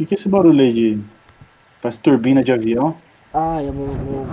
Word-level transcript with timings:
que, 0.00 0.06
que 0.06 0.14
é 0.14 0.16
esse 0.16 0.28
barulho 0.28 0.60
aí 0.60 0.72
de. 0.72 1.04
Parece 1.82 2.00
turbina 2.00 2.42
de 2.42 2.52
avião? 2.52 2.96
Ah, 3.32 3.62
é 3.62 3.70
o 3.70 3.72
meu, 3.72 3.86
meu, 3.86 4.26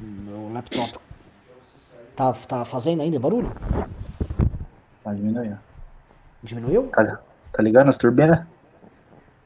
meu 0.00 0.52
laptop. 0.52 0.98
Tá, 2.16 2.32
tá 2.32 2.64
fazendo 2.64 3.02
ainda 3.02 3.18
barulho? 3.18 3.50
Tá 5.02 5.12
diminuindo. 5.12 5.58
Diminuiu? 6.42 6.88
Tá, 6.88 7.20
tá 7.52 7.62
ligando 7.62 7.88
as 7.88 7.98
turbinas? 7.98 8.46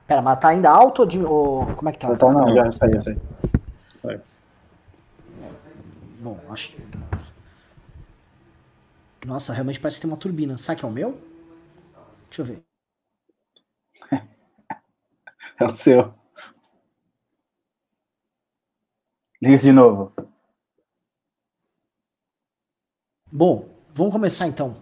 Pera, 0.07 0.23
mas 0.23 0.39
tá 0.39 0.49
ainda 0.49 0.71
alto 0.71 1.03
ou, 1.03 1.31
ou 1.31 1.67
como 1.75 1.89
é 1.89 1.93
que 1.93 1.99
tá? 1.99 2.15
Tá, 2.17 2.33
não, 2.33 2.55
já 2.55 2.71
saiu, 2.73 3.03
saiu. 3.03 3.21
Saiu. 4.03 4.21
Bom, 6.21 6.41
acho 6.51 6.71
que. 6.71 6.83
Nossa, 9.27 9.53
realmente 9.53 9.81
parece 9.81 9.97
que 9.97 10.03
tem 10.03 10.11
uma 10.11 10.17
turbina. 10.17 10.57
Será 10.59 10.77
que 10.77 10.85
é 10.85 10.89
o 10.89 10.93
meu? 10.93 11.21
Deixa 12.29 12.43
eu 12.43 12.45
ver. 12.45 12.63
É 15.61 15.65
o 15.65 15.75
seu. 15.75 16.15
Liga 19.41 19.59
de 19.59 19.73
novo. 19.73 20.13
Bom, 23.31 23.69
vamos 23.95 24.13
começar 24.13 24.47
então. 24.47 24.77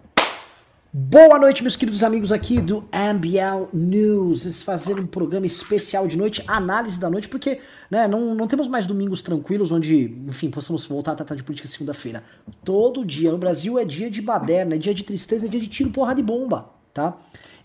Boa 0.97 1.37
noite, 1.37 1.61
meus 1.61 1.75
queridos 1.75 2.03
amigos 2.03 2.31
aqui 2.31 2.61
do 2.61 2.81
MBL 2.93 3.67
News. 3.73 4.45
Eles 4.45 4.61
fazendo 4.61 5.01
um 5.01 5.07
programa 5.07 5.45
especial 5.45 6.07
de 6.07 6.17
noite, 6.17 6.41
análise 6.47 6.97
da 6.97 7.09
noite, 7.09 7.27
porque 7.27 7.59
né, 7.91 8.07
não, 8.07 8.33
não 8.33 8.47
temos 8.47 8.67
mais 8.69 8.87
domingos 8.87 9.21
tranquilos 9.21 9.71
onde, 9.71 10.05
enfim, 10.25 10.49
possamos 10.49 10.87
voltar 10.87 11.11
a 11.11 11.15
tratar 11.15 11.35
de 11.35 11.43
política 11.43 11.67
segunda-feira. 11.67 12.23
Todo 12.63 13.05
dia 13.05 13.29
no 13.29 13.37
Brasil 13.37 13.77
é 13.77 13.83
dia 13.83 14.09
de 14.09 14.21
baderna, 14.21 14.75
é 14.75 14.77
dia 14.77 14.93
de 14.93 15.03
tristeza, 15.03 15.47
é 15.47 15.49
dia 15.49 15.59
de 15.59 15.67
tiro, 15.67 15.89
porra 15.89 16.15
de 16.15 16.23
bomba, 16.23 16.69
tá? 16.95 17.13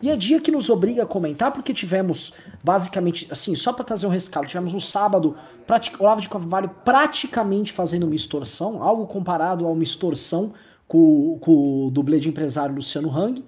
E 0.03 0.11
é 0.11 0.17
dia 0.17 0.41
que 0.41 0.51
nos 0.51 0.69
obriga 0.69 1.05
a 1.05 1.07
comentar, 1.07 1.53
porque 1.53 1.73
tivemos, 1.73 2.33
basicamente, 2.65 3.29
assim, 3.31 3.55
só 3.55 3.73
para 3.73 3.85
trazer 3.85 4.07
um 4.07 4.11
rescaldo, 4.11 4.49
tivemos 4.49 4.73
no 4.73 4.81
sábado 4.81 5.37
prati- 5.67 5.93
Olavo 5.99 6.21
de 6.21 6.29
Carvalho 6.29 6.71
praticamente 6.85 7.73
fazendo 7.73 8.05
uma 8.05 8.15
extorsão, 8.15 8.83
algo 8.83 9.07
comparado 9.07 9.67
a 9.67 9.71
uma 9.71 9.83
extorsão 9.83 10.53
com, 10.89 11.39
com 11.41 11.87
o 11.87 11.91
dublê 11.91 12.19
de 12.19 12.29
empresário 12.29 12.75
Luciano 12.75 13.15
Hang. 13.15 13.45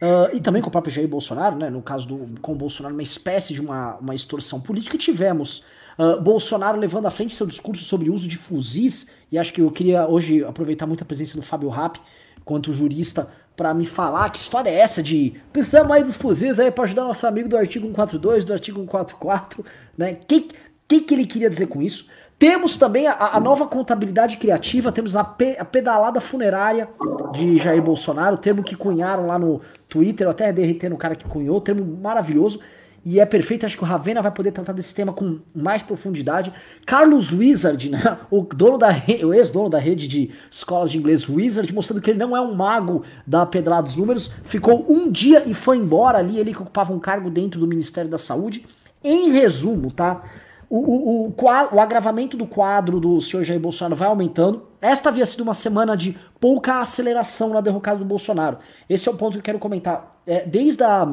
Ah, 0.00 0.30
e 0.34 0.40
também 0.40 0.60
com 0.60 0.68
o 0.68 0.72
próprio 0.72 0.92
Jair 0.92 1.08
Bolsonaro, 1.08 1.56
né? 1.56 1.70
No 1.70 1.80
caso 1.80 2.06
do 2.06 2.40
com 2.42 2.52
o 2.52 2.56
Bolsonaro, 2.56 2.94
uma 2.94 3.02
espécie 3.02 3.54
de 3.54 3.60
uma, 3.60 3.96
uma 3.96 4.14
extorsão 4.14 4.60
política. 4.60 4.98
Tivemos 4.98 5.62
ah, 5.96 6.16
Bolsonaro 6.16 6.78
levando 6.78 7.06
à 7.06 7.10
frente 7.10 7.34
seu 7.34 7.46
discurso 7.46 7.84
sobre 7.84 8.10
o 8.10 8.12
uso 8.12 8.28
de 8.28 8.36
fuzis, 8.36 9.06
e 9.32 9.38
acho 9.38 9.52
que 9.52 9.62
eu 9.62 9.70
queria 9.70 10.06
hoje 10.06 10.44
aproveitar 10.44 10.86
muito 10.86 11.02
a 11.02 11.06
presença 11.06 11.36
do 11.36 11.42
Fábio 11.42 11.68
Rapp, 11.68 11.98
quanto 12.44 12.72
jurista, 12.72 13.28
para 13.56 13.72
me 13.72 13.86
falar 13.86 14.28
que 14.30 14.38
história 14.38 14.68
é 14.70 14.74
essa 14.78 15.02
de 15.02 15.34
precisamos 15.52 15.90
aí 15.90 16.02
dos 16.04 16.16
fuzis 16.16 16.58
aí 16.60 16.70
para 16.70 16.84
ajudar 16.84 17.04
nosso 17.04 17.26
amigo 17.26 17.48
do 17.48 17.56
artigo 17.56 17.86
142, 17.86 18.44
do 18.44 18.52
artigo 18.52 18.80
144, 18.80 19.64
né? 19.96 20.16
Que, 20.28 20.48
que 20.86 21.00
que 21.00 21.14
ele 21.14 21.26
queria 21.26 21.48
dizer 21.48 21.66
com 21.66 21.80
isso? 21.80 22.08
Temos 22.38 22.76
também 22.76 23.06
a, 23.06 23.30
a 23.32 23.40
nova 23.40 23.66
contabilidade 23.66 24.36
criativa, 24.36 24.92
temos 24.92 25.16
a, 25.16 25.24
pe- 25.24 25.56
a 25.58 25.64
pedalada 25.64 26.20
funerária 26.20 26.86
de 27.32 27.56
Jair 27.56 27.80
Bolsonaro, 27.80 28.36
termo 28.36 28.62
que 28.62 28.76
cunharam 28.76 29.26
lá 29.26 29.38
no 29.38 29.62
Twitter, 29.88 30.26
eu 30.26 30.30
até 30.30 30.52
derretendo 30.52 30.94
o 30.94 30.98
cara 30.98 31.16
que 31.16 31.24
cunhou, 31.24 31.60
termo 31.62 31.82
maravilhoso. 32.02 32.60
E 33.08 33.20
é 33.20 33.24
perfeito, 33.24 33.64
acho 33.64 33.76
que 33.76 33.84
o 33.84 33.86
Ravena 33.86 34.20
vai 34.20 34.32
poder 34.32 34.50
tratar 34.50 34.72
desse 34.72 34.92
tema 34.92 35.12
com 35.12 35.38
mais 35.54 35.80
profundidade. 35.80 36.52
Carlos 36.84 37.32
Wizard, 37.32 37.88
né, 37.88 38.18
o 38.28 38.42
dono 38.42 38.76
da 38.76 38.88
o 39.22 39.32
ex-dono 39.32 39.70
da 39.70 39.78
rede 39.78 40.08
de 40.08 40.32
escolas 40.50 40.90
de 40.90 40.98
inglês 40.98 41.28
Wizard, 41.28 41.72
mostrando 41.72 42.02
que 42.02 42.10
ele 42.10 42.18
não 42.18 42.36
é 42.36 42.40
um 42.40 42.52
mago 42.52 43.04
da 43.24 43.46
pedrada 43.46 43.82
dos 43.82 43.94
números, 43.94 44.32
ficou 44.42 44.84
um 44.88 45.08
dia 45.08 45.44
e 45.46 45.54
foi 45.54 45.76
embora 45.76 46.18
ali, 46.18 46.36
ele 46.36 46.52
que 46.52 46.60
ocupava 46.60 46.92
um 46.92 46.98
cargo 46.98 47.30
dentro 47.30 47.60
do 47.60 47.66
Ministério 47.68 48.10
da 48.10 48.18
Saúde. 48.18 48.66
Em 49.04 49.30
resumo, 49.30 49.92
tá? 49.92 50.24
O, 50.68 50.78
o, 50.78 51.28
o, 51.28 51.34
o 51.76 51.80
agravamento 51.80 52.36
do 52.36 52.44
quadro 52.44 52.98
do 52.98 53.20
senhor 53.20 53.44
Jair 53.44 53.60
Bolsonaro 53.60 53.94
vai 53.94 54.08
aumentando. 54.08 54.66
Esta 54.80 55.10
havia 55.10 55.26
sido 55.26 55.42
uma 55.42 55.54
semana 55.54 55.96
de 55.96 56.18
pouca 56.40 56.80
aceleração 56.80 57.50
na 57.50 57.60
derrocada 57.60 58.00
do 58.00 58.04
Bolsonaro. 58.04 58.58
Esse 58.88 59.08
é 59.08 59.12
o 59.12 59.16
ponto 59.16 59.34
que 59.34 59.38
eu 59.38 59.44
quero 59.44 59.60
comentar. 59.60 60.20
É, 60.26 60.44
desde 60.44 60.82
a 60.82 61.06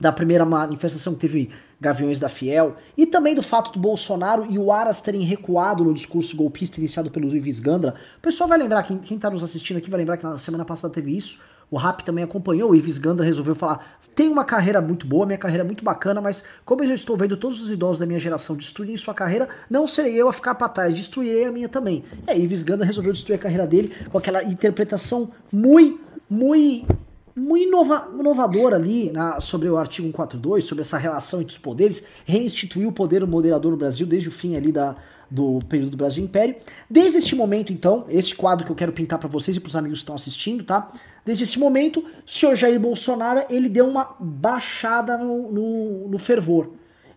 da 0.00 0.10
primeira 0.10 0.44
manifestação 0.46 1.12
que 1.14 1.20
teve 1.20 1.50
Gaviões 1.80 2.18
da 2.18 2.28
Fiel, 2.28 2.76
e 2.96 3.06
também 3.06 3.34
do 3.34 3.42
fato 3.42 3.72
do 3.72 3.78
Bolsonaro 3.78 4.46
e 4.50 4.58
o 4.58 4.72
Aras 4.72 5.00
terem 5.00 5.22
recuado 5.22 5.84
no 5.84 5.94
discurso 5.94 6.36
golpista 6.36 6.78
iniciado 6.78 7.10
pelo 7.10 7.34
Ives 7.34 7.60
Gandra. 7.60 7.94
O 8.18 8.20
pessoal 8.20 8.48
vai 8.48 8.58
lembrar, 8.58 8.82
quem, 8.82 8.98
quem 8.98 9.18
tá 9.18 9.30
nos 9.30 9.42
assistindo 9.42 9.76
aqui 9.76 9.90
vai 9.90 10.00
lembrar 10.00 10.16
que 10.16 10.24
na 10.24 10.36
semana 10.36 10.64
passada 10.64 10.92
teve 10.92 11.16
isso. 11.16 11.38
O 11.70 11.78
Rap 11.78 12.02
também 12.02 12.24
acompanhou, 12.24 12.70
o 12.70 12.74
Ives 12.74 12.98
Gandra 12.98 13.24
resolveu 13.24 13.54
falar: 13.54 13.98
tem 14.14 14.28
uma 14.28 14.44
carreira 14.44 14.80
muito 14.80 15.06
boa, 15.06 15.24
minha 15.24 15.38
carreira 15.38 15.62
é 15.62 15.66
muito 15.66 15.84
bacana, 15.84 16.20
mas 16.20 16.42
como 16.64 16.82
eu 16.82 16.88
já 16.88 16.94
estou 16.94 17.16
vendo 17.16 17.36
todos 17.36 17.62
os 17.62 17.70
idosos 17.70 18.00
da 18.00 18.06
minha 18.06 18.18
geração 18.18 18.56
destruírem 18.56 18.96
sua 18.96 19.14
carreira, 19.14 19.48
não 19.70 19.86
serei 19.86 20.20
eu 20.20 20.28
a 20.28 20.32
ficar 20.32 20.56
para 20.56 20.68
trás, 20.68 20.94
destruirei 20.94 21.44
a 21.44 21.52
minha 21.52 21.68
também. 21.68 22.04
Aí, 22.26 22.42
Ives 22.42 22.62
Gandra 22.62 22.84
resolveu 22.84 23.12
destruir 23.12 23.36
a 23.36 23.38
carreira 23.38 23.66
dele 23.66 23.94
com 24.10 24.18
aquela 24.18 24.42
interpretação 24.42 25.30
muito, 25.52 26.00
muito 26.28 27.09
muito 27.36 27.66
inova- 27.66 28.08
inovador 28.18 28.74
ali 28.74 29.10
na- 29.10 29.40
sobre 29.40 29.68
o 29.68 29.76
artigo 29.76 30.06
142, 30.08 30.64
sobre 30.64 30.82
essa 30.82 30.98
relação 30.98 31.40
entre 31.40 31.52
os 31.52 31.58
poderes, 31.58 32.02
reinstituiu 32.24 32.88
o 32.88 32.92
poder 32.92 33.26
moderador 33.26 33.70
no 33.72 33.76
Brasil 33.78 34.06
desde 34.06 34.28
o 34.28 34.32
fim 34.32 34.56
ali 34.56 34.72
da, 34.72 34.96
do 35.30 35.60
período 35.68 35.92
do 35.92 35.96
Brasil 35.96 36.24
Império. 36.24 36.56
Desde 36.88 37.18
este 37.18 37.34
momento, 37.34 37.72
então, 37.72 38.04
este 38.08 38.34
quadro 38.34 38.66
que 38.66 38.72
eu 38.72 38.76
quero 38.76 38.92
pintar 38.92 39.18
para 39.18 39.28
vocês 39.28 39.56
e 39.56 39.60
para 39.60 39.68
os 39.68 39.76
amigos 39.76 39.98
que 39.98 40.02
estão 40.02 40.14
assistindo, 40.14 40.64
tá? 40.64 40.90
Desde 41.24 41.44
esse 41.44 41.58
momento, 41.58 42.00
o 42.00 42.30
senhor 42.30 42.56
Jair 42.56 42.80
Bolsonaro, 42.80 43.44
ele 43.48 43.68
deu 43.68 43.86
uma 43.88 44.16
baixada 44.18 45.16
no, 45.18 45.52
no, 45.52 46.08
no 46.08 46.18
fervor. 46.18 46.70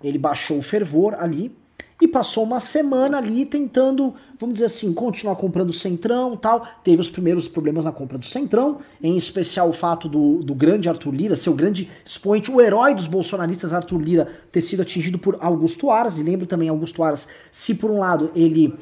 Ele 0.03 0.17
baixou 0.17 0.59
o 0.59 0.61
fervor 0.61 1.15
ali, 1.17 1.55
e 2.01 2.07
passou 2.07 2.43
uma 2.43 2.59
semana 2.59 3.17
ali 3.17 3.45
tentando, 3.45 4.13
vamos 4.39 4.53
dizer 4.53 4.65
assim, 4.65 4.93
continuar 4.93 5.35
comprando 5.35 5.69
o 5.69 5.73
Centrão 5.73 6.35
tal. 6.35 6.67
Teve 6.83 7.01
os 7.01 7.09
primeiros 7.09 7.47
problemas 7.47 7.85
na 7.85 7.91
compra 7.91 8.17
do 8.17 8.25
Centrão, 8.25 8.79
em 9.01 9.15
especial 9.15 9.69
o 9.69 9.73
fato 9.73 10.09
do, 10.09 10.43
do 10.43 10.53
grande 10.53 10.89
Arthur 10.89 11.13
Lira, 11.13 11.35
seu 11.35 11.53
grande 11.53 11.89
expoente, 12.05 12.51
o 12.51 12.59
herói 12.59 12.93
dos 12.93 13.05
bolsonaristas, 13.05 13.73
Arthur 13.73 13.99
Lira, 13.99 14.27
ter 14.51 14.61
sido 14.61 14.81
atingido 14.81 15.17
por 15.17 15.37
Augusto 15.39 15.89
Aras. 15.89 16.17
E 16.17 16.23
lembro 16.23 16.45
também, 16.45 16.69
Augusto 16.69 17.03
Aras, 17.03 17.27
se 17.51 17.73
por 17.73 17.89
um 17.89 17.99
lado 17.99 18.31
ele 18.35 18.73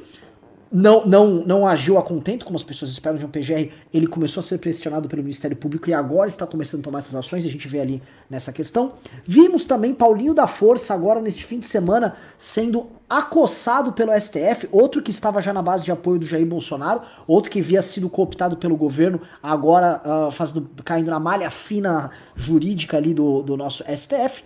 não, 0.71 1.05
não, 1.05 1.27
não 1.45 1.67
agiu 1.67 1.97
a 1.97 2.03
contento, 2.03 2.45
como 2.45 2.55
as 2.55 2.63
pessoas 2.63 2.91
esperam 2.91 3.17
de 3.17 3.25
um 3.25 3.29
PGR, 3.29 3.71
ele 3.93 4.07
começou 4.07 4.39
a 4.39 4.43
ser 4.43 4.57
pressionado 4.57 5.09
pelo 5.09 5.21
Ministério 5.21 5.57
Público 5.57 5.89
e 5.89 5.93
agora 5.93 6.29
está 6.29 6.47
começando 6.47 6.79
a 6.79 6.83
tomar 6.83 6.99
essas 6.99 7.13
ações, 7.13 7.45
a 7.45 7.49
gente 7.49 7.67
vê 7.67 7.81
ali 7.81 8.01
nessa 8.29 8.53
questão. 8.53 8.93
Vimos 9.25 9.65
também 9.65 9.93
Paulinho 9.93 10.33
da 10.33 10.47
Força 10.47 10.93
agora 10.93 11.19
neste 11.19 11.43
fim 11.43 11.59
de 11.59 11.65
semana 11.65 12.15
sendo 12.37 12.87
acossado 13.09 13.91
pelo 13.91 14.17
STF, 14.17 14.69
outro 14.71 15.01
que 15.01 15.11
estava 15.11 15.41
já 15.41 15.51
na 15.51 15.61
base 15.61 15.83
de 15.83 15.91
apoio 15.91 16.17
do 16.17 16.25
Jair 16.25 16.45
Bolsonaro, 16.45 17.01
outro 17.27 17.51
que 17.51 17.59
havia 17.59 17.81
sido 17.81 18.09
cooptado 18.09 18.55
pelo 18.55 18.77
governo, 18.77 19.19
agora 19.43 20.01
ah, 20.05 20.29
fazendo, 20.31 20.69
caindo 20.85 21.11
na 21.11 21.19
malha 21.19 21.49
fina 21.49 22.11
jurídica 22.33 22.95
ali 22.95 23.13
do, 23.13 23.43
do 23.43 23.57
nosso 23.57 23.83
STF. 23.83 24.41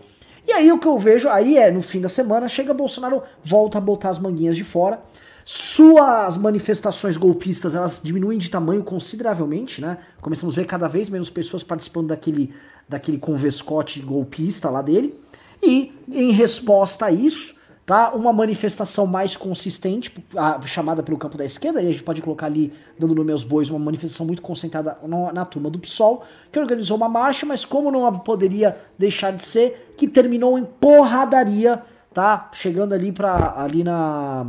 E 0.48 0.52
aí 0.52 0.72
o 0.72 0.80
que 0.80 0.88
eu 0.88 0.98
vejo 0.98 1.30
aí 1.30 1.58
é, 1.58 1.70
no 1.70 1.84
fim 1.84 2.02
da 2.02 2.10
semana, 2.10 2.48
chega 2.48 2.74
Bolsonaro, 2.74 3.22
volta 3.44 3.78
a 3.78 3.82
botar 3.82 4.10
as 4.10 4.18
manguinhas 4.18 4.56
de 4.56 4.64
fora, 4.64 5.00
suas 5.48 6.38
manifestações 6.38 7.16
golpistas 7.18 7.76
elas 7.76 8.02
diminuem 8.04 8.40
de 8.40 8.50
tamanho 8.50 8.84
consideravelmente, 8.84 9.80
né? 9.80 10.00
Começamos 10.20 10.58
a 10.58 10.62
ver 10.62 10.66
cada 10.66 10.88
vez 10.88 11.08
menos 11.08 11.30
pessoas 11.30 11.64
participando 11.64 12.08
daquele, 12.08 12.52
daquele 12.90 13.20
convescote 13.20 14.00
golpista 14.02 14.72
lá 14.72 14.82
dele. 14.82 15.14
E 15.62 15.94
em 16.10 16.32
resposta 16.32 17.06
a 17.06 17.12
isso, 17.12 17.56
tá? 17.86 18.12
Uma 18.16 18.34
manifestação 18.34 19.06
mais 19.06 19.38
consistente, 19.38 20.12
a- 20.36 20.60
chamada 20.66 21.04
pelo 21.04 21.16
campo 21.18 21.38
da 21.38 21.46
esquerda, 21.46 21.80
e 21.80 21.88
a 21.88 21.92
gente 21.92 22.02
pode 22.02 22.24
colocar 22.24 22.48
ali, 22.48 22.74
dando 22.98 23.14
nome 23.14 23.32
aos 23.32 23.44
bois, 23.44 23.70
uma 23.70 23.78
manifestação 23.78 24.26
muito 24.26 24.42
concentrada 24.42 24.98
na, 25.04 25.32
na 25.32 25.46
turma 25.46 25.70
do 25.70 25.78
PSOL, 25.78 26.24
que 26.52 26.58
organizou 26.60 26.98
uma 26.98 27.08
marcha, 27.08 27.46
mas 27.46 27.64
como 27.64 27.92
não 27.92 28.12
poderia 28.14 28.76
deixar 28.98 29.32
de 29.32 29.44
ser, 29.44 29.94
que 29.96 30.08
terminou 30.08 30.58
em 30.58 30.66
porradaria, 30.66 31.84
tá? 32.12 32.50
Chegando 32.52 32.94
ali 32.94 33.12
para 33.12 33.54
ali 33.62 33.84
na 33.84 34.44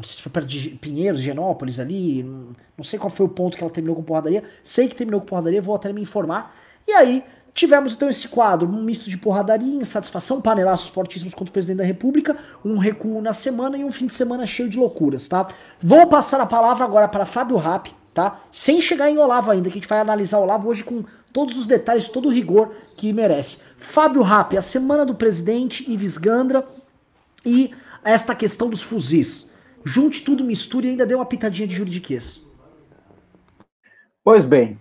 não 0.00 0.04
sei 0.04 0.16
se 0.16 0.22
foi 0.22 0.32
perto 0.32 0.48
de 0.48 0.70
Pinheiros, 0.70 1.20
Genópolis 1.20 1.78
ali, 1.78 2.22
não 2.22 2.82
sei 2.82 2.98
qual 2.98 3.10
foi 3.10 3.26
o 3.26 3.28
ponto 3.28 3.56
que 3.56 3.62
ela 3.62 3.70
terminou 3.70 3.94
com 3.94 4.02
porradaria, 4.02 4.42
sei 4.62 4.88
que 4.88 4.94
terminou 4.94 5.20
com 5.20 5.26
porradaria, 5.26 5.60
vou 5.60 5.74
até 5.74 5.92
me 5.92 6.00
informar. 6.00 6.56
E 6.88 6.92
aí, 6.92 7.22
tivemos 7.52 7.92
então 7.92 8.08
esse 8.08 8.26
quadro, 8.28 8.66
um 8.66 8.82
misto 8.82 9.10
de 9.10 9.18
porradaria, 9.18 9.74
insatisfação, 9.74 10.40
panelaços 10.40 10.88
fortíssimos 10.88 11.34
contra 11.34 11.50
o 11.50 11.52
presidente 11.52 11.78
da 11.78 11.84
república, 11.84 12.36
um 12.64 12.78
recuo 12.78 13.20
na 13.20 13.34
semana 13.34 13.76
e 13.76 13.84
um 13.84 13.92
fim 13.92 14.06
de 14.06 14.14
semana 14.14 14.46
cheio 14.46 14.70
de 14.70 14.78
loucuras, 14.78 15.28
tá? 15.28 15.46
Vou 15.82 16.06
passar 16.06 16.40
a 16.40 16.46
palavra 16.46 16.82
agora 16.82 17.06
para 17.06 17.26
Fábio 17.26 17.58
Rapp, 17.58 17.94
tá? 18.14 18.40
Sem 18.50 18.80
chegar 18.80 19.10
em 19.10 19.18
Olavo 19.18 19.50
ainda, 19.50 19.68
que 19.68 19.78
a 19.78 19.80
gente 19.80 19.88
vai 19.88 20.00
analisar 20.00 20.38
Olavo 20.38 20.70
hoje 20.70 20.82
com 20.82 21.04
todos 21.30 21.58
os 21.58 21.66
detalhes, 21.66 22.08
todo 22.08 22.28
o 22.28 22.32
rigor 22.32 22.72
que 22.96 23.12
merece. 23.12 23.58
Fábio 23.76 24.22
Rapp, 24.22 24.56
a 24.56 24.62
semana 24.62 25.04
do 25.04 25.14
presidente 25.14 25.88
Ives 25.90 26.16
Gandra 26.16 26.64
e 27.44 27.74
esta 28.02 28.34
questão 28.34 28.70
dos 28.70 28.82
fuzis. 28.82 29.49
Junte 29.84 30.22
tudo, 30.22 30.44
misture 30.44 30.86
e 30.86 30.90
ainda 30.90 31.06
dê 31.06 31.14
uma 31.14 31.26
pitadinha 31.26 31.66
de 31.66 31.74
juridiquês. 31.74 32.42
Pois 34.22 34.44
bem, 34.44 34.78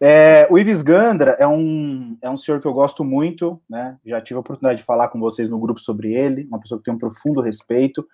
É, 0.00 0.46
o 0.48 0.56
Ives 0.56 0.80
Gandra 0.82 1.32
é 1.40 1.46
um, 1.46 2.16
é 2.22 2.30
um 2.30 2.36
senhor 2.36 2.60
que 2.60 2.66
eu 2.66 2.72
gosto 2.72 3.02
muito, 3.02 3.60
né? 3.68 3.98
Já 4.06 4.20
tive 4.20 4.36
a 4.36 4.40
oportunidade 4.40 4.78
de 4.78 4.84
falar 4.84 5.08
com 5.08 5.18
vocês 5.18 5.50
no 5.50 5.58
grupo 5.58 5.80
sobre 5.80 6.14
ele, 6.14 6.46
uma 6.46 6.60
pessoa 6.60 6.78
que 6.78 6.84
tem 6.84 6.94
um 6.94 6.98
profundo 6.98 7.40
respeito. 7.40 8.06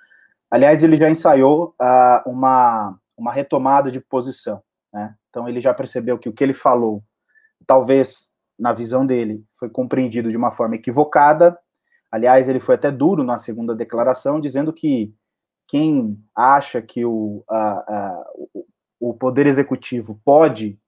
Aliás, 0.50 0.82
ele 0.82 0.96
já 0.96 1.10
ensaiou 1.10 1.74
uh, 1.80 2.30
uma, 2.30 2.98
uma 3.16 3.30
retomada 3.30 3.90
de 3.90 4.00
posição, 4.00 4.62
né? 4.92 5.14
Então 5.28 5.46
ele 5.46 5.60
já 5.60 5.74
percebeu 5.74 6.18
que 6.18 6.28
o 6.28 6.32
que 6.32 6.42
ele 6.42 6.54
falou, 6.54 7.02
talvez 7.66 8.30
na 8.58 8.72
visão 8.72 9.04
dele, 9.04 9.44
foi 9.58 9.68
compreendido 9.68 10.30
de 10.30 10.36
uma 10.36 10.50
forma 10.50 10.76
equivocada. 10.76 11.58
Aliás, 12.10 12.48
ele 12.48 12.60
foi 12.60 12.76
até 12.76 12.90
duro 12.90 13.22
na 13.24 13.36
segunda 13.36 13.74
declaração, 13.74 14.40
dizendo 14.40 14.72
que 14.72 15.12
quem 15.66 16.18
acha 16.34 16.80
que 16.82 17.04
o, 17.04 17.44
uh, 17.50 18.54
uh, 18.54 18.64
o 19.00 19.14
Poder 19.14 19.46
Executivo 19.46 20.20
pode 20.24 20.78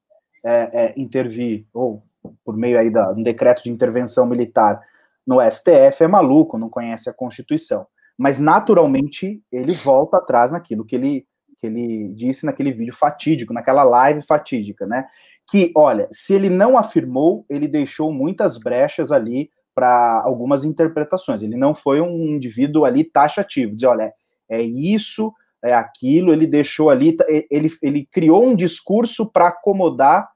é, 0.44 0.86
é, 0.86 0.94
intervir, 0.96 1.66
ou 1.74 2.02
por 2.44 2.56
meio 2.56 2.78
aí 2.78 2.90
da, 2.90 3.10
um 3.12 3.22
decreto 3.22 3.62
de 3.64 3.70
intervenção 3.70 4.26
militar 4.26 4.80
no 5.26 5.40
STF, 5.40 6.04
é 6.04 6.06
maluco, 6.06 6.58
não 6.58 6.70
conhece 6.70 7.10
a 7.10 7.12
Constituição. 7.12 7.86
Mas, 8.16 8.38
naturalmente, 8.38 9.42
ele 9.50 9.72
volta 9.72 10.16
atrás 10.16 10.52
naquilo 10.52 10.84
que 10.84 10.94
ele, 10.94 11.26
que 11.58 11.66
ele 11.66 12.08
disse 12.14 12.46
naquele 12.46 12.72
vídeo 12.72 12.94
fatídico, 12.94 13.52
naquela 13.52 13.82
live 13.82 14.22
fatídica, 14.22 14.86
né? 14.86 15.06
Que, 15.48 15.72
olha, 15.76 16.08
se 16.12 16.34
ele 16.34 16.48
não 16.48 16.78
afirmou, 16.78 17.44
ele 17.50 17.68
deixou 17.68 18.12
muitas 18.12 18.56
brechas 18.56 19.12
ali 19.12 19.50
para 19.74 20.22
algumas 20.24 20.64
interpretações. 20.64 21.42
Ele 21.42 21.56
não 21.56 21.74
foi 21.74 22.00
um 22.00 22.34
indivíduo 22.34 22.84
ali 22.84 23.04
taxativo, 23.04 23.74
dizer, 23.74 23.88
olha, 23.88 24.12
é 24.48 24.60
isso, 24.62 25.32
é 25.64 25.74
aquilo, 25.74 26.32
ele 26.32 26.46
deixou 26.46 26.90
ali, 26.90 27.16
ele, 27.50 27.70
ele 27.82 28.06
criou 28.06 28.44
um 28.44 28.54
discurso 28.54 29.30
para 29.30 29.48
acomodar 29.48 30.28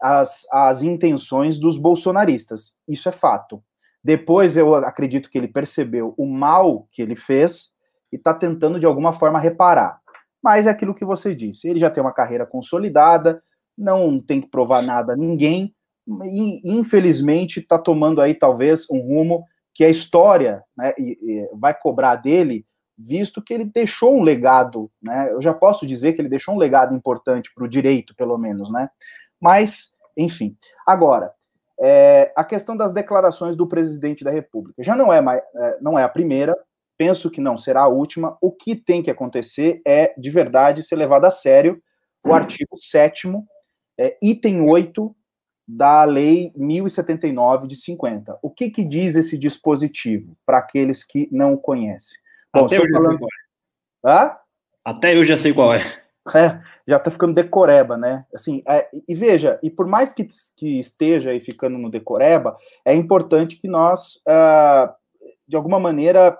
as, 0.00 0.46
as 0.52 0.82
intenções 0.82 1.58
dos 1.58 1.76
bolsonaristas. 1.76 2.76
Isso 2.86 3.08
é 3.08 3.12
fato. 3.12 3.62
Depois 4.02 4.56
eu 4.56 4.74
acredito 4.74 5.28
que 5.28 5.36
ele 5.36 5.48
percebeu 5.48 6.14
o 6.16 6.26
mal 6.26 6.88
que 6.92 7.02
ele 7.02 7.16
fez 7.16 7.72
e 8.12 8.16
está 8.16 8.32
tentando 8.32 8.78
de 8.78 8.86
alguma 8.86 9.12
forma 9.12 9.40
reparar. 9.40 10.00
Mas 10.42 10.66
é 10.66 10.70
aquilo 10.70 10.94
que 10.94 11.04
você 11.04 11.34
disse. 11.34 11.68
Ele 11.68 11.80
já 11.80 11.90
tem 11.90 12.02
uma 12.02 12.12
carreira 12.12 12.46
consolidada, 12.46 13.42
não 13.76 14.20
tem 14.20 14.40
que 14.40 14.48
provar 14.48 14.82
nada 14.82 15.12
a 15.12 15.16
ninguém, 15.16 15.74
e 16.24 16.78
infelizmente 16.78 17.60
está 17.60 17.78
tomando 17.78 18.20
aí 18.20 18.34
talvez 18.34 18.88
um 18.90 19.00
rumo 19.00 19.44
que 19.74 19.84
a 19.84 19.90
história 19.90 20.62
né, 20.76 20.94
vai 21.54 21.78
cobrar 21.78 22.16
dele, 22.16 22.64
visto 22.98 23.40
que 23.40 23.54
ele 23.54 23.64
deixou 23.64 24.16
um 24.16 24.22
legado, 24.22 24.90
né? 25.00 25.30
Eu 25.30 25.40
já 25.40 25.54
posso 25.54 25.86
dizer 25.86 26.14
que 26.14 26.20
ele 26.20 26.28
deixou 26.28 26.54
um 26.54 26.58
legado 26.58 26.94
importante 26.94 27.52
para 27.54 27.64
o 27.64 27.68
direito, 27.68 28.14
pelo 28.16 28.36
menos, 28.36 28.72
né? 28.72 28.90
Mas, 29.40 29.94
enfim. 30.16 30.56
Agora, 30.86 31.32
é, 31.80 32.32
a 32.34 32.42
questão 32.42 32.76
das 32.76 32.92
declarações 32.92 33.54
do 33.54 33.68
presidente 33.68 34.24
da 34.24 34.30
República 34.30 34.82
já 34.82 34.96
não 34.96 35.12
é, 35.12 35.20
mais, 35.20 35.40
é, 35.54 35.78
não 35.80 35.96
é 35.96 36.02
a 36.02 36.08
primeira, 36.08 36.56
penso 36.96 37.30
que 37.30 37.40
não 37.40 37.56
será 37.56 37.82
a 37.82 37.88
última. 37.88 38.36
O 38.40 38.50
que 38.50 38.74
tem 38.74 39.02
que 39.02 39.10
acontecer 39.10 39.80
é, 39.86 40.12
de 40.18 40.30
verdade, 40.30 40.82
ser 40.82 40.96
levado 40.96 41.24
a 41.24 41.30
sério 41.30 41.80
o 42.26 42.32
artigo 42.34 42.76
7, 42.76 43.32
é, 43.96 44.18
item 44.20 44.68
8 44.68 45.14
da 45.66 46.04
Lei 46.04 46.52
1079 46.56 47.68
de 47.68 47.76
50. 47.76 48.38
O 48.42 48.50
que, 48.50 48.70
que 48.70 48.82
diz 48.82 49.14
esse 49.14 49.38
dispositivo 49.38 50.36
para 50.44 50.58
aqueles 50.58 51.04
que 51.04 51.28
não 51.30 51.54
o 51.54 51.58
conhecem? 51.58 52.18
Bom, 52.54 52.64
Até 52.64 52.78
eu 52.78 52.86
já 52.86 52.92
falando... 52.92 53.10
sei 53.10 53.18
qual 53.18 53.30
é. 53.30 54.24
Hã? 54.24 54.36
Até 54.84 55.16
eu 55.16 55.24
já 55.24 55.36
sei 55.36 55.52
qual 55.52 55.74
é. 55.74 56.08
É, 56.34 56.60
já 56.86 56.98
tá 56.98 57.10
ficando 57.10 57.34
decoreba, 57.34 57.96
né? 57.96 58.26
Assim, 58.34 58.62
é, 58.68 58.88
e 59.08 59.14
veja, 59.14 59.58
e 59.62 59.70
por 59.70 59.86
mais 59.86 60.12
que, 60.12 60.28
que 60.56 60.78
esteja 60.78 61.30
aí 61.30 61.40
ficando 61.40 61.78
no 61.78 61.90
decoreba, 61.90 62.56
é 62.84 62.94
importante 62.94 63.56
que 63.56 63.68
nós, 63.68 64.16
uh, 64.28 64.92
de 65.46 65.56
alguma 65.56 65.80
maneira, 65.80 66.38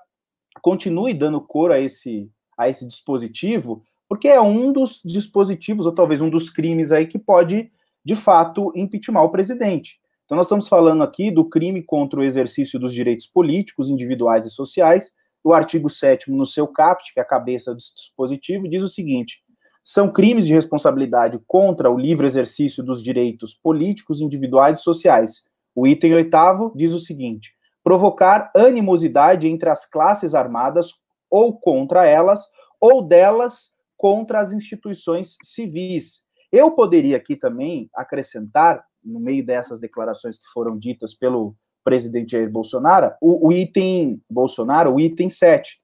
continue 0.60 1.14
dando 1.14 1.40
cor 1.40 1.72
a 1.72 1.80
esse, 1.80 2.30
a 2.56 2.68
esse 2.68 2.86
dispositivo, 2.86 3.82
porque 4.08 4.28
é 4.28 4.40
um 4.40 4.72
dos 4.72 5.00
dispositivos, 5.04 5.86
ou 5.86 5.92
talvez 5.92 6.20
um 6.20 6.30
dos 6.30 6.50
crimes 6.50 6.92
aí 6.92 7.06
que 7.06 7.18
pode, 7.18 7.70
de 8.04 8.16
fato, 8.16 8.72
impeachment 8.74 9.22
o 9.22 9.30
presidente. 9.30 9.98
Então, 10.24 10.36
nós 10.36 10.46
estamos 10.46 10.68
falando 10.68 11.02
aqui 11.02 11.30
do 11.30 11.44
crime 11.48 11.82
contra 11.82 12.20
o 12.20 12.24
exercício 12.24 12.78
dos 12.78 12.92
direitos 12.92 13.26
políticos, 13.26 13.88
individuais 13.88 14.44
e 14.44 14.50
sociais. 14.50 15.12
O 15.48 15.54
artigo 15.54 15.88
7 15.88 16.30
no 16.30 16.44
seu 16.44 16.68
caput, 16.68 17.10
que 17.14 17.18
é 17.18 17.22
a 17.22 17.26
cabeça 17.26 17.72
do 17.72 17.78
dispositivo, 17.78 18.68
diz 18.68 18.82
o 18.82 18.88
seguinte: 18.88 19.42
são 19.82 20.12
crimes 20.12 20.46
de 20.46 20.52
responsabilidade 20.52 21.40
contra 21.46 21.90
o 21.90 21.96
livre 21.96 22.26
exercício 22.26 22.84
dos 22.84 23.02
direitos 23.02 23.54
políticos, 23.54 24.20
individuais 24.20 24.78
e 24.78 24.82
sociais. 24.82 25.48
O 25.74 25.86
item 25.86 26.12
oitavo 26.12 26.70
diz 26.76 26.92
o 26.92 26.98
seguinte: 26.98 27.54
provocar 27.82 28.52
animosidade 28.54 29.48
entre 29.48 29.70
as 29.70 29.88
classes 29.88 30.34
armadas 30.34 30.92
ou 31.30 31.58
contra 31.58 32.04
elas, 32.04 32.44
ou 32.78 33.00
delas 33.00 33.70
contra 33.96 34.40
as 34.40 34.52
instituições 34.52 35.34
civis. 35.42 36.24
Eu 36.52 36.72
poderia 36.72 37.16
aqui 37.16 37.36
também 37.36 37.88
acrescentar, 37.96 38.84
no 39.02 39.18
meio 39.18 39.46
dessas 39.46 39.80
declarações 39.80 40.36
que 40.36 40.52
foram 40.52 40.78
ditas 40.78 41.14
pelo 41.14 41.56
presidente 41.84 42.32
Jair 42.32 42.50
Bolsonaro, 42.50 43.12
o, 43.20 43.48
o 43.48 43.52
item 43.52 44.20
Bolsonaro, 44.30 44.94
o 44.94 45.00
item 45.00 45.28
7, 45.28 45.78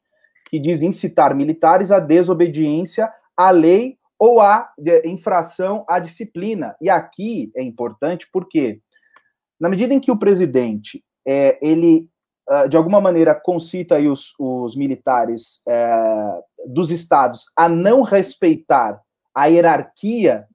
que 0.49 0.59
diz 0.59 0.83
incitar 0.83 1.35
militares 1.35 1.91
à 1.91 1.99
desobediência 1.99 3.13
à 3.37 3.51
lei 3.51 3.99
ou 4.19 4.41
à 4.41 4.73
infração 5.05 5.85
à 5.89 5.99
disciplina. 5.99 6.77
E 6.81 6.89
aqui 6.89 7.51
é 7.57 7.63
importante 7.63 8.29
porque, 8.33 8.81
na 9.59 9.69
medida 9.69 9.93
em 9.93 10.01
que 10.01 10.11
o 10.11 10.19
presidente 10.19 11.05
é, 11.27 11.59
ele 11.63 12.09
ah, 12.49 12.67
de 12.67 12.77
alguma 12.77 13.01
maneira 13.01 13.35
concita 13.35 13.97
aí 13.97 14.07
os, 14.07 14.35
os 14.39 14.77
militares 14.77 15.63
é, 15.67 16.43
dos 16.67 16.91
estados 16.91 17.47
a 17.57 17.69
não 17.71 18.03
respeitar 18.03 19.01
a 19.35 19.47
hierarquia 19.47 20.47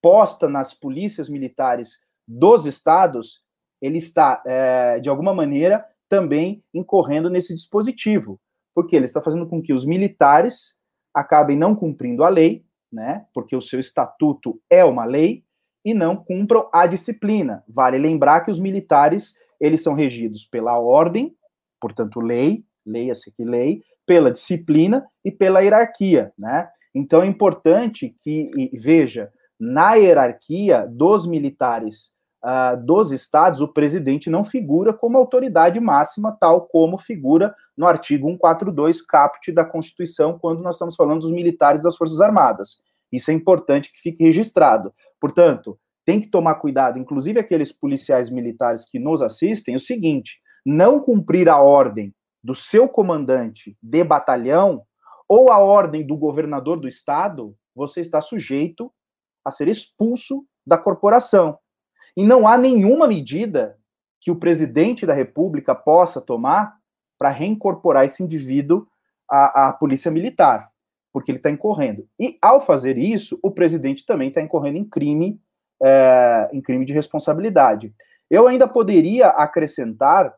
posta 0.00 0.48
nas 0.48 0.72
polícias 0.72 1.28
militares 1.28 1.98
dos 2.26 2.64
estados, 2.64 3.40
ele 3.80 3.98
está, 3.98 4.42
é, 4.46 4.98
de 5.00 5.08
alguma 5.08 5.34
maneira, 5.34 5.84
também 6.08 6.62
incorrendo 6.72 7.28
nesse 7.28 7.54
dispositivo, 7.54 8.40
porque 8.74 8.94
ele 8.94 9.04
está 9.04 9.22
fazendo 9.22 9.46
com 9.46 9.60
que 9.60 9.72
os 9.72 9.84
militares 9.84 10.78
acabem 11.14 11.56
não 11.56 11.74
cumprindo 11.74 12.24
a 12.24 12.28
lei, 12.28 12.64
né? 12.92 13.26
Porque 13.34 13.56
o 13.56 13.60
seu 13.60 13.80
estatuto 13.80 14.60
é 14.70 14.84
uma 14.84 15.04
lei 15.04 15.44
e 15.84 15.94
não 15.94 16.16
cumpram 16.16 16.68
a 16.72 16.86
disciplina. 16.86 17.64
Vale 17.68 17.98
lembrar 17.98 18.40
que 18.40 18.50
os 18.50 18.60
militares, 18.60 19.36
eles 19.60 19.82
são 19.82 19.94
regidos 19.94 20.44
pela 20.44 20.78
ordem, 20.78 21.34
portanto, 21.80 22.20
lei, 22.20 22.64
leia-se 22.84 23.32
que 23.32 23.44
lei, 23.44 23.82
pela 24.06 24.30
disciplina 24.30 25.06
e 25.24 25.30
pela 25.30 25.60
hierarquia, 25.60 26.32
né? 26.38 26.68
Então 26.94 27.22
é 27.22 27.26
importante 27.26 28.16
que 28.20 28.50
veja 28.72 29.30
na 29.58 29.94
hierarquia 29.94 30.86
dos 30.86 31.26
militares 31.26 32.15
uh, 32.46 32.76
dos 32.84 33.10
estados, 33.10 33.60
o 33.60 33.66
presidente 33.66 34.30
não 34.30 34.44
figura 34.44 34.92
como 34.92 35.18
autoridade 35.18 35.80
máxima, 35.80 36.36
tal 36.38 36.66
como 36.68 36.96
figura 36.96 37.52
no 37.76 37.86
artigo 37.86 38.28
142 38.28 39.02
caput 39.02 39.50
da 39.50 39.64
Constituição, 39.64 40.38
quando 40.38 40.62
nós 40.62 40.76
estamos 40.76 40.94
falando 40.94 41.22
dos 41.22 41.32
militares 41.32 41.82
das 41.82 41.96
Forças 41.96 42.20
Armadas. 42.20 42.80
Isso 43.12 43.30
é 43.30 43.34
importante 43.34 43.90
que 43.90 43.98
fique 43.98 44.22
registrado. 44.22 44.94
Portanto, 45.20 45.78
tem 46.04 46.20
que 46.20 46.28
tomar 46.28 46.56
cuidado, 46.56 46.98
inclusive 46.98 47.40
aqueles 47.40 47.72
policiais 47.72 48.30
militares 48.30 48.88
que 48.88 48.98
nos 48.98 49.20
assistem, 49.20 49.74
o 49.74 49.80
seguinte: 49.80 50.38
não 50.64 51.00
cumprir 51.00 51.48
a 51.48 51.60
ordem 51.60 52.14
do 52.42 52.54
seu 52.54 52.88
comandante 52.88 53.76
de 53.82 54.04
batalhão 54.04 54.82
ou 55.28 55.50
a 55.50 55.58
ordem 55.58 56.06
do 56.06 56.16
governador 56.16 56.78
do 56.78 56.86
estado, 56.86 57.56
você 57.74 58.00
está 58.00 58.20
sujeito 58.20 58.92
a 59.44 59.50
ser 59.50 59.66
expulso 59.66 60.44
da 60.64 60.78
corporação. 60.78 61.58
E 62.16 62.24
não 62.24 62.48
há 62.48 62.56
nenhuma 62.56 63.06
medida 63.06 63.78
que 64.20 64.30
o 64.30 64.36
presidente 64.36 65.04
da 65.04 65.12
República 65.12 65.74
possa 65.74 66.20
tomar 66.20 66.76
para 67.18 67.30
reincorporar 67.30 68.04
esse 68.04 68.22
indivíduo 68.22 68.86
à, 69.30 69.68
à 69.68 69.72
polícia 69.72 70.10
militar, 70.10 70.70
porque 71.12 71.30
ele 71.30 71.38
está 71.38 71.50
incorrendo. 71.50 72.08
E 72.18 72.38
ao 72.40 72.60
fazer 72.60 72.98
isso, 72.98 73.38
o 73.42 73.50
presidente 73.50 74.04
também 74.04 74.28
está 74.28 74.40
incorrendo 74.40 74.78
em 74.78 74.84
crime, 74.84 75.40
é, 75.82 76.48
em 76.52 76.60
crime 76.60 76.84
de 76.84 76.92
responsabilidade. 76.92 77.94
Eu 78.30 78.48
ainda 78.48 78.66
poderia 78.66 79.28
acrescentar 79.28 80.34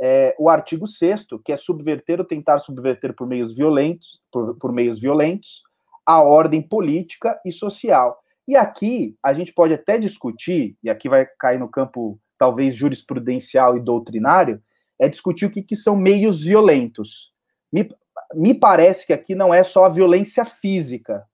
é, 0.00 0.34
o 0.38 0.48
artigo 0.48 0.86
6 0.86 1.26
que 1.44 1.52
é 1.52 1.56
subverter 1.56 2.20
ou 2.20 2.26
tentar 2.26 2.58
subverter 2.58 3.14
por 3.14 3.26
meios 3.26 3.54
violentos, 3.54 4.20
por, 4.30 4.56
por 4.56 4.72
meios 4.72 5.00
violentos, 5.00 5.62
a 6.06 6.22
ordem 6.22 6.62
política 6.62 7.40
e 7.44 7.52
social. 7.52 8.21
E 8.52 8.56
aqui 8.56 9.16
a 9.22 9.32
gente 9.32 9.50
pode 9.50 9.72
até 9.72 9.96
discutir, 9.96 10.76
e 10.84 10.90
aqui 10.90 11.08
vai 11.08 11.26
cair 11.40 11.58
no 11.58 11.70
campo 11.70 12.20
talvez 12.36 12.74
jurisprudencial 12.74 13.78
e 13.78 13.80
doutrinário, 13.80 14.62
é 15.00 15.08
discutir 15.08 15.46
o 15.46 15.50
que, 15.50 15.62
que 15.62 15.74
são 15.74 15.96
meios 15.96 16.42
violentos. 16.42 17.32
Me, 17.72 17.88
me 18.34 18.52
parece 18.52 19.06
que 19.06 19.12
aqui 19.14 19.34
não 19.34 19.54
é 19.54 19.62
só 19.62 19.86
a 19.86 19.88
violência 19.88 20.44
física. 20.44 21.24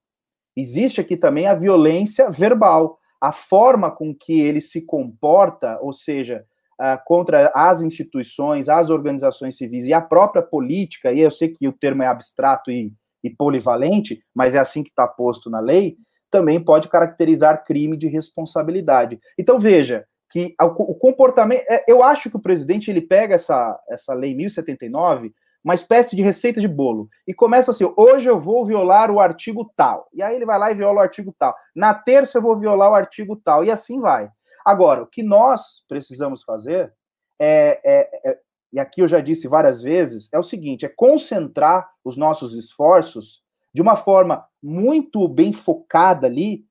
Existe 0.55 1.01
aqui 1.01 1.17
também 1.17 1.45
a 1.45 1.53
violência 1.55 2.31
verbal, 2.31 2.97
a 3.19 3.33
forma 3.33 3.91
com 3.91 4.15
que 4.15 4.39
ele 4.39 4.61
se 4.61 4.85
comporta, 4.85 5.77
ou 5.81 5.91
seja, 5.91 6.45
uh, 6.79 7.03
contra 7.05 7.51
as 7.53 7.81
instituições, 7.81 8.69
as 8.69 8.89
organizações 8.89 9.57
civis 9.57 9.83
e 9.83 9.91
a 9.91 9.99
própria 9.99 10.41
política, 10.41 11.11
e 11.11 11.19
eu 11.19 11.31
sei 11.31 11.49
que 11.49 11.67
o 11.67 11.73
termo 11.73 12.01
é 12.01 12.07
abstrato 12.07 12.71
e, 12.71 12.93
e 13.21 13.29
polivalente, 13.29 14.23
mas 14.33 14.55
é 14.55 14.59
assim 14.59 14.81
que 14.81 14.89
está 14.89 15.05
posto 15.05 15.49
na 15.49 15.59
lei, 15.59 15.97
também 16.29 16.63
pode 16.63 16.87
caracterizar 16.89 17.63
crime 17.63 17.97
de 17.97 18.07
responsabilidade. 18.07 19.19
Então, 19.37 19.59
veja, 19.59 20.05
que 20.29 20.55
o 20.61 20.95
comportamento. 20.95 21.65
É, 21.69 21.83
eu 21.87 22.03
acho 22.03 22.29
que 22.29 22.37
o 22.37 22.41
presidente 22.41 22.89
ele 22.89 23.01
pega 23.01 23.35
essa, 23.35 23.79
essa 23.89 24.13
lei 24.13 24.35
1079, 24.35 25.33
uma 25.63 25.73
espécie 25.73 26.15
de 26.15 26.21
receita 26.21 26.61
de 26.61 26.67
bolo, 26.67 27.09
e 27.27 27.33
começa 27.33 27.71
assim: 27.71 27.91
hoje 27.97 28.29
eu 28.29 28.39
vou 28.39 28.65
violar 28.65 29.09
o 29.09 29.19
artigo 29.19 29.71
tal. 29.75 30.07
E 30.13 30.21
aí 30.21 30.35
ele 30.35 30.45
vai 30.45 30.59
lá 30.59 30.71
e 30.71 30.75
viola 30.75 30.99
o 30.99 31.03
artigo 31.03 31.35
tal. 31.37 31.55
Na 31.75 31.93
terça 31.93 32.37
eu 32.37 32.41
vou 32.41 32.57
violar 32.59 32.91
o 32.91 32.95
artigo 32.95 33.35
tal. 33.35 33.65
E 33.65 33.71
assim 33.71 33.99
vai. 33.99 34.29
Agora, 34.63 35.01
o 35.01 35.07
que 35.07 35.23
nós 35.23 35.83
precisamos 35.87 36.43
fazer 36.43 36.93
é, 37.39 37.79
é, 37.83 38.29
é 38.29 38.39
e 38.71 38.79
aqui 38.79 39.01
eu 39.01 39.07
já 39.07 39.19
disse 39.19 39.47
várias 39.47 39.81
vezes, 39.81 40.29
é 40.31 40.37
o 40.37 40.43
seguinte: 40.43 40.85
é 40.85 40.89
concentrar 40.89 41.89
os 42.05 42.15
nossos 42.15 42.53
esforços 42.53 43.41
de 43.73 43.81
uma 43.81 43.95
forma 43.95 44.45
muito 44.61 45.27
bem 45.27 45.53
focada 45.53 46.27
ali 46.27 46.65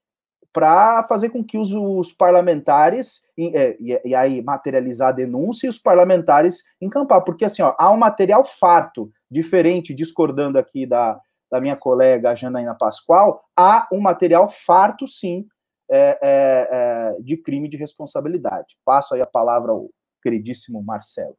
para 0.53 1.05
fazer 1.05 1.29
com 1.29 1.45
que 1.45 1.59
os, 1.59 1.73
os 1.73 2.13
parlamentares, 2.13 3.23
e, 3.37 3.57
é, 3.57 3.77
e, 3.79 4.01
e, 4.05 4.15
aí 4.15 4.43
materializar 4.43 5.11
a 5.11 5.13
denúncia 5.13 5.67
e 5.67 5.71
os 5.71 5.79
parlamentares 5.79 6.65
encampar, 6.81 7.23
porque 7.23 7.45
assim, 7.45 7.63
ó, 7.63 7.75
há 7.79 7.93
um 7.93 7.97
material 7.97 8.45
farto, 8.45 9.11
diferente, 9.31 9.95
discordando 9.95 10.59
aqui 10.59 10.87
da, 10.87 11.21
da 11.51 11.61
minha 11.61 11.77
colega 11.77 12.35
Janaína 12.35 12.75
Pascoal, 12.75 13.45
há 13.57 13.87
um 13.93 14.01
material 14.01 14.49
farto, 14.49 15.07
sim, 15.07 15.47
é, 15.91 16.19
é, 16.23 16.69
é, 16.71 17.17
de 17.21 17.37
crime 17.37 17.69
de 17.69 17.77
responsabilidade. 17.77 18.77
Passo 18.85 19.15
aí 19.15 19.21
a 19.21 19.27
palavra 19.27 19.73
ao 19.73 19.89
queridíssimo 20.23 20.83
Marcelo. 20.83 21.37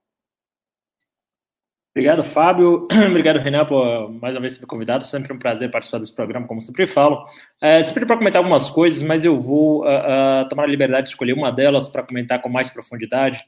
Obrigado, 1.99 2.23
Fábio. 2.23 2.87
Obrigado, 3.11 3.39
Renan, 3.39 3.65
por 3.65 4.09
mais 4.09 4.33
uma 4.33 4.39
vez 4.39 4.53
ser 4.53 4.65
convidado. 4.65 5.05
Sempre 5.05 5.33
um 5.33 5.37
prazer 5.37 5.69
participar 5.69 5.99
desse 5.99 6.15
programa, 6.15 6.47
como 6.47 6.61
sempre 6.61 6.87
falo. 6.87 7.21
É, 7.59 7.83
sempre 7.83 8.05
para 8.05 8.15
comentar 8.15 8.39
algumas 8.39 8.69
coisas, 8.69 9.01
mas 9.01 9.25
eu 9.25 9.35
vou 9.35 9.83
uh, 9.83 9.89
uh, 9.89 10.47
tomar 10.47 10.63
a 10.63 10.67
liberdade 10.67 11.07
de 11.07 11.09
escolher 11.09 11.33
uma 11.33 11.51
delas 11.51 11.89
para 11.89 12.01
comentar 12.01 12.41
com 12.41 12.47
mais 12.47 12.69
profundidade, 12.69 13.39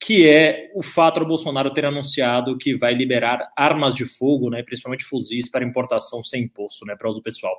que 0.00 0.26
é 0.26 0.70
o 0.74 0.82
fato 0.82 1.20
do 1.20 1.26
Bolsonaro 1.26 1.70
ter 1.74 1.84
anunciado 1.84 2.56
que 2.56 2.74
vai 2.74 2.94
liberar 2.94 3.52
armas 3.54 3.94
de 3.94 4.06
fogo, 4.06 4.48
né, 4.48 4.62
principalmente 4.62 5.04
fuzis, 5.04 5.50
para 5.50 5.62
importação 5.62 6.24
sem 6.24 6.44
imposto, 6.44 6.86
né, 6.86 6.96
para 6.98 7.10
uso 7.10 7.22
pessoal. 7.22 7.54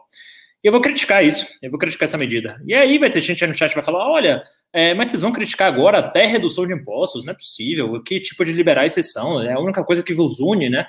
Eu 0.66 0.72
vou 0.72 0.82
criticar 0.82 1.24
isso, 1.24 1.46
eu 1.62 1.70
vou 1.70 1.78
criticar 1.78 2.08
essa 2.08 2.18
medida. 2.18 2.60
E 2.66 2.74
aí 2.74 2.98
vai 2.98 3.12
ter 3.12 3.20
gente 3.20 3.44
aí 3.44 3.48
no 3.48 3.54
chat 3.54 3.70
que 3.70 3.76
vai 3.76 3.84
falar: 3.84 4.10
olha, 4.10 4.42
é, 4.74 4.96
mas 4.96 5.10
vocês 5.10 5.22
vão 5.22 5.32
criticar 5.32 5.72
agora 5.72 6.00
até 6.00 6.26
redução 6.26 6.66
de 6.66 6.74
impostos? 6.74 7.24
Não 7.24 7.34
é 7.34 7.36
possível. 7.36 8.02
Que 8.02 8.20
tipo 8.20 8.44
de 8.44 8.52
liberar 8.52 8.84
exceção? 8.84 9.40
É 9.40 9.54
a 9.54 9.60
única 9.60 9.84
coisa 9.84 10.02
que 10.02 10.12
vos 10.12 10.40
une, 10.40 10.68
né? 10.68 10.88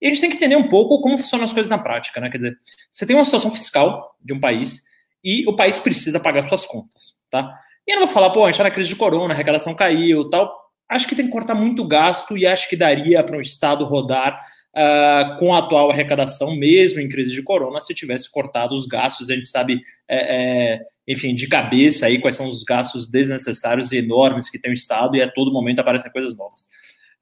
E 0.00 0.06
a 0.06 0.10
gente 0.10 0.20
tem 0.20 0.30
que 0.30 0.36
entender 0.36 0.54
um 0.54 0.68
pouco 0.68 1.00
como 1.00 1.18
funcionam 1.18 1.42
as 1.42 1.52
coisas 1.52 1.68
na 1.68 1.76
prática, 1.76 2.20
né? 2.20 2.30
Quer 2.30 2.36
dizer, 2.36 2.56
você 2.88 3.04
tem 3.04 3.16
uma 3.16 3.24
situação 3.24 3.50
fiscal 3.50 4.14
de 4.24 4.32
um 4.32 4.38
país 4.38 4.84
e 5.24 5.44
o 5.48 5.56
país 5.56 5.76
precisa 5.80 6.20
pagar 6.20 6.42
suas 6.42 6.64
contas, 6.64 7.18
tá? 7.28 7.52
E 7.88 7.90
eu 7.90 7.98
não 7.98 8.06
vou 8.06 8.14
falar, 8.14 8.30
pô, 8.30 8.44
a 8.44 8.46
gente 8.48 8.58
tá 8.58 8.62
na 8.62 8.70
crise 8.70 8.90
de 8.90 8.94
corona, 8.94 9.34
a 9.34 9.34
arrecadação 9.34 9.74
caiu 9.74 10.30
tal. 10.30 10.56
Acho 10.88 11.08
que 11.08 11.16
tem 11.16 11.26
que 11.26 11.32
cortar 11.32 11.56
muito 11.56 11.84
gasto 11.84 12.38
e 12.38 12.46
acho 12.46 12.68
que 12.68 12.76
daria 12.76 13.24
para 13.24 13.36
um 13.36 13.40
Estado 13.40 13.84
rodar 13.84 14.40
uh, 14.74 15.38
com 15.38 15.54
a 15.54 15.58
atual 15.58 15.90
arrecadação, 15.90 16.54
mesmo 16.56 17.00
em 17.00 17.08
crise 17.08 17.32
de 17.32 17.42
corona, 17.42 17.80
se 17.80 17.94
tivesse 17.94 18.30
cortado 18.30 18.74
os 18.74 18.86
gastos. 18.86 19.30
A 19.30 19.34
gente 19.34 19.46
sabe 19.46 19.80
é, 20.08 20.74
é, 20.74 20.80
enfim, 21.06 21.34
de 21.34 21.48
cabeça 21.48 22.06
aí 22.06 22.20
quais 22.20 22.36
são 22.36 22.46
os 22.46 22.62
gastos 22.62 23.08
desnecessários 23.10 23.92
e 23.92 23.98
enormes 23.98 24.48
que 24.48 24.60
tem 24.60 24.70
o 24.70 24.74
Estado 24.74 25.16
e 25.16 25.22
a 25.22 25.30
todo 25.30 25.52
momento 25.52 25.80
aparecem 25.80 26.12
coisas 26.12 26.36
novas. 26.36 26.68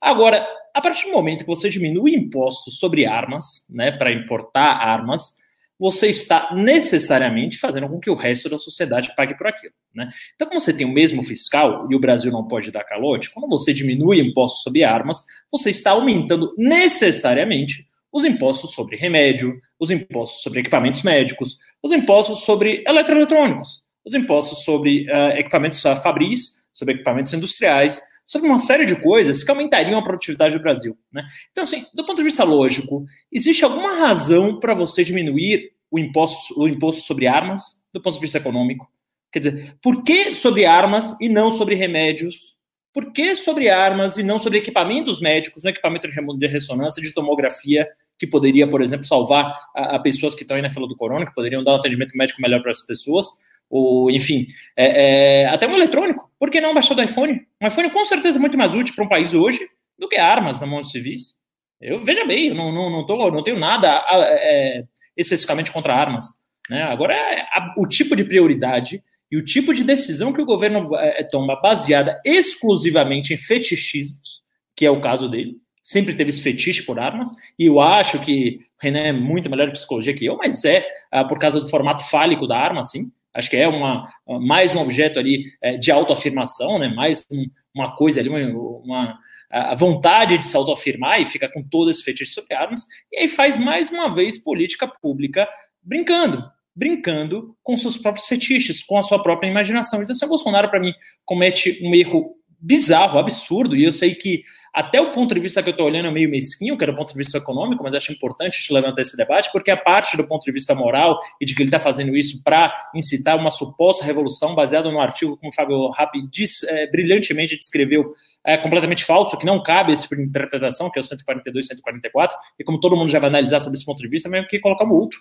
Agora, 0.00 0.46
a 0.74 0.80
partir 0.80 1.06
do 1.06 1.12
momento 1.12 1.40
que 1.40 1.46
você 1.46 1.68
diminui 1.68 2.14
impostos 2.14 2.78
sobre 2.78 3.04
armas, 3.04 3.66
né, 3.68 3.90
para 3.90 4.12
importar 4.12 4.62
armas, 4.62 5.38
você 5.78 6.08
está 6.08 6.54
necessariamente 6.54 7.56
fazendo 7.56 7.88
com 7.88 8.00
que 8.00 8.10
o 8.10 8.14
resto 8.14 8.48
da 8.48 8.58
sociedade 8.58 9.14
pague 9.16 9.36
por 9.36 9.46
aquilo. 9.46 9.72
Né? 9.94 10.10
Então, 10.34 10.48
como 10.48 10.60
você 10.60 10.72
tem 10.72 10.86
o 10.86 10.92
mesmo 10.92 11.22
fiscal 11.22 11.86
e 11.90 11.94
o 11.94 12.00
Brasil 12.00 12.32
não 12.32 12.48
pode 12.48 12.70
dar 12.70 12.84
calote, 12.84 13.30
quando 13.30 13.48
você 13.48 13.72
diminui 13.72 14.20
impostos 14.20 14.62
sobre 14.62 14.82
armas, 14.82 15.24
você 15.50 15.70
está 15.70 15.92
aumentando 15.92 16.52
necessariamente 16.58 17.86
os 18.12 18.24
impostos 18.24 18.72
sobre 18.72 18.96
remédio, 18.96 19.60
os 19.78 19.90
impostos 19.90 20.42
sobre 20.42 20.60
equipamentos 20.60 21.02
médicos, 21.02 21.58
os 21.82 21.92
impostos 21.92 22.40
sobre 22.40 22.82
eletroeletrônicos, 22.86 23.82
os 24.04 24.14
impostos 24.14 24.64
sobre 24.64 25.06
uh, 25.10 25.36
equipamentos 25.36 25.84
uh, 25.84 25.94
fabris, 25.94 26.58
sobre 26.72 26.94
equipamentos 26.94 27.32
industriais, 27.32 28.00
sobre 28.28 28.46
uma 28.46 28.58
série 28.58 28.84
de 28.84 29.00
coisas 29.00 29.42
que 29.42 29.50
aumentariam 29.50 29.98
a 29.98 30.02
produtividade 30.02 30.54
do 30.54 30.60
Brasil. 30.60 30.94
Né? 31.10 31.26
Então, 31.50 31.64
assim, 31.64 31.86
do 31.94 32.04
ponto 32.04 32.18
de 32.18 32.24
vista 32.24 32.44
lógico, 32.44 33.06
existe 33.32 33.64
alguma 33.64 33.98
razão 33.98 34.60
para 34.60 34.74
você 34.74 35.02
diminuir 35.02 35.72
o 35.90 35.98
imposto, 35.98 36.60
o 36.60 36.68
imposto 36.68 37.06
sobre 37.06 37.26
armas 37.26 37.88
do 37.90 38.02
ponto 38.02 38.14
de 38.16 38.20
vista 38.20 38.36
econômico? 38.36 38.86
Quer 39.32 39.38
dizer, 39.38 39.76
por 39.82 40.02
que 40.02 40.34
sobre 40.34 40.66
armas 40.66 41.18
e 41.18 41.28
não 41.28 41.50
sobre 41.50 41.74
remédios? 41.74 42.58
Por 42.92 43.12
que 43.12 43.34
sobre 43.34 43.70
armas 43.70 44.18
e 44.18 44.22
não 44.22 44.38
sobre 44.38 44.58
equipamentos 44.58 45.20
médicos, 45.20 45.62
no 45.62 45.70
equipamento 45.70 46.06
de 46.38 46.46
ressonância, 46.46 47.02
de 47.02 47.14
tomografia, 47.14 47.88
que 48.18 48.26
poderia, 48.26 48.68
por 48.68 48.82
exemplo, 48.82 49.06
salvar 49.06 49.54
a, 49.74 49.96
a 49.96 49.98
pessoas 49.98 50.34
que 50.34 50.42
estão 50.42 50.56
aí 50.56 50.62
na 50.62 50.68
fila 50.68 50.86
do 50.86 50.96
corona, 50.96 51.24
que 51.24 51.34
poderiam 51.34 51.64
dar 51.64 51.72
um 51.72 51.76
atendimento 51.76 52.14
médico 52.14 52.42
melhor 52.42 52.60
para 52.60 52.72
as 52.72 52.84
pessoas, 52.84 53.26
ou 53.70 54.10
enfim, 54.10 54.46
é, 54.76 55.42
é, 55.42 55.46
até 55.46 55.66
um 55.66 55.74
eletrônico. 55.74 56.30
Por 56.38 56.50
que 56.50 56.60
não 56.60 56.74
baixar 56.74 56.94
do 56.94 57.02
iPhone? 57.02 57.40
Um 57.60 57.66
iPhone 57.66 57.90
com 57.90 58.04
certeza 58.04 58.38
é 58.38 58.40
muito 58.40 58.56
mais 58.56 58.74
útil 58.74 58.94
para 58.94 59.04
um 59.04 59.08
país 59.08 59.34
hoje 59.34 59.60
do 59.98 60.08
que 60.08 60.16
armas 60.16 60.60
na 60.60 60.66
mão 60.66 60.80
de 60.80 60.90
civis. 60.90 61.38
Eu 61.80 61.98
veja 61.98 62.24
bem, 62.24 62.48
eu 62.48 62.54
não, 62.54 62.72
não, 62.72 62.90
não, 62.90 63.06
tô, 63.06 63.30
não 63.30 63.42
tenho 63.42 63.58
nada 63.58 64.04
é, 64.10 64.84
especificamente 65.16 65.70
contra 65.70 65.94
armas. 65.94 66.26
Né? 66.68 66.82
Agora, 66.82 67.14
é 67.14 67.40
a, 67.42 67.74
o 67.76 67.86
tipo 67.86 68.16
de 68.16 68.24
prioridade 68.24 69.02
e 69.30 69.36
o 69.36 69.44
tipo 69.44 69.74
de 69.74 69.84
decisão 69.84 70.32
que 70.32 70.40
o 70.40 70.46
governo 70.46 70.94
é, 70.96 71.22
toma 71.22 71.60
baseada 71.60 72.20
exclusivamente 72.24 73.34
em 73.34 73.36
fetichismos, 73.36 74.40
que 74.74 74.86
é 74.86 74.90
o 74.90 75.00
caso 75.00 75.28
dele, 75.28 75.56
sempre 75.82 76.14
teve 76.14 76.30
esse 76.30 76.42
fetiche 76.42 76.82
por 76.82 76.98
armas, 76.98 77.30
e 77.58 77.66
eu 77.66 77.80
acho 77.80 78.20
que 78.20 78.60
o 78.78 78.82
Renan 78.82 79.00
é 79.00 79.12
muito 79.12 79.50
melhor 79.50 79.66
de 79.66 79.72
psicologia 79.72 80.14
que 80.14 80.24
eu, 80.24 80.36
mas 80.36 80.64
é 80.64 80.86
uh, 81.14 81.26
por 81.26 81.38
causa 81.38 81.60
do 81.60 81.68
formato 81.68 82.04
fálico 82.08 82.46
da 82.46 82.58
arma, 82.58 82.84
sim. 82.84 83.10
Acho 83.34 83.50
que 83.50 83.56
é 83.56 83.68
uma, 83.68 84.08
mais 84.40 84.74
um 84.74 84.80
objeto 84.80 85.18
ali 85.18 85.44
uh, 85.64 85.78
de 85.78 85.90
autoafirmação, 85.90 86.78
né? 86.78 86.88
mais 86.88 87.24
um, 87.30 87.46
uma 87.74 87.94
coisa 87.94 88.20
ali, 88.20 88.28
uma, 88.28 88.40
uma 88.82 89.18
a 89.50 89.74
vontade 89.74 90.36
de 90.36 90.46
se 90.46 90.56
autoafirmar 90.56 91.20
e 91.20 91.24
fica 91.24 91.50
com 91.50 91.62
todo 91.62 91.90
esse 91.90 92.02
fetiche 92.02 92.32
sobre 92.32 92.54
armas, 92.54 92.82
e 93.10 93.20
aí 93.20 93.28
faz 93.28 93.56
mais 93.56 93.90
uma 93.90 94.12
vez 94.12 94.36
política 94.36 94.86
pública 94.86 95.48
brincando, 95.82 96.44
brincando 96.76 97.56
com 97.62 97.76
seus 97.76 97.96
próprios 97.96 98.26
fetiches, 98.26 98.82
com 98.82 98.98
a 98.98 99.02
sua 99.02 99.22
própria 99.22 99.48
imaginação. 99.48 100.02
Então, 100.02 100.14
se 100.14 100.24
o 100.24 100.28
Bolsonaro, 100.28 100.68
para 100.68 100.80
mim, 100.80 100.92
comete 101.24 101.80
um 101.82 101.94
erro 101.94 102.36
bizarro, 102.60 103.18
absurdo, 103.18 103.74
e 103.74 103.84
eu 103.84 103.92
sei 103.92 104.14
que 104.14 104.42
até 104.78 105.00
o 105.00 105.10
ponto 105.10 105.34
de 105.34 105.40
vista 105.40 105.60
que 105.60 105.70
eu 105.70 105.72
estou 105.72 105.86
olhando 105.86 106.06
é 106.06 106.10
meio 106.12 106.30
mesquinho, 106.30 106.78
que 106.78 106.84
é 106.84 106.86
do 106.86 106.94
ponto 106.94 107.10
de 107.10 107.18
vista 107.18 107.36
econômico, 107.36 107.82
mas 107.82 107.92
acho 107.94 108.12
importante 108.12 108.58
a 108.58 108.60
gente 108.60 108.72
levantar 108.72 109.02
esse 109.02 109.16
debate, 109.16 109.50
porque 109.50 109.72
a 109.72 109.76
parte 109.76 110.16
do 110.16 110.24
ponto 110.24 110.44
de 110.44 110.52
vista 110.52 110.72
moral 110.72 111.18
e 111.40 111.44
de 111.44 111.52
que 111.52 111.62
ele 111.62 111.66
está 111.66 111.80
fazendo 111.80 112.16
isso 112.16 112.40
para 112.44 112.72
incitar 112.94 113.36
uma 113.36 113.50
suposta 113.50 114.04
revolução 114.04 114.54
baseada 114.54 114.88
no 114.88 115.00
artigo, 115.00 115.36
como 115.36 115.50
o 115.50 115.52
Fábio 115.52 115.88
Rappi 115.90 116.22
diz, 116.30 116.62
é, 116.62 116.88
brilhantemente 116.92 117.56
descreveu, 117.56 118.12
é 118.46 118.56
completamente 118.56 119.04
falso, 119.04 119.36
que 119.36 119.44
não 119.44 119.60
cabe 119.60 119.90
esse 119.90 120.06
tipo 120.06 120.22
interpretação, 120.22 120.88
que 120.92 121.00
é 121.00 121.02
o 121.02 121.04
142 121.04 121.66
144, 121.66 122.36
e 122.60 122.62
como 122.62 122.78
todo 122.78 122.96
mundo 122.96 123.10
já 123.10 123.18
vai 123.18 123.30
analisar 123.30 123.58
sobre 123.58 123.78
esse 123.78 123.84
ponto 123.84 124.00
de 124.00 124.08
vista, 124.08 124.28
mesmo 124.28 124.46
que 124.46 124.60
colocar 124.60 124.84
outro. 124.84 125.18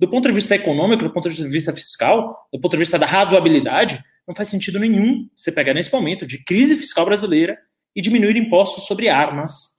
Do 0.00 0.08
ponto 0.08 0.26
de 0.26 0.34
vista 0.34 0.56
econômico, 0.56 1.04
do 1.04 1.10
ponto 1.10 1.30
de 1.30 1.48
vista 1.48 1.72
fiscal, 1.72 2.48
do 2.52 2.60
ponto 2.60 2.72
de 2.72 2.78
vista 2.78 2.98
da 2.98 3.06
razoabilidade, 3.06 4.02
não 4.26 4.34
faz 4.34 4.48
sentido 4.48 4.80
nenhum 4.80 5.28
você 5.36 5.52
pegar 5.52 5.72
nesse 5.72 5.92
momento 5.92 6.26
de 6.26 6.42
crise 6.42 6.76
fiscal 6.76 7.04
brasileira 7.04 7.56
e 7.94 8.00
diminuir 8.00 8.36
impostos 8.36 8.84
sobre 8.84 9.08
armas, 9.08 9.76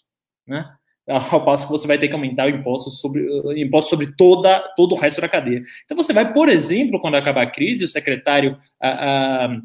né? 0.47 0.65
Ao 1.31 1.43
passo 1.43 1.65
que 1.65 1.71
você 1.71 1.87
vai 1.87 1.97
ter 1.97 2.07
que 2.07 2.13
aumentar 2.13 2.45
o 2.45 2.49
imposto 2.49 2.91
sobre, 2.91 3.25
imposto 3.59 3.89
sobre 3.89 4.15
toda, 4.15 4.59
todo 4.75 4.93
o 4.93 4.97
resto 4.97 5.19
da 5.19 5.27
cadeia. 5.27 5.63
Então 5.83 5.97
você 5.97 6.13
vai, 6.13 6.31
por 6.31 6.47
exemplo, 6.47 6.99
quando 6.99 7.15
acabar 7.15 7.41
a 7.41 7.49
crise, 7.49 7.83
o 7.83 7.87
secretário, 7.87 8.55
ah, 8.79 9.47
ah, 9.47 9.61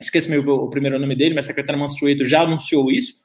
esqueci 0.00 0.28
meu, 0.28 0.42
o 0.42 0.68
primeiro 0.68 0.98
nome 0.98 1.14
dele, 1.14 1.36
mas 1.36 1.44
o 1.44 1.48
secretário 1.48 1.80
Mansueto 1.80 2.24
já 2.24 2.42
anunciou 2.42 2.90
isso, 2.90 3.24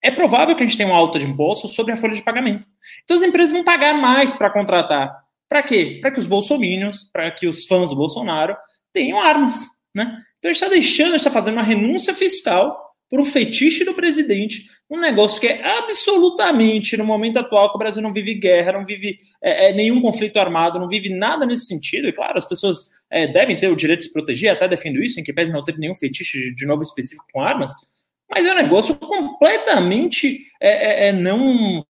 é 0.00 0.12
provável 0.12 0.54
que 0.54 0.62
a 0.62 0.66
gente 0.66 0.76
tenha 0.76 0.88
uma 0.88 0.98
alta 0.98 1.18
de 1.18 1.26
impostos 1.26 1.74
sobre 1.74 1.92
a 1.92 1.96
folha 1.96 2.14
de 2.14 2.22
pagamento. 2.22 2.66
Então 3.02 3.16
as 3.16 3.22
empresas 3.22 3.52
vão 3.52 3.64
pagar 3.64 3.94
mais 3.94 4.32
para 4.32 4.50
contratar. 4.50 5.12
Para 5.48 5.62
quê? 5.62 5.98
Para 6.00 6.12
que 6.12 6.20
os 6.20 6.26
bolsominions, 6.26 7.10
para 7.12 7.30
que 7.32 7.48
os 7.48 7.66
fãs 7.66 7.90
do 7.90 7.96
Bolsonaro 7.96 8.56
tenham 8.92 9.20
armas, 9.20 9.64
né? 9.94 10.22
Então 10.38 10.50
a 10.50 10.52
gente 10.52 10.62
está 10.62 10.68
deixando, 10.68 11.08
a 11.08 11.10
gente 11.10 11.20
está 11.20 11.30
fazendo 11.30 11.54
uma 11.54 11.62
renúncia 11.62 12.14
fiscal 12.14 12.87
por 13.08 13.20
um 13.20 13.24
fetiche 13.24 13.84
do 13.84 13.94
presidente, 13.94 14.66
um 14.90 14.98
negócio 14.98 15.40
que 15.40 15.46
é 15.46 15.78
absolutamente, 15.78 16.96
no 16.96 17.04
momento 17.04 17.38
atual, 17.38 17.70
que 17.70 17.76
o 17.76 17.78
Brasil 17.78 18.02
não 18.02 18.12
vive 18.12 18.34
guerra, 18.34 18.72
não 18.72 18.84
vive 18.84 19.18
é, 19.42 19.68
é, 19.68 19.72
nenhum 19.72 20.00
conflito 20.00 20.38
armado, 20.38 20.78
não 20.78 20.88
vive 20.88 21.10
nada 21.10 21.44
nesse 21.44 21.66
sentido. 21.66 22.08
E 22.08 22.12
claro, 22.12 22.38
as 22.38 22.46
pessoas 22.46 22.90
é, 23.10 23.26
devem 23.26 23.58
ter 23.58 23.70
o 23.70 23.76
direito 23.76 24.00
de 24.00 24.06
se 24.06 24.12
proteger, 24.12 24.50
até 24.50 24.66
defendo 24.66 25.02
isso, 25.02 25.20
em 25.20 25.24
que 25.24 25.32
pese 25.32 25.52
não 25.52 25.64
ter 25.64 25.76
nenhum 25.78 25.94
fetiche 25.94 26.38
de, 26.38 26.54
de 26.54 26.66
novo 26.66 26.82
específico 26.82 27.26
com 27.32 27.42
armas, 27.42 27.72
mas 28.30 28.46
é 28.46 28.52
um 28.52 28.56
negócio 28.56 28.94
completamente 28.94 30.46
é, 30.60 31.06
é, 31.06 31.08
é 31.08 31.12
não 31.12 31.84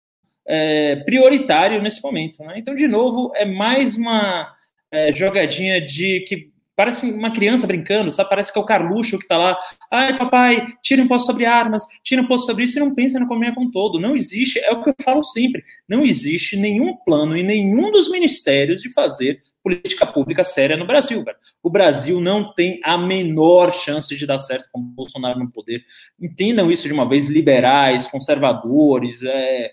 prioritário 1.04 1.82
nesse 1.82 2.02
momento. 2.02 2.42
Né? 2.42 2.54
Então, 2.56 2.74
de 2.74 2.88
novo, 2.88 3.30
é 3.36 3.44
mais 3.44 3.96
uma 3.96 4.50
jogadinha 5.12 5.78
de 5.78 6.20
que 6.20 6.50
Parece 6.78 7.10
uma 7.10 7.32
criança 7.32 7.66
brincando, 7.66 8.12
sabe? 8.12 8.30
Parece 8.30 8.52
que 8.52 8.58
é 8.58 8.62
o 8.62 8.64
Carluxo 8.64 9.18
que 9.18 9.26
tá 9.26 9.36
lá. 9.36 9.58
Ai, 9.90 10.16
papai, 10.16 10.64
tira 10.80 11.02
imposto 11.02 11.26
sobre 11.26 11.44
armas, 11.44 11.82
tira 12.04 12.22
imposto 12.22 12.46
sobre 12.46 12.62
isso 12.62 12.78
e 12.78 12.80
não 12.80 12.94
pensa 12.94 13.18
na 13.18 13.24
economia 13.24 13.52
como 13.52 13.68
todo. 13.72 13.98
Não 13.98 14.14
existe, 14.14 14.60
é 14.60 14.70
o 14.70 14.80
que 14.80 14.90
eu 14.90 14.94
falo 15.02 15.24
sempre, 15.24 15.64
não 15.88 16.04
existe 16.04 16.56
nenhum 16.56 16.96
plano 17.04 17.36
em 17.36 17.42
nenhum 17.42 17.90
dos 17.90 18.08
ministérios 18.08 18.80
de 18.80 18.92
fazer 18.92 19.42
política 19.60 20.06
pública 20.06 20.44
séria 20.44 20.76
no 20.76 20.86
Brasil, 20.86 21.24
cara. 21.24 21.36
O 21.60 21.68
Brasil 21.68 22.20
não 22.20 22.54
tem 22.54 22.78
a 22.84 22.96
menor 22.96 23.72
chance 23.72 24.14
de 24.14 24.24
dar 24.24 24.38
certo 24.38 24.68
com 24.70 24.78
o 24.78 24.84
Bolsonaro 24.84 25.40
no 25.40 25.50
poder. 25.50 25.82
Entendam 26.20 26.70
isso 26.70 26.86
de 26.86 26.94
uma 26.94 27.08
vez, 27.08 27.26
liberais, 27.26 28.06
conservadores, 28.06 29.20
é, 29.24 29.64
é, 29.64 29.72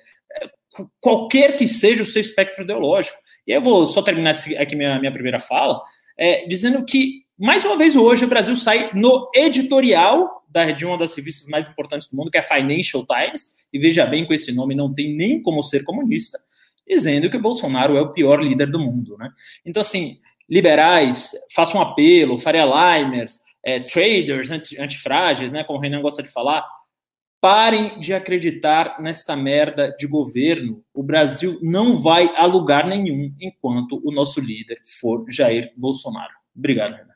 qualquer 0.99 1.55
que 1.55 1.67
seja 1.67 2.01
o 2.01 2.05
seu 2.05 2.19
espectro 2.19 2.63
ideológico. 2.63 3.19
E 3.45 3.51
eu 3.51 3.61
vou 3.61 3.85
só 3.85 4.01
terminar 4.01 4.33
aqui 4.57 4.75
minha, 4.75 4.99
minha 4.99 5.11
primeira 5.11 5.39
fala, 5.39 5.79
é, 6.17 6.45
dizendo 6.47 6.83
que, 6.85 7.23
mais 7.37 7.63
uma 7.63 7.77
vez, 7.77 7.95
hoje 7.95 8.25
o 8.25 8.29
Brasil 8.29 8.55
sai 8.55 8.91
no 8.93 9.29
editorial 9.33 10.43
da, 10.49 10.71
de 10.71 10.85
uma 10.85 10.97
das 10.97 11.13
revistas 11.13 11.47
mais 11.47 11.67
importantes 11.67 12.07
do 12.07 12.15
mundo, 12.15 12.31
que 12.31 12.37
é 12.37 12.39
a 12.39 12.43
Financial 12.43 13.05
Times, 13.05 13.55
e 13.73 13.77
veja 13.77 14.05
bem, 14.05 14.25
com 14.25 14.33
esse 14.33 14.53
nome 14.53 14.73
não 14.73 14.93
tem 14.93 15.15
nem 15.15 15.41
como 15.41 15.61
ser 15.61 15.83
comunista, 15.83 16.39
dizendo 16.87 17.29
que 17.29 17.37
o 17.37 17.41
Bolsonaro 17.41 17.97
é 17.97 18.01
o 18.01 18.13
pior 18.13 18.41
líder 18.41 18.67
do 18.67 18.79
mundo. 18.79 19.17
Né? 19.17 19.29
Então, 19.65 19.81
assim, 19.81 20.19
liberais, 20.49 21.31
façam 21.53 21.79
um 21.79 21.83
apelo, 21.83 22.37
Faria 22.37 22.65
Limers, 22.65 23.39
é, 23.63 23.79
traders, 23.81 24.51
anti, 24.51 24.79
antifrágeis, 24.79 25.51
né, 25.51 25.63
como 25.63 25.79
o 25.79 25.81
Renan 25.81 26.01
gosta 26.01 26.23
de 26.23 26.31
falar, 26.31 26.65
Parem 27.45 27.99
de 27.99 28.11
acreditar 28.11 28.99
nesta 28.99 29.35
merda 29.35 29.95
de 29.99 30.07
governo. 30.07 30.81
O 30.91 31.03
Brasil 31.03 31.59
não 31.61 32.01
vai 32.01 32.27
a 32.35 32.43
lugar 32.47 32.87
nenhum 32.87 33.31
enquanto 33.39 34.01
o 34.03 34.11
nosso 34.11 34.41
líder 34.41 34.79
for 34.99 35.23
Jair 35.29 35.71
Bolsonaro. 35.77 36.33
Obrigado, 36.57 36.93
Renan. 36.93 37.13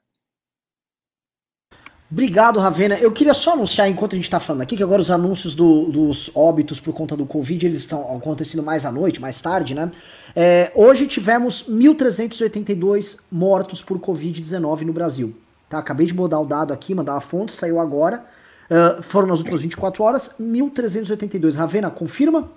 Obrigado, 2.12 2.60
Ravena. 2.60 3.00
Eu 3.00 3.12
queria 3.12 3.34
só 3.34 3.54
anunciar, 3.54 3.90
enquanto 3.90 4.14
a 4.14 4.18
gente 4.18 4.26
está 4.26 4.40
falando 4.40 4.62
aqui, 4.62 4.78
que 4.78 4.84
agora 4.84 5.02
os 5.02 5.10
anúncios 5.10 5.56
do, 5.56 5.90
dos 5.92 6.30
óbitos 6.36 6.80
por 6.80 6.94
conta 6.94 7.18
do 7.18 7.26
Covid, 7.26 7.66
eles 7.66 7.80
estão 7.80 8.16
acontecendo 8.16 8.62
mais 8.62 8.86
à 8.86 8.92
noite, 8.92 9.20
mais 9.20 9.42
tarde, 9.42 9.74
né? 9.74 9.92
É, 10.36 10.72
hoje 10.76 11.08
tivemos 11.08 11.68
1.382 11.68 13.18
mortos 13.32 13.82
por 13.82 13.98
Covid-19 13.98 14.82
no 14.82 14.94
Brasil. 14.94 15.36
Tá? 15.68 15.80
Acabei 15.80 16.06
de 16.06 16.14
mudar 16.14 16.40
o 16.40 16.46
dado 16.46 16.72
aqui, 16.72 16.94
mandar 16.94 17.16
a 17.16 17.20
fonte, 17.20 17.52
saiu 17.52 17.80
agora. 17.80 18.24
Uh, 18.70 19.02
foram 19.02 19.28
nas 19.28 19.40
últimas 19.40 19.62
24 19.62 20.04
horas, 20.04 20.36
1.382. 20.40 21.56
Ravena, 21.56 21.90
confirma? 21.90 22.50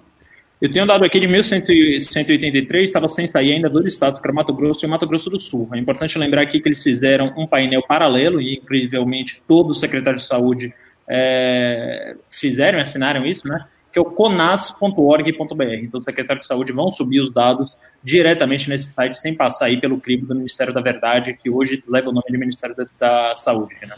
Eu 0.61 0.71
tenho 0.71 0.87
dado 0.87 1.05
aqui 1.05 1.19
de 1.19 1.27
1183, 1.27 2.89
estava 2.89 3.09
sem 3.09 3.27
sair 3.27 3.53
ainda 3.53 3.69
dois 3.69 3.87
estados, 3.87 4.21
para 4.21 4.33
Mato 4.33 4.53
Grosso 4.53 4.85
e 4.85 4.89
Mato 4.89 5.07
Grosso 5.09 5.29
do 5.29 5.41
Sul. 5.41 5.69
É 5.73 5.79
importante 5.79 6.17
lembrar 6.17 6.43
aqui 6.43 6.61
que 6.61 6.69
eles 6.69 6.81
fizeram 6.81 7.35
um 7.37 7.49
painel 7.49 7.83
paralelo, 7.83 8.41
e 8.41 8.55
incrivelmente 8.55 9.43
todos 9.49 9.73
os 9.73 9.81
secretários 9.81 10.23
de 10.23 10.29
saúde 10.29 10.73
é, 11.09 12.15
fizeram, 12.31 12.79
assinaram 12.79 13.27
isso, 13.27 13.49
né? 13.49 13.65
Que 13.93 13.99
é 13.99 14.03
o 14.03 14.07
conas.org.br. 14.07 15.65
Então, 15.83 15.99
os 15.99 16.05
secretários 16.05 16.45
de 16.45 16.49
saúde 16.49 16.73
vão 16.73 16.89
subir 16.89 17.21
os 17.21 17.31
dados 17.31 17.77
diretamente 18.03 18.69
nesse 18.69 18.93
site, 18.93 19.17
sem 19.19 19.35
passar 19.35 19.67
aí 19.67 19.81
pelo 19.81 20.01
crivo 20.01 20.27
do 20.27 20.35
Ministério 20.35 20.73
da 20.73 20.81
Verdade, 20.81 21.35
que 21.35 21.51
hoje 21.51 21.83
leva 21.87 22.11
o 22.11 22.13
nome 22.13 22.27
de 22.31 22.39
Ministério 22.39 22.75
da, 22.75 22.87
da 22.99 23.35
Saúde, 23.37 23.75
né? 23.83 23.95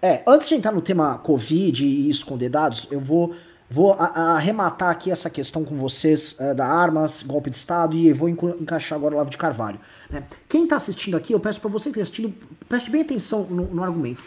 É, 0.00 0.22
antes 0.26 0.48
de 0.48 0.54
entrar 0.54 0.70
no 0.70 0.82
tema 0.82 1.18
Covid 1.18 1.82
e 1.82 2.10
esconder 2.10 2.50
dados, 2.50 2.86
eu 2.90 3.00
vou, 3.00 3.34
vou 3.70 3.94
arrematar 3.94 4.90
aqui 4.90 5.10
essa 5.10 5.30
questão 5.30 5.64
com 5.64 5.76
vocês 5.76 6.36
uh, 6.38 6.54
da 6.54 6.66
armas, 6.66 7.22
golpe 7.22 7.48
de 7.48 7.56
Estado, 7.56 7.96
e 7.96 8.12
vou 8.12 8.28
enca 8.28 8.54
encaixar 8.60 8.98
agora 8.98 9.14
o 9.14 9.16
Lavo 9.16 9.30
de 9.30 9.38
Carvalho. 9.38 9.80
Né? 10.10 10.22
Quem 10.46 10.64
está 10.64 10.76
assistindo 10.76 11.16
aqui, 11.16 11.32
eu 11.32 11.40
peço 11.40 11.58
para 11.58 11.70
você 11.70 11.84
que 11.90 11.98
está 11.98 12.02
assistindo, 12.02 12.34
preste 12.68 12.90
bem 12.90 13.00
atenção 13.00 13.44
no, 13.44 13.64
no 13.66 13.82
argumento. 13.82 14.22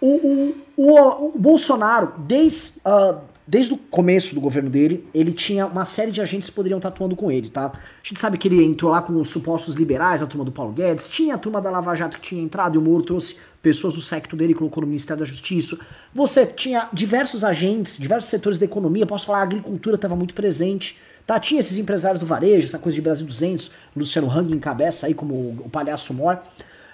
O, 0.00 0.06
o, 0.06 0.54
o, 0.76 1.26
o, 1.28 1.38
Bolsonaro, 1.38 2.14
desde, 2.18 2.80
uh, 2.80 3.20
desde 3.46 3.74
o 3.74 3.76
começo 3.76 4.34
do 4.34 4.40
governo 4.40 4.70
dele, 4.70 5.06
ele 5.12 5.32
tinha 5.32 5.66
uma 5.66 5.84
série 5.84 6.10
de 6.10 6.20
agentes 6.20 6.48
que 6.48 6.54
poderiam 6.54 6.78
estar 6.78 6.88
atuando 6.88 7.14
com 7.14 7.30
ele, 7.30 7.48
tá? 7.48 7.66
A 7.66 8.06
gente 8.06 8.18
sabe 8.18 8.38
que 8.38 8.48
ele 8.48 8.64
entrou 8.64 8.90
lá 8.90 9.02
com 9.02 9.12
os 9.20 9.28
supostos 9.28 9.74
liberais, 9.74 10.22
a 10.22 10.26
turma 10.26 10.44
do 10.44 10.52
Paulo 10.52 10.72
Guedes, 10.72 11.08
tinha 11.08 11.34
a 11.34 11.38
turma 11.38 11.60
da 11.60 11.70
Lava 11.70 11.94
Jato 11.94 12.18
que 12.18 12.28
tinha 12.28 12.42
entrado 12.42 12.76
e 12.76 12.78
o 12.78 12.82
Moro 12.82 13.02
trouxe 13.02 13.36
pessoas 13.64 13.94
do 13.94 14.00
secto 14.02 14.36
dele 14.36 14.52
colocou 14.52 14.82
no 14.82 14.86
Ministério 14.86 15.24
da 15.24 15.26
Justiça. 15.28 15.78
Você 16.12 16.44
tinha 16.44 16.88
diversos 16.92 17.42
agentes, 17.42 17.96
diversos 17.96 18.28
setores 18.28 18.58
da 18.58 18.66
economia, 18.66 19.06
posso 19.06 19.26
falar, 19.26 19.38
a 19.38 19.42
agricultura 19.42 19.96
estava 19.96 20.14
muito 20.14 20.34
presente. 20.34 20.98
Tá, 21.26 21.40
tinha 21.40 21.60
esses 21.60 21.78
empresários 21.78 22.20
do 22.20 22.26
varejo, 22.26 22.66
essa 22.66 22.78
coisa 22.78 22.94
de 22.94 23.00
Brasil 23.00 23.24
200, 23.24 23.70
Luciano 23.96 24.30
Hang 24.30 24.54
encabeça 24.54 25.06
aí 25.06 25.14
como 25.14 25.34
o, 25.34 25.70
palhaço 25.70 26.12
mor. 26.12 26.38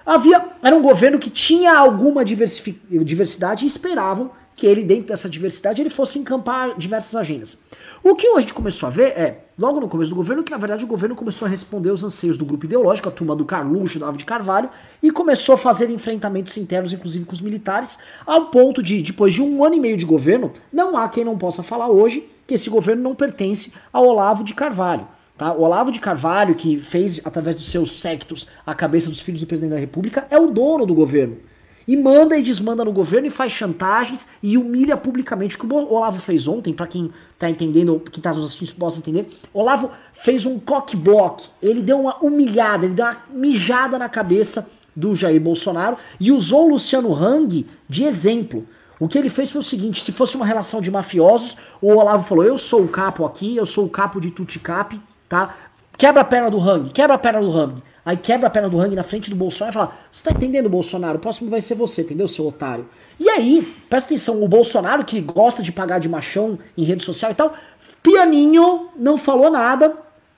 Havia, 0.07 0.41
era 0.63 0.75
um 0.75 0.81
governo 0.81 1.19
que 1.19 1.29
tinha 1.29 1.77
alguma 1.77 2.25
diversidade 2.25 3.65
e 3.65 3.67
esperavam 3.67 4.31
que 4.57 4.67
ele, 4.67 4.83
dentro 4.83 5.07
dessa 5.07 5.29
diversidade, 5.29 5.81
ele 5.81 5.89
fosse 5.89 6.19
encampar 6.19 6.77
diversas 6.77 7.15
agendas. 7.15 7.57
O 8.03 8.15
que 8.15 8.29
hoje 8.29 8.37
a 8.37 8.41
gente 8.41 8.55
começou 8.55 8.87
a 8.87 8.91
ver 8.91 9.09
é, 9.09 9.45
logo 9.59 9.81
no 9.81 9.89
começo 9.89 10.11
do 10.11 10.17
governo, 10.17 10.43
que 10.43 10.51
na 10.51 10.59
verdade 10.59 10.85
o 10.85 10.89
governo 10.89 11.15
começou 11.15 11.47
a 11.47 11.49
responder 11.49 11.91
os 11.91 12.05
anseios 12.05 12.37
do 12.37 12.45
grupo 12.45 12.67
ideológico, 12.67 13.09
a 13.09 13.13
turma 13.13 13.35
do 13.35 13.45
Carluxo, 13.45 13.99
do 13.99 14.05
Ave 14.05 14.19
de 14.19 14.25
Carvalho, 14.25 14.69
e 15.03 15.11
começou 15.11 15.55
a 15.55 15.59
fazer 15.59 15.91
enfrentamentos 15.91 16.57
internos, 16.57 16.93
inclusive 16.93 17.25
com 17.25 17.33
os 17.33 17.41
militares, 17.41 17.99
ao 18.27 18.47
ponto 18.47 18.83
de, 18.83 19.03
depois 19.03 19.33
de 19.33 19.43
um 19.43 19.65
ano 19.65 19.77
e 19.77 19.81
meio 19.81 19.97
de 19.97 20.05
governo, 20.05 20.53
não 20.73 20.97
há 20.97 21.09
quem 21.09 21.25
não 21.25 21.39
possa 21.39 21.63
falar 21.63 21.89
hoje 21.89 22.29
que 22.47 22.55
esse 22.55 22.69
governo 22.69 23.03
não 23.03 23.15
pertence 23.15 23.73
ao 23.93 24.05
Olavo 24.05 24.45
de 24.45 24.55
Carvalho. 24.55 25.07
Tá? 25.39 25.55
O 25.55 25.63
Olavo 25.63 25.91
de 25.91 26.01
Carvalho, 26.01 26.55
que 26.55 26.79
fez, 26.79 27.21
através 27.25 27.57
dos 27.57 27.71
seus 27.71 28.01
sectos, 28.01 28.47
a 28.67 28.75
cabeça 28.75 29.09
dos 29.09 29.21
filhos 29.21 29.41
do 29.41 29.47
presidente 29.47 29.73
da 29.73 29.79
República, 29.79 30.27
é 30.31 30.39
o 30.39 30.51
dono 30.51 30.85
do 30.85 30.95
governo 30.95 31.39
e 31.87 31.97
manda 31.97 32.37
e 32.37 32.43
desmanda 32.43 32.85
no 32.85 32.93
governo 32.93 33.27
e 33.27 33.31
faz 33.31 33.53
chantagens 33.53 34.27
e 34.43 34.57
humilha 34.57 34.97
publicamente. 34.97 35.57
O 35.57 35.59
que 35.59 35.67
o 35.67 35.93
Olavo 35.93 36.21
fez 36.21 36.47
ontem, 36.47 36.73
para 36.73 36.87
quem 36.87 37.11
tá 37.39 37.49
entendendo, 37.49 38.01
quem 38.11 38.23
tá 38.23 38.33
nos 38.33 38.45
assistindo 38.45 38.79
possa 38.79 38.99
entender, 38.99 39.29
Olavo 39.53 39.91
fez 40.13 40.45
um 40.47 40.59
cock-block. 40.59 41.49
Ele 41.63 41.83
deu 41.83 42.01
uma 42.01 42.17
humilhada, 42.23 42.87
ele 42.87 42.95
deu 42.95 43.05
uma 43.05 43.23
mijada 43.33 43.99
na 43.99 44.09
cabeça 44.09 44.69
do 44.95 45.15
Jair 45.15 45.41
Bolsonaro 45.41 45.97
e 46.19 46.31
usou 46.31 46.67
o 46.67 46.71
Luciano 46.71 47.15
Hang 47.15 47.67
de 47.89 48.05
exemplo. 48.05 48.67
O 48.99 49.09
que 49.09 49.17
ele 49.17 49.31
fez 49.31 49.51
foi 49.51 49.63
o 49.63 49.65
seguinte: 49.65 50.03
se 50.03 50.13
fosse 50.13 50.37
uma 50.37 50.45
relação 50.45 50.81
de 50.81 50.91
mafiosos, 50.91 51.57
o 51.81 51.89
Olavo 51.89 52.25
falou: 52.25 52.45
Eu 52.45 52.59
sou 52.59 52.83
o 52.85 52.89
capo 52.89 53.25
aqui, 53.25 53.57
eu 53.57 53.65
sou 53.65 53.87
o 53.87 53.91
capo 53.91 54.21
de 54.21 54.31
Tuticap, 54.31 55.01
tá? 55.29 55.55
Quebra 55.97 56.21
a 56.23 56.25
perna 56.25 56.51
do 56.51 56.61
Hang, 56.61 56.91
quebra 56.91 57.17
a 57.17 57.19
perna 57.19 57.41
do 57.41 57.51
Hang. 57.51 57.83
Aí 58.11 58.17
quebra 58.17 58.49
a 58.49 58.51
perna 58.51 58.69
do 58.69 58.81
Hang 58.81 58.97
na 58.97 59.05
frente 59.05 59.31
do 59.31 59.37
Bolsonaro 59.37 59.71
e 59.71 59.75
fala: 59.75 59.93
Você 60.11 60.25
tá 60.25 60.33
entendendo, 60.33 60.69
Bolsonaro? 60.69 61.19
O 61.19 61.21
próximo 61.21 61.49
vai 61.49 61.61
ser 61.61 61.77
você, 61.77 62.03
entendeu, 62.03 62.27
seu 62.27 62.45
otário? 62.45 62.89
E 63.21 63.31
aí, 63.31 63.73
presta 63.89 64.09
atenção: 64.09 64.43
o 64.43 64.49
Bolsonaro, 64.49 65.05
que 65.05 65.21
gosta 65.21 65.63
de 65.63 65.71
pagar 65.71 66.01
de 66.01 66.09
machão 66.09 66.59
em 66.77 66.83
rede 66.83 67.05
social 67.05 67.31
e 67.31 67.37
tal, 67.37 67.55
pianinho, 68.03 68.89
não 68.97 69.17
falou 69.17 69.49
nada. 69.49 69.95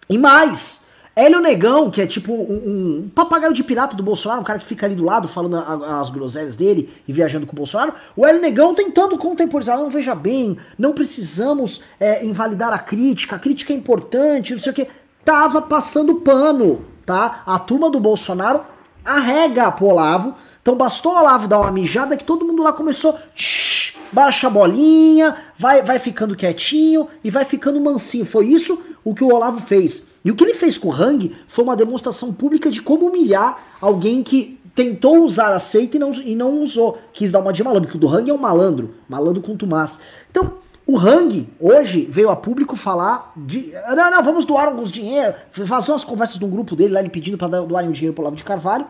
E 0.07 0.19
mais, 0.19 0.83
Hélio 1.17 1.41
Negão, 1.41 1.91
que 1.91 2.03
é 2.03 2.07
tipo 2.07 2.35
um, 2.35 3.05
um, 3.05 3.11
papagaio 3.15 3.55
de 3.55 3.65
pirata 3.65 3.97
do 3.97 4.03
Bolsonaro, 4.03 4.43
um 4.43 4.45
cara 4.45 4.59
que 4.59 4.67
fica 4.67 4.85
ali 4.85 4.95
do 4.95 5.05
lado 5.05 5.27
falando 5.27 5.57
a, 5.57 5.99
as 5.99 6.11
groselhas 6.11 6.55
dele 6.55 6.91
e 7.09 7.13
viajando 7.13 7.47
com 7.47 7.55
o 7.55 7.57
Bolsonaro. 7.57 7.95
O 8.15 8.27
Hélio 8.27 8.43
Negão 8.43 8.75
tentando 8.75 9.17
contemporizar, 9.17 9.79
não 9.79 9.89
veja 9.89 10.15
bem, 10.15 10.59
não 10.79 10.93
precisamos 10.93 11.83
é, 11.99 12.23
invalidar 12.23 12.71
a 12.75 12.79
crítica, 12.79 13.37
a 13.37 13.39
crítica 13.39 13.73
é 13.73 13.77
importante, 13.77 14.53
não 14.53 14.61
sei 14.61 14.73
o 14.73 14.75
que. 14.75 14.89
Tava 15.25 15.63
passando 15.63 16.17
pano 16.17 16.92
tá? 17.05 17.43
A 17.47 17.59
turma 17.59 17.91
do 17.91 18.01
Bolsonaro 18.01 18.63
arrega 19.05 19.71
pro 19.71 19.87
Olavo. 19.87 20.35
Então 20.61 20.77
bastou 20.77 21.13
o 21.13 21.19
Olavo 21.19 21.49
dar 21.49 21.61
uma 21.61 21.73
mijada 21.73 22.17
que 22.17 22.25
todo 22.25 22.45
mundo 22.45 22.63
lá 22.63 22.73
começou. 22.73 23.19
Shh, 23.35 23.97
baixa 24.13 24.47
a 24.47 24.51
bolinha, 24.51 25.37
vai, 25.59 25.83
vai 25.83 25.99
ficando 25.99 26.37
quietinho 26.37 27.09
e 27.23 27.31
vai 27.31 27.45
ficando 27.45 27.81
mansinho. 27.81 28.25
Foi 28.25 28.47
isso 28.47 28.81
o 29.05 29.15
que 29.15 29.25
o 29.25 29.33
Olavo 29.33 29.61
fez. 29.61 30.05
E 30.25 30.31
o 30.31 30.37
que 30.37 30.45
ele 30.45 30.55
fez 30.55 30.79
com 30.79 30.89
o 30.89 30.93
Hang 30.93 31.35
foi 31.49 31.65
uma 31.65 31.77
demonstração 31.77 32.33
pública 32.33 32.71
de 32.71 32.81
como 32.81 33.07
humilhar 33.07 33.61
alguém 33.81 34.23
que 34.23 34.61
tentou 34.75 35.25
usar 35.25 35.53
a 35.53 35.59
seita 35.59 35.97
e 35.97 36.01
não, 36.01 36.13
e 36.13 36.35
não 36.35 36.61
usou. 36.61 36.99
Quis 37.13 37.33
dar 37.33 37.41
uma 37.41 37.53
de 37.53 37.63
malandro, 37.63 37.89
porque 37.89 37.99
o 37.99 38.01
do 38.01 38.15
Hang 38.15 38.31
é 38.31 38.35
um 38.35 38.39
malandro. 38.39 38.95
Malandro 39.09 39.43
com 39.43 39.57
Tomás. 39.57 39.99
Então, 40.31 40.55
o 40.87 40.99
Hang, 40.99 41.49
hoje, 41.61 42.07
veio 42.11 42.29
a 42.29 42.37
público 42.37 42.75
falar 42.75 43.33
de. 43.37 43.73
Não, 43.97 44.11
não, 44.11 44.23
vamos 44.23 44.45
doar 44.45 44.67
alguns 44.67 44.91
dinheiro. 44.91 45.35
Vazou 45.53 45.95
as 45.95 46.05
conversas 46.05 46.39
de 46.39 46.45
um 46.45 46.51
grupo 46.51 46.75
dele 46.75 46.95
lá, 46.95 47.01
ele 47.01 47.09
pedindo 47.09 47.39
para 47.39 47.61
doarem 47.63 47.89
o 47.89 47.93
dinheiro 47.93 48.15
pro 48.15 48.23
Olavo 48.23 48.37
de 48.37 48.43
Carvalho. 48.43 48.87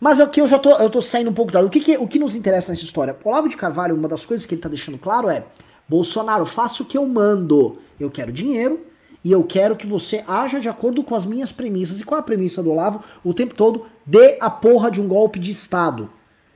Mas 0.00 0.20
aqui 0.20 0.40
eu 0.40 0.48
já 0.48 0.58
tô, 0.58 0.70
eu 0.76 0.90
tô 0.90 1.00
saindo 1.00 1.30
um 1.30 1.34
pouco 1.34 1.52
da. 1.52 1.60
O 1.60 1.70
que, 1.70 1.80
que, 1.80 1.96
o 1.96 2.08
que 2.08 2.18
nos 2.18 2.34
interessa 2.34 2.72
nessa 2.72 2.84
história? 2.84 3.16
O 3.22 3.28
Olavo 3.28 3.48
de 3.48 3.56
Carvalho, 3.56 3.94
uma 3.94 4.08
das 4.08 4.24
coisas 4.24 4.46
que 4.46 4.54
ele 4.54 4.60
tá 4.60 4.68
deixando 4.68 4.98
claro 4.98 5.28
é: 5.28 5.44
Bolsonaro, 5.88 6.44
faça 6.44 6.82
o 6.82 6.86
que 6.86 6.98
eu 6.98 7.06
mando. 7.06 7.78
Eu 8.00 8.10
quero 8.10 8.32
dinheiro 8.32 8.80
e 9.24 9.30
eu 9.30 9.44
quero 9.44 9.76
que 9.76 9.86
você 9.86 10.24
haja 10.26 10.60
de 10.60 10.68
acordo 10.68 11.04
com 11.04 11.14
as 11.14 11.24
minhas 11.24 11.52
premissas. 11.52 12.00
E 12.00 12.04
qual 12.04 12.18
é 12.18 12.20
a 12.20 12.24
premissa 12.24 12.62
do 12.62 12.70
Olavo? 12.70 13.02
O 13.22 13.32
tempo 13.32 13.54
todo, 13.54 13.86
dê 14.04 14.38
a 14.40 14.50
porra 14.50 14.90
de 14.90 15.00
um 15.00 15.06
golpe 15.06 15.38
de 15.38 15.50
Estado. 15.52 16.10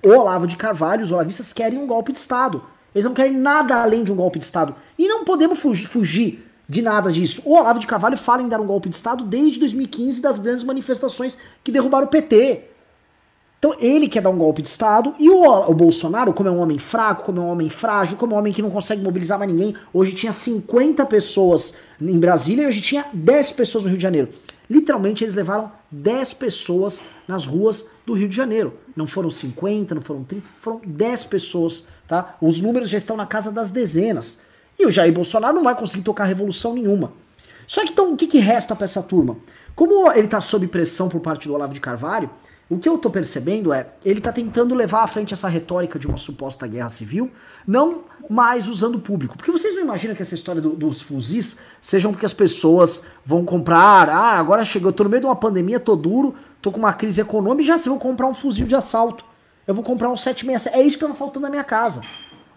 O 0.05 0.09
Olavo 0.09 0.47
de 0.47 0.57
Carvalho, 0.57 1.03
os 1.03 1.13
olavistas 1.13 1.53
querem 1.53 1.79
um 1.79 1.87
golpe 1.87 2.13
de 2.13 2.19
Estado. 2.19 2.63
Eles 2.95 3.05
não 3.05 3.15
querem 3.15 3.33
nada 3.33 3.83
além 3.83 4.05
de 4.05 4.13
um 4.13 4.17
golpe 4.17 4.39
de 4.39 4.45
Estado. 4.45 4.75
E 4.99 5.09
não 5.09 5.25
podemos 5.25 5.59
fugir, 5.59 5.87
fugir 5.87 6.49
de 6.69 6.83
nada 6.83 7.11
disso. 7.11 7.43
O 7.45 7.55
Olavo 7.55 7.79
de 7.79 7.87
Carvalho 7.87 8.17
fala 8.17 8.43
em 8.43 8.49
dar 8.49 8.61
um 8.61 8.67
golpe 8.67 8.89
de 8.89 8.97
Estado 8.97 9.25
desde 9.25 9.59
2015 9.59 10.21
das 10.21 10.39
grandes 10.39 10.65
manifestações 10.65 11.37
que 11.63 11.73
derrubaram 11.73 12.07
o 12.07 12.11
PT. 12.11 12.69
Então 13.59 13.77
ele 13.79 14.09
quer 14.09 14.21
dar 14.21 14.31
um 14.31 14.37
golpe 14.37 14.61
de 14.61 14.67
Estado 14.69 15.15
e 15.21 15.31
o, 15.31 15.45
o, 15.45 15.73
Bolsonaro, 15.73 16.33
como 16.33 16.49
é 16.49 16.53
um 16.53 16.59
homem 16.59 16.81
fraco, 16.81 17.23
como 17.23 17.41
é 17.41 17.45
um 17.45 17.49
homem 17.49 17.69
frágil, 17.69 18.17
como 18.17 18.33
é 18.33 18.35
um 18.35 18.39
homem 18.41 18.53
que 18.53 18.61
não 18.61 18.71
consegue 18.71 19.01
mobilizar 19.01 19.39
mais 19.39 19.53
ninguém, 19.53 19.77
hoje 19.95 20.17
tinha 20.17 20.33
50 20.33 21.07
pessoas 21.07 21.73
em 22.01 22.19
Brasília 22.19 22.65
e 22.65 22.67
hoje 22.67 22.81
tinha 22.81 23.07
10 23.13 23.53
pessoas 23.53 23.85
no 23.85 23.91
Rio 23.91 23.99
de 23.99 24.03
Janeiro. 24.03 24.31
Literalmente 24.69 25.23
eles 25.23 25.37
levaram 25.37 25.71
10 25.93 26.33
pessoas 26.35 27.01
nas 27.29 27.47
ruas 27.47 27.87
do 28.05 28.15
Rio 28.15 28.29
de 28.29 28.35
Janeiro. 28.35 28.75
Não 28.97 29.07
foram 29.07 29.31
50, 29.31 29.95
não 29.95 30.03
foram 30.03 30.25
30, 30.25 30.45
foram 30.57 30.81
10 30.85 31.25
pessoas, 31.27 31.87
tá? 32.07 32.37
Os 32.41 32.61
números 32.61 32.91
já 32.91 32.99
estão 32.99 33.17
na 33.17 33.27
casa 33.27 33.51
das 33.51 33.71
dezenas. 33.71 34.39
E 34.79 34.87
o 34.87 34.91
Jair 34.91 35.13
Bolsonaro 35.13 35.55
não 35.55 35.65
vai 35.65 35.77
conseguir 35.77 36.03
tocar 36.03 36.25
revolução 36.25 36.75
nenhuma. 36.75 37.13
Só 37.67 37.85
que 37.85 37.93
então 37.93 38.13
o 38.13 38.17
que, 38.17 38.27
que 38.27 38.39
resta 38.39 38.75
para 38.75 38.85
essa 38.85 39.03
turma? 39.03 39.37
Como 39.75 40.11
ele 40.13 40.27
está 40.27 40.41
sob 40.41 40.67
pressão 40.67 41.09
por 41.09 41.21
parte 41.21 41.49
do 41.49 41.55
Olavo 41.55 41.73
de 41.73 41.81
Carvalho, 41.81 42.29
o 42.69 42.79
que 42.79 42.89
eu 42.89 42.97
tô 42.97 43.11
percebendo 43.11 43.73
é, 43.73 43.87
ele 44.05 44.21
tá 44.21 44.33
tentando 44.33 44.75
levar 44.75 45.03
à 45.03 45.07
frente 45.07 45.35
essa 45.35 45.49
retórica 45.49 45.99
de 45.99 46.07
uma 46.07 46.17
suposta 46.17 46.67
guerra 46.67 46.89
civil, 46.89 47.31
não 47.67 48.05
mais 48.31 48.67
usando 48.67 48.95
o 48.95 49.01
público. 49.01 49.37
Porque 49.37 49.53
vocês 49.53 49.75
não 49.75 49.83
imaginam 49.83 50.15
que 50.15 50.23
essa 50.23 50.35
história 50.35 50.61
do, 50.61 50.71
dos 50.71 51.03
fuzis 51.03 51.59
sejam 51.81 52.13
porque 52.13 52.25
as 52.25 52.33
pessoas 52.33 53.05
vão 53.25 53.45
comprar, 53.45 54.09
ah, 54.09 54.39
agora 54.39 54.65
chegou, 54.65 54.89
eu 54.89 54.93
tô 54.93 55.05
no 55.05 55.11
meio 55.11 55.21
de 55.21 55.27
uma 55.27 55.37
pandemia, 55.37 55.79
tô 55.79 55.95
duro, 55.95 56.35
tô 56.63 56.73
com 56.73 56.79
uma 56.79 56.95
crise 56.95 57.21
econômica, 57.21 57.63
e 57.63 57.67
já 57.67 57.77
sei, 57.77 57.91
vou 57.91 57.99
comprar 57.99 58.27
um 58.27 58.35
fuzil 58.35 58.67
de 58.67 58.75
assalto. 58.75 59.25
Eu 59.67 59.75
vou 59.75 59.85
comprar 59.85 60.11
um 60.11 60.17
767. 60.17 60.77
É 60.77 60.87
isso 60.87 60.99
que 60.99 61.07
tá 61.07 61.15
faltando 61.15 61.45
na 61.45 61.51
minha 61.51 61.65
casa. 61.65 62.03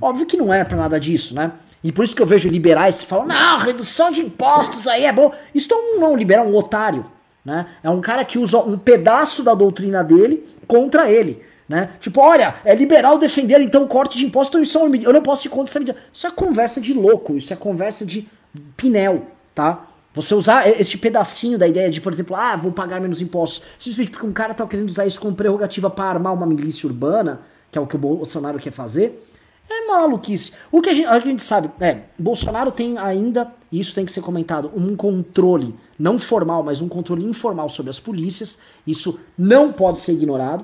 Óbvio 0.01 0.25
que 0.25 0.37
não 0.37 0.53
é 0.53 0.63
para 0.63 0.77
nada 0.77 0.99
disso, 0.99 1.33
né? 1.35 1.51
E 1.83 1.91
por 1.91 2.03
isso 2.03 2.15
que 2.15 2.21
eu 2.21 2.25
vejo 2.25 2.49
liberais 2.49 2.99
que 2.99 3.05
falam, 3.05 3.27
não, 3.27 3.59
redução 3.59 4.11
de 4.11 4.21
impostos 4.21 4.87
aí 4.87 5.05
é 5.05 5.13
bom. 5.13 5.31
Isso 5.53 5.69
não 5.69 6.03
é 6.03 6.09
um 6.09 6.15
liberal, 6.15 6.47
um 6.47 6.55
otário. 6.55 7.05
Né? 7.45 7.67
É 7.83 7.89
um 7.91 8.01
cara 8.01 8.25
que 8.25 8.39
usa 8.39 8.57
um 8.57 8.75
pedaço 8.75 9.43
da 9.43 9.53
doutrina 9.53 10.03
dele 10.03 10.43
contra 10.67 11.09
ele. 11.11 11.43
Né? 11.69 11.91
Tipo, 11.99 12.21
olha, 12.21 12.55
é 12.65 12.73
liberal 12.73 13.19
defender 13.19 13.61
então 13.61 13.87
corte 13.87 14.17
de 14.17 14.25
impostos, 14.25 14.49
então 14.49 14.63
isso 14.63 14.77
é 14.79 14.83
um, 14.83 14.95
eu 14.95 15.13
não 15.13 15.21
posso 15.21 15.47
ir 15.47 15.49
contra 15.49 15.69
essa 15.69 15.79
medida. 15.79 15.97
Isso 16.11 16.25
é 16.25 16.31
conversa 16.31 16.81
de 16.81 16.93
louco, 16.93 17.37
isso 17.37 17.53
é 17.53 17.55
conversa 17.55 18.03
de 18.03 18.27
pinel, 18.75 19.27
tá? 19.53 19.85
Você 20.15 20.33
usar 20.33 20.67
este 20.67 20.97
pedacinho 20.97 21.57
da 21.57 21.67
ideia 21.67 21.89
de, 21.89 21.99
por 21.99 22.13
exemplo, 22.13 22.35
ah, 22.35 22.55
vou 22.55 22.71
pagar 22.71 23.01
menos 23.01 23.19
impostos, 23.19 23.63
simplesmente 23.77 24.11
porque 24.11 24.25
um 24.25 24.31
cara 24.31 24.53
tá 24.53 24.65
querendo 24.65 24.87
usar 24.87 25.05
isso 25.05 25.19
como 25.19 25.35
prerrogativa 25.35 25.89
para 25.89 26.05
armar 26.05 26.33
uma 26.33 26.45
milícia 26.45 26.87
urbana, 26.87 27.41
que 27.69 27.77
é 27.77 27.81
o 27.81 27.85
que 27.85 27.97
o 27.97 27.99
Bolsonaro 27.99 28.57
quer 28.57 28.71
fazer, 28.71 29.21
é 29.69 29.87
maluquice. 29.87 30.53
O 30.71 30.81
que 30.81 30.89
a 30.89 30.93
gente, 30.93 31.07
a 31.07 31.19
gente 31.19 31.43
sabe 31.43 31.69
é, 31.81 32.03
Bolsonaro 32.17 32.71
tem 32.71 32.97
ainda, 32.97 33.51
e 33.71 33.79
isso 33.79 33.93
tem 33.93 34.05
que 34.05 34.13
ser 34.13 34.21
comentado, 34.21 34.71
um 34.73 34.95
controle, 34.95 35.75
não 35.99 36.17
formal, 36.17 36.63
mas 36.63 36.79
um 36.79 36.87
controle 36.87 37.25
informal 37.25 37.67
sobre 37.67 37.89
as 37.89 37.99
polícias. 37.99 38.57
Isso 38.87 39.19
não 39.37 39.73
pode 39.73 39.99
ser 39.99 40.13
ignorado. 40.13 40.63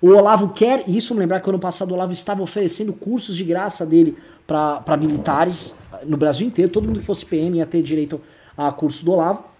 O 0.00 0.08
Olavo 0.08 0.50
quer, 0.50 0.84
e 0.86 0.96
isso 0.96 1.14
lembrar 1.14 1.40
que 1.40 1.48
ano 1.48 1.58
passado 1.58 1.90
o 1.90 1.94
Olavo 1.94 2.12
estava 2.12 2.42
oferecendo 2.42 2.92
cursos 2.92 3.36
de 3.36 3.44
graça 3.44 3.84
dele 3.84 4.16
para 4.46 4.96
militares 4.96 5.74
no 6.04 6.16
Brasil 6.16 6.46
inteiro. 6.46 6.70
Todo 6.70 6.84
mundo 6.86 7.00
que 7.00 7.04
fosse 7.04 7.26
PM 7.26 7.58
ia 7.58 7.66
ter 7.66 7.82
direito 7.82 8.20
a 8.56 8.72
curso 8.72 9.04
do 9.04 9.12
Olavo. 9.12 9.56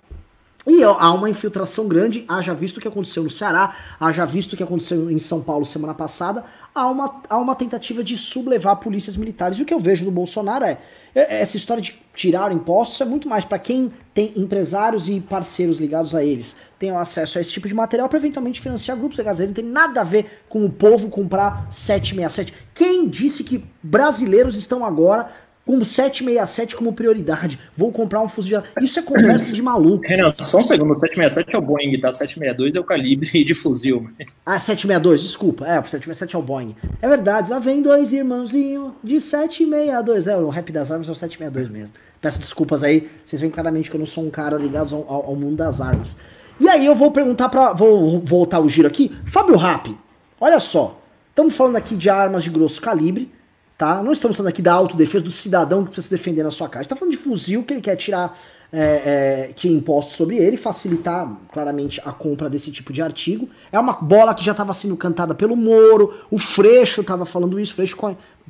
E 0.67 0.83
há 0.83 1.13
uma 1.13 1.31
infiltração 1.31 1.87
grande, 1.87 2.25
haja 2.27 2.53
visto 2.53 2.79
o 2.79 2.81
que 2.81 2.89
aconteceu 2.89 3.23
no 3.23 3.31
Ceará, 3.31 3.77
haja 4.01 4.27
visto 4.27 4.55
o 4.55 4.57
que 4.57 4.65
aconteceu 4.65 5.09
em 5.09 5.19
São 5.19 5.41
Paulo 5.41 5.65
semana 5.65 5.95
passada, 5.95 6.45
há 6.75 6.91
uma, 6.91 7.23
há 7.31 7.39
uma 7.39 7.55
tentativa 7.55 8.03
de 8.03 8.17
sublevar 8.17 8.75
polícias 8.79 9.17
militares. 9.17 9.59
E 9.59 9.63
o 9.63 9.65
que 9.65 9.73
eu 9.73 9.79
vejo 9.79 10.05
do 10.05 10.11
Bolsonaro 10.11 10.65
é, 10.65 10.77
é 11.15 11.41
essa 11.41 11.57
história 11.57 11.81
de 11.81 11.97
tirar 12.13 12.51
impostos 12.51 13.01
é 13.01 13.05
muito 13.05 13.29
mais 13.29 13.45
para 13.45 13.61
quem 13.61 13.93
tem 14.13 14.33
empresários 14.35 15.09
e 15.09 15.21
parceiros 15.21 15.79
ligados 15.79 16.17
a 16.17 16.25
eles, 16.25 16.57
tenham 16.81 16.99
acesso 16.99 17.39
a 17.39 17.41
esse 17.41 17.53
tipo 17.53 17.69
de 17.69 17.75
material 17.75 18.09
para 18.09 18.19
eventualmente 18.19 18.61
financiar 18.61 18.99
grupos 18.99 19.19
legais. 19.19 19.39
Ele 19.39 19.49
não 19.49 19.55
tem 19.55 19.65
nada 19.65 20.01
a 20.01 20.05
ver 20.05 20.43
com 20.49 20.65
o 20.65 20.71
povo 20.71 21.09
comprar 21.09 21.69
767. 21.71 22.53
Quem 22.75 23.09
disse 23.09 23.45
que 23.45 23.65
brasileiros 23.81 24.57
estão 24.57 24.85
agora 24.85 25.31
com 25.67 25.85
767 25.85 26.77
como 26.77 26.93
prioridade. 26.93 27.59
Vou 27.77 27.91
comprar 27.91 28.23
um 28.23 28.29
fuzil 28.29 28.63
de... 28.63 28.85
Isso 28.85 29.01
é 29.01 29.03
conversa 29.03 29.53
de 29.53 29.61
maluco. 29.61 30.07
Renan, 30.07 30.33
só 30.39 30.61
um 30.61 30.63
segundo. 30.63 30.95
O 30.95 30.99
767 30.99 31.55
é 31.55 31.59
o 31.59 31.61
Boeing, 31.61 32.01
tá? 32.01 32.11
O 32.11 32.15
762 32.15 32.77
é 32.77 32.81
o 32.81 32.85
calibre 32.85 33.43
de 33.45 33.53
fuzil. 33.53 34.09
Mas... 34.17 34.29
Ah, 34.47 34.61
762, 34.61 35.23
desculpa. 35.23 35.67
É, 35.67 35.81
o 35.81 35.83
767 35.83 36.37
é 36.37 36.39
o 36.39 36.43
Boeing. 36.43 36.77
É 37.03 37.09
verdade. 37.09 37.51
Lá 37.51 37.59
vem 37.59 37.83
dois 37.83 38.13
irmãozinhos 38.13 38.93
de 39.03 39.21
762. 39.21 40.29
É, 40.29 40.37
o 40.37 40.49
rap 40.49 40.71
das 40.71 40.93
armas 40.93 41.09
é 41.09 41.13
o 41.13 41.17
762 41.17 41.69
mesmo. 41.69 41.93
Peço 42.21 42.39
desculpas 42.39 42.85
aí. 42.85 43.11
Vocês 43.25 43.41
veem 43.41 43.53
claramente 43.53 43.91
que 43.91 43.97
eu 43.97 43.99
não 43.99 44.07
sou 44.07 44.25
um 44.25 44.31
cara 44.31 44.57
ligado 44.57 44.95
ao, 44.95 45.03
ao, 45.13 45.27
ao 45.31 45.37
mundo 45.37 45.57
das 45.57 45.81
armas. 45.81 46.17
E 46.61 46.69
aí 46.69 46.87
eu 46.87 46.95
vou 46.95 47.11
perguntar 47.11 47.49
para 47.49 47.73
Vou 47.73 48.21
voltar 48.21 48.61
o 48.61 48.69
giro 48.69 48.87
aqui. 48.87 49.15
Fábio 49.27 49.57
Rap, 49.57 49.93
olha 50.41 50.61
só. 50.61 51.01
Estamos 51.31 51.57
falando 51.57 51.77
aqui 51.77 51.97
de 51.97 52.09
armas 52.09 52.45
de 52.45 52.51
grosso 52.51 52.81
calibre 52.81 53.31
tá? 53.77 54.03
Não 54.03 54.13
estamos 54.13 54.37
falando 54.37 54.51
aqui 54.51 54.63
da 54.63 54.73
autodefesa 54.73 55.25
do 55.25 55.31
cidadão 55.31 55.85
que 55.85 55.91
precisa 55.91 56.09
se 56.09 56.11
defender 56.11 56.43
na 56.43 56.51
sua 56.51 56.69
casa. 56.69 56.85
Está 56.85 56.97
falando 56.97 57.13
de 57.13 57.19
fuzil 57.19 57.63
que 57.63 57.75
ele 57.75 57.81
quer 57.81 57.97
tirar 57.97 58.37
é, 58.73 59.49
é, 59.49 59.53
que 59.55 59.69
imposto 59.69 60.13
sobre 60.13 60.37
ele, 60.37 60.57
facilitar 60.57 61.31
claramente 61.53 62.01
a 62.05 62.13
compra 62.13 62.49
desse 62.49 62.71
tipo 62.71 62.93
de 62.93 63.03
artigo. 63.03 63.49
É 63.71 63.79
uma 63.79 63.93
bola 63.93 64.35
que 64.35 64.45
já 64.45 64.53
estava 64.53 64.73
sendo 64.73 64.97
cantada 64.97 65.35
pelo 65.35 65.57
Moro, 65.57 66.15
o 66.31 66.39
Freixo 66.39 67.03
estava 67.03 67.27
falando 67.27 67.61
isso, 67.61 67.75
Freixo 67.75 67.97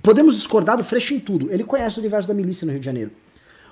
podemos 0.02 0.34
discordar 0.34 0.76
do 0.76 0.84
Freixo 0.84 1.14
em 1.14 1.20
tudo. 1.20 1.50
Ele 1.52 1.64
conhece 1.64 1.96
o 1.96 2.00
universo 2.00 2.28
da 2.28 2.34
milícia 2.34 2.64
no 2.64 2.72
Rio 2.72 2.80
de 2.80 2.86
Janeiro. 2.86 3.10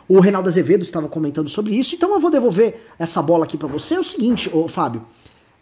O 0.07 0.21
Reinaldo 0.21 0.49
Azevedo 0.49 0.83
estava 0.83 1.09
comentando 1.09 1.49
sobre 1.49 1.75
isso, 1.75 1.95
então 1.95 2.13
eu 2.13 2.21
vou 2.21 2.31
devolver 2.31 2.89
essa 2.99 3.23
bola 3.23 3.45
aqui 3.45 3.57
para 3.57 3.69
você. 3.69 3.95
É 3.95 4.01
o 4.01 4.05
seguinte, 4.05 4.51
ô, 4.53 4.69
Fábio, 4.69 5.07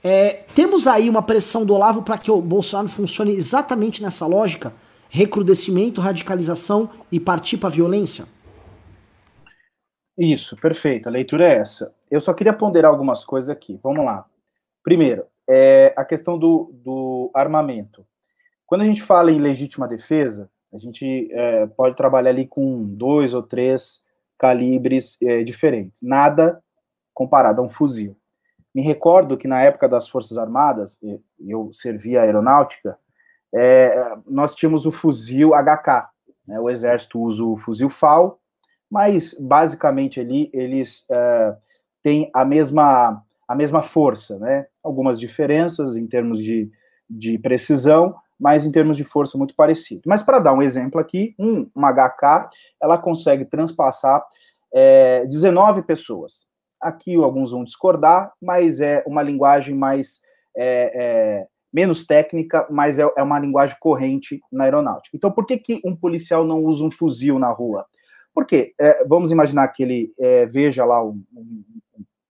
é, 0.02 0.44
temos 0.52 0.88
aí 0.88 1.08
uma 1.08 1.22
pressão 1.22 1.64
do 1.64 1.74
Olavo 1.74 2.02
para 2.02 2.18
que 2.18 2.28
o 2.28 2.40
Bolsonaro 2.40 2.88
funcione 2.88 3.36
exatamente 3.36 4.02
nessa 4.02 4.26
lógica 4.26 4.72
recrudescimento, 5.14 6.00
radicalização 6.00 6.88
e 7.12 7.20
partir 7.20 7.58
para 7.58 7.68
a 7.68 7.72
violência? 7.72 8.24
Isso, 10.16 10.56
perfeito. 10.56 11.06
A 11.06 11.12
leitura 11.12 11.46
é 11.46 11.58
essa. 11.58 11.94
Eu 12.10 12.18
só 12.18 12.32
queria 12.32 12.54
ponderar 12.54 12.90
algumas 12.90 13.22
coisas 13.22 13.50
aqui. 13.50 13.78
Vamos 13.82 14.06
lá. 14.06 14.24
Primeiro, 14.82 15.26
é 15.46 15.92
a 15.98 16.04
questão 16.04 16.38
do, 16.38 16.72
do 16.82 17.30
armamento. 17.34 18.06
Quando 18.66 18.80
a 18.80 18.84
gente 18.86 19.02
fala 19.02 19.30
em 19.30 19.38
legítima 19.38 19.86
defesa, 19.86 20.50
a 20.72 20.78
gente 20.78 21.28
é, 21.30 21.66
pode 21.66 21.94
trabalhar 21.94 22.30
ali 22.30 22.46
com 22.46 22.82
dois 22.82 23.34
ou 23.34 23.42
três 23.42 24.02
calibres 24.38 25.20
é, 25.20 25.44
diferentes. 25.44 26.00
Nada 26.00 26.62
comparado 27.12 27.60
a 27.60 27.64
um 27.64 27.68
fuzil. 27.68 28.16
Me 28.74 28.80
recordo 28.80 29.36
que 29.36 29.46
na 29.46 29.60
época 29.60 29.86
das 29.86 30.08
Forças 30.08 30.38
Armadas, 30.38 30.98
eu 31.38 31.70
servia 31.70 32.20
a 32.20 32.22
aeronáutica, 32.22 32.98
é, 33.54 34.14
nós 34.26 34.54
tínhamos 34.54 34.86
o 34.86 34.92
fuzil 34.92 35.50
HK. 35.50 36.08
Né, 36.46 36.58
o 36.60 36.70
exército 36.70 37.20
usa 37.20 37.44
o 37.44 37.56
fuzil 37.56 37.88
FAL, 37.88 38.38
mas 38.90 39.34
basicamente 39.38 40.20
ali 40.20 40.50
eles 40.52 41.06
é, 41.10 41.56
têm 42.02 42.30
a 42.34 42.44
mesma, 42.44 43.22
a 43.46 43.54
mesma 43.54 43.82
força, 43.82 44.38
né? 44.38 44.66
Algumas 44.82 45.18
diferenças 45.18 45.96
em 45.96 46.06
termos 46.06 46.42
de, 46.42 46.70
de 47.08 47.38
precisão, 47.38 48.14
mas 48.38 48.66
em 48.66 48.72
termos 48.72 48.96
de 48.96 49.04
força 49.04 49.38
muito 49.38 49.54
parecido. 49.54 50.02
Mas 50.04 50.22
para 50.22 50.40
dar 50.40 50.52
um 50.52 50.62
exemplo 50.62 51.00
aqui, 51.00 51.34
um, 51.38 51.70
uma 51.74 51.92
HK, 51.92 52.50
ela 52.80 52.98
consegue 52.98 53.44
transpassar 53.44 54.22
é, 54.74 55.24
19 55.26 55.82
pessoas. 55.82 56.48
Aqui 56.80 57.14
alguns 57.14 57.52
vão 57.52 57.62
discordar, 57.62 58.32
mas 58.42 58.80
é 58.80 59.04
uma 59.06 59.22
linguagem 59.22 59.76
mais 59.76 60.20
é, 60.56 60.92
é, 60.94 61.46
menos 61.72 62.04
técnica, 62.06 62.66
mas 62.70 62.98
é, 62.98 63.08
é, 63.16 63.22
uma 63.22 63.38
linguagem 63.38 63.76
corrente 63.80 64.40
na 64.52 64.64
aeronáutica. 64.64 65.16
Então, 65.16 65.32
por 65.32 65.46
que, 65.46 65.56
que 65.56 65.80
um 65.84 65.96
policial 65.96 66.44
não 66.44 66.62
usa 66.62 66.84
um 66.84 66.90
fuzil 66.90 67.38
na 67.38 67.50
rua? 67.50 67.86
Porque 68.34 68.74
é, 68.78 69.04
vamos 69.06 69.30
imaginar 69.30 69.68
que 69.68 69.82
ele 69.82 70.14
é, 70.18 70.46
veja 70.46 70.84
lá 70.84 71.02
um, 71.02 71.22
um, 71.34 71.64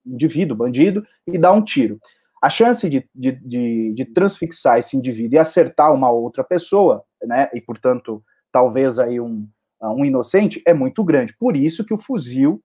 indivíduo, 0.07 0.57
bandido, 0.57 1.05
e 1.27 1.39
dá 1.39 1.53
um 1.53 1.63
tiro. 1.63 1.99
A 2.41 2.51
chance 2.51 2.89
de, 2.89 3.09
de, 3.15 3.33
de, 3.33 3.93
de, 3.95 4.05
transfixar 4.05 4.79
esse 4.79 4.97
indivíduo 4.97 5.37
e 5.37 5.39
acertar 5.39 5.93
uma 5.93 6.11
outra 6.11 6.43
pessoa, 6.43 7.05
né, 7.23 7.49
e 7.55 7.61
portanto, 7.61 8.23
talvez 8.51 8.99
aí 8.99 9.21
um, 9.21 9.47
um 9.81 10.05
inocente, 10.05 10.61
é 10.67 10.75
muito 10.75 11.05
grande. 11.05 11.37
Por 11.39 11.57
isso 11.57 11.85
que 11.85 11.95
o 11.95 11.99
fuzil 11.99 12.61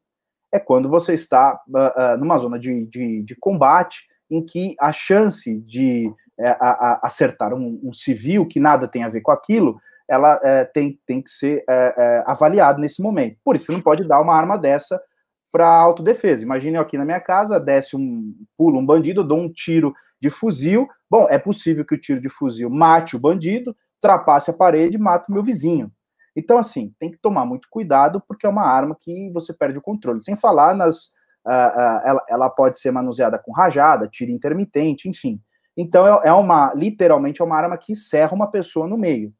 é 0.52 0.60
quando 0.60 0.90
você 0.90 1.14
está 1.14 1.60
uh, 1.68 2.16
uh, 2.16 2.18
numa 2.18 2.38
zona 2.38 2.58
de, 2.58 2.86
de, 2.88 3.22
de 3.22 3.36
combate 3.36 4.08
em 4.30 4.44
que 4.44 4.76
a 4.80 4.92
chance 4.92 5.60
de 5.62 6.12
é, 6.40 6.50
a, 6.50 6.70
a 6.70 7.00
acertar 7.04 7.54
um, 7.54 7.80
um, 7.84 7.94
civil 7.94 8.46
que 8.46 8.60
nada 8.60 8.88
tem 8.88 9.04
a 9.04 9.10
ver 9.10 9.22
com 9.22 9.32
aquilo, 9.32 9.80
ela 10.08 10.40
é, 10.44 10.66
tem, 10.66 11.00
tem 11.06 11.22
que 11.22 11.30
ser 11.30 11.64
é, 11.70 11.94
é 11.98 12.24
avaliada 12.26 12.80
nesse 12.80 13.02
momento. 13.02 13.38
Por 13.44 13.56
isso, 13.56 13.66
você 13.66 13.72
não 13.72 13.82
pode 13.82 14.08
dar 14.08 14.22
uma 14.22 14.36
arma 14.36 14.58
dessa 14.58 15.02
para 15.52 15.68
autodefesa. 15.68 16.44
Imagine 16.44 16.78
eu 16.78 16.82
aqui 16.82 16.98
na 16.98 17.06
minha 17.06 17.20
casa, 17.20 17.60
desce 17.60 17.96
um 17.96 18.34
pulo 18.58 18.80
um 18.80 18.86
bandido, 18.86 19.24
dou 19.24 19.40
um 19.40 19.52
tiro 19.52 19.94
de 20.22 20.30
fuzil. 20.30 20.88
Bom, 21.10 21.28
é 21.30 21.38
possível 21.38 21.86
que 21.86 21.96
o 21.96 22.00
tiro 22.00 22.22
de 22.22 22.30
fuzil 22.30 22.70
mate 22.70 23.16
o 23.16 23.20
bandido, 23.20 23.76
ultrapasse 23.96 24.52
a 24.52 24.54
parede 24.54 24.98
e 24.98 25.00
mate 25.00 25.30
o 25.30 25.34
meu 25.34 25.44
vizinho. 25.44 25.92
Então, 26.36 26.60
assim, 26.60 26.94
tem 27.00 27.10
que 27.10 27.18
tomar 27.18 27.46
muito 27.46 27.68
cuidado, 27.72 28.22
porque 28.28 28.46
é 28.46 28.50
uma 28.50 28.68
arma 28.68 28.96
que 29.00 29.32
você 29.32 29.52
perde 29.52 29.80
o 29.80 29.82
controle. 29.82 30.24
Sem 30.24 30.36
falar 30.36 30.76
nas. 30.76 31.16
Uh, 31.44 31.50
uh, 31.50 32.02
ela, 32.06 32.26
ela, 32.30 32.50
pode 32.50 32.78
ser 32.78 32.92
manuseada 32.92 33.40
com 33.40 33.54
rajada, 33.54 34.08
tiro 34.08 34.32
intermitente, 34.32 35.10
enfim. 35.10 35.42
Então, 35.78 36.08
é, 36.08 36.30
é 36.30 36.34
uma. 36.34 36.74
Literalmente, 36.74 37.42
é 37.42 37.46
uma 37.46 37.56
arma 37.56 37.78
que 37.78 37.96
serra 37.96 38.34
uma 38.34 38.50
pessoa 38.50 38.88
no 38.88 38.98
meio. 38.98 39.32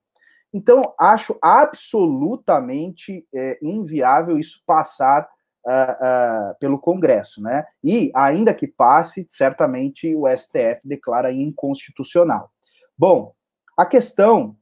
Então, 0.54 0.94
acho 0.98 1.38
absolutamente 1.42 3.28
é, 3.34 3.58
inviável 3.62 4.38
isso 4.38 4.62
passar 4.66 5.28
uh, 5.66 6.52
uh, 6.52 6.56
pelo 6.60 6.80
Congresso, 6.80 7.42
né? 7.42 7.66
E, 7.84 8.12
ainda 8.16 8.54
que 8.54 8.68
passe, 8.68 9.26
certamente 9.30 10.16
o 10.16 10.26
STF 10.28 10.80
declara 10.84 11.32
inconstitucional. 11.32 12.50
Bom, 12.98 13.34
a 13.78 13.86
questão 13.86 14.56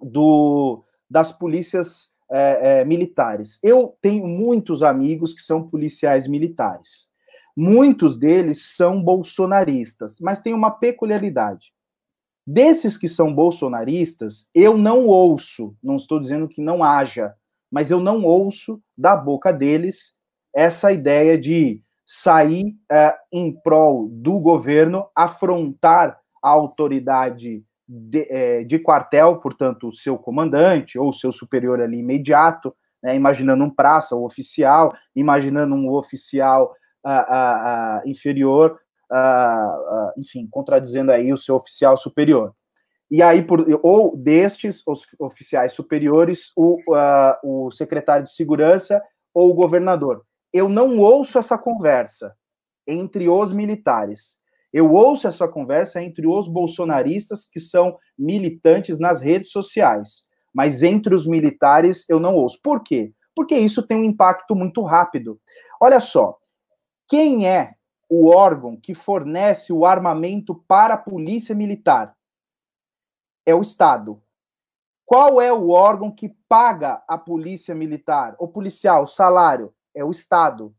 do, 0.00 0.84
das 1.08 1.30
polícias 1.30 2.12
é, 2.30 2.80
é, 2.80 2.84
militares. 2.84 3.58
Eu 3.62 3.96
tenho 4.00 4.26
muitos 4.26 4.82
amigos 4.82 5.34
que 5.34 5.42
são 5.42 5.68
policiais 5.68 6.26
militares. 6.26 7.11
Muitos 7.56 8.18
deles 8.18 8.74
são 8.76 9.02
bolsonaristas, 9.02 10.18
mas 10.20 10.40
tem 10.40 10.54
uma 10.54 10.70
peculiaridade. 10.70 11.72
Desses 12.46 12.96
que 12.96 13.08
são 13.08 13.32
bolsonaristas, 13.32 14.50
eu 14.54 14.76
não 14.76 15.06
ouço, 15.06 15.76
não 15.82 15.96
estou 15.96 16.18
dizendo 16.18 16.48
que 16.48 16.60
não 16.60 16.82
haja, 16.82 17.34
mas 17.70 17.90
eu 17.90 18.00
não 18.00 18.24
ouço 18.24 18.82
da 18.96 19.16
boca 19.16 19.52
deles 19.52 20.16
essa 20.54 20.92
ideia 20.92 21.38
de 21.38 21.80
sair 22.04 22.76
uh, 22.90 23.14
em 23.32 23.52
prol 23.62 24.08
do 24.08 24.38
governo, 24.38 25.06
afrontar 25.14 26.18
a 26.42 26.50
autoridade 26.50 27.64
de, 27.88 28.26
é, 28.30 28.64
de, 28.64 28.78
quartel, 28.78 29.36
portanto, 29.36 29.88
o 29.88 29.92
seu 29.92 30.18
comandante 30.18 30.98
ou 30.98 31.08
o 31.08 31.12
seu 31.12 31.30
superior 31.30 31.80
ali 31.80 31.98
imediato, 31.98 32.74
né, 33.02 33.14
imaginando 33.14 33.64
um 33.64 33.70
praça 33.70 34.14
ou 34.14 34.26
oficial, 34.26 34.92
imaginando 35.14 35.74
um 35.74 35.90
oficial 35.90 36.74
uh, 37.04 38.02
uh, 38.04 38.08
inferior, 38.08 38.78
enfim, 40.16 40.48
contradizendo 40.50 41.12
aí 41.12 41.32
o 41.32 41.36
seu 41.36 41.56
oficial 41.56 41.96
superior. 41.96 42.54
E 43.10 43.22
aí, 43.22 43.42
por, 43.42 43.66
ou 43.82 44.16
destes 44.16 44.82
os 44.86 45.06
oficiais 45.18 45.72
superiores, 45.72 46.50
o, 46.56 46.78
o 47.44 47.70
secretário 47.70 48.24
de 48.24 48.32
segurança 48.32 49.02
ou 49.34 49.50
o 49.50 49.54
governador 49.54 50.24
eu 50.52 50.68
não 50.68 50.98
ouço 50.98 51.38
essa 51.38 51.56
conversa 51.56 52.34
entre 52.86 53.28
os 53.28 53.52
militares. 53.52 54.36
Eu 54.72 54.92
ouço 54.92 55.26
essa 55.26 55.48
conversa 55.48 56.02
entre 56.02 56.26
os 56.26 56.46
bolsonaristas 56.46 57.46
que 57.46 57.60
são 57.60 57.96
militantes 58.18 58.98
nas 58.98 59.22
redes 59.22 59.50
sociais. 59.50 60.24
Mas 60.54 60.82
entre 60.82 61.14
os 61.14 61.26
militares 61.26 62.04
eu 62.08 62.20
não 62.20 62.34
ouço. 62.34 62.58
Por 62.62 62.82
quê? 62.82 63.12
Porque 63.34 63.56
isso 63.56 63.86
tem 63.86 63.96
um 63.98 64.04
impacto 64.04 64.54
muito 64.54 64.82
rápido. 64.82 65.40
Olha 65.80 66.00
só, 66.00 66.36
quem 67.08 67.48
é 67.48 67.74
o 68.08 68.28
órgão 68.28 68.76
que 68.76 68.94
fornece 68.94 69.72
o 69.72 69.86
armamento 69.86 70.54
para 70.54 70.94
a 70.94 70.98
polícia 70.98 71.54
militar? 71.54 72.16
É 73.46 73.54
o 73.54 73.60
Estado. 73.60 74.22
Qual 75.04 75.40
é 75.40 75.52
o 75.52 75.70
órgão 75.70 76.10
que 76.10 76.30
paga 76.48 77.02
a 77.06 77.18
polícia 77.18 77.74
militar, 77.74 78.34
o 78.38 78.48
policial, 78.48 79.02
o 79.02 79.06
salário? 79.06 79.74
é 79.94 80.04
o 80.04 80.10
Estado. 80.10 80.74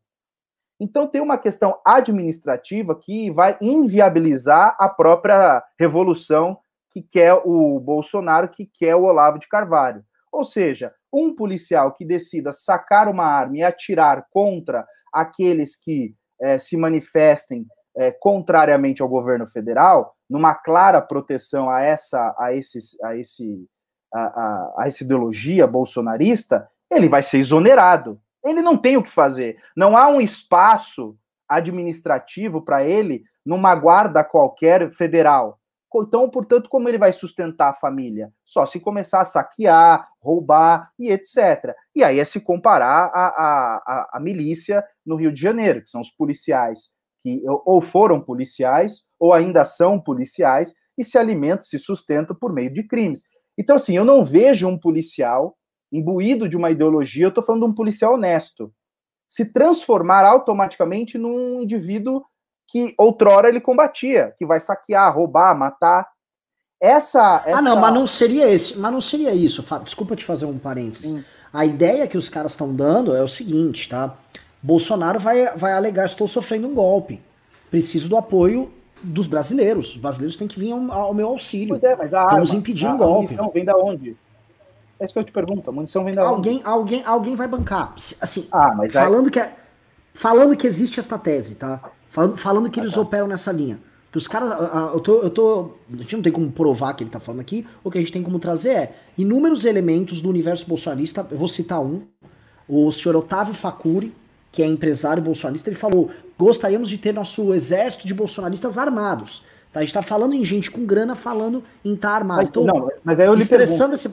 Então 0.78 1.06
tem 1.06 1.20
uma 1.20 1.38
questão 1.38 1.80
administrativa 1.84 2.98
que 2.98 3.30
vai 3.30 3.56
inviabilizar 3.60 4.76
a 4.78 4.88
própria 4.88 5.62
revolução 5.78 6.58
que 6.90 7.00
quer 7.00 7.34
o 7.44 7.78
Bolsonaro, 7.80 8.48
que 8.48 8.66
quer 8.66 8.94
o 8.96 9.04
Olavo 9.04 9.38
de 9.38 9.48
Carvalho. 9.48 10.04
Ou 10.32 10.42
seja, 10.42 10.92
um 11.12 11.34
policial 11.34 11.92
que 11.92 12.04
decida 12.04 12.52
sacar 12.52 13.08
uma 13.08 13.24
arma 13.24 13.56
e 13.56 13.62
atirar 13.62 14.26
contra 14.30 14.86
aqueles 15.14 15.76
que 15.76 16.14
é, 16.40 16.58
se 16.58 16.76
manifestem 16.76 17.66
é, 17.96 18.10
contrariamente 18.10 19.00
ao 19.00 19.08
governo 19.08 19.46
federal, 19.46 20.16
numa 20.28 20.54
clara 20.54 21.00
proteção 21.00 21.70
a 21.70 21.82
essa, 21.82 22.34
a 22.38 22.52
esse, 22.52 22.78
a 23.04 23.16
esse, 23.16 23.66
a, 24.12 24.20
a, 24.20 24.74
a 24.78 24.86
essa 24.86 25.04
ideologia 25.04 25.66
bolsonarista, 25.66 26.68
ele 26.90 27.08
vai 27.08 27.22
ser 27.22 27.38
exonerado. 27.38 28.20
Ele 28.44 28.60
não 28.60 28.76
tem 28.76 28.96
o 28.96 29.02
que 29.02 29.10
fazer. 29.10 29.56
Não 29.76 29.96
há 29.96 30.08
um 30.08 30.20
espaço 30.20 31.16
administrativo 31.48 32.62
para 32.62 32.84
ele 32.84 33.24
numa 33.44 33.74
guarda 33.74 34.24
qualquer 34.24 34.90
federal. 34.92 35.58
Então, 36.02 36.28
portanto, 36.28 36.68
como 36.68 36.88
ele 36.88 36.98
vai 36.98 37.12
sustentar 37.12 37.70
a 37.70 37.74
família? 37.74 38.32
Só 38.44 38.66
se 38.66 38.80
começar 38.80 39.20
a 39.20 39.24
saquear, 39.24 40.08
roubar 40.20 40.90
e 40.98 41.10
etc. 41.10 41.74
E 41.94 42.02
aí 42.02 42.18
é 42.18 42.24
se 42.24 42.40
comparar 42.40 43.10
a, 43.14 44.08
a 44.14 44.20
milícia 44.20 44.84
no 45.06 45.16
Rio 45.16 45.32
de 45.32 45.40
Janeiro, 45.40 45.82
que 45.82 45.90
são 45.90 46.00
os 46.00 46.10
policiais 46.10 46.94
que 47.24 47.42
ou 47.46 47.80
foram 47.80 48.20
policiais 48.20 49.06
ou 49.18 49.32
ainda 49.32 49.64
são 49.64 49.98
policiais 49.98 50.74
e 50.96 51.02
se 51.02 51.16
alimentam, 51.16 51.62
se 51.62 51.78
sustentam 51.78 52.36
por 52.36 52.52
meio 52.52 52.70
de 52.70 52.86
crimes. 52.86 53.22
Então, 53.56 53.76
assim, 53.76 53.96
eu 53.96 54.04
não 54.04 54.22
vejo 54.22 54.68
um 54.68 54.78
policial 54.78 55.56
imbuído 55.90 56.48
de 56.48 56.56
uma 56.56 56.70
ideologia, 56.70 57.24
eu 57.24 57.28
estou 57.30 57.42
falando 57.42 57.64
de 57.64 57.70
um 57.70 57.74
policial 57.74 58.14
honesto, 58.14 58.72
se 59.26 59.52
transformar 59.52 60.24
automaticamente 60.24 61.16
num 61.16 61.62
indivíduo 61.62 62.22
que 62.74 62.92
outrora 62.98 63.48
ele 63.48 63.60
combatia, 63.60 64.34
que 64.36 64.44
vai 64.44 64.58
saquear, 64.58 65.14
roubar, 65.14 65.56
matar. 65.56 66.08
Essa, 66.82 67.40
essa... 67.46 67.58
Ah, 67.58 67.62
não, 67.62 67.76
mas 67.76 67.94
não 67.94 68.04
seria 68.04 68.52
esse, 68.52 68.76
mas 68.76 68.92
não 68.92 69.00
seria 69.00 69.32
isso, 69.32 69.62
Fábio. 69.62 69.84
Desculpa 69.84 70.16
te 70.16 70.24
fazer 70.24 70.44
um 70.44 70.58
parênteses. 70.58 71.12
Hum. 71.12 71.22
A 71.52 71.64
ideia 71.64 72.08
que 72.08 72.18
os 72.18 72.28
caras 72.28 72.50
estão 72.50 72.74
dando 72.74 73.14
é 73.14 73.22
o 73.22 73.28
seguinte, 73.28 73.88
tá? 73.88 74.16
Bolsonaro 74.60 75.20
vai, 75.20 75.56
vai 75.56 75.72
alegar: 75.72 76.04
estou 76.04 76.26
sofrendo 76.26 76.66
um 76.66 76.74
golpe. 76.74 77.22
Preciso 77.70 78.08
do 78.08 78.16
apoio 78.16 78.72
dos 79.00 79.28
brasileiros. 79.28 79.90
Os 79.94 79.98
brasileiros 79.98 80.34
têm 80.34 80.48
que 80.48 80.58
vir 80.58 80.72
ao, 80.72 80.90
ao 80.90 81.14
meu 81.14 81.28
auxílio. 81.28 81.78
Pois 81.78 81.84
é, 81.84 81.94
mas 81.94 82.12
a 82.12 82.22
arma, 82.22 82.44
impedir 82.56 82.86
a, 82.86 82.94
um 82.94 82.96
golpe. 82.96 83.36
Não 83.36 83.50
vem 83.52 83.64
da 83.64 83.76
onde? 83.76 84.16
É 84.98 85.04
isso 85.04 85.12
que 85.12 85.20
eu 85.20 85.24
te 85.24 85.30
pergunto. 85.30 85.70
A 85.70 85.72
munição 85.72 86.02
vem 86.02 86.12
da 86.12 86.24
alguém, 86.24 86.56
onde? 86.56 86.66
alguém, 86.66 87.02
alguém 87.04 87.36
vai 87.36 87.46
bancar. 87.46 87.94
Assim, 88.20 88.48
ah, 88.50 88.74
mas 88.74 88.92
falando 88.92 89.30
que 89.30 89.38
é, 89.38 89.54
falando 90.12 90.56
que 90.56 90.66
existe 90.66 90.98
esta 90.98 91.16
tese, 91.16 91.54
tá? 91.54 91.80
Falando, 92.14 92.36
falando 92.36 92.70
que 92.70 92.78
ah, 92.78 92.84
eles 92.84 92.94
tá. 92.94 93.00
operam 93.00 93.26
nessa 93.26 93.50
linha. 93.50 93.76
Que 94.12 94.16
os 94.16 94.28
caras, 94.28 94.48
eu 94.94 95.00
tô, 95.00 95.22
eu 95.22 95.30
tô, 95.30 95.70
a 95.92 95.96
gente 95.96 96.14
não 96.14 96.22
tem 96.22 96.32
como 96.32 96.48
provar 96.48 96.94
que 96.94 97.02
ele 97.02 97.10
tá 97.10 97.18
falando 97.18 97.40
aqui. 97.40 97.66
O 97.82 97.90
que 97.90 97.98
a 97.98 98.00
gente 98.00 98.12
tem 98.12 98.22
como 98.22 98.38
trazer 98.38 98.70
é 98.70 98.92
inúmeros 99.18 99.64
elementos 99.64 100.20
do 100.20 100.28
universo 100.28 100.68
bolsonarista. 100.68 101.26
Eu 101.28 101.36
vou 101.36 101.48
citar 101.48 101.82
um. 101.82 102.02
O 102.68 102.92
senhor 102.92 103.16
Otávio 103.16 103.52
Facuri, 103.52 104.14
que 104.52 104.62
é 104.62 104.66
empresário 104.66 105.20
bolsonarista, 105.20 105.68
ele 105.68 105.76
falou: 105.76 106.08
gostaríamos 106.38 106.88
de 106.88 106.98
ter 106.98 107.12
nosso 107.12 107.52
exército 107.52 108.06
de 108.06 108.14
bolsonaristas 108.14 108.78
armados. 108.78 109.44
Tá, 109.72 109.80
a 109.80 109.82
gente 109.82 109.92
tá 109.92 110.02
falando 110.02 110.34
em 110.34 110.44
gente 110.44 110.70
com 110.70 110.86
grana, 110.86 111.16
falando 111.16 111.64
em 111.84 111.94
estar 111.94 112.10
tá 112.10 112.14
armado. 112.14 112.42
Mas, 112.42 112.48
então, 112.48 112.64
não, 112.64 112.88
mas 113.02 113.18
aí 113.18 113.26
eu 113.26 113.34
lhe 113.34 113.42
estressando 113.42 113.96
esse 113.96 114.08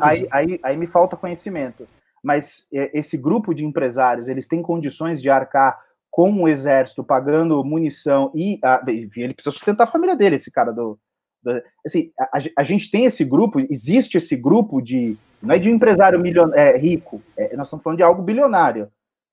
aí, 0.00 0.28
aí, 0.30 0.60
aí 0.62 0.76
me 0.76 0.86
falta 0.86 1.16
conhecimento. 1.16 1.88
Mas 2.22 2.68
é, 2.72 2.96
esse 2.96 3.16
grupo 3.16 3.52
de 3.52 3.64
empresários, 3.64 4.28
eles 4.28 4.46
têm 4.46 4.62
condições 4.62 5.20
de 5.20 5.28
arcar 5.28 5.82
com 6.14 6.32
o 6.32 6.46
exército, 6.46 7.02
pagando 7.02 7.64
munição 7.64 8.30
e 8.36 8.60
a, 8.62 8.80
ele 8.86 9.34
precisa 9.34 9.50
sustentar 9.50 9.82
a 9.82 9.90
família 9.90 10.14
dele, 10.14 10.36
esse 10.36 10.48
cara 10.48 10.70
do, 10.70 10.96
do 11.42 11.60
assim, 11.84 12.12
a, 12.16 12.38
a, 12.58 12.62
gente 12.62 12.88
tem 12.88 13.04
esse 13.04 13.24
grupo, 13.24 13.58
existe 13.58 14.16
esse 14.16 14.36
grupo 14.36 14.80
de 14.80 15.18
não 15.42 15.52
é 15.52 15.58
de 15.58 15.68
um 15.68 15.74
empresário 15.74 16.20
milion, 16.20 16.52
é, 16.54 16.76
rico, 16.76 17.20
é, 17.36 17.56
nós 17.56 17.66
estamos 17.66 17.82
falando 17.82 17.96
de 17.96 18.04
algo 18.04 18.22
bilionário, 18.22 18.88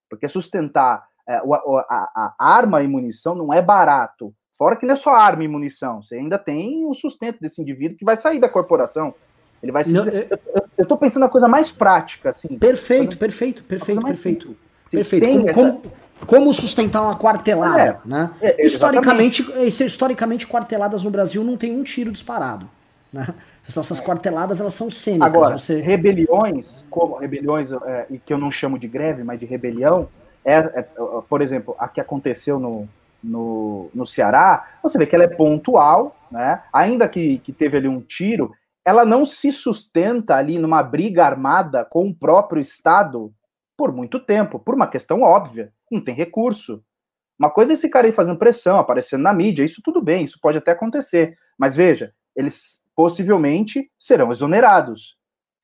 porque 0.10 0.28
sustentar 0.28 1.06
é, 1.30 1.36
a, 1.36 2.10
a, 2.15 2.36
arma 2.39 2.82
e 2.82 2.88
munição 2.88 3.36
não 3.36 3.54
é 3.54 3.62
barato. 3.62 4.34
Fora 4.58 4.76
que 4.76 4.84
não 4.84 4.94
é 4.94 4.96
só 4.96 5.13
arma 5.13 5.44
e 5.44 5.48
munição, 5.48 6.02
você 6.02 6.15
ainda 6.15 6.39
tem 6.39 6.84
o 6.84 6.96
sustento 6.96 7.39
desse 7.39 7.62
indivíduo 7.62 7.96
que 7.96 8.04
vai 8.04 8.17
sair 8.17 8.39
da 8.39 8.50
corporação. 8.50 9.13
Ele 9.62 9.72
vai 9.72 9.84
se 9.84 9.91
não, 9.91 10.04
dizer, 10.04 10.30
eu, 10.32 10.63
eu, 10.80 10.86
tô 10.88 10.98
pensando 10.98 11.22
na 11.22 11.30
coisa 11.30 11.48
mais 11.48 11.70
prática, 11.70 12.32
assim. 12.32 12.58
Perfeito, 12.58 13.20
perfeito, 13.20 13.63
perfeito, 13.63 14.02
perfeito. 14.02 14.56
perfeito. 14.89 15.28
Como, 15.28 15.48
essa... 15.48 15.54
como, 15.54 16.01
como, 16.26 16.54
sustentar 16.54 17.02
uma 17.02 17.18
quartelada, 17.18 18.02
é, 18.06 18.08
né? 18.08 18.32
É, 18.42 18.66
historicamente, 18.66 19.46
historicamente, 19.66 20.48
quarteladas 20.48 21.04
no 21.04 21.10
Brasil 21.10 21.44
não 21.44 21.58
tem 21.58 21.76
um 21.76 21.84
tiro 21.84 22.12
disparado. 22.12 22.70
Né? 23.12 23.28
Essas 23.68 24.00
quarteladas, 24.00 24.60
elas 24.60 24.74
são 24.74 24.90
cênicas. 24.90 25.28
Agora, 25.28 25.58
você... 25.58 25.80
rebeliões, 25.80 26.86
como 26.90 27.18
rebeliões, 27.18 27.72
é, 27.72 28.08
que 28.26 28.34
eu 28.34 28.38
não 28.38 28.52
chamo 28.52 28.78
de 28.78 28.88
greve, 28.88 29.24
mas 29.24 29.40
de 29.40 29.46
rebelião, 29.46 30.08
é, 30.44 30.58
é, 30.58 30.86
por 31.30 31.42
exemplo, 31.42 31.76
a 31.78 31.88
que 31.88 32.02
aconteceu 32.02 32.60
no, 32.60 32.88
no, 33.24 33.90
no 33.94 34.06
Ceará, 34.06 34.68
você 34.82 34.98
vê 34.98 35.06
que 35.06 35.16
ela 35.16 35.26
é 35.26 35.28
pontual, 35.28 36.16
né? 36.32 36.62
Ainda 36.74 37.08
que, 37.08 37.38
que 37.40 37.52
teve 37.52 37.78
ali 37.78 37.88
um 37.88 38.02
tiro, 38.02 38.52
ela 38.84 39.06
não 39.06 39.26
se 39.26 39.52
sustenta 39.52 40.36
ali 40.36 40.58
numa 40.58 40.82
briga 40.82 41.26
armada 41.26 41.86
com 41.86 42.08
o 42.08 42.16
próprio 42.16 42.62
Estado 42.62 43.32
por 43.82 43.91
muito 43.91 44.20
tempo, 44.20 44.60
por 44.60 44.76
uma 44.76 44.86
questão 44.86 45.24
óbvia, 45.24 45.74
não 45.89 46.00
tem 46.00 46.13
recurso. 46.13 46.84
Uma 47.39 47.50
coisa 47.50 47.74
é 47.74 47.74
esse 47.74 47.89
cara 47.89 48.06
aí 48.06 48.13
fazendo 48.13 48.38
pressão, 48.38 48.78
aparecendo 48.78 49.24
na 49.24 49.34
mídia, 49.34 49.63
isso 49.63 49.82
tudo 49.84 50.00
bem, 50.00 50.24
isso 50.24 50.38
pode 50.39 50.60
até 50.60 50.70
acontecer. 50.70 51.36
Mas 51.58 51.76
veja, 51.76 52.13
eles 52.36 52.86
possivelmente 52.96 53.91
serão 53.98 54.32
exonerados. 54.32 55.17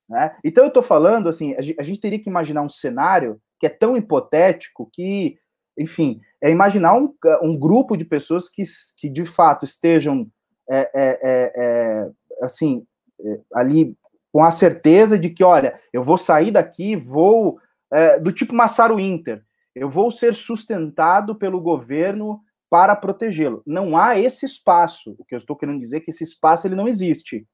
Né? 0.09 0.35
Então 0.43 0.63
eu 0.63 0.69
estou 0.69 0.81
falando 0.81 1.29
assim, 1.29 1.53
a 1.55 1.83
gente 1.83 1.99
teria 1.99 2.17
que 2.17 2.27
imaginar 2.27 2.63
um 2.63 2.69
cenário 2.69 3.39
que 3.59 3.67
é 3.67 3.69
tão 3.69 3.95
hipotético 3.95 4.89
que, 4.91 5.37
enfim, 5.77 6.19
é 6.41 6.49
imaginar 6.49 6.95
um, 6.97 7.13
um 7.43 7.55
grupo 7.55 7.95
de 7.95 8.03
pessoas 8.03 8.49
que, 8.49 8.63
que 8.97 9.11
de 9.11 9.25
fato 9.25 9.63
estejam 9.63 10.27
é, 10.67 10.89
é, 10.91 11.19
é, 11.21 11.53
é 11.55 12.09
assim 12.41 12.83
é, 13.23 13.39
ali 13.53 13.95
com 14.33 14.43
a 14.43 14.49
certeza 14.49 15.19
de 15.19 15.29
que, 15.29 15.43
olha, 15.43 15.79
eu 15.93 16.01
vou 16.01 16.17
sair 16.17 16.49
daqui, 16.49 16.95
vou 16.95 17.59
é, 17.91 18.19
do 18.19 18.31
tipo 18.31 18.53
Massaro 18.53 18.99
Inter, 18.99 19.43
eu 19.75 19.89
vou 19.89 20.11
ser 20.11 20.33
sustentado 20.33 21.35
pelo 21.35 21.61
governo 21.61 22.41
para 22.69 22.95
protegê-lo. 22.95 23.61
Não 23.65 23.97
há 23.97 24.17
esse 24.19 24.45
espaço. 24.45 25.15
O 25.17 25.23
que 25.23 25.35
eu 25.35 25.37
estou 25.37 25.55
querendo 25.55 25.79
dizer 25.79 25.97
é 25.97 25.99
que 25.99 26.11
esse 26.11 26.23
espaço 26.23 26.67
ele 26.67 26.75
não 26.75 26.87
existe. 26.87 27.47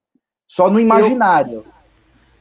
Só 0.48 0.69
no 0.69 0.80
imaginário. 0.80 1.65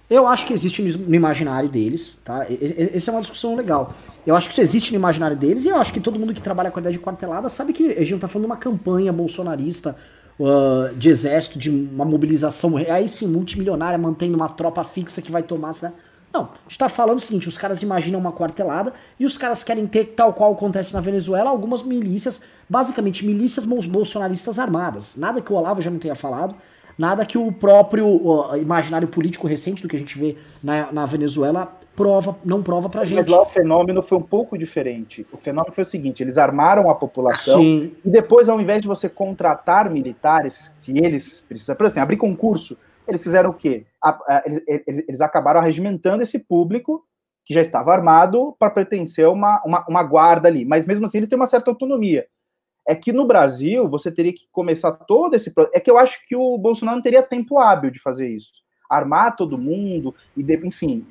Eu, 0.09 0.23
eu 0.23 0.27
acho 0.27 0.47
que 0.47 0.53
existe 0.53 0.83
no 0.83 1.15
imaginário 1.15 1.69
deles, 1.69 2.21
tá? 2.25 2.47
Essa 2.95 3.11
é 3.11 3.15
uma 3.15 3.21
discussão 3.21 3.55
legal. 3.55 3.95
Eu 4.27 4.37
acho 4.37 4.49
que 4.49 4.53
isso 4.53 4.61
existe 4.61 4.93
no 4.93 4.97
imaginário 4.99 5.37
deles 5.37 5.65
e 5.65 5.69
eu 5.69 5.77
acho 5.77 5.93
que 5.93 6.01
todo 6.01 6.19
mundo 6.19 6.33
que 6.33 6.41
trabalha 6.41 6.71
com 6.71 6.79
a 6.79 6.81
ideia 6.81 6.93
de 6.93 6.99
quartelada 6.99 7.49
sabe 7.49 7.73
que 7.73 7.93
a 7.93 8.01
gente 8.01 8.11
não 8.11 8.19
está 8.19 8.29
falando 8.29 8.47
de 8.47 8.53
uma 8.53 8.59
campanha 8.59 9.13
bolsonarista 9.13 9.97
uh, 10.39 10.95
de 10.95 11.09
exército, 11.09 11.59
de 11.59 11.71
uma 11.71 12.05
mobilização, 12.05 12.77
aí 12.77 13.09
sim, 13.09 13.27
multimilionária, 13.27 13.99
mantendo 13.99 14.37
uma 14.37 14.49
tropa 14.49 14.85
fixa 14.85 15.21
que 15.21 15.33
vai 15.33 15.43
tomar. 15.43 15.73
Né? 15.83 15.93
Não, 16.33 16.45
a 16.45 16.63
gente 16.63 16.71
está 16.71 16.89
falando 16.89 17.19
o 17.19 17.21
seguinte: 17.21 17.49
os 17.49 17.59
caras 17.59 17.83
imaginam 17.83 18.19
uma 18.19 18.33
quartelada 18.33 18.93
e 19.19 19.27
os 19.27 19.37
caras 19.37 19.63
querem 19.63 19.87
ter, 19.87 20.07
tal 20.17 20.33
qual 20.33 20.53
acontece 20.53 20.95
na 20.95 21.01
Venezuela, 21.01 21.51
algumas 21.51 21.83
milícias, 21.83 22.41
basicamente 22.69 23.25
milícias 23.27 23.65
bolsonaristas 23.65 24.59
armadas. 24.59 25.15
Nada 25.17 25.43
que 25.43 25.53
o 25.53 25.57
Olavo 25.57 25.83
já 25.83 25.91
não 25.91 25.99
tenha 25.99 26.15
falado, 26.15 26.55
nada 26.97 27.27
que 27.27 27.37
o 27.37 27.53
próprio 27.53 28.07
uh, 28.07 28.57
imaginário 28.57 29.09
político 29.09 29.47
recente 29.47 29.83
do 29.83 29.89
que 29.89 29.97
a 29.97 29.99
gente 29.99 30.19
vê 30.19 30.37
na, 30.63 30.91
na 30.91 31.05
Venezuela 31.05 31.79
prova, 31.95 32.37
não 32.43 32.63
prova 32.63 32.89
pra 32.89 33.05
gente. 33.05 33.19
Mas 33.19 33.29
lá 33.29 33.43
o 33.43 33.47
fenômeno 33.47 34.01
foi 34.01 34.17
um 34.17 34.23
pouco 34.23 34.57
diferente. 34.57 35.27
O 35.31 35.37
fenômeno 35.37 35.75
foi 35.75 35.83
o 35.83 35.87
seguinte: 35.87 36.23
eles 36.23 36.39
armaram 36.39 36.89
a 36.89 36.95
população 36.95 37.61
Sim. 37.61 37.93
e 38.03 38.09
depois, 38.09 38.49
ao 38.49 38.59
invés 38.59 38.81
de 38.81 38.89
você 38.89 39.09
contratar 39.09 39.91
militares 39.91 40.75
que 40.81 40.97
eles 40.99 41.45
precisam, 41.47 41.77
por 41.77 41.85
exemplo, 41.85 42.03
abrir 42.03 42.17
concurso 42.17 42.77
eles 43.07 43.23
fizeram 43.23 43.51
o 43.51 43.55
quê? 43.55 43.85
Eles, 44.45 45.05
eles 45.09 45.21
acabaram 45.21 45.61
arregimentando 45.61 46.23
esse 46.23 46.39
público 46.39 47.05
que 47.45 47.55
já 47.55 47.61
estava 47.61 47.93
armado 47.93 48.55
para 48.59 48.71
pertencer 48.71 49.25
a 49.25 49.31
uma, 49.31 49.61
uma, 49.65 49.85
uma, 49.89 50.03
guarda 50.03 50.49
ali. 50.49 50.65
Mas 50.65 50.87
mesmo 50.87 51.07
assim, 51.07 51.19
eles 51.19 51.29
têm 51.29 51.37
uma 51.37 51.47
certa 51.47 51.71
autonomia. 51.71 52.27
É 52.87 52.95
que 52.95 53.13
no 53.13 53.27
Brasil, 53.27 53.89
você 53.89 54.11
teria 54.11 54.33
que 54.33 54.47
começar 54.51 54.93
todo 54.93 55.35
esse. 55.35 55.53
É 55.73 55.81
que 55.81 55.91
eu 55.91 55.99
acho 55.99 56.27
que 56.27 56.35
o 56.35 56.59
Bolsonaro 56.59 56.97
não 56.97 57.03
teria 57.03 57.23
tempo 57.23 57.59
hábil 57.59 57.91
de 57.91 58.01
fazer 58.01 58.29
isso. 58.29 58.63
Armar 58.89 59.37
todo 59.37 59.59
mundo, 59.59 60.15
e 60.37 60.43
de, 60.43 60.57
enfim, 60.67 61.07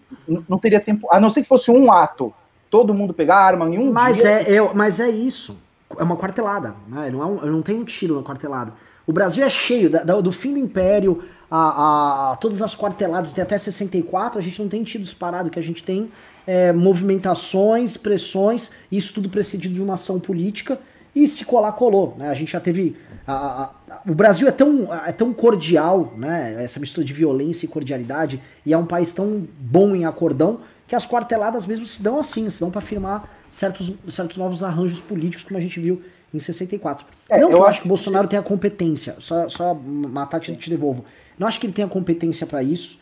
não 0.48 0.58
teria 0.58 0.80
tempo. 0.80 1.08
A 1.12 1.20
não 1.20 1.30
ser 1.30 1.42
que 1.42 1.48
fosse 1.48 1.72
um 1.72 1.92
ato. 1.92 2.34
Todo 2.70 2.94
mundo 2.94 3.14
pegar 3.14 3.38
arma 3.38 3.70
em 3.70 3.78
um 3.78 3.92
mas 3.92 4.18
dia. 4.18 4.30
É, 4.30 4.52
eu, 4.52 4.74
mas 4.74 5.00
é 5.00 5.10
isso. 5.10 5.58
É 5.98 6.04
uma 6.04 6.16
quartelada. 6.16 6.76
Né? 6.88 7.10
Não, 7.10 7.22
é 7.22 7.26
um, 7.26 7.46
não 7.52 7.62
tem 7.62 7.78
um 7.78 7.84
tiro 7.84 8.16
na 8.16 8.24
quartelada. 8.24 8.74
O 9.06 9.12
Brasil 9.12 9.44
é 9.44 9.50
cheio, 9.50 9.90
da, 9.90 10.04
do 10.04 10.32
fim 10.32 10.54
do 10.54 10.60
Império 10.60 11.24
a, 11.52 12.32
a, 12.32 12.36
todas 12.38 12.62
as 12.62 12.74
quarteladas, 12.74 13.34
tem 13.34 13.42
até 13.44 13.58
64, 13.58 14.40
a 14.40 14.42
gente 14.42 14.62
não 14.62 14.70
tem 14.70 14.82
tido 14.86 15.02
disparado, 15.02 15.50
que 15.50 15.60
a 15.60 15.62
gente 15.62 15.84
tem 15.84 16.10
é, 16.48 16.72
movimentações, 16.72 17.98
pressões, 17.98 18.72
isso 18.90 19.14
tudo 19.14 19.30
precedido 19.30 19.74
de 19.74 19.82
uma 19.82 19.96
ação 19.96 20.18
política, 20.18 20.80
e 21.14 21.28
se 21.28 21.44
colar, 21.44 21.74
colou. 21.74 22.16
Né? 22.18 22.30
A 22.30 22.34
gente 22.34 22.54
já 22.54 22.60
teve. 22.62 22.96
A, 23.28 23.64
a, 23.90 24.02
o 24.08 24.16
Brasil 24.16 24.48
é 24.48 24.52
tão, 24.52 24.94
é 25.06 25.12
tão 25.12 25.34
cordial, 25.34 26.14
né? 26.18 26.64
essa 26.64 26.80
mistura 26.80 27.06
de 27.06 27.12
violência 27.12 27.66
e 27.66 27.70
cordialidade, 27.70 28.42
e 28.66 28.72
é 28.72 28.78
um 28.78 28.86
país 28.86 29.12
tão 29.12 29.46
bom 29.60 29.94
em 29.94 30.06
acordão, 30.06 30.62
que 30.88 30.96
as 30.96 31.06
quarteladas 31.06 31.66
mesmo 31.66 31.86
se 31.86 32.02
dão 32.02 32.18
assim, 32.18 32.50
se 32.50 32.62
dão 32.62 32.72
para 32.72 32.80
firmar 32.80 33.30
certos, 33.52 33.94
certos 34.08 34.38
novos 34.38 34.64
arranjos 34.64 35.02
políticos, 35.02 35.44
como 35.44 35.58
a 35.58 35.62
gente 35.62 35.80
viu 35.82 36.02
em 36.34 36.40
64. 36.40 37.06
É, 37.30 37.40
não 37.40 37.44
eu 37.44 37.50
que 37.50 37.56
eu 37.56 37.66
acho 37.66 37.82
que 37.82 37.88
o 37.88 37.90
Bolsonaro 37.90 38.28
tenha 38.28 38.42
competência, 38.42 39.16
só, 39.20 39.50
só 39.50 39.74
matar 39.74 40.40
te, 40.40 40.56
te 40.56 40.70
devolvo. 40.70 41.04
Não 41.38 41.48
acho 41.48 41.60
que 41.60 41.66
ele 41.66 41.74
tenha 41.74 41.88
competência 41.88 42.46
para 42.46 42.62
isso, 42.62 43.00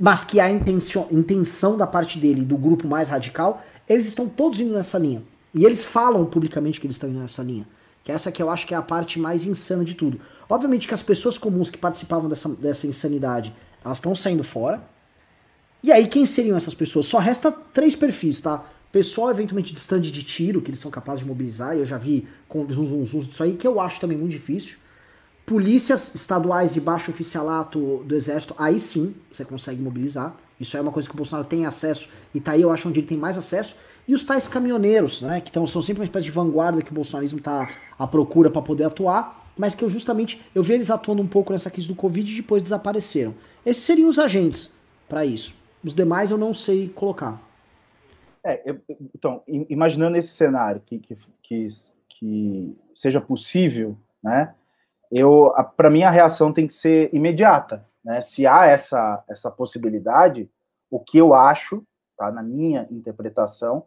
mas 0.00 0.24
que 0.24 0.40
a 0.40 0.50
intenção, 0.50 1.06
intenção 1.10 1.76
da 1.76 1.86
parte 1.86 2.18
dele, 2.18 2.42
do 2.42 2.56
grupo 2.56 2.88
mais 2.88 3.08
radical, 3.08 3.62
eles 3.88 4.06
estão 4.06 4.28
todos 4.28 4.58
indo 4.60 4.72
nessa 4.72 4.98
linha. 4.98 5.22
E 5.54 5.64
eles 5.64 5.84
falam 5.84 6.24
publicamente 6.24 6.80
que 6.80 6.86
eles 6.86 6.96
estão 6.96 7.10
indo 7.10 7.18
nessa 7.18 7.42
linha. 7.42 7.66
Que 8.02 8.12
essa 8.12 8.32
que 8.32 8.42
eu 8.42 8.48
acho 8.50 8.66
que 8.66 8.74
é 8.74 8.76
a 8.76 8.82
parte 8.82 9.18
mais 9.18 9.44
insana 9.44 9.84
de 9.84 9.94
tudo. 9.94 10.20
Obviamente 10.48 10.88
que 10.88 10.94
as 10.94 11.02
pessoas 11.02 11.36
comuns 11.36 11.70
que 11.70 11.78
participavam 11.78 12.28
dessa, 12.28 12.48
dessa 12.48 12.86
insanidade, 12.86 13.54
elas 13.84 13.98
estão 13.98 14.14
saindo 14.14 14.42
fora. 14.42 14.82
E 15.82 15.90
aí, 15.92 16.06
quem 16.06 16.26
seriam 16.26 16.56
essas 16.56 16.74
pessoas? 16.74 17.06
Só 17.06 17.18
resta 17.18 17.50
três 17.50 17.96
perfis, 17.96 18.40
tá? 18.40 18.64
Pessoal, 18.92 19.30
eventualmente, 19.30 19.72
de 19.72 19.78
stand 19.78 20.02
de 20.02 20.22
tiro, 20.22 20.60
que 20.60 20.70
eles 20.70 20.80
são 20.80 20.90
capazes 20.90 21.20
de 21.20 21.26
mobilizar, 21.26 21.76
eu 21.76 21.86
já 21.86 21.96
vi 21.96 22.26
com 22.48 22.66
zum, 22.68 23.06
zum 23.06 23.20
disso 23.20 23.42
aí, 23.42 23.54
que 23.54 23.66
eu 23.66 23.80
acho 23.80 24.00
também 24.00 24.18
muito 24.18 24.32
difícil. 24.32 24.78
Polícias 25.50 26.14
estaduais 26.14 26.72
de 26.72 26.80
baixo 26.80 27.10
oficialato 27.10 28.04
do 28.04 28.14
Exército, 28.14 28.54
aí 28.56 28.78
sim 28.78 29.12
você 29.32 29.44
consegue 29.44 29.82
mobilizar. 29.82 30.32
Isso 30.60 30.76
é 30.76 30.80
uma 30.80 30.92
coisa 30.92 31.08
que 31.08 31.14
o 31.14 31.16
Bolsonaro 31.16 31.44
tem 31.44 31.66
acesso, 31.66 32.12
e 32.32 32.40
tá 32.40 32.52
aí 32.52 32.62
eu 32.62 32.70
acho 32.70 32.88
onde 32.88 33.00
ele 33.00 33.06
tem 33.08 33.18
mais 33.18 33.36
acesso. 33.36 33.76
E 34.06 34.14
os 34.14 34.22
tais 34.22 34.46
caminhoneiros, 34.46 35.22
né, 35.22 35.40
que 35.40 35.50
tão, 35.50 35.66
são 35.66 35.82
sempre 35.82 36.02
uma 36.02 36.04
espécie 36.04 36.26
de 36.26 36.30
vanguarda 36.30 36.80
que 36.82 36.92
o 36.92 36.94
bolsonarismo 36.94 37.40
está 37.40 37.68
à 37.98 38.06
procura 38.06 38.48
para 38.48 38.62
poder 38.62 38.84
atuar, 38.84 39.50
mas 39.58 39.74
que 39.74 39.82
eu 39.82 39.90
justamente 39.90 40.40
eu 40.54 40.62
vi 40.62 40.74
eles 40.74 40.88
atuando 40.88 41.20
um 41.20 41.26
pouco 41.26 41.52
nessa 41.52 41.68
crise 41.68 41.88
do 41.88 41.96
Covid 41.96 42.32
e 42.32 42.36
depois 42.36 42.62
desapareceram. 42.62 43.34
Esses 43.66 43.82
seriam 43.82 44.08
os 44.08 44.20
agentes 44.20 44.70
para 45.08 45.26
isso. 45.26 45.56
Os 45.82 45.96
demais 45.96 46.30
eu 46.30 46.38
não 46.38 46.54
sei 46.54 46.88
colocar. 46.90 47.42
É, 48.44 48.62
eu, 48.64 48.80
então, 49.12 49.42
imaginando 49.48 50.16
esse 50.16 50.28
cenário 50.28 50.80
que, 50.86 51.00
que, 51.00 51.16
que, 51.42 51.66
que 52.08 52.76
seja 52.94 53.20
possível, 53.20 53.98
né? 54.22 54.54
Eu, 55.10 55.52
para 55.76 55.90
mim, 55.90 56.02
a 56.02 56.10
reação 56.10 56.52
tem 56.52 56.66
que 56.66 56.72
ser 56.72 57.12
imediata, 57.12 57.84
né? 58.04 58.20
Se 58.20 58.46
há 58.46 58.66
essa, 58.66 59.24
essa 59.28 59.50
possibilidade, 59.50 60.48
o 60.90 61.00
que 61.00 61.18
eu 61.18 61.34
acho, 61.34 61.82
tá, 62.16 62.30
na 62.30 62.42
minha 62.42 62.86
interpretação, 62.90 63.84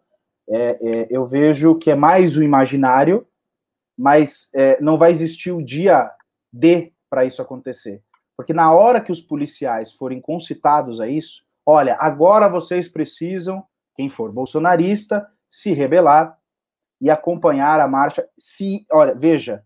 é, 0.49 0.77
é, 0.81 1.07
eu 1.09 1.25
vejo 1.25 1.75
que 1.75 1.89
é 1.91 1.95
mais 1.95 2.35
o 2.35 2.43
imaginário, 2.43 3.25
mas 3.97 4.49
é, 4.53 4.81
não 4.81 4.97
vai 4.97 5.11
existir 5.11 5.51
o 5.51 5.63
dia 5.63 6.11
D 6.51 6.91
para 7.09 7.25
isso 7.25 7.41
acontecer. 7.41 8.01
Porque 8.35 8.53
na 8.53 8.73
hora 8.73 8.99
que 8.99 9.11
os 9.11 9.21
policiais 9.21 9.93
forem 9.93 10.19
concitados 10.19 10.99
a 10.99 11.07
isso, 11.07 11.43
olha, 11.65 11.95
agora 11.99 12.49
vocês 12.49 12.87
precisam 12.87 13.63
quem 13.95 14.09
for 14.09 14.31
bolsonarista, 14.31 15.27
se 15.49 15.71
rebelar 15.71 16.37
e 16.99 17.09
acompanhar 17.09 17.79
a 17.79 17.87
marcha. 17.87 18.27
Se, 18.37 18.85
olha, 18.91 19.13
veja, 19.13 19.63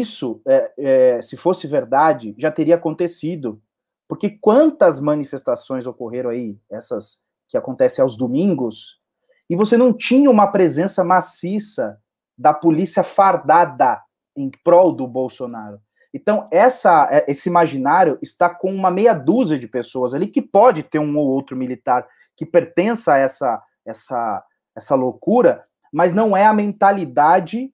isso, 0.00 0.40
é, 0.46 0.72
é, 0.78 1.22
se 1.22 1.36
fosse 1.36 1.66
verdade, 1.66 2.34
já 2.38 2.50
teria 2.50 2.76
acontecido. 2.76 3.60
Porque 4.08 4.30
quantas 4.30 5.00
manifestações 5.00 5.86
ocorreram 5.86 6.30
aí, 6.30 6.58
essas 6.70 7.22
que 7.48 7.56
acontecem 7.56 8.02
aos 8.02 8.16
domingos, 8.16 9.00
e 9.48 9.56
você 9.56 9.76
não 9.76 9.92
tinha 9.92 10.30
uma 10.30 10.46
presença 10.46 11.04
maciça 11.04 11.98
da 12.36 12.54
polícia 12.54 13.02
fardada 13.02 14.00
em 14.36 14.50
prol 14.64 14.92
do 14.92 15.06
Bolsonaro. 15.06 15.78
Então, 16.14 16.48
essa, 16.50 17.08
é, 17.10 17.30
esse 17.30 17.48
imaginário 17.48 18.18
está 18.22 18.50
com 18.50 18.72
uma 18.74 18.90
meia 18.90 19.14
dúzia 19.14 19.58
de 19.58 19.66
pessoas 19.66 20.14
ali 20.14 20.26
que 20.26 20.42
pode 20.42 20.82
ter 20.82 20.98
um 20.98 21.16
ou 21.16 21.26
outro 21.28 21.56
militar 21.56 22.06
que 22.36 22.44
pertença 22.44 23.14
a 23.14 23.18
essa, 23.18 23.62
essa, 23.84 24.44
essa 24.74 24.94
loucura, 24.94 25.64
mas 25.92 26.14
não 26.14 26.36
é 26.36 26.44
a 26.44 26.52
mentalidade 26.52 27.72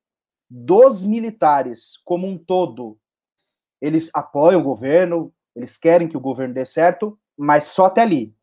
dos 0.50 1.04
militares 1.04 2.00
como 2.04 2.26
um 2.26 2.38
todo. 2.38 2.98
Eles 3.80 4.10
apoiam 4.14 4.60
o 4.60 4.64
governo, 4.64 5.32
eles 5.54 5.76
querem 5.76 6.08
que 6.08 6.16
o 6.16 6.20
governo 6.20 6.54
dê 6.54 6.64
certo, 6.64 7.18
mas 7.36 7.64
só 7.64 7.86
até 7.86 8.02
ali. 8.02 8.34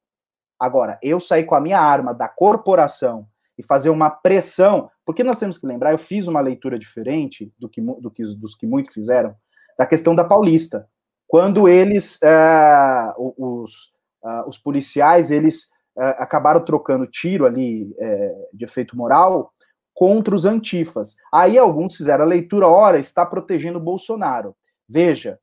Agora, 0.59 0.97
eu 1.01 1.19
sair 1.19 1.45
com 1.45 1.55
a 1.55 1.61
minha 1.61 1.79
arma 1.79 2.13
da 2.13 2.27
corporação 2.27 3.27
e 3.57 3.63
fazer 3.63 3.89
uma 3.89 4.09
pressão, 4.09 4.89
porque 5.05 5.23
nós 5.23 5.39
temos 5.39 5.57
que 5.57 5.67
lembrar, 5.67 5.91
eu 5.91 5.97
fiz 5.97 6.27
uma 6.27 6.41
leitura 6.41 6.77
diferente 6.77 7.53
do 7.57 7.69
que, 7.69 7.81
do 7.81 8.11
que 8.11 8.23
dos 8.35 8.55
que 8.55 8.65
muitos 8.65 8.93
fizeram, 8.93 9.35
da 9.77 9.85
questão 9.85 10.15
da 10.15 10.23
Paulista. 10.23 10.87
Quando 11.27 11.67
eles, 11.67 12.21
é, 12.21 13.13
os, 13.17 13.91
uh, 14.23 14.47
os 14.47 14.57
policiais, 14.57 15.31
eles 15.31 15.65
uh, 15.97 16.15
acabaram 16.17 16.63
trocando 16.63 17.07
tiro 17.07 17.45
ali 17.45 17.93
é, 17.99 18.47
de 18.53 18.63
efeito 18.63 18.95
moral 18.95 19.53
contra 19.95 20.35
os 20.35 20.45
antifas. 20.45 21.15
Aí 21.33 21.57
alguns 21.57 21.95
fizeram 21.95 22.25
a 22.25 22.27
leitura, 22.27 22.67
ora, 22.67 22.99
está 22.99 23.25
protegendo 23.25 23.79
o 23.79 23.81
Bolsonaro. 23.81 24.55
Veja, 24.87 25.39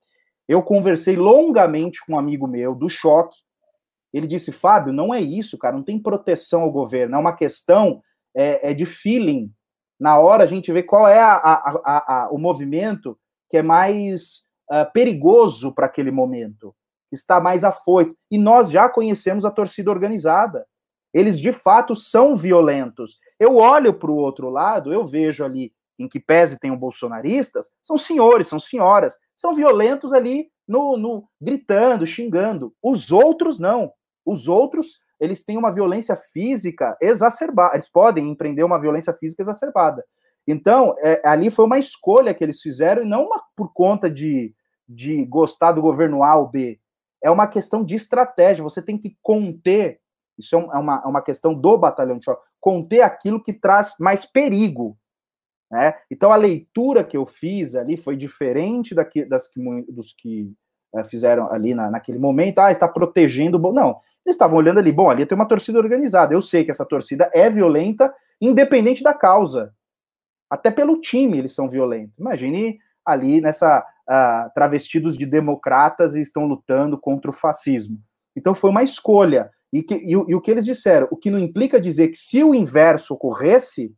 eu 0.46 0.62
conversei 0.62 1.16
longamente 1.16 2.04
com 2.04 2.12
um 2.12 2.18
amigo 2.18 2.46
meu 2.46 2.74
do 2.74 2.88
choque. 2.88 3.36
Ele 4.12 4.26
disse, 4.26 4.52
Fábio, 4.52 4.92
não 4.92 5.12
é 5.12 5.20
isso, 5.20 5.56
cara, 5.56 5.74
não 5.74 5.82
tem 5.82 5.98
proteção 5.98 6.62
ao 6.62 6.70
governo, 6.70 7.16
é 7.16 7.18
uma 7.18 7.34
questão 7.34 8.02
é, 8.36 8.70
é 8.70 8.74
de 8.74 8.84
feeling. 8.84 9.50
Na 9.98 10.18
hora 10.18 10.44
a 10.44 10.46
gente 10.46 10.70
vê 10.70 10.82
qual 10.82 11.08
é 11.08 11.18
a, 11.18 11.34
a, 11.34 12.24
a, 12.24 12.28
o 12.30 12.36
movimento 12.36 13.18
que 13.48 13.56
é 13.56 13.62
mais 13.62 14.42
uh, 14.70 14.90
perigoso 14.92 15.74
para 15.74 15.86
aquele 15.86 16.10
momento, 16.10 16.74
que 17.08 17.16
está 17.16 17.40
mais 17.40 17.64
afoito. 17.64 18.14
E 18.30 18.36
nós 18.36 18.70
já 18.70 18.88
conhecemos 18.88 19.44
a 19.46 19.50
torcida 19.50 19.90
organizada. 19.90 20.66
Eles 21.12 21.38
de 21.38 21.52
fato 21.52 21.94
são 21.94 22.34
violentos. 22.34 23.18
Eu 23.38 23.56
olho 23.56 23.94
para 23.94 24.10
o 24.10 24.16
outro 24.16 24.48
lado, 24.48 24.92
eu 24.92 25.06
vejo 25.06 25.44
ali, 25.44 25.72
em 25.98 26.08
que 26.08 26.18
pese 26.18 26.58
tenham 26.58 26.76
bolsonaristas, 26.76 27.70
são 27.82 27.98
senhores, 27.98 28.46
são 28.46 28.58
senhoras, 28.58 29.18
são 29.36 29.54
violentos 29.54 30.12
ali 30.12 30.50
no, 30.66 30.96
no 30.96 31.28
gritando, 31.40 32.06
xingando. 32.06 32.74
Os 32.82 33.12
outros 33.12 33.58
não. 33.58 33.92
Os 34.24 34.48
outros, 34.48 34.98
eles 35.20 35.44
têm 35.44 35.58
uma 35.58 35.72
violência 35.72 36.16
física 36.16 36.96
exacerbada. 37.00 37.74
Eles 37.74 37.88
podem 37.88 38.30
empreender 38.30 38.64
uma 38.64 38.80
violência 38.80 39.12
física 39.12 39.42
exacerbada. 39.42 40.04
Então, 40.46 40.94
é, 40.98 41.20
ali 41.24 41.50
foi 41.50 41.64
uma 41.64 41.78
escolha 41.78 42.34
que 42.34 42.42
eles 42.42 42.60
fizeram, 42.60 43.02
e 43.02 43.08
não 43.08 43.26
uma, 43.26 43.42
por 43.56 43.72
conta 43.72 44.10
de, 44.10 44.54
de 44.88 45.24
gostar 45.26 45.72
do 45.72 45.82
governo 45.82 46.22
A 46.22 46.36
ou 46.36 46.48
B. 46.48 46.80
É 47.22 47.30
uma 47.30 47.46
questão 47.46 47.84
de 47.84 47.94
estratégia. 47.94 48.64
Você 48.64 48.82
tem 48.82 48.98
que 48.98 49.16
conter 49.22 50.00
isso 50.38 50.56
é, 50.56 50.58
é 50.58 50.78
uma, 50.78 51.02
é 51.04 51.08
uma 51.08 51.22
questão 51.22 51.54
do 51.54 51.78
batalhão 51.78 52.18
de 52.18 52.24
choque, 52.24 52.42
conter 52.60 53.02
aquilo 53.02 53.42
que 53.42 53.52
traz 53.52 53.94
mais 53.98 54.24
perigo. 54.24 54.96
Né? 55.70 55.94
Então, 56.10 56.32
a 56.32 56.36
leitura 56.36 57.02
que 57.02 57.16
eu 57.16 57.24
fiz 57.24 57.74
ali 57.74 57.96
foi 57.96 58.16
diferente 58.16 58.94
daqui, 58.94 59.24
das 59.24 59.48
que, 59.48 59.60
dos 59.88 60.12
que 60.12 60.52
é, 60.94 61.04
fizeram 61.04 61.50
ali 61.50 61.74
na, 61.74 61.90
naquele 61.90 62.18
momento. 62.18 62.58
Ah, 62.58 62.70
está 62.70 62.86
protegendo. 62.86 63.58
Não, 63.72 64.00
eles 64.24 64.34
estavam 64.34 64.58
olhando 64.58 64.78
ali, 64.78 64.92
bom, 64.92 65.10
ali 65.10 65.24
tem 65.26 65.34
uma 65.34 65.48
torcida 65.48 65.78
organizada. 65.78 66.34
Eu 66.34 66.40
sei 66.40 66.64
que 66.64 66.70
essa 66.70 66.84
torcida 66.84 67.30
é 67.32 67.48
violenta, 67.48 68.14
independente 68.40 69.02
da 69.02 69.14
causa. 69.14 69.74
Até 70.50 70.70
pelo 70.70 71.00
time 71.00 71.38
eles 71.38 71.54
são 71.54 71.68
violentos. 71.68 72.18
Imagine 72.18 72.78
ali 73.04 73.40
nessa 73.40 73.80
uh, 73.80 74.52
travestidos 74.54 75.16
de 75.16 75.24
democratas 75.24 76.14
e 76.14 76.20
estão 76.20 76.44
lutando 76.44 76.98
contra 76.98 77.30
o 77.30 77.34
fascismo. 77.34 77.98
Então 78.36 78.54
foi 78.54 78.70
uma 78.70 78.82
escolha. 78.82 79.50
E, 79.72 79.82
que, 79.82 79.94
e, 79.94 80.10
e 80.10 80.34
o 80.34 80.40
que 80.40 80.50
eles 80.50 80.64
disseram, 80.64 81.08
o 81.10 81.16
que 81.16 81.30
não 81.30 81.38
implica 81.38 81.80
dizer 81.80 82.08
que 82.08 82.18
se 82.18 82.44
o 82.44 82.54
inverso 82.54 83.14
ocorresse, 83.14 83.94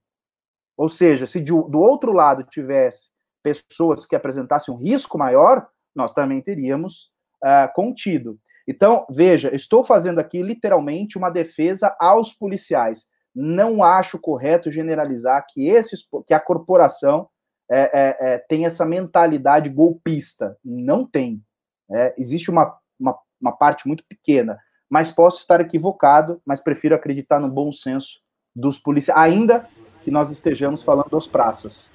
ou 0.76 0.88
seja, 0.88 1.26
se 1.26 1.40
de, 1.40 1.50
do 1.50 1.78
outro 1.78 2.12
lado 2.12 2.44
tivesse 2.44 3.08
pessoas 3.42 4.06
que 4.06 4.14
apresentassem 4.14 4.72
um 4.72 4.78
risco 4.78 5.18
maior, 5.18 5.66
nós 5.94 6.12
também 6.12 6.40
teríamos 6.40 7.10
uh, 7.42 7.72
contido. 7.74 8.38
Então, 8.66 9.06
veja, 9.10 9.54
estou 9.54 9.84
fazendo 9.84 10.18
aqui 10.18 10.42
literalmente 10.42 11.18
uma 11.18 11.28
defesa 11.28 11.94
aos 12.00 12.32
policiais. 12.32 13.06
Não 13.34 13.82
acho 13.82 14.18
correto 14.18 14.70
generalizar 14.70 15.44
que, 15.48 15.66
esses, 15.68 16.00
que 16.26 16.32
a 16.32 16.40
corporação 16.40 17.28
é, 17.70 17.80
é, 17.80 18.16
é, 18.20 18.38
tem 18.38 18.64
essa 18.64 18.86
mentalidade 18.86 19.68
golpista. 19.68 20.56
Não 20.64 21.06
tem. 21.06 21.42
É, 21.90 22.14
existe 22.16 22.50
uma, 22.50 22.74
uma, 22.98 23.18
uma 23.40 23.52
parte 23.52 23.86
muito 23.86 24.04
pequena 24.08 24.58
mas 24.94 25.10
posso 25.10 25.38
estar 25.38 25.60
equivocado, 25.60 26.40
mas 26.46 26.60
prefiro 26.60 26.94
acreditar 26.94 27.40
no 27.40 27.48
bom 27.48 27.72
senso 27.72 28.20
dos 28.54 28.78
policiais, 28.78 29.20
ainda 29.20 29.64
que 30.04 30.08
nós 30.08 30.30
estejamos 30.30 30.84
falando 30.84 31.08
dos 31.10 31.26
praças. 31.26 31.90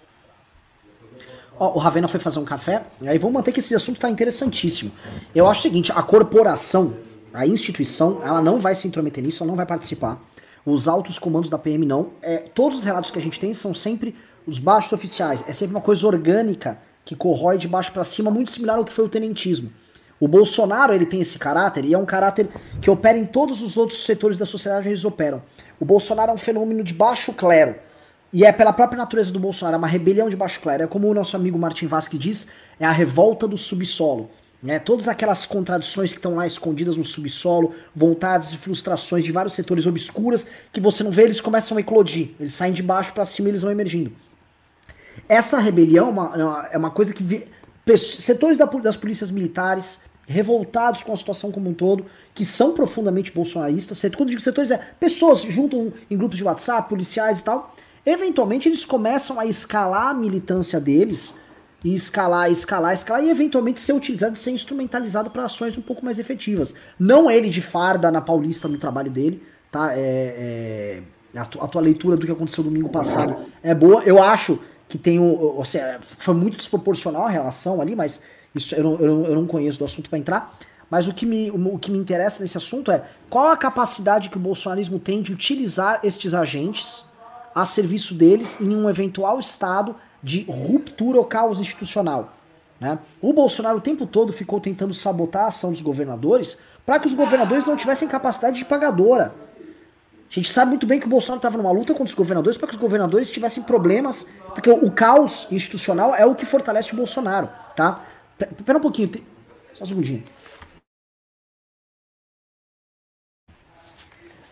Ó, 1.57 1.75
o 1.75 1.79
Ravena 1.79 2.09
foi 2.09 2.19
fazer 2.19 2.39
um 2.39 2.43
café, 2.43 2.83
e 2.99 3.07
aí 3.07 3.17
vamos 3.17 3.35
manter 3.35 3.53
que 3.53 3.61
esse 3.61 3.73
assunto 3.73 3.95
está 3.95 4.09
interessantíssimo. 4.09 4.91
Eu 5.33 5.47
acho 5.47 5.61
o 5.61 5.63
seguinte, 5.63 5.93
a 5.95 6.03
corporação, 6.03 6.97
a 7.33 7.47
instituição, 7.47 8.19
ela 8.21 8.41
não 8.41 8.59
vai 8.59 8.75
se 8.75 8.85
intrometer 8.85 9.23
nisso, 9.23 9.43
ela 9.43 9.49
não 9.49 9.55
vai 9.55 9.65
participar. 9.65 10.21
Os 10.65 10.85
altos 10.85 11.17
comandos 11.17 11.49
da 11.49 11.57
PM 11.57 11.85
não. 11.85 12.09
É, 12.21 12.39
todos 12.39 12.79
os 12.79 12.83
relatos 12.83 13.11
que 13.11 13.17
a 13.17 13.21
gente 13.21 13.39
tem 13.39 13.53
são 13.53 13.73
sempre 13.73 14.13
os 14.45 14.59
baixos 14.59 14.91
oficiais. 14.91 15.41
É 15.47 15.53
sempre 15.53 15.73
uma 15.73 15.81
coisa 15.81 16.05
orgânica 16.05 16.77
que 17.05 17.15
corrói 17.15 17.57
de 17.57 17.65
baixo 17.65 17.93
para 17.93 18.03
cima, 18.03 18.29
muito 18.29 18.51
similar 18.51 18.77
ao 18.77 18.83
que 18.83 18.91
foi 18.91 19.05
o 19.05 19.09
tenentismo. 19.09 19.71
O 20.19 20.27
Bolsonaro 20.27 20.93
ele 20.93 21.05
tem 21.05 21.21
esse 21.21 21.39
caráter 21.39 21.85
e 21.85 21.93
é 21.93 21.97
um 21.97 22.05
caráter 22.05 22.49
que 22.81 22.89
opera 22.89 23.17
em 23.17 23.25
todos 23.25 23.61
os 23.61 23.77
outros 23.77 24.05
setores 24.05 24.37
da 24.37 24.45
sociedade 24.45 24.89
eles 24.89 25.05
operam. 25.05 25.41
O 25.79 25.85
Bolsonaro 25.85 26.31
é 26.31 26.33
um 26.33 26.37
fenômeno 26.37 26.83
de 26.83 26.93
baixo 26.93 27.31
clero. 27.31 27.75
E 28.31 28.45
é 28.45 28.51
pela 28.51 28.73
própria 28.73 28.97
natureza 28.97 29.31
do 29.31 29.39
Bolsonaro, 29.39 29.75
é 29.75 29.77
uma 29.77 29.87
rebelião 29.87 30.29
de 30.29 30.35
baixo 30.35 30.59
clero. 30.59 30.83
É 30.83 30.87
como 30.87 31.07
o 31.07 31.13
nosso 31.13 31.35
amigo 31.35 31.57
Martin 31.57 31.87
Vasque 31.87 32.17
diz, 32.17 32.47
é 32.79 32.85
a 32.85 32.91
revolta 32.91 33.47
do 33.47 33.57
subsolo. 33.57 34.29
Né? 34.61 34.77
Todas 34.77 35.07
aquelas 35.07 35.45
contradições 35.45 36.11
que 36.11 36.19
estão 36.19 36.35
lá 36.35 36.45
escondidas 36.45 36.97
no 36.97 37.03
subsolo, 37.03 37.73
vontades 37.95 38.51
e 38.51 38.57
frustrações 38.57 39.23
de 39.23 39.31
vários 39.31 39.53
setores 39.53 39.87
obscuras 39.87 40.45
que 40.71 40.81
você 40.81 41.01
não 41.01 41.11
vê, 41.11 41.23
eles 41.23 41.39
começam 41.39 41.77
a 41.77 41.79
eclodir. 41.79 42.31
Eles 42.39 42.53
saem 42.53 42.73
de 42.73 42.83
baixo 42.83 43.13
para 43.13 43.23
cima 43.25 43.47
e 43.47 43.51
eles 43.51 43.61
vão 43.61 43.71
emergindo. 43.71 44.11
Essa 45.27 45.57
rebelião 45.57 46.07
é 46.07 46.11
uma, 46.11 46.69
é 46.73 46.77
uma 46.77 46.91
coisa 46.91 47.13
que... 47.13 47.47
Setores 47.97 48.59
das 48.59 48.95
polícias 48.95 49.31
militares, 49.31 49.99
revoltados 50.29 51.01
com 51.01 51.11
a 51.11 51.17
situação 51.17 51.51
como 51.51 51.69
um 51.71 51.73
todo, 51.73 52.05
que 52.35 52.45
são 52.45 52.73
profundamente 52.73 53.31
bolsonaristas. 53.31 53.99
Quando 54.01 54.19
eu 54.19 54.25
digo 54.27 54.41
setores, 54.41 54.69
é 54.69 54.77
pessoas 54.99 55.41
juntam 55.41 55.91
em 56.09 56.15
grupos 56.15 56.37
de 56.37 56.43
WhatsApp, 56.43 56.87
policiais 56.87 57.39
e 57.39 57.43
tal. 57.43 57.75
Eventualmente 58.05 58.69
eles 58.69 58.85
começam 58.85 59.39
a 59.39 59.45
escalar 59.47 60.09
a 60.09 60.13
militância 60.13 60.79
deles, 60.79 61.35
e 61.83 61.93
escalar, 61.93 62.51
escalar, 62.51 62.93
escalar, 62.93 63.23
e 63.23 63.29
eventualmente 63.29 63.79
ser 63.79 63.93
utilizado, 63.93 64.37
ser 64.37 64.51
instrumentalizado 64.51 65.31
para 65.31 65.45
ações 65.45 65.77
um 65.77 65.81
pouco 65.81 66.03
mais 66.03 66.19
efetivas. 66.19 66.75
Não 66.99 67.31
ele 67.31 67.49
de 67.49 67.61
farda 67.61 68.11
na 68.11 68.21
Paulista 68.21 68.67
no 68.67 68.77
trabalho 68.77 69.09
dele, 69.09 69.41
tá? 69.71 69.93
É, 69.93 71.01
é, 71.33 71.39
a, 71.39 71.45
tua, 71.45 71.63
a 71.63 71.67
tua 71.67 71.81
leitura 71.81 72.17
do 72.17 72.25
que 72.25 72.31
aconteceu 72.31 72.63
domingo 72.63 72.89
passado 72.89 73.45
é 73.63 73.73
boa. 73.73 74.03
Eu 74.03 74.21
acho 74.21 74.59
que 74.89 74.97
tem 74.97 75.19
o. 75.19 75.23
Ou 75.23 75.65
seja, 75.65 75.99
foi 76.01 76.35
muito 76.35 76.57
desproporcional 76.57 77.25
a 77.25 77.29
relação 77.29 77.81
ali, 77.81 77.95
mas 77.95 78.21
isso 78.53 78.75
eu 78.75 78.83
não, 78.83 78.95
eu 78.95 79.07
não, 79.07 79.25
eu 79.25 79.35
não 79.35 79.47
conheço 79.47 79.79
do 79.79 79.85
assunto 79.85 80.09
para 80.09 80.19
entrar. 80.19 80.57
Mas 80.89 81.07
o 81.07 81.13
que, 81.13 81.25
me, 81.25 81.51
o 81.51 81.77
que 81.77 81.91
me 81.91 81.99
interessa 81.99 82.41
nesse 82.41 82.57
assunto 82.57 82.91
é 82.91 83.03
qual 83.29 83.49
a 83.49 83.57
capacidade 83.57 84.29
que 84.29 84.37
o 84.37 84.39
bolsonarismo 84.39 84.97
tem 84.97 85.21
de 85.21 85.31
utilizar 85.31 85.99
estes 86.03 86.33
agentes 86.33 87.05
a 87.53 87.63
serviço 87.63 88.15
deles 88.15 88.57
em 88.59 88.75
um 88.75 88.89
eventual 88.89 89.39
estado 89.39 89.95
de 90.23 90.43
ruptura 90.49 91.19
ou 91.19 91.25
caos 91.25 91.59
institucional. 91.59 92.33
Né? 92.79 92.97
O 93.21 93.33
Bolsonaro 93.33 93.77
o 93.77 93.81
tempo 93.81 94.05
todo 94.05 94.33
ficou 94.33 94.59
tentando 94.59 94.93
sabotar 94.93 95.43
a 95.43 95.47
ação 95.47 95.71
dos 95.71 95.81
governadores 95.81 96.57
para 96.85 96.99
que 96.99 97.07
os 97.07 97.13
governadores 97.13 97.67
não 97.67 97.75
tivessem 97.75 98.07
capacidade 98.07 98.57
de 98.57 98.65
pagadora. 98.65 99.33
A 100.29 100.33
gente 100.33 100.51
sabe 100.51 100.69
muito 100.69 100.85
bem 100.85 100.99
que 100.99 101.07
o 101.07 101.09
Bolsonaro 101.09 101.39
estava 101.39 101.57
numa 101.57 101.71
luta 101.71 101.93
contra 101.93 102.05
os 102.05 102.13
governadores 102.13 102.57
para 102.57 102.67
que 102.67 102.75
os 102.75 102.79
governadores 102.79 103.31
tivessem 103.31 103.63
problemas, 103.63 104.25
porque 104.53 104.69
o 104.69 104.91
caos 104.91 105.47
institucional 105.51 106.15
é 106.15 106.25
o 106.25 106.35
que 106.35 106.45
fortalece 106.45 106.93
o 106.93 106.95
Bolsonaro, 106.95 107.49
tá? 107.75 108.03
Pera 108.65 108.77
um 108.77 108.81
pouquinho, 108.81 109.09
tem... 109.09 109.23
só 109.73 109.83
um 109.83 109.87
segundinho. 109.87 110.23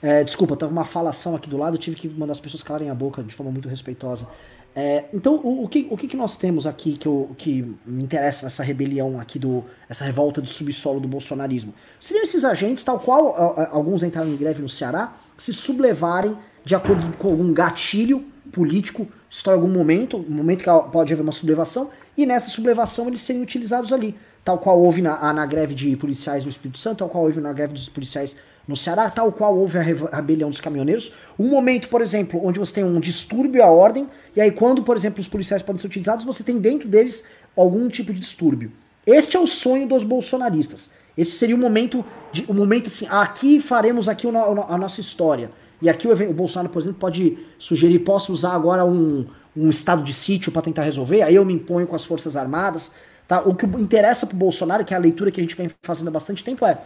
É, 0.02 0.24
desculpa, 0.24 0.56
tava 0.56 0.72
uma 0.72 0.86
falação 0.86 1.36
aqui 1.36 1.50
do 1.50 1.58
lado, 1.58 1.78
tive 1.78 1.96
que 1.96 2.08
mandar 2.08 2.34
as 2.34 2.40
pessoas 2.40 2.62
calarem 2.62 2.90
a 2.90 2.96
boca 2.96 3.24
de 3.24 3.34
forma 3.34 3.52
muito 3.52 3.68
respeitosa. 3.68 4.28
É, 4.76 5.06
então, 5.12 5.36
o, 5.38 5.64
o, 5.64 5.68
que, 5.68 5.88
o 5.90 5.98
que, 5.98 6.16
nós 6.16 6.38
temos 6.38 6.68
aqui 6.68 6.98
que, 6.98 7.08
eu, 7.08 7.32
que 7.36 7.64
me 7.84 8.04
interessa 8.04 8.46
nessa 8.46 8.62
rebelião 8.62 9.20
aqui, 9.20 9.40
do, 9.40 9.66
essa 9.90 10.06
revolta 10.06 10.40
do 10.40 10.48
subsolo 10.48 11.00
do 11.00 11.08
bolsonarismo? 11.08 11.74
Seriam 12.00 12.24
esses 12.24 12.46
agentes, 12.46 12.84
tal 12.84 13.00
qual 13.00 13.36
alguns 13.72 14.04
entraram 14.04 14.30
em 14.30 14.38
greve 14.38 14.62
no 14.62 14.70
Ceará, 14.70 15.18
se 15.36 15.52
sublevarem 15.52 16.38
de 16.64 16.76
acordo 16.76 17.18
com 17.18 17.30
algum 17.30 17.52
gatilho 17.54 18.24
político, 18.52 19.08
em 19.48 19.50
algum 19.50 19.68
momento, 19.68 20.18
um 20.18 20.30
momento 20.30 20.60
que 20.64 20.92
pode 20.92 21.12
haver 21.12 21.24
uma 21.24 21.32
sublevação, 21.32 21.90
e 22.18 22.26
nessa 22.26 22.50
sublevação 22.50 23.08
eles 23.08 23.22
serem 23.22 23.42
utilizados 23.42 23.94
ali. 23.94 24.16
Tal 24.44 24.58
qual 24.58 24.82
houve 24.82 25.02
na, 25.02 25.32
na 25.34 25.46
greve 25.46 25.76
de 25.76 25.96
policiais 25.96 26.44
no 26.44 26.50
Espírito 26.50 26.80
Santo, 26.80 27.00
tal 27.00 27.10
qual 27.10 27.24
houve 27.24 27.40
na 27.40 27.54
greve 27.54 27.74
dos 27.74 27.88
policiais 27.88 28.36
no 28.68 28.76
Ceará, 28.76 29.10
tal 29.10 29.32
qual 29.32 29.58
houve 29.58 29.78
a 29.78 29.82
rebelião 29.82 30.50
dos 30.50 30.60
caminhoneiros. 30.60 31.14
Um 31.40 31.48
momento, 31.48 31.88
por 31.88 32.02
exemplo, 32.02 32.42
onde 32.44 32.60
você 32.60 32.74
tem 32.74 32.84
um 32.84 33.00
distúrbio 33.00 33.64
à 33.64 33.68
ordem, 33.68 34.10
e 34.36 34.42
aí 34.42 34.52
quando, 34.52 34.84
por 34.84 34.98
exemplo, 34.98 35.22
os 35.22 35.28
policiais 35.28 35.64
podem 35.64 35.80
ser 35.80 35.88
utilizados, 35.88 36.26
você 36.26 36.44
tem 36.44 36.58
dentro 36.58 36.88
deles 36.88 37.24
algum 37.56 37.88
tipo 37.88 38.12
de 38.12 38.20
distúrbio. 38.20 38.72
Este 39.06 39.38
é 39.38 39.40
o 39.40 39.48
sonho 39.48 39.88
dos 39.88 40.04
bolsonaristas. 40.04 40.90
Esse 41.18 41.32
seria 41.32 41.56
o 41.56 41.60
momento, 41.60 42.06
de, 42.32 42.46
o 42.48 42.54
momento 42.54 42.88
assim, 42.88 43.08
aqui 43.10 43.60
faremos 43.60 44.10
aqui 44.10 44.28
a 44.28 44.78
nossa 44.78 45.00
história. 45.00 45.50
E 45.82 45.90
aqui 45.90 46.08
o, 46.08 46.12
o 46.12 46.34
Bolsonaro, 46.34 46.70
por 46.70 46.80
exemplo, 46.80 47.00
pode 47.00 47.38
sugerir, 47.58 48.00
posso 48.00 48.34
usar 48.34 48.54
agora 48.54 48.84
um, 48.86 49.26
um 49.58 49.70
estado 49.70 50.04
de 50.04 50.14
sítio 50.14 50.52
para 50.52 50.62
tentar 50.62 50.84
resolver, 50.84 51.24
aí 51.24 51.36
eu 51.36 51.44
me 51.44 51.54
imponho 51.54 51.88
com 51.88 51.96
as 51.96 52.06
Forças 52.06 52.36
Armadas. 52.36 52.92
Tá? 53.28 53.42
O 53.42 53.54
que 53.56 53.66
interessa 53.66 54.26
pro 54.26 54.38
Bolsonaro, 54.38 54.86
que 54.86 54.94
é 54.94 54.98
a 54.98 55.00
leitura 55.00 55.32
que 55.32 55.42
a 55.42 55.44
gente 55.44 55.56
vem 55.56 55.70
fazendo 55.82 56.08
há 56.08 56.12
bastante 56.12 56.44
tempo, 56.44 56.66
é 56.66 56.78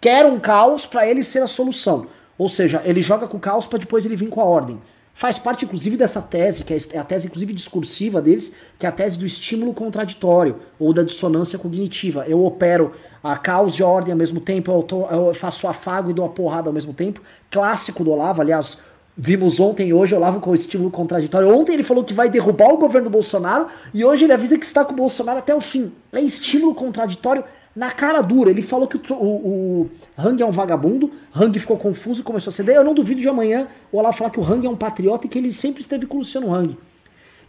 quer 0.00 0.24
um 0.26 0.38
caos 0.38 0.86
para 0.86 1.06
ele 1.06 1.24
ser 1.24 1.42
a 1.42 1.46
solução. 1.46 2.06
Ou 2.36 2.48
seja, 2.48 2.80
ele 2.84 3.00
joga 3.00 3.26
com 3.26 3.36
o 3.36 3.40
caos 3.40 3.66
para 3.66 3.78
depois 3.80 4.04
ele 4.04 4.14
vir 4.14 4.28
com 4.28 4.40
a 4.40 4.44
ordem. 4.44 4.80
faz 5.12 5.36
parte 5.36 5.64
inclusive 5.64 5.96
dessa 5.96 6.22
tese, 6.22 6.62
que 6.62 6.72
é 6.92 6.98
a 6.98 7.02
tese 7.02 7.26
inclusive 7.26 7.52
discursiva 7.52 8.22
deles, 8.22 8.52
que 8.78 8.86
é 8.86 8.88
a 8.88 8.92
tese 8.92 9.18
do 9.18 9.26
estímulo 9.26 9.74
contraditório 9.74 10.60
ou 10.78 10.92
da 10.92 11.02
dissonância 11.02 11.58
cognitiva. 11.58 12.24
Eu 12.28 12.44
opero 12.44 12.92
a 13.20 13.36
caos 13.36 13.74
e 13.74 13.82
ordem 13.82 14.12
ao 14.12 14.18
mesmo 14.18 14.38
tempo, 14.38 14.70
eu, 14.70 14.82
tô, 14.84 15.06
eu 15.08 15.34
faço 15.34 15.66
afago 15.66 16.10
e 16.10 16.14
dou 16.14 16.24
a 16.24 16.28
porrada 16.28 16.68
ao 16.68 16.72
mesmo 16.72 16.94
tempo. 16.94 17.20
Clássico 17.50 18.04
do 18.04 18.12
Olavo, 18.12 18.40
aliás, 18.40 18.78
vimos 19.20 19.58
ontem 19.58 19.88
e 19.88 19.92
hoje 19.92 20.14
o 20.14 20.16
Olavo 20.16 20.38
com 20.38 20.50
o 20.50 20.54
estímulo 20.54 20.92
contraditório. 20.92 21.52
Ontem 21.52 21.72
ele 21.72 21.82
falou 21.82 22.04
que 22.04 22.14
vai 22.14 22.30
derrubar 22.30 22.72
o 22.72 22.76
governo 22.76 23.10
Bolsonaro 23.10 23.66
e 23.92 24.04
hoje 24.04 24.24
ele 24.24 24.32
avisa 24.32 24.56
que 24.56 24.64
está 24.64 24.84
com 24.84 24.92
o 24.92 24.96
Bolsonaro 24.96 25.40
até 25.40 25.52
o 25.52 25.60
fim. 25.60 25.90
É 26.12 26.20
estímulo 26.20 26.72
contraditório 26.72 27.42
na 27.74 27.90
cara 27.90 28.22
dura. 28.22 28.50
Ele 28.50 28.62
falou 28.62 28.86
que 28.86 28.96
o, 28.96 29.16
o, 29.16 29.26
o 29.26 29.90
Hang 30.16 30.40
é 30.40 30.46
um 30.46 30.52
vagabundo, 30.52 31.10
Hang 31.34 31.58
ficou 31.58 31.76
confuso, 31.76 32.22
começou 32.22 32.50
a 32.50 32.54
ceder. 32.54 32.76
Eu 32.76 32.84
não 32.84 32.94
duvido 32.94 33.20
de 33.20 33.28
amanhã 33.28 33.66
o 33.90 33.98
Olavo 33.98 34.16
falar 34.16 34.30
que 34.30 34.38
o 34.38 34.44
Hang 34.44 34.64
é 34.64 34.70
um 34.70 34.76
patriota 34.76 35.26
e 35.26 35.28
que 35.28 35.36
ele 35.36 35.52
sempre 35.52 35.80
esteve 35.80 36.06
com 36.06 36.14
o 36.14 36.18
Luciano 36.20 36.54
Hang. 36.54 36.78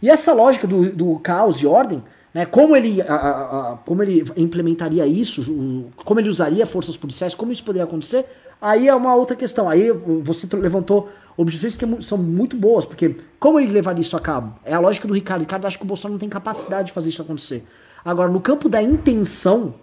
E 0.02 0.10
essa 0.10 0.32
lógica 0.32 0.66
do, 0.66 0.90
do 0.90 1.18
caos 1.20 1.60
e 1.60 1.66
ordem 1.66 2.02
né? 2.32 2.46
Como, 2.46 2.76
ele, 2.76 3.02
a, 3.02 3.14
a, 3.14 3.72
a, 3.72 3.76
como 3.78 4.02
ele 4.02 4.24
implementaria 4.36 5.06
isso, 5.06 5.90
como 6.04 6.20
ele 6.20 6.28
usaria 6.28 6.64
forças 6.64 6.96
policiais, 6.96 7.34
como 7.34 7.50
isso 7.52 7.64
poderia 7.64 7.84
acontecer, 7.84 8.24
aí 8.60 8.88
é 8.88 8.94
uma 8.94 9.14
outra 9.14 9.36
questão. 9.36 9.68
Aí 9.68 9.90
você 10.22 10.46
levantou 10.56 11.10
objeções 11.36 11.76
que 11.76 12.02
são 12.02 12.18
muito 12.18 12.56
boas, 12.56 12.84
porque 12.84 13.16
como 13.38 13.58
ele 13.58 13.72
levaria 13.72 14.00
isso 14.02 14.16
a 14.16 14.20
cabo? 14.20 14.58
É 14.64 14.74
a 14.74 14.80
lógica 14.80 15.08
do 15.08 15.14
Ricardo. 15.14 15.40
Ricardo 15.40 15.66
acha 15.66 15.78
que 15.78 15.84
o 15.84 15.86
Bolsonaro 15.86 16.14
não 16.14 16.18
tem 16.18 16.28
capacidade 16.28 16.88
de 16.88 16.92
fazer 16.92 17.08
isso 17.08 17.22
acontecer. 17.22 17.66
Agora, 18.04 18.30
no 18.30 18.40
campo 18.40 18.68
da 18.68 18.82
intenção, 18.82 19.74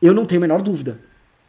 eu 0.00 0.14
não 0.14 0.24
tenho 0.24 0.40
a 0.40 0.42
menor 0.42 0.62
dúvida 0.62 0.98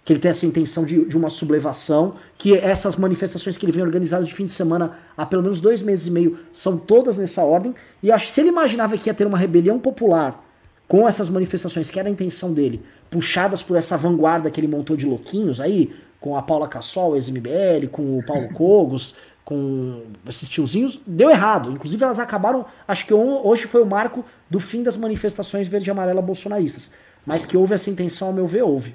que 0.04 0.14
ele 0.14 0.20
tem 0.20 0.30
essa 0.30 0.46
intenção 0.46 0.84
de, 0.84 1.06
de 1.06 1.16
uma 1.16 1.30
sublevação, 1.30 2.16
que 2.38 2.58
essas 2.58 2.96
manifestações 2.96 3.56
que 3.56 3.66
ele 3.66 3.72
vem 3.72 3.84
organizando 3.84 4.26
de 4.26 4.34
fim 4.34 4.46
de 4.46 4.52
semana 4.52 4.98
há 5.16 5.26
pelo 5.26 5.44
menos 5.44 5.62
dois 5.62 5.82
meses 5.82 6.08
e 6.08 6.12
meio 6.12 6.40
são 6.52 6.76
todas 6.76 7.18
nessa 7.18 7.44
ordem. 7.44 7.76
E 8.02 8.12
acho 8.12 8.26
que 8.26 8.32
se 8.32 8.42
ele 8.42 8.50
imaginava 8.50 8.98
que 8.98 9.10
ia 9.10 9.14
ter 9.14 9.28
uma 9.28 9.38
rebelião 9.38 9.80
popular 9.80 10.44
com 10.92 11.08
essas 11.08 11.30
manifestações, 11.30 11.90
que 11.90 11.98
era 11.98 12.10
a 12.10 12.12
intenção 12.12 12.54
dele, 12.54 12.84
puxadas 13.10 13.64
por 13.64 13.78
essa 13.78 13.98
vanguarda 13.98 14.52
que 14.52 14.60
ele 14.60 14.68
montou 14.68 14.98
de 14.98 15.06
louquinhos 15.06 15.62
aí, 15.62 15.96
com 16.20 16.36
a 16.36 16.42
Paula 16.42 16.68
Cassol, 16.68 17.16
ex-MBL, 17.16 17.88
com 17.90 18.18
o 18.18 18.26
Paulo 18.26 18.52
Cogos, 18.52 19.16
com 19.46 20.04
esses 20.28 20.50
tiozinhos, 20.50 21.02
deu 21.08 21.30
errado. 21.30 21.72
Inclusive 21.72 22.04
elas 22.04 22.20
acabaram, 22.20 22.66
acho 22.86 23.06
que 23.06 23.14
hoje 23.14 23.68
foi 23.68 23.82
o 23.82 23.86
marco 23.86 24.26
do 24.50 24.60
fim 24.60 24.84
das 24.84 24.98
manifestações 24.98 25.70
verde 25.70 25.90
e 25.90 25.92
amarela 25.92 26.22
bolsonaristas. 26.22 26.92
Mas 27.26 27.46
que 27.46 27.56
houve 27.56 27.74
essa 27.74 27.90
intenção, 27.90 28.28
ao 28.28 28.34
meu 28.34 28.46
ver, 28.46 28.64
houve. 28.64 28.94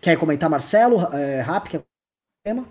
Quer 0.00 0.16
comentar, 0.16 0.48
Marcelo? 0.48 1.00
É, 1.12 1.42
Rap, 1.42 1.68
quer 1.68 1.82
tema? 2.44 2.64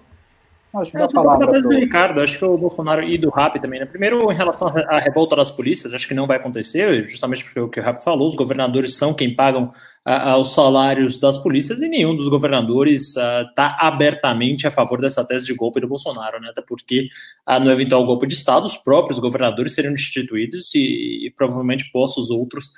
Acho 0.76 0.91
que 0.91 0.97
é, 0.97 1.07
palavra 1.07 1.61
do 1.61 1.69
Ricardo, 1.69 2.19
acho 2.19 2.38
que 2.38 2.45
o 2.45 2.57
Bolsonaro 2.57 3.03
e 3.03 3.17
do 3.17 3.30
Rap 3.30 3.59
também, 3.59 3.80
né? 3.80 3.86
Primeiro, 3.86 4.32
em 4.32 4.36
relação 4.36 4.67
à 4.67 4.99
revolta 4.99 5.36
das 5.36 5.49
polícias, 5.49 5.93
acho 5.93 6.07
que 6.07 6.13
não 6.13 6.28
vai 6.28 6.38
acontecer, 6.38 7.07
justamente 7.07 7.43
porque 7.43 7.59
o 7.59 7.69
que 7.69 7.80
o 7.80 7.84
Rap 7.84 8.03
falou, 8.03 8.28
os 8.28 8.36
governadores 8.36 8.97
são 8.97 9.13
quem 9.13 9.36
pagam 9.36 9.69
uh, 10.05 10.38
os 10.39 10.53
salários 10.53 11.19
das 11.19 11.38
polícias 11.38 11.82
e 11.82 11.88
nenhum 11.88 12.15
dos 12.15 12.28
governadores 12.28 13.15
está 13.15 13.78
uh, 13.82 13.86
abertamente 13.86 14.67
a 14.67 14.71
favor 14.71 14.99
dessa 14.99 15.26
tese 15.26 15.45
de 15.45 15.53
golpe 15.53 15.80
do 15.80 15.88
Bolsonaro, 15.88 16.39
né? 16.39 16.49
Até 16.49 16.61
porque 16.61 17.07
uh, 17.49 17.59
no 17.59 17.71
eventual 17.71 18.05
golpe 18.05 18.28
de 18.28 18.34
Estado, 18.34 18.65
os 18.65 18.76
próprios 18.76 19.17
governadores 19.19 19.73
seriam 19.73 19.93
destituídos 19.93 20.76
e, 20.76 21.28
e 21.28 21.34
provavelmente 21.36 21.89
postos 21.91 22.30
outros 22.30 22.71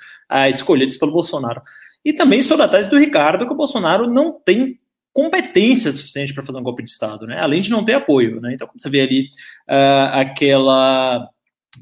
escolhidos 0.48 0.96
pelo 0.96 1.12
Bolsonaro. 1.12 1.62
E 2.04 2.12
também 2.12 2.40
sobre 2.40 2.64
a 2.64 2.68
tese 2.68 2.90
do 2.90 2.98
Ricardo, 2.98 3.46
que 3.46 3.52
o 3.52 3.56
Bolsonaro 3.56 4.06
não 4.06 4.32
tem 4.32 4.78
competência 5.12 5.92
suficiente 5.92 6.32
para 6.32 6.44
fazer 6.44 6.58
um 6.58 6.62
golpe 6.62 6.84
de 6.84 6.90
Estado, 6.90 7.26
né? 7.26 7.38
Além 7.40 7.60
de 7.60 7.70
não 7.70 7.84
ter 7.84 7.94
apoio, 7.94 8.40
né? 8.40 8.52
Então, 8.54 8.66
quando 8.66 8.80
você 8.80 8.88
vê 8.88 9.00
ali 9.00 9.28
uh, 9.68 10.14
aquela 10.14 11.28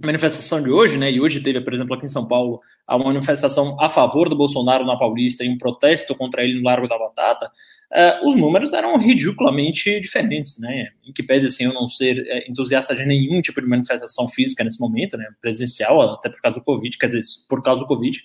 manifestação 0.02 0.62
de 0.62 0.70
hoje, 0.70 0.98
né? 0.98 1.10
E 1.10 1.20
hoje 1.20 1.40
teve, 1.40 1.60
por 1.60 1.72
exemplo, 1.72 1.94
aqui 1.94 2.06
em 2.06 2.08
São 2.08 2.26
Paulo, 2.26 2.58
uma 2.88 3.04
manifestação 3.04 3.76
a 3.80 3.88
favor 3.88 4.28
do 4.28 4.36
Bolsonaro 4.36 4.84
na 4.84 4.96
Paulista 4.96 5.44
e 5.44 5.48
um 5.48 5.58
protesto 5.58 6.14
contra 6.14 6.42
ele 6.42 6.58
no 6.58 6.64
Largo 6.64 6.88
da 6.88 6.98
Batata. 6.98 7.50
Uh, 7.92 8.26
os 8.26 8.34
números 8.34 8.72
eram 8.72 8.96
ridiculamente 8.98 10.00
diferentes, 10.00 10.58
né? 10.58 10.88
Em 11.04 11.12
que 11.12 11.22
pese 11.22 11.46
assim 11.46 11.64
eu 11.64 11.72
não 11.72 11.86
ser 11.86 12.18
uh, 12.18 12.50
entusiasta 12.50 12.94
de 12.94 13.04
nenhum 13.06 13.40
tipo 13.40 13.60
de 13.60 13.66
manifestação 13.66 14.26
física 14.26 14.64
nesse 14.64 14.80
momento, 14.80 15.16
né? 15.16 15.26
Presencial, 15.40 16.00
até 16.00 16.28
por 16.28 16.40
causa 16.40 16.58
do 16.58 16.64
Covid, 16.64 16.98
quer 16.98 17.06
dizer, 17.06 17.20
por 17.48 17.62
causa 17.62 17.80
do 17.80 17.86
Covid 17.86 18.22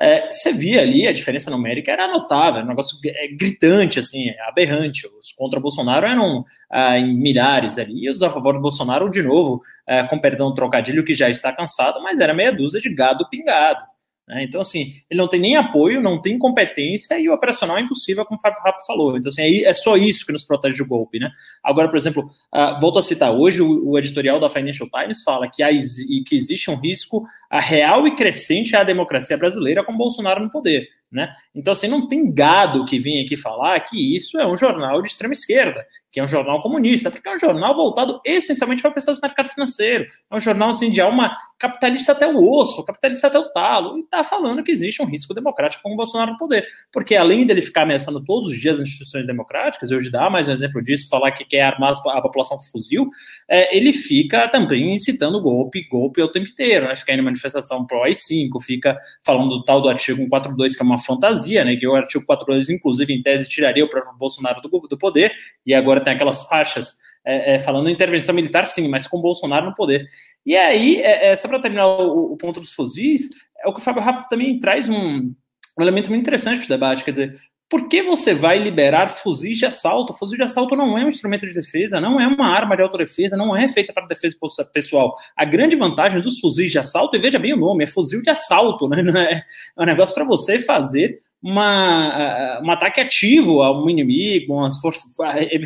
é, 0.00 0.32
você 0.32 0.52
via 0.52 0.80
ali 0.80 1.06
a 1.06 1.12
diferença 1.12 1.50
numérica 1.50 1.92
era 1.92 2.08
notável, 2.08 2.56
era 2.56 2.64
um 2.64 2.70
negócio 2.70 2.98
é, 3.04 3.28
gritante, 3.28 3.98
assim, 3.98 4.30
aberrante. 4.48 5.06
Os 5.06 5.32
contra 5.32 5.60
Bolsonaro 5.60 6.06
eram 6.06 6.44
ah, 6.70 6.98
em 6.98 7.16
milhares 7.16 7.78
ali, 7.78 8.04
e 8.06 8.10
os 8.10 8.22
a 8.22 8.30
favor 8.30 8.54
do 8.54 8.60
Bolsonaro, 8.60 9.10
de 9.10 9.22
novo, 9.22 9.62
com 10.08 10.18
perdão 10.18 10.48
do 10.48 10.54
trocadilho 10.54 11.04
que 11.04 11.14
já 11.14 11.28
está 11.28 11.52
cansado, 11.52 12.02
mas 12.02 12.18
era 12.20 12.34
meia 12.34 12.52
dúzia 12.52 12.80
de 12.80 12.92
gado 12.92 13.28
pingado. 13.28 13.84
Né? 14.32 14.44
Então, 14.44 14.62
assim, 14.62 14.94
ele 15.10 15.20
não 15.20 15.28
tem 15.28 15.38
nem 15.38 15.56
apoio, 15.56 16.00
não 16.00 16.20
tem 16.20 16.38
competência 16.38 17.18
e 17.20 17.28
o 17.28 17.34
operacional 17.34 17.76
é 17.76 17.82
impossível, 17.82 18.24
como 18.24 18.38
o 18.38 18.40
Fábio 18.40 18.62
Rapo 18.62 18.84
falou. 18.86 19.14
Então, 19.16 19.28
assim, 19.28 19.42
é, 19.42 19.64
é 19.64 19.72
só 19.74 19.94
isso 19.94 20.24
que 20.24 20.32
nos 20.32 20.42
protege 20.42 20.78
do 20.78 20.86
golpe, 20.86 21.18
né? 21.18 21.30
Agora, 21.62 21.86
por 21.86 21.98
exemplo, 21.98 22.24
uh, 22.24 22.80
volto 22.80 22.98
a 22.98 23.02
citar, 23.02 23.30
hoje 23.30 23.60
o, 23.60 23.90
o, 23.90 23.98
editorial 23.98 24.40
da 24.40 24.48
Financial 24.48 24.88
Times 24.88 25.22
fala 25.22 25.50
que, 25.50 25.62
há, 25.62 25.68
que 25.68 26.34
existe 26.34 26.70
um 26.70 26.76
risco 26.76 27.26
real 27.50 28.06
e 28.06 28.16
crescente 28.16 28.74
à 28.74 28.82
democracia 28.82 29.36
brasileira 29.36 29.84
com 29.84 29.96
Bolsonaro 29.96 30.42
no 30.42 30.50
poder. 30.50 30.88
Né? 31.12 31.30
Então, 31.54 31.72
assim, 31.72 31.88
não 31.88 32.08
tem 32.08 32.32
gado 32.32 32.86
que 32.86 32.98
vem 32.98 33.22
aqui 33.22 33.36
falar 33.36 33.78
que 33.80 34.16
isso 34.16 34.40
é 34.40 34.50
um 34.50 34.56
jornal 34.56 35.02
de 35.02 35.10
extrema 35.10 35.34
esquerda, 35.34 35.84
que 36.12 36.20
é 36.20 36.22
um 36.22 36.26
jornal 36.26 36.60
comunista, 36.60 37.10
porque 37.10 37.26
é 37.26 37.34
um 37.34 37.38
jornal 37.38 37.74
voltado 37.74 38.20
essencialmente 38.22 38.82
para 38.82 38.90
pessoas 38.90 39.18
do 39.18 39.22
mercado 39.22 39.48
financeiro. 39.48 40.04
É 40.30 40.36
um 40.36 40.40
jornal, 40.40 40.68
assim, 40.68 40.90
de 40.90 41.00
alma 41.00 41.34
capitalista 41.58 42.12
até 42.12 42.28
o 42.28 42.52
osso, 42.52 42.84
capitalista 42.84 43.28
até 43.28 43.38
o 43.38 43.48
talo, 43.50 43.96
e 43.96 44.02
está 44.02 44.22
falando 44.22 44.62
que 44.62 44.70
existe 44.70 45.00
um 45.00 45.06
risco 45.06 45.32
democrático 45.32 45.82
com 45.82 45.94
o 45.94 45.96
Bolsonaro 45.96 46.32
no 46.32 46.36
poder. 46.36 46.68
Porque 46.92 47.16
além 47.16 47.46
dele 47.46 47.62
ficar 47.62 47.82
ameaçando 47.82 48.22
todos 48.22 48.50
os 48.50 48.60
dias 48.60 48.78
as 48.78 48.88
instituições 48.88 49.26
democráticas, 49.26 49.90
e 49.90 49.94
hoje 49.94 50.10
dá 50.10 50.28
mais 50.28 50.48
um 50.48 50.52
exemplo 50.52 50.84
disso, 50.84 51.08
falar 51.08 51.32
que 51.32 51.46
quer 51.46 51.62
armar 51.62 51.94
a 52.08 52.20
população 52.20 52.58
com 52.58 52.64
fuzil, 52.64 53.08
é, 53.48 53.74
ele 53.74 53.94
fica 53.94 54.46
também 54.48 54.92
incitando 54.92 55.40
golpe, 55.40 55.88
golpe 55.88 56.20
o 56.20 56.28
tempo 56.28 56.50
inteiro, 56.50 56.88
né? 56.88 56.94
Fica 56.94 57.14
indo 57.14 57.22
manifestação 57.22 57.86
pro 57.86 58.02
AI-5, 58.02 58.60
fica 58.60 58.98
falando 59.24 59.48
do 59.48 59.64
tal 59.64 59.80
do 59.80 59.88
artigo 59.88 60.18
142, 60.18 60.76
que 60.76 60.82
é 60.82 60.84
uma 60.84 60.98
fantasia, 60.98 61.64
né? 61.64 61.74
Que 61.76 61.86
o 61.86 61.94
artigo 61.94 62.24
42, 62.26 62.68
inclusive, 62.68 63.14
em 63.14 63.22
tese, 63.22 63.48
tiraria 63.48 63.82
o 63.82 63.88
próprio 63.88 64.14
Bolsonaro 64.18 64.60
do, 64.60 64.68
do 64.68 64.98
poder, 64.98 65.32
e 65.64 65.72
agora 65.72 66.01
tem 66.02 66.12
aquelas 66.12 66.46
faixas 66.46 66.96
é, 67.24 67.54
é, 67.54 67.58
falando 67.58 67.88
intervenção 67.88 68.34
militar, 68.34 68.66
sim, 68.66 68.88
mas 68.88 69.06
com 69.06 69.20
Bolsonaro 69.20 69.66
no 69.66 69.74
poder. 69.74 70.06
E 70.44 70.56
aí, 70.56 70.96
é, 70.96 71.28
é 71.28 71.36
só 71.36 71.48
para 71.48 71.60
terminar 71.60 71.86
o, 71.86 72.32
o, 72.32 72.36
ponto 72.36 72.60
dos 72.60 72.72
fuzis, 72.72 73.28
é 73.64 73.68
o 73.68 73.72
que 73.72 73.80
o 73.80 73.82
Fábio 73.82 74.02
Rápido 74.02 74.28
também 74.28 74.58
traz 74.58 74.88
um, 74.88 75.32
um 75.78 75.82
elemento 75.82 76.08
muito 76.08 76.22
interessante 76.22 76.58
para 76.58 76.66
o 76.66 76.68
debate, 76.68 77.04
quer 77.04 77.12
dizer, 77.12 77.32
por 77.72 77.88
que 77.88 78.02
você 78.02 78.34
vai 78.34 78.58
liberar 78.58 79.08
fuzis 79.08 79.56
de 79.56 79.64
assalto? 79.64 80.12
Fuzil 80.12 80.36
de 80.36 80.42
assalto 80.42 80.76
não 80.76 80.98
é 80.98 81.04
um 81.04 81.08
instrumento 81.08 81.46
de 81.46 81.54
defesa, 81.54 81.98
não 81.98 82.20
é 82.20 82.26
uma 82.26 82.46
arma 82.46 82.76
de 82.76 82.82
autodefesa, 82.82 83.34
não 83.34 83.56
é 83.56 83.66
feita 83.66 83.94
para 83.94 84.04
defesa 84.04 84.36
pessoal. 84.74 85.16
A 85.34 85.46
grande 85.46 85.74
vantagem 85.74 86.20
dos 86.20 86.38
fuzis 86.38 86.70
de 86.70 86.78
assalto, 86.78 87.16
e 87.16 87.18
veja 87.18 87.38
bem 87.38 87.54
o 87.54 87.56
nome, 87.56 87.84
é 87.84 87.86
fuzil 87.86 88.20
de 88.20 88.28
assalto, 88.28 88.86
né? 88.88 88.98
é, 89.30 89.36
é 89.78 89.82
um 89.82 89.86
negócio 89.86 90.14
para 90.14 90.24
você 90.24 90.58
fazer 90.58 91.18
uma, 91.42 92.60
um 92.62 92.70
ataque 92.70 93.00
ativo 93.00 93.62
a 93.62 93.76
um 93.76 93.90
inimigo, 93.90 94.54
umas 94.54 94.78
forças, 94.78 95.12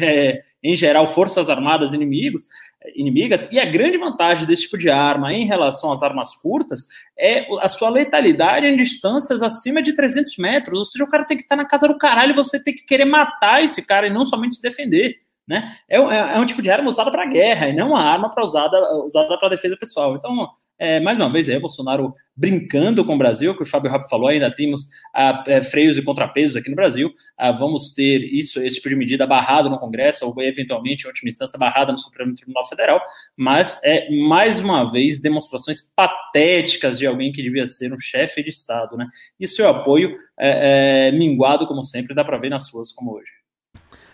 é, 0.03 0.41
em 0.62 0.74
geral, 0.74 1.07
forças 1.07 1.51
armadas 1.51 1.93
inimigos, 1.93 2.47
inimigas, 2.95 3.51
e 3.51 3.59
a 3.59 3.64
grande 3.64 3.99
vantagem 3.99 4.47
desse 4.47 4.62
tipo 4.62 4.79
de 4.79 4.89
arma 4.89 5.33
em 5.33 5.45
relação 5.45 5.93
às 5.93 6.03
armas 6.03 6.35
curtas 6.37 6.87
é 7.18 7.47
a 7.61 7.68
sua 7.68 7.91
letalidade 7.91 8.66
em 8.66 8.77
distâncias 8.77 9.43
acima 9.43 9.83
de 9.83 9.93
300 9.93 10.37
metros, 10.39 10.79
ou 10.79 10.85
seja, 10.85 11.05
o 11.05 11.11
cara 11.11 11.24
tem 11.24 11.37
que 11.37 11.43
estar 11.43 11.57
na 11.57 11.66
casa 11.66 11.89
do 11.89 11.99
caralho 11.99 12.31
e 12.31 12.37
você 12.37 12.62
tem 12.62 12.74
que 12.74 12.85
querer 12.85 13.05
matar 13.05 13.62
esse 13.62 13.85
cara 13.85 14.07
e 14.07 14.12
não 14.12 14.24
somente 14.24 14.57
se 14.57 14.62
defender. 14.62 15.14
Né? 15.47 15.77
É, 15.89 15.97
é, 15.97 16.16
é 16.37 16.39
um 16.41 16.45
tipo 16.45 16.61
de 16.61 16.70
arma 16.70 16.89
usada 16.89 17.11
para 17.11 17.27
guerra 17.27 17.68
e 17.68 17.72
não 17.72 17.91
uma 17.91 18.03
arma 18.03 18.29
para 18.29 18.45
usada 18.45 18.77
usada 19.05 19.39
para 19.39 19.49
defesa 19.49 19.77
pessoal. 19.77 20.16
Então, 20.16 20.49
é, 20.79 21.01
mais 21.01 21.16
uma 21.16 21.33
vez, 21.33 21.49
é 21.49 21.59
Bolsonaro 21.59 22.12
brincando 22.37 23.05
com 23.05 23.14
o 23.14 23.18
Brasil, 23.18 23.57
que 23.57 23.62
o 23.62 23.66
Fábio 23.66 23.91
Rapp 23.91 24.09
falou, 24.11 24.29
ainda 24.29 24.55
temos 24.55 24.87
ah, 25.14 25.43
é, 25.47 25.62
freios 25.62 25.97
e 25.97 26.03
contrapesos 26.03 26.55
aqui 26.55 26.68
no 26.68 26.77
Brasil. 26.77 27.11
Ah, 27.37 27.51
vamos 27.51 27.95
ter 27.95 28.18
isso, 28.18 28.61
esse 28.61 28.77
tipo 28.77 28.91
de 28.91 28.97
medida 28.97 29.27
barrado 29.27 29.70
no 29.70 29.79
Congresso, 29.79 30.27
ou 30.27 30.43
eventualmente, 30.43 31.05
em 31.05 31.09
última 31.09 31.31
instância, 31.31 31.59
barrada 31.59 31.93
no 31.93 31.99
Supremo 31.99 32.35
Tribunal 32.35 32.68
Federal, 32.68 33.01
mas 33.37 33.81
é, 33.85 34.11
mais 34.27 34.61
uma 34.61 34.91
vez, 34.91 35.20
demonstrações 35.20 35.81
patéticas 35.81 36.99
de 36.99 37.07
alguém 37.07 37.33
que 37.33 37.43
devia 37.43 37.66
ser 37.66 37.93
um 37.93 37.99
chefe 37.99 38.43
de 38.43 38.51
Estado, 38.51 38.97
né? 38.97 39.07
E 39.41 39.47
seu 39.47 39.68
apoio 39.68 40.14
é, 40.39 41.09
é 41.09 41.12
minguado, 41.12 41.66
como 41.66 41.83
sempre, 41.83 42.14
dá 42.14 42.22
para 42.22 42.39
ver 42.39 42.51
nas 42.51 42.66
suas 42.66 42.93
como 42.93 43.14
hoje. 43.14 43.45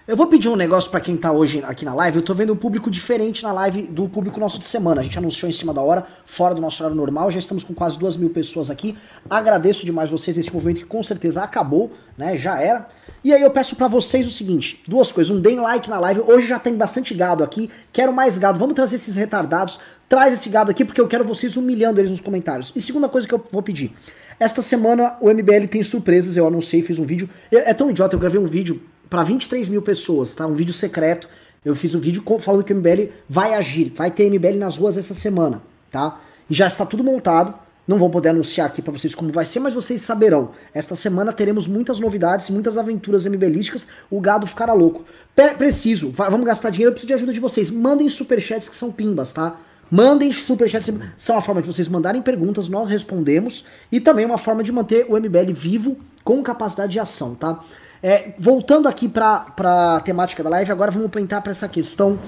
Eu 0.05 0.17
vou 0.17 0.27
pedir 0.27 0.49
um 0.49 0.57
negócio 0.57 0.91
para 0.91 0.99
quem 0.99 1.17
tá 1.17 1.31
hoje 1.31 1.63
aqui 1.65 1.85
na 1.85 1.95
live. 1.95 2.17
Eu 2.17 2.25
tô 2.25 2.35
vendo 2.35 2.53
um 2.53 2.57
público 2.57 2.91
diferente 2.91 3.45
na 3.45 3.53
live 3.53 3.83
do 3.83 4.09
público 4.09 4.41
nosso 4.41 4.59
de 4.59 4.67
semana. 4.67 5.01
A 5.01 5.05
gente 5.05 5.17
anunciou 5.17 5.49
em 5.49 5.53
cima 5.53 5.73
da 5.73 5.81
hora, 5.81 6.05
fora 6.27 6.57
do 6.57 6.61
nosso 6.61 6.83
horário 6.83 6.97
normal. 6.97 7.31
Já 7.31 7.39
estamos 7.39 7.63
com 7.63 7.73
quase 7.73 7.97
duas 7.97 8.17
mil 8.17 8.29
pessoas 8.29 8.69
aqui. 8.69 8.99
Agradeço 9.31 9.87
demais 9.87 10.11
vocês 10.11 10.37
esse 10.37 10.53
movimento 10.53 10.79
que 10.79 10.87
com 10.87 11.05
certeza 11.05 11.45
acabou, 11.45 11.93
né? 12.19 12.37
Já 12.37 12.61
era. 12.61 12.89
E 13.23 13.33
aí 13.33 13.41
eu 13.41 13.51
peço 13.51 13.77
para 13.77 13.87
vocês 13.87 14.27
o 14.27 14.33
seguinte: 14.33 14.83
duas 14.89 15.13
coisas. 15.13 15.31
Um, 15.31 15.41
deem 15.41 15.61
like 15.61 15.89
na 15.89 16.01
live. 16.01 16.23
Hoje 16.27 16.49
já 16.49 16.59
tem 16.59 16.75
bastante 16.75 17.15
gado 17.15 17.45
aqui. 17.45 17.71
Quero 17.93 18.13
mais 18.13 18.37
gado. 18.37 18.59
Vamos 18.59 18.75
trazer 18.75 18.97
esses 18.97 19.15
retardados. 19.15 19.79
Traz 20.09 20.33
esse 20.35 20.49
gado 20.49 20.73
aqui 20.73 20.85
porque 20.85 21.01
eu 21.01 21.07
quero 21.07 21.25
vocês 21.25 21.57
humilhando 21.57 22.01
eles 22.01 22.11
nos 22.11 22.21
comentários. 22.21 22.73
E 22.75 22.83
segunda 22.83 23.09
coisa 23.09 23.29
que 23.29 23.35
eu 23.35 23.45
vou 23.53 23.63
pedir. 23.63 23.95
Esta 24.41 24.63
semana 24.63 25.17
o 25.21 25.31
MBL 25.33 25.69
tem 25.71 25.81
surpresas. 25.81 26.37
Eu 26.37 26.45
anunciei, 26.45 26.83
fiz 26.83 26.99
um 26.99 27.05
vídeo. 27.05 27.31
É 27.53 27.73
tão 27.73 27.89
idiota, 27.89 28.17
eu 28.17 28.19
gravei 28.19 28.41
um 28.41 28.47
vídeo 28.47 28.83
para 29.13 29.23
23 29.23 29.69
mil 29.69 29.83
pessoas, 29.83 30.35
tá? 30.35 30.47
Um 30.47 30.55
vídeo 30.55 30.73
secreto. 30.73 31.29
Eu 31.63 31.75
fiz 31.75 31.95
um 31.95 32.01
vídeo 32.01 32.25
falando 32.41 32.65
que 32.65 32.73
o 32.73 32.77
MBL 32.77 33.11
vai 33.29 33.53
agir, 33.53 33.93
vai 33.95 34.11
ter 34.11 34.31
MBL 34.31 34.57
nas 34.57 34.79
ruas 34.79 34.97
essa 34.97 35.13
semana, 35.13 35.61
tá? 35.91 36.19
E 36.49 36.55
já 36.55 36.67
está 36.67 36.87
tudo 36.87 37.05
montado. 37.05 37.53
Não 37.87 37.99
vou 37.99 38.09
poder 38.09 38.31
anunciar 38.31 38.69
aqui 38.69 38.81
para 38.81 38.91
vocês 38.91 39.15
como 39.15 39.31
vai 39.31 39.45
ser, 39.45 39.61
mas 39.61 39.75
vocês 39.75 40.01
saberão. 40.01 40.53
Esta 40.73 40.97
semana 40.97 41.31
teremos 41.31 41.67
muitas 41.67 42.01
novidades, 42.01 42.49
muitas 42.49 42.79
aventuras 42.79 43.27
MBLísticas. 43.27 43.87
O 44.11 44.19
gado 44.19 44.47
ficará 44.47 44.73
louco. 44.73 45.05
Pre 45.37 45.57
preciso, 45.57 46.11
vamos 46.11 46.47
gastar 46.47 46.71
dinheiro, 46.71 46.89
eu 46.89 46.93
preciso 46.95 47.09
de 47.09 47.15
ajuda 47.15 47.35
de 47.35 47.41
vocês. 47.41 47.69
Mandem 47.69 48.09
superchats 48.09 48.67
que 48.67 48.75
são 48.75 48.91
pimbas, 48.91 49.35
tá? 49.35 49.61
Mandem 49.91 50.33
superchats, 50.33 50.91
são 51.19 51.37
a 51.37 51.43
forma 51.43 51.61
de 51.61 51.69
vocês 51.69 51.87
mandarem 51.87 52.23
perguntas, 52.23 52.67
nós 52.67 52.89
respondemos. 52.89 53.67
E 53.91 54.01
também 54.01 54.25
uma 54.25 54.39
forma 54.39 54.63
de 54.63 54.73
manter 54.73 55.05
o 55.07 55.21
MBL 55.21 55.53
vivo 55.53 55.99
com 56.25 56.43
capacidade 56.43 56.93
de 56.93 56.99
ação, 56.99 57.35
tá? 57.35 57.61
É, 58.03 58.33
voltando 58.37 58.89
aqui 58.89 59.09
para 59.09 59.47
a 59.59 60.01
temática 60.01 60.43
da 60.43 60.51
live, 60.51 60.73
agora 60.73 60.91
vamos 60.91 61.15
entrar 61.17 61.41
para 61.41 61.53
essa 61.53 61.69
questão. 61.69 62.19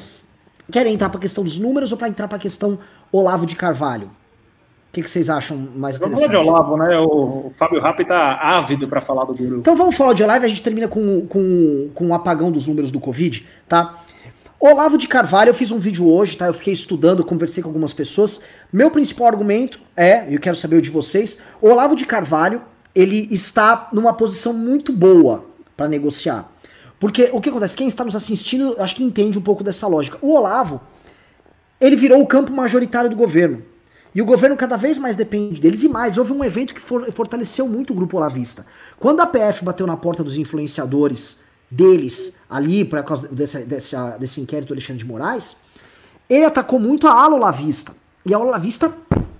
Querem 0.71 0.95
entrar 0.95 1.09
para 1.09 1.19
a 1.19 1.21
questão 1.21 1.43
dos 1.43 1.59
números 1.59 1.91
ou 1.91 1.99
para 1.99 2.09
entrar 2.09 2.29
para 2.29 2.37
a 2.37 2.41
questão 2.41 2.79
Olavo 3.11 3.45
de 3.45 3.57
Carvalho? 3.57 4.07
O 4.07 4.93
que, 4.95 5.03
que 5.03 5.11
vocês 5.11 5.29
acham 5.29 5.57
mais 5.75 5.99
vamos 5.99 6.21
interessante? 6.21 6.33
Vamos 6.33 6.47
falar 6.47 6.63
de 6.63 6.77
Olavo, 6.77 6.77
né? 6.77 6.99
O, 7.01 7.51
Fábio 7.57 7.81
Rapp 7.81 8.01
está 8.01 8.35
ávido 8.35 8.87
para 8.87 9.01
falar 9.01 9.25
do 9.25 9.35
Guru. 9.35 9.59
Então 9.59 9.75
vamos 9.75 9.97
falar 9.97 10.13
de 10.13 10.23
Olavo 10.23 10.45
e 10.45 10.47
a 10.47 10.49
gente 10.49 10.63
termina 10.63 10.87
com, 10.87 11.27
com, 11.27 11.91
com 11.93 12.07
o 12.07 12.15
apagão 12.15 12.53
dos 12.53 12.69
números 12.69 12.93
do 12.93 13.01
Covid, 13.01 13.45
tá? 13.69 13.99
Olavo 14.61 14.97
de 14.97 15.09
Carvalho, 15.09 15.51
eu 15.51 15.55
fiz 15.55 15.73
um 15.73 15.79
vídeo 15.79 16.09
hoje, 16.09 16.37
tá? 16.37 16.47
Eu 16.47 16.55
fiquei 16.55 16.73
estudando, 16.73 17.25
conversei 17.25 17.63
com 17.63 17.69
algumas 17.69 17.93
pessoas. 17.93 18.41
Meu 18.73 18.89
principal 18.91 19.27
argumento 19.27 19.81
é, 19.97 20.31
e 20.31 20.35
eu 20.35 20.41
quero 20.41 20.55
saber 20.55 20.77
o 20.77 20.83
de 20.83 20.91
vocês, 20.91 21.39
Olavo 21.61 21.97
de 21.97 22.07
Carvalho, 22.07 22.63
ele 22.95 23.27
está 23.33 23.89
numa 23.93 24.15
posição 24.15 24.53
muito 24.53 24.93
boa 24.93 25.53
para 25.77 25.89
negociar. 25.89 26.51
Porque 26.99 27.31
o 27.33 27.41
que 27.41 27.49
acontece? 27.49 27.77
Quem 27.77 27.89
está 27.89 28.05
nos 28.05 28.17
assistindo, 28.17 28.77
acho 28.79 28.95
que 28.95 29.05
entende 29.05 29.39
um 29.39 29.43
pouco 29.43 29.63
dessa 29.63 29.87
lógica. 29.87 30.19
O 30.23 30.35
Olavo, 30.35 30.81
ele 31.81 31.97
virou 31.97 32.21
o 32.21 32.27
campo 32.27 32.53
majoritário 32.53 33.11
do 33.11 33.17
governo. 33.17 33.63
E 34.15 34.23
o 34.23 34.25
governo 34.25 34.57
cada 34.57 34.77
vez 34.77 34.97
mais 34.97 35.17
depende 35.17 35.61
deles 35.61 35.83
e 35.83 35.89
mais. 35.89 36.17
Houve 36.17 36.33
um 36.33 36.45
evento 36.45 36.73
que 36.73 36.81
for, 36.81 37.11
fortaleceu 37.13 37.69
muito 37.69 37.93
o 37.93 37.97
grupo 37.97 38.17
olavista. 38.17 38.65
Quando 38.99 39.21
a 39.21 39.27
PF 39.27 39.65
bateu 39.65 39.87
na 39.87 39.97
porta 39.97 40.23
dos 40.23 40.39
influenciadores 40.39 41.37
deles 41.69 42.33
ali, 42.49 42.85
por 42.85 43.03
causa 43.03 43.27
desse, 43.27 43.65
desse, 43.65 43.97
desse 44.21 44.41
inquérito 44.41 44.69
do 44.69 44.75
Alexandre 44.75 45.03
de 45.03 45.07
Moraes, 45.09 45.57
ele 46.31 46.45
atacou 46.45 46.79
muito 46.79 47.09
a 47.09 47.13
ala 47.13 47.35
olavista. 47.35 47.93
E 48.25 48.33
a 48.33 48.39
olavista, 48.39 48.95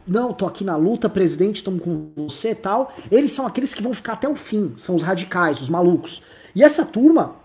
não, 0.07 0.33
tô 0.33 0.47
aqui 0.47 0.65
na 0.65 0.77
luta, 0.77 1.09
presidente, 1.09 1.57
estamos 1.57 1.83
com 1.83 2.11
você 2.17 2.51
e 2.51 2.55
tal. 2.55 2.93
Eles 3.11 3.33
são 3.33 3.47
aqueles 3.47 3.73
que 3.73 3.83
vão 3.83 3.95
ficar 3.95 4.15
até 4.15 4.29
o 4.29 4.37
fim, 4.37 4.75
são 4.77 4.95
os 4.95 5.03
radicais, 5.03 5.61
os 5.61 5.69
malucos. 5.69 6.23
E 6.55 6.63
essa 6.63 6.85
turma 6.85 7.37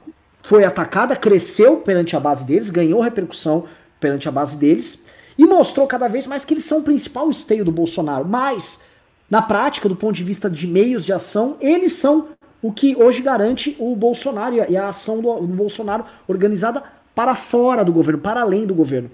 foi 0.43 0.66
atacada, 0.66 1.16
cresceu 1.16 1.78
perante 1.78 2.16
a 2.16 2.20
base 2.20 2.45
deles, 2.45 2.70
ganhou 2.70 3.01
repercussão 3.01 3.66
perante 3.99 4.28
a 4.28 4.32
base 4.32 4.57
deles 4.57 5.01
e 5.38 5.45
mostrou 5.45 5.88
cada 5.88 6.10
vez 6.10 6.28
mais 6.28 6.43
que 6.43 6.53
eles 6.53 6.66
são 6.66 6.80
o 6.80 6.84
principal 6.84 7.30
esteio 7.30 7.64
do 7.64 7.72
Bolsonaro. 7.72 8.26
Mas, 8.26 8.80
na 9.30 9.41
prática, 9.41 9.88
do 9.88 9.95
ponto 9.95 10.16
de 10.16 10.24
vista 10.24 10.49
de 10.49 10.68
meios 10.68 11.05
de 11.05 11.14
ação, 11.14 11.55
eles 11.62 11.93
são 11.93 12.30
o 12.62 12.74
que 12.74 12.93
hoje 13.01 13.22
garante 13.22 13.76
o 13.80 13.95
Bolsonaro 13.95 14.55
e 14.70 14.76
a 14.76 14.89
ação 14.89 15.22
do, 15.22 15.34
do 15.39 15.47
Bolsonaro 15.47 16.03
organizada 16.28 16.84
para 17.16 17.36
fora 17.36 17.86
do 17.86 17.93
governo, 17.93 18.20
para 18.20 18.41
além 18.41 18.66
do 18.66 18.76
governo. 18.76 19.10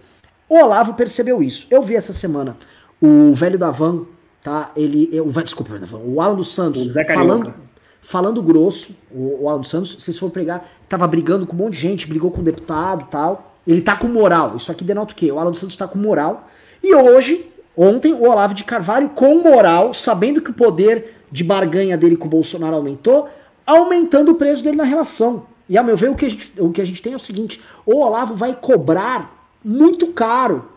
O 0.50 0.58
Olavo 0.58 0.94
percebeu 0.96 1.42
isso. 1.44 1.68
Eu 1.70 1.82
vi 1.84 1.96
essa 1.96 2.14
semana 2.14 2.56
o 3.02 3.34
velho 3.34 3.58
da 3.58 3.72
Van, 3.72 4.04
tá? 4.42 4.72
Ele, 4.76 5.10
o, 5.20 5.32
desculpa, 5.42 5.74
o 6.04 6.22
Alan 6.22 6.36
dos 6.36 6.54
Santos 6.54 6.92
falando, 7.08 7.54
falando 8.02 8.42
grosso, 8.42 8.96
o, 9.12 9.44
o 9.44 9.50
Alan 9.50 9.60
dos 9.60 9.70
Santos, 9.70 9.98
se 10.00 10.14
for 10.14 10.30
pregar, 10.30 10.68
tava 10.88 11.08
brigando 11.08 11.46
com 11.46 11.56
um 11.56 11.60
monte 11.60 11.74
de 11.74 11.80
gente, 11.80 12.08
brigou 12.08 12.32
com 12.32 12.42
o 12.42 12.44
deputado 12.44 13.08
tal. 13.10 13.56
Ele 13.68 13.82
tá 13.82 13.96
com 13.96 14.08
moral. 14.08 14.56
Isso 14.56 14.72
aqui 14.72 14.84
denota 14.84 15.14
o 15.14 15.16
quê? 15.16 15.32
O 15.32 15.40
Alan 15.40 15.52
dos 15.52 15.60
Santos 15.60 15.76
tá 15.76 15.88
com 15.88 15.98
moral. 15.98 16.48
E 16.84 16.94
hoje, 16.94 17.50
ontem, 17.76 18.14
o 18.14 18.30
Olavo 18.30 18.54
de 18.54 18.64
Carvalho, 18.64 19.10
com 19.10 19.40
moral, 19.40 19.94
sabendo 19.94 20.42
que 20.42 20.52
o 20.52 20.54
poder 20.54 21.16
de 21.32 21.44
barganha 21.44 21.98
dele 21.98 22.16
com 22.16 22.28
o 22.28 22.30
Bolsonaro 22.30 22.76
aumentou, 22.76 23.28
aumentando 23.66 24.32
o 24.32 24.36
preço 24.36 24.64
dele 24.64 24.78
na 24.78 24.84
relação. 24.84 25.48
E, 25.68 25.78
a 25.78 25.82
meu 25.82 25.98
ver, 25.98 26.12
o 26.12 26.16
que 26.16 26.26
a 26.26 26.30
gente, 26.30 26.54
o 26.60 26.72
que 26.72 26.80
a 26.80 26.86
gente 26.86 27.02
tem 27.02 27.14
é 27.14 27.16
o 27.16 27.20
seguinte: 27.20 27.60
o 27.86 27.98
Olavo 27.98 28.36
vai 28.36 28.54
cobrar 28.54 29.50
muito 29.64 30.08
caro 30.08 30.75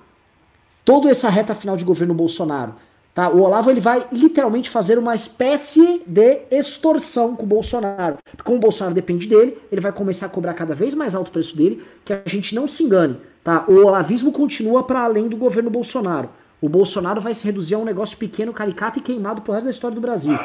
toda 0.89 1.11
essa 1.11 1.29
reta 1.29 1.55
final 1.55 1.77
de 1.77 1.85
governo 1.85 2.15
Bolsonaro. 2.15 2.75
Tá? 3.13 3.29
O 3.29 3.43
Olavo 3.43 3.69
ele 3.69 3.79
vai 3.79 4.09
literalmente 4.11 4.71
fazer 4.71 4.97
uma 4.97 5.15
espécie 5.15 6.03
de 6.07 6.39
extorsão 6.51 7.37
com 7.37 7.43
o 7.43 7.47
Bolsonaro. 7.47 8.17
Como 8.43 8.57
o 8.57 8.61
Bolsonaro 8.61 8.95
depende 8.95 9.27
dele, 9.27 9.59
ele 9.71 9.83
vai 9.83 9.93
começar 9.93 10.25
a 10.25 10.29
cobrar 10.31 10.55
cada 10.55 10.75
vez 10.75 10.95
mais 10.95 11.15
alto 11.15 11.29
o 11.29 11.33
preço 11.33 11.55
dele, 11.55 11.85
que 12.07 12.15
a 12.15 12.23
gente 12.25 12.55
não 12.55 12.67
se 12.67 12.85
engane. 12.85 13.19
Tá? 13.45 13.67
O 13.69 13.75
olavismo 13.85 14.33
continua 14.33 14.83
para 14.83 15.03
além 15.03 15.29
do 15.29 15.37
governo 15.37 15.69
Bolsonaro. 15.69 16.31
O 16.59 16.71
Bolsonaro 16.71 17.21
vai 17.21 17.35
se 17.35 17.45
reduzir 17.45 17.75
a 17.75 17.79
um 17.79 17.85
negócio 17.85 18.17
pequeno, 18.17 18.55
caricato 18.55 18.99
e 18.99 19.03
queimado 19.03 19.43
pro 19.43 19.53
resto 19.53 19.67
da 19.67 19.71
história 19.71 19.95
do 19.95 20.01
Brasil. 20.01 20.39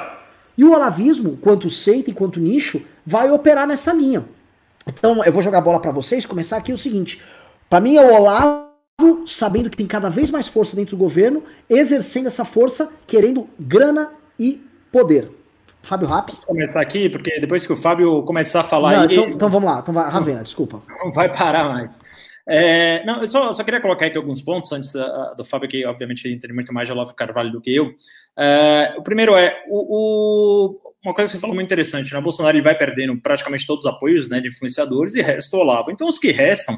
E 0.57 0.65
o 0.65 0.73
olavismo, 0.73 1.37
quanto 1.37 1.69
seita 1.69 2.09
e 2.09 2.13
quanto 2.13 2.41
nicho, 2.41 2.81
vai 3.05 3.31
operar 3.31 3.65
nessa 3.65 3.93
linha. 3.93 4.25
Então, 4.85 5.23
eu 5.23 5.31
vou 5.31 5.41
jogar 5.41 5.59
a 5.59 5.61
bola 5.61 5.79
para 5.79 5.91
vocês, 5.91 6.25
começar 6.25 6.57
aqui 6.57 6.73
o 6.73 6.77
seguinte. 6.77 7.21
Para 7.69 7.79
mim, 7.79 7.97
o 7.97 8.13
Olavo 8.13 8.72
sabendo 9.25 9.69
que 9.69 9.77
tem 9.77 9.87
cada 9.87 10.09
vez 10.09 10.29
mais 10.29 10.47
força 10.47 10.75
dentro 10.75 10.95
do 10.95 10.99
governo, 10.99 11.43
exercendo 11.69 12.27
essa 12.27 12.45
força, 12.45 12.91
querendo 13.07 13.47
grana 13.59 14.11
e 14.39 14.61
poder. 14.91 15.29
Fábio 15.81 16.07
Rapp. 16.07 16.31
Vou 16.31 16.45
começar 16.47 16.81
aqui, 16.81 17.09
porque 17.09 17.39
depois 17.39 17.65
que 17.65 17.73
o 17.73 17.75
Fábio 17.75 18.23
começar 18.23 18.61
a 18.61 18.63
falar. 18.63 18.91
Não, 18.93 19.01
aí, 19.01 19.05
então, 19.11 19.29
então, 19.29 19.49
vamos 19.49 19.69
lá, 19.69 19.79
então 19.79 19.93
vai, 19.93 20.09
Ravena, 20.09 20.41
desculpa. 20.41 20.81
Não 21.03 21.11
vai 21.11 21.31
parar 21.31 21.65
mais. 21.65 21.91
É, 22.45 23.05
não, 23.05 23.21
eu 23.21 23.27
só, 23.27 23.53
só, 23.53 23.63
queria 23.63 23.79
colocar 23.79 24.05
aqui 24.05 24.17
alguns 24.17 24.41
pontos 24.41 24.69
antes 24.73 24.91
da, 24.91 25.33
do 25.33 25.45
Fábio, 25.45 25.69
que 25.69 25.85
obviamente 25.85 26.27
entende 26.27 26.53
muito 26.53 26.73
mais 26.73 26.89
de 26.89 26.93
Olavo 26.93 27.15
Carvalho 27.15 27.49
do 27.49 27.61
que 27.61 27.73
eu. 27.73 27.93
É, 28.37 28.95
o 28.97 29.01
primeiro 29.01 29.33
é 29.33 29.63
o, 29.69 30.67
o, 30.67 30.81
uma 31.05 31.13
coisa 31.13 31.27
que 31.27 31.31
você 31.31 31.39
falou 31.39 31.55
muito 31.55 31.67
interessante, 31.67 32.11
né? 32.11 32.19
O 32.19 32.21
Bolsonaro 32.21 32.57
ele 32.57 32.63
vai 32.63 32.75
perdendo 32.75 33.15
praticamente 33.21 33.65
todos 33.65 33.85
os 33.85 33.91
apoios 33.91 34.27
né, 34.27 34.41
de 34.41 34.49
influenciadores 34.49 35.15
e 35.15 35.21
resta 35.21 35.55
o 35.55 35.61
Olavo. 35.61 35.89
Então, 35.89 36.05
os 36.05 36.19
que 36.19 36.31
restam 36.31 36.77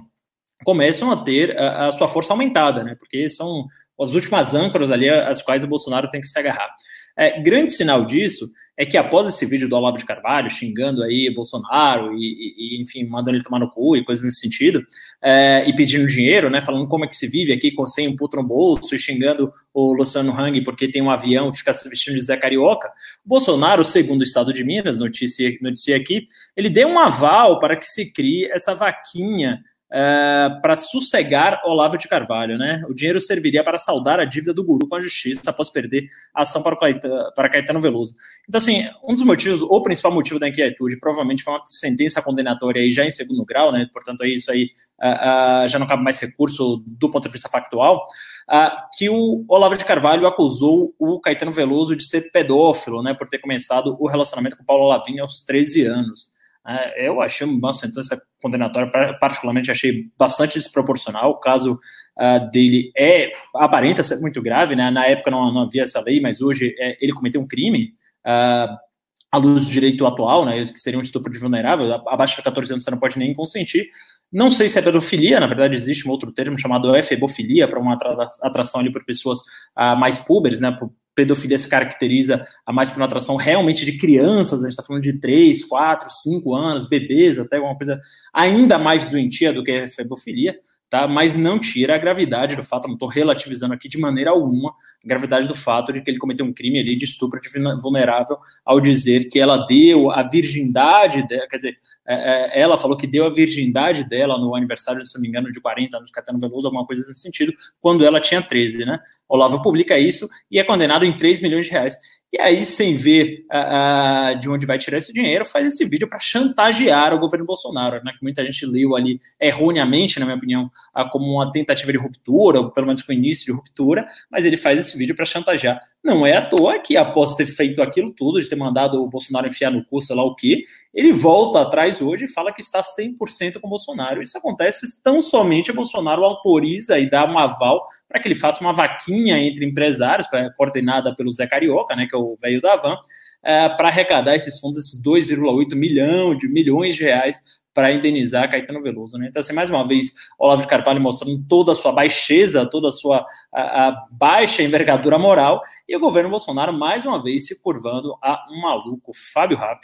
começam 0.64 1.12
a 1.12 1.18
ter 1.18 1.58
a, 1.58 1.88
a, 1.88 1.92
sua 1.92 2.08
força 2.08 2.34
aumentada, 2.34 2.84
né? 2.84 2.96
Porque 2.98 3.30
são 3.30 3.66
as 4.00 4.14
últimas 4.14 4.54
âncoras 4.54 4.92
ali 4.92 5.10
às 5.10 5.42
quais 5.42 5.64
o 5.64 5.68
Bolsonaro 5.68 6.10
tem 6.10 6.22
que 6.22 6.28
se 6.28 6.38
agarrar. 6.38 6.70
É, 7.18 7.40
grande 7.40 7.72
sinal 7.72 8.04
disso 8.06 8.46
é 8.78 8.86
que 8.86 8.98
após 8.98 9.26
esse 9.26 9.46
vídeo 9.46 9.70
do 9.70 9.76
Olavo 9.78 9.98
de 9.98 10.04
Carvalho 10.04 10.50
xingando 10.50 11.02
aí 11.02 11.32
Bolsonaro 11.34 12.14
e, 12.14 12.78
e 12.78 12.82
enfim, 12.82 13.06
mandando 13.06 13.38
ele 13.38 13.44
tomar 13.44 13.60
no 13.60 13.72
cu 13.72 13.96
e 13.96 14.04
coisas 14.04 14.26
nesse 14.26 14.42
sentido, 14.42 14.84
é, 15.22 15.64
e 15.66 15.74
pedindo 15.74 16.06
dinheiro, 16.08 16.50
né, 16.50 16.60
falando 16.60 16.86
como 16.88 17.06
é 17.06 17.08
que 17.08 17.16
se 17.16 17.26
vive 17.26 17.54
aqui 17.54 17.72
com 17.72 17.86
sem 17.86 18.10
um 18.10 18.18
puto 18.18 18.36
no 18.36 18.44
bolso 18.44 18.94
e 18.94 19.00
xingando 19.00 19.50
o 19.74 19.94
Luciano 19.94 20.38
Hang 20.38 20.62
porque 20.62 20.90
tem 20.90 21.02
um 21.02 21.10
avião 21.10 21.50
e 21.50 21.56
fica 21.56 21.74
se 21.74 21.88
vestindo 21.88 22.16
de 22.16 22.22
Zé 22.22 22.36
Carioca, 22.36 22.92
Bolsonaro, 23.26 23.84
segundo 23.86 24.20
o 24.20 24.24
Estado 24.24 24.52
de 24.52 24.66
Minas, 24.66 25.00
notícia, 25.00 25.58
notícia 25.62 25.96
aqui, 25.96 26.28
ele 26.56 26.70
deu 26.70 26.90
um 26.90 27.00
aval 27.00 27.60
para 27.60 27.78
que 27.78 27.86
se 27.86 28.12
crie 28.12 28.52
essa 28.52 28.76
vaquinha 28.76 29.64
uh, 29.96 30.62
para 30.62 30.76
sossegar 30.76 31.62
Olavo 31.64 31.98
de 31.98 32.08
Carvalho, 32.08 32.58
né? 32.58 32.84
O 32.90 32.94
dinheiro 32.94 33.22
serviria 33.22 33.64
para 33.64 33.78
saldar 33.78 34.20
a 34.20 34.26
dívida 34.26 34.54
do 34.54 34.64
guru 34.64 34.88
com 34.88 34.96
a 34.96 35.02
justiça 35.02 35.42
após 35.50 35.70
perder 35.70 36.08
a 36.34 36.42
ação 36.42 36.62
para, 36.62 36.76
Caetano, 36.76 37.32
para 37.34 37.50
Caetano 37.50 37.80
Veloso. 37.80 38.14
Então, 38.48 38.58
assim, 38.58 38.84
um 39.04 39.14
dos 39.14 39.24
motivos, 39.24 39.62
o 39.62 39.82
principal 39.82 40.12
motivo 40.12 40.40
da 40.40 40.50
inquietude, 40.50 41.00
provavelmente 41.00 41.44
foi 41.44 41.54
uma 41.54 41.64
sentença 41.66 42.22
condenatória 42.22 42.82
aí 42.82 42.92
já 42.92 43.06
em 43.06 43.10
segundo 43.10 43.46
grau, 43.46 43.72
né? 43.72 43.88
Portanto, 43.94 44.24
aí 44.24 44.34
isso 44.34 44.52
aí 44.52 44.70
uh, 45.02 45.66
uh, 45.66 45.68
já 45.68 45.80
não 45.80 45.88
cabe 45.88 46.04
mais 46.04 46.20
recurso 46.20 46.84
do 46.86 47.10
ponto 47.10 47.24
de 47.24 47.32
vista 47.32 47.48
factual. 47.48 48.04
Uh, 48.52 48.72
que 48.98 49.10
o 49.10 49.46
Olavo 49.48 49.78
de 49.78 49.86
Carvalho 49.86 50.28
acusou 50.28 50.94
o 51.00 51.20
Caetano 51.20 51.52
Veloso 51.52 51.96
de 51.96 52.06
ser 52.06 52.32
pedófilo, 52.32 53.02
né, 53.02 53.14
por 53.14 53.28
ter 53.28 53.40
começado 53.40 53.96
o 54.00 54.08
relacionamento 54.08 54.58
com 54.58 54.66
Paulo 54.66 54.88
Lavinha 54.88 55.24
aos 55.24 55.42
13 55.42 55.86
anos. 55.88 56.36
É, 56.68 57.08
eu 57.08 57.22
achei 57.22 57.46
uma 57.46 57.74
sentença 57.74 58.20
condenatória, 58.46 59.18
particularmente 59.20 59.72
achei 59.72 60.06
bastante 60.16 60.54
desproporcional. 60.54 61.32
O 61.32 61.40
caso 61.40 61.80
uh, 62.20 62.52
dele 62.52 62.92
é 62.96 63.32
aparenta 63.56 64.04
ser 64.04 64.20
muito 64.20 64.40
grave, 64.40 64.76
né? 64.76 64.92
Na 64.92 65.08
época 65.08 65.32
não, 65.32 65.52
não 65.52 65.62
havia 65.62 65.82
essa 65.82 66.00
lei, 66.00 66.22
mas 66.22 66.42
hoje 66.42 66.76
é, 66.78 66.96
ele 67.02 67.12
cometeu 67.12 67.42
um 67.42 67.48
crime. 67.48 67.94
Uh, 68.24 68.86
à 69.32 69.38
luz 69.38 69.66
do 69.66 69.72
direito 69.72 70.06
atual, 70.06 70.46
né, 70.46 70.64
que 70.64 70.80
seria 70.80 70.98
um 70.98 71.02
estupro 71.02 71.30
de 71.30 71.38
vulnerável, 71.38 71.94
abaixo 72.08 72.38
de 72.38 72.44
14 72.44 72.72
anos 72.72 72.86
você 72.86 72.92
não 72.92 72.98
pode 72.98 73.20
nem 73.20 73.34
consentir. 73.34 73.90
Não 74.32 74.52
sei 74.52 74.68
se 74.68 74.78
é 74.78 74.82
pedofilia, 74.82 75.40
na 75.40 75.48
verdade 75.48 75.76
existe 75.76 76.08
um 76.08 76.12
outro 76.12 76.32
termo 76.32 76.58
chamado 76.58 76.96
efebofilia, 76.96 77.68
para 77.68 77.80
uma 77.80 77.98
atração 78.42 78.82
ali 78.82 78.92
por 78.92 79.06
pessoas 79.06 79.40
uh, 79.40 79.96
mais 79.98 80.20
púberes, 80.20 80.60
né, 80.60 80.78
pedofilia 81.16 81.58
se 81.58 81.70
caracteriza 81.70 82.46
a 82.66 82.74
mais 82.74 82.92
por 82.92 82.98
uma 82.98 83.06
atração 83.06 83.38
realmente 83.38 83.86
de 83.86 83.98
crianças, 83.98 84.60
a 84.60 84.64
gente 84.64 84.72
está 84.72 84.84
falando 84.84 85.04
de 85.04 85.14
3, 85.14 85.64
4, 85.64 86.10
5 86.12 86.54
anos, 86.54 86.86
bebês, 86.86 87.40
até 87.40 87.56
alguma 87.56 87.78
coisa 87.78 87.98
ainda 88.34 88.78
mais 88.78 89.08
doentia 89.08 89.54
do 89.54 89.64
que 89.64 89.72
a 89.72 89.84
efebofilia 89.84 90.58
tá? 90.90 91.08
Mas 91.08 91.36
não 91.36 91.60
tira 91.60 91.96
a 91.96 91.98
gravidade 91.98 92.56
do 92.56 92.64
fato, 92.64 92.88
não 92.88 92.94
estou 92.94 93.08
relativizando 93.08 93.74
aqui 93.74 93.88
de 93.88 93.98
maneira 93.98 94.32
alguma 94.32 94.70
a 94.70 95.08
gravidade 95.08 95.48
do 95.48 95.56
fato 95.56 95.92
de 95.92 96.02
que 96.02 96.10
ele 96.10 96.18
cometeu 96.18 96.46
um 96.46 96.54
crime 96.54 96.80
ali 96.80 96.96
de 96.96 97.06
estupro 97.06 97.40
de 97.40 97.50
vulnerável 97.82 98.38
ao 98.64 98.80
dizer 98.80 99.30
que 99.30 99.40
ela 99.40 99.66
deu 99.66 100.12
a 100.12 100.24
virgindade 100.24 101.28
dela, 101.28 101.48
quer 101.48 101.58
dizer, 101.58 101.78
é, 102.08 102.60
é, 102.60 102.62
ela 102.62 102.78
falou 102.78 102.96
que 102.98 103.08
deu 103.08 103.26
a 103.26 103.30
virgindade 103.30 104.08
dela 104.08 104.38
no 104.38 104.56
aniversário, 104.56 105.04
se 105.04 105.16
não 105.16 105.22
me 105.22 105.28
engano, 105.28 105.52
de 105.52 105.60
40 105.60 105.98
anos, 105.98 106.12
Caetano 106.12 106.40
Veloso, 106.40 106.68
alguma 106.68 106.86
coisa 106.86 107.08
nesse 107.08 107.22
sentido, 107.22 107.54
quando 107.82 108.06
ela 108.06 108.20
tinha 108.20 108.42
13, 108.42 108.86
né? 108.86 109.00
Olavo 109.28 109.62
publica 109.62 109.98
isso 109.98 110.30
e 110.52 110.60
é 110.60 110.64
condenado 110.64 111.04
em 111.04 111.16
3 111.16 111.42
milhões 111.42 111.66
de 111.66 111.72
reais. 111.72 111.96
E 112.38 112.42
aí, 112.42 112.66
sem 112.66 112.98
ver 112.98 113.46
uh, 113.50 114.36
uh, 114.36 114.38
de 114.38 114.50
onde 114.50 114.66
vai 114.66 114.78
tirar 114.78 114.98
esse 114.98 115.14
dinheiro, 115.14 115.46
faz 115.46 115.68
esse 115.68 115.86
vídeo 115.86 116.06
para 116.06 116.20
chantagear 116.20 117.14
o 117.14 117.18
governo 117.18 117.46
Bolsonaro, 117.46 118.04
né? 118.04 118.12
Que 118.12 118.22
muita 118.22 118.44
gente 118.44 118.66
leu 118.66 118.94
ali 118.94 119.22
erroneamente, 119.40 120.20
na 120.20 120.26
minha 120.26 120.36
opinião, 120.36 120.66
uh, 120.94 121.10
como 121.10 121.36
uma 121.36 121.50
tentativa 121.50 121.94
de 121.94 121.98
ruptura, 121.98 122.60
ou 122.60 122.74
pelo 122.74 122.88
menos 122.88 123.04
com 123.04 123.14
início 123.14 123.46
de 123.46 123.54
ruptura, 123.54 124.06
mas 124.30 124.44
ele 124.44 124.58
faz 124.58 124.78
esse 124.78 124.98
vídeo 124.98 125.16
para 125.16 125.24
chantagear. 125.24 125.80
Não 126.06 126.24
é 126.24 126.38
à 126.38 126.42
toa 126.48 126.78
que, 126.78 126.96
após 126.96 127.34
ter 127.34 127.48
feito 127.48 127.82
aquilo 127.82 128.12
tudo, 128.12 128.40
de 128.40 128.48
ter 128.48 128.56
mandado 128.56 129.02
o 129.02 129.10
Bolsonaro 129.10 129.48
enfiar 129.48 129.72
no 129.72 129.84
cu, 129.84 130.00
sei 130.00 130.16
lá 130.16 130.24
o 130.24 130.36
quê, 130.36 130.62
ele 130.94 131.12
volta 131.12 131.62
atrás 131.62 132.00
hoje 132.00 132.26
e 132.26 132.28
fala 132.28 132.54
que 132.54 132.62
está 132.62 132.82
100% 132.82 133.60
com 133.60 133.66
o 133.66 133.70
Bolsonaro. 133.72 134.22
Isso 134.22 134.38
acontece 134.38 135.02
tão 135.02 135.20
somente 135.20 135.72
o 135.72 135.74
Bolsonaro 135.74 136.24
autoriza 136.24 137.00
e 137.00 137.10
dá 137.10 137.26
um 137.26 137.40
aval 137.40 137.84
para 138.08 138.22
que 138.22 138.28
ele 138.28 138.36
faça 138.36 138.62
uma 138.62 138.72
vaquinha 138.72 139.40
entre 139.40 139.66
empresários, 139.66 140.28
coordenada 140.56 141.16
pelo 141.16 141.32
Zé 141.32 141.48
Carioca, 141.48 141.96
né, 141.96 142.06
que 142.08 142.16
é 142.16 142.20
o 142.20 142.36
velho 142.40 142.62
da 142.62 142.76
Van, 142.76 143.00
é, 143.42 143.68
para 143.70 143.88
arrecadar 143.88 144.36
esses 144.36 144.60
fundos, 144.60 144.78
esses 144.78 145.02
2,8 145.04 145.74
milhão 145.74 146.38
de 146.38 146.48
milhões 146.48 146.94
de 146.94 147.04
reais 147.04 147.42
para 147.76 147.92
indenizar 147.92 148.50
Caetano 148.50 148.82
Veloso. 148.82 149.20
Né? 149.20 149.28
Então, 149.28 149.40
assim, 149.40 149.54
mais 149.54 149.70
uma 149.70 149.88
vez, 149.88 150.14
Olavo 150.40 150.64
de 150.64 150.68
Carvalho 150.68 151.00
mostrando 151.00 151.44
toda 151.48 151.74
a 151.74 151.76
sua 151.76 151.92
baixeza, 151.92 152.66
toda 152.66 152.88
a 152.88 152.92
sua 152.92 153.24
a, 153.54 153.90
a 153.90 154.06
baixa 154.12 154.64
envergadura 154.64 155.20
moral, 155.20 155.62
e 155.88 155.96
o 155.96 156.00
governo 156.00 156.32
Bolsonaro, 156.32 156.74
mais 156.74 157.06
uma 157.06 157.22
vez, 157.22 157.46
se 157.46 157.62
curvando 157.62 158.18
a 158.24 158.48
um 158.50 158.62
maluco, 158.62 159.12
Fábio 159.14 159.58
Rapp. 159.58 159.82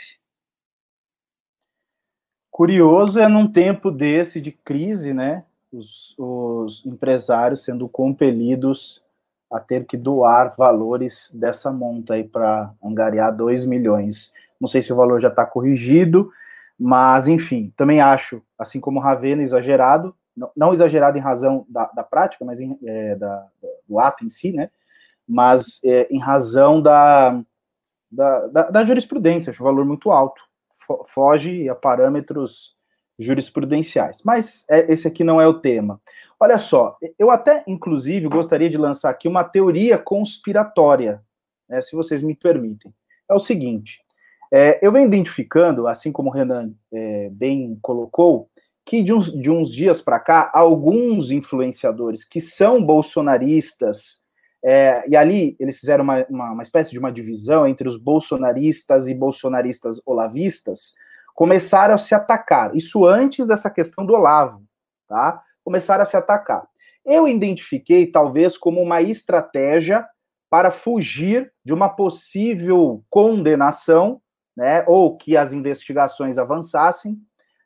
Curioso 2.49 3.19
é 3.19 3.27
num 3.27 3.45
tempo 3.45 3.91
desse 3.91 4.41
de 4.41 4.51
crise, 4.51 5.13
né? 5.13 5.43
os, 5.71 6.13
os 6.17 6.85
empresários 6.85 7.63
sendo 7.63 7.87
compelidos 7.87 9.03
a 9.49 9.59
ter 9.59 9.85
que 9.85 9.97
doar 9.97 10.55
valores 10.57 11.31
dessa 11.33 11.71
monta 11.71 12.13
aí 12.13 12.23
para 12.23 12.73
angariar 12.83 13.35
2 13.35 13.65
milhões. 13.65 14.33
Não 14.59 14.67
sei 14.67 14.81
se 14.81 14.93
o 14.93 14.95
valor 14.95 15.19
já 15.19 15.27
está 15.27 15.45
corrigido, 15.45 16.31
mas 16.83 17.27
enfim, 17.27 17.71
também 17.77 18.01
acho, 18.01 18.41
assim 18.57 18.79
como 18.79 18.99
Ravena, 18.99 19.43
exagerado, 19.43 20.15
não, 20.35 20.51
não 20.57 20.73
exagerado 20.73 21.15
em 21.15 21.21
razão 21.21 21.63
da, 21.69 21.85
da 21.85 22.03
prática, 22.03 22.43
mas 22.43 22.59
em, 22.59 22.75
é, 22.83 23.15
da, 23.15 23.47
do 23.87 23.99
ato 23.99 24.25
em 24.25 24.29
si, 24.29 24.51
né? 24.51 24.71
Mas 25.27 25.79
é, 25.85 26.07
em 26.09 26.17
razão 26.17 26.81
da, 26.81 27.39
da, 28.11 28.47
da, 28.47 28.83
jurisprudência, 28.83 29.51
acho 29.51 29.61
o 29.61 29.65
valor 29.65 29.85
muito 29.85 30.09
alto, 30.09 30.41
foge 31.05 31.69
a 31.69 31.75
parâmetros 31.75 32.75
jurisprudenciais. 33.19 34.23
Mas 34.25 34.65
é, 34.67 34.91
esse 34.91 35.07
aqui 35.07 35.23
não 35.23 35.39
é 35.39 35.47
o 35.47 35.59
tema. 35.59 36.01
Olha 36.39 36.57
só, 36.57 36.97
eu 37.19 37.29
até, 37.29 37.63
inclusive, 37.67 38.27
gostaria 38.27 38.71
de 38.71 38.77
lançar 38.79 39.11
aqui 39.11 39.27
uma 39.27 39.43
teoria 39.43 39.99
conspiratória, 39.99 41.21
né, 41.69 41.79
se 41.79 41.95
vocês 41.95 42.23
me 42.23 42.35
permitem. 42.35 42.91
É 43.29 43.35
o 43.35 43.39
seguinte: 43.39 44.03
é, 44.51 44.79
eu 44.81 44.91
venho 44.91 45.07
identificando, 45.07 45.87
assim 45.87 46.11
como 46.11 46.29
o 46.29 46.33
Renan 46.33 46.71
é, 46.91 47.29
bem 47.29 47.77
colocou, 47.81 48.49
que 48.85 49.01
de 49.01 49.13
uns, 49.13 49.31
de 49.31 49.49
uns 49.49 49.73
dias 49.73 50.01
para 50.01 50.19
cá, 50.19 50.51
alguns 50.53 51.31
influenciadores 51.31 52.25
que 52.25 52.41
são 52.41 52.83
bolsonaristas, 52.83 54.21
é, 54.63 55.03
e 55.09 55.15
ali 55.15 55.55
eles 55.59 55.79
fizeram 55.79 56.03
uma, 56.03 56.25
uma, 56.29 56.51
uma 56.51 56.63
espécie 56.63 56.91
de 56.91 56.99
uma 56.99 57.11
divisão 57.11 57.65
entre 57.65 57.87
os 57.87 57.97
bolsonaristas 57.97 59.07
e 59.07 59.13
bolsonaristas 59.13 60.01
olavistas, 60.05 60.93
começaram 61.33 61.95
a 61.95 61.97
se 61.97 62.13
atacar. 62.13 62.75
Isso 62.75 63.05
antes 63.05 63.47
dessa 63.47 63.69
questão 63.69 64.05
do 64.05 64.13
Olavo, 64.13 64.63
tá? 65.07 65.41
Começaram 65.63 66.03
a 66.03 66.05
se 66.05 66.17
atacar. 66.17 66.67
Eu 67.05 67.27
identifiquei 67.27 68.05
talvez 68.05 68.57
como 68.57 68.81
uma 68.81 69.01
estratégia 69.01 70.05
para 70.49 70.69
fugir 70.69 71.51
de 71.63 71.73
uma 71.73 71.89
possível 71.89 73.03
condenação, 73.09 74.21
né, 74.55 74.83
ou 74.87 75.17
que 75.17 75.37
as 75.37 75.53
investigações 75.53 76.37
avançassem, 76.37 77.17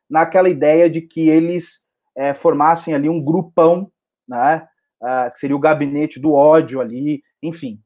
naquela 0.08 0.48
ideia 0.48 0.88
de 0.88 1.00
que 1.00 1.28
eles 1.28 1.84
é, 2.16 2.32
formassem 2.32 2.94
ali 2.94 3.08
um 3.08 3.22
grupão, 3.22 3.90
né, 4.26 4.66
uh, 5.02 5.32
que 5.32 5.38
seria 5.38 5.56
o 5.56 5.60
gabinete 5.60 6.18
do 6.18 6.32
ódio 6.32 6.80
ali, 6.80 7.22
enfim. 7.42 7.80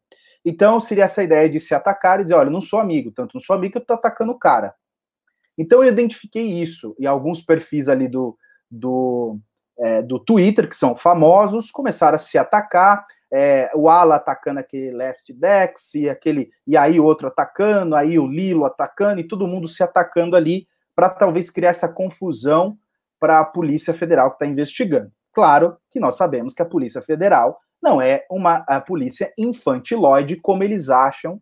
Então 0.45 0.81
seria 0.81 1.05
essa 1.05 1.23
ideia 1.23 1.49
de 1.49 1.61
se 1.61 1.75
atacar 1.75 2.21
e 2.21 2.25
dizer, 2.25 2.35
olha, 2.35 2.51
não 2.51 2.61
sou 2.61 2.79
amigo, 2.79 3.11
tanto 3.11 3.35
não 3.35 3.41
sou 3.41 3.57
amigo 3.57 3.73
que 3.73 3.79
eu 3.79 3.85
tô 3.85 3.95
atacando 3.95 4.33
o 4.33 4.39
cara. 4.39 4.75
Então 5.59 5.83
eu 5.83 5.91
identifiquei 5.91 6.47
isso, 6.47 6.97
e 6.99 7.07
alguns 7.07 7.43
perfis 7.43 7.89
ali 7.89 8.09
do, 8.09 8.37
do, 8.71 9.39
é, 9.79 10.03
do 10.03 10.19
Twitter, 10.19 10.69
que 10.69 10.77
são 10.77 10.97
famosos, 10.97 11.71
começaram 11.71 12.15
a 12.15 12.19
se 12.19 12.39
atacar, 12.39 13.05
é, 13.33 13.71
o 13.75 13.89
Ala 13.89 14.17
atacando 14.17 14.61
aquele 14.61 14.91
left 14.91 15.33
Dex, 15.33 15.95
e 15.95 16.09
aquele, 16.09 16.51
e 16.67 16.77
aí 16.77 16.99
outro 16.99 17.29
atacando, 17.29 17.95
aí 17.95 18.19
o 18.19 18.27
Lilo 18.27 18.65
atacando, 18.65 19.21
e 19.21 19.29
todo 19.29 19.47
mundo 19.47 19.69
se 19.69 19.83
atacando 19.83 20.37
ali, 20.37 20.67
para 20.95 21.09
talvez 21.09 21.51
criar 21.51 21.71
essa 21.71 21.89
confusão 21.89 22.77
para 23.19 23.41
a 23.41 23.45
Polícia 23.45 23.95
Federal 23.95 24.31
que 24.31 24.37
está 24.37 24.47
investigando. 24.47 25.11
Claro 25.33 25.77
que 25.91 26.01
nós 26.01 26.17
sabemos 26.17 26.53
que 26.53 26.63
a 26.63 26.67
Polícia 26.67 27.01
Federal 27.01 27.61
não 27.83 28.03
é 28.03 28.27
uma 28.31 28.65
a 28.69 28.81
polícia 28.81 29.33
infantiloide 29.39 30.37
como 30.37 30.63
eles 30.63 30.91
acham 30.91 31.41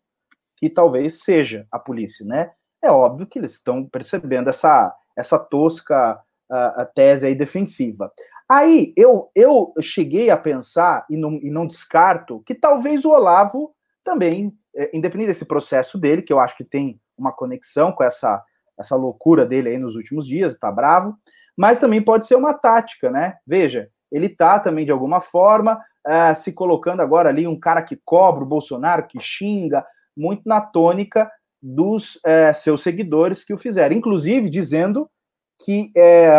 que 0.57 0.71
talvez 0.71 1.25
seja 1.25 1.67
a 1.71 1.79
polícia, 1.79 2.25
né? 2.25 2.53
é 2.83 2.91
óbvio 2.91 3.27
que 3.27 3.39
eles 3.39 3.53
estão 3.55 3.85
percebendo 3.85 4.51
essa, 4.51 4.95
essa 5.17 5.39
tosca 5.39 6.19
uh, 6.51 6.87
tese 6.95 7.27
aí 7.27 7.35
defensiva. 7.35 8.13
Aí 8.49 8.95
eu, 8.97 9.31
eu 9.35 9.75
cheguei 9.81 10.31
a 10.31 10.37
pensar, 10.37 11.05
e 11.11 11.17
não, 11.17 11.35
e 11.43 11.51
não 11.51 11.67
descarto, 11.67 12.43
que 12.47 12.55
talvez 12.55 13.05
o 13.05 13.11
Olavo 13.11 13.75
também, 14.03 14.53
é, 14.75 14.91
independente 14.97 15.29
desse 15.29 15.45
processo 15.45 15.99
dele, 15.99 16.23
que 16.23 16.33
eu 16.33 16.41
acho 16.41 16.57
que 16.57 16.65
tem 16.65 16.99
uma 17.17 17.31
conexão 17.31 17.93
com 17.93 18.03
essa, 18.03 18.43
essa 18.79 18.97
loucura 18.97 19.45
dele 19.45 19.69
aí 19.69 19.79
nos 19.79 19.97
últimos 19.97 20.27
dias, 20.27 20.59
tá 20.59 20.73
bravo, 20.73 21.15
mas 21.57 21.79
também 21.79 22.01
pode 22.01 22.27
ser 22.27 22.37
uma 22.37 22.55
tática, 22.55 23.11
né? 23.11 23.37
Veja, 23.47 23.91
ele 24.11 24.29
tá 24.29 24.59
também 24.59 24.87
de 24.87 24.93
alguma 24.93 25.21
forma 25.21 25.79
uh, 26.07 26.35
se 26.35 26.53
colocando 26.53 27.01
agora 27.01 27.29
ali 27.29 27.47
um 27.47 27.59
cara 27.59 27.83
que 27.83 28.01
cobra 28.03 28.45
o 28.45 28.49
Bolsonaro, 28.49 29.07
que 29.07 29.21
xinga, 29.21 29.85
muito 30.17 30.43
na 30.47 30.61
tônica 30.61 31.31
dos 31.61 32.21
é, 32.25 32.53
seus 32.53 32.83
seguidores 32.83 33.45
que 33.45 33.53
o 33.53 33.59
fizeram, 33.59 33.97
inclusive 33.97 34.49
dizendo 34.49 35.11
que 35.65 35.91
é, 35.97 36.33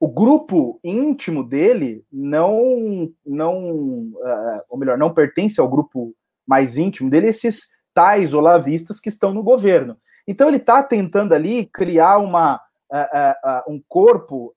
o 0.00 0.08
grupo 0.08 0.80
íntimo 0.82 1.44
dele 1.44 2.02
não, 2.10 3.12
não, 3.24 4.10
é, 4.24 4.64
ou 4.70 4.78
melhor, 4.78 4.96
não 4.96 5.12
pertence 5.12 5.60
ao 5.60 5.68
grupo 5.68 6.14
mais 6.46 6.78
íntimo 6.78 7.10
dele, 7.10 7.28
esses 7.28 7.68
tais 7.92 8.32
olavistas 8.32 8.98
que 8.98 9.10
estão 9.10 9.34
no 9.34 9.42
governo. 9.42 9.96
Então 10.26 10.48
ele 10.48 10.56
está 10.56 10.82
tentando 10.82 11.34
ali 11.34 11.66
criar 11.66 12.18
uma, 12.18 12.60
um 13.68 13.82
corpo 13.88 14.54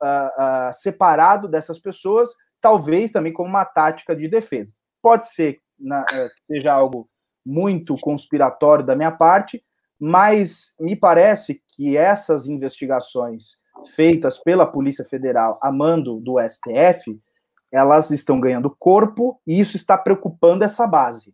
separado 0.74 1.48
dessas 1.48 1.78
pessoas, 1.80 2.30
talvez 2.62 3.12
também 3.12 3.34
como 3.34 3.50
uma 3.50 3.66
tática 3.66 4.16
de 4.16 4.28
defesa. 4.28 4.74
Pode 5.02 5.30
ser 5.30 5.60
na, 5.78 6.06
é, 6.12 6.30
seja 6.48 6.74
algo 6.74 7.10
muito 7.46 7.98
conspiratório 7.98 8.86
da 8.86 8.96
minha 8.96 9.12
parte, 9.12 9.62
mas 10.00 10.74
me 10.80 10.96
parece 10.96 11.62
que 11.76 11.98
essas 11.98 12.48
investigações 12.48 13.63
feitas 13.96 14.38
pela 14.38 14.66
Polícia 14.66 15.06
Federal 15.06 15.60
a 15.62 15.72
mando 15.72 16.20
do 16.20 16.36
STF, 16.40 17.20
elas 17.72 18.12
estão 18.12 18.40
ganhando 18.40 18.76
corpo 18.78 19.42
e 19.48 19.60
isso 19.60 19.76
está 19.76 19.98
preocupando 19.98 20.64
essa 20.64 20.86
base. 20.86 21.34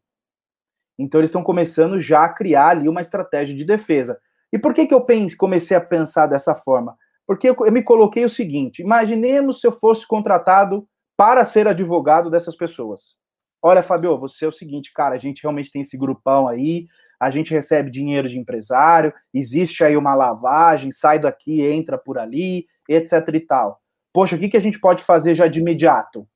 Então 0.98 1.20
eles 1.20 1.30
estão 1.30 1.44
começando 1.44 2.00
já 2.00 2.24
a 2.26 2.34
criar 2.34 2.70
ali 2.70 2.90
uma 2.90 3.02
estratégia 3.02 3.56
de 3.56 3.66
defesa. 3.66 4.20
E 4.52 4.58
por 4.58 4.74
que 4.74 4.88
que 4.88 4.94
eu 4.94 5.06
pense, 5.06 5.38
comecei 5.38 5.76
a 5.76 5.82
pensar 5.82 6.28
dessa 6.28 6.56
forma? 6.56 6.96
Porque 7.28 7.50
eu, 7.50 7.56
eu 7.60 7.72
me 7.72 7.84
coloquei 7.84 8.26
o 8.26 8.30
seguinte: 8.30 8.82
imaginemos 8.82 9.62
se 9.62 9.68
eu 9.68 9.72
fosse 9.72 10.08
contratado 10.08 10.88
para 11.16 11.46
ser 11.46 11.68
advogado 11.68 12.30
dessas 12.30 12.56
pessoas. 12.56 13.18
Olha, 13.62 13.84
Fabio, 13.84 14.18
você 14.18 14.46
é 14.46 14.48
o 14.48 14.52
seguinte, 14.52 14.92
cara, 14.94 15.16
a 15.16 15.18
gente 15.18 15.44
realmente 15.44 15.70
tem 15.70 15.82
esse 15.82 15.98
grupão 15.98 16.48
aí, 16.48 16.88
a 17.20 17.30
gente 17.30 17.54
recebe 17.54 17.92
dinheiro 17.92 18.30
de 18.30 18.40
empresário, 18.40 19.14
existe 19.34 19.84
aí 19.84 19.98
uma 19.98 20.16
lavagem, 20.16 20.92
sai 20.92 21.20
daqui, 21.20 21.66
entra 21.66 21.98
por 21.98 22.18
ali, 22.18 22.66
etc 22.88 23.28
e 23.34 23.40
tal. 23.40 23.82
Poxa, 24.14 24.36
o 24.36 24.40
que, 24.40 24.50
que 24.50 24.58
a 24.58 24.62
gente 24.62 24.80
pode 24.80 25.04
fazer 25.04 25.36
já 25.36 25.48
de 25.48 25.60
imediato? 25.60 26.28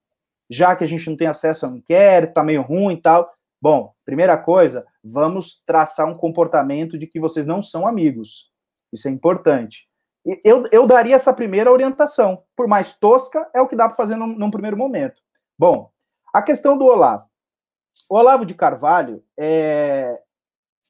Já 0.50 0.76
que 0.76 0.84
a 0.84 0.88
gente 0.88 1.10
não 1.10 1.18
tem 1.18 1.28
acesso 1.28 1.66
ao 1.66 1.76
inquérito, 1.76 2.34
tá 2.34 2.44
meio 2.44 2.62
ruim 2.62 2.96
e 2.96 3.02
tal. 3.02 3.32
Bom, 3.62 3.94
primeira 4.06 4.38
coisa, 4.38 4.86
vamos 5.04 5.64
traçar 5.66 6.08
um 6.08 6.18
comportamento 6.18 6.98
de 6.98 7.08
que 7.08 7.20
vocês 7.20 7.48
não 7.48 7.64
são 7.64 7.88
amigos. 7.88 8.52
Isso 8.92 9.08
é 9.08 9.12
importante. 9.12 9.88
Eu, 10.44 10.64
eu 10.72 10.86
daria 10.86 11.16
essa 11.16 11.34
primeira 11.34 11.72
orientação. 11.72 12.44
Por 12.56 12.68
mais 12.68 12.94
tosca, 12.94 13.50
é 13.54 13.62
o 13.62 13.68
que 13.68 13.76
dá 13.76 13.88
para 13.88 13.98
fazer 13.98 14.16
num, 14.16 14.28
num, 14.28 14.52
primeiro 14.52 14.78
momento. 14.78 15.22
Bom, 15.58 15.90
a 16.34 16.42
questão 16.42 16.78
do 16.78 16.86
Olavo. 16.86 17.26
O 18.10 18.16
Olavo 18.16 18.46
de 18.46 18.54
Carvalho, 18.54 19.24
é, 19.38 20.20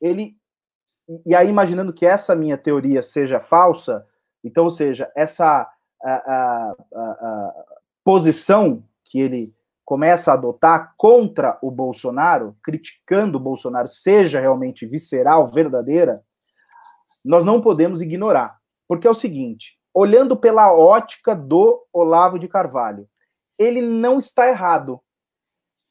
ele. 0.02 0.38
E 1.26 1.36
aí, 1.36 1.50
imaginando 1.50 1.94
que 1.94 2.06
essa 2.06 2.36
minha 2.36 2.58
teoria 2.58 3.02
seja 3.02 3.40
falsa, 3.40 4.08
então, 4.44 4.66
ou 4.66 4.70
seja, 4.70 5.12
essa 5.16 5.70
a, 6.04 6.14
a, 6.14 6.76
a, 6.94 7.66
posição 8.04 8.84
que 9.06 9.20
ele 9.20 9.56
começa 9.86 10.32
a 10.32 10.34
adotar 10.34 10.94
contra 10.98 11.58
o 11.62 11.72
Bolsonaro, 11.72 12.56
criticando 12.64 13.38
o 13.38 13.42
Bolsonaro, 13.42 13.88
seja 13.88 14.40
realmente 14.40 14.86
visceral, 14.86 15.48
verdadeira, 15.48 16.24
nós 17.24 17.44
não 17.44 17.62
podemos 17.62 18.02
ignorar. 18.02 18.60
Porque 18.88 19.08
é 19.08 19.10
o 19.12 19.16
seguinte: 19.16 19.80
olhando 19.94 20.36
pela 20.36 20.74
ótica 20.74 21.36
do 21.36 21.86
Olavo 21.94 22.38
de 22.38 22.48
Carvalho, 22.48 23.08
ele 23.58 23.82
não 23.82 24.18
está 24.18 24.48
errado. 24.48 25.02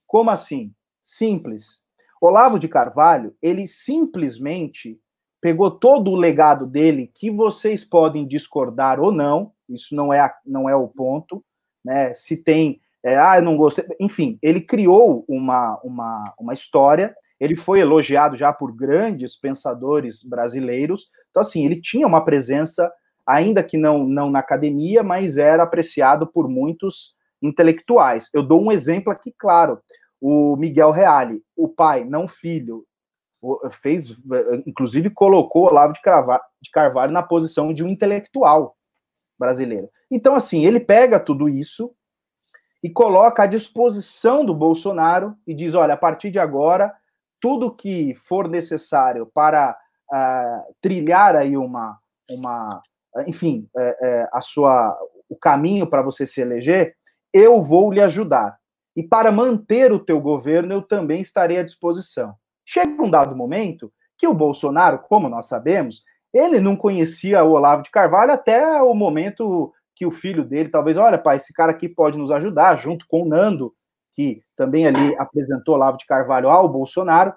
Como 0.06 0.30
assim? 0.30 0.74
Simples. 1.00 1.82
Olavo 2.24 2.56
de 2.56 2.68
Carvalho, 2.68 3.34
ele 3.42 3.66
simplesmente 3.66 4.96
pegou 5.40 5.72
todo 5.72 6.12
o 6.12 6.16
legado 6.16 6.64
dele, 6.64 7.10
que 7.12 7.32
vocês 7.32 7.84
podem 7.84 8.24
discordar 8.24 9.00
ou 9.00 9.10
não, 9.10 9.50
isso 9.68 9.92
não 9.96 10.12
é, 10.12 10.32
não 10.46 10.68
é 10.68 10.76
o 10.76 10.86
ponto, 10.86 11.44
né? 11.84 12.14
Se 12.14 12.36
tem, 12.36 12.80
é, 13.04 13.18
ah, 13.18 13.38
eu 13.38 13.42
não 13.42 13.56
gostei, 13.56 13.84
enfim, 13.98 14.38
ele 14.40 14.60
criou 14.60 15.24
uma, 15.28 15.80
uma, 15.82 16.32
uma 16.38 16.52
história, 16.52 17.12
ele 17.40 17.56
foi 17.56 17.80
elogiado 17.80 18.36
já 18.36 18.52
por 18.52 18.72
grandes 18.72 19.34
pensadores 19.34 20.22
brasileiros, 20.22 21.10
então, 21.30 21.40
assim, 21.40 21.64
ele 21.64 21.80
tinha 21.80 22.06
uma 22.06 22.24
presença, 22.24 22.88
ainda 23.26 23.64
que 23.64 23.76
não, 23.76 24.04
não 24.06 24.30
na 24.30 24.38
academia, 24.38 25.02
mas 25.02 25.38
era 25.38 25.64
apreciado 25.64 26.24
por 26.24 26.48
muitos 26.48 27.16
intelectuais. 27.42 28.28
Eu 28.32 28.44
dou 28.44 28.62
um 28.62 28.70
exemplo 28.70 29.12
aqui, 29.12 29.34
claro, 29.36 29.80
o 30.22 30.54
Miguel 30.56 30.92
Reale, 30.92 31.42
o 31.56 31.68
pai, 31.68 32.04
não 32.04 32.28
filho, 32.28 32.86
fez, 33.72 34.16
inclusive 34.64 35.10
colocou 35.10 35.64
Olavo 35.68 35.92
de 35.92 36.00
Carvalho, 36.00 36.42
de 36.62 36.70
Carvalho 36.70 37.10
na 37.10 37.24
posição 37.24 37.74
de 37.74 37.82
um 37.82 37.88
intelectual 37.88 38.76
brasileiro. 39.36 39.90
Então, 40.08 40.36
assim, 40.36 40.64
ele 40.64 40.78
pega 40.78 41.18
tudo 41.18 41.48
isso 41.48 41.92
e 42.80 42.88
coloca 42.88 43.42
à 43.42 43.46
disposição 43.46 44.44
do 44.44 44.54
Bolsonaro 44.54 45.36
e 45.44 45.52
diz: 45.52 45.74
olha, 45.74 45.94
a 45.94 45.96
partir 45.96 46.30
de 46.30 46.38
agora, 46.38 46.94
tudo 47.40 47.74
que 47.74 48.14
for 48.14 48.48
necessário 48.48 49.26
para 49.34 49.76
uh, 50.12 50.74
trilhar 50.80 51.34
aí 51.34 51.56
uma, 51.56 51.98
uma 52.30 52.80
enfim, 53.26 53.68
é, 53.76 53.96
é, 54.00 54.28
a 54.32 54.40
sua, 54.40 54.96
o 55.28 55.36
caminho 55.36 55.88
para 55.88 56.00
você 56.00 56.24
se 56.24 56.40
eleger, 56.40 56.94
eu 57.32 57.60
vou 57.60 57.92
lhe 57.92 58.00
ajudar. 58.00 58.61
E 58.96 59.02
para 59.02 59.32
manter 59.32 59.92
o 59.92 59.98
teu 59.98 60.20
governo, 60.20 60.74
eu 60.74 60.82
também 60.82 61.20
estarei 61.20 61.58
à 61.58 61.62
disposição. 61.62 62.34
Chega 62.64 63.02
um 63.02 63.10
dado 63.10 63.34
momento 63.34 63.92
que 64.18 64.26
o 64.26 64.34
Bolsonaro, 64.34 64.98
como 64.98 65.28
nós 65.28 65.46
sabemos, 65.46 66.04
ele 66.32 66.60
não 66.60 66.76
conhecia 66.76 67.42
o 67.42 67.52
Olavo 67.52 67.82
de 67.82 67.90
Carvalho 67.90 68.32
até 68.32 68.80
o 68.82 68.94
momento 68.94 69.72
que 69.94 70.06
o 70.06 70.10
filho 70.10 70.44
dele, 70.44 70.68
talvez, 70.68 70.96
olha, 70.96 71.18
pai, 71.18 71.36
esse 71.36 71.52
cara 71.52 71.72
aqui 71.72 71.88
pode 71.88 72.18
nos 72.18 72.30
ajudar, 72.30 72.76
junto 72.76 73.06
com 73.06 73.22
o 73.22 73.28
Nando, 73.28 73.74
que 74.12 74.42
também 74.56 74.86
ali 74.86 75.14
apresentou 75.18 75.74
Olavo 75.74 75.96
de 75.96 76.06
Carvalho 76.06 76.48
ao 76.48 76.68
Bolsonaro. 76.68 77.34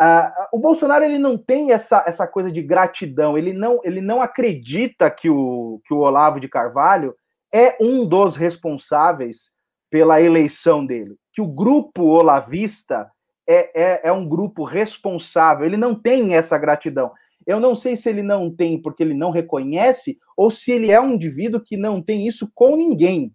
Uh, 0.00 0.56
o 0.56 0.58
Bolsonaro 0.58 1.04
ele 1.04 1.18
não 1.18 1.36
tem 1.36 1.72
essa, 1.72 2.02
essa 2.06 2.26
coisa 2.26 2.50
de 2.50 2.62
gratidão, 2.62 3.36
ele 3.36 3.52
não, 3.52 3.80
ele 3.84 4.00
não 4.00 4.22
acredita 4.22 5.10
que 5.10 5.28
o, 5.28 5.80
que 5.84 5.92
o 5.92 5.98
Olavo 5.98 6.40
de 6.40 6.48
Carvalho 6.48 7.14
é 7.52 7.76
um 7.80 8.06
dos 8.06 8.36
responsáveis 8.36 9.50
pela 9.90 10.20
eleição 10.20 10.86
dele, 10.86 11.16
que 11.32 11.42
o 11.42 11.46
grupo 11.46 12.04
olavista 12.04 13.10
é, 13.46 13.82
é, 13.82 14.00
é 14.04 14.12
um 14.12 14.28
grupo 14.28 14.64
responsável, 14.64 15.66
ele 15.66 15.76
não 15.76 15.94
tem 15.94 16.34
essa 16.34 16.56
gratidão. 16.56 17.10
Eu 17.46 17.58
não 17.58 17.74
sei 17.74 17.96
se 17.96 18.08
ele 18.08 18.22
não 18.22 18.54
tem 18.54 18.80
porque 18.80 19.02
ele 19.02 19.14
não 19.14 19.30
reconhece 19.30 20.18
ou 20.36 20.50
se 20.50 20.70
ele 20.70 20.90
é 20.90 21.00
um 21.00 21.14
indivíduo 21.14 21.60
que 21.60 21.76
não 21.76 22.00
tem 22.00 22.26
isso 22.26 22.50
com 22.54 22.76
ninguém. 22.76 23.34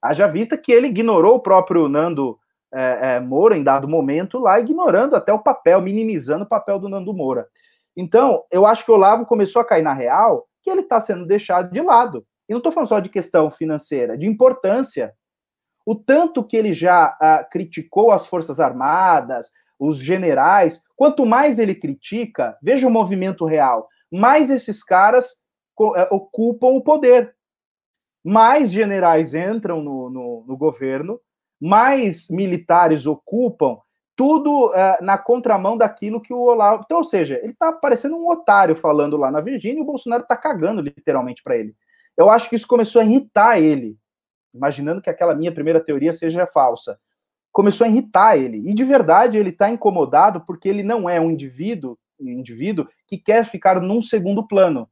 Haja 0.00 0.26
vista 0.26 0.56
que 0.56 0.72
ele 0.72 0.86
ignorou 0.86 1.36
o 1.36 1.40
próprio 1.40 1.88
Nando 1.88 2.38
é, 2.72 3.16
é, 3.16 3.20
Moura 3.20 3.56
em 3.56 3.62
dado 3.62 3.88
momento 3.88 4.38
lá, 4.38 4.58
ignorando 4.58 5.14
até 5.14 5.32
o 5.32 5.42
papel, 5.42 5.80
minimizando 5.80 6.44
o 6.44 6.48
papel 6.48 6.78
do 6.78 6.88
Nando 6.88 7.14
Moura. 7.14 7.46
Então, 7.96 8.42
eu 8.50 8.66
acho 8.66 8.84
que 8.84 8.90
o 8.90 8.94
Olavo 8.94 9.24
começou 9.24 9.62
a 9.62 9.64
cair 9.64 9.82
na 9.82 9.92
real 9.92 10.46
que 10.62 10.70
ele 10.70 10.80
está 10.80 11.00
sendo 11.00 11.26
deixado 11.26 11.70
de 11.70 11.80
lado. 11.80 12.26
E 12.48 12.52
não 12.52 12.58
estou 12.58 12.72
falando 12.72 12.88
só 12.88 12.98
de 12.98 13.08
questão 13.08 13.50
financeira, 13.50 14.18
de 14.18 14.26
importância. 14.26 15.12
O 15.86 15.94
tanto 15.94 16.44
que 16.44 16.56
ele 16.56 16.72
já 16.72 17.16
ah, 17.20 17.46
criticou 17.50 18.10
as 18.10 18.26
Forças 18.26 18.60
Armadas, 18.60 19.50
os 19.78 19.98
generais, 19.98 20.82
quanto 20.96 21.26
mais 21.26 21.58
ele 21.58 21.74
critica, 21.74 22.56
veja 22.62 22.86
o 22.86 22.90
movimento 22.90 23.44
real, 23.44 23.88
mais 24.10 24.50
esses 24.50 24.82
caras 24.82 25.40
eh, 25.96 26.08
ocupam 26.10 26.68
o 26.68 26.80
poder. 26.80 27.34
Mais 28.24 28.70
generais 28.70 29.34
entram 29.34 29.82
no, 29.82 30.08
no, 30.08 30.44
no 30.46 30.56
governo, 30.56 31.20
mais 31.60 32.28
militares 32.30 33.06
ocupam, 33.06 33.78
tudo 34.16 34.68
uh, 34.68 35.02
na 35.02 35.18
contramão 35.18 35.76
daquilo 35.76 36.20
que 36.20 36.32
o 36.32 36.40
Olavo. 36.40 36.82
Então, 36.84 36.98
ou 36.98 37.04
seja, 37.04 37.38
ele 37.42 37.52
está 37.52 37.72
parecendo 37.72 38.16
um 38.16 38.28
otário 38.28 38.76
falando 38.76 39.16
lá 39.16 39.30
na 39.30 39.40
Virgínia 39.40 39.78
e 39.78 39.82
o 39.82 39.86
Bolsonaro 39.86 40.22
está 40.22 40.36
cagando 40.36 40.80
literalmente 40.80 41.42
para 41.42 41.56
ele. 41.56 41.74
Eu 42.16 42.30
acho 42.30 42.48
que 42.48 42.54
isso 42.54 42.66
começou 42.66 43.02
a 43.02 43.04
irritar 43.04 43.60
ele, 43.60 43.98
imaginando 44.54 45.02
que 45.02 45.10
aquela 45.10 45.34
minha 45.34 45.52
primeira 45.52 45.80
teoria 45.80 46.12
seja 46.12 46.46
falsa 46.46 46.98
começou 47.54 47.84
a 47.84 47.88
irritar 47.88 48.36
ele. 48.36 48.68
E 48.68 48.74
de 48.74 48.82
verdade 48.82 49.38
ele 49.38 49.50
está 49.50 49.70
incomodado 49.70 50.40
porque 50.44 50.68
ele 50.68 50.82
não 50.82 51.08
é 51.08 51.20
um 51.20 51.30
indivíduo, 51.30 51.96
um 52.20 52.28
indivíduo 52.28 52.88
que 53.06 53.16
quer 53.16 53.44
ficar 53.44 53.80
num 53.80 54.02
segundo 54.02 54.44
plano, 54.46 54.90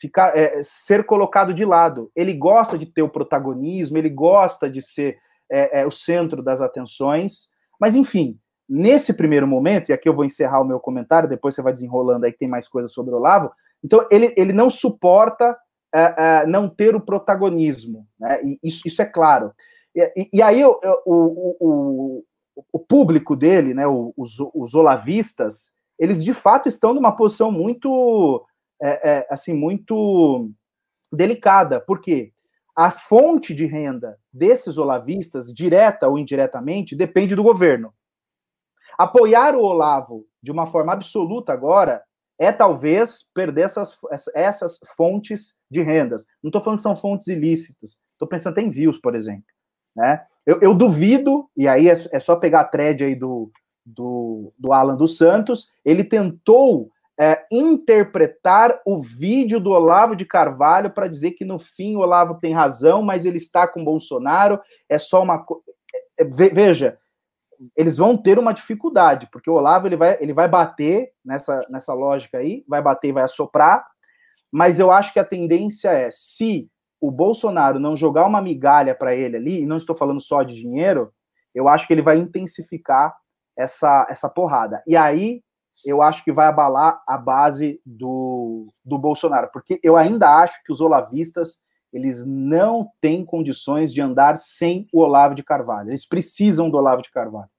ficar, 0.00 0.38
é, 0.38 0.62
ser 0.62 1.04
colocado 1.04 1.52
de 1.52 1.64
lado. 1.64 2.12
Ele 2.14 2.32
gosta 2.32 2.78
de 2.78 2.86
ter 2.86 3.02
o 3.02 3.08
protagonismo, 3.08 3.98
ele 3.98 4.08
gosta 4.08 4.70
de 4.70 4.80
ser 4.80 5.18
é, 5.50 5.80
é, 5.80 5.86
o 5.86 5.90
centro 5.90 6.40
das 6.44 6.60
atenções. 6.60 7.48
Mas 7.80 7.96
enfim, 7.96 8.38
nesse 8.68 9.12
primeiro 9.12 9.46
momento, 9.46 9.88
e 9.88 9.92
aqui 9.92 10.08
eu 10.08 10.14
vou 10.14 10.24
encerrar 10.24 10.60
o 10.60 10.64
meu 10.64 10.78
comentário, 10.78 11.28
depois 11.28 11.56
você 11.56 11.62
vai 11.62 11.72
desenrolando 11.72 12.24
aí 12.24 12.30
que 12.30 12.38
tem 12.38 12.48
mais 12.48 12.68
coisas 12.68 12.92
sobre 12.92 13.12
o 13.12 13.16
Olavo. 13.16 13.50
Então 13.82 14.06
ele, 14.12 14.32
ele 14.36 14.52
não 14.52 14.70
suporta 14.70 15.58
é, 15.94 16.14
é, 16.42 16.46
não 16.46 16.68
ter 16.68 16.94
o 16.94 17.00
protagonismo, 17.00 18.06
né? 18.18 18.40
Isso, 18.62 18.82
isso 18.86 19.02
é 19.02 19.04
claro. 19.04 19.52
E, 19.94 20.28
e 20.32 20.42
aí 20.42 20.64
o, 20.64 20.78
o, 21.04 21.56
o, 21.60 22.24
o, 22.72 22.78
público 22.78 23.36
dele, 23.36 23.74
né, 23.74 23.86
os, 23.86 24.38
os 24.54 24.74
olavistas, 24.74 25.72
eles 25.98 26.24
de 26.24 26.32
fato 26.32 26.68
estão 26.68 26.94
numa 26.94 27.14
posição 27.14 27.52
muito, 27.52 28.44
é, 28.82 29.10
é, 29.10 29.26
assim, 29.30 29.52
muito 29.52 30.50
delicada, 31.12 31.80
porque 31.80 32.32
a 32.74 32.90
fonte 32.90 33.54
de 33.54 33.66
renda 33.66 34.18
desses 34.32 34.78
olavistas, 34.78 35.52
direta 35.52 36.08
ou 36.08 36.18
indiretamente, 36.18 36.96
depende 36.96 37.34
do 37.34 37.42
governo. 37.42 37.92
Apoiar 38.96 39.54
o 39.54 39.62
Olavo 39.62 40.24
de 40.42 40.50
uma 40.50 40.66
forma 40.66 40.92
absoluta 40.92 41.52
agora 41.52 42.02
é 42.38 42.50
talvez 42.50 43.28
perder 43.34 43.66
essas, 43.66 43.98
essas 44.34 44.80
fontes 44.96 45.54
de 45.70 45.82
rendas. 45.82 46.26
Não 46.42 46.48
estou 46.48 46.62
falando 46.62 46.78
que 46.78 46.82
são 46.82 46.96
fontes 46.96 47.28
ilícitas, 47.28 48.00
estou 48.12 48.28
pensando 48.28 48.58
em 48.58 48.70
views, 48.70 48.98
por 48.98 49.14
exemplo. 49.14 49.44
Né? 49.94 50.24
Eu, 50.46 50.60
eu 50.60 50.74
duvido, 50.74 51.48
e 51.56 51.68
aí 51.68 51.88
é, 51.88 51.92
é, 51.92 52.18
só 52.18 52.36
pegar 52.36 52.60
a 52.60 52.64
thread 52.64 53.04
aí 53.04 53.14
do, 53.14 53.50
do, 53.84 54.52
do 54.58 54.72
Alan 54.72 54.96
dos 54.96 55.16
Santos, 55.16 55.72
ele 55.84 56.02
tentou 56.02 56.90
é, 57.18 57.46
interpretar 57.52 58.80
o 58.84 59.00
vídeo 59.00 59.60
do 59.60 59.70
Olavo 59.70 60.16
de 60.16 60.24
Carvalho 60.24 60.90
para 60.90 61.06
dizer 61.06 61.32
que 61.32 61.44
no 61.44 61.58
fim 61.58 61.94
o 61.94 62.00
Olavo 62.00 62.40
tem 62.40 62.54
razão, 62.54 63.02
mas 63.02 63.24
ele 63.24 63.36
está 63.36 63.68
com 63.68 63.84
Bolsonaro, 63.84 64.60
é 64.88 64.98
só 64.98 65.22
uma. 65.22 65.44
É, 66.18 66.22
é 66.22 66.24
veja, 66.24 66.98
eles 67.76 67.96
vão 67.96 68.16
ter 68.16 68.38
uma 68.38 68.52
dificuldade, 68.52 69.28
porque 69.30 69.50
o 69.50 69.54
Olavo 69.54 69.86
ele 69.86 69.96
vai, 69.96 70.16
ele 70.20 70.32
vai 70.32 70.48
bater 70.48 71.12
nessa, 71.24 71.60
nessa 71.68 71.94
lógica 71.94 72.38
aí, 72.38 72.64
vai 72.68 72.82
bater 72.82 73.08
e 73.08 73.12
vai 73.12 73.22
assoprar, 73.22 73.84
mas 74.50 74.78
eu 74.78 74.90
acho 74.90 75.12
que 75.12 75.18
a 75.18 75.24
tendência 75.24 75.90
é, 75.90 76.08
se 76.10 76.68
o 77.00 77.10
Bolsonaro 77.10 77.80
não 77.80 77.96
jogar 77.96 78.26
uma 78.26 78.40
migalha 78.40 78.94
para 78.94 79.14
ele 79.14 79.36
ali, 79.36 79.62
e 79.62 79.66
não 79.66 79.76
estou 79.76 79.96
falando 79.96 80.20
só 80.20 80.42
de 80.42 80.54
dinheiro, 80.54 81.12
eu 81.54 81.68
acho 81.68 81.86
que 81.86 81.92
ele 81.92 82.02
vai 82.02 82.16
intensificar 82.16 83.14
essa, 83.56 84.06
essa 84.08 84.28
porrada. 84.28 84.82
E 84.86 84.96
aí 84.96 85.42
eu 85.84 86.00
acho 86.00 86.22
que 86.22 86.32
vai 86.32 86.46
abalar 86.46 87.02
a 87.08 87.18
base 87.18 87.80
do, 87.84 88.68
do 88.84 88.98
Bolsonaro, 88.98 89.50
porque 89.52 89.80
eu 89.82 89.96
ainda 89.96 90.28
acho 90.42 90.62
que 90.64 90.72
os 90.72 90.80
olavistas 90.80 91.62
eles 91.92 92.24
não 92.26 92.90
têm 93.00 93.24
condições 93.24 93.92
de 93.92 94.00
andar 94.00 94.38
sem 94.38 94.86
o 94.92 95.00
Olavo 95.00 95.34
de 95.34 95.42
Carvalho. 95.42 95.90
Eles 95.90 96.06
precisam 96.06 96.70
do 96.70 96.76
Olavo 96.78 97.02
de 97.02 97.10
Carvalho. 97.10 97.50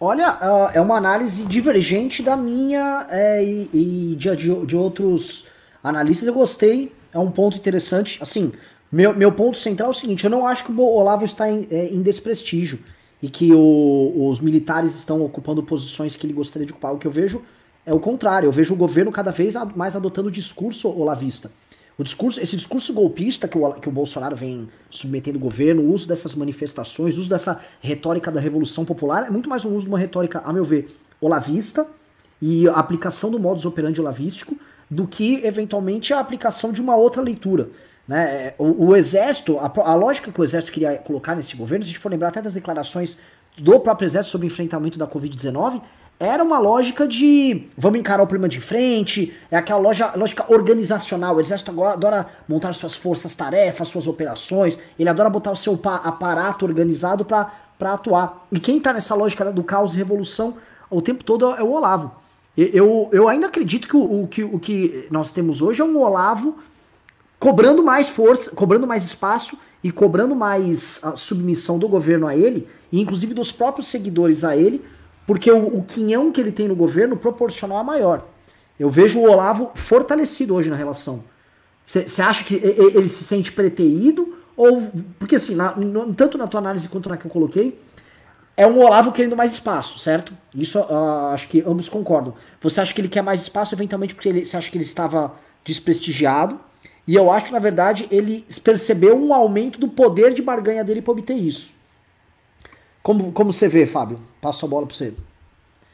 Olha, 0.00 0.32
uh, 0.32 0.70
é 0.74 0.80
uma 0.80 0.96
análise 0.96 1.44
divergente 1.44 2.22
da 2.22 2.36
minha 2.36 3.06
é, 3.10 3.44
e, 3.44 3.70
e 3.72 4.16
de, 4.16 4.36
de, 4.36 4.66
de, 4.66 4.76
outros 4.76 5.46
analistas. 5.82 6.26
Eu 6.26 6.34
gostei, 6.34 6.92
é 7.12 7.18
um 7.18 7.30
ponto 7.30 7.56
interessante. 7.56 8.20
Assim, 8.20 8.52
meu, 8.90 9.14
meu 9.14 9.30
ponto 9.32 9.56
central 9.56 9.88
é 9.88 9.90
o 9.90 9.94
seguinte: 9.94 10.24
eu 10.24 10.30
não 10.30 10.46
acho 10.46 10.64
que 10.64 10.72
o 10.72 10.80
Olavo 10.80 11.24
está 11.24 11.48
em, 11.48 11.66
é, 11.70 11.86
em 11.86 12.02
desprestígio 12.02 12.80
e 13.22 13.28
que 13.28 13.54
o, 13.54 14.28
os 14.28 14.40
militares 14.40 14.94
estão 14.94 15.22
ocupando 15.22 15.62
posições 15.62 16.16
que 16.16 16.26
ele 16.26 16.34
gostaria 16.34 16.66
de 16.66 16.72
ocupar. 16.72 16.92
O 16.92 16.98
que 16.98 17.06
eu 17.06 17.12
vejo 17.12 17.42
é 17.86 17.94
o 17.94 18.00
contrário. 18.00 18.46
Eu 18.46 18.52
vejo 18.52 18.74
o 18.74 18.76
governo 18.76 19.10
cada 19.12 19.30
vez 19.30 19.54
mais 19.74 19.96
adotando 19.96 20.28
o 20.28 20.32
discurso 20.32 20.90
olavista. 20.90 21.50
O 21.96 22.02
discurso, 22.02 22.40
esse 22.40 22.56
discurso 22.56 22.92
golpista 22.92 23.46
que 23.46 23.56
o, 23.56 23.72
que 23.74 23.88
o 23.88 23.92
Bolsonaro 23.92 24.34
vem 24.34 24.68
submetendo 24.90 25.38
o 25.38 25.40
governo, 25.40 25.82
o 25.82 25.92
uso 25.92 26.08
dessas 26.08 26.34
manifestações, 26.34 27.16
o 27.16 27.20
uso 27.20 27.30
dessa 27.30 27.60
retórica 27.80 28.32
da 28.32 28.40
Revolução 28.40 28.84
Popular, 28.84 29.26
é 29.26 29.30
muito 29.30 29.48
mais 29.48 29.64
um 29.64 29.74
uso 29.74 29.86
de 29.86 29.92
uma 29.92 29.98
retórica, 29.98 30.42
a 30.44 30.52
meu 30.52 30.64
ver, 30.64 30.88
olavista 31.20 31.86
e 32.42 32.68
a 32.68 32.74
aplicação 32.74 33.30
do 33.30 33.38
modus 33.38 33.64
operandi 33.64 34.00
olavístico 34.00 34.56
do 34.90 35.06
que, 35.06 35.40
eventualmente, 35.44 36.12
a 36.12 36.18
aplicação 36.18 36.72
de 36.72 36.80
uma 36.80 36.96
outra 36.96 37.22
leitura. 37.22 37.70
Né? 38.06 38.54
O, 38.58 38.88
o 38.88 38.96
Exército, 38.96 39.58
a, 39.58 39.72
a, 39.76 39.94
lógica 39.94 40.32
que 40.32 40.40
o 40.40 40.44
Exército 40.44 40.72
queria 40.72 40.98
colocar 40.98 41.34
nesse 41.34 41.56
governo, 41.56 41.84
se 41.84 41.90
a 41.90 41.92
gente 41.92 42.00
for 42.00 42.10
lembrar 42.10 42.28
até 42.28 42.42
das 42.42 42.54
declarações 42.54 43.16
do 43.56 43.78
próprio 43.80 44.06
Exército 44.06 44.32
sobre 44.32 44.46
o 44.46 44.48
enfrentamento 44.48 44.98
da 44.98 45.06
Covid-19, 45.06 45.80
era 46.18 46.42
uma 46.42 46.58
lógica 46.58 47.06
de 47.06 47.66
vamos 47.76 47.98
encarar 47.98 48.22
o 48.22 48.26
problema 48.26 48.48
de 48.48 48.60
frente, 48.60 49.34
é 49.50 49.56
aquela 49.56 49.80
loja, 49.80 50.12
lógica 50.16 50.44
organizacional. 50.52 51.36
O 51.36 51.40
exército 51.40 51.70
agora 51.70 51.94
adora 51.94 52.26
montar 52.48 52.72
suas 52.72 52.94
forças, 52.94 53.34
tarefas, 53.34 53.88
suas 53.88 54.06
operações, 54.06 54.78
ele 54.98 55.08
adora 55.08 55.28
botar 55.28 55.50
o 55.50 55.56
seu 55.56 55.78
aparato 55.84 56.64
organizado 56.64 57.24
para 57.24 57.50
atuar. 57.80 58.46
E 58.52 58.60
quem 58.60 58.80
tá 58.80 58.92
nessa 58.92 59.14
lógica 59.14 59.50
do 59.52 59.64
caos 59.64 59.94
e 59.94 59.98
revolução 59.98 60.54
o 60.88 61.02
tempo 61.02 61.24
todo 61.24 61.46
é 61.54 61.62
o 61.62 61.72
Olavo. 61.72 62.12
Eu, 62.56 63.08
eu 63.12 63.28
ainda 63.28 63.48
acredito 63.48 63.88
que 63.88 63.96
o, 63.96 64.22
o, 64.22 64.28
que 64.28 64.44
o 64.44 64.60
que 64.60 65.08
nós 65.10 65.32
temos 65.32 65.60
hoje 65.60 65.82
é 65.82 65.84
um 65.84 65.98
Olavo 65.98 66.56
cobrando 67.38 67.82
mais 67.82 68.08
força, 68.08 68.52
cobrando 68.52 68.86
mais 68.86 69.04
espaço 69.04 69.58
e 69.82 69.90
cobrando 69.90 70.36
mais 70.36 71.00
a 71.02 71.16
submissão 71.16 71.78
do 71.78 71.88
governo 71.88 72.26
a 72.26 72.36
ele, 72.36 72.66
e 72.92 73.00
inclusive 73.00 73.34
dos 73.34 73.50
próprios 73.50 73.88
seguidores 73.88 74.44
a 74.44 74.56
ele, 74.56 74.82
porque 75.26 75.50
o, 75.50 75.78
o 75.78 75.82
quinhão 75.82 76.30
que 76.30 76.40
ele 76.40 76.52
tem 76.52 76.68
no 76.68 76.76
governo 76.76 77.16
proporcional 77.16 77.80
é 77.80 77.82
maior. 77.82 78.26
Eu 78.78 78.90
vejo 78.90 79.20
o 79.20 79.30
Olavo 79.30 79.70
fortalecido 79.74 80.54
hoje 80.54 80.68
na 80.68 80.76
relação. 80.76 81.22
Você 81.86 82.22
acha 82.22 82.44
que 82.44 82.54
ele 82.54 83.08
se 83.08 83.24
sente 83.24 83.52
preterido? 83.52 84.36
Ou. 84.56 84.90
Porque 85.18 85.36
assim, 85.36 85.54
na, 85.54 85.74
no, 85.76 86.14
tanto 86.14 86.38
na 86.38 86.46
tua 86.46 86.60
análise 86.60 86.88
quanto 86.88 87.08
na 87.08 87.16
que 87.16 87.26
eu 87.26 87.30
coloquei, 87.30 87.78
é 88.56 88.66
um 88.66 88.80
Olavo 88.80 89.12
querendo 89.12 89.36
mais 89.36 89.52
espaço, 89.52 89.98
certo? 89.98 90.32
Isso 90.54 90.78
uh, 90.80 91.32
acho 91.32 91.48
que 91.48 91.62
ambos 91.66 91.88
concordam. 91.88 92.34
Você 92.60 92.80
acha 92.80 92.94
que 92.94 93.00
ele 93.00 93.08
quer 93.08 93.22
mais 93.22 93.42
espaço 93.42 93.74
eventualmente 93.74 94.14
porque 94.14 94.28
ele, 94.28 94.44
você 94.44 94.56
acha 94.56 94.70
que 94.70 94.76
ele 94.76 94.84
estava 94.84 95.34
desprestigiado? 95.64 96.58
E 97.06 97.14
eu 97.14 97.30
acho 97.30 97.46
que, 97.46 97.52
na 97.52 97.58
verdade, 97.58 98.06
ele 98.10 98.46
percebeu 98.62 99.16
um 99.16 99.34
aumento 99.34 99.78
do 99.78 99.88
poder 99.88 100.32
de 100.32 100.40
barganha 100.40 100.82
dele 100.82 101.02
para 101.02 101.12
obter 101.12 101.34
isso. 101.34 101.74
Como, 103.04 103.32
como 103.32 103.52
você 103.52 103.68
vê, 103.68 103.84
Fábio? 103.84 104.18
Passo 104.40 104.64
a 104.64 104.68
bola 104.68 104.86
para 104.86 104.96
você. 104.96 105.12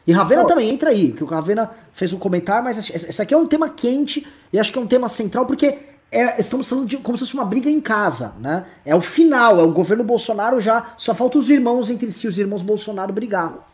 E 0.06 0.12
Ravena 0.12 0.44
oh. 0.44 0.46
também 0.46 0.70
entra 0.70 0.90
aí, 0.90 1.11
que 1.11 1.24
o 1.24 1.26
Ravena 1.26 1.68
fez 1.92 2.12
um 2.12 2.18
comentário, 2.18 2.62
mas 2.62 2.88
esse 2.88 3.20
aqui 3.20 3.34
é 3.34 3.36
um 3.36 3.48
tema 3.48 3.68
quente 3.68 4.24
e 4.52 4.58
acho 4.61 4.72
que 4.72 4.78
é 4.78 4.80
um 4.80 4.86
tema 4.86 5.08
central 5.08 5.44
porque 5.44 5.76
é, 6.11 6.40
estamos 6.40 6.68
falando 6.68 6.86
de 6.86 6.96
como 6.98 7.18
se 7.18 7.24
fosse 7.24 7.34
uma 7.34 7.44
briga 7.44 7.68
em 7.68 7.80
casa, 7.80 8.32
né? 8.40 8.64
É 8.84 8.94
o 8.94 9.00
final, 9.00 9.58
é 9.58 9.62
o 9.64 9.72
governo 9.72 10.04
Bolsonaro 10.04 10.61
já, 10.61 10.94
só 10.96 11.12
falta 11.12 11.36
os 11.36 11.50
irmãos 11.50 11.90
entre 11.90 12.08
si, 12.12 12.28
os 12.28 12.38
irmãos 12.38 12.62
Bolsonaro 12.62 13.12
brigar. 13.12 13.68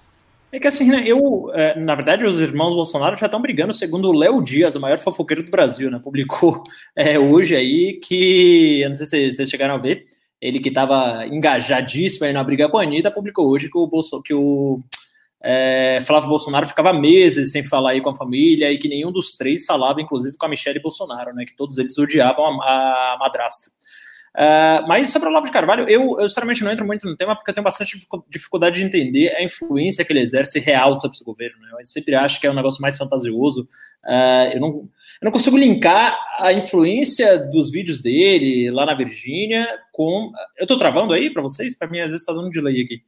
É 0.50 0.58
que 0.58 0.66
assim, 0.66 0.90
né, 0.90 1.02
eu, 1.06 1.50
é, 1.52 1.78
na 1.78 1.94
verdade, 1.94 2.24
os 2.24 2.40
irmãos 2.40 2.74
Bolsonaro 2.74 3.18
já 3.18 3.26
estão 3.26 3.42
brigando, 3.42 3.74
segundo 3.74 4.08
o 4.08 4.16
Léo 4.16 4.42
Dias, 4.42 4.76
o 4.76 4.80
maior 4.80 4.96
fofoqueiro 4.96 5.42
do 5.42 5.50
Brasil, 5.50 5.90
né? 5.90 6.00
Publicou 6.02 6.64
é, 6.96 7.18
hoje 7.18 7.54
aí 7.54 8.00
que, 8.02 8.80
eu 8.80 8.88
não 8.88 8.96
sei 8.96 9.04
se 9.04 9.36
vocês 9.36 9.50
chegaram 9.50 9.74
a 9.74 9.78
ver, 9.78 10.04
ele 10.40 10.60
que 10.60 10.68
estava 10.68 11.26
engajadíssimo 11.26 12.26
aí 12.26 12.32
na 12.32 12.44
briga 12.44 12.68
com 12.68 12.78
a 12.78 12.82
Anitta, 12.82 13.10
publicou 13.10 13.48
hoje 13.48 13.70
que 13.70 13.78
o, 13.78 13.86
Bolso, 13.86 14.22
que 14.22 14.34
o 14.34 14.80
é, 15.42 15.98
Flávio 16.02 16.28
Bolsonaro 16.28 16.66
ficava 16.66 16.92
meses 16.92 17.52
sem 17.52 17.62
falar 17.62 17.90
aí 17.90 18.00
com 18.00 18.10
a 18.10 18.14
família 18.14 18.70
e 18.70 18.78
que 18.78 18.88
nenhum 18.88 19.12
dos 19.12 19.36
três 19.36 19.64
falava, 19.64 20.00
inclusive 20.00 20.36
com 20.36 20.46
a 20.46 20.48
Michelle 20.48 20.80
Bolsonaro, 20.80 21.34
né? 21.34 21.44
Que 21.44 21.56
todos 21.56 21.78
eles 21.78 21.96
odiavam 21.98 22.60
a, 22.62 23.14
a 23.14 23.16
madrasta. 23.18 23.70
Uh, 24.36 24.86
mas 24.86 25.08
sobre 25.08 25.28
o 25.28 25.30
Olavo 25.30 25.46
de 25.46 25.52
Carvalho, 25.52 25.88
eu, 25.88 26.20
eu 26.20 26.28
sinceramente 26.28 26.62
não 26.62 26.70
entro 26.70 26.84
muito 26.84 27.06
no 27.06 27.16
tema 27.16 27.34
porque 27.34 27.50
eu 27.50 27.54
tenho 27.54 27.64
bastante 27.64 27.96
dificuldade 28.28 28.78
de 28.78 28.84
entender 28.84 29.34
a 29.34 29.42
influência 29.42 30.04
que 30.04 30.12
ele 30.12 30.20
exerce 30.20 30.58
real 30.60 30.94
sobre 30.98 31.14
esse 31.16 31.24
governo. 31.24 31.58
Né? 31.58 31.68
Eu 31.72 31.86
sempre 31.86 32.14
acho 32.14 32.38
que 32.38 32.46
é 32.46 32.50
um 32.50 32.54
negócio 32.54 32.82
mais 32.82 32.98
fantasioso. 32.98 33.62
Uh, 34.04 34.52
eu, 34.52 34.60
não, 34.60 34.88
eu 35.20 35.26
não 35.26 35.32
consigo 35.32 35.56
linkar 35.56 36.18
a 36.38 36.52
influência 36.52 37.38
dos 37.38 37.70
vídeos 37.70 38.02
dele 38.02 38.70
lá 38.70 38.84
na 38.84 38.94
Virgínia 38.94 39.66
com. 39.92 40.30
Eu 40.58 40.64
estou 40.64 40.76
travando 40.76 41.12
aí 41.14 41.30
para 41.30 41.42
vocês? 41.42 41.76
Para 41.76 41.88
mim, 41.88 42.00
às 42.00 42.06
vezes 42.06 42.20
está 42.20 42.32
dando 42.32 42.48
um 42.48 42.50
delay 42.50 42.82
aqui. 42.82 43.02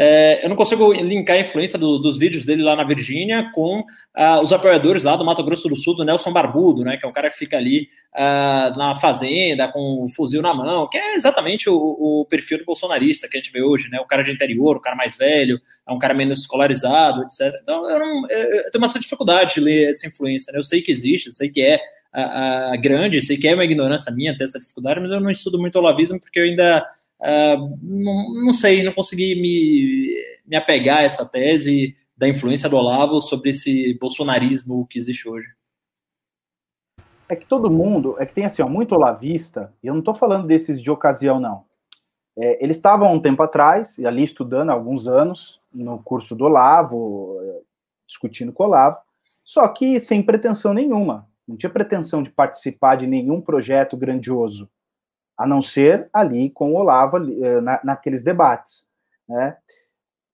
É, 0.00 0.44
eu 0.44 0.48
não 0.48 0.54
consigo 0.54 0.92
linkar 0.92 1.34
a 1.34 1.40
influência 1.40 1.76
do, 1.76 1.98
dos 1.98 2.16
vídeos 2.16 2.46
dele 2.46 2.62
lá 2.62 2.76
na 2.76 2.84
Virgínia 2.84 3.50
com 3.52 3.80
uh, 3.80 4.40
os 4.40 4.52
apoiadores 4.52 5.02
lá 5.02 5.16
do 5.16 5.24
Mato 5.24 5.42
Grosso 5.42 5.68
do 5.68 5.74
Sul, 5.74 5.96
do 5.96 6.04
Nelson 6.04 6.32
Barbudo, 6.32 6.84
né, 6.84 6.96
que 6.96 7.04
é 7.04 7.08
um 7.08 7.12
cara 7.12 7.28
que 7.28 7.36
fica 7.36 7.56
ali 7.56 7.88
uh, 8.14 8.78
na 8.78 8.94
fazenda 8.94 9.66
com 9.66 10.04
o 10.04 10.08
fuzil 10.08 10.40
na 10.40 10.54
mão, 10.54 10.88
que 10.88 10.96
é 10.96 11.16
exatamente 11.16 11.68
o, 11.68 11.74
o, 11.76 12.24
perfil 12.26 12.58
do 12.58 12.64
bolsonarista 12.64 13.28
que 13.28 13.36
a 13.36 13.40
gente 13.40 13.50
vê 13.50 13.60
hoje, 13.60 13.90
né, 13.90 13.98
o 13.98 14.06
cara 14.06 14.22
de 14.22 14.30
interior, 14.30 14.76
o 14.76 14.80
cara 14.80 14.94
mais 14.94 15.16
velho, 15.16 15.60
é 15.84 15.92
um 15.92 15.98
cara 15.98 16.14
menos 16.14 16.42
escolarizado, 16.42 17.24
etc. 17.24 17.58
Então 17.60 17.90
eu, 17.90 17.98
não, 17.98 18.30
eu 18.30 18.70
tenho 18.70 18.84
uma 18.84 19.00
dificuldade 19.00 19.54
de 19.54 19.60
ler 19.60 19.90
essa 19.90 20.06
influência, 20.06 20.52
né? 20.52 20.60
eu 20.60 20.62
sei 20.62 20.80
que 20.80 20.92
existe, 20.92 21.26
eu 21.26 21.32
sei 21.32 21.50
que 21.50 21.60
é 21.60 21.80
a, 22.12 22.72
a 22.72 22.76
grande, 22.76 23.20
sei 23.20 23.36
que 23.36 23.48
é 23.48 23.54
uma 23.54 23.64
ignorância 23.64 24.12
minha 24.12 24.36
ter 24.36 24.44
essa 24.44 24.60
dificuldade, 24.60 25.00
mas 25.00 25.10
eu 25.10 25.18
não 25.18 25.28
estudo 25.28 25.58
muito 25.58 25.74
o 25.74 25.80
olavismo 25.80 26.20
porque 26.20 26.38
eu 26.38 26.44
ainda 26.44 26.86
Uh, 27.20 27.76
não, 27.82 28.44
não, 28.44 28.52
sei, 28.52 28.82
não 28.82 28.92
consegui 28.92 29.34
me, 29.34 30.14
me 30.46 30.56
apegar 30.56 30.98
a 30.98 31.02
essa 31.02 31.28
tese 31.28 31.96
da 32.16 32.28
influência 32.28 32.68
do 32.68 32.76
Olavo 32.76 33.20
sobre 33.20 33.50
esse 33.50 33.94
bolsonarismo 33.94 34.86
que 34.86 34.98
existe 34.98 35.28
hoje. 35.28 35.48
É 37.28 37.36
que 37.36 37.46
todo 37.46 37.70
mundo, 37.70 38.16
é 38.18 38.24
que 38.24 38.34
tem 38.34 38.44
assim, 38.44 38.62
ó, 38.62 38.68
muito 38.68 38.94
olavista, 38.94 39.72
e 39.82 39.86
eu 39.86 39.92
não 39.92 40.00
estou 40.00 40.14
falando 40.14 40.46
desses 40.46 40.80
de 40.80 40.90
ocasião, 40.90 41.38
não. 41.38 41.64
É, 42.36 42.62
eles 42.62 42.76
estavam 42.76 43.12
um 43.12 43.20
tempo 43.20 43.42
atrás, 43.42 43.98
ali 43.98 44.22
estudando 44.22 44.70
há 44.70 44.72
alguns 44.72 45.06
anos, 45.06 45.60
no 45.72 45.98
curso 46.02 46.34
do 46.34 46.44
Olavo, 46.44 47.36
é, 47.42 47.60
discutindo 48.06 48.52
com 48.52 48.62
o 48.62 48.66
Olavo, 48.66 48.98
só 49.44 49.66
que 49.68 49.98
sem 50.00 50.22
pretensão 50.22 50.72
nenhuma. 50.72 51.28
Não 51.46 51.56
tinha 51.56 51.70
pretensão 51.70 52.22
de 52.22 52.30
participar 52.30 52.96
de 52.96 53.06
nenhum 53.06 53.40
projeto 53.40 53.96
grandioso 53.96 54.68
a 55.38 55.46
não 55.46 55.62
ser 55.62 56.10
ali 56.12 56.50
com 56.50 56.72
o 56.72 56.76
Olavo, 56.76 57.18
eh, 57.18 57.60
na, 57.60 57.80
naqueles 57.84 58.24
debates. 58.24 58.88
Né? 59.28 59.56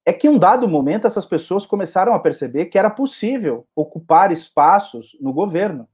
É 0.06 0.12
que 0.12 0.26
em 0.26 0.30
um 0.30 0.38
dado 0.38 0.66
momento 0.66 1.06
essas 1.06 1.26
pessoas 1.26 1.66
começaram 1.66 2.14
a 2.14 2.18
perceber 2.18 2.66
que 2.66 2.78
era 2.78 2.88
possível 2.88 3.66
ocupar 3.76 4.32
espaços 4.32 5.16
no 5.20 5.32
governo, 5.32 5.86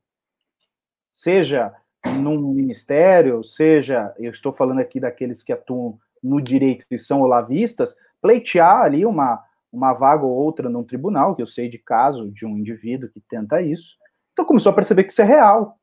seja 1.11 1.75
num 2.19 2.39
ministério, 2.53 3.43
seja, 3.43 4.15
eu 4.17 4.31
estou 4.31 4.53
falando 4.53 4.79
aqui 4.79 5.01
daqueles 5.01 5.43
que 5.43 5.53
atuam 5.53 5.99
no 6.23 6.41
direito 6.41 6.87
e 6.91 6.99
são 6.99 7.21
olavistas, 7.21 7.97
pleitear 8.23 8.83
ali 8.83 9.05
uma, 9.05 9.43
uma 9.73 9.93
vaga 9.93 10.25
ou 10.25 10.33
outra 10.33 10.69
num 10.69 10.85
tribunal, 10.85 11.35
que 11.35 11.43
eu 11.43 11.47
sei 11.47 11.69
de 11.69 11.79
caso 11.79 12.31
de 12.31 12.47
um 12.47 12.57
indivíduo 12.57 13.09
que 13.09 13.21
tenta 13.21 13.61
isso. 13.61 13.97
Então 14.33 14.45
começou 14.45 14.71
a 14.71 14.75
perceber 14.75 15.05
que 15.05 15.13
isso 15.13 15.23
é 15.23 15.25
real, 15.25 15.80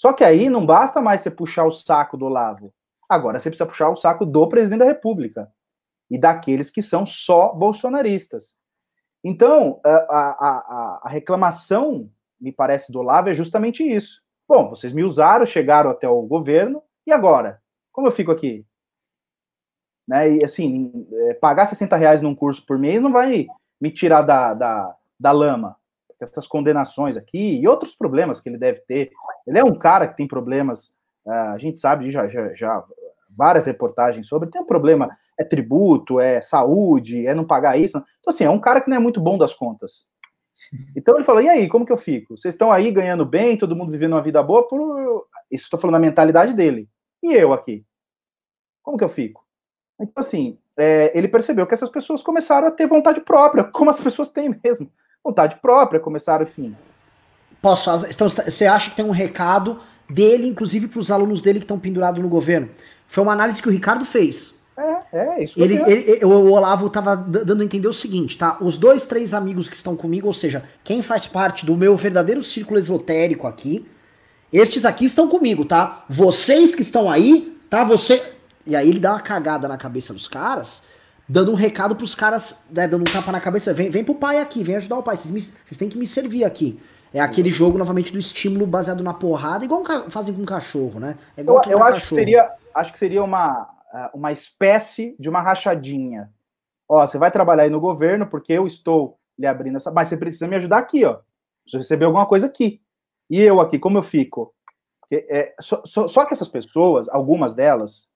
só 0.00 0.14
que 0.14 0.24
aí 0.24 0.48
não 0.48 0.64
basta 0.64 0.98
mais 0.98 1.20
você 1.20 1.30
puxar 1.30 1.66
o 1.66 1.70
saco 1.70 2.16
do 2.16 2.24
Olavo. 2.24 2.72
Agora 3.06 3.38
você 3.38 3.50
precisa 3.50 3.68
puxar 3.68 3.90
o 3.90 3.96
saco 3.96 4.24
do 4.24 4.48
presidente 4.48 4.78
da 4.78 4.86
República 4.86 5.52
e 6.10 6.16
daqueles 6.18 6.70
que 6.70 6.80
são 6.80 7.04
só 7.04 7.52
bolsonaristas. 7.52 8.54
Então, 9.22 9.78
a, 9.84 9.90
a, 9.90 10.30
a, 10.40 11.00
a 11.02 11.08
reclamação, 11.10 12.10
me 12.40 12.50
parece, 12.50 12.90
do 12.90 13.00
Olavo 13.00 13.28
é 13.28 13.34
justamente 13.34 13.82
isso. 13.82 14.22
Bom, 14.48 14.70
vocês 14.70 14.90
me 14.94 15.04
usaram, 15.04 15.44
chegaram 15.44 15.90
até 15.90 16.08
o 16.08 16.22
governo, 16.22 16.82
e 17.06 17.12
agora? 17.12 17.60
Como 17.92 18.08
eu 18.08 18.12
fico 18.12 18.32
aqui? 18.32 18.64
Né? 20.08 20.36
E 20.38 20.44
assim, 20.46 21.06
é, 21.12 21.34
pagar 21.34 21.66
60 21.66 21.94
reais 21.94 22.22
num 22.22 22.34
curso 22.34 22.64
por 22.64 22.78
mês 22.78 23.02
não 23.02 23.12
vai 23.12 23.46
me 23.78 23.90
tirar 23.90 24.22
da, 24.22 24.54
da, 24.54 24.96
da 25.20 25.30
lama 25.30 25.76
essas 26.20 26.46
condenações 26.46 27.16
aqui 27.16 27.58
e 27.60 27.66
outros 27.66 27.94
problemas 27.94 28.40
que 28.40 28.48
ele 28.48 28.58
deve 28.58 28.80
ter. 28.80 29.10
Ele 29.46 29.58
é 29.58 29.64
um 29.64 29.74
cara 29.74 30.06
que 30.06 30.16
tem 30.16 30.28
problemas, 30.28 30.94
uh, 31.26 31.52
a 31.52 31.58
gente 31.58 31.78
sabe 31.78 32.10
já, 32.10 32.26
já, 32.28 32.52
já 32.54 32.84
várias 33.36 33.66
reportagens 33.66 34.26
sobre, 34.26 34.50
tem 34.50 34.60
um 34.60 34.66
problema. 34.66 35.16
é 35.38 35.44
tributo, 35.44 36.20
é 36.20 36.40
saúde, 36.42 37.26
é 37.26 37.34
não 37.34 37.46
pagar 37.46 37.78
isso. 37.78 37.98
Então, 38.20 38.32
assim, 38.32 38.44
é 38.44 38.50
um 38.50 38.60
cara 38.60 38.80
que 38.80 38.90
não 38.90 38.96
é 38.96 39.00
muito 39.00 39.20
bom 39.20 39.38
das 39.38 39.54
contas. 39.54 40.10
Então 40.94 41.14
ele 41.14 41.24
falou: 41.24 41.40
e 41.40 41.48
aí, 41.48 41.68
como 41.68 41.86
que 41.86 41.92
eu 41.92 41.96
fico? 41.96 42.36
Vocês 42.36 42.54
estão 42.54 42.70
aí 42.70 42.90
ganhando 42.90 43.24
bem, 43.24 43.56
todo 43.56 43.74
mundo 43.74 43.90
vivendo 43.90 44.12
uma 44.12 44.22
vida 44.22 44.42
boa, 44.42 44.68
por... 44.68 45.26
isso 45.50 45.64
estou 45.64 45.80
falando 45.80 45.94
da 45.94 46.00
mentalidade 46.00 46.52
dele. 46.52 46.88
E 47.22 47.32
eu 47.32 47.52
aqui? 47.52 47.84
Como 48.82 48.98
que 48.98 49.04
eu 49.04 49.08
fico? 49.08 49.42
Então, 49.98 50.12
assim, 50.16 50.58
é, 50.76 51.16
ele 51.16 51.28
percebeu 51.28 51.66
que 51.66 51.74
essas 51.74 51.90
pessoas 51.90 52.22
começaram 52.22 52.68
a 52.68 52.70
ter 52.70 52.86
vontade 52.86 53.20
própria, 53.20 53.64
como 53.64 53.90
as 53.90 54.00
pessoas 54.00 54.28
têm 54.30 54.54
mesmo. 54.62 54.90
Vontade 55.24 55.56
própria, 55.56 56.00
começaram, 56.00 56.44
enfim. 56.44 56.74
Posso 57.60 57.90
Então, 58.08 58.28
você 58.28 58.66
acha 58.66 58.90
que 58.90 58.96
tem 58.96 59.04
um 59.04 59.10
recado 59.10 59.80
dele, 60.08 60.46
inclusive 60.46 60.88
para 60.88 60.98
os 60.98 61.10
alunos 61.10 61.42
dele 61.42 61.58
que 61.58 61.64
estão 61.64 61.78
pendurados 61.78 62.22
no 62.22 62.28
governo? 62.28 62.70
Foi 63.06 63.22
uma 63.22 63.32
análise 63.32 63.60
que 63.60 63.68
o 63.68 63.72
Ricardo 63.72 64.04
fez. 64.04 64.54
É, 64.78 65.18
é 65.18 65.42
isso. 65.42 65.60
Ele, 65.60 65.74
ele, 65.76 66.24
o 66.24 66.50
Olavo 66.52 66.86
estava 66.86 67.14
dando 67.14 67.60
a 67.60 67.64
entender 67.64 67.88
o 67.88 67.92
seguinte, 67.92 68.38
tá? 68.38 68.56
Os 68.60 68.78
dois, 68.78 69.04
três 69.04 69.34
amigos 69.34 69.68
que 69.68 69.76
estão 69.76 69.94
comigo, 69.94 70.26
ou 70.26 70.32
seja, 70.32 70.64
quem 70.82 71.02
faz 71.02 71.26
parte 71.26 71.66
do 71.66 71.76
meu 71.76 71.96
verdadeiro 71.96 72.42
círculo 72.42 72.78
esotérico 72.78 73.46
aqui, 73.46 73.86
estes 74.50 74.86
aqui 74.86 75.04
estão 75.04 75.28
comigo, 75.28 75.64
tá? 75.64 76.04
Vocês 76.08 76.74
que 76.74 76.82
estão 76.82 77.10
aí, 77.10 77.58
tá? 77.68 77.84
Você. 77.84 78.22
E 78.66 78.74
aí 78.74 78.88
ele 78.88 78.98
dá 78.98 79.12
uma 79.12 79.20
cagada 79.20 79.68
na 79.68 79.76
cabeça 79.76 80.14
dos 80.14 80.26
caras, 80.26 80.82
dando 81.30 81.52
um 81.52 81.54
recado 81.54 81.94
pros 81.94 82.12
caras, 82.12 82.64
né, 82.68 82.88
dando 82.88 83.02
um 83.02 83.12
tapa 83.12 83.30
na 83.30 83.40
cabeça. 83.40 83.72
Vem, 83.72 83.88
vem 83.88 84.02
pro 84.02 84.16
pai 84.16 84.40
aqui, 84.40 84.64
vem 84.64 84.74
ajudar 84.76 84.98
o 84.98 85.02
pai. 85.02 85.16
Vocês, 85.16 85.76
têm 85.78 85.88
que 85.88 85.96
me 85.96 86.06
servir 86.06 86.42
aqui. 86.42 86.80
É 87.14 87.20
aquele 87.20 87.50
jogo, 87.50 87.78
novamente, 87.78 88.12
do 88.12 88.18
estímulo 88.18 88.66
baseado 88.66 89.02
na 89.02 89.14
porrada, 89.14 89.64
igual 89.64 89.84
fazem 90.10 90.34
com 90.34 90.42
um 90.42 90.46
cachorro, 90.46 90.98
né? 90.98 91.16
É 91.36 91.40
igual 91.40 91.62
eu, 91.66 91.72
eu 91.72 91.82
acho, 91.84 92.08
que 92.08 92.14
seria, 92.14 92.50
acho 92.74 92.92
que 92.92 92.98
seria 92.98 93.22
uma, 93.22 93.68
uma 94.12 94.32
espécie 94.32 95.14
de 95.20 95.28
uma 95.28 95.40
rachadinha. 95.40 96.32
Ó, 96.88 97.06
você 97.06 97.16
vai 97.16 97.30
trabalhar 97.30 97.62
aí 97.62 97.70
no 97.70 97.80
governo, 97.80 98.26
porque 98.26 98.52
eu 98.52 98.66
estou 98.66 99.16
lhe 99.38 99.46
abrindo 99.46 99.76
essa. 99.76 99.92
Mas 99.92 100.08
você 100.08 100.16
precisa 100.16 100.48
me 100.48 100.56
ajudar 100.56 100.78
aqui, 100.78 101.04
ó. 101.04 101.20
Você 101.64 101.78
receber 101.78 102.06
alguma 102.06 102.26
coisa 102.26 102.46
aqui. 102.46 102.80
E 103.28 103.40
eu 103.40 103.60
aqui, 103.60 103.78
como 103.78 103.98
eu 103.98 104.02
fico? 104.02 104.52
É, 105.12 105.54
só, 105.60 105.82
só, 105.84 106.08
só 106.08 106.24
que 106.24 106.32
essas 106.32 106.48
pessoas, 106.48 107.08
algumas 107.08 107.54
delas, 107.54 108.08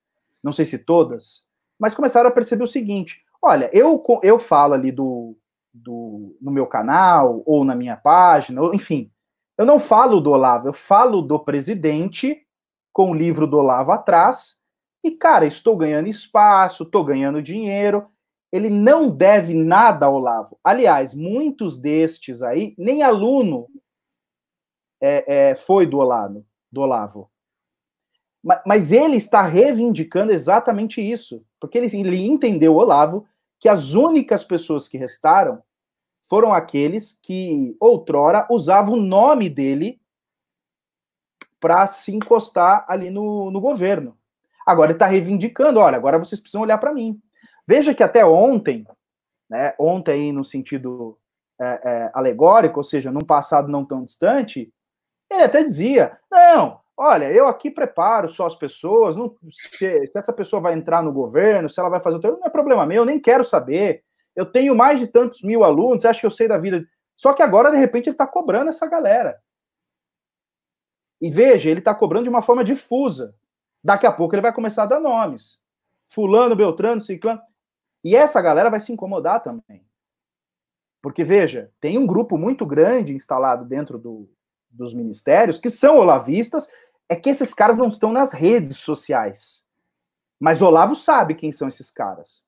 não 0.43 0.51
sei 0.51 0.65
se 0.65 0.79
todas, 0.79 1.47
mas 1.79 1.95
começaram 1.95 2.29
a 2.29 2.33
perceber 2.33 2.63
o 2.63 2.67
seguinte: 2.67 3.23
olha, 3.41 3.69
eu, 3.73 4.03
eu 4.23 4.39
falo 4.39 4.73
ali 4.73 4.91
do, 4.91 5.37
do, 5.73 6.37
no 6.41 6.51
meu 6.51 6.67
canal, 6.67 7.43
ou 7.45 7.63
na 7.63 7.75
minha 7.75 7.97
página, 7.97 8.61
ou, 8.61 8.73
enfim, 8.73 9.11
eu 9.57 9.65
não 9.65 9.79
falo 9.79 10.19
do 10.19 10.31
Olavo, 10.31 10.67
eu 10.67 10.73
falo 10.73 11.21
do 11.21 11.39
presidente 11.39 12.45
com 12.91 13.11
o 13.11 13.13
livro 13.13 13.45
do 13.45 13.57
Olavo 13.57 13.91
atrás, 13.91 14.59
e, 15.05 15.11
cara, 15.11 15.45
estou 15.45 15.77
ganhando 15.77 16.07
espaço, 16.07 16.81
estou 16.81 17.03
ganhando 17.03 17.39
dinheiro. 17.39 18.09
Ele 18.51 18.71
não 18.71 19.07
deve 19.07 19.53
nada 19.53 20.07
ao 20.07 20.15
Olavo. 20.15 20.57
Aliás, 20.63 21.13
muitos 21.13 21.77
destes 21.77 22.41
aí, 22.41 22.73
nem 22.75 23.03
aluno 23.03 23.67
é, 24.99 25.51
é, 25.51 25.55
foi 25.55 25.85
do 25.85 25.99
Olavo. 25.99 26.43
Do 26.71 26.81
Olavo. 26.81 27.29
Mas, 28.65 28.91
ele 28.91 29.17
está 29.17 29.41
reivindicando 29.41 30.31
exatamente 30.31 31.01
isso. 31.01 31.43
Porque 31.59 31.79
ele, 31.79 31.87
ele 31.87 32.27
entendeu, 32.27 32.75
Olavo, 32.75 33.25
que 33.59 33.67
as 33.67 33.93
únicas 33.93 34.43
pessoas 34.43 34.87
que 34.87 34.97
restaram 34.97 35.63
foram 36.29 36.53
aqueles 36.53 37.19
que 37.23 37.75
outrora 37.79 38.47
usavam 38.49 38.95
o 38.95 39.01
nome 39.01 39.49
dele 39.49 39.99
para 41.59 41.87
se 41.87 42.15
encostar 42.15 42.85
ali 42.87 43.09
no, 43.09 43.49
no 43.49 43.59
governo. 43.59 44.15
Agora 44.65 44.91
ele 44.91 44.95
está 44.95 45.07
reivindicando, 45.07 45.79
olha, 45.79 45.97
agora 45.97 46.19
vocês 46.19 46.39
precisam 46.39 46.61
olhar 46.61 46.77
para 46.77 46.93
mim. 46.93 47.19
Veja 47.67 47.95
que 47.95 48.03
até 48.03 48.23
ontem, 48.23 48.85
né, 49.49 49.73
ontem 49.79 50.31
no 50.31 50.43
sentido 50.43 51.17
é, 51.59 51.65
é, 51.65 52.11
alegórico, 52.13 52.79
ou 52.79 52.83
seja, 52.83 53.11
num 53.11 53.21
passado 53.21 53.67
não 53.67 53.83
tão 53.85 54.03
distante, 54.03 54.71
ele 55.31 55.43
até 55.43 55.63
dizia, 55.63 56.19
não, 56.31 56.79
olha, 56.97 57.31
eu 57.31 57.47
aqui 57.47 57.69
preparo 57.69 58.29
só 58.29 58.45
as 58.45 58.55
pessoas, 58.55 59.15
não, 59.15 59.35
se, 59.51 60.07
se, 60.07 60.17
essa 60.17 60.33
pessoa 60.33 60.61
vai 60.61 60.73
entrar 60.73 61.03
no 61.03 61.11
governo, 61.11 61.69
se 61.69 61.79
ela 61.79 61.89
vai 61.89 62.01
fazer 62.01 62.17
o 62.17 62.21
não 62.21 62.45
é 62.45 62.49
problema 62.49 62.85
meu, 62.85 63.03
eu 63.03 63.05
nem 63.05 63.19
quero 63.19 63.43
saber. 63.43 64.03
Eu 64.35 64.45
tenho 64.45 64.75
mais 64.75 64.99
de 64.99 65.07
tantos 65.07 65.41
mil 65.41 65.63
alunos, 65.63 66.05
acha 66.05 66.19
que 66.19 66.25
eu 66.25 66.31
sei 66.31 66.47
da 66.47 66.57
vida? 66.57 66.85
Só 67.15 67.33
que 67.33 67.41
agora, 67.41 67.71
de 67.71 67.77
repente, 67.77 68.07
ele 68.07 68.15
está 68.15 68.27
cobrando 68.27 68.69
essa 68.69 68.87
galera. 68.87 69.41
E 71.21 71.29
veja, 71.29 71.69
ele 71.69 71.79
está 71.79 71.95
cobrando 71.95 72.23
de 72.23 72.29
uma 72.29 72.41
forma 72.41 72.63
difusa. 72.63 73.35
Daqui 73.83 74.05
a 74.05 74.11
pouco 74.11 74.35
ele 74.35 74.41
vai 74.41 74.53
começar 74.53 74.83
a 74.83 74.87
dar 74.87 74.99
nomes. 74.99 75.61
Fulano, 76.07 76.55
Beltrano, 76.55 76.99
Ciclano. 76.99 77.41
E 78.03 78.15
essa 78.15 78.41
galera 78.41 78.69
vai 78.69 78.79
se 78.79 78.91
incomodar 78.91 79.41
também. 79.41 79.85
Porque, 81.01 81.23
veja, 81.23 81.71
tem 81.79 81.97
um 81.97 82.05
grupo 82.05 82.37
muito 82.37 82.65
grande 82.65 83.13
instalado 83.13 83.63
dentro 83.63 83.97
do, 83.97 84.29
dos 84.69 84.93
ministérios 84.93 85.59
que 85.59 85.69
são 85.69 85.97
olavistas, 85.97 86.69
é 87.09 87.15
que 87.15 87.29
esses 87.29 87.53
caras 87.53 87.77
não 87.77 87.87
estão 87.87 88.11
nas 88.11 88.33
redes 88.33 88.77
sociais. 88.77 89.65
Mas 90.39 90.61
Olavo 90.61 90.95
sabe 90.95 91.35
quem 91.35 91.51
são 91.51 91.67
esses 91.67 91.89
caras. 91.89 92.43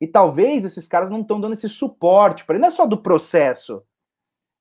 E 0.00 0.06
talvez 0.06 0.64
esses 0.64 0.86
caras 0.86 1.10
não 1.10 1.20
estão 1.20 1.40
dando 1.40 1.54
esse 1.54 1.68
suporte 1.68 2.44
para 2.44 2.54
ele. 2.54 2.62
Não 2.62 2.68
é 2.68 2.70
só 2.70 2.86
do 2.86 2.98
processo. 2.98 3.82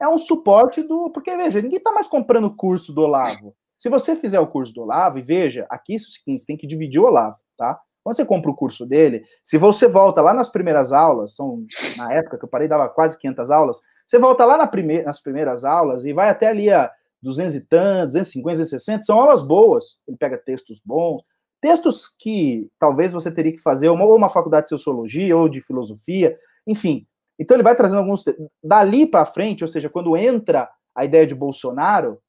É 0.02 0.08
um 0.08 0.18
suporte 0.18 0.82
do. 0.82 1.10
Porque, 1.10 1.36
veja, 1.36 1.62
ninguém 1.62 1.78
está 1.78 1.92
mais 1.92 2.08
comprando 2.08 2.46
o 2.46 2.56
curso 2.56 2.94
do 2.94 3.02
Olavo. 3.02 3.56
Se 3.78 3.90
você 3.90 4.16
fizer 4.16 4.40
o 4.40 4.48
curso 4.48 4.74
do 4.74 4.82
Olavo, 4.82 5.20
e 5.20 5.22
veja, 5.22 5.66
aqui 5.70 5.94
é 5.94 5.96
o 5.98 6.00
seguinte, 6.00 6.42
você 6.42 6.48
tem 6.48 6.58
que 6.58 6.68
dividir 6.68 7.00
o 7.00 7.06
Olavo, 7.06 7.38
tá? 7.58 7.80
Quando 8.04 8.16
você 8.16 8.26
compra 8.26 8.52
o 8.52 8.56
curso 8.56 8.86
dele, 8.86 9.26
se 9.44 9.58
você 9.58 9.88
volta 9.88 10.22
lá 10.22 10.34
nas 10.34 10.50
primeiras 10.50 10.94
aulas, 10.94 11.36
são 11.36 11.66
na 11.98 12.14
época 12.14 12.38
que 12.38 12.46
eu 12.46 12.50
parei, 12.50 12.68
dava 12.68 12.88
quase 12.88 13.18
500 13.18 13.52
aulas, 13.52 13.82
você 14.06 14.20
volta 14.20 14.46
lá 14.46 14.58
na 14.58 14.68
prime 14.68 15.02
nas 15.02 15.20
primeiras 15.20 15.66
aulas 15.66 16.06
e 16.06 16.14
vai 16.14 16.30
até 16.30 16.48
ali 16.48 16.72
a 16.72 16.92
200 17.26 17.56
e 17.56 17.62
tantos, 17.62 18.14
250, 18.14 18.58
260, 18.60 19.04
são 19.04 19.20
aulas 19.20 19.42
boas. 19.42 20.00
Ele 20.08 20.16
pega 20.16 20.38
textos 20.38 20.80
bons, 20.86 21.24
textos 21.60 22.08
que 22.08 22.70
talvez 22.80 23.12
você 23.12 23.34
teria 23.34 23.52
que 23.52 23.62
fazer 23.62 23.90
uma, 23.90 24.06
ou 24.06 24.16
uma 24.16 24.30
faculdade 24.30 24.66
de 24.66 24.70
sociologia 24.70 25.36
ou 25.36 25.50
de 25.50 25.62
filosofia, 25.62 26.38
enfim. 26.68 27.08
Então 27.40 27.56
ele 27.56 27.64
vai 27.64 27.76
trazendo 27.76 28.00
alguns. 28.00 28.24
Dali 28.64 29.08
para 29.08 29.26
frente, 29.26 29.64
ou 29.64 29.68
seja, 29.68 29.90
quando 29.90 30.16
entra 30.16 30.70
a 30.94 31.04
ideia 31.04 31.26
de 31.26 31.36
Bolsonaro, 31.36 32.22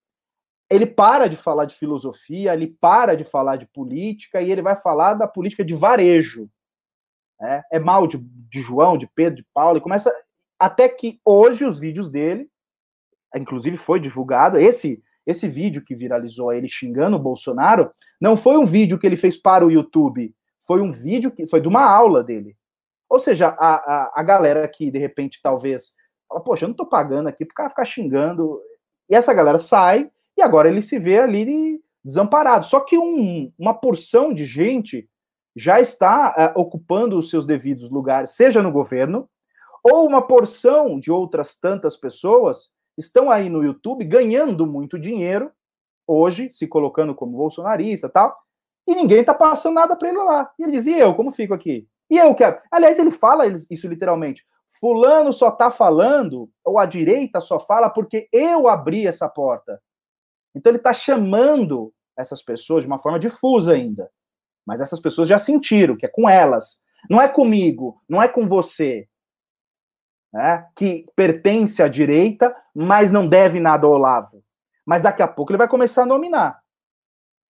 ele 0.69 0.87
para 0.87 1.29
de 1.29 1.37
falar 1.37 1.67
de 1.67 1.77
filosofia, 1.77 2.55
ele 2.55 2.77
para 2.81 3.15
de 3.15 3.23
falar 3.23 3.57
de 3.57 3.67
política 3.67 4.41
e 4.41 4.51
ele 4.51 4.63
vai 4.63 4.75
falar 4.75 5.15
da 5.15 5.29
política 5.29 5.65
de 5.65 5.75
varejo. 5.75 6.49
Né? 7.39 7.63
É 7.71 7.79
mal 7.79 8.07
de, 8.07 8.19
de 8.19 8.63
João, 8.63 8.97
de 8.97 9.07
Pedro, 9.07 9.37
de 9.37 9.47
Paulo, 9.55 9.79
e 9.79 9.83
começa 9.83 10.13
até 10.59 10.89
que 10.89 11.21
hoje 11.25 11.65
os 11.65 11.79
vídeos 11.79 12.09
dele, 12.09 12.51
inclusive 13.35 13.77
foi 13.77 14.01
divulgado, 14.01 14.59
esse 14.59 15.03
esse 15.27 15.49
vídeo 15.49 15.85
que 15.85 15.95
viralizou 15.95 16.53
ele 16.53 16.69
xingando 16.69 17.17
o 17.17 17.21
Bolsonaro, 17.21 17.91
não 18.21 18.37
foi 18.37 18.57
um 18.57 18.65
vídeo 18.65 18.97
que 18.97 19.05
ele 19.05 19.17
fez 19.17 19.37
para 19.37 19.67
o 19.67 19.71
YouTube, 19.71 20.33
foi 20.65 20.81
um 20.81 20.93
vídeo 20.93 21.33
que 21.33 21.49
foi 21.49 21.61
de 21.61 21.67
uma 21.67 21.83
aula 21.83 22.23
dele. 22.23 22.57
Ou 23.09 23.19
seja, 23.19 23.49
a, 23.49 23.75
a, 23.75 24.13
a 24.15 24.23
galera 24.23 24.67
que 24.69 24.91
de 24.91 24.99
repente 24.99 25.41
talvez 25.43 25.95
fala, 26.29 26.41
poxa, 26.41 26.65
eu 26.65 26.69
não 26.69 26.77
tô 26.77 26.87
pagando 26.87 27.29
aqui 27.29 27.45
pro 27.45 27.55
cara 27.55 27.71
ficar 27.71 27.85
xingando. 27.85 28.61
E 29.09 29.15
essa 29.15 29.35
galera 29.35 29.59
sai 29.59 30.11
e 30.37 30.43
agora 30.43 30.69
ele 30.69 30.83
se 30.83 30.99
vê 30.99 31.19
ali 31.19 31.81
desamparado. 32.05 32.67
Só 32.67 32.81
que 32.81 32.97
um, 32.97 33.53
uma 33.59 33.75
porção 33.75 34.33
de 34.33 34.45
gente 34.45 35.09
já 35.55 35.81
está 35.81 36.53
uh, 36.55 36.61
ocupando 36.61 37.17
os 37.19 37.31
seus 37.31 37.47
devidos 37.47 37.91
lugares, 37.91 38.31
seja 38.31 38.63
no 38.63 38.71
governo, 38.71 39.29
ou 39.83 40.07
uma 40.07 40.21
porção 40.21 40.99
de 41.01 41.11
outras 41.11 41.59
tantas 41.59 41.97
pessoas 41.97 42.76
estão 42.97 43.31
aí 43.31 43.49
no 43.49 43.63
YouTube 43.63 44.05
ganhando 44.05 44.67
muito 44.67 44.99
dinheiro, 44.99 45.51
hoje, 46.07 46.51
se 46.51 46.67
colocando 46.67 47.15
como 47.15 47.37
bolsonarista 47.37 48.09
tal, 48.09 48.37
e 48.87 48.95
ninguém 48.95 49.21
está 49.21 49.35
passando 49.35 49.75
nada 49.75 49.97
para 49.97 50.09
ele 50.09 50.19
lá. 50.19 50.51
E 50.59 50.63
ele 50.63 50.73
dizia: 50.73 50.99
eu, 50.99 51.15
como 51.15 51.33
fico 51.33 51.53
aqui? 51.53 51.89
E 52.09 52.17
eu 52.17 52.35
quero. 52.35 52.61
Aliás, 52.71 52.99
ele 52.99 53.11
fala 53.11 53.47
isso 53.47 53.89
literalmente. 53.89 54.47
Fulano 54.81 55.33
só 55.33 55.49
está 55.49 55.71
falando, 55.71 56.51
ou 56.65 56.79
a 56.79 56.87
direita 56.87 57.41
só 57.41 57.59
fala 57.59 57.91
porque 57.91 58.29
eu 58.33 58.69
abri 58.69 59.07
essa 59.07 59.29
porta. 59.29 59.81
Então 60.55 60.71
ele 60.71 60.79
está 60.79 60.93
chamando 60.93 61.93
essas 62.17 62.43
pessoas 62.43 62.85
de 62.85 62.87
uma 62.87 62.99
forma 62.99 63.19
difusa 63.19 63.73
ainda. 63.73 64.11
Mas 64.65 64.81
essas 64.81 65.01
pessoas 65.01 65.29
já 65.29 65.39
sentiram 65.39 65.97
que 65.97 66.07
é 66.07 66.09
com 66.09 66.29
elas. 66.29 66.81
Não 67.11 67.21
é 67.21 67.29
comigo, 67.29 68.01
não 68.09 68.23
é 68.23 68.29
com 68.29 68.49
você. 68.49 69.09
Né, 70.37 70.69
que 70.77 71.07
pertence 71.17 71.83
à 71.83 71.89
direita, 71.89 72.55
mas 72.75 73.11
não 73.11 73.27
deve 73.27 73.59
nada 73.59 73.87
ao 73.87 73.95
Olavo. 73.95 74.45
Mas 74.85 75.01
daqui 75.01 75.23
a 75.23 75.27
pouco 75.27 75.51
ele 75.51 75.57
vai 75.57 75.67
começar 75.67 76.03
a 76.03 76.07
nominar. 76.07 76.61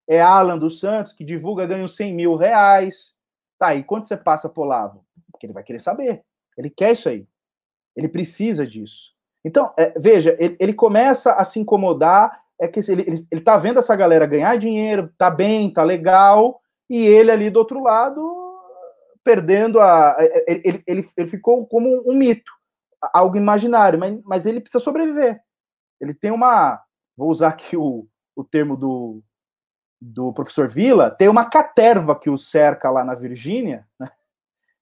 É 0.09 0.21
Alan 0.21 0.57
dos 0.57 0.79
Santos, 0.79 1.13
que 1.13 1.25
divulga, 1.25 1.67
ganha 1.67 1.83
uns 1.83 1.97
100 1.97 2.15
mil 2.15 2.37
reais. 2.37 3.17
Tá, 3.59 3.75
e 3.75 3.83
quanto 3.83 4.07
você 4.07 4.17
passa 4.17 4.49
pro 4.49 4.63
Olavo? 4.63 5.05
Porque 5.33 5.47
ele 5.47 5.53
vai 5.53 5.65
querer 5.65 5.81
saber. 5.81 6.23
Ele 6.57 6.71
quer 6.71 6.93
isso 6.93 7.09
aí. 7.09 7.27
Ele 7.97 8.07
precisa 8.07 8.65
disso. 8.65 9.11
Então, 9.45 9.75
é, 9.77 9.99
veja, 9.99 10.37
ele, 10.39 10.57
ele, 10.61 10.73
começa 10.73 11.33
a 11.33 11.45
se 11.45 11.59
incomodar 11.59 12.41
é 12.57 12.69
que 12.69 12.79
ele, 12.89 13.03
ele, 13.03 13.27
ele 13.33 13.41
tá 13.41 13.57
vendo 13.57 13.81
essa 13.81 13.97
galera 13.97 14.27
ganhar 14.27 14.57
dinheiro, 14.59 15.13
tá 15.19 15.29
bem, 15.29 15.73
tá 15.73 15.83
legal, 15.83 16.61
e 16.89 17.05
ele 17.05 17.33
ali 17.33 17.51
do 17.51 17.59
outro 17.59 17.83
lado 17.83 18.47
perdendo 19.25 19.81
a. 19.81 20.17
Ele, 20.47 20.85
ele, 20.87 21.09
ele 21.17 21.27
ficou 21.27 21.67
como 21.67 22.09
um 22.09 22.15
mito, 22.15 22.53
algo 23.13 23.37
imaginário, 23.37 23.99
mas, 23.99 24.21
mas 24.25 24.47
ele 24.47 24.61
precisa 24.61 24.83
sobreviver. 24.83 25.41
Ele 26.01 26.15
tem 26.15 26.31
uma. 26.31 26.83
Vou 27.17 27.31
usar 27.31 27.49
aqui 27.49 27.77
o, 27.77 28.07
o 28.35 28.45
termo 28.45 28.77
do, 28.77 29.23
do 30.01 30.33
professor 30.33 30.69
Vila, 30.69 31.11
tem 31.11 31.29
uma 31.29 31.49
caterva 31.49 32.19
que 32.19 32.29
o 32.29 32.37
cerca 32.37 32.91
lá 32.91 33.05
na 33.05 33.15
Virgínia, 33.15 33.87
né? 33.99 34.11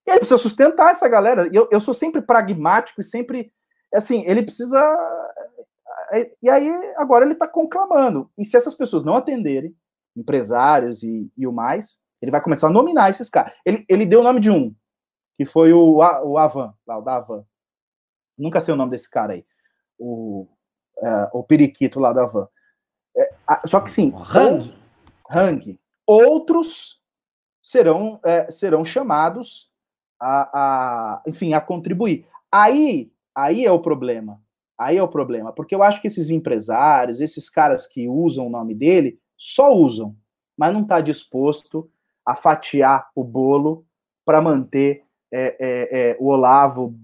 E 0.06 0.10
ele 0.10 0.18
precisa 0.18 0.38
sustentar 0.38 0.90
essa 0.90 1.08
galera. 1.08 1.48
Eu, 1.52 1.68
eu 1.70 1.80
sou 1.80 1.94
sempre 1.94 2.20
pragmático 2.20 3.00
e 3.00 3.04
sempre. 3.04 3.52
Assim, 3.92 4.22
ele 4.26 4.42
precisa. 4.42 4.80
E 6.42 6.50
aí, 6.50 6.68
agora 6.96 7.24
ele 7.24 7.32
está 7.32 7.48
conclamando. 7.48 8.30
E 8.36 8.44
se 8.44 8.56
essas 8.56 8.74
pessoas 8.74 9.02
não 9.02 9.16
atenderem, 9.16 9.74
empresários 10.14 11.02
e, 11.02 11.30
e 11.36 11.46
o 11.46 11.52
mais, 11.52 11.98
ele 12.20 12.30
vai 12.30 12.40
começar 12.40 12.68
a 12.68 12.72
nominar 12.72 13.10
esses 13.10 13.30
caras. 13.30 13.52
Ele, 13.64 13.84
ele 13.88 14.06
deu 14.06 14.20
o 14.20 14.22
nome 14.22 14.40
de 14.40 14.50
um, 14.50 14.74
que 15.36 15.44
foi 15.44 15.72
o, 15.72 15.96
o 15.96 16.38
Avan, 16.38 16.74
lá, 16.86 16.98
o 16.98 17.02
da 17.02 17.16
Avan. 17.16 17.44
Nunca 18.36 18.60
sei 18.60 18.74
o 18.74 18.76
nome 18.76 18.90
desse 18.90 19.10
cara 19.10 19.34
aí. 19.34 19.44
O, 19.98 20.46
é, 20.98 21.30
o 21.32 21.42
periquito 21.42 22.00
lá 22.00 22.12
da 22.12 22.22
Avan. 22.22 22.48
É, 23.16 23.30
só 23.66 23.80
que 23.80 23.90
sim. 23.90 24.12
Hang. 24.34 24.74
Hang. 25.30 25.80
Outros 26.06 27.00
serão, 27.62 28.20
é, 28.24 28.50
serão 28.50 28.84
chamados 28.84 29.70
a, 30.20 30.50
a, 30.52 31.22
enfim, 31.26 31.54
a 31.54 31.60
contribuir. 31.60 32.26
Aí, 32.50 33.12
aí 33.34 33.64
é 33.64 33.72
o 33.72 33.80
problema. 33.80 34.40
Aí 34.76 34.96
é 34.96 35.02
o 35.02 35.08
problema, 35.08 35.52
porque 35.52 35.72
eu 35.72 35.84
acho 35.84 36.00
que 36.00 36.08
esses 36.08 36.30
empresários, 36.30 37.20
esses 37.20 37.48
caras 37.48 37.86
que 37.86 38.08
usam 38.08 38.48
o 38.48 38.50
nome 38.50 38.74
dele, 38.74 39.20
só 39.36 39.72
usam, 39.72 40.16
mas 40.56 40.72
não 40.72 40.82
está 40.82 41.00
disposto 41.00 41.88
a 42.26 42.34
fatiar 42.34 43.08
o 43.14 43.22
bolo 43.22 43.86
para 44.24 44.42
manter 44.42 45.04
é, 45.36 45.56
é, 45.58 46.10
é, 46.10 46.16
o 46.20 46.26
Olavo 46.26 46.94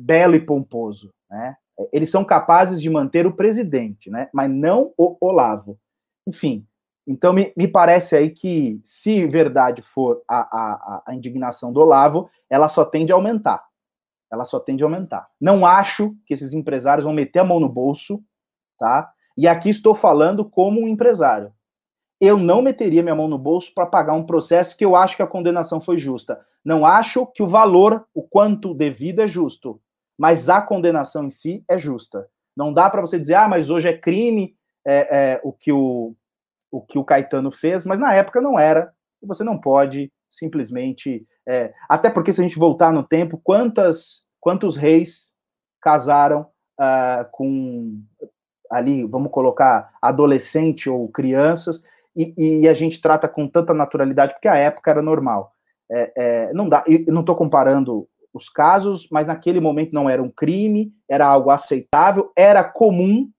belo 0.00 0.34
e 0.34 0.40
pomposo, 0.40 1.14
né? 1.30 1.56
Eles 1.92 2.10
são 2.10 2.24
capazes 2.24 2.80
de 2.82 2.90
manter 2.90 3.26
o 3.26 3.36
presidente, 3.36 4.10
né? 4.10 4.28
Mas 4.32 4.50
não 4.50 4.92
o 4.96 5.16
Olavo. 5.20 5.78
Enfim, 6.26 6.66
então 7.06 7.32
me, 7.32 7.52
me 7.56 7.68
parece 7.68 8.16
aí 8.16 8.30
que, 8.30 8.80
se 8.82 9.24
verdade 9.26 9.82
for 9.82 10.20
a, 10.28 10.38
a, 10.38 11.02
a 11.06 11.14
indignação 11.14 11.72
do 11.72 11.80
Olavo, 11.80 12.28
ela 12.50 12.66
só 12.66 12.84
tende 12.84 13.12
a 13.12 13.14
aumentar. 13.14 13.64
Ela 14.32 14.44
só 14.44 14.58
tende 14.58 14.82
a 14.82 14.86
aumentar. 14.86 15.28
Não 15.40 15.64
acho 15.64 16.16
que 16.26 16.34
esses 16.34 16.52
empresários 16.52 17.04
vão 17.04 17.14
meter 17.14 17.38
a 17.38 17.44
mão 17.44 17.60
no 17.60 17.68
bolso, 17.68 18.20
tá? 18.78 19.08
E 19.36 19.46
aqui 19.46 19.68
estou 19.68 19.94
falando 19.94 20.44
como 20.44 20.80
um 20.80 20.88
empresário 20.88 21.52
eu 22.20 22.38
não 22.38 22.62
meteria 22.62 23.02
minha 23.02 23.14
mão 23.14 23.28
no 23.28 23.38
bolso 23.38 23.72
para 23.74 23.86
pagar 23.86 24.14
um 24.14 24.24
processo 24.24 24.76
que 24.76 24.84
eu 24.84 24.96
acho 24.96 25.16
que 25.16 25.22
a 25.22 25.26
condenação 25.26 25.80
foi 25.80 25.98
justa. 25.98 26.40
Não 26.64 26.86
acho 26.86 27.26
que 27.26 27.42
o 27.42 27.46
valor, 27.46 28.06
o 28.14 28.22
quanto 28.22 28.74
devido 28.74 29.20
é 29.20 29.28
justo, 29.28 29.80
mas 30.18 30.48
a 30.48 30.62
condenação 30.62 31.26
em 31.26 31.30
si 31.30 31.64
é 31.68 31.78
justa. 31.78 32.28
Não 32.56 32.72
dá 32.72 32.88
para 32.88 33.02
você 33.02 33.18
dizer, 33.18 33.34
ah, 33.34 33.48
mas 33.48 33.68
hoje 33.68 33.88
é 33.88 33.96
crime 33.96 34.56
é, 34.84 35.08
é, 35.10 35.40
o, 35.44 35.52
que 35.52 35.70
o, 35.70 36.14
o 36.70 36.80
que 36.80 36.98
o 36.98 37.04
Caetano 37.04 37.50
fez, 37.50 37.84
mas 37.84 38.00
na 38.00 38.14
época 38.14 38.40
não 38.40 38.58
era. 38.58 38.92
E 39.22 39.26
você 39.26 39.44
não 39.44 39.58
pode 39.58 40.10
simplesmente. 40.28 41.26
É, 41.46 41.72
até 41.88 42.08
porque, 42.10 42.32
se 42.32 42.40
a 42.40 42.44
gente 42.44 42.58
voltar 42.58 42.92
no 42.92 43.02
tempo, 43.02 43.40
quantas, 43.42 44.26
quantos 44.40 44.76
reis 44.76 45.34
casaram 45.80 46.46
uh, 46.80 47.28
com 47.30 48.00
ali, 48.70 49.04
vamos 49.04 49.30
colocar, 49.30 49.92
adolescente 50.02 50.90
ou 50.90 51.08
crianças, 51.08 51.82
e, 52.16 52.62
e, 52.62 52.68
a 52.68 52.72
gente 52.72 53.00
trata 53.00 53.28
com 53.28 53.46
tanta 53.46 53.74
naturalidade, 53.74 54.32
porque 54.32 54.48
a 54.48 54.56
época 54.56 54.90
era 54.90 55.02
normal. 55.02 55.52
É, 55.90 56.12
é, 56.16 56.52
não 56.54 56.68
dá, 56.68 56.82
eu 56.86 57.12
não 57.12 57.20
estou 57.20 57.36
comparando 57.36 58.08
os 58.32 58.48
casos, 58.48 59.08
mas 59.10 59.28
naquele 59.28 59.60
momento 59.60 59.92
não 59.92 60.08
era 60.08 60.22
um 60.22 60.30
crime, 60.30 60.92
era 61.08 61.26
algo 61.26 61.50
aceitável, 61.50 62.32
era 62.36 62.64
comum, 62.64 63.30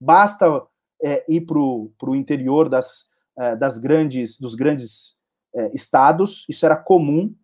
basta 0.00 0.62
é, 1.02 1.24
ir 1.28 1.42
para 1.42 1.58
o 1.58 2.16
interior 2.16 2.68
das, 2.68 3.08
é, 3.38 3.56
das 3.56 3.78
grandes, 3.78 4.38
dos 4.38 4.54
grandes 4.54 5.18
é, 5.54 5.70
estados, 5.74 6.46
isso 6.48 6.64
era 6.64 6.76
comum 6.76 7.34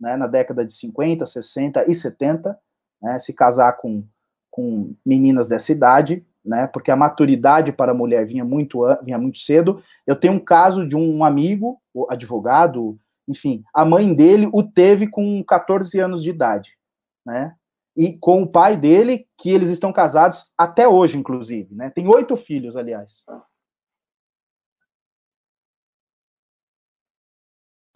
né, 0.00 0.16
na 0.16 0.26
década 0.26 0.64
de 0.64 0.72
50, 0.72 1.24
60 1.24 1.90
e 1.90 1.94
70, 1.94 2.58
né, 3.00 3.18
se 3.18 3.32
casar 3.32 3.74
com, 3.74 4.04
com 4.50 4.94
meninas 5.04 5.48
dessa 5.48 5.72
idade, 5.72 6.26
né? 6.44 6.66
Porque 6.66 6.90
a 6.90 6.96
maturidade 6.96 7.72
para 7.72 7.92
a 7.92 7.94
mulher 7.94 8.26
vinha 8.26 8.44
muito, 8.44 8.82
vinha 9.02 9.18
muito 9.18 9.38
cedo. 9.38 9.82
Eu 10.06 10.14
tenho 10.14 10.34
um 10.34 10.40
caso 10.40 10.86
de 10.86 10.96
um 10.96 11.24
amigo, 11.24 11.80
advogado, 12.08 12.98
enfim, 13.26 13.62
a 13.72 13.84
mãe 13.84 14.12
dele 14.12 14.48
o 14.52 14.62
teve 14.62 15.06
com 15.06 15.42
14 15.42 15.98
anos 15.98 16.22
de 16.22 16.30
idade, 16.30 16.76
né? 17.24 17.54
E 17.96 18.18
com 18.18 18.42
o 18.42 18.46
pai 18.46 18.76
dele, 18.76 19.26
que 19.38 19.50
eles 19.50 19.70
estão 19.70 19.92
casados 19.92 20.52
até 20.58 20.86
hoje, 20.86 21.16
inclusive, 21.16 21.74
né? 21.74 21.90
Tem 21.90 22.08
oito 22.08 22.36
filhos, 22.36 22.76
aliás. 22.76 23.24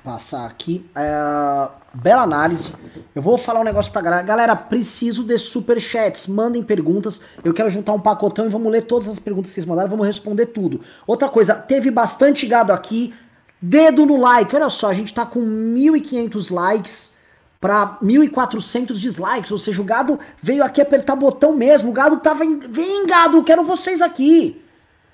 Passar 0.08 0.46
aqui. 0.46 0.88
É, 0.96 1.68
bela 1.92 2.22
análise. 2.22 2.72
Eu 3.14 3.20
vou 3.20 3.36
falar 3.36 3.60
um 3.60 3.64
negócio 3.64 3.92
pra 3.92 4.00
galera. 4.00 4.22
Galera, 4.22 4.56
preciso 4.56 5.22
de 5.22 5.36
super 5.36 5.78
chats. 5.78 6.26
Mandem 6.26 6.62
perguntas. 6.62 7.20
Eu 7.44 7.52
quero 7.52 7.68
juntar 7.68 7.92
um 7.92 8.00
pacotão 8.00 8.46
e 8.46 8.48
vamos 8.48 8.72
ler 8.72 8.86
todas 8.86 9.06
as 9.06 9.18
perguntas 9.18 9.50
que 9.50 9.56
vocês 9.56 9.66
mandaram. 9.66 9.90
Vamos 9.90 10.06
responder 10.06 10.46
tudo. 10.46 10.80
Outra 11.06 11.28
coisa, 11.28 11.54
teve 11.54 11.90
bastante 11.90 12.46
gado 12.46 12.72
aqui. 12.72 13.12
Dedo 13.60 14.06
no 14.06 14.16
like. 14.16 14.56
Olha 14.56 14.70
só, 14.70 14.88
a 14.88 14.94
gente 14.94 15.12
tá 15.12 15.26
com 15.26 15.40
1.500 15.40 16.54
likes 16.54 17.12
para 17.60 17.98
1.400 18.02 18.94
dislikes. 18.94 19.50
Ou 19.50 19.58
seja, 19.58 19.82
o 19.82 19.84
gado 19.84 20.18
veio 20.40 20.64
aqui 20.64 20.80
apertar 20.80 21.16
botão 21.16 21.52
mesmo. 21.52 21.90
O 21.90 21.92
gado 21.92 22.16
tava. 22.16 22.46
Em... 22.46 22.60
Vem, 22.60 23.06
gado, 23.06 23.44
quero 23.44 23.62
vocês 23.62 24.00
aqui. 24.00 24.64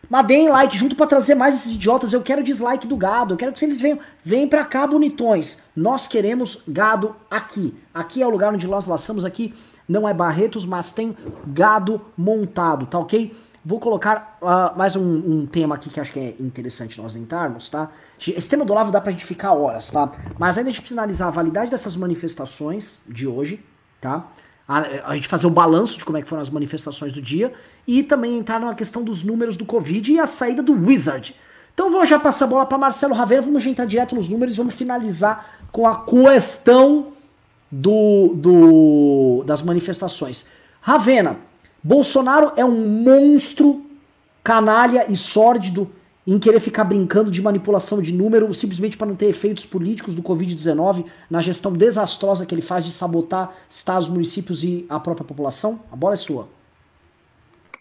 Mas 0.09 0.27
deem 0.27 0.49
like 0.49 0.77
junto 0.77 0.97
para 0.97 1.07
trazer 1.07 1.35
mais 1.35 1.55
esses 1.55 1.75
idiotas. 1.75 2.13
Eu 2.13 2.23
quero 2.23 2.43
dislike 2.43 2.87
do 2.87 2.97
gado. 2.97 3.35
Eu 3.35 3.39
quero 3.39 3.53
que 3.53 3.65
eles 3.65 3.81
venham. 3.81 3.99
Vem 4.23 4.49
pra 4.49 4.65
cá, 4.65 4.87
bonitões. 4.87 5.59
Nós 5.75 6.07
queremos 6.07 6.63
gado 6.67 7.15
aqui. 7.31 7.75
Aqui 7.93 8.23
é 8.23 8.27
o 8.27 8.31
lugar 8.31 8.53
onde 8.53 8.67
nós 8.67 8.87
laçamos 8.87 9.25
aqui. 9.25 9.55
Não 9.89 10.09
é 10.09 10.15
Barretos, 10.15 10.65
mas 10.65 10.93
tem 10.93 11.17
gado 11.47 12.01
montado, 12.17 12.87
tá 12.87 12.99
ok? 12.99 13.37
Vou 13.67 13.81
colocar 13.81 14.39
uh, 14.43 14.77
mais 14.77 14.95
um, 14.95 15.03
um, 15.03 15.47
tema 15.47 15.75
aqui 15.75 15.89
que 15.89 15.99
acho 15.99 16.13
que 16.13 16.21
é 16.21 16.37
interessante 16.39 17.01
nós 17.01 17.17
entrarmos, 17.17 17.71
tá? 17.71 17.91
Esse 18.27 18.49
tema 18.49 18.63
do 18.63 18.73
Olavo 18.73 18.93
dá 18.93 19.01
pra 19.01 19.11
gente 19.11 19.25
ficar 19.25 19.53
horas, 19.55 19.91
tá? 19.91 20.13
Mas 20.39 20.59
ainda 20.59 20.69
a 20.69 20.73
gente 20.73 20.83
precisa 20.83 21.01
analisar 21.01 21.29
a 21.29 21.31
validade 21.31 21.71
dessas 21.71 21.97
manifestações 21.97 22.99
de 23.09 23.27
hoje, 23.27 23.65
tá? 24.03 24.27
A, 24.67 25.11
a 25.11 25.15
gente 25.15 25.29
fazer 25.29 25.47
um 25.47 25.51
balanço 25.51 25.99
de 25.99 26.05
como 26.05 26.17
é 26.17 26.23
que 26.23 26.29
foram 26.29 26.41
as 26.41 26.51
manifestações 26.51 27.13
do 27.13 27.21
dia 27.21 27.53
e 27.87 28.03
também 28.03 28.39
entrar 28.39 28.59
na 28.59 28.75
questão 28.75 29.03
dos 29.03 29.23
números 29.23 29.57
do 29.57 29.65
Covid 29.65 30.13
e 30.13 30.19
a 30.19 30.27
saída 30.27 30.63
do 30.63 30.73
Wizard. 30.73 31.35
Então 31.75 31.91
vou 31.91 32.07
já 32.07 32.19
passar 32.19 32.45
a 32.45 32.49
bola 32.49 32.67
para 32.67 32.79
Marcelo 32.79 33.15
Ravena, 33.15 33.43
vamos 33.43 33.67
entrar 33.67 33.85
direto 33.85 34.15
nos 34.15 34.29
números, 34.29 34.57
vamos 34.57 34.75
finalizar 34.75 35.59
com 35.73 35.87
a 35.87 36.05
questão 36.05 37.09
do, 37.71 38.33
do, 38.35 39.45
das 39.45 39.61
manifestações. 39.61 40.47
Ravena, 40.81 41.37
Bolsonaro 41.83 42.53
é 42.57 42.65
um 42.65 43.03
monstro 43.03 43.85
canalha 44.43 45.07
e 45.09 45.17
sórdido 45.17 45.91
em 46.27 46.39
querer 46.39 46.61
ficar 46.61 46.85
brincando 46.85 47.31
de 47.31 47.43
manipulação 47.43 48.01
de 48.01 48.13
número 48.13 48.53
simplesmente 48.55 48.97
para 48.97 49.07
não 49.07 49.15
ter 49.15 49.27
efeitos 49.27 49.67
políticos 49.67 50.15
do 50.15 50.23
Covid-19 50.23 51.05
na 51.29 51.41
gestão 51.41 51.73
desastrosa 51.73 52.47
que 52.47 52.55
ele 52.55 52.63
faz 52.63 52.85
de 52.85 52.93
sabotar 52.93 53.55
estados, 53.69 54.09
municípios 54.09 54.65
e 54.65 54.87
a 54.89 54.99
própria 54.99 55.27
população? 55.27 55.81
A 55.93 55.97
bola 55.97 56.15
é 56.15 56.17
sua. 56.17 56.49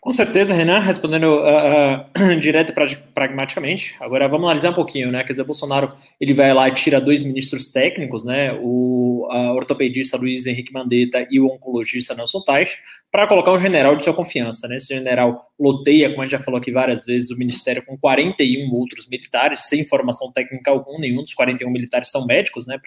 Com 0.03 0.11
certeza, 0.11 0.53
Renan, 0.53 0.79
respondendo 0.79 1.29
uh, 1.39 2.33
uh, 2.33 2.35
direto 2.37 2.73
e 2.73 2.95
pragmaticamente. 3.13 3.95
Agora 4.01 4.27
vamos 4.27 4.47
analisar 4.49 4.71
um 4.71 4.73
pouquinho, 4.73 5.09
né? 5.09 5.23
Quer 5.23 5.31
dizer, 5.31 5.45
Bolsonaro 5.45 5.95
ele 6.19 6.33
vai 6.33 6.53
lá 6.53 6.67
e 6.67 6.73
tira 6.73 6.99
dois 6.99 7.23
ministros 7.23 7.69
técnicos, 7.69 8.25
né? 8.25 8.51
O 8.61 9.25
ortopedista 9.55 10.17
Luiz 10.17 10.45
Henrique 10.45 10.73
Mandetta 10.73 11.25
e 11.31 11.39
o 11.39 11.45
oncologista 11.45 12.13
Nelson 12.13 12.41
Tais, 12.41 12.77
para 13.09 13.25
colocar 13.27 13.53
um 13.53 13.59
general 13.59 13.95
de 13.95 14.03
sua 14.03 14.13
confiança, 14.13 14.67
né? 14.67 14.75
Esse 14.75 14.93
general 14.93 15.41
loteia, 15.57 16.09
como 16.09 16.21
a 16.21 16.25
gente 16.25 16.37
já 16.37 16.43
falou 16.43 16.59
aqui 16.59 16.69
várias 16.69 17.05
vezes, 17.05 17.31
o 17.31 17.37
ministério 17.37 17.81
com 17.85 17.97
41 17.97 18.69
outros 18.73 19.07
militares, 19.07 19.61
sem 19.61 19.85
formação 19.85 20.33
técnica 20.33 20.69
alguma, 20.69 20.99
nenhum 20.99 21.23
dos 21.23 21.33
41 21.33 21.71
militares 21.71 22.11
são 22.11 22.25
médicos, 22.25 22.67
né? 22.67 22.77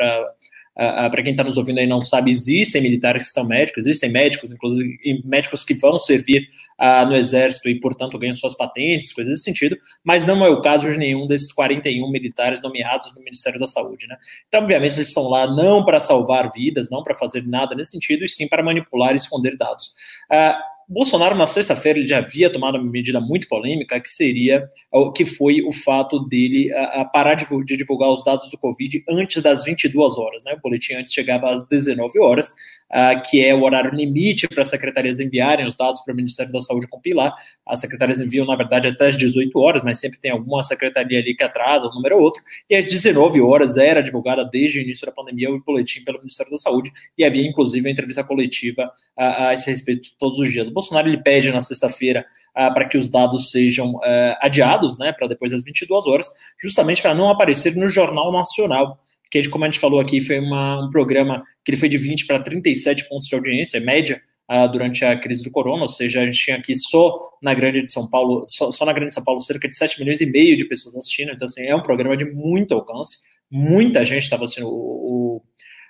Uh, 0.77 1.11
para 1.11 1.23
quem 1.23 1.31
está 1.31 1.43
nos 1.43 1.57
ouvindo 1.57 1.79
aí 1.79 1.87
não 1.87 2.03
sabe, 2.03 2.31
existem 2.31 2.83
militares 2.83 3.23
que 3.23 3.29
são 3.31 3.47
médicos, 3.47 3.87
existem 3.87 4.11
médicos, 4.11 4.53
inclusive 4.53 4.99
médicos 5.25 5.65
que 5.65 5.73
vão 5.73 5.99
servir 5.99 6.49
uh, 6.79 7.07
no 7.07 7.17
exército 7.17 7.69
e, 7.71 7.81
portanto, 7.81 8.19
ganham 8.19 8.37
suas 8.37 8.55
patentes, 8.55 9.11
coisas 9.11 9.33
desse 9.33 9.45
sentido, 9.45 9.77
mas 10.05 10.27
não 10.27 10.45
é 10.45 10.51
o 10.51 10.61
caso 10.61 10.91
de 10.91 10.99
nenhum 10.99 11.27
desses 11.27 11.51
41 11.51 12.11
militares 12.11 12.61
nomeados 12.61 13.15
no 13.15 13.23
Ministério 13.23 13.59
da 13.59 13.67
Saúde. 13.67 14.07
Né? 14.07 14.17
Então, 14.49 14.61
obviamente, 14.61 14.97
eles 14.97 15.09
estão 15.09 15.25
lá 15.25 15.47
não 15.47 15.83
para 15.83 15.99
salvar 15.99 16.53
vidas, 16.53 16.91
não 16.91 17.03
para 17.03 17.17
fazer 17.17 17.47
nada 17.47 17.75
nesse 17.75 17.93
sentido, 17.93 18.25
e 18.25 18.29
sim 18.29 18.47
para 18.47 18.63
manipular 18.63 19.13
e 19.13 19.17
esconder 19.17 19.57
dados. 19.57 19.95
Uh, 20.31 20.76
Bolsonaro, 20.89 21.35
na 21.35 21.49
sexta-feira, 21.49 21.99
ele 21.99 22.07
já 22.07 22.19
havia 22.19 22.49
tomado 22.49 22.79
uma 22.79 22.91
medida 22.91 23.21
muito 23.21 23.49
polêmica, 23.49 24.01
que 24.01 24.09
seria, 24.09 24.69
que 25.15 25.25
foi 25.25 25.61
o 25.63 25.73
fato 25.73 26.21
dele 26.21 26.73
a, 26.73 27.01
a 27.01 27.05
parar 27.05 27.35
de, 27.35 27.45
de, 27.65 27.77
divulgar 27.77 28.09
os 28.11 28.23
dados 28.23 28.49
do 28.51 28.59
Covid 28.59 29.03
antes 29.09 29.43
das 29.43 29.65
22 29.65 30.17
horas. 30.17 30.45
Né? 30.45 30.55
O 30.55 30.61
boletim 30.61 30.95
antes 30.95 31.13
chegava 31.13 31.51
às 31.51 31.67
19 31.67 32.21
horas, 32.21 32.55
uh, 32.91 33.21
que 33.29 33.45
é 33.45 33.55
o 33.55 33.63
horário 33.63 33.91
limite 33.91 34.49
para 34.49 34.63
as 34.63 34.69
secretarias 34.69 35.21
enviarem 35.21 35.67
os 35.67 35.77
dados 35.77 36.01
para 36.03 36.13
o 36.13 36.17
Ministério 36.17 36.53
da 36.53 36.61
Saúde 36.61 36.87
compilar. 36.89 37.35
As 37.67 37.81
secretarias 37.81 38.21
enviam, 38.21 38.47
na 38.47 38.57
verdade, 38.57 38.89
até 38.89 39.09
às 39.09 39.17
18 39.17 39.59
horas, 39.59 39.83
mas 39.83 39.99
sempre 39.99 40.19
tem 40.19 40.31
alguma 40.31 40.63
secretaria 40.63 41.19
ali 41.19 41.35
que 41.35 41.43
atrasa, 41.43 41.87
um 41.87 41.95
número 41.95 42.17
ou 42.17 42.23
outro, 42.23 42.43
e 42.69 42.77
às 42.77 42.85
19 42.85 43.41
horas 43.41 43.77
era 43.77 44.03
divulgada 44.03 44.45
desde 44.45 44.79
o 44.79 44.83
início 44.83 45.07
da 45.07 45.13
pandemia 45.13 45.51
o 45.51 45.63
boletim 45.63 46.05
pelo 46.05 46.19
Ministério 46.19 46.53
da 46.53 46.59
Saúde, 46.59 46.93
e 47.17 47.25
havia, 47.25 47.47
inclusive, 47.47 47.87
uma 47.87 47.93
entrevista 47.93 48.23
coletiva 48.23 48.85
uh, 48.85 49.49
a 49.49 49.55
esse 49.55 49.71
respeito 49.71 50.11
todos 50.19 50.39
os 50.39 50.53
dias. 50.53 50.69
Bolsonaro 50.69 51.09
ele 51.09 51.23
pede 51.23 51.51
na 51.51 51.61
sexta-feira 51.61 52.25
uh, 52.57 52.73
para 52.73 52.89
que 52.89 52.97
os 52.97 53.09
dados 53.09 53.51
sejam 53.51 53.97
adiados, 54.41 54.99
né, 54.99 55.13
para 55.13 55.27
depois 55.27 55.51
das 55.51 55.65
22 55.65 56.07
horas, 56.07 56.29
justamente 56.61 57.03
para 57.03 57.15
não 57.15 57.31
aparecer 57.31 57.75
no 57.77 57.89
Jornal 57.89 58.33
Nacional. 58.33 59.01
Que, 59.43 59.49
como 59.49 59.65
a 59.65 59.71
gente 59.71 59.81
falou 59.81 60.01
aqui, 60.01 60.21
foi 60.21 60.39
uma, 60.39 60.87
um 60.87 60.91
programa 60.91 61.43
que 61.65 61.71
ele 61.71 61.77
foi 61.77 61.89
de 61.89 61.99
20 61.99 62.27
para 62.27 62.41
37 62.41 63.09
pontos 63.09 63.29
de 63.29 63.35
audiência, 63.35 63.81
média, 63.81 64.21
Uh, 64.49 64.71
durante 64.71 65.05
a 65.05 65.19
crise 65.19 65.43
do 65.43 65.51
corona, 65.51 65.83
ou 65.83 65.89
seja, 65.89 66.21
a 66.21 66.25
gente 66.25 66.39
tinha 66.39 66.57
aqui 66.57 66.73
só 66.73 67.33
na 67.43 67.53
grande 67.53 67.83
de 67.83 67.91
São 67.91 68.09
Paulo, 68.09 68.45
só, 68.47 68.71
só, 68.71 68.85
na 68.85 68.93
grande 68.93 69.09
de 69.09 69.15
São 69.15 69.25
Paulo, 69.25 69.41
cerca 69.41 69.69
de 69.69 69.77
7 69.77 69.99
milhões 69.99 70.21
e 70.21 70.27
meio 70.27 70.57
de 70.57 70.65
pessoas 70.65 70.95
assistindo, 70.95 71.33
então 71.33 71.47
assim, 71.47 71.67
é 71.67 71.75
um 71.75 71.83
programa 71.83 72.17
de 72.17 72.25
muito 72.27 72.73
alcance, 72.73 73.19
muita 73.51 74.05
gente 74.05 74.23
estava 74.23 74.45
assistindo 74.45 74.69
o, 74.69 74.71
o 74.71 75.43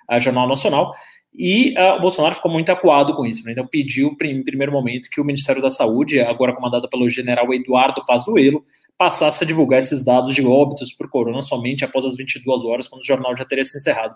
a 0.09 0.17
Jornal 0.17 0.47
Nacional, 0.47 0.91
e 1.37 1.75
uh, 1.77 1.97
o 1.97 2.01
Bolsonaro 2.01 2.33
ficou 2.33 2.51
muito 2.51 2.71
acuado 2.71 3.15
com 3.15 3.23
isso. 3.23 3.45
Né? 3.45 3.51
Então, 3.51 3.67
pediu, 3.67 4.17
em 4.23 4.43
primeiro 4.43 4.71
momento, 4.71 5.07
que 5.07 5.21
o 5.21 5.23
Ministério 5.23 5.61
da 5.61 5.69
Saúde, 5.69 6.19
agora 6.19 6.55
comandado 6.55 6.89
pelo 6.89 7.07
general 7.07 7.53
Eduardo 7.53 8.03
Pazuello, 8.05 8.65
passasse 8.97 9.43
a 9.43 9.47
divulgar 9.47 9.79
esses 9.79 10.03
dados 10.03 10.33
de 10.33 10.45
óbitos 10.45 10.91
por 10.91 11.09
corona 11.09 11.41
somente 11.41 11.85
após 11.85 12.03
as 12.03 12.15
22 12.15 12.63
horas, 12.63 12.87
quando 12.87 13.01
o 13.01 13.05
jornal 13.05 13.35
já 13.37 13.45
teria 13.45 13.63
se 13.63 13.77
encerrado. 13.77 14.15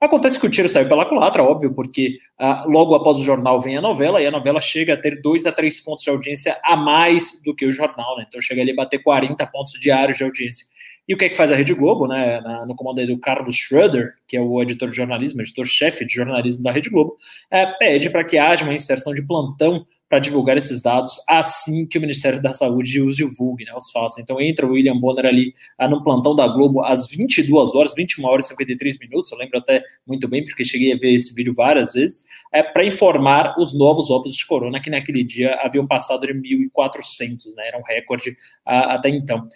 Acontece 0.00 0.40
que 0.40 0.46
o 0.46 0.50
tiro 0.50 0.68
saiu 0.68 0.88
pela 0.88 1.04
culatra, 1.04 1.42
óbvio, 1.42 1.74
porque 1.74 2.18
uh, 2.40 2.66
logo 2.70 2.94
após 2.94 3.18
o 3.18 3.22
jornal 3.22 3.60
vem 3.60 3.76
a 3.76 3.82
novela, 3.82 4.22
e 4.22 4.26
a 4.26 4.30
novela 4.30 4.58
chega 4.58 4.94
a 4.94 4.96
ter 4.96 5.20
dois 5.20 5.44
a 5.44 5.52
três 5.52 5.78
pontos 5.80 6.04
de 6.04 6.08
audiência 6.08 6.58
a 6.64 6.74
mais 6.74 7.42
do 7.44 7.54
que 7.54 7.66
o 7.66 7.72
jornal, 7.72 8.16
né? 8.16 8.24
Então 8.26 8.40
chega 8.40 8.62
ali 8.62 8.70
a 8.70 8.76
bater 8.76 9.02
40 9.02 9.46
pontos 9.48 9.72
diários 9.78 10.16
de 10.16 10.24
audiência. 10.24 10.66
E 11.06 11.12
o 11.12 11.18
que 11.18 11.24
é 11.24 11.28
que 11.28 11.36
faz 11.36 11.50
a 11.50 11.56
Rede 11.56 11.74
Globo, 11.74 12.06
né, 12.06 12.40
no 12.68 12.74
comando 12.76 13.04
do 13.04 13.18
Carlos 13.18 13.56
Schroeder, 13.56 14.14
que 14.28 14.36
é 14.36 14.40
o 14.40 14.62
editor 14.62 14.88
de 14.88 14.96
jornalismo, 14.96 15.42
editor-chefe 15.42 16.06
de 16.06 16.14
jornalismo 16.14 16.62
da 16.62 16.70
Rede 16.70 16.88
Globo, 16.88 17.16
é, 17.50 17.66
pede 17.66 18.08
para 18.08 18.24
que 18.24 18.38
haja 18.38 18.62
uma 18.62 18.72
inserção 18.72 19.12
de 19.12 19.20
plantão 19.20 19.84
para 20.10 20.18
divulgar 20.18 20.58
esses 20.58 20.82
dados 20.82 21.22
assim 21.28 21.86
que 21.86 21.96
o 21.96 22.00
Ministério 22.00 22.42
da 22.42 22.52
Saúde 22.52 23.00
use 23.00 23.22
o 23.22 23.28
VUG, 23.28 23.64
né, 23.64 23.72
os 23.76 23.92
faça. 23.92 24.20
Então 24.20 24.40
entra 24.40 24.66
o 24.66 24.72
William 24.72 24.98
Bonner 24.98 25.24
ali 25.24 25.54
ah, 25.78 25.86
no 25.86 26.02
plantão 26.02 26.34
da 26.34 26.48
Globo 26.48 26.84
às 26.84 27.08
22 27.08 27.76
horas, 27.76 27.94
21 27.94 28.24
horas 28.26 28.46
e 28.46 28.48
53 28.48 28.98
minutos, 28.98 29.30
eu 29.30 29.38
lembro 29.38 29.56
até 29.56 29.84
muito 30.04 30.26
bem, 30.26 30.42
porque 30.42 30.64
cheguei 30.64 30.92
a 30.92 30.96
ver 30.96 31.14
esse 31.14 31.32
vídeo 31.32 31.54
várias 31.54 31.92
vezes, 31.92 32.24
é, 32.52 32.60
para 32.60 32.84
informar 32.84 33.54
os 33.56 33.72
novos 33.72 34.10
óbitos 34.10 34.36
de 34.36 34.44
corona 34.44 34.80
que 34.80 34.90
naquele 34.90 35.22
dia 35.22 35.54
haviam 35.62 35.86
passado 35.86 36.26
de 36.26 36.34
1.400, 36.34 37.54
né, 37.56 37.68
era 37.68 37.78
um 37.78 37.82
recorde 37.82 38.36
ah, 38.66 38.94
até 38.94 39.08
então. 39.08 39.48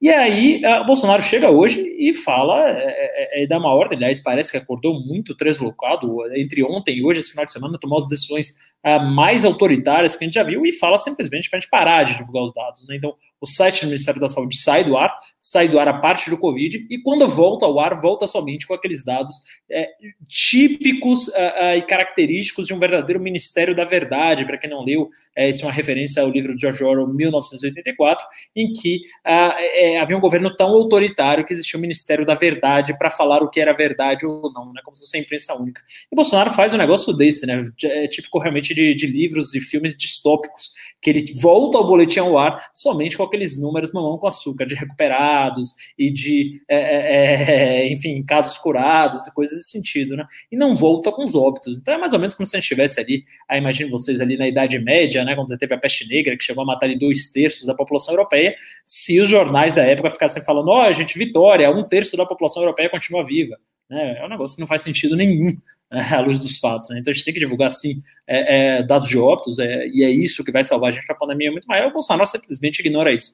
E 0.00 0.08
aí, 0.10 0.62
o 0.80 0.84
Bolsonaro 0.86 1.20
chega 1.20 1.50
hoje 1.50 1.80
e 1.98 2.14
fala, 2.14 2.70
é, 2.70 3.40
é, 3.40 3.42
é, 3.42 3.46
dá 3.48 3.58
uma 3.58 3.74
ordem, 3.74 3.98
aliás, 3.98 4.20
parece 4.22 4.52
que 4.52 4.56
acordou 4.56 4.94
muito 5.04 5.34
deslocado 5.34 6.18
entre 6.36 6.62
ontem 6.62 6.98
e 6.98 7.04
hoje, 7.04 7.18
esse 7.18 7.30
final 7.30 7.44
de 7.44 7.50
semana, 7.50 7.78
tomou 7.80 7.98
as 7.98 8.06
decisões 8.06 8.54
uh, 8.86 9.04
mais 9.04 9.44
autoritárias 9.44 10.16
que 10.16 10.24
a 10.24 10.26
gente 10.26 10.34
já 10.34 10.42
viu 10.42 10.64
e 10.64 10.72
fala 10.72 10.98
simplesmente 10.98 11.48
para 11.48 11.58
a 11.58 11.60
gente 11.60 11.70
parar 11.70 12.04
de 12.04 12.16
divulgar 12.16 12.44
os 12.44 12.52
dados. 12.52 12.86
Né? 12.86 12.96
Então, 12.96 13.14
o 13.40 13.46
site 13.46 13.82
do 13.82 13.88
Ministério 13.88 14.20
da 14.20 14.28
Saúde 14.28 14.56
sai 14.56 14.84
do 14.84 14.96
ar, 14.96 15.14
sai 15.40 15.68
do 15.68 15.78
ar 15.78 15.88
a 15.88 15.98
parte 15.98 16.30
do 16.30 16.38
Covid, 16.38 16.86
e 16.90 17.00
quando 17.02 17.26
volta 17.28 17.66
ao 17.66 17.78
ar, 17.80 18.00
volta 18.00 18.26
somente 18.26 18.66
com 18.66 18.74
aqueles 18.74 19.04
dados 19.04 19.34
é, 19.70 19.88
típicos 20.26 21.28
uh, 21.28 21.32
uh, 21.32 21.76
e 21.76 21.82
característicos 21.82 22.66
de 22.66 22.74
um 22.74 22.78
verdadeiro 22.78 23.20
Ministério 23.20 23.74
da 23.74 23.84
Verdade. 23.84 24.44
Para 24.44 24.58
quem 24.58 24.70
não 24.70 24.84
leu, 24.84 25.08
é, 25.36 25.48
isso 25.48 25.62
é 25.62 25.66
uma 25.66 25.72
referência 25.72 26.22
ao 26.22 26.30
livro 26.30 26.54
de 26.54 26.60
George 26.60 26.82
Orwell, 26.84 27.08
1984, 27.08 28.26
em 28.54 28.72
que 28.72 29.00
é, 29.24 29.98
havia 29.98 30.16
um 30.16 30.20
governo 30.20 30.54
tão 30.54 30.68
autoritário 30.68 31.44
que 31.44 31.52
existia 31.52 31.76
o 31.76 31.78
um 31.78 31.82
Ministério 31.82 32.24
da 32.24 32.34
Verdade 32.34 32.96
para 32.98 33.10
falar 33.10 33.42
o 33.42 33.50
que 33.50 33.60
era 33.60 33.72
verdade 33.72 34.26
ou 34.26 34.52
não, 34.52 34.72
né? 34.72 34.80
como 34.84 34.96
se 34.96 35.02
fosse 35.02 35.16
a 35.16 35.20
imprensa 35.20 35.54
única. 35.54 35.82
E 36.10 36.16
Bolsonaro 36.16 36.50
faz 36.50 36.74
um 36.74 36.78
negócio 36.78 37.12
desse, 37.12 37.46
né? 37.46 37.60
É 37.84 38.08
típico 38.08 38.38
realmente 38.38 38.67
de, 38.74 38.94
de 38.94 39.06
livros 39.06 39.54
e 39.54 39.60
filmes 39.60 39.96
distópicos, 39.96 40.70
que 41.00 41.10
ele 41.10 41.24
volta 41.40 41.78
ao 41.78 41.86
boletim 41.86 42.20
ao 42.20 42.38
ar 42.38 42.70
somente 42.74 43.16
com 43.16 43.22
aqueles 43.22 43.60
números 43.60 43.92
mamão 43.92 44.18
com 44.18 44.26
açúcar, 44.26 44.66
de 44.66 44.74
recuperados 44.74 45.74
e 45.98 46.10
de, 46.10 46.62
é, 46.68 46.76
é, 46.76 47.86
é, 47.86 47.92
enfim, 47.92 48.22
casos 48.22 48.58
curados 48.58 49.26
e 49.26 49.34
coisas 49.34 49.56
desse 49.56 49.70
sentido, 49.70 50.16
né? 50.16 50.26
E 50.50 50.56
não 50.56 50.74
volta 50.74 51.12
com 51.12 51.24
os 51.24 51.34
óbitos. 51.34 51.78
Então 51.78 51.94
é 51.94 51.98
mais 51.98 52.12
ou 52.12 52.18
menos 52.18 52.34
como 52.34 52.46
se 52.46 52.56
a 52.56 52.60
gente 52.60 52.64
estivesse 52.64 53.00
ali, 53.00 53.24
ah, 53.48 53.56
imagine 53.56 53.90
vocês 53.90 54.20
ali 54.20 54.36
na 54.36 54.48
Idade 54.48 54.78
Média, 54.78 55.24
né, 55.24 55.34
quando 55.34 55.48
você 55.48 55.58
teve 55.58 55.74
a 55.74 55.78
peste 55.78 56.08
negra, 56.08 56.36
que 56.36 56.44
chegou 56.44 56.62
a 56.62 56.66
matar 56.66 56.86
ali 56.86 56.98
dois 56.98 57.30
terços 57.30 57.66
da 57.66 57.74
população 57.74 58.14
europeia, 58.14 58.54
se 58.84 59.20
os 59.20 59.28
jornais 59.28 59.74
da 59.74 59.82
época 59.82 60.10
ficassem 60.10 60.42
falando, 60.44 60.68
ó, 60.68 60.88
oh, 60.88 60.92
gente, 60.92 61.18
vitória, 61.18 61.70
um 61.70 61.82
terço 61.82 62.16
da 62.16 62.26
população 62.26 62.62
europeia 62.62 62.90
continua 62.90 63.24
viva. 63.24 63.58
Né? 63.88 64.18
É 64.18 64.24
um 64.24 64.28
negócio 64.28 64.56
que 64.56 64.60
não 64.60 64.68
faz 64.68 64.82
sentido 64.82 65.16
nenhum 65.16 65.56
à 66.16 66.20
luz 66.20 66.38
dos 66.38 66.58
fatos. 66.58 66.88
Né? 66.90 66.98
Então 66.98 67.10
a 67.10 67.14
gente 67.14 67.24
tem 67.24 67.34
que 67.34 67.40
divulgar, 67.40 67.70
sim, 67.70 68.02
é, 68.26 68.78
é, 68.78 68.82
dados 68.82 69.08
de 69.08 69.18
óbitos, 69.18 69.58
é, 69.58 69.86
e 69.88 70.04
é 70.04 70.10
isso 70.10 70.44
que 70.44 70.52
vai 70.52 70.62
salvar 70.64 70.90
a 70.90 70.92
gente 70.92 71.06
da 71.06 71.14
pandemia 71.14 71.50
muito 71.50 71.66
maior. 71.66 71.88
O 71.88 71.92
Bolsonaro 71.92 72.28
simplesmente 72.28 72.80
ignora 72.80 73.12
isso. 73.12 73.32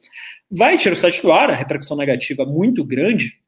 Vai 0.51 0.77
tirar 0.77 0.95
o 0.95 0.97
site 0.97 1.23
do 1.23 1.33
ar, 1.33 1.51
a 1.51 1.55
repercussão 1.55 1.97
negativa 1.97 2.45
muito 2.45 2.85
grande, 2.85 3.43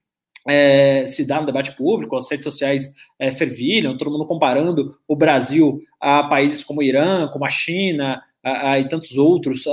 é, 0.48 1.06
se 1.06 1.26
dá 1.26 1.40
no 1.40 1.46
debate 1.46 1.72
público, 1.72 2.16
as 2.16 2.30
redes 2.30 2.44
sociais 2.44 2.94
é, 3.18 3.32
fervilham, 3.32 3.96
todo 3.96 4.12
mundo 4.12 4.26
comparando 4.26 4.96
o 5.08 5.16
Brasil 5.16 5.80
a 6.00 6.22
países 6.22 6.62
como 6.62 6.80
o 6.80 6.84
Irã, 6.84 7.26
como 7.28 7.44
a 7.44 7.50
China 7.50 8.22
a, 8.44 8.70
a, 8.70 8.78
e 8.78 8.86
tantos 8.86 9.16
outros, 9.18 9.64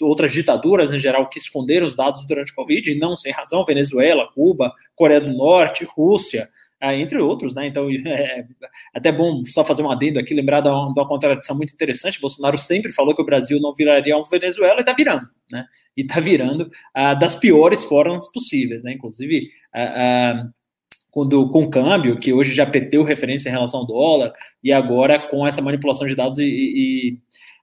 outras 0.00 0.32
ditaduras 0.32 0.92
em 0.92 0.98
geral 1.00 1.28
que 1.28 1.40
esconderam 1.40 1.86
os 1.86 1.96
dados 1.96 2.24
durante 2.24 2.52
o 2.52 2.54
Covid, 2.54 2.88
e 2.88 2.98
não 2.98 3.16
sem 3.16 3.32
razão, 3.32 3.64
Venezuela, 3.64 4.30
Cuba, 4.32 4.72
Coreia 4.94 5.20
do 5.20 5.32
Norte, 5.32 5.84
Rússia, 5.84 6.44
ah, 6.44 6.53
entre 6.92 7.18
outros, 7.18 7.54
né? 7.54 7.66
Então, 7.66 7.88
é 8.06 8.46
até 8.92 9.12
bom 9.12 9.44
só 9.44 9.64
fazer 9.64 9.82
um 9.82 9.90
adendo 9.90 10.18
aqui, 10.18 10.34
lembrar 10.34 10.60
de 10.60 10.68
uma, 10.68 10.92
de 10.92 11.00
uma 11.00 11.06
contradição 11.06 11.56
muito 11.56 11.72
interessante. 11.72 12.20
Bolsonaro 12.20 12.58
sempre 12.58 12.92
falou 12.92 13.14
que 13.14 13.22
o 13.22 13.24
Brasil 13.24 13.60
não 13.60 13.72
viraria 13.72 14.18
um 14.18 14.22
Venezuela 14.22 14.78
e 14.78 14.80
está 14.80 14.92
virando, 14.92 15.28
né? 15.50 15.64
E 15.96 16.02
está 16.02 16.20
virando 16.20 16.70
ah, 16.92 17.14
das 17.14 17.36
piores 17.36 17.84
formas 17.84 18.30
possíveis, 18.32 18.82
né? 18.82 18.92
Inclusive, 18.92 19.48
ah, 19.72 19.94
ah, 19.96 20.48
quando, 21.10 21.48
com 21.50 21.62
o 21.62 21.70
câmbio, 21.70 22.18
que 22.18 22.32
hoje 22.32 22.52
já 22.52 22.66
perdeu 22.66 23.04
referência 23.04 23.48
em 23.48 23.52
relação 23.52 23.80
ao 23.80 23.86
dólar, 23.86 24.32
e 24.62 24.72
agora 24.72 25.18
com 25.18 25.46
essa 25.46 25.62
manipulação 25.62 26.06
de 26.08 26.16
dados 26.16 26.40
e, 26.40 26.44
e 26.44 27.18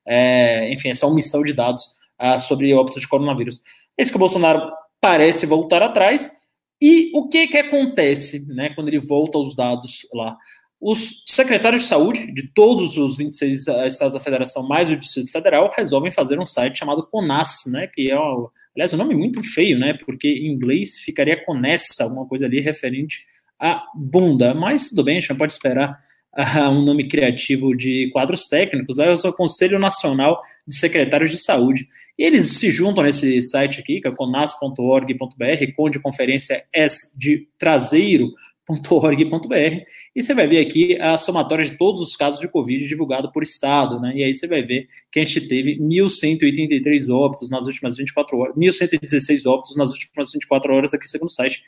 é, 0.05 0.71
enfim, 0.71 0.89
essa 0.89 1.05
omissão 1.05 1.43
de 1.43 1.53
dados 1.53 1.83
ah, 2.17 2.39
sobre 2.39 2.73
óbitos 2.73 3.01
de 3.01 3.07
coronavírus. 3.07 3.61
Esse 3.97 4.09
que 4.09 4.15
o 4.15 4.19
Bolsonaro 4.19 4.71
parece 4.99 5.45
voltar 5.45 5.83
atrás 5.83 6.40
e 6.81 7.11
o 7.13 7.27
que 7.27 7.47
que 7.47 7.57
acontece, 7.57 8.53
né, 8.53 8.69
quando 8.69 8.87
ele 8.87 8.99
volta 8.99 9.37
os 9.37 9.55
dados 9.55 10.07
lá? 10.13 10.35
Os 10.79 11.23
secretários 11.27 11.83
de 11.83 11.87
saúde 11.87 12.33
de 12.33 12.47
todos 12.53 12.97
os 12.97 13.17
26 13.17 13.67
estados 13.85 14.13
da 14.13 14.19
federação, 14.19 14.67
mais 14.67 14.89
o 14.89 14.97
Distrito 14.97 15.31
Federal, 15.31 15.71
resolvem 15.75 16.09
fazer 16.11 16.39
um 16.39 16.45
site 16.45 16.79
chamado 16.79 17.05
CONAS, 17.05 17.65
né, 17.67 17.87
que 17.87 18.09
é, 18.09 18.15
aliás, 18.75 18.93
um 18.93 18.97
nome 18.97 19.13
muito 19.13 19.43
feio, 19.43 19.77
né, 19.77 19.95
porque 20.03 20.27
em 20.27 20.47
inglês 20.47 20.97
ficaria 20.97 21.43
CONESA, 21.45 22.03
alguma 22.03 22.27
coisa 22.27 22.45
ali 22.47 22.59
referente 22.59 23.27
à 23.59 23.83
bunda, 23.93 24.55
mas 24.55 24.89
tudo 24.89 25.03
bem, 25.03 25.17
a 25.17 25.19
gente 25.19 25.35
pode 25.35 25.53
esperar 25.53 25.99
um 26.71 26.81
nome 26.83 27.07
criativo 27.07 27.75
de 27.75 28.09
quadros 28.11 28.45
técnicos, 28.47 28.99
é 28.99 29.11
o 29.11 29.33
Conselho 29.33 29.79
Nacional 29.79 30.41
de 30.67 30.77
Secretários 30.77 31.29
de 31.29 31.43
Saúde. 31.43 31.87
E 32.17 32.23
eles 32.23 32.57
se 32.57 32.71
juntam 32.71 33.03
nesse 33.03 33.41
site 33.41 33.79
aqui, 33.79 33.99
que 33.99 34.07
é 34.07 34.11
conas.org.br, 34.11 35.73
com 35.75 35.89
de 35.89 35.99
conferência 35.99 36.63
S 36.73 37.17
de 37.17 37.47
traseiro, 37.57 38.31
.org.br 38.69 39.83
e 40.15 40.23
você 40.23 40.33
vai 40.33 40.47
ver 40.47 40.65
aqui 40.65 40.99
a 41.01 41.17
somatória 41.17 41.65
de 41.65 41.77
todos 41.77 42.01
os 42.01 42.15
casos 42.15 42.39
de 42.39 42.47
Covid 42.47 42.87
divulgado 42.87 43.31
por 43.31 43.43
estado, 43.43 43.99
né? 43.99 44.13
E 44.15 44.23
aí 44.23 44.33
você 44.33 44.47
vai 44.47 44.61
ver 44.61 44.85
que 45.11 45.19
a 45.19 45.23
gente 45.23 45.47
teve 45.47 45.77
1.183 45.79 47.13
óbitos 47.13 47.49
nas 47.49 47.65
últimas 47.65 47.97
24 47.97 48.37
horas, 48.37 48.55
1.116 48.55 49.49
óbitos 49.49 49.75
nas 49.75 49.89
últimas 49.89 50.31
24 50.31 50.73
horas 50.73 50.93
aqui 50.93 51.07
segundo 51.07 51.29
o 51.29 51.33
site. 51.33 51.63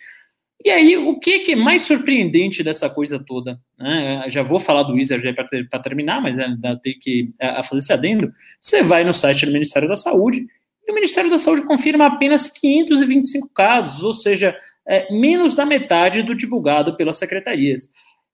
E 0.63 0.69
aí, 0.69 0.95
o 0.95 1.19
que, 1.19 1.39
que 1.39 1.51
é 1.51 1.55
mais 1.55 1.81
surpreendente 1.81 2.63
dessa 2.63 2.89
coisa 2.89 3.19
toda? 3.19 3.59
Né? 3.77 4.23
Já 4.29 4.41
vou 4.41 4.59
falar 4.59 4.83
do 4.83 4.93
Wizard 4.93 5.33
para 5.69 5.79
terminar, 5.79 6.21
mas 6.21 6.39
ainda 6.39 6.79
tem 6.81 6.97
que 6.97 7.31
a, 7.39 7.61
fazer 7.63 7.79
esse 7.79 7.91
adendo. 7.91 8.31
Você 8.59 8.81
vai 8.81 9.03
no 9.03 9.13
site 9.13 9.45
do 9.45 9.51
Ministério 9.51 9.89
da 9.89 9.95
Saúde 9.97 10.47
e 10.87 10.91
o 10.91 10.95
Ministério 10.95 11.29
da 11.29 11.37
Saúde 11.37 11.65
confirma 11.65 12.07
apenas 12.07 12.49
525 12.49 13.49
casos, 13.53 14.03
ou 14.03 14.13
seja, 14.13 14.55
é, 14.87 15.13
menos 15.13 15.53
da 15.53 15.65
metade 15.65 16.23
do 16.23 16.33
divulgado 16.33 16.95
pelas 16.95 17.17
secretarias. 17.17 17.89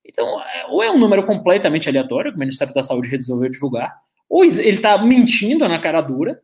Então, 0.05 0.39
é, 0.41 0.65
ou 0.67 0.83
é 0.83 0.91
um 0.91 0.99
número 0.99 1.23
completamente 1.23 1.89
aleatório 1.89 2.31
que 2.31 2.37
o 2.37 2.39
Ministério 2.39 2.73
da 2.73 2.83
Saúde 2.83 3.09
resolveu 3.09 3.49
divulgar, 3.49 3.95
ou 4.29 4.43
ele 4.43 4.69
está 4.69 5.03
mentindo 5.03 5.67
na 5.67 5.79
cara 5.79 6.01
dura, 6.01 6.39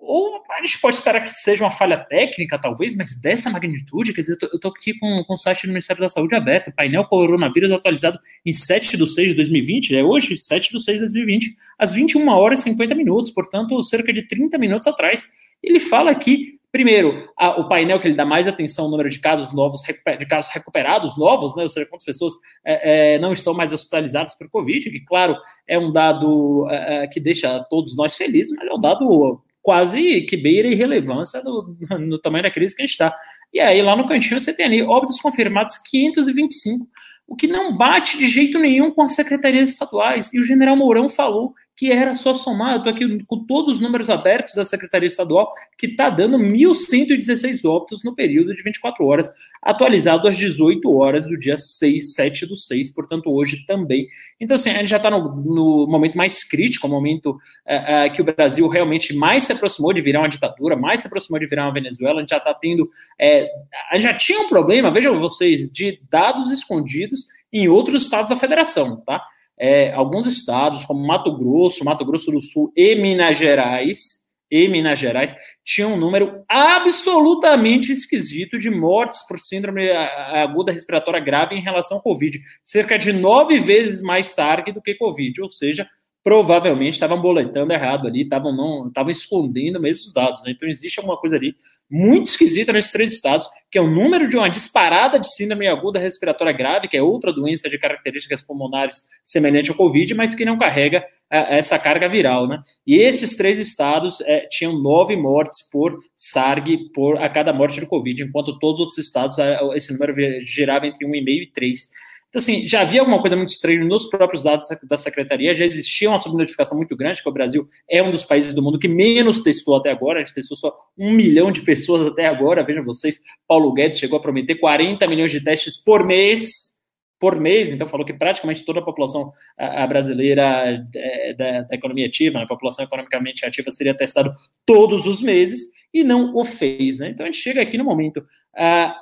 ou 0.00 0.42
a 0.50 0.64
gente 0.64 0.80
pode 0.80 0.96
esperar 0.96 1.20
que 1.22 1.30
seja 1.30 1.62
uma 1.62 1.70
falha 1.70 1.98
técnica, 1.98 2.58
talvez, 2.58 2.96
mas 2.96 3.20
dessa 3.20 3.50
magnitude, 3.50 4.14
quer 4.14 4.22
dizer, 4.22 4.38
eu 4.42 4.56
estou 4.56 4.70
aqui 4.70 4.98
com, 4.98 5.22
com 5.24 5.34
o 5.34 5.36
site 5.36 5.66
do 5.66 5.68
Ministério 5.68 6.00
da 6.00 6.08
Saúde 6.08 6.34
aberto, 6.34 6.72
painel 6.74 7.04
coronavírus 7.04 7.70
atualizado 7.70 8.18
em 8.44 8.52
7 8.52 8.96
de 8.96 9.06
6 9.06 9.28
de 9.28 9.34
2020, 9.34 9.96
é 9.96 10.02
hoje, 10.02 10.38
7 10.38 10.70
de 10.72 10.82
6 10.82 10.98
de 10.98 11.04
2020, 11.04 11.54
às 11.78 11.92
21 11.92 12.28
horas 12.28 12.60
e 12.60 12.62
50 12.62 12.94
minutos, 12.94 13.30
portanto, 13.30 13.80
cerca 13.82 14.12
de 14.12 14.22
30 14.26 14.56
minutos 14.58 14.86
atrás. 14.86 15.26
Ele 15.62 15.78
fala 15.78 16.14
que, 16.14 16.58
primeiro, 16.72 17.30
a, 17.36 17.60
o 17.60 17.68
painel 17.68 18.00
que 18.00 18.08
ele 18.08 18.16
dá 18.16 18.24
mais 18.24 18.48
atenção 18.48 18.86
ao 18.86 18.90
número 18.90 19.10
de 19.10 19.18
casos 19.18 19.52
novos, 19.52 19.82
de 19.82 20.26
casos 20.26 20.50
recuperados 20.50 21.16
novos, 21.18 21.54
né, 21.54 21.62
ou 21.62 21.68
seja, 21.68 21.86
quantas 21.86 22.06
pessoas 22.06 22.32
é, 22.64 23.16
é, 23.16 23.18
não 23.18 23.32
estão 23.32 23.52
mais 23.52 23.72
hospitalizadas 23.72 24.34
por 24.34 24.48
Covid, 24.48 24.90
que, 24.90 25.00
claro, 25.04 25.36
é 25.68 25.78
um 25.78 25.92
dado 25.92 26.66
é, 26.70 27.04
é 27.04 27.06
que 27.06 27.20
deixa 27.20 27.62
todos 27.68 27.94
nós 27.94 28.16
felizes, 28.16 28.56
mas 28.56 28.66
é 28.66 28.72
um 28.72 28.80
dado 28.80 29.42
quase 29.62 30.22
que 30.22 30.36
beira 30.36 30.68
irrelevância 30.68 31.42
do, 31.42 31.76
no 31.98 32.18
tamanho 32.18 32.44
da 32.44 32.50
crise 32.50 32.74
que 32.74 32.82
a 32.82 32.86
gente 32.86 32.92
está. 32.92 33.16
E 33.52 33.60
aí, 33.60 33.82
lá 33.82 33.96
no 33.96 34.08
cantinho, 34.08 34.40
você 34.40 34.52
tem 34.52 34.66
ali 34.66 34.82
óbitos 34.82 35.20
confirmados 35.20 35.76
525, 35.90 36.86
o 37.26 37.36
que 37.36 37.46
não 37.46 37.76
bate 37.76 38.18
de 38.18 38.28
jeito 38.28 38.58
nenhum 38.58 38.90
com 38.90 39.02
as 39.02 39.14
secretarias 39.14 39.70
estaduais. 39.70 40.32
E 40.32 40.38
o 40.38 40.42
general 40.42 40.76
Mourão 40.76 41.08
falou 41.08 41.52
que 41.80 41.90
era 41.90 42.12
só 42.12 42.34
somar, 42.34 42.72
eu 42.72 42.76
estou 42.76 42.92
aqui 42.92 43.24
com 43.24 43.46
todos 43.46 43.76
os 43.76 43.80
números 43.80 44.10
abertos 44.10 44.52
da 44.52 44.66
Secretaria 44.66 45.06
Estadual, 45.06 45.50
que 45.78 45.86
está 45.86 46.10
dando 46.10 46.36
1.116 46.36 47.66
óbitos 47.66 48.04
no 48.04 48.14
período 48.14 48.54
de 48.54 48.62
24 48.62 49.02
horas, 49.06 49.30
atualizado 49.62 50.28
às 50.28 50.36
18 50.36 50.94
horas 50.94 51.24
do 51.24 51.38
dia 51.38 51.56
6, 51.56 52.12
7 52.12 52.44
do 52.44 52.54
6, 52.54 52.92
portanto, 52.92 53.30
hoje 53.32 53.64
também. 53.64 54.06
Então, 54.38 54.56
assim, 54.56 54.68
a 54.68 54.74
gente 54.74 54.90
já 54.90 54.98
está 54.98 55.08
no, 55.10 55.34
no, 55.36 55.86
momento 55.86 56.18
mais 56.18 56.46
crítico, 56.46 56.86
o 56.86 56.90
momento 56.90 57.38
é, 57.66 58.04
é, 58.04 58.10
que 58.10 58.20
o 58.20 58.24
Brasil 58.26 58.68
realmente 58.68 59.16
mais 59.16 59.44
se 59.44 59.52
aproximou 59.54 59.94
de 59.94 60.02
virar 60.02 60.20
uma 60.20 60.28
ditadura, 60.28 60.76
mais 60.76 61.00
se 61.00 61.06
aproximou 61.06 61.40
de 61.40 61.46
virar 61.46 61.64
uma 61.64 61.72
Venezuela, 61.72 62.18
a 62.18 62.20
gente 62.20 62.28
já 62.28 62.36
está 62.36 62.52
tendo. 62.52 62.90
É, 63.18 63.48
a 63.90 63.94
gente 63.94 64.02
já 64.02 64.14
tinha 64.14 64.40
um 64.40 64.50
problema, 64.50 64.90
vejam 64.90 65.18
vocês, 65.18 65.70
de 65.70 65.98
dados 66.10 66.50
escondidos 66.50 67.24
em 67.50 67.68
outros 67.68 68.02
estados 68.02 68.28
da 68.28 68.36
federação, 68.36 69.02
tá? 69.02 69.24
É, 69.60 69.92
alguns 69.92 70.26
estados, 70.26 70.86
como 70.86 71.06
Mato 71.06 71.36
Grosso, 71.36 71.84
Mato 71.84 72.02
Grosso 72.02 72.30
do 72.30 72.40
Sul 72.40 72.72
e 72.74 72.94
Minas 72.94 73.36
Gerais, 73.36 74.20
e 74.50 74.66
Minas 74.66 74.98
Gerais, 74.98 75.36
tinham 75.62 75.92
um 75.92 75.96
número 75.96 76.42
absolutamente 76.48 77.92
esquisito 77.92 78.58
de 78.58 78.70
mortes 78.70 79.24
por 79.28 79.38
síndrome 79.38 79.88
aguda 79.90 80.72
respiratória 80.72 81.20
grave 81.20 81.54
em 81.54 81.60
relação 81.60 81.98
ao 81.98 82.02
Covid. 82.02 82.40
Cerca 82.64 82.98
de 82.98 83.12
nove 83.12 83.58
vezes 83.58 84.02
mais 84.02 84.28
SARG 84.28 84.72
do 84.72 84.82
que 84.82 84.94
Covid, 84.94 85.42
ou 85.42 85.48
seja, 85.48 85.86
provavelmente 86.22 86.94
estavam 86.94 87.20
boletando 87.20 87.72
errado 87.72 88.06
ali, 88.06 88.22
estavam 88.22 88.54
não 88.54 88.88
estavam 88.88 89.10
escondendo 89.10 89.80
mesmo 89.80 90.06
os 90.06 90.12
dados. 90.12 90.42
Né? 90.44 90.52
Então 90.52 90.68
existe 90.68 90.98
alguma 90.98 91.16
coisa 91.16 91.36
ali 91.36 91.54
muito 91.90 92.26
esquisita 92.26 92.72
nesses 92.72 92.92
três 92.92 93.12
estados, 93.12 93.48
que 93.70 93.78
é 93.78 93.80
o 93.80 93.90
número 93.90 94.28
de 94.28 94.36
uma 94.36 94.48
disparada 94.48 95.18
de 95.18 95.32
síndrome 95.34 95.66
aguda 95.66 95.98
respiratória 95.98 96.52
grave, 96.52 96.88
que 96.88 96.96
é 96.96 97.02
outra 97.02 97.32
doença 97.32 97.68
de 97.68 97.78
características 97.78 98.42
pulmonares 98.42 98.96
semelhante 99.24 99.70
ao 99.70 99.76
Covid, 99.76 100.14
mas 100.14 100.34
que 100.34 100.44
não 100.44 100.58
carrega 100.58 101.04
é, 101.30 101.58
essa 101.58 101.78
carga 101.78 102.08
viral. 102.08 102.46
Né? 102.46 102.60
E 102.86 102.96
esses 102.96 103.36
três 103.36 103.58
estados 103.58 104.20
é, 104.22 104.46
tinham 104.50 104.78
nove 104.78 105.16
mortes 105.16 105.68
por 105.70 105.96
SARG 106.14 106.90
por, 106.94 107.16
a 107.16 107.28
cada 107.28 107.52
morte 107.52 107.80
de 107.80 107.86
Covid, 107.86 108.24
enquanto 108.24 108.58
todos 108.58 108.74
os 108.74 108.80
outros 108.80 108.98
estados 108.98 109.38
é, 109.38 109.58
esse 109.74 109.92
número 109.92 110.12
girava 110.42 110.86
entre 110.86 111.06
1,5 111.06 111.42
e 111.42 111.50
3. 111.50 112.09
Então, 112.30 112.38
assim, 112.38 112.64
já 112.64 112.82
havia 112.82 113.00
alguma 113.00 113.20
coisa 113.20 113.36
muito 113.36 113.48
estranha 113.48 113.84
nos 113.84 114.08
próprios 114.08 114.44
dados 114.44 114.64
da 114.84 114.96
secretaria, 114.96 115.52
já 115.52 115.66
existia 115.66 116.08
uma 116.08 116.16
subnotificação 116.16 116.78
muito 116.78 116.96
grande, 116.96 117.20
que 117.20 117.28
o 117.28 117.32
Brasil 117.32 117.68
é 117.88 118.00
um 118.00 118.10
dos 118.12 118.24
países 118.24 118.54
do 118.54 118.62
mundo 118.62 118.78
que 118.78 118.86
menos 118.86 119.42
testou 119.42 119.74
até 119.74 119.90
agora, 119.90 120.20
a 120.20 120.24
gente 120.24 120.34
testou 120.34 120.56
só 120.56 120.72
um 120.96 121.12
milhão 121.12 121.50
de 121.50 121.60
pessoas 121.62 122.06
até 122.06 122.26
agora, 122.26 122.62
vejam 122.62 122.84
vocês, 122.84 123.18
Paulo 123.48 123.72
Guedes 123.72 123.98
chegou 123.98 124.16
a 124.16 124.22
prometer 124.22 124.54
40 124.54 125.04
milhões 125.08 125.32
de 125.32 125.42
testes 125.42 125.76
por 125.76 126.06
mês, 126.06 126.80
por 127.18 127.38
mês, 127.38 127.72
então 127.72 127.86
falou 127.88 128.06
que 128.06 128.14
praticamente 128.14 128.64
toda 128.64 128.78
a 128.78 128.84
população 128.84 129.32
a, 129.58 129.82
a 129.82 129.86
brasileira 129.88 130.86
é, 130.94 131.34
da, 131.34 131.62
da, 131.62 131.74
economia 131.74 132.06
ativa, 132.06 132.38
né, 132.38 132.44
a 132.44 132.48
população 132.48 132.84
economicamente 132.84 133.44
ativa 133.44 133.72
seria 133.72 133.94
testado 133.94 134.32
todos 134.64 135.04
os 135.06 135.20
meses 135.20 135.72
e 135.92 136.04
não 136.04 136.32
o 136.34 136.44
fez, 136.44 137.00
né? 137.00 137.10
Então 137.10 137.26
a 137.26 137.30
gente 137.30 137.42
chega 137.42 137.60
aqui 137.60 137.76
no 137.76 137.84
momento 137.84 138.18
uh, 138.18 138.94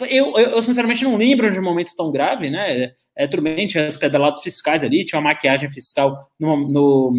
eu, 0.00 0.32
eu, 0.36 0.50
eu, 0.50 0.62
sinceramente 0.62 1.04
não 1.04 1.16
lembro 1.16 1.50
de 1.50 1.58
um 1.58 1.62
momento 1.62 1.94
tão 1.96 2.10
grave, 2.10 2.48
né? 2.48 2.92
É, 3.16 3.28
tinha 3.66 3.86
as 3.86 3.96
pedaladas 3.96 4.42
fiscais 4.42 4.82
ali, 4.82 5.04
tinha 5.04 5.20
uma 5.20 5.30
maquiagem 5.30 5.68
fiscal 5.68 6.16
no, 6.38 6.56
no 6.68 7.12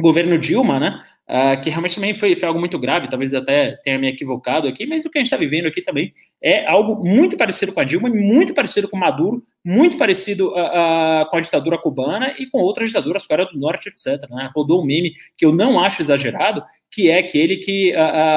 governo 0.00 0.38
Dilma, 0.38 0.78
né? 0.78 1.00
Uh, 1.28 1.60
que 1.60 1.68
realmente 1.68 1.94
também 1.94 2.14
foi, 2.14 2.34
foi, 2.34 2.48
algo 2.48 2.58
muito 2.58 2.78
grave, 2.78 3.06
talvez 3.06 3.34
até 3.34 3.76
tenha 3.82 3.98
me 3.98 4.08
equivocado 4.08 4.66
aqui, 4.66 4.86
mas 4.86 5.04
o 5.04 5.10
que 5.10 5.18
a 5.18 5.20
gente 5.20 5.26
está 5.26 5.36
vivendo 5.36 5.66
aqui 5.66 5.82
também 5.82 6.10
é 6.42 6.66
algo 6.66 7.04
muito 7.04 7.36
parecido 7.36 7.70
com 7.70 7.80
a 7.80 7.84
Dilma, 7.84 8.08
muito 8.08 8.54
parecido 8.54 8.88
com 8.88 8.96
Maduro, 8.96 9.42
muito 9.62 9.98
parecido 9.98 10.48
uh, 10.48 10.52
uh, 10.52 11.28
com 11.28 11.36
a 11.36 11.40
ditadura 11.40 11.76
cubana 11.76 12.34
e 12.38 12.46
com 12.46 12.60
outras 12.60 12.88
ditaduras, 12.88 13.26
Coreia 13.26 13.46
do 13.46 13.58
Norte, 13.58 13.90
etc. 13.90 14.26
Né? 14.30 14.48
Rodou 14.56 14.80
um 14.80 14.86
meme 14.86 15.12
que 15.36 15.44
eu 15.44 15.52
não 15.52 15.78
acho 15.78 16.00
exagerado, 16.00 16.64
que 16.90 17.10
é 17.10 17.18
aquele 17.18 17.58
que 17.58 17.92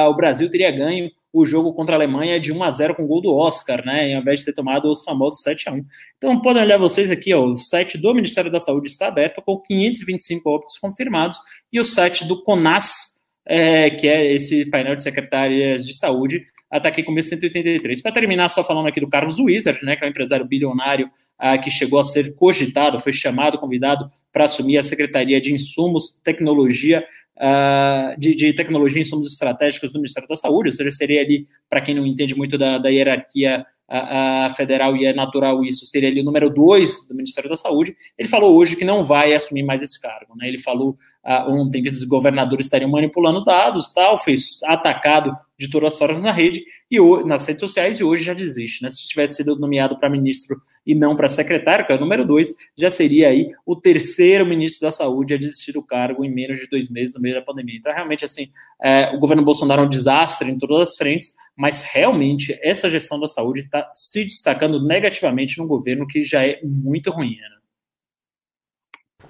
o 0.06 0.14
Brasil 0.14 0.50
teria 0.50 0.70
ganho 0.70 1.10
o 1.32 1.44
jogo 1.44 1.72
contra 1.72 1.94
a 1.94 1.98
Alemanha 1.98 2.38
de 2.38 2.52
1 2.52 2.62
a 2.62 2.70
0 2.70 2.94
com 2.94 3.06
gol 3.06 3.22
do 3.22 3.34
Oscar, 3.34 3.84
né? 3.84 4.14
Ao 4.14 4.20
invés 4.20 4.40
de 4.40 4.46
ter 4.46 4.52
tomado 4.52 4.90
os 4.90 5.02
famosos 5.02 5.42
7 5.42 5.68
a 5.68 5.72
1. 5.72 5.84
Então 6.18 6.40
podem 6.40 6.62
olhar 6.62 6.76
vocês 6.76 7.10
aqui, 7.10 7.32
ó, 7.32 7.44
o 7.44 7.56
site 7.56 7.96
do 7.96 8.14
Ministério 8.14 8.50
da 8.50 8.60
Saúde 8.60 8.88
está 8.88 9.08
aberto 9.08 9.40
com 9.40 9.58
525 9.58 10.50
óbitos 10.50 10.76
confirmados 10.78 11.36
e 11.72 11.80
o 11.80 11.84
site 11.84 12.26
do 12.26 12.42
CONAS, 12.42 13.22
é, 13.46 13.90
que 13.90 14.06
é 14.06 14.32
esse 14.32 14.66
painel 14.66 14.94
de 14.94 15.02
secretárias 15.02 15.86
de 15.86 15.96
saúde, 15.96 16.46
está 16.76 16.88
aqui 16.88 17.02
com 17.02 17.12
1.183. 17.12 18.02
Para 18.02 18.12
terminar, 18.12 18.48
só 18.48 18.64
falando 18.64 18.88
aqui 18.88 19.00
do 19.00 19.08
Carlos 19.08 19.38
Wizard, 19.38 19.84
né, 19.84 19.96
que 19.96 20.04
é 20.04 20.06
um 20.06 20.10
empresário 20.10 20.46
bilionário 20.46 21.10
ah, 21.38 21.58
que 21.58 21.70
chegou 21.70 21.98
a 21.98 22.04
ser 22.04 22.34
cogitado, 22.34 22.98
foi 22.98 23.12
chamado, 23.12 23.58
convidado 23.58 24.08
para 24.32 24.44
assumir 24.44 24.78
a 24.78 24.82
Secretaria 24.82 25.40
de 25.40 25.52
Insumos, 25.52 26.20
Tecnologia 26.24 27.04
uh, 27.42 28.18
de, 28.18 28.34
de, 28.34 28.52
tecnologia 28.54 28.98
e 28.98 29.02
insumos 29.02 29.26
estratégicos 29.26 29.92
do 29.92 29.98
Ministério 29.98 30.28
da 30.28 30.36
Saúde, 30.36 30.68
ou 30.68 30.72
seja, 30.72 30.90
seria 30.92 31.20
ali, 31.20 31.44
para 31.68 31.80
quem 31.80 31.94
não 31.94 32.06
entende 32.06 32.34
muito 32.36 32.56
da, 32.56 32.78
da 32.78 32.88
hierarquia 32.88 33.64
a, 33.92 34.46
a, 34.46 34.48
federal 34.48 34.96
e 34.96 35.04
é 35.04 35.12
natural 35.12 35.62
isso, 35.62 35.84
seria 35.84 36.08
ali 36.08 36.22
o 36.22 36.24
número 36.24 36.48
dois 36.48 37.06
do 37.06 37.14
Ministério 37.14 37.50
da 37.50 37.56
Saúde, 37.56 37.94
ele 38.16 38.26
falou 38.26 38.56
hoje 38.56 38.74
que 38.74 38.86
não 38.86 39.04
vai 39.04 39.34
assumir 39.34 39.62
mais 39.62 39.82
esse 39.82 40.00
cargo. 40.00 40.34
Né? 40.34 40.48
Ele 40.48 40.58
falou 40.58 40.96
uh, 41.26 41.50
ontem 41.50 41.82
que 41.82 41.90
os 41.90 42.02
governadores 42.04 42.66
estariam 42.66 42.90
manipulando 42.90 43.36
os 43.36 43.44
dados, 43.44 43.92
tal, 43.92 44.16
fez 44.16 44.62
atacado 44.64 45.34
de 45.58 45.68
todas 45.68 45.92
as 45.92 45.98
formas 45.98 46.22
na 46.22 46.32
rede 46.32 46.64
e 46.90 46.98
nas 47.24 47.46
redes 47.46 47.60
sociais 47.60 48.00
e 48.00 48.04
hoje 48.04 48.24
já 48.24 48.32
desiste. 48.32 48.82
Né? 48.82 48.88
Se 48.88 49.06
tivesse 49.06 49.34
sido 49.34 49.56
nomeado 49.56 49.96
para 49.96 50.08
ministro 50.08 50.56
e 50.86 50.94
não 50.94 51.14
para 51.14 51.28
secretário, 51.28 51.86
que 51.86 51.92
é 51.92 51.96
o 51.96 52.00
número 52.00 52.24
dois, 52.24 52.54
já 52.76 52.90
seria 52.90 53.28
aí 53.28 53.50
o 53.64 53.76
terceiro 53.76 54.44
ministro 54.46 54.86
da 54.86 54.90
Saúde 54.90 55.34
a 55.34 55.38
desistir 55.38 55.72
do 55.72 55.84
cargo 55.84 56.24
em 56.24 56.30
menos 56.30 56.58
de 56.58 56.66
dois 56.66 56.90
meses 56.90 57.14
no 57.14 57.20
meio 57.20 57.34
da 57.34 57.42
pandemia. 57.42 57.76
Então, 57.76 57.92
realmente, 57.92 58.24
assim, 58.24 58.48
é, 58.82 59.14
o 59.14 59.18
governo 59.20 59.44
Bolsonaro 59.44 59.82
é 59.82 59.84
um 59.84 59.88
desastre 59.88 60.50
em 60.50 60.58
todas 60.58 60.90
as 60.90 60.96
frentes, 60.96 61.34
mas 61.56 61.84
realmente 61.84 62.58
essa 62.60 62.90
gestão 62.90 63.20
da 63.20 63.28
saúde 63.28 63.60
está 63.60 63.88
se 63.94 64.24
destacando 64.24 64.84
negativamente 64.84 65.56
num 65.58 65.68
governo 65.68 66.04
que 66.04 66.20
já 66.20 66.44
é 66.44 66.58
muito 66.64 67.08
ruim. 67.12 67.36
Né? 67.36 67.48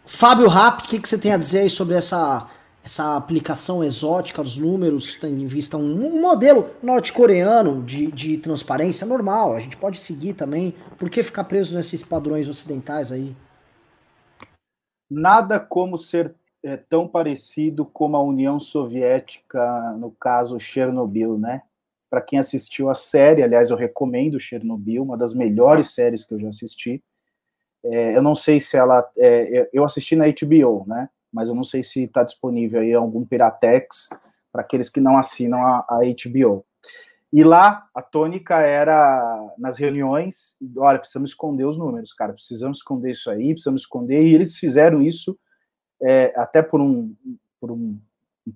Fábio 0.06 0.48
Rapp, 0.48 0.84
o 0.84 0.88
que, 0.88 0.98
que 0.98 1.06
você 1.06 1.18
tem 1.18 1.32
a 1.32 1.36
dizer 1.36 1.60
aí 1.60 1.70
sobre 1.70 1.96
essa, 1.96 2.48
essa 2.82 3.14
aplicação 3.14 3.84
exótica 3.84 4.42
dos 4.42 4.56
números, 4.56 5.16
tendo 5.16 5.38
em 5.38 5.46
vista 5.46 5.76
um, 5.76 6.16
um 6.16 6.20
modelo 6.22 6.70
norte-coreano 6.82 7.82
de, 7.84 8.10
de 8.10 8.38
transparência 8.38 9.06
normal? 9.06 9.54
A 9.54 9.60
gente 9.60 9.76
pode 9.76 9.98
seguir 9.98 10.32
também. 10.32 10.74
Por 10.98 11.10
que 11.10 11.22
ficar 11.22 11.44
preso 11.44 11.74
nesses 11.74 12.02
padrões 12.02 12.48
ocidentais 12.48 13.12
aí? 13.12 13.36
Nada 15.10 15.60
como 15.60 15.98
ser 15.98 16.34
é, 16.62 16.76
tão 16.76 17.08
parecido 17.08 17.84
como 17.84 18.16
a 18.16 18.22
União 18.22 18.60
Soviética, 18.60 19.92
no 19.98 20.10
caso 20.12 20.58
Chernobyl, 20.58 21.38
né? 21.38 21.62
Para 22.08 22.20
quem 22.20 22.38
assistiu 22.38 22.90
a 22.90 22.94
série, 22.94 23.42
aliás, 23.42 23.70
eu 23.70 23.76
recomendo 23.76 24.38
Chernobyl, 24.38 25.02
uma 25.02 25.16
das 25.16 25.34
melhores 25.34 25.94
séries 25.94 26.24
que 26.24 26.34
eu 26.34 26.40
já 26.40 26.48
assisti. 26.48 27.02
É, 27.84 28.16
eu 28.16 28.22
não 28.22 28.34
sei 28.34 28.60
se 28.60 28.76
ela. 28.76 29.04
É, 29.16 29.68
eu 29.72 29.84
assisti 29.84 30.14
na 30.14 30.26
HBO, 30.26 30.84
né? 30.86 31.08
Mas 31.32 31.48
eu 31.48 31.54
não 31.54 31.64
sei 31.64 31.82
se 31.82 32.04
está 32.04 32.22
disponível 32.22 32.80
aí 32.80 32.92
algum 32.92 33.24
Piratex 33.24 34.10
para 34.52 34.60
aqueles 34.60 34.90
que 34.90 35.00
não 35.00 35.16
assinam 35.16 35.58
a, 35.66 35.78
a, 35.88 36.00
HBO. 36.00 36.64
E 37.32 37.42
lá 37.42 37.88
a 37.94 38.02
tônica 38.02 38.60
era 38.60 39.54
nas 39.58 39.78
reuniões: 39.78 40.58
olha, 40.76 40.98
precisamos 40.98 41.30
esconder 41.30 41.64
os 41.64 41.78
números, 41.78 42.12
cara, 42.12 42.34
precisamos 42.34 42.78
esconder 42.78 43.10
isso 43.10 43.30
aí, 43.30 43.48
precisamos 43.48 43.82
esconder. 43.82 44.22
E 44.22 44.34
eles 44.34 44.58
fizeram 44.58 45.00
isso 45.00 45.36
é, 46.02 46.32
até 46.36 46.62
por 46.62 46.80
um, 46.80 47.14
por 47.60 47.70
um, 47.70 47.98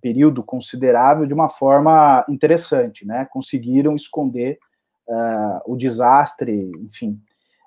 período 0.01 0.43
considerável 0.43 1.27
de 1.27 1.33
uma 1.33 1.49
forma 1.49 2.25
interessante, 2.29 3.07
né? 3.07 3.25
Conseguiram 3.31 3.95
esconder 3.95 4.59
uh, 5.09 5.73
o 5.73 5.77
desastre, 5.77 6.73
enfim. 6.81 7.21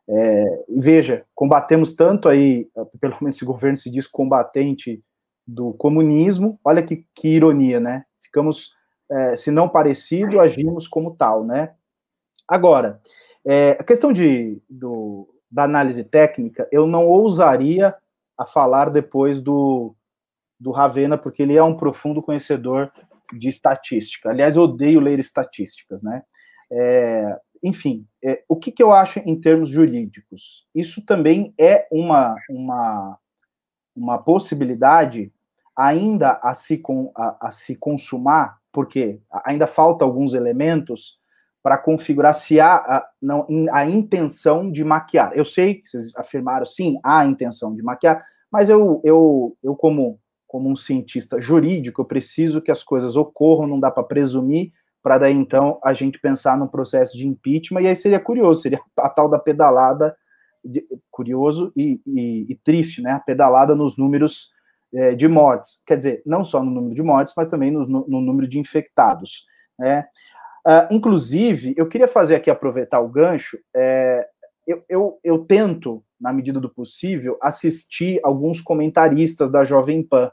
É, 0.08 0.66
veja, 0.68 1.24
combatemos 1.34 1.96
tanto 1.96 2.28
aí, 2.28 2.68
pelo 3.00 3.16
menos 3.22 3.38
esse 3.38 3.46
governo 3.46 3.78
se 3.78 3.90
diz 3.90 4.06
combatente 4.06 5.02
do 5.48 5.72
comunismo. 5.74 6.60
Olha 6.64 6.84
que, 6.84 7.06
que 7.16 7.30
ironia, 7.30 7.80
né? 7.80 8.04
Ficamos, 8.22 8.76
é, 9.10 9.38
se 9.38 9.50
não 9.50 9.70
parecido, 9.70 10.42
agimos 10.42 10.88
como 10.88 11.16
tal, 11.16 11.46
né? 11.46 11.74
Agora, 12.48 13.00
é, 13.46 13.78
a 13.80 13.84
questão 13.84 14.12
de, 14.12 14.62
do, 14.70 15.28
da 15.50 15.64
análise 15.64 16.04
técnica, 16.04 16.68
eu 16.72 16.86
não 16.86 17.08
ousaria 17.08 17.96
a 18.40 18.46
falar 18.46 18.90
depois 18.90 19.42
do, 19.42 19.94
do 20.58 20.72
Ravena, 20.72 21.18
porque 21.18 21.44
ele 21.44 21.58
é 21.58 21.62
um 21.64 21.76
profundo 21.76 22.24
conhecedor 22.24 22.90
de 23.38 23.50
estatística. 23.50 24.30
Aliás, 24.30 24.56
eu 24.56 24.64
odeio 24.64 25.02
ler 25.02 25.20
estatísticas, 25.20 26.02
né? 26.02 26.24
É, 26.72 27.38
enfim, 27.62 28.08
é, 28.24 28.44
o 28.48 28.56
que, 28.56 28.72
que, 28.72 28.82
eu 28.82 28.94
acho 28.94 29.20
em 29.20 29.40
termos 29.40 29.70
jurídicos? 29.70 30.66
Isso 30.74 31.06
também 31.06 31.54
é 31.60 31.86
uma, 31.92 32.34
uma, 32.50 33.18
uma 33.94 34.18
possibilidade 34.18 35.34
ainda 35.76 36.40
a 36.42 36.54
se, 36.54 36.82
a, 37.16 37.48
a 37.48 37.52
se 37.52 37.76
consumar, 37.76 38.58
porque 38.72 39.20
ainda 39.44 39.68
falta 39.68 40.06
alguns 40.06 40.34
elementos 40.34 41.20
para 41.62 41.78
configurar 41.78 42.34
se 42.34 42.60
há 42.60 42.76
a, 42.76 43.10
não, 43.22 43.46
a 43.72 43.86
intenção 43.86 44.72
de 44.72 44.84
maquiar. 44.84 45.32
Eu 45.36 45.44
sei 45.44 45.76
que 45.76 45.90
vocês 45.90 46.16
afirmaram, 46.16 46.66
sim, 46.66 47.00
há 47.04 47.20
a 47.20 47.26
intenção 47.26 47.76
de 47.76 47.84
maquiar, 47.84 48.26
mas 48.52 48.70
eu, 48.70 49.02
eu, 49.04 49.58
eu 49.64 49.76
como, 49.76 50.20
como 50.48 50.70
um 50.70 50.76
cientista 50.76 51.40
jurídico, 51.40 52.02
eu 52.02 52.06
preciso 52.06 52.62
que 52.62 52.72
as 52.72 52.84
coisas 52.84 53.16
ocorram, 53.16 53.68
não 53.68 53.80
dá 53.80 53.92
para 53.92 54.04
presumir, 54.04 54.72
para 55.02 55.18
daí 55.18 55.34
então 55.34 55.80
a 55.84 55.94
gente 55.94 56.20
pensar 56.20 56.58
no 56.58 56.68
processo 56.68 57.18
de 57.18 57.28
impeachment, 57.28 57.82
e 57.82 57.88
aí 57.88 57.96
seria 57.96 58.20
curioso, 58.20 58.62
seria 58.62 58.82
a 58.98 59.10
tal 59.10 59.30
da 59.30 59.40
pedalada, 59.40 60.16
de, 60.64 60.86
curioso 61.10 61.72
e, 61.76 62.02
e, 62.06 62.46
e, 62.50 62.56
triste, 62.56 63.02
né? 63.02 63.12
A 63.12 63.20
pedalada 63.20 63.76
nos 63.76 63.98
números 63.98 64.52
é, 64.94 65.16
de 65.16 65.28
mortes, 65.28 65.82
quer 65.86 65.98
dizer, 65.98 66.22
não 66.26 66.44
só 66.44 66.64
no 66.64 66.72
número 66.72 66.96
de 66.96 67.04
mortes, 67.04 67.34
mas 67.38 67.48
também 67.48 67.72
no, 67.72 67.86
no, 67.86 68.22
número 68.22 68.48
de 68.48 68.60
infectados, 68.60 69.46
né? 69.78 70.08
Uh, 70.68 70.94
inclusive, 70.94 71.74
eu 71.78 71.88
queria 71.88 72.08
fazer 72.08 72.36
aqui, 72.36 72.50
aproveitar 72.50 73.00
o 73.00 73.08
gancho, 73.08 73.58
é, 73.74 74.28
eu, 74.70 74.84
eu, 74.88 75.20
eu, 75.24 75.40
tento, 75.40 76.04
na 76.22 76.32
medida 76.32 76.60
do 76.60 76.70
possível, 76.70 77.40
assistir 77.42 78.20
alguns 78.24 78.62
comentaristas 78.62 79.50
da 79.50 79.66
Jovem 79.66 80.04
Pan. 80.04 80.32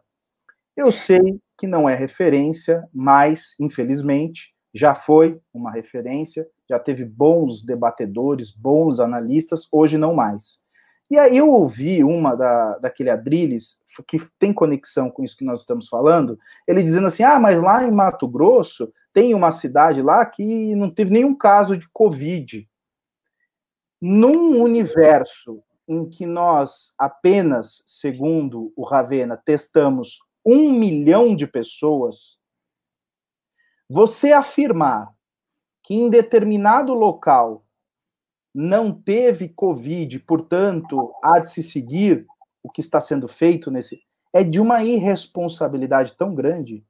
Eu 0.77 0.93
sei 0.93 1.41
que 1.57 1.67
não 1.67 1.89
é 1.89 1.95
referência, 1.95 2.87
mas, 2.93 3.55
infelizmente, 3.59 4.55
já 4.75 4.95
foi 4.95 5.41
uma 5.55 5.73
referência, 5.73 6.47
já 6.69 6.79
teve 6.79 7.03
bons 7.03 7.65
debatedores, 7.65 8.51
bons 8.51 9.01
analistas, 9.01 9.67
hoje 9.73 9.97
não 9.97 10.13
mais. 10.13 10.67
E 11.11 11.17
aí 11.17 11.39
eu 11.39 11.51
ouvi 11.51 12.05
uma 12.05 12.35
da, 12.35 12.77
daquele 12.79 13.09
Adriles, 13.09 13.79
que 14.07 14.19
tem 14.39 14.53
conexão 14.53 15.09
com 15.09 15.25
isso 15.25 15.37
que 15.37 15.45
nós 15.47 15.61
estamos 15.61 15.89
falando, 15.89 16.39
ele 16.69 16.83
dizendo 16.83 17.07
assim, 17.07 17.23
ah, 17.23 17.41
mas 17.41 17.63
lá 17.63 17.87
em 17.87 17.91
Mato 17.91 18.29
Grosso 18.29 18.93
tem 19.15 19.33
uma 19.33 19.51
cidade 19.51 20.03
lá 20.03 20.27
que 20.27 20.75
não 20.75 20.91
teve 20.91 21.11
nenhum 21.11 21.35
caso 21.35 21.75
de 21.79 21.89
Covid. 21.91 22.69
Num 24.09 24.63
universo 24.63 25.65
em 25.89 26.09
que 26.09 26.25
nós 26.25 26.95
apenas, 26.97 27.83
segundo 27.89 28.73
o 28.77 28.85
Ravena, 28.85 29.37
testamos 29.37 30.21
um 30.45 30.71
milhão 30.71 31.35
de 31.35 31.45
pessoas, 31.45 32.39
você 33.91 34.31
afirmar 34.31 35.13
que 35.83 35.93
em 35.93 36.09
determinado 36.09 36.95
local 36.95 37.67
não 38.55 38.93
teve 38.93 39.49
Covid, 39.49 40.21
portanto, 40.21 41.13
há 41.21 41.41
de 41.41 41.51
se 41.51 41.61
seguir 41.65 42.29
o 42.63 42.71
que 42.71 42.81
está 42.81 43.01
sendo 43.01 43.27
feito 43.27 43.73
nesse. 43.73 44.07
É 44.33 44.45
de 44.45 44.61
uma 44.61 44.85
irresponsabilidade 44.85 46.17
tão 46.17 46.33
grande 46.33 46.87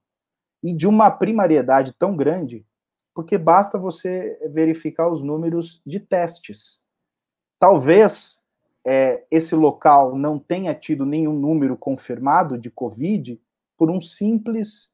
e 0.62 0.70
de 0.70 0.86
uma 0.86 1.10
primariedade 1.10 1.94
tão 1.94 2.14
grande, 2.14 2.66
porque 3.14 3.38
basta 3.38 3.78
você 3.78 4.38
verificar 4.52 5.08
os 5.08 5.22
números 5.22 5.80
de 5.86 5.98
testes. 5.98 6.84
Talvez 7.58 8.42
é, 8.86 9.24
esse 9.30 9.54
local 9.54 10.16
não 10.16 10.38
tenha 10.38 10.74
tido 10.74 11.04
nenhum 11.04 11.32
número 11.32 11.76
confirmado 11.76 12.58
de 12.58 12.70
Covid 12.70 13.40
por 13.76 13.90
um 13.90 14.00
simples, 14.00 14.92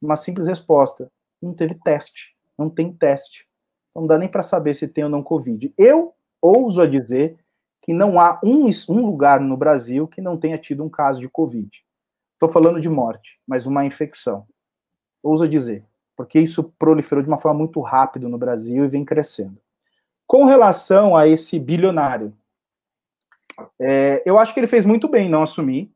uma 0.00 0.16
simples 0.16 0.48
resposta. 0.48 1.10
Não 1.40 1.52
teve 1.52 1.74
teste, 1.74 2.36
não 2.58 2.70
tem 2.70 2.92
teste. 2.92 3.48
Não 3.94 4.06
dá 4.06 4.18
nem 4.18 4.28
para 4.28 4.42
saber 4.42 4.74
se 4.74 4.88
tem 4.88 5.04
ou 5.04 5.10
não 5.10 5.22
Covid. 5.22 5.72
Eu 5.76 6.14
ouso 6.40 6.82
a 6.82 6.86
dizer 6.86 7.38
que 7.82 7.92
não 7.92 8.18
há 8.18 8.40
um, 8.42 8.66
um 8.88 9.06
lugar 9.06 9.40
no 9.40 9.56
Brasil 9.56 10.08
que 10.08 10.20
não 10.20 10.38
tenha 10.38 10.58
tido 10.58 10.82
um 10.82 10.88
caso 10.88 11.20
de 11.20 11.28
Covid. 11.28 11.84
Estou 12.32 12.48
falando 12.48 12.80
de 12.80 12.88
morte, 12.88 13.40
mas 13.46 13.66
uma 13.66 13.84
infecção 13.84 14.46
ousa 15.24 15.48
dizer, 15.48 15.82
porque 16.14 16.38
isso 16.38 16.62
proliferou 16.78 17.22
de 17.22 17.28
uma 17.28 17.40
forma 17.40 17.58
muito 17.58 17.80
rápida 17.80 18.28
no 18.28 18.36
Brasil 18.36 18.84
e 18.84 18.88
vem 18.88 19.04
crescendo. 19.04 19.58
Com 20.26 20.44
relação 20.44 21.16
a 21.16 21.28
esse 21.28 21.58
bilionário, 21.58 22.32
é, 23.80 24.22
eu 24.24 24.38
acho 24.38 24.52
que 24.52 24.60
ele 24.60 24.66
fez 24.66 24.84
muito 24.84 25.08
bem 25.08 25.28
não 25.28 25.42
assumir, 25.42 25.90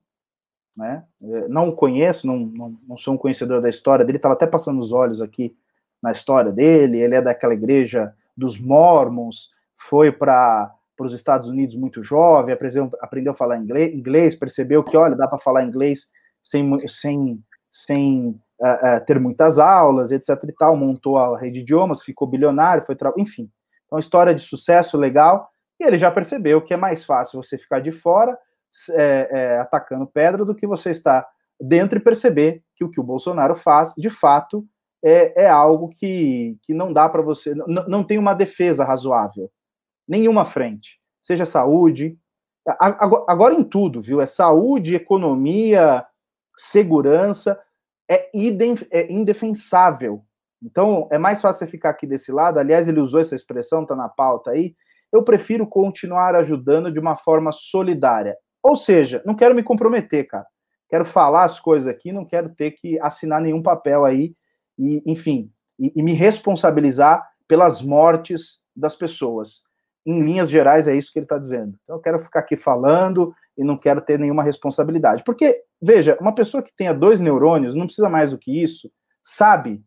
né? 0.76 1.04
É, 1.20 1.48
não 1.48 1.70
o 1.70 1.74
conheço, 1.74 2.26
não, 2.26 2.38
não, 2.38 2.78
não, 2.86 2.96
sou 2.96 3.14
um 3.14 3.18
conhecedor 3.18 3.60
da 3.60 3.68
história 3.68 4.04
dele, 4.04 4.18
estava 4.18 4.34
até 4.34 4.46
passando 4.46 4.78
os 4.78 4.92
olhos 4.92 5.20
aqui 5.20 5.56
na 6.00 6.12
história 6.12 6.52
dele. 6.52 6.98
Ele 6.98 7.16
é 7.16 7.22
daquela 7.22 7.54
igreja 7.54 8.14
dos 8.36 8.60
Mormons, 8.60 9.50
foi 9.76 10.12
para 10.12 10.72
os 11.00 11.12
Estados 11.12 11.48
Unidos 11.48 11.74
muito 11.74 12.02
jovem, 12.02 12.54
aprendeu, 12.54 12.90
aprendeu 13.00 13.32
a 13.32 13.36
falar 13.36 13.58
inglês, 13.58 13.92
inglês, 13.92 14.36
percebeu 14.36 14.84
que, 14.84 14.96
olha, 14.96 15.16
dá 15.16 15.26
para 15.26 15.38
falar 15.38 15.64
inglês 15.64 16.10
sem, 16.40 16.78
sem, 16.86 17.42
sem 17.68 18.40
uh, 18.60 19.04
ter 19.04 19.18
muitas 19.18 19.58
aulas, 19.58 20.12
etc 20.12 20.28
e 20.44 20.52
tal, 20.52 20.76
montou 20.76 21.18
a 21.18 21.36
rede 21.36 21.54
de 21.54 21.60
idiomas, 21.60 22.02
ficou 22.02 22.28
bilionário, 22.28 22.84
foi, 22.84 22.96
enfim. 23.16 23.50
Então, 23.88 23.98
história 23.98 24.34
de 24.34 24.42
sucesso 24.42 24.96
legal, 24.96 25.50
e 25.80 25.84
ele 25.84 25.98
já 25.98 26.10
percebeu 26.10 26.62
que 26.62 26.74
é 26.74 26.76
mais 26.76 27.04
fácil 27.04 27.42
você 27.42 27.58
ficar 27.58 27.80
de 27.80 27.90
fora 27.90 28.38
é, 28.90 29.28
é, 29.30 29.58
atacando 29.58 30.06
pedra 30.06 30.44
do 30.44 30.54
que 30.54 30.66
você 30.66 30.90
estar 30.90 31.26
dentro 31.60 31.98
e 31.98 32.02
perceber 32.02 32.62
que 32.76 32.84
o 32.84 32.90
que 32.90 33.00
o 33.00 33.04
Bolsonaro 33.04 33.56
faz, 33.56 33.94
de 33.96 34.10
fato, 34.10 34.64
é, 35.02 35.44
é 35.44 35.48
algo 35.48 35.88
que, 35.88 36.58
que 36.62 36.74
não 36.74 36.92
dá 36.92 37.08
para 37.08 37.22
você, 37.22 37.54
não 37.54 38.04
tem 38.04 38.18
uma 38.18 38.34
defesa 38.34 38.84
razoável, 38.84 39.50
nenhuma 40.06 40.44
frente, 40.44 41.00
seja 41.22 41.46
saúde, 41.46 42.18
agora 42.78 43.54
em 43.54 43.64
tudo, 43.64 44.02
viu? 44.02 44.20
É 44.20 44.26
saúde, 44.26 44.94
economia, 44.94 46.04
segurança, 46.56 47.60
é, 48.10 48.30
é 48.90 49.12
indefensável. 49.12 50.24
Então, 50.62 51.08
é 51.10 51.18
mais 51.18 51.40
fácil 51.40 51.60
você 51.66 51.70
ficar 51.70 51.90
aqui 51.90 52.06
desse 52.06 52.32
lado. 52.32 52.58
Aliás, 52.58 52.88
ele 52.88 53.00
usou 53.00 53.20
essa 53.20 53.34
expressão, 53.34 53.82
está 53.82 53.94
na 53.94 54.08
pauta 54.08 54.50
aí. 54.50 54.74
Eu 55.12 55.22
prefiro 55.22 55.66
continuar 55.66 56.34
ajudando 56.34 56.90
de 56.92 56.98
uma 56.98 57.16
forma 57.16 57.52
solidária. 57.52 58.36
Ou 58.62 58.76
seja, 58.76 59.22
não 59.24 59.34
quero 59.34 59.54
me 59.54 59.62
comprometer, 59.62 60.26
cara. 60.26 60.46
Quero 60.90 61.04
falar 61.04 61.44
as 61.44 61.60
coisas 61.60 61.86
aqui, 61.86 62.12
não 62.12 62.24
quero 62.24 62.48
ter 62.50 62.72
que 62.72 62.98
assinar 63.00 63.40
nenhum 63.40 63.62
papel 63.62 64.04
aí, 64.04 64.34
e, 64.78 65.02
enfim, 65.06 65.50
e, 65.78 65.92
e 65.94 66.02
me 66.02 66.14
responsabilizar 66.14 67.26
pelas 67.46 67.82
mortes 67.82 68.64
das 68.74 68.96
pessoas. 68.96 69.62
Em 70.04 70.22
linhas 70.22 70.48
gerais, 70.48 70.88
é 70.88 70.96
isso 70.96 71.12
que 71.12 71.18
ele 71.18 71.26
está 71.26 71.38
dizendo. 71.38 71.78
Então, 71.84 71.96
eu 71.96 72.00
quero 72.00 72.20
ficar 72.20 72.40
aqui 72.40 72.56
falando 72.56 73.34
e 73.56 73.62
não 73.62 73.76
quero 73.76 74.00
ter 74.00 74.18
nenhuma 74.18 74.42
responsabilidade. 74.42 75.22
Porque 75.24 75.62
Veja, 75.80 76.18
uma 76.20 76.34
pessoa 76.34 76.62
que 76.62 76.74
tenha 76.76 76.92
dois 76.92 77.20
neurônios, 77.20 77.74
não 77.74 77.86
precisa 77.86 78.08
mais 78.08 78.32
do 78.32 78.38
que 78.38 78.62
isso, 78.62 78.90
sabe 79.22 79.82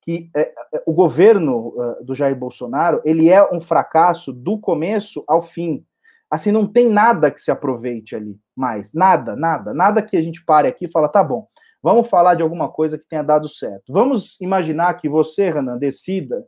que 0.00 0.30
é, 0.34 0.52
é, 0.74 0.82
o 0.86 0.92
governo 0.92 1.68
uh, 1.68 2.04
do 2.04 2.14
Jair 2.14 2.36
Bolsonaro 2.36 3.00
ele 3.04 3.28
é 3.28 3.42
um 3.52 3.60
fracasso 3.60 4.32
do 4.32 4.58
começo 4.58 5.24
ao 5.26 5.42
fim. 5.42 5.84
Assim, 6.30 6.52
não 6.52 6.66
tem 6.66 6.88
nada 6.88 7.30
que 7.30 7.40
se 7.40 7.50
aproveite 7.50 8.14
ali 8.14 8.38
mais. 8.54 8.92
Nada, 8.92 9.34
nada. 9.34 9.72
Nada 9.72 10.02
que 10.02 10.16
a 10.16 10.22
gente 10.22 10.44
pare 10.44 10.68
aqui 10.68 10.84
e 10.84 10.90
fala, 10.90 11.08
tá 11.08 11.24
bom, 11.24 11.46
vamos 11.82 12.08
falar 12.08 12.34
de 12.34 12.42
alguma 12.42 12.68
coisa 12.68 12.98
que 12.98 13.08
tenha 13.08 13.22
dado 13.22 13.48
certo. 13.48 13.92
Vamos 13.92 14.40
imaginar 14.40 14.94
que 14.94 15.08
você, 15.08 15.50
Renan, 15.50 15.78
decida 15.78 16.44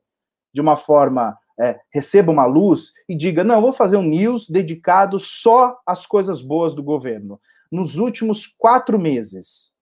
de 0.53 0.61
uma 0.61 0.77
forma, 0.77 1.37
é, 1.59 1.79
receba 1.93 2.33
uma 2.33 2.47
luz 2.47 2.93
e 3.09 3.17
diga, 3.17 3.45
não, 3.45 3.61
vou 3.61 3.73
fazer 3.73 3.97
um 3.97 4.03
news 4.03 4.49
dedicado 4.49 5.19
só 5.19 5.79
às 5.87 6.07
coisas 6.07 6.43
boas 6.43 6.75
do 6.75 6.83
governo 6.83 7.41
nos 7.71 7.97
últimos 7.97 8.47
quatro 8.47 8.99
meses. 8.99 9.73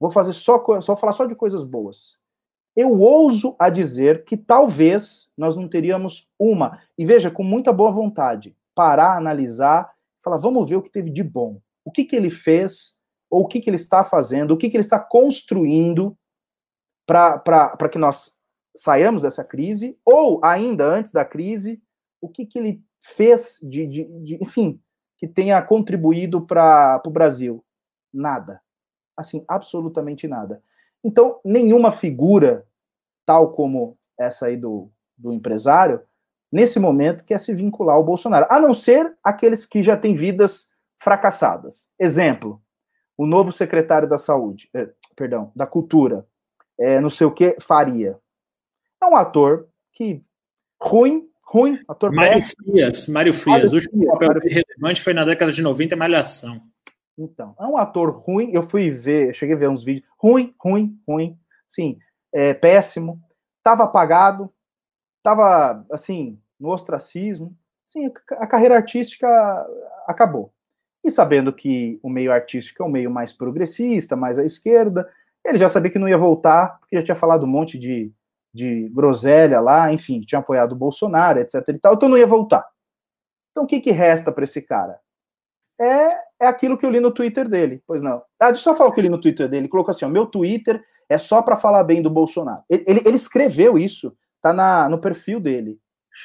Vou 0.00 0.10
fazer 0.10 0.32
só, 0.32 0.62
só 0.80 0.96
falar 0.96 1.12
só 1.12 1.26
de 1.26 1.34
coisas 1.34 1.64
boas. 1.64 2.20
Eu 2.76 3.00
ouso 3.00 3.56
a 3.58 3.68
dizer 3.68 4.24
que 4.24 4.36
talvez 4.36 5.32
nós 5.36 5.56
não 5.56 5.68
teríamos 5.68 6.30
uma, 6.38 6.80
e 6.96 7.04
veja, 7.04 7.30
com 7.30 7.42
muita 7.42 7.72
boa 7.72 7.90
vontade, 7.90 8.56
parar, 8.74 9.16
analisar, 9.16 9.92
falar, 10.22 10.36
vamos 10.36 10.68
ver 10.68 10.76
o 10.76 10.82
que 10.82 10.90
teve 10.90 11.10
de 11.10 11.24
bom. 11.24 11.60
O 11.84 11.90
que, 11.90 12.04
que 12.04 12.14
ele 12.14 12.30
fez, 12.30 12.98
ou 13.28 13.42
o 13.42 13.48
que, 13.48 13.60
que 13.60 13.68
ele 13.68 13.76
está 13.76 14.04
fazendo, 14.04 14.52
o 14.52 14.56
que, 14.56 14.70
que 14.70 14.76
ele 14.76 14.84
está 14.84 15.00
construindo 15.00 16.16
para 17.04 17.88
que 17.90 17.98
nós 17.98 18.36
saiamos 18.76 19.22
dessa 19.22 19.42
crise, 19.42 19.98
ou 20.04 20.40
ainda 20.44 20.84
antes 20.84 21.10
da 21.10 21.24
crise, 21.24 21.82
o 22.20 22.28
que, 22.28 22.46
que 22.46 22.58
ele 22.58 22.82
fez 23.00 23.58
de, 23.62 23.86
de, 23.86 24.04
de 24.22 24.38
enfim, 24.42 24.80
que 25.16 25.26
tenha 25.26 25.60
contribuído 25.62 26.46
para 26.46 27.02
o 27.04 27.10
Brasil. 27.10 27.64
Nada. 28.12 28.60
Assim, 29.18 29.44
absolutamente 29.48 30.28
nada. 30.28 30.62
Então, 31.02 31.40
nenhuma 31.44 31.90
figura, 31.90 32.64
tal 33.26 33.52
como 33.52 33.98
essa 34.16 34.46
aí 34.46 34.56
do, 34.56 34.90
do 35.16 35.32
empresário, 35.32 36.00
nesse 36.50 36.78
momento 36.78 37.24
quer 37.24 37.40
se 37.40 37.52
vincular 37.54 37.96
ao 37.96 38.04
Bolsonaro, 38.04 38.46
a 38.48 38.60
não 38.60 38.72
ser 38.72 39.12
aqueles 39.22 39.66
que 39.66 39.82
já 39.82 39.96
têm 39.96 40.14
vidas 40.14 40.72
fracassadas. 40.96 41.88
Exemplo, 41.98 42.62
o 43.16 43.26
novo 43.26 43.50
secretário 43.50 44.08
da 44.08 44.18
Saúde, 44.18 44.70
eh, 44.72 44.90
perdão, 45.16 45.50
da 45.54 45.66
Cultura, 45.66 46.24
é, 46.78 47.00
não 47.00 47.10
sei 47.10 47.26
o 47.26 47.32
que, 47.32 47.56
Faria. 47.60 48.18
É 49.02 49.06
um 49.06 49.16
ator 49.16 49.68
que 49.92 50.22
ruim, 50.80 51.28
ruim, 51.42 51.80
ator 51.88 52.12
Mário 52.12 52.40
Frias, 52.40 53.08
Mário 53.08 53.34
Frias, 53.34 53.72
o 53.72 53.74
último 53.76 54.06
papel 54.06 54.28
Mário 54.28 54.42
relevante 54.42 55.02
foi 55.02 55.12
na 55.12 55.24
década 55.24 55.50
de 55.50 55.60
90, 55.60 55.96
Malhação. 55.96 56.60
Então, 57.18 57.56
é 57.58 57.64
um 57.64 57.76
ator 57.76 58.10
ruim, 58.10 58.50
eu 58.52 58.62
fui 58.62 58.90
ver, 58.90 59.34
cheguei 59.34 59.56
a 59.56 59.58
ver 59.58 59.68
uns 59.68 59.82
vídeos, 59.82 60.06
ruim, 60.16 60.54
ruim, 60.62 60.96
ruim, 61.06 61.36
sim, 61.66 61.98
é, 62.32 62.54
péssimo, 62.54 63.20
tava 63.62 63.82
apagado, 63.82 64.52
tava, 65.20 65.84
assim, 65.90 66.40
no 66.60 66.70
ostracismo, 66.70 67.56
sim, 67.84 68.10
a 68.30 68.46
carreira 68.46 68.76
artística 68.76 69.26
acabou. 70.06 70.52
E 71.04 71.10
sabendo 71.10 71.52
que 71.52 71.98
o 72.02 72.08
meio 72.08 72.32
artístico 72.32 72.82
é 72.82 72.86
um 72.86 72.90
meio 72.90 73.10
mais 73.10 73.32
progressista, 73.32 74.14
mais 74.14 74.38
à 74.38 74.44
esquerda, 74.44 75.08
ele 75.44 75.58
já 75.58 75.68
sabia 75.68 75.90
que 75.90 75.98
não 75.98 76.08
ia 76.08 76.18
voltar, 76.18 76.78
porque 76.78 76.96
já 76.96 77.02
tinha 77.02 77.16
falado 77.16 77.44
um 77.44 77.48
monte 77.48 77.78
de, 77.78 78.12
de 78.54 78.88
groselha 78.90 79.60
lá, 79.60 79.92
enfim, 79.92 80.20
tinha 80.20 80.38
apoiado 80.38 80.72
o 80.72 80.76
Bolsonaro, 80.76 81.40
etc 81.40 81.66
e 81.68 81.78
tal, 81.78 81.94
então 81.94 82.08
não 82.08 82.18
ia 82.18 82.26
voltar. 82.26 82.64
Então 83.50 83.64
o 83.64 83.66
que, 83.66 83.80
que 83.80 83.90
resta 83.90 84.30
para 84.30 84.44
esse 84.44 84.62
cara? 84.62 85.00
É, 85.80 86.16
é 86.42 86.46
aquilo 86.46 86.76
que 86.76 86.84
eu 86.84 86.90
li 86.90 87.00
no 87.00 87.12
Twitter 87.12 87.48
dele. 87.48 87.82
Pois 87.86 88.02
não. 88.02 88.22
Ah, 88.40 88.50
deixa 88.50 88.60
eu 88.60 88.72
só 88.72 88.76
falar 88.76 88.90
o 88.90 88.92
que 88.92 89.00
eu 89.00 89.04
li 89.04 89.08
no 89.08 89.20
Twitter 89.20 89.48
dele. 89.48 89.62
Ele 89.62 89.68
colocou 89.68 89.92
assim: 89.92 90.04
ó, 90.04 90.08
meu 90.08 90.26
Twitter 90.26 90.82
é 91.08 91.16
só 91.16 91.40
para 91.40 91.56
falar 91.56 91.84
bem 91.84 92.02
do 92.02 92.10
Bolsonaro. 92.10 92.62
Ele, 92.68 92.84
ele, 92.86 93.02
ele, 93.06 93.16
escreveu 93.16 93.78
isso, 93.78 94.12
tá 94.42 94.52
na, 94.52 94.88
no 94.88 95.00
perfil 95.00 95.40
dele. 95.40 95.78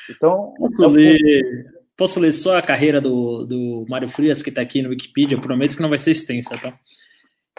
Então. 0.10 0.54
Posso, 0.58 0.88
ler, 0.88 1.66
posso 1.96 2.20
ler 2.20 2.34
só 2.34 2.58
a 2.58 2.62
carreira 2.62 3.00
do, 3.00 3.46
do 3.46 3.86
Mário 3.88 4.08
Frias, 4.08 4.42
que 4.42 4.50
está 4.50 4.62
aqui 4.62 4.82
no 4.82 4.90
Wikipedia? 4.90 5.38
Eu 5.38 5.42
prometo 5.42 5.76
que 5.76 5.82
não 5.82 5.90
vai 5.90 5.98
ser 5.98 6.12
extensa, 6.12 6.58
tá? 6.58 6.74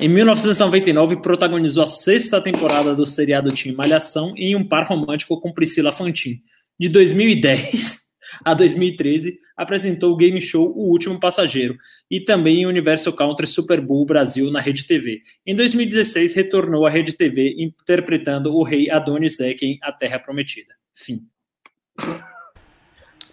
Em 0.00 0.08
1999, 0.08 1.16
protagonizou 1.16 1.84
a 1.84 1.86
sexta 1.86 2.40
temporada 2.40 2.94
do 2.94 3.06
seriado 3.06 3.54
Team 3.54 3.76
Malhação 3.76 4.34
em 4.36 4.56
um 4.56 4.66
par 4.66 4.84
romântico 4.88 5.40
com 5.40 5.52
Priscila 5.52 5.92
Fantin. 5.92 6.40
De 6.78 6.88
2010 6.88 8.03
a 8.44 8.54
2013, 8.54 9.38
apresentou 9.56 10.12
o 10.12 10.16
game 10.16 10.40
show 10.40 10.72
O 10.74 10.90
Último 10.90 11.20
Passageiro 11.20 11.76
e 12.10 12.20
também 12.20 12.62
em 12.62 12.66
Universo 12.66 13.12
Country 13.12 13.46
Super 13.46 13.80
Bowl 13.80 14.06
Brasil 14.06 14.50
na 14.50 14.60
Rede 14.60 14.86
TV. 14.86 15.20
Em 15.46 15.54
2016, 15.54 16.34
retornou 16.34 16.86
à 16.86 16.90
Rede 16.90 17.12
TV 17.12 17.54
interpretando 17.58 18.54
o 18.54 18.62
rei 18.62 18.90
Adonis 18.90 19.38
Ek 19.40 19.64
em 19.64 19.78
A 19.82 19.92
Terra 19.92 20.18
Prometida. 20.18 20.74
Fim. 20.94 21.26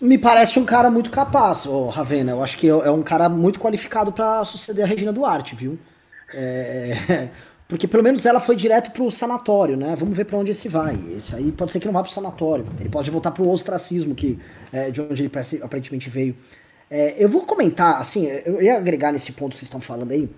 Me 0.01 0.17
parece 0.17 0.57
um 0.57 0.65
cara 0.65 0.89
muito 0.89 1.11
capaz, 1.11 1.65
oh, 1.67 1.87
Ravena. 1.87 2.31
Eu 2.31 2.43
acho 2.43 2.57
que 2.57 2.67
é 2.67 2.89
um 2.89 3.03
cara 3.03 3.29
muito 3.29 3.59
qualificado 3.59 4.11
para 4.11 4.43
suceder 4.43 4.83
a 4.83 4.87
Regina 4.87 5.13
Duarte, 5.13 5.55
viu? 5.55 5.77
É, 6.33 7.29
porque 7.71 7.87
pelo 7.87 8.03
menos 8.03 8.25
ela 8.25 8.41
foi 8.41 8.53
direto 8.53 8.91
pro 8.91 9.09
sanatório, 9.09 9.77
né? 9.77 9.95
Vamos 9.97 10.13
ver 10.13 10.25
para 10.25 10.37
onde 10.37 10.51
esse 10.51 10.67
vai. 10.67 10.99
Esse 11.15 11.33
aí 11.33 11.53
pode 11.53 11.71
ser 11.71 11.79
que 11.79 11.85
não 11.85 11.93
vá 11.93 12.03
pro 12.03 12.11
sanatório. 12.11 12.67
Ele 12.77 12.89
pode 12.89 13.09
voltar 13.09 13.31
pro 13.31 13.47
ostracismo, 13.47 14.13
que, 14.13 14.37
é, 14.73 14.91
de 14.91 14.99
onde 14.99 15.23
ele 15.23 15.31
aparentemente 15.63 16.09
veio. 16.09 16.35
É, 16.89 17.15
eu 17.17 17.29
vou 17.29 17.43
comentar, 17.43 17.95
assim, 18.01 18.25
eu 18.25 18.61
ia 18.61 18.75
agregar 18.75 19.13
nesse 19.13 19.31
ponto 19.31 19.53
que 19.53 19.59
vocês 19.59 19.69
estão 19.69 19.79
falando 19.79 20.11
aí, 20.11 20.29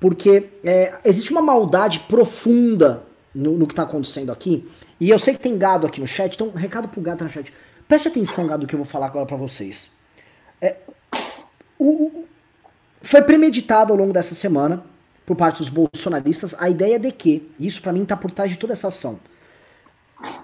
porque 0.00 0.48
é, 0.64 0.94
existe 1.04 1.30
uma 1.30 1.40
maldade 1.40 2.00
profunda 2.00 3.04
no, 3.32 3.56
no 3.56 3.68
que 3.68 3.74
está 3.74 3.84
acontecendo 3.84 4.32
aqui. 4.32 4.68
E 4.98 5.08
eu 5.08 5.20
sei 5.20 5.34
que 5.34 5.40
tem 5.40 5.56
gado 5.56 5.86
aqui 5.86 6.00
no 6.00 6.06
chat, 6.08 6.34
então, 6.34 6.50
recado 6.50 6.88
pro 6.88 7.00
gado 7.00 7.22
no 7.22 7.30
chat. 7.30 7.54
Preste 7.86 8.08
atenção, 8.08 8.44
gado, 8.48 8.66
que 8.66 8.74
eu 8.74 8.78
vou 8.78 8.86
falar 8.86 9.06
agora 9.06 9.24
para 9.24 9.36
vocês. 9.36 9.88
É, 10.60 10.78
o, 11.78 12.06
o, 12.06 12.24
foi 13.02 13.22
premeditado 13.22 13.92
ao 13.92 13.96
longo 13.96 14.12
dessa 14.12 14.34
semana 14.34 14.90
por 15.24 15.36
parte 15.36 15.58
dos 15.58 15.68
bolsonaristas 15.68 16.54
a 16.58 16.68
ideia 16.68 16.98
de 16.98 17.12
que, 17.12 17.50
isso 17.58 17.80
para 17.80 17.92
mim 17.92 18.02
está 18.02 18.16
por 18.16 18.30
trás 18.30 18.50
de 18.50 18.58
toda 18.58 18.72
essa 18.72 18.88
ação, 18.88 19.18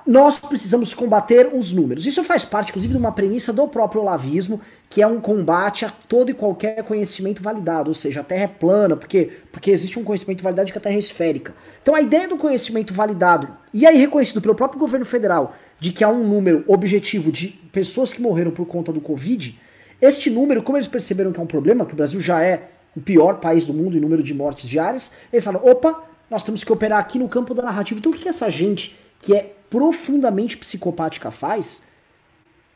nós 0.07 0.41
precisamos 0.41 0.93
combater 0.93 1.51
os 1.53 1.73
números. 1.73 2.05
Isso 2.07 2.25
faz 2.25 2.45
parte, 2.45 2.71
inclusive, 2.71 2.95
de 2.95 2.99
uma 2.99 3.13
premissa 3.13 3.53
do 3.53 3.69
próprio 3.69 4.01
olavismo, 4.01 4.61
que 4.91 5.03
é 5.03 5.07
um 5.07 5.21
combate 5.21 5.85
a 5.85 5.91
todo 5.91 6.31
e 6.31 6.35
qualquer 6.35 6.83
conhecimento 6.83 7.43
validado, 7.43 7.89
ou 7.89 7.95
seja, 7.95 8.21
a 8.21 8.25
Terra 8.25 8.45
é 8.45 8.49
plana, 8.49 8.97
porque, 8.97 9.31
porque 9.53 9.71
existe 9.71 9.99
um 9.99 10.05
conhecimento 10.05 10.43
validado 10.43 10.73
que 10.73 10.79
a 10.79 10.81
Terra 10.81 10.97
é 10.97 10.99
esférica. 10.99 11.55
Então 11.83 11.95
a 11.95 12.01
ideia 12.01 12.27
do 12.27 12.37
conhecimento 12.37 12.93
validado, 12.95 13.49
e 13.73 13.87
aí 13.87 13.99
reconhecido 13.99 14.41
pelo 14.41 14.55
próprio 14.55 14.81
governo 14.81 15.05
federal, 15.05 15.55
de 15.79 15.93
que 15.93 16.03
há 16.03 16.09
um 16.09 16.27
número 16.27 16.65
objetivo 16.67 17.31
de 17.31 17.49
pessoas 17.71 18.13
que 18.13 18.21
morreram 18.21 18.51
por 18.51 18.67
conta 18.67 18.93
do 18.93 19.01
Covid, 19.01 19.61
este 20.01 20.31
número, 20.31 20.63
como 20.63 20.79
eles 20.79 20.89
perceberam 20.89 21.33
que 21.33 21.39
é 21.39 21.43
um 21.43 21.47
problema, 21.47 21.85
que 21.85 21.93
o 21.93 21.97
Brasil 21.97 22.21
já 22.21 22.43
é 22.43 22.71
o 22.99 23.01
pior 23.01 23.37
país 23.37 23.65
do 23.65 23.73
mundo 23.73 23.97
em 23.97 24.01
número 24.01 24.23
de 24.23 24.35
mortes 24.35 24.69
diárias, 24.69 25.11
eles 25.33 25.45
falam, 25.45 25.65
opa, 25.65 26.03
nós 26.31 26.45
temos 26.45 26.63
que 26.63 26.73
operar 26.73 26.99
aqui 26.99 27.19
no 27.19 27.29
campo 27.29 27.55
da 27.55 27.63
narrativa. 27.63 27.99
Então 27.99 28.13
o 28.13 28.15
que 28.15 28.29
essa 28.29 28.51
gente 28.51 28.99
que 29.21 29.35
é 29.35 29.55
profundamente 29.71 30.57
psicopática 30.57 31.31
faz 31.31 31.81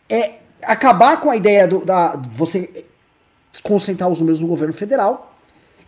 é 0.08 0.34
acabar 0.62 1.20
com 1.20 1.30
a 1.30 1.36
ideia 1.36 1.66
do, 1.66 1.84
da 1.84 2.16
você 2.34 2.84
concentrar 3.62 4.08
os 4.08 4.20
números 4.20 4.40
no 4.40 4.46
governo 4.46 4.72
federal. 4.72 5.34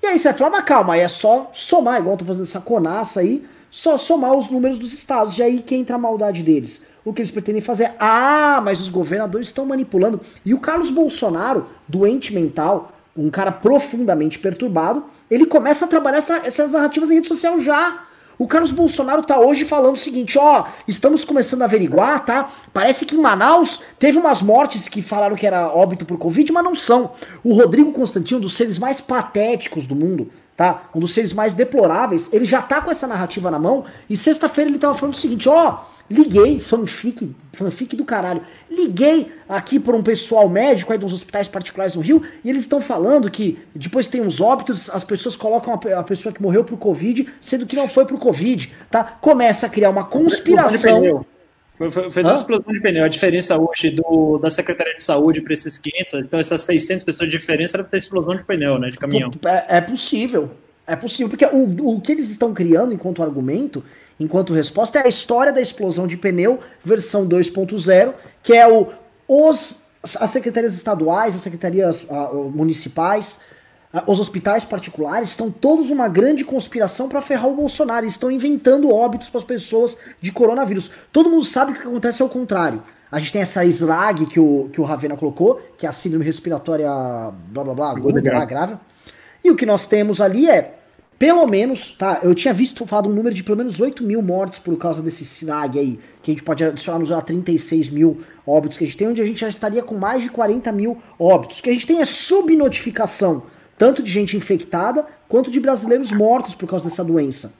E 0.02 0.06
aí 0.06 0.18
você 0.18 0.28
vai 0.28 0.38
falar, 0.38 0.50
mas 0.50 0.64
calma, 0.64 0.94
aí 0.94 1.00
é 1.00 1.08
só 1.08 1.50
somar, 1.54 2.00
igual 2.00 2.14
eu 2.14 2.18
tô 2.18 2.24
fazendo 2.24 2.42
essa 2.42 2.60
conaça 2.60 3.20
aí, 3.20 3.46
só 3.70 3.96
somar 3.96 4.34
os 4.34 4.50
números 4.50 4.78
dos 4.78 4.92
estados. 4.92 5.38
E 5.38 5.42
aí 5.42 5.62
que 5.62 5.74
entra 5.74 5.96
a 5.96 5.98
maldade 5.98 6.42
deles. 6.42 6.82
O 7.04 7.12
que 7.12 7.20
eles 7.20 7.30
pretendem 7.30 7.60
fazer 7.60 7.84
é, 7.84 7.96
ah, 7.98 8.60
mas 8.64 8.80
os 8.80 8.88
governadores 8.88 9.48
estão 9.48 9.64
manipulando. 9.64 10.20
E 10.44 10.54
o 10.54 10.58
Carlos 10.58 10.90
Bolsonaro, 10.90 11.66
doente 11.86 12.34
mental, 12.34 12.92
um 13.16 13.30
cara 13.30 13.52
profundamente 13.52 14.38
perturbado, 14.38 15.04
ele 15.30 15.46
começa 15.46 15.84
a 15.84 15.88
trabalhar 15.88 16.18
essa, 16.18 16.42
essas 16.44 16.72
narrativas 16.72 17.10
em 17.10 17.14
rede 17.14 17.28
social 17.28 17.60
já. 17.60 18.04
O 18.36 18.48
Carlos 18.48 18.72
Bolsonaro 18.72 19.22
tá 19.22 19.38
hoje 19.38 19.64
falando 19.64 19.94
o 19.94 19.98
seguinte, 19.98 20.36
ó, 20.36 20.66
estamos 20.88 21.24
começando 21.24 21.62
a 21.62 21.66
averiguar, 21.66 22.24
tá? 22.24 22.50
Parece 22.72 23.06
que 23.06 23.14
em 23.14 23.20
Manaus 23.20 23.80
teve 23.96 24.18
umas 24.18 24.42
mortes 24.42 24.88
que 24.88 25.02
falaram 25.02 25.36
que 25.36 25.46
era 25.46 25.68
óbito 25.68 26.04
por 26.04 26.18
Covid, 26.18 26.50
mas 26.52 26.64
não 26.64 26.74
são. 26.74 27.12
O 27.44 27.54
Rodrigo 27.54 27.92
Constantino, 27.92 28.38
um 28.38 28.42
dos 28.42 28.54
seres 28.54 28.76
mais 28.76 29.00
patéticos 29.00 29.86
do 29.86 29.94
mundo, 29.94 30.30
tá? 30.56 30.84
Um 30.94 31.00
dos 31.00 31.12
seres 31.12 31.32
mais 31.32 31.54
deploráveis, 31.54 32.28
ele 32.32 32.44
já 32.44 32.62
tá 32.62 32.80
com 32.80 32.90
essa 32.90 33.06
narrativa 33.06 33.50
na 33.50 33.58
mão, 33.58 33.84
e 34.08 34.16
sexta-feira 34.16 34.70
ele 34.70 34.78
tava 34.78 34.94
falando 34.94 35.14
o 35.14 35.18
seguinte, 35.18 35.48
ó, 35.48 35.80
Liguei, 36.10 36.60
fanfic, 36.60 37.34
fanfic 37.54 37.96
do 37.96 38.04
caralho. 38.04 38.42
Liguei 38.70 39.32
aqui 39.48 39.80
para 39.80 39.96
um 39.96 40.02
pessoal 40.02 40.48
médico 40.48 40.92
aí 40.92 40.98
dos 40.98 41.14
hospitais 41.14 41.48
particulares 41.48 41.94
no 41.94 42.02
Rio 42.02 42.22
e 42.44 42.50
eles 42.50 42.62
estão 42.62 42.80
falando 42.80 43.30
que 43.30 43.58
depois 43.74 44.06
tem 44.06 44.20
uns 44.20 44.38
óbitos, 44.38 44.90
as 44.90 45.02
pessoas 45.02 45.34
colocam 45.34 45.72
a, 45.72 46.02
pessoa 46.02 46.32
que 46.32 46.42
morreu 46.42 46.62
pro 46.62 46.76
Covid, 46.76 47.26
sendo 47.40 47.64
que 47.64 47.74
não 47.74 47.88
foi 47.88 48.04
pro 48.04 48.18
Covid, 48.18 48.70
tá? 48.90 49.02
Começa 49.02 49.66
a 49.66 49.70
criar 49.70 49.88
uma 49.88 50.04
conspiração. 50.04 51.24
Foi, 51.76 51.90
foi, 51.90 52.10
foi 52.10 52.22
uma 52.22 52.34
explosão 52.34 52.72
de 52.72 52.80
pneu. 52.80 53.04
A 53.04 53.08
diferença 53.08 53.58
hoje 53.58 53.90
do, 53.90 54.38
da 54.38 54.48
Secretaria 54.48 54.94
de 54.94 55.02
Saúde 55.02 55.40
para 55.40 55.52
esses 55.52 55.76
500, 55.76 56.26
então 56.26 56.38
essas 56.38 56.62
600 56.62 57.04
pessoas 57.04 57.28
de 57.28 57.36
diferença 57.36 57.76
era 57.76 57.84
ter 57.84 57.96
explosão 57.96 58.36
de 58.36 58.44
pneu, 58.44 58.78
né, 58.78 58.88
de 58.88 58.96
caminhão. 58.96 59.30
É, 59.44 59.78
é 59.78 59.80
possível. 59.80 60.50
É 60.86 60.94
possível, 60.94 61.30
porque 61.30 61.46
o, 61.46 61.94
o 61.94 62.00
que 62.00 62.12
eles 62.12 62.28
estão 62.28 62.52
criando 62.52 62.92
enquanto 62.92 63.22
argumento 63.22 63.82
enquanto 64.18 64.52
resposta 64.52 64.98
é 64.98 65.04
a 65.04 65.08
história 65.08 65.52
da 65.52 65.60
explosão 65.60 66.06
de 66.06 66.16
pneu, 66.16 66.60
versão 66.82 67.26
2.0, 67.26 68.14
que 68.42 68.52
é 68.52 68.66
o, 68.68 68.88
os, 69.26 69.82
as 70.02 70.30
secretarias 70.30 70.74
estaduais, 70.74 71.34
as 71.34 71.40
secretarias 71.40 72.02
uh, 72.02 72.50
municipais, 72.54 73.40
os 74.06 74.18
hospitais 74.18 74.64
particulares, 74.64 75.30
estão 75.30 75.50
todos 75.50 75.90
uma 75.90 76.08
grande 76.08 76.44
conspiração 76.44 77.08
para 77.08 77.20
ferrar 77.20 77.48
o 77.48 77.54
Bolsonaro. 77.54 78.04
Estão 78.06 78.30
inventando 78.30 78.90
óbitos 78.90 79.30
para 79.30 79.38
as 79.38 79.44
pessoas 79.44 79.96
de 80.20 80.32
coronavírus. 80.32 80.90
Todo 81.12 81.30
mundo 81.30 81.44
sabe 81.44 81.72
que 81.72 81.78
o 81.78 81.82
que 81.82 81.88
acontece 81.88 82.20
é 82.20 82.24
o 82.24 82.28
contrário. 82.28 82.82
A 83.10 83.18
gente 83.20 83.32
tem 83.32 83.42
essa 83.42 83.64
SLAG 83.64 84.26
que 84.26 84.40
o, 84.40 84.68
que 84.72 84.80
o 84.80 84.84
Ravena 84.84 85.16
colocou, 85.16 85.60
que 85.78 85.86
é 85.86 85.88
a 85.88 85.92
síndrome 85.92 86.24
respiratória 86.24 86.88
blá 87.48 87.62
blá 87.62 87.74
blá, 87.74 87.94
grave. 87.94 88.46
grave. 88.46 88.76
E 89.44 89.50
o 89.50 89.54
que 89.54 89.64
nós 89.64 89.86
temos 89.86 90.20
ali 90.20 90.50
é 90.50 90.74
pelo 91.16 91.46
menos, 91.46 91.92
tá? 91.92 92.18
Eu 92.22 92.34
tinha 92.34 92.52
visto 92.52 92.84
falado 92.86 93.08
um 93.08 93.12
número 93.12 93.34
de 93.34 93.44
pelo 93.44 93.56
menos 93.56 93.80
8 93.80 94.02
mil 94.02 94.20
mortes 94.20 94.58
por 94.58 94.76
causa 94.76 95.00
desse 95.00 95.24
SINAG 95.24 95.78
aí, 95.78 96.00
que 96.22 96.30
a 96.30 96.34
gente 96.34 96.42
pode 96.42 96.64
adicionar 96.64 96.98
nos 96.98 97.24
36 97.24 97.88
mil 97.88 98.20
óbitos 98.46 98.76
que 98.76 98.84
a 98.84 98.86
gente 98.86 98.96
tem, 98.96 99.08
onde 99.08 99.22
a 99.22 99.24
gente 99.24 99.40
já 99.40 99.48
estaria 99.48 99.82
com 99.82 99.96
mais 99.96 100.22
de 100.22 100.28
40 100.28 100.72
mil 100.72 101.00
óbitos. 101.18 101.60
O 101.60 101.62
que 101.62 101.70
a 101.70 101.72
gente 101.72 101.86
tem 101.86 102.00
é 102.00 102.04
subnotificação, 102.04 103.44
tanto 103.76 104.02
de 104.02 104.10
gente 104.10 104.36
infectada 104.36 105.06
quanto 105.28 105.50
de 105.50 105.60
brasileiros 105.60 106.12
mortos 106.12 106.54
por 106.54 106.68
causa 106.68 106.88
dessa 106.88 107.04
doença. 107.04 107.52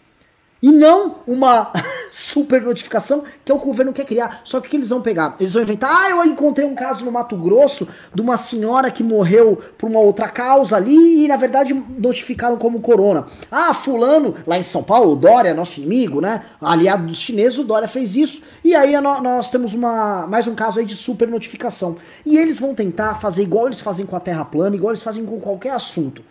E 0.65 0.73
não 0.73 1.17
uma 1.27 1.71
super 2.11 2.63
notificação, 2.63 3.25
que 3.45 3.53
é 3.53 3.55
o 3.55 3.59
governo 3.59 3.93
quer 3.93 4.07
criar. 4.07 4.41
Só 4.45 4.59
que 4.63 4.67
o 4.67 4.71
que 4.71 4.77
eles 4.77 4.89
vão 4.89 5.03
pegar? 5.03 5.37
Eles 5.39 5.53
vão 5.53 5.63
inventar, 5.63 5.95
ah, 5.95 6.09
eu 6.09 6.25
encontrei 6.25 6.67
um 6.67 6.75
caso 6.75 7.05
no 7.05 7.13
Mato 7.13 7.37
Grosso 7.37 7.87
de 8.15 8.23
uma 8.23 8.39
senhora 8.39 8.91
que 8.91 9.03
morreu 9.03 9.63
por 9.77 9.91
uma 9.91 10.01
outra 10.01 10.27
causa 10.27 10.77
ali 10.77 11.23
e 11.23 11.29
na 11.29 11.37
verdade 11.37 11.75
notificaram 11.75 12.57
como 12.57 12.81
corona. 12.81 13.27
Ah, 13.51 13.75
fulano, 13.75 14.37
lá 14.47 14.57
em 14.57 14.63
São 14.63 14.83
Paulo, 14.83 15.13
o 15.13 15.17
Dória, 15.17 15.53
nosso 15.53 15.81
inimigo, 15.81 16.23
né? 16.23 16.47
Aliado 16.59 17.09
dos 17.09 17.19
chineses, 17.19 17.59
o 17.59 17.65
Dória 17.65 17.87
fez 17.87 18.17
isso. 18.17 18.43
E 18.65 18.75
aí 18.75 18.99
nós 18.99 19.51
temos 19.51 19.75
uma, 19.75 20.27
mais 20.27 20.47
um 20.47 20.55
caso 20.55 20.79
aí 20.79 20.87
de 20.87 20.97
super 20.97 21.29
notificação. 21.29 21.99
E 22.25 22.39
eles 22.39 22.59
vão 22.59 22.75
tentar 22.75 23.17
fazer 23.17 23.43
igual 23.43 23.67
eles 23.67 23.83
fazem 23.83 24.07
com 24.07 24.17
a 24.17 24.21
Terra 24.21 24.47
plana, 24.47 24.75
igual 24.75 24.93
eles 24.93 25.03
fazem 25.03 25.27
com 25.27 25.39
qualquer 25.39 25.73
assunto. 25.73 26.23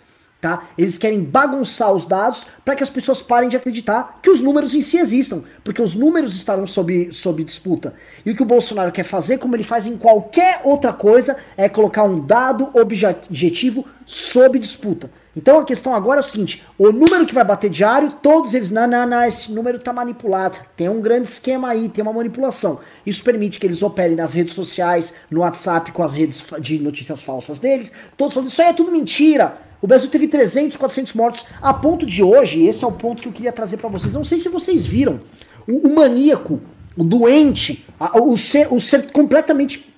Tá? 0.44 0.68
Eles 0.78 0.98
querem 0.98 1.24
bagunçar 1.24 1.94
os 1.94 2.06
dados 2.06 2.48
para 2.66 2.76
que 2.76 2.84
as 2.84 2.90
pessoas 2.90 3.22
parem 3.22 3.48
de 3.48 3.56
acreditar 3.56 4.20
que 4.22 4.30
os 4.30 4.42
números 4.42 4.76
em 4.76 4.82
si 4.82 4.98
existam, 4.98 5.42
porque 5.64 5.82
os 5.82 5.96
números 5.96 6.36
estarão 6.36 6.68
sob, 6.68 7.14
sob 7.14 7.42
disputa. 7.46 7.94
E 8.26 8.32
o 8.32 8.36
que 8.36 8.44
o 8.44 8.46
Bolsonaro 8.46 8.92
quer 8.92 9.06
fazer, 9.06 9.38
como 9.38 9.56
ele 9.56 9.64
faz 9.64 9.88
em 9.88 9.96
qualquer 9.96 10.60
outra 10.66 10.92
coisa, 10.92 11.38
é 11.56 11.70
colocar 11.70 12.04
um 12.04 12.20
dado 12.20 12.70
objetivo 12.74 13.86
sob 14.06 14.60
disputa. 14.60 15.10
Então 15.34 15.60
a 15.60 15.64
questão 15.64 15.96
agora 15.96 16.20
é 16.20 16.24
o 16.24 16.28
seguinte: 16.28 16.62
o 16.78 16.92
número 16.92 17.26
que 17.26 17.34
vai 17.34 17.46
bater 17.46 17.70
diário, 17.70 18.12
todos 18.22 18.54
eles, 18.54 18.70
não, 18.70 18.86
não, 18.86 19.08
não, 19.08 19.24
esse 19.24 19.50
número 19.50 19.78
está 19.78 19.94
manipulado. 19.94 20.58
Tem 20.76 20.90
um 20.90 21.00
grande 21.00 21.30
esquema 21.30 21.70
aí, 21.70 21.88
tem 21.88 22.02
uma 22.02 22.12
manipulação. 22.12 22.82
Isso 23.06 23.24
permite 23.24 23.62
que 23.62 23.66
eles 23.66 23.82
operem 23.82 24.18
nas 24.18 24.34
redes 24.34 24.56
sociais, 24.56 25.14
no 25.32 25.40
WhatsApp 25.40 25.94
com 25.94 26.04
as 26.04 26.14
redes 26.14 26.44
de 26.60 26.80
notícias 26.80 27.22
falsas 27.22 27.60
deles. 27.60 27.94
Todos 28.18 28.34
falando, 28.34 28.50
isso 28.50 28.62
aí 28.62 28.68
é 28.68 28.74
tudo 28.74 28.92
mentira. 28.92 29.72
O 29.84 29.88
Brasil 29.88 30.10
teve 30.10 30.30
300, 30.30 30.78
400 30.78 31.12
mortos. 31.12 31.44
A 31.62 31.74
ponto 31.74 32.06
de 32.06 32.24
hoje, 32.24 32.66
esse 32.66 32.86
é 32.86 32.88
o 32.88 32.92
ponto 32.92 33.22
que 33.22 33.28
eu 33.28 33.34
queria 33.34 33.52
trazer 33.52 33.76
para 33.76 33.90
vocês. 33.90 34.14
Não 34.14 34.24
sei 34.24 34.40
se 34.40 34.48
vocês 34.48 34.86
viram. 34.86 35.20
O, 35.68 35.90
o 35.90 35.94
maníaco, 35.94 36.62
o 36.96 37.04
doente, 37.04 37.86
a, 38.00 38.18
o, 38.18 38.38
ser, 38.38 38.70
o 38.72 38.80
ser 38.80 39.12
completamente 39.12 39.94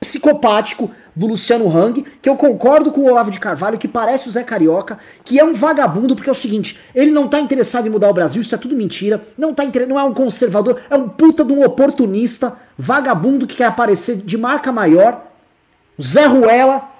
psicopático 0.00 0.90
do 1.14 1.26
Luciano 1.26 1.68
Hang, 1.68 2.06
que 2.22 2.28
eu 2.28 2.36
concordo 2.36 2.90
com 2.90 3.02
o 3.02 3.10
Olavo 3.10 3.30
de 3.30 3.38
Carvalho, 3.38 3.78
que 3.78 3.86
parece 3.86 4.30
o 4.30 4.32
Zé 4.32 4.42
Carioca, 4.42 4.98
que 5.22 5.38
é 5.38 5.44
um 5.44 5.52
vagabundo, 5.52 6.16
porque 6.16 6.30
é 6.30 6.32
o 6.32 6.34
seguinte, 6.34 6.80
ele 6.94 7.10
não 7.10 7.28
tá 7.28 7.38
interessado 7.38 7.86
em 7.86 7.90
mudar 7.90 8.08
o 8.08 8.14
Brasil, 8.14 8.40
isso 8.40 8.54
é 8.54 8.58
tudo 8.58 8.74
mentira, 8.74 9.22
não 9.36 9.52
tá 9.52 9.62
não 9.86 10.00
é 10.00 10.02
um 10.02 10.14
conservador, 10.14 10.80
é 10.88 10.96
um 10.96 11.08
puta 11.08 11.44
de 11.44 11.52
um 11.52 11.62
oportunista, 11.62 12.56
vagabundo 12.78 13.46
que 13.46 13.56
quer 13.56 13.66
aparecer 13.66 14.16
de 14.16 14.38
marca 14.38 14.72
maior, 14.72 15.22
Zé 16.00 16.24
Ruela, 16.24 16.91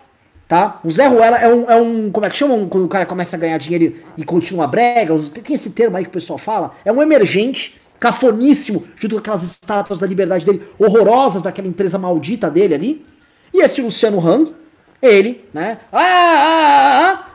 tá? 0.52 0.80
O 0.84 0.90
Zé 0.90 1.06
Ruela 1.06 1.38
é 1.38 1.48
um, 1.48 1.70
é 1.70 1.76
um 1.76 2.10
como 2.10 2.26
é 2.26 2.28
que 2.28 2.36
chama 2.36 2.54
quando 2.66 2.84
o 2.84 2.88
cara 2.88 3.06
começa 3.06 3.36
a 3.36 3.38
ganhar 3.38 3.56
dinheiro 3.56 3.96
e 4.18 4.22
continua 4.22 4.66
brega? 4.66 5.18
Tem 5.42 5.54
esse 5.54 5.70
termo 5.70 5.96
aí 5.96 6.04
que 6.04 6.10
o 6.10 6.12
pessoal 6.12 6.38
fala. 6.38 6.72
É 6.84 6.92
um 6.92 7.00
emergente, 7.00 7.80
cafoníssimo, 7.98 8.86
junto 8.94 9.14
com 9.14 9.20
aquelas 9.20 9.42
estátuas 9.42 9.98
da 9.98 10.06
liberdade 10.06 10.44
dele, 10.44 10.62
horrorosas 10.78 11.42
daquela 11.42 11.66
empresa 11.66 11.96
maldita 11.96 12.50
dele 12.50 12.74
ali. 12.74 13.06
E 13.50 13.62
esse 13.62 13.80
Luciano 13.80 14.20
Hang, 14.20 14.52
ele, 15.00 15.42
né? 15.54 15.78
Ah, 15.90 15.98
ah, 15.98 16.42
ah, 16.44 17.12
ah 17.14 17.32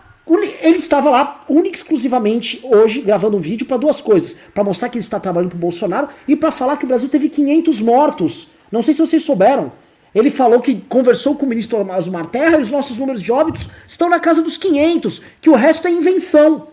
ele 0.62 0.78
estava 0.78 1.10
lá 1.10 1.40
única 1.50 1.76
exclusivamente 1.76 2.62
hoje 2.64 3.02
gravando 3.02 3.36
um 3.36 3.40
vídeo 3.40 3.66
para 3.66 3.78
duas 3.78 4.00
coisas, 4.00 4.36
para 4.54 4.64
mostrar 4.64 4.90
que 4.90 4.98
ele 4.98 5.04
está 5.04 5.20
trabalhando 5.20 5.52
pro 5.52 5.58
Bolsonaro 5.58 6.10
e 6.28 6.36
para 6.36 6.52
falar 6.52 6.78
que 6.78 6.86
o 6.86 6.88
Brasil 6.88 7.10
teve 7.10 7.30
500 7.30 7.82
mortos. 7.82 8.50
Não 8.72 8.84
sei 8.84 8.94
se 8.94 9.00
vocês 9.00 9.24
souberam. 9.24 9.72
Ele 10.18 10.32
falou 10.32 10.60
que 10.60 10.82
conversou 10.90 11.36
com 11.36 11.46
o 11.46 11.50
ministro 11.50 11.78
Osmar 11.78 12.26
Terra 12.26 12.58
e 12.58 12.62
os 12.62 12.72
nossos 12.72 12.98
números 12.98 13.22
de 13.22 13.32
óbitos 13.32 13.70
estão 13.88 14.10
na 14.10 14.20
casa 14.20 14.42
dos 14.42 14.58
500, 14.58 15.22
que 15.40 15.48
o 15.48 15.54
resto 15.54 15.88
é 15.88 15.92
invenção. 15.92 16.70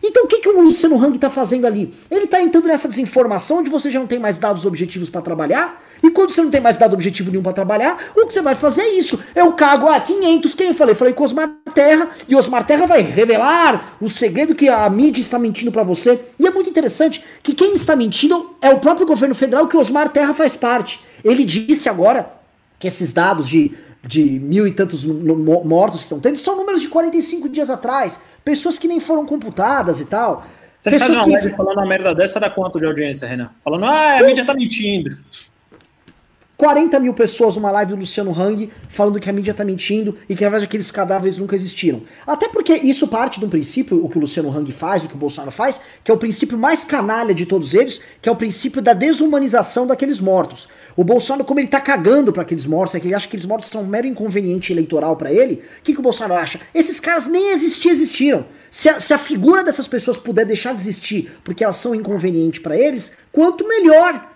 Então 0.00 0.26
o 0.26 0.26
que, 0.28 0.38
que 0.38 0.48
o 0.48 0.60
Luciano 0.60 0.96
Hang 0.96 1.16
está 1.16 1.28
fazendo 1.28 1.66
ali? 1.66 1.92
Ele 2.08 2.26
está 2.26 2.40
entrando 2.40 2.68
nessa 2.68 2.88
desinformação 2.88 3.58
onde 3.58 3.68
você 3.68 3.90
já 3.90 3.98
não 3.98 4.06
tem 4.06 4.20
mais 4.20 4.38
dados 4.38 4.64
objetivos 4.64 5.10
para 5.10 5.20
trabalhar, 5.20 5.82
e 6.00 6.08
quando 6.12 6.30
você 6.30 6.40
não 6.40 6.52
tem 6.52 6.60
mais 6.60 6.76
dado 6.76 6.92
objetivo 6.94 7.32
nenhum 7.32 7.42
para 7.42 7.52
trabalhar, 7.52 8.12
o 8.16 8.24
que 8.28 8.32
você 8.32 8.40
vai 8.40 8.54
fazer 8.54 8.82
é 8.82 8.90
isso. 8.90 9.18
Eu 9.34 9.52
cago, 9.54 9.88
ah, 9.88 10.00
500, 10.00 10.54
quem 10.54 10.68
eu 10.68 10.74
falei? 10.74 10.94
Falei 10.94 11.12
com 11.12 11.24
Osmar 11.24 11.52
Terra, 11.74 12.10
e 12.28 12.36
Osmar 12.36 12.64
Terra 12.64 12.86
vai 12.86 13.02
revelar 13.02 13.96
o 14.00 14.08
segredo 14.08 14.54
que 14.54 14.68
a 14.68 14.88
mídia 14.88 15.20
está 15.20 15.36
mentindo 15.36 15.72
para 15.72 15.82
você. 15.82 16.20
E 16.38 16.46
é 16.46 16.50
muito 16.52 16.70
interessante 16.70 17.24
que 17.42 17.54
quem 17.54 17.74
está 17.74 17.96
mentindo 17.96 18.54
é 18.62 18.70
o 18.70 18.78
próprio 18.78 19.04
governo 19.04 19.34
federal 19.34 19.66
que 19.66 19.76
Osmar 19.76 20.10
Terra 20.10 20.32
faz 20.32 20.56
parte. 20.56 21.02
Ele 21.24 21.44
disse 21.44 21.88
agora 21.88 22.38
que 22.78 22.86
esses 22.86 23.12
dados 23.12 23.48
de, 23.48 23.72
de 24.06 24.22
mil 24.22 24.66
e 24.66 24.72
tantos 24.72 25.04
mortos 25.04 26.00
que 26.00 26.04
estão 26.04 26.20
tendo 26.20 26.38
são 26.38 26.56
números 26.56 26.80
de 26.80 26.88
45 26.88 27.48
dias 27.48 27.70
atrás. 27.70 28.20
Pessoas 28.44 28.78
que 28.78 28.88
nem 28.88 29.00
foram 29.00 29.26
computadas 29.26 30.00
e 30.00 30.04
tal. 30.04 30.46
Você 30.76 30.90
Pessoas 30.90 31.18
faz 31.18 31.26
uma 31.26 31.38
live 31.38 31.56
falando 31.56 31.76
uma 31.78 31.86
merda 31.86 32.14
dessa, 32.14 32.38
dá 32.38 32.48
quanto 32.48 32.78
de 32.78 32.86
audiência, 32.86 33.26
Renan? 33.26 33.50
Falando, 33.62 33.84
ah, 33.86 34.18
a 34.18 34.22
mídia 34.22 34.44
tá 34.44 34.54
mentindo. 34.54 35.18
40 36.58 36.98
mil 36.98 37.14
pessoas 37.14 37.54
numa 37.54 37.70
live 37.70 37.92
do 37.92 38.00
Luciano 38.00 38.32
Hang 38.32 38.68
falando 38.88 39.20
que 39.20 39.30
a 39.30 39.32
mídia 39.32 39.54
tá 39.54 39.64
mentindo 39.64 40.16
e 40.28 40.34
que 40.34 40.42
na 40.42 40.50
verdade 40.50 40.66
aqueles 40.66 40.90
cadáveres 40.90 41.38
nunca 41.38 41.54
existiram. 41.54 42.02
Até 42.26 42.48
porque 42.48 42.74
isso 42.74 43.06
parte 43.06 43.38
de 43.38 43.46
um 43.46 43.48
princípio, 43.48 44.04
o 44.04 44.08
que 44.08 44.18
o 44.18 44.20
Luciano 44.20 44.50
Hang 44.50 44.72
faz, 44.72 45.04
o 45.04 45.08
que 45.08 45.14
o 45.14 45.18
Bolsonaro 45.18 45.52
faz, 45.52 45.80
que 46.02 46.10
é 46.10 46.14
o 46.14 46.18
princípio 46.18 46.58
mais 46.58 46.82
canalha 46.82 47.32
de 47.32 47.46
todos 47.46 47.74
eles, 47.74 48.02
que 48.20 48.28
é 48.28 48.32
o 48.32 48.34
princípio 48.34 48.82
da 48.82 48.92
desumanização 48.92 49.86
daqueles 49.86 50.18
mortos. 50.18 50.68
O 50.96 51.04
Bolsonaro, 51.04 51.44
como 51.44 51.60
ele 51.60 51.68
tá 51.68 51.80
cagando 51.80 52.32
para 52.32 52.42
aqueles 52.42 52.66
mortos, 52.66 52.96
é 52.96 52.98
que 52.98 53.06
ele 53.06 53.14
acha 53.14 53.26
que 53.26 53.30
aqueles 53.30 53.46
mortos 53.46 53.68
são 53.68 53.82
um 53.82 53.86
mero 53.86 54.08
inconveniente 54.08 54.72
eleitoral 54.72 55.16
para 55.16 55.32
ele, 55.32 55.62
o 55.78 55.82
que, 55.84 55.92
que 55.92 56.00
o 56.00 56.02
Bolsonaro 56.02 56.40
acha? 56.40 56.60
Esses 56.74 56.98
caras 56.98 57.28
nem 57.28 57.52
existir, 57.52 57.90
existiram. 57.90 58.44
Se 58.68 58.88
a, 58.88 58.98
se 58.98 59.14
a 59.14 59.18
figura 59.18 59.62
dessas 59.62 59.86
pessoas 59.86 60.18
puder 60.18 60.44
deixar 60.44 60.74
de 60.74 60.80
existir 60.80 61.30
porque 61.44 61.62
elas 61.62 61.76
são 61.76 61.94
inconvenientes 61.94 62.60
para 62.60 62.76
eles, 62.76 63.12
quanto 63.30 63.66
melhor. 63.68 64.27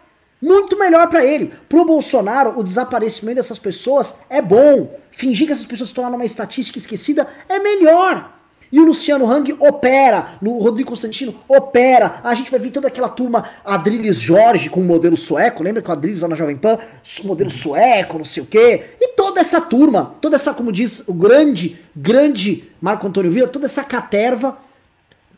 Muito 0.42 0.76
melhor 0.76 1.08
para 1.08 1.24
ele. 1.24 1.52
Pro 1.68 1.84
Bolsonaro, 1.84 2.58
o 2.58 2.64
desaparecimento 2.64 3.36
dessas 3.36 3.60
pessoas 3.60 4.16
é 4.28 4.42
bom. 4.42 4.98
Fingir 5.12 5.46
que 5.46 5.52
essas 5.52 5.64
pessoas 5.64 5.90
estão 5.90 6.02
lá 6.02 6.10
numa 6.10 6.24
estatística 6.24 6.78
esquecida 6.78 7.28
é 7.48 7.60
melhor. 7.60 8.32
E 8.72 8.80
o 8.80 8.84
Luciano 8.84 9.30
Hang 9.30 9.54
opera, 9.60 10.38
o 10.42 10.58
Rodrigo 10.58 10.88
Constantino 10.88 11.34
opera. 11.46 12.20
A 12.24 12.34
gente 12.34 12.50
vai 12.50 12.58
ver 12.58 12.70
toda 12.70 12.88
aquela 12.88 13.08
turma 13.08 13.44
Adriles 13.62 14.16
Jorge 14.16 14.70
com 14.70 14.80
o 14.80 14.84
modelo 14.84 15.16
sueco, 15.16 15.62
lembra 15.62 15.82
que 15.82 15.90
o 15.90 15.92
Adriles 15.92 16.22
lá 16.22 16.28
na 16.28 16.34
Jovem 16.34 16.56
Pan, 16.56 16.78
modelo 17.22 17.50
sueco, 17.50 18.16
não 18.16 18.24
sei 18.24 18.42
o 18.42 18.46
quê. 18.46 18.84
E 18.98 19.08
toda 19.08 19.40
essa 19.40 19.60
turma, 19.60 20.14
toda 20.22 20.36
essa, 20.36 20.54
como 20.54 20.72
diz 20.72 21.06
o 21.06 21.12
grande, 21.12 21.78
grande 21.94 22.70
Marco 22.80 23.06
Antônio 23.06 23.30
Vila, 23.30 23.46
toda 23.46 23.66
essa 23.66 23.84
caterva 23.84 24.56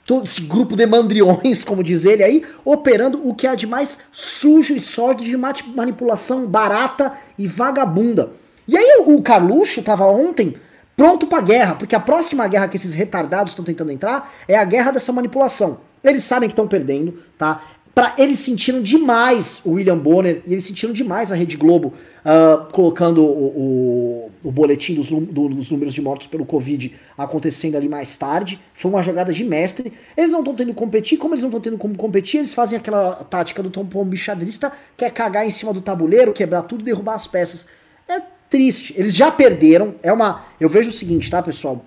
todo 0.06 0.26
esse 0.26 0.40
grupo 0.40 0.76
de 0.76 0.86
mandriões, 0.86 1.64
como 1.64 1.82
diz 1.82 2.04
ele 2.04 2.22
aí, 2.22 2.44
operando 2.64 3.26
o 3.26 3.34
que 3.34 3.46
há 3.46 3.54
de 3.54 3.66
mais 3.66 3.98
sujo 4.12 4.74
e 4.74 4.80
sórdido 4.80 5.30
de 5.30 5.36
manipulação 5.36 6.46
barata 6.46 7.12
e 7.38 7.46
vagabunda. 7.46 8.30
E 8.66 8.76
aí 8.76 9.04
o, 9.06 9.20
Carluxo 9.22 9.82
tava 9.82 10.06
ontem 10.06 10.56
pronto 10.96 11.26
pra 11.26 11.40
guerra, 11.40 11.74
porque 11.74 11.94
a 11.94 12.00
próxima 12.00 12.46
guerra 12.46 12.68
que 12.68 12.76
esses 12.76 12.94
retardados 12.94 13.52
estão 13.52 13.64
tentando 13.64 13.92
entrar 13.92 14.32
é 14.46 14.56
a 14.56 14.64
guerra 14.64 14.92
dessa 14.92 15.12
manipulação. 15.12 15.80
Eles 16.02 16.22
sabem 16.24 16.48
que 16.48 16.52
estão 16.52 16.68
perdendo, 16.68 17.22
tá? 17.36 17.62
Pra, 17.94 18.14
eles 18.18 18.40
sentiram 18.40 18.82
demais 18.82 19.60
o 19.64 19.72
William 19.72 19.96
Bonner 19.96 20.42
e 20.46 20.52
eles 20.52 20.64
sentiram 20.64 20.92
demais 20.92 21.30
a 21.30 21.34
Rede 21.34 21.56
Globo 21.56 21.94
uh, 22.24 22.72
colocando 22.72 23.22
o, 23.22 23.46
o, 23.46 24.30
o 24.42 24.50
boletim 24.50 24.94
dos, 24.94 25.10
do, 25.10 25.48
dos, 25.48 25.70
números 25.70 25.92
de 25.92 26.00
mortos 26.00 26.26
pelo 26.26 26.46
Covid 26.46 26.94
acontecendo 27.16 27.76
ali 27.76 27.88
mais 27.88 28.16
tarde. 28.16 28.58
Foi 28.72 28.90
uma 28.90 29.02
jogada 29.02 29.32
de 29.32 29.44
mestre. 29.44 29.92
Eles 30.16 30.32
não 30.32 30.40
estão 30.40 30.54
tendo 30.54 30.72
competir, 30.72 31.18
como 31.18 31.34
eles 31.34 31.42
não 31.42 31.50
estão 31.50 31.60
tendo 31.60 31.78
como 31.78 31.96
competir, 31.96 32.38
eles 32.38 32.54
fazem 32.54 32.78
aquela 32.78 33.16
tática 33.24 33.62
do 33.62 33.70
Tom 33.70 33.84
Pombo 33.86 34.10
bichadrista, 34.10 34.72
que 34.96 35.04
é 35.04 35.10
cagar 35.10 35.46
em 35.46 35.50
cima 35.50 35.72
do 35.72 35.80
tabuleiro, 35.80 36.32
quebrar 36.32 36.62
tudo 36.62 36.80
e 36.80 36.84
derrubar 36.84 37.14
as 37.14 37.26
peças. 37.26 37.66
É 38.08 38.20
triste. 38.48 38.94
Eles 38.96 39.14
já 39.14 39.30
perderam. 39.30 39.94
É 40.02 40.12
uma. 40.12 40.44
Eu 40.58 40.68
vejo 40.68 40.88
o 40.88 40.92
seguinte, 40.92 41.30
tá, 41.30 41.42
pessoal? 41.42 41.84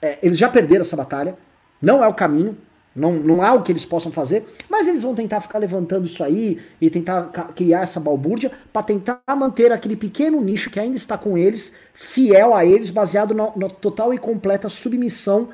É, 0.00 0.18
eles 0.22 0.38
já 0.38 0.48
perderam 0.48 0.82
essa 0.82 0.96
batalha. 0.96 1.36
Não 1.80 2.02
é 2.02 2.08
o 2.08 2.14
caminho. 2.14 2.56
Não, 2.94 3.12
não 3.14 3.42
há 3.42 3.54
o 3.54 3.62
que 3.62 3.72
eles 3.72 3.84
possam 3.84 4.12
fazer, 4.12 4.44
mas 4.68 4.86
eles 4.86 5.02
vão 5.02 5.14
tentar 5.14 5.40
ficar 5.40 5.58
levantando 5.58 6.04
isso 6.04 6.22
aí 6.22 6.60
e 6.80 6.90
tentar 6.90 7.24
criar 7.54 7.80
essa 7.80 7.98
balbúrdia 7.98 8.52
para 8.72 8.82
tentar 8.82 9.20
manter 9.36 9.72
aquele 9.72 9.96
pequeno 9.96 10.40
nicho 10.40 10.70
que 10.70 10.78
ainda 10.78 10.96
está 10.96 11.16
com 11.16 11.38
eles, 11.38 11.72
fiel 11.94 12.54
a 12.54 12.64
eles, 12.64 12.90
baseado 12.90 13.34
na 13.34 13.68
total 13.68 14.12
e 14.12 14.18
completa 14.18 14.68
submissão 14.68 15.48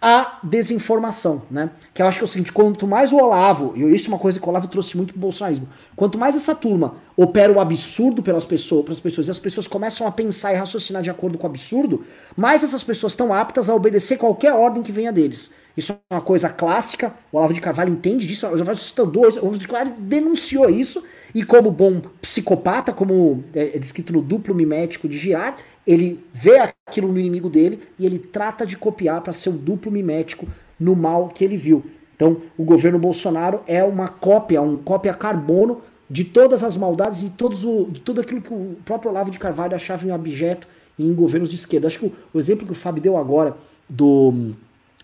à 0.00 0.38
desinformação, 0.42 1.42
né? 1.50 1.70
Que 1.94 2.02
eu 2.02 2.06
acho 2.06 2.18
que 2.18 2.24
é 2.24 2.26
o 2.26 2.28
seguinte, 2.28 2.52
quanto 2.52 2.86
mais 2.86 3.12
o 3.12 3.16
Olavo, 3.16 3.72
e 3.76 3.82
isso 3.94 4.06
é 4.06 4.08
uma 4.08 4.18
coisa 4.18 4.38
que 4.38 4.46
o 4.46 4.48
Olavo 4.48 4.68
trouxe 4.68 4.96
muito 4.96 5.12
pro 5.12 5.20
bolsonarismo, 5.20 5.68
quanto 5.94 6.18
mais 6.18 6.36
essa 6.36 6.54
turma 6.54 6.96
opera 7.16 7.52
o 7.52 7.58
absurdo 7.58 8.22
pelas 8.22 8.44
pessoas, 8.44 8.84
pelas 8.84 9.00
pessoas, 9.00 9.28
e 9.28 9.30
as 9.30 9.38
pessoas 9.38 9.66
começam 9.66 10.06
a 10.06 10.12
pensar 10.12 10.52
e 10.52 10.56
raciocinar 10.56 11.02
de 11.02 11.10
acordo 11.10 11.38
com 11.38 11.46
o 11.46 11.50
absurdo, 11.50 12.04
mais 12.36 12.62
essas 12.62 12.84
pessoas 12.84 13.12
estão 13.12 13.32
aptas 13.32 13.68
a 13.70 13.74
obedecer 13.74 14.18
qualquer 14.18 14.52
ordem 14.52 14.82
que 14.82 14.92
venha 14.92 15.12
deles. 15.12 15.50
Isso 15.76 15.92
é 15.92 16.14
uma 16.14 16.22
coisa 16.22 16.48
clássica, 16.48 17.14
o 17.30 17.36
Olavo 17.36 17.52
de 17.52 17.60
Carvalho 17.60 17.92
entende 17.92 18.26
disso, 18.26 18.46
o 18.46 18.50
Olavo 18.50 18.72
o 18.72 19.58
de 19.58 19.68
Carvalho 19.68 19.94
denunciou 19.98 20.70
isso, 20.70 21.02
e 21.34 21.44
como 21.44 21.70
bom 21.70 22.00
psicopata, 22.22 22.92
como 22.92 23.44
é, 23.54 23.76
é 23.76 23.78
descrito 23.78 24.12
no 24.12 24.22
duplo 24.22 24.54
mimético 24.54 25.08
de 25.08 25.18
Girard, 25.18 25.62
ele 25.86 26.24
vê 26.32 26.58
aquilo 26.58 27.12
no 27.12 27.18
inimigo 27.18 27.48
dele 27.48 27.80
e 27.98 28.04
ele 28.04 28.18
trata 28.18 28.66
de 28.66 28.76
copiar 28.76 29.20
para 29.20 29.32
ser 29.32 29.50
o 29.50 29.52
duplo 29.52 29.90
mimético 29.92 30.46
no 30.78 30.96
mal 30.96 31.28
que 31.28 31.44
ele 31.44 31.56
viu. 31.56 31.84
Então, 32.14 32.42
o 32.56 32.64
governo 32.64 32.98
Bolsonaro 32.98 33.60
é 33.66 33.84
uma 33.84 34.08
cópia, 34.08 34.60
um 34.62 34.76
cópia 34.76 35.14
carbono 35.14 35.82
de 36.08 36.24
todas 36.24 36.64
as 36.64 36.76
maldades 36.76 37.22
e 37.22 37.30
todos 37.30 37.64
o, 37.64 37.84
de 37.90 38.00
tudo 38.00 38.20
aquilo 38.20 38.40
que 38.40 38.52
o 38.52 38.76
próprio 38.84 39.10
Olavo 39.10 39.30
de 39.30 39.38
Carvalho 39.38 39.74
achava 39.74 40.06
em 40.06 40.10
abjeto 40.10 40.66
em 40.98 41.12
governos 41.12 41.50
de 41.50 41.56
esquerda. 41.56 41.86
Acho 41.88 41.98
que 41.98 42.06
o, 42.06 42.12
o 42.32 42.38
exemplo 42.38 42.66
que 42.66 42.72
o 42.72 42.76
Fábio 42.76 43.02
deu 43.02 43.16
agora 43.16 43.56
do 43.88 44.52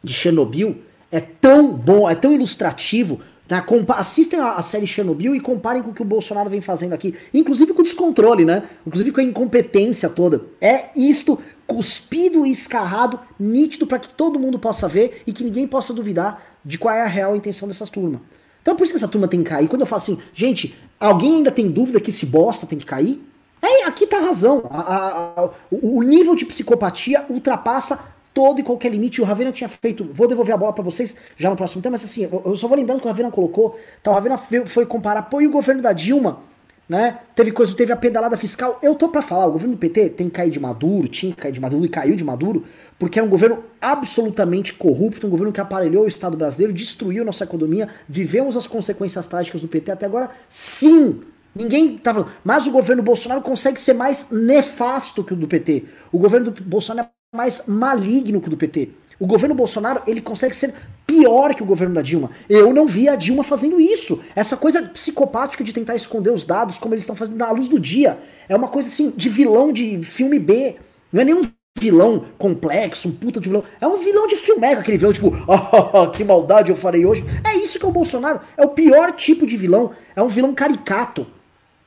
de 0.03 0.13
Chernobyl 0.13 0.77
é 1.11 1.21
tão 1.21 1.75
bom, 1.75 2.09
é 2.09 2.15
tão 2.15 2.33
ilustrativo. 2.33 3.21
Tá? 3.61 3.95
Assistem 3.97 4.41
a, 4.41 4.53
a, 4.53 4.63
série 4.63 4.87
Chernobyl 4.87 5.35
e 5.35 5.41
comparem 5.41 5.83
com 5.83 5.91
o 5.91 5.95
que 5.95 6.01
o 6.01 6.05
Bolsonaro 6.07 6.49
vem 6.49 6.61
fazendo 6.63 6.95
aqui, 6.95 7.15
inclusive 7.35 7.75
com 7.75 7.81
o 7.81 7.85
descontrole, 7.85 8.45
né? 8.45 8.63
Inclusive 8.87 9.13
com 9.13 9.21
a 9.21 9.25
incompetência 9.25 10.09
toda. 10.09 10.41
É 10.61 10.87
isto 10.97 11.39
cuspido 11.67 12.47
e 12.47 12.51
escarrado, 12.51 13.21
nítido 13.39 13.87
para 13.87 13.99
que 13.99 14.09
todo 14.09 14.39
mundo 14.39 14.59
possa 14.59 14.89
ver 14.89 15.23
e 15.27 15.33
que 15.33 15.45
ninguém 15.45 15.67
possa 15.67 15.93
duvidar 15.93 16.43
de 16.65 16.79
qual 16.79 16.95
é 16.95 17.03
a 17.03 17.07
real 17.07 17.37
intenção 17.37 17.69
dessas 17.69 17.91
turmas. 17.91 18.21
Então 18.63 18.75
por 18.75 18.85
isso 18.85 18.93
que 18.93 18.99
essa 18.99 19.09
turma 19.09 19.29
tem 19.29 19.43
que 19.43 19.51
cair. 19.51 19.69
Quando 19.69 19.83
eu 19.83 19.87
falo 19.87 20.01
assim, 20.01 20.19
gente, 20.33 20.75
alguém 20.99 21.37
ainda 21.37 21.51
tem 21.51 21.71
dúvida 21.71 22.01
que 22.01 22.11
esse 22.11 22.25
bosta 22.25 22.67
tem 22.67 22.79
que 22.79 22.87
cair? 22.87 23.23
É, 23.61 23.85
aqui 23.85 24.07
tá 24.07 24.19
a 24.19 24.21
razão. 24.21 24.65
A, 24.71 24.81
a, 24.81 25.45
a, 25.45 25.51
o 25.71 26.03
nível 26.03 26.35
de 26.35 26.45
psicopatia 26.45 27.25
ultrapassa 27.29 27.99
todo 28.33 28.61
e 28.61 28.63
qualquer 28.63 28.91
limite. 28.91 29.21
O 29.21 29.25
Ravena 29.25 29.53
tinha 29.53 29.69
feito. 29.69 30.09
Vou 30.13 30.27
devolver 30.27 30.55
a 30.55 30.59
bola 30.59 30.73
para 30.73 30.85
vocês 30.85 31.15
já 31.37 31.51
no 31.51 31.57
próximo 31.57 31.83
tema, 31.83 31.93
mas 31.93 32.05
assim, 32.05 32.29
eu, 32.31 32.57
só 32.57 32.69
vou 32.69 32.77
lembrando 32.77 33.01
que 33.01 33.07
o 33.07 33.09
Ravena 33.09 33.31
colocou. 33.31 33.79
Tá, 34.03 34.11
o 34.11 34.15
Ravena 34.15 34.39
foi 34.67 34.87
comparar, 34.87 35.23
pô, 35.23 35.41
e 35.41 35.47
o 35.47 35.51
governo 35.51 35.83
da 35.83 35.93
Dilma, 35.93 36.41
né? 36.89 37.19
Teve 37.35 37.53
coisa, 37.53 37.75
teve 37.75 37.93
a 37.93 37.97
pedalada 37.97 38.37
fiscal. 38.37 38.79
Eu 38.83 38.95
tô 38.95 39.09
para 39.09 39.23
falar, 39.23 39.47
o 39.47 39.53
governo 39.53 39.75
do 39.75 39.79
PT 39.79 40.11
tem 40.11 40.29
que 40.29 40.35
cair 40.35 40.51
de 40.51 40.61
Maduro, 40.61 41.09
tinha 41.09 41.33
que 41.33 41.41
cair 41.41 41.53
de 41.53 41.61
Maduro 41.61 41.85
e 41.85 41.89
caiu 41.89 42.17
de 42.17 42.25
Maduro, 42.25 42.65
porque 42.99 43.19
é 43.19 43.23
um 43.23 43.29
governo 43.29 43.65
absolutamente 43.81 44.73
corrupto, 44.75 45.27
um 45.27 45.31
governo 45.31 45.53
que 45.53 45.61
aparelhou 45.61 46.05
o 46.05 46.09
Estado 46.09 46.37
brasileiro, 46.37 46.73
destruiu 46.73 47.25
nossa 47.25 47.45
economia, 47.45 47.89
vivemos 48.09 48.57
as 48.57 48.67
consequências 48.67 49.27
trágicas 49.27 49.63
do 49.63 49.69
PT 49.69 49.91
até 49.91 50.07
agora. 50.07 50.31
Sim, 50.49 51.23
Ninguém 51.55 51.99
tá 51.99 52.15
falando. 52.15 52.33
Mas 52.43 52.67
o 52.67 52.71
governo 52.71 53.03
Bolsonaro 53.03 53.43
consegue 53.43 53.79
ser 53.79 53.93
mais 53.93 54.31
nefasto 54.31 55.23
que 55.23 55.35
o 55.35 55.37
do 55.37 55.47
PT. 55.47 55.85
O 56.11 56.19
governo 56.19 56.51
do 56.51 56.65
Bolsonaro 56.65 57.09
é 57.09 57.22
mais 57.35 57.63
maligno 57.67 58.43
que 58.43 58.49
o 58.49 58.51
do 58.51 58.59
PT. 58.59 58.91
O 59.19 59.27
governo 59.27 59.55
Bolsonaro, 59.55 60.03
ele 60.07 60.21
consegue 60.21 60.55
ser 60.55 60.75
pior 61.07 61.55
que 61.55 61.63
o 61.63 61.67
governo 61.67 61.95
da 61.95 62.03
Dilma. 62.03 62.31
Eu 62.47 62.75
não 62.75 62.87
vi 62.87 63.09
a 63.09 63.17
Dilma 63.17 63.43
fazendo 63.43 63.81
isso. 63.81 64.23
Essa 64.37 64.55
coisa 64.55 64.83
psicopática 64.89 65.65
de 65.65 65.73
tentar 65.73 65.95
esconder 65.95 66.31
os 66.31 66.45
dados, 66.45 66.77
como 66.77 66.93
eles 66.93 67.05
estão 67.05 67.17
fazendo 67.17 67.39
na 67.39 67.51
luz 67.51 67.69
do 67.69 67.81
dia. 67.81 68.19
É 68.47 68.55
uma 68.55 68.69
coisa 68.69 68.91
assim, 68.91 69.11
de 69.17 69.31
vilão 69.31 69.73
de 69.73 70.03
filme 70.05 70.39
B. 70.39 70.77
Não 71.11 71.23
é 71.23 71.25
nenhum 71.25 71.49
vilão 71.79 72.27
complexo, 72.37 73.09
um 73.09 73.13
puta 73.13 73.41
de 73.41 73.49
vilão. 73.49 73.65
É 73.81 73.87
um 73.87 73.97
vilão 73.97 74.27
de 74.27 74.37
filmeca, 74.37 74.83
aquele 74.83 74.99
vilão 74.99 75.15
tipo, 75.15 75.33
oh, 75.47 76.11
que 76.13 76.23
maldade 76.25 76.71
eu 76.71 76.77
farei 76.77 77.07
hoje. 77.07 77.25
É 77.51 77.57
isso 77.57 77.79
que 77.79 77.87
é 77.87 77.89
o 77.89 77.93
Bolsonaro. 77.93 78.43
É 78.59 78.65
o 78.65 78.69
pior 78.69 79.11
tipo 79.13 79.47
de 79.47 79.57
vilão. 79.57 79.93
É 80.15 80.23
um 80.23 80.29
vilão 80.29 80.53
caricato. 80.53 81.27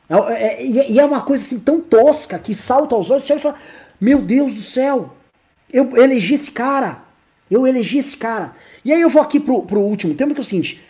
É, 0.09 0.15
é, 0.15 0.63
é, 0.63 0.91
e 0.91 0.99
é 0.99 1.05
uma 1.05 1.21
coisa 1.21 1.43
assim 1.43 1.59
tão 1.59 1.79
tosca 1.79 2.39
que 2.39 2.55
salta 2.55 2.95
aos 2.95 3.11
olhos 3.11 3.29
e 3.29 3.39
fala: 3.39 3.55
Meu 4.01 4.23
Deus 4.23 4.55
do 4.55 4.61
céu, 4.61 5.11
eu 5.75 5.97
elegi 5.97 6.33
esse 6.33 6.49
cara. 6.49 7.03
Eu 7.51 7.67
elegi 7.67 7.97
esse 7.97 8.15
cara. 8.15 8.55
E 8.83 8.93
aí 8.93 9.01
eu 9.01 9.09
vou 9.09 9.21
aqui 9.21 9.39
pro, 9.39 9.61
pro 9.63 9.81
último 9.81 10.15
tema, 10.15 10.33
que 10.33 10.39
é 10.39 10.41
o 10.41 10.45
seguinte. 10.45 10.81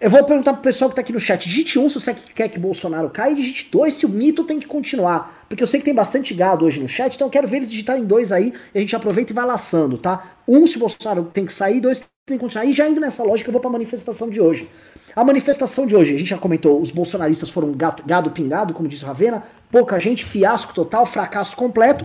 Eu 0.00 0.10
vou 0.10 0.22
perguntar 0.24 0.52
pro 0.52 0.62
pessoal 0.62 0.90
que 0.90 0.96
tá 0.96 1.00
aqui 1.00 1.12
no 1.12 1.20
chat. 1.20 1.48
Digite 1.48 1.78
um 1.78 1.88
se 1.88 1.98
você 1.98 2.14
quer 2.34 2.48
que 2.48 2.58
Bolsonaro 2.58 3.08
caia, 3.08 3.32
e 3.32 3.36
digite 3.36 3.68
dois 3.70 3.94
se 3.94 4.04
o 4.04 4.08
mito 4.08 4.44
tem 4.44 4.58
que 4.58 4.66
continuar. 4.66 5.46
Porque 5.48 5.62
eu 5.62 5.66
sei 5.66 5.80
que 5.80 5.86
tem 5.86 5.94
bastante 5.94 6.34
gado 6.34 6.66
hoje 6.66 6.80
no 6.80 6.88
chat, 6.88 7.14
então 7.14 7.28
eu 7.28 7.30
quero 7.30 7.46
ver 7.46 7.58
eles 7.58 7.70
digitarem 7.70 8.04
dois 8.04 8.32
aí 8.32 8.52
e 8.74 8.78
a 8.78 8.80
gente 8.80 8.94
aproveita 8.96 9.32
e 9.32 9.34
vai 9.34 9.46
laçando, 9.46 9.96
tá? 9.96 10.32
Um 10.46 10.66
se 10.66 10.76
Bolsonaro 10.76 11.30
tem 11.32 11.46
que 11.46 11.52
sair, 11.52 11.80
dois 11.80 12.00
tem 12.26 12.36
que 12.36 12.38
continuar. 12.38 12.64
E 12.66 12.72
já 12.72 12.86
indo 12.88 13.00
nessa 13.00 13.22
lógica, 13.22 13.48
eu 13.48 13.52
vou 13.52 13.60
pra 13.60 13.70
manifestação 13.70 14.28
de 14.28 14.40
hoje. 14.40 14.68
A 15.14 15.24
manifestação 15.24 15.86
de 15.86 15.96
hoje, 15.96 16.14
a 16.14 16.18
gente 16.18 16.28
já 16.28 16.36
comentou, 16.36 16.78
os 16.78 16.90
bolsonaristas 16.90 17.48
foram 17.48 17.72
gato, 17.72 18.02
gado 18.04 18.30
pingado, 18.32 18.74
como 18.74 18.88
disse 18.88 19.04
o 19.04 19.06
Ravena, 19.06 19.44
pouca 19.70 19.98
gente, 19.98 20.24
fiasco 20.24 20.74
total, 20.74 21.06
fracasso 21.06 21.56
completo. 21.56 22.04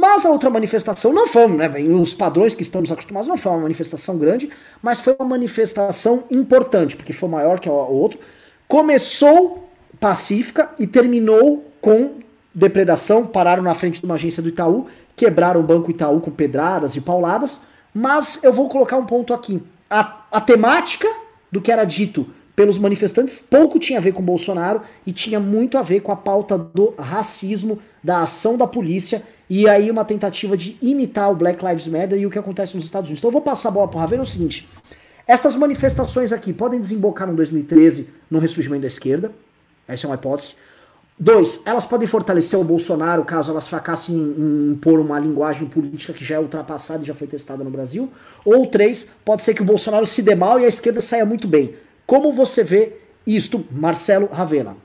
Mas 0.00 0.24
a 0.24 0.30
outra 0.30 0.48
manifestação 0.48 1.12
não 1.12 1.26
foi, 1.26 1.46
né, 1.46 1.68
os 2.00 2.14
padrões 2.14 2.54
que 2.54 2.62
estamos 2.62 2.90
acostumados, 2.90 3.28
não 3.28 3.36
foi 3.36 3.52
uma 3.52 3.60
manifestação 3.60 4.16
grande, 4.16 4.48
mas 4.80 4.98
foi 4.98 5.14
uma 5.18 5.28
manifestação 5.28 6.24
importante, 6.30 6.96
porque 6.96 7.12
foi 7.12 7.28
maior 7.28 7.60
que 7.60 7.68
o 7.68 7.72
outro. 7.72 8.18
Começou 8.66 9.68
pacífica 10.00 10.70
e 10.78 10.86
terminou 10.86 11.70
com 11.82 12.14
depredação, 12.54 13.26
pararam 13.26 13.62
na 13.62 13.74
frente 13.74 14.00
de 14.00 14.06
uma 14.06 14.14
agência 14.14 14.42
do 14.42 14.48
Itaú, 14.48 14.86
quebraram 15.14 15.60
o 15.60 15.64
Banco 15.64 15.90
Itaú 15.90 16.18
com 16.18 16.30
pedradas 16.30 16.96
e 16.96 17.00
pauladas, 17.02 17.60
mas 17.92 18.42
eu 18.42 18.54
vou 18.54 18.70
colocar 18.70 18.96
um 18.96 19.04
ponto 19.04 19.34
aqui. 19.34 19.62
A, 19.90 20.22
a 20.32 20.40
temática 20.40 21.08
do 21.52 21.60
que 21.60 21.70
era 21.70 21.84
dito 21.84 22.26
pelos 22.56 22.78
manifestantes 22.78 23.38
pouco 23.38 23.78
tinha 23.78 23.98
a 23.98 24.02
ver 24.02 24.12
com 24.12 24.22
Bolsonaro 24.22 24.80
e 25.06 25.12
tinha 25.12 25.38
muito 25.38 25.76
a 25.76 25.82
ver 25.82 26.00
com 26.00 26.10
a 26.10 26.16
pauta 26.16 26.56
do 26.56 26.94
racismo, 26.98 27.78
da 28.02 28.22
ação 28.22 28.56
da 28.56 28.66
polícia 28.66 29.22
e 29.50 29.68
aí 29.68 29.90
uma 29.90 30.04
tentativa 30.04 30.56
de 30.56 30.78
imitar 30.80 31.28
o 31.32 31.34
Black 31.34 31.64
Lives 31.64 31.88
Matter 31.88 32.16
e 32.16 32.24
o 32.24 32.30
que 32.30 32.38
acontece 32.38 32.76
nos 32.76 32.84
Estados 32.84 33.08
Unidos. 33.08 33.18
Então 33.20 33.30
eu 33.30 33.32
vou 33.32 33.42
passar 33.42 33.70
a 33.70 33.72
bola 33.72 33.88
para 33.88 33.96
o 33.98 34.00
Ravena 34.00 34.22
o 34.22 34.26
seguinte: 34.26 34.68
estas 35.26 35.56
manifestações 35.56 36.30
aqui 36.30 36.52
podem 36.52 36.78
desembocar 36.78 37.26
no 37.26 37.34
2013 37.34 38.08
no 38.30 38.38
ressurgimento 38.38 38.82
da 38.82 38.86
esquerda, 38.86 39.32
essa 39.88 40.06
é 40.06 40.08
uma 40.08 40.14
hipótese. 40.14 40.52
Dois, 41.18 41.60
elas 41.66 41.84
podem 41.84 42.06
fortalecer 42.06 42.58
o 42.58 42.64
Bolsonaro 42.64 43.22
caso 43.24 43.50
elas 43.50 43.66
fracassem 43.66 44.14
em 44.16 44.70
impor 44.70 44.98
uma 44.98 45.18
linguagem 45.18 45.68
política 45.68 46.14
que 46.14 46.24
já 46.24 46.36
é 46.36 46.40
ultrapassada 46.40 47.02
e 47.02 47.06
já 47.06 47.14
foi 47.14 47.26
testada 47.26 47.62
no 47.62 47.70
Brasil. 47.70 48.08
Ou 48.42 48.66
três, 48.68 49.06
pode 49.22 49.42
ser 49.42 49.52
que 49.52 49.60
o 49.60 49.64
Bolsonaro 49.64 50.06
se 50.06 50.22
dê 50.22 50.34
mal 50.34 50.58
e 50.58 50.64
a 50.64 50.68
esquerda 50.68 51.02
saia 51.02 51.26
muito 51.26 51.46
bem. 51.46 51.74
Como 52.06 52.32
você 52.32 52.64
vê 52.64 52.94
isto, 53.26 53.66
Marcelo 53.70 54.28
Ravena? 54.32 54.76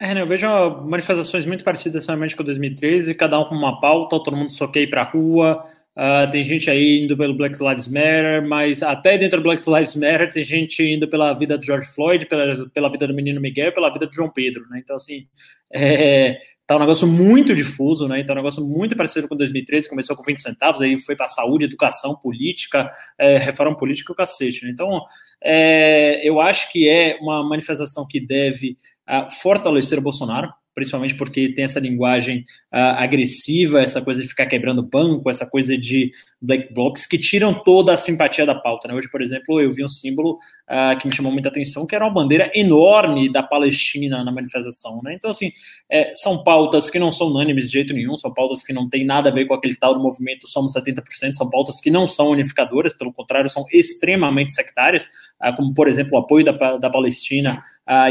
É, 0.00 0.14
né, 0.14 0.22
eu 0.22 0.26
vejo 0.26 0.46
manifestações 0.86 1.46
muito 1.46 1.64
parecidas 1.64 2.06
realmente 2.06 2.34
com 2.34 2.42
2013, 2.42 3.14
cada 3.14 3.38
um 3.38 3.44
com 3.44 3.54
uma 3.54 3.80
pauta, 3.80 4.22
todo 4.22 4.36
mundo 4.36 4.52
só 4.52 4.66
quer 4.66 4.82
ir 4.82 4.90
pra 4.90 5.04
rua, 5.04 5.64
Uh, 5.96 6.28
tem 6.32 6.42
gente 6.42 6.68
aí 6.68 7.04
indo 7.04 7.16
pelo 7.16 7.36
Black 7.36 7.56
Lives 7.62 7.86
Matter, 7.86 8.44
mas 8.44 8.82
até 8.82 9.16
dentro 9.16 9.38
do 9.38 9.44
Black 9.44 9.62
Lives 9.64 9.94
Matter 9.94 10.28
tem 10.28 10.42
gente 10.42 10.82
indo 10.82 11.06
pela 11.06 11.32
vida 11.32 11.56
do 11.56 11.64
George 11.64 11.86
Floyd, 11.94 12.26
pela, 12.26 12.68
pela 12.70 12.90
vida 12.90 13.06
do 13.06 13.14
menino 13.14 13.40
Miguel, 13.40 13.72
pela 13.72 13.92
vida 13.92 14.04
do 14.04 14.12
João 14.12 14.28
Pedro, 14.28 14.66
né? 14.70 14.80
Então, 14.82 14.96
assim, 14.96 15.28
é, 15.72 16.36
tá 16.66 16.74
um 16.76 16.80
negócio 16.80 17.06
muito 17.06 17.54
difuso, 17.54 18.08
né? 18.08 18.18
Então, 18.18 18.34
um 18.34 18.38
negócio 18.38 18.66
muito 18.66 18.96
parecido 18.96 19.28
com 19.28 19.36
2013, 19.36 19.88
começou 19.88 20.16
com 20.16 20.24
20 20.24 20.42
centavos, 20.42 20.82
aí 20.82 20.98
foi 20.98 21.14
para 21.14 21.28
saúde, 21.28 21.66
educação, 21.66 22.16
política, 22.16 22.90
é, 23.16 23.38
reforma 23.38 23.76
política 23.76 24.12
o 24.12 24.16
cacete, 24.16 24.64
né? 24.64 24.72
Então, 24.72 25.00
é, 25.44 26.26
eu 26.26 26.40
acho 26.40 26.72
que 26.72 26.88
é 26.88 27.18
uma 27.20 27.46
manifestação 27.46 28.06
que 28.08 28.18
deve 28.18 28.76
uh, 29.08 29.30
fortalecer 29.30 29.98
o 29.98 30.02
Bolsonaro, 30.02 30.50
principalmente 30.74 31.14
porque 31.14 31.52
tem 31.54 31.64
essa 31.64 31.78
linguagem 31.78 32.40
uh, 32.72 32.98
agressiva, 32.98 33.80
essa 33.80 34.02
coisa 34.02 34.20
de 34.20 34.28
ficar 34.28 34.46
quebrando 34.46 34.82
banco, 34.82 35.30
essa 35.30 35.48
coisa 35.48 35.78
de 35.78 36.10
black 36.42 36.74
blocs 36.74 37.06
que 37.06 37.16
tiram 37.16 37.54
toda 37.54 37.94
a 37.94 37.96
simpatia 37.96 38.44
da 38.44 38.54
pauta. 38.54 38.88
Né? 38.88 38.94
Hoje, 38.94 39.08
por 39.08 39.22
exemplo, 39.22 39.60
eu 39.60 39.70
vi 39.70 39.84
um 39.84 39.88
símbolo 39.88 40.32
uh, 40.32 40.98
que 40.98 41.06
me 41.06 41.14
chamou 41.14 41.32
muita 41.32 41.48
atenção, 41.48 41.86
que 41.86 41.94
era 41.94 42.04
uma 42.04 42.12
bandeira 42.12 42.50
enorme 42.54 43.30
da 43.30 43.42
Palestina 43.42 44.24
na 44.24 44.32
manifestação. 44.32 45.00
Né? 45.02 45.14
Então, 45.14 45.30
assim, 45.30 45.52
é, 45.90 46.12
são 46.14 46.42
pautas 46.42 46.90
que 46.90 46.98
não 46.98 47.12
são 47.12 47.28
unânimes 47.28 47.66
de 47.66 47.72
jeito 47.72 47.94
nenhum, 47.94 48.16
são 48.16 48.34
pautas 48.34 48.62
que 48.62 48.72
não 48.72 48.88
têm 48.88 49.06
nada 49.06 49.30
a 49.30 49.32
ver 49.32 49.46
com 49.46 49.54
aquele 49.54 49.76
tal 49.76 49.94
do 49.94 50.00
movimento 50.00 50.48
Somos 50.48 50.74
70%, 50.74 51.34
são 51.34 51.48
pautas 51.48 51.80
que 51.80 51.90
não 51.90 52.08
são 52.08 52.30
unificadoras, 52.30 52.92
pelo 52.92 53.12
contrário, 53.12 53.48
são 53.48 53.64
extremamente 53.72 54.52
sectárias, 54.52 55.08
como, 55.56 55.74
por 55.74 55.88
exemplo, 55.88 56.14
o 56.14 56.18
apoio 56.18 56.44
da, 56.44 56.76
da 56.76 56.90
Palestina 56.90 57.60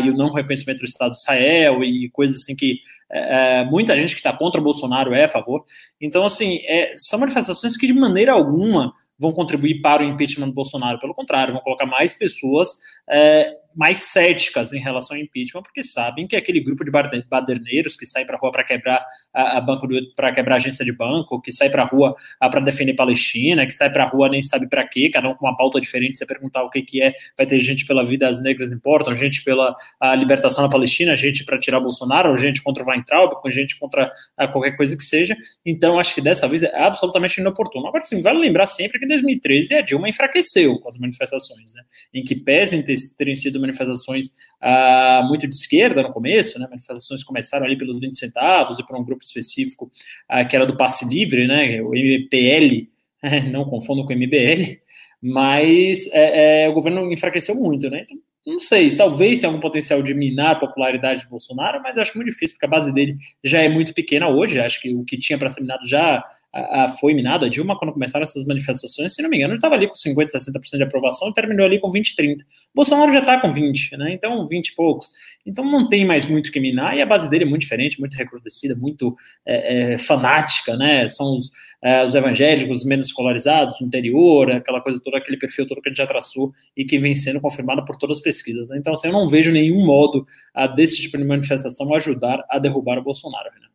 e 0.03 0.09
o 0.09 0.15
não 0.15 0.31
reconhecimento 0.31 0.79
do 0.79 0.85
Estado 0.85 1.11
de 1.11 1.17
Israel 1.17 1.83
e 1.83 2.09
coisas 2.11 2.41
assim 2.41 2.55
que 2.55 2.79
é, 3.13 3.61
é, 3.61 3.65
muita 3.65 3.97
gente 3.97 4.15
que 4.15 4.19
está 4.19 4.33
contra 4.33 4.59
o 4.59 4.63
Bolsonaro 4.63 5.13
é 5.13 5.25
a 5.25 5.27
favor. 5.27 5.63
Então, 6.01 6.25
assim, 6.25 6.59
é, 6.65 6.93
são 6.95 7.19
manifestações 7.19 7.77
que 7.77 7.85
de 7.85 7.93
maneira 7.93 8.33
alguma 8.33 8.91
vão 9.23 9.31
contribuir 9.31 9.81
para 9.81 10.03
o 10.03 10.05
impeachment 10.05 10.47
do 10.47 10.53
Bolsonaro. 10.53 10.99
Pelo 10.99 11.13
contrário, 11.13 11.53
vão 11.53 11.61
colocar 11.61 11.85
mais 11.85 12.13
pessoas 12.13 12.77
é, 13.09 13.55
mais 13.75 13.99
céticas 13.99 14.73
em 14.73 14.79
relação 14.79 15.17
ao 15.17 15.23
impeachment, 15.23 15.63
porque 15.63 15.83
sabem 15.83 16.27
que 16.27 16.35
aquele 16.35 16.59
grupo 16.59 16.83
de 16.83 16.91
baderneiros 16.91 17.95
que 17.95 18.05
sai 18.05 18.25
para 18.25 18.35
a 18.35 18.39
rua 18.39 18.51
para 18.51 18.63
quebrar 18.63 19.05
a, 19.33 19.59
banco 19.59 19.87
para 20.15 20.31
quebrar 20.33 20.55
a 20.55 20.57
agência 20.57 20.85
de 20.85 20.91
banco, 20.91 21.41
que 21.41 21.51
sai 21.51 21.69
para 21.69 21.83
a 21.83 21.85
rua 21.85 22.15
para 22.39 22.59
defender 22.61 22.93
Palestina, 22.93 23.65
que 23.65 23.71
sai 23.71 23.91
para 23.91 24.03
a 24.03 24.07
rua 24.07 24.29
nem 24.29 24.41
sabe 24.41 24.69
para 24.69 24.87
quê, 24.87 25.09
cada 25.09 25.29
um 25.29 25.33
com 25.33 25.45
uma 25.45 25.55
pauta 25.55 25.79
diferente. 25.81 26.17
Você 26.17 26.25
perguntar 26.25 26.63
o 26.63 26.69
que 26.69 26.81
que 26.81 27.01
é, 27.01 27.13
vai 27.37 27.45
ter 27.45 27.59
gente 27.59 27.85
pela 27.85 28.03
vida 28.03 28.27
das 28.27 28.41
negras 28.41 28.71
importam, 28.71 29.13
gente 29.13 29.43
pela 29.43 29.75
a 29.99 30.15
libertação 30.15 30.63
da 30.63 30.69
Palestina, 30.69 31.15
gente 31.15 31.43
para 31.43 31.57
tirar 31.57 31.79
Bolsonaro, 31.79 32.35
gente 32.37 32.61
contra 32.61 32.83
o 32.83 32.87
Weintraub, 32.87 33.31
gente 33.47 33.77
contra 33.79 34.11
a, 34.37 34.47
qualquer 34.47 34.75
coisa 34.75 34.95
que 34.95 35.03
seja. 35.03 35.35
Então, 35.65 35.99
acho 35.99 36.13
que 36.13 36.21
dessa 36.21 36.47
vez 36.47 36.63
é 36.63 36.83
absolutamente 36.83 37.39
inoportuno. 37.39 37.87
Agora, 37.87 38.03
sim, 38.03 38.21
vale 38.21 38.39
lembrar 38.39 38.65
sempre 38.65 38.99
que 38.99 39.05
2013 39.13 39.75
a 39.75 39.81
Dilma 39.81 40.09
enfraqueceu 40.09 40.79
com 40.79 40.87
as 40.87 40.97
manifestações, 40.97 41.73
né? 41.73 41.83
em 42.13 42.23
que 42.23 42.35
pesem 42.35 42.83
ter, 42.83 42.95
terem 43.17 43.35
sido 43.35 43.59
manifestações 43.59 44.27
ah, 44.61 45.21
muito 45.27 45.47
de 45.47 45.55
esquerda 45.55 46.01
no 46.01 46.11
começo, 46.11 46.59
né? 46.59 46.67
manifestações 46.69 47.23
começaram 47.23 47.65
ali 47.65 47.77
pelos 47.77 47.99
20 47.99 48.17
centavos 48.17 48.79
e 48.79 48.85
por 48.85 48.97
um 48.97 49.03
grupo 49.03 49.23
específico 49.23 49.91
ah, 50.27 50.43
que 50.43 50.55
era 50.55 50.65
do 50.65 50.77
passe 50.77 51.07
livre, 51.07 51.47
né? 51.47 51.81
o 51.81 51.95
MPL, 51.95 52.89
não 53.51 53.65
confundo 53.65 54.05
com 54.05 54.13
o 54.13 54.17
MBL, 54.17 54.79
mas 55.21 56.11
é, 56.11 56.65
é, 56.65 56.69
o 56.69 56.73
governo 56.73 57.11
enfraqueceu 57.11 57.55
muito, 57.55 57.89
né? 57.89 58.01
Então, 58.03 58.17
não 58.45 58.59
sei, 58.59 58.97
talvez 58.97 59.39
tenha 59.39 59.49
algum 59.49 59.61
potencial 59.61 60.03
de 60.03 60.13
minar 60.13 60.51
a 60.51 60.59
popularidade 60.59 61.21
de 61.21 61.29
Bolsonaro, 61.29 61.81
mas 61.81 61.97
acho 61.97 62.17
muito 62.17 62.29
difícil, 62.29 62.55
porque 62.55 62.65
a 62.65 62.69
base 62.69 62.93
dele 62.93 63.15
já 63.41 63.61
é 63.61 63.69
muito 63.69 63.93
pequena 63.93 64.27
hoje. 64.27 64.59
Acho 64.59 64.81
que 64.81 64.93
o 64.93 65.05
que 65.05 65.17
tinha 65.17 65.37
para 65.37 65.49
ser 65.49 65.61
minado 65.61 65.87
já 65.87 66.21
a, 66.53 66.83
a, 66.83 66.87
foi 66.87 67.13
minado. 67.13 67.45
A 67.45 67.49
Dilma, 67.49 67.77
quando 67.77 67.91
começaram 67.91 68.23
essas 68.23 68.45
manifestações, 68.45 69.15
se 69.15 69.21
não 69.21 69.29
me 69.29 69.37
engano, 69.37 69.53
ele 69.53 69.57
estava 69.57 69.75
ali 69.75 69.87
com 69.87 69.93
50%, 69.93 70.27
60% 70.27 70.77
de 70.77 70.83
aprovação 70.83 71.29
e 71.29 71.33
terminou 71.33 71.65
ali 71.65 71.79
com 71.79 71.91
20%, 71.91 72.15
30%. 72.17 72.37
Bolsonaro 72.73 73.11
já 73.11 73.19
está 73.19 73.39
com 73.39 73.47
20%, 73.47 73.97
né? 73.97 74.13
Então, 74.13 74.47
20 74.47 74.67
e 74.67 74.75
poucos. 74.75 75.09
Então, 75.45 75.65
não 75.65 75.89
tem 75.89 76.05
mais 76.05 76.25
muito 76.25 76.51
que 76.51 76.59
minar, 76.59 76.95
e 76.95 77.01
a 77.01 77.05
base 77.05 77.29
dele 77.29 77.43
é 77.43 77.47
muito 77.47 77.61
diferente, 77.61 77.99
muito 77.99 78.15
recrudescida, 78.15 78.75
muito 78.75 79.15
é, 79.45 79.93
é, 79.93 79.97
fanática, 79.97 80.77
né? 80.77 81.07
São 81.07 81.35
os 81.35 81.51
é, 81.83 82.05
os 82.05 82.15
evangélicos 82.15 82.85
menos 82.85 83.07
escolarizados, 83.07 83.77
do 83.77 83.85
interior, 83.85 84.49
aquela 84.49 84.79
coisa 84.79 85.01
toda, 85.03 85.17
aquele 85.17 85.35
perfil 85.35 85.67
todo 85.67 85.81
que 85.81 85.89
a 85.89 85.91
gente 85.91 85.97
já 85.97 86.07
traçou 86.07 86.53
e 86.77 86.85
que 86.85 86.97
vem 86.97 87.13
sendo 87.13 87.41
confirmado 87.41 87.83
por 87.83 87.97
todas 87.97 88.19
as 88.19 88.23
pesquisas. 88.23 88.69
Né? 88.69 88.77
Então, 88.77 88.93
assim, 88.93 89.07
eu 89.07 89.13
não 89.13 89.27
vejo 89.27 89.51
nenhum 89.51 89.85
modo 89.85 90.25
a, 90.53 90.65
desse 90.65 90.95
tipo 90.95 91.17
de 91.17 91.25
manifestação 91.25 91.93
ajudar 91.93 92.41
a 92.49 92.57
derrubar 92.57 92.97
o 92.97 93.03
Bolsonaro. 93.03 93.49
Né? 93.59 93.67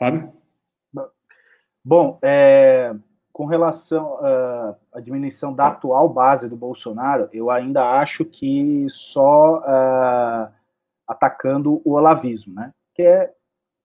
Fábio? 0.00 0.32
Bom, 1.84 2.18
é, 2.22 2.94
com 3.30 3.44
relação 3.44 4.18
à 4.94 5.00
diminuição 5.00 5.52
da 5.52 5.68
atual 5.68 6.08
base 6.08 6.48
do 6.48 6.56
Bolsonaro, 6.56 7.28
eu 7.34 7.50
ainda 7.50 7.98
acho 7.98 8.24
que 8.24 8.86
só 8.88 9.58
uh, 9.58 10.50
atacando 11.06 11.82
o 11.84 11.92
olavismo, 11.92 12.54
né? 12.54 12.72
Que 12.94 13.02
é, 13.02 13.34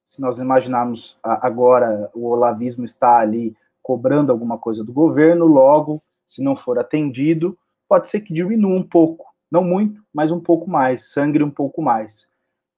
se 0.06 0.22
nós 0.22 0.40
imaginarmos 0.40 1.20
agora 1.22 2.10
o 2.14 2.28
olavismo 2.28 2.86
está 2.86 3.20
ali 3.20 3.54
cobrando 3.84 4.32
alguma 4.32 4.58
coisa 4.58 4.86
do 4.86 4.94
governo, 4.94 5.46
logo, 5.46 6.02
se 6.26 6.42
não 6.42 6.56
for 6.56 6.80
atendido, 6.80 7.58
pode 7.90 8.08
ser 8.08 8.22
que 8.22 8.34
diminua 8.34 8.78
um 8.78 8.84
pouco, 8.84 9.34
não 9.52 9.64
muito, 9.64 10.02
mas 10.14 10.32
um 10.32 10.40
pouco 10.40 10.70
mais, 10.70 11.12
sangre 11.12 11.44
um 11.44 11.52
pouco 11.52 11.82
mais. 11.82 12.30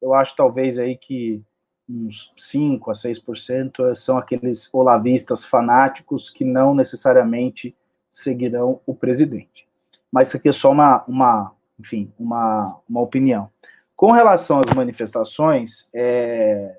Eu 0.02 0.16
acho 0.16 0.36
talvez 0.36 0.80
aí 0.80 0.98
que 0.98 1.44
uns 1.90 2.34
5 2.36 2.92
a 2.92 2.94
6% 2.94 3.96
são 3.96 4.18
aqueles 4.18 4.74
olavistas 4.74 5.44
fanáticos 5.44 6.30
que 6.30 6.44
não 6.44 6.76
necessariamente 6.76 7.76
seguirão 8.10 8.82
o 8.86 8.94
presidente. 8.94 9.68
Mas 10.12 10.28
isso 10.28 10.38
aqui 10.38 10.50
é 10.50 10.54
só 10.54 10.72
uma, 10.72 11.04
uma 11.08 11.56
enfim, 11.80 12.12
uma, 12.18 12.80
uma 12.90 13.02
opinião. 13.02 13.50
Com 13.96 14.12
relação 14.12 14.60
às 14.60 14.74
manifestações, 14.74 15.90
é... 15.94 16.78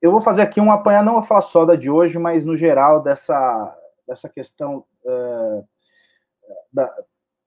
eu 0.00 0.10
vou 0.10 0.20
fazer 0.20 0.42
aqui 0.42 0.60
um 0.60 0.70
apanhado, 0.70 1.06
não 1.06 1.14
vou 1.14 1.22
falar 1.22 1.40
só 1.40 1.64
da 1.64 1.76
de 1.76 1.90
hoje, 1.90 2.18
mas 2.18 2.44
no 2.44 2.56
geral 2.56 3.02
dessa, 3.02 3.78
dessa 4.06 4.28
questão 4.28 4.84
é... 5.04 5.64
da, 6.72 6.94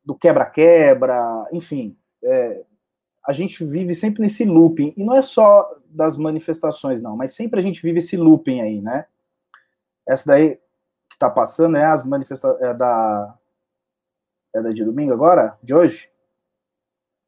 do 0.04 0.16
quebra-quebra, 0.16 1.48
enfim. 1.52 1.98
É... 2.24 2.64
a 3.30 3.32
gente 3.32 3.64
vive 3.64 3.94
sempre 3.94 4.24
nesse 4.24 4.44
looping, 4.44 4.92
e 4.98 5.04
não 5.04 5.16
é 5.16 5.22
só 5.22 5.78
das 5.86 6.18
manifestações, 6.18 7.00
não, 7.00 7.16
mas 7.16 7.32
sempre 7.32 7.60
a 7.60 7.62
gente 7.64 7.80
vive 7.80 8.00
esse 8.00 8.18
looping 8.18 8.60
aí, 8.60 8.82
né? 8.82 9.06
Essa 10.08 10.32
daí 10.32 10.56
que 11.08 11.20
tá 11.20 11.30
passando 11.30 11.78
é 11.78 11.86
as 11.86 12.04
manifestações 12.04 12.60
é 12.60 12.74
da. 12.74 13.36
É 14.56 14.64
da 14.64 14.72
de 14.72 14.84
domingo 14.84 15.14
agora? 15.14 15.56
De 15.62 15.76
hoje? 15.76 16.10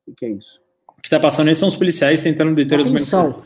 O 0.07 0.15
que 0.15 0.25
é 0.25 0.29
isso? 0.29 0.59
O 0.87 0.99
que 0.99 1.07
está 1.07 1.19
passando 1.19 1.49
aí 1.49 1.55
são 1.55 1.67
os 1.67 1.75
policiais 1.75 2.23
tentando 2.23 2.55
deter 2.55 2.79
os 2.79 2.87
manifestantes. 2.87 3.39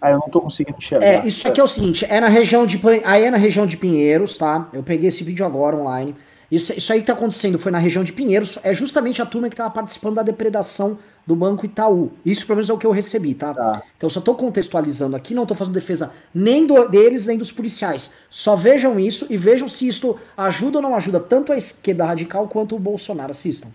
Ah, 0.00 0.10
eu 0.10 0.18
não 0.18 0.26
estou 0.26 0.42
conseguindo 0.42 0.78
enxergar. 0.78 1.06
É, 1.06 1.26
isso 1.28 1.46
aqui 1.46 1.60
é 1.60 1.64
o 1.64 1.68
seguinte, 1.68 2.04
é 2.06 2.20
na 2.20 2.26
região 2.26 2.66
de 2.66 2.80
aí 3.04 3.22
é 3.22 3.30
na 3.30 3.36
região 3.36 3.68
de 3.68 3.76
Pinheiros, 3.76 4.36
tá? 4.36 4.68
Eu 4.72 4.82
peguei 4.82 5.10
esse 5.10 5.22
vídeo 5.22 5.46
agora 5.46 5.76
online. 5.76 6.16
Isso, 6.50 6.72
isso 6.76 6.92
aí 6.92 7.00
que 7.00 7.06
tá 7.06 7.12
acontecendo 7.12 7.56
foi 7.56 7.70
na 7.70 7.78
região 7.78 8.02
de 8.02 8.12
Pinheiros, 8.12 8.58
é 8.64 8.74
justamente 8.74 9.22
a 9.22 9.26
turma 9.26 9.48
que 9.48 9.54
estava 9.54 9.70
participando 9.70 10.16
da 10.16 10.22
depredação 10.22 10.98
do 11.26 11.34
Banco 11.34 11.66
Itaú. 11.66 12.12
Isso 12.24 12.46
pelo 12.46 12.58
menos 12.58 12.70
é 12.70 12.72
o 12.72 12.78
que 12.78 12.86
eu 12.86 12.90
recebi, 12.92 13.34
tá? 13.34 13.52
tá. 13.52 13.82
Então 13.96 14.08
só 14.08 14.20
tô 14.20 14.34
contextualizando 14.34 15.16
aqui, 15.16 15.34
não 15.34 15.44
tô 15.44 15.54
fazendo 15.54 15.74
defesa 15.74 16.12
nem 16.32 16.66
do, 16.66 16.88
deles, 16.88 17.26
nem 17.26 17.36
dos 17.36 17.50
policiais. 17.50 18.12
Só 18.30 18.54
vejam 18.54 19.00
isso 19.00 19.26
e 19.28 19.36
vejam 19.36 19.68
se 19.68 19.88
isso 19.88 20.16
ajuda 20.36 20.78
ou 20.78 20.82
não 20.82 20.94
ajuda 20.94 21.18
tanto 21.18 21.52
a 21.52 21.56
esquerda 21.56 22.04
radical 22.04 22.46
quanto 22.48 22.76
o 22.76 22.78
Bolsonaro. 22.78 23.30
Assistam. 23.30 23.68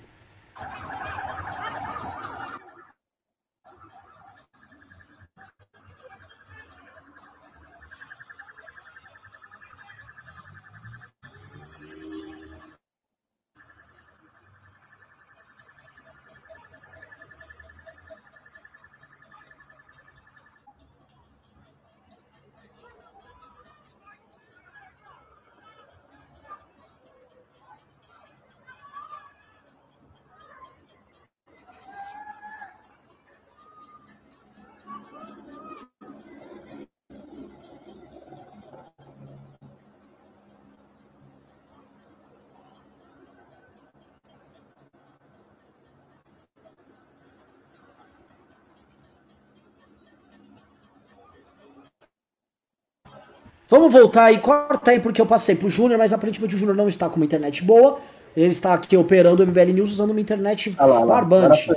Vamos 53.71 53.93
voltar 53.93 54.25
aí, 54.25 54.37
corta 54.37 54.91
aí, 54.91 54.99
porque 54.99 55.21
eu 55.21 55.25
passei 55.25 55.55
pro 55.55 55.69
Júnior, 55.69 55.97
mas 55.97 56.11
aparentemente 56.11 56.53
o 56.53 56.57
Júnior 56.57 56.75
não 56.75 56.89
está 56.89 57.07
com 57.07 57.15
uma 57.15 57.23
internet 57.23 57.63
boa. 57.63 58.01
Ele 58.35 58.49
está 58.49 58.73
aqui 58.73 58.97
operando 58.97 59.41
o 59.41 59.47
MBL 59.47 59.71
News 59.73 59.91
usando 59.91 60.11
uma 60.11 60.19
internet 60.19 60.75
ah 60.77 60.85
lá, 60.85 61.05
barbante. 61.05 61.71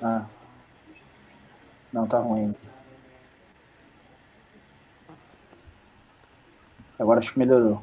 Ah. 0.00 0.22
Não, 1.92 2.06
tá 2.06 2.18
ruim. 2.18 2.54
Agora 6.98 7.18
acho 7.18 7.34
que 7.34 7.38
melhorou. 7.38 7.82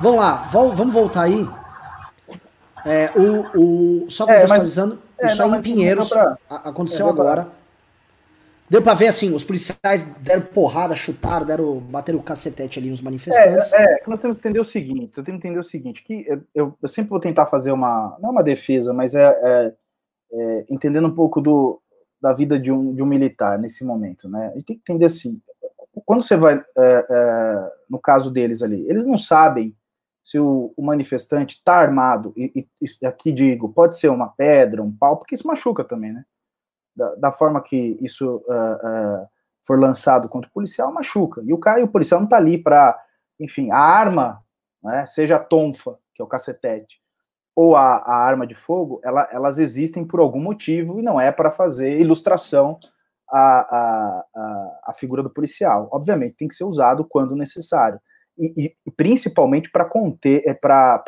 Vamos 0.00 0.20
lá, 0.20 0.48
vamos 0.52 0.94
voltar 0.94 1.22
aí. 1.22 1.48
É, 2.84 3.10
o, 3.16 4.04
o, 4.04 4.10
só 4.10 4.26
contextualizando, 4.26 4.98
é, 5.18 5.22
mas, 5.22 5.32
isso 5.32 5.42
é, 5.42 5.44
aí 5.44 5.52
em 5.52 5.62
Pinheiros 5.62 6.08
pra... 6.08 6.38
aconteceu 6.48 7.06
é, 7.06 7.10
agora. 7.10 7.48
Deu 8.70 8.82
pra 8.82 8.92
ver 8.92 9.08
assim, 9.08 9.34
os 9.34 9.42
policiais 9.42 10.04
deram 10.20 10.42
porrada, 10.42 10.94
chutaram, 10.94 11.46
deram, 11.46 11.78
bateram 11.78 12.18
o 12.18 12.22
cacetete 12.22 12.78
ali 12.78 12.90
nos 12.90 13.00
manifestantes. 13.00 13.72
É, 13.72 13.94
é, 13.94 14.02
nós 14.06 14.20
temos 14.20 14.36
que 14.36 14.42
entender 14.42 14.60
o 14.60 14.64
seguinte, 14.64 15.16
eu 15.16 15.24
tenho 15.24 15.38
que 15.38 15.46
entender 15.46 15.58
o 15.58 15.64
seguinte, 15.64 16.02
que 16.02 16.26
eu, 16.54 16.76
eu 16.80 16.88
sempre 16.88 17.08
vou 17.08 17.18
tentar 17.18 17.46
fazer 17.46 17.72
uma, 17.72 18.16
não 18.20 18.30
uma 18.30 18.42
defesa, 18.42 18.92
mas 18.92 19.14
é, 19.14 19.24
é, 19.24 19.72
é, 20.32 20.64
entendendo 20.68 21.08
um 21.08 21.14
pouco 21.14 21.40
do, 21.40 21.80
da 22.20 22.34
vida 22.34 22.58
de 22.60 22.70
um, 22.70 22.94
de 22.94 23.02
um 23.02 23.06
militar 23.06 23.58
nesse 23.58 23.84
momento, 23.86 24.28
né? 24.28 24.48
A 24.48 24.58
gente 24.58 24.64
tem 24.66 24.76
que 24.76 24.82
entender 24.82 25.06
assim, 25.06 25.40
quando 26.04 26.22
você 26.22 26.36
vai, 26.36 26.62
é, 26.76 27.06
é, 27.10 27.70
no 27.88 27.98
caso 27.98 28.30
deles 28.30 28.62
ali, 28.62 28.84
eles 28.88 29.06
não 29.06 29.16
sabem 29.16 29.74
se 30.28 30.38
o, 30.38 30.74
o 30.76 30.84
manifestante 30.84 31.56
está 31.56 31.76
armado, 31.76 32.34
e, 32.36 32.68
e, 32.82 33.06
aqui 33.06 33.32
digo, 33.32 33.72
pode 33.72 33.98
ser 33.98 34.10
uma 34.10 34.28
pedra, 34.28 34.82
um 34.82 34.94
pau, 34.94 35.16
porque 35.16 35.34
isso 35.34 35.48
machuca 35.48 35.82
também, 35.82 36.12
né? 36.12 36.22
Da, 36.94 37.14
da 37.14 37.32
forma 37.32 37.62
que 37.62 37.96
isso 37.98 38.36
uh, 38.46 39.22
uh, 39.22 39.26
for 39.66 39.80
lançado 39.80 40.28
contra 40.28 40.46
o 40.46 40.52
policial, 40.52 40.92
machuca. 40.92 41.40
E 41.46 41.50
o 41.54 41.56
cara 41.56 41.80
e 41.80 41.82
o 41.82 41.88
policial 41.88 42.20
não 42.20 42.26
está 42.26 42.36
ali 42.36 42.62
para, 42.62 43.02
enfim, 43.40 43.70
a 43.70 43.78
arma, 43.78 44.44
né, 44.82 45.06
seja 45.06 45.36
a 45.36 45.40
tonfa, 45.40 45.98
que 46.14 46.20
é 46.20 46.24
o 46.24 46.28
cacetete, 46.28 47.00
ou 47.56 47.74
a, 47.74 47.96
a 47.96 48.14
arma 48.14 48.46
de 48.46 48.54
fogo, 48.54 49.00
ela, 49.02 49.26
elas 49.32 49.58
existem 49.58 50.04
por 50.06 50.20
algum 50.20 50.42
motivo 50.42 51.00
e 51.00 51.02
não 51.02 51.18
é 51.18 51.32
para 51.32 51.50
fazer 51.50 51.98
ilustração 51.98 52.78
à, 53.30 53.60
à, 53.60 54.80
à 54.88 54.92
figura 54.92 55.22
do 55.22 55.30
policial. 55.30 55.88
Obviamente, 55.90 56.36
tem 56.36 56.48
que 56.48 56.54
ser 56.54 56.64
usado 56.64 57.02
quando 57.08 57.34
necessário 57.34 57.98
e, 58.38 58.74
e 58.86 58.90
principalmente 58.92 59.70
para 59.70 59.84
conter, 59.84 60.42
é 60.46 60.54
para 60.54 61.02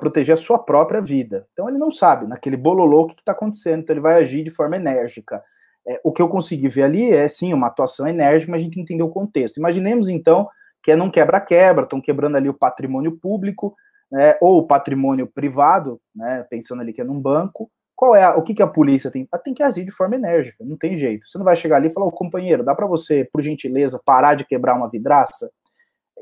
proteger 0.00 0.34
a 0.34 0.36
sua 0.36 0.58
própria 0.58 1.00
vida. 1.00 1.46
Então 1.52 1.68
ele 1.68 1.78
não 1.78 1.90
sabe, 1.90 2.26
naquele 2.26 2.56
bololô, 2.56 3.02
o 3.02 3.06
que 3.06 3.14
está 3.14 3.32
acontecendo, 3.32 3.82
então 3.82 3.94
ele 3.94 4.00
vai 4.00 4.14
agir 4.14 4.42
de 4.42 4.50
forma 4.50 4.76
enérgica. 4.76 5.42
É, 5.86 6.00
o 6.04 6.12
que 6.12 6.22
eu 6.22 6.28
consegui 6.28 6.68
ver 6.68 6.84
ali 6.84 7.10
é, 7.10 7.28
sim, 7.28 7.52
uma 7.52 7.66
atuação 7.66 8.06
enérgica, 8.06 8.52
mas 8.52 8.60
a 8.60 8.64
gente 8.64 8.80
entendeu 8.80 9.06
o 9.06 9.12
contexto. 9.12 9.56
Imaginemos, 9.56 10.08
então, 10.08 10.48
que 10.82 10.92
é 10.92 10.96
num 10.96 11.10
quebra-quebra, 11.10 11.84
estão 11.84 12.00
quebrando 12.00 12.36
ali 12.36 12.48
o 12.48 12.54
patrimônio 12.54 13.18
público, 13.18 13.74
né, 14.10 14.36
ou 14.40 14.66
patrimônio 14.66 15.26
privado, 15.26 16.00
né, 16.14 16.46
pensando 16.48 16.82
ali 16.82 16.92
que 16.92 17.00
é 17.00 17.04
num 17.04 17.20
banco, 17.20 17.70
qual 17.96 18.16
é 18.16 18.24
a, 18.24 18.36
o 18.36 18.42
que, 18.42 18.52
que 18.52 18.62
a 18.62 18.66
polícia 18.66 19.10
tem? 19.10 19.28
Ela 19.32 19.42
tem 19.42 19.54
que 19.54 19.62
agir 19.62 19.84
de 19.84 19.90
forma 19.90 20.16
enérgica, 20.16 20.64
não 20.64 20.76
tem 20.76 20.96
jeito. 20.96 21.28
Você 21.28 21.38
não 21.38 21.44
vai 21.44 21.54
chegar 21.54 21.76
ali 21.76 21.88
e 21.88 21.92
falar, 21.92 22.06
ô 22.06 22.10
companheiro, 22.10 22.64
dá 22.64 22.74
para 22.74 22.86
você, 22.86 23.28
por 23.32 23.40
gentileza, 23.40 24.00
parar 24.04 24.34
de 24.34 24.44
quebrar 24.44 24.74
uma 24.74 24.90
vidraça? 24.90 25.50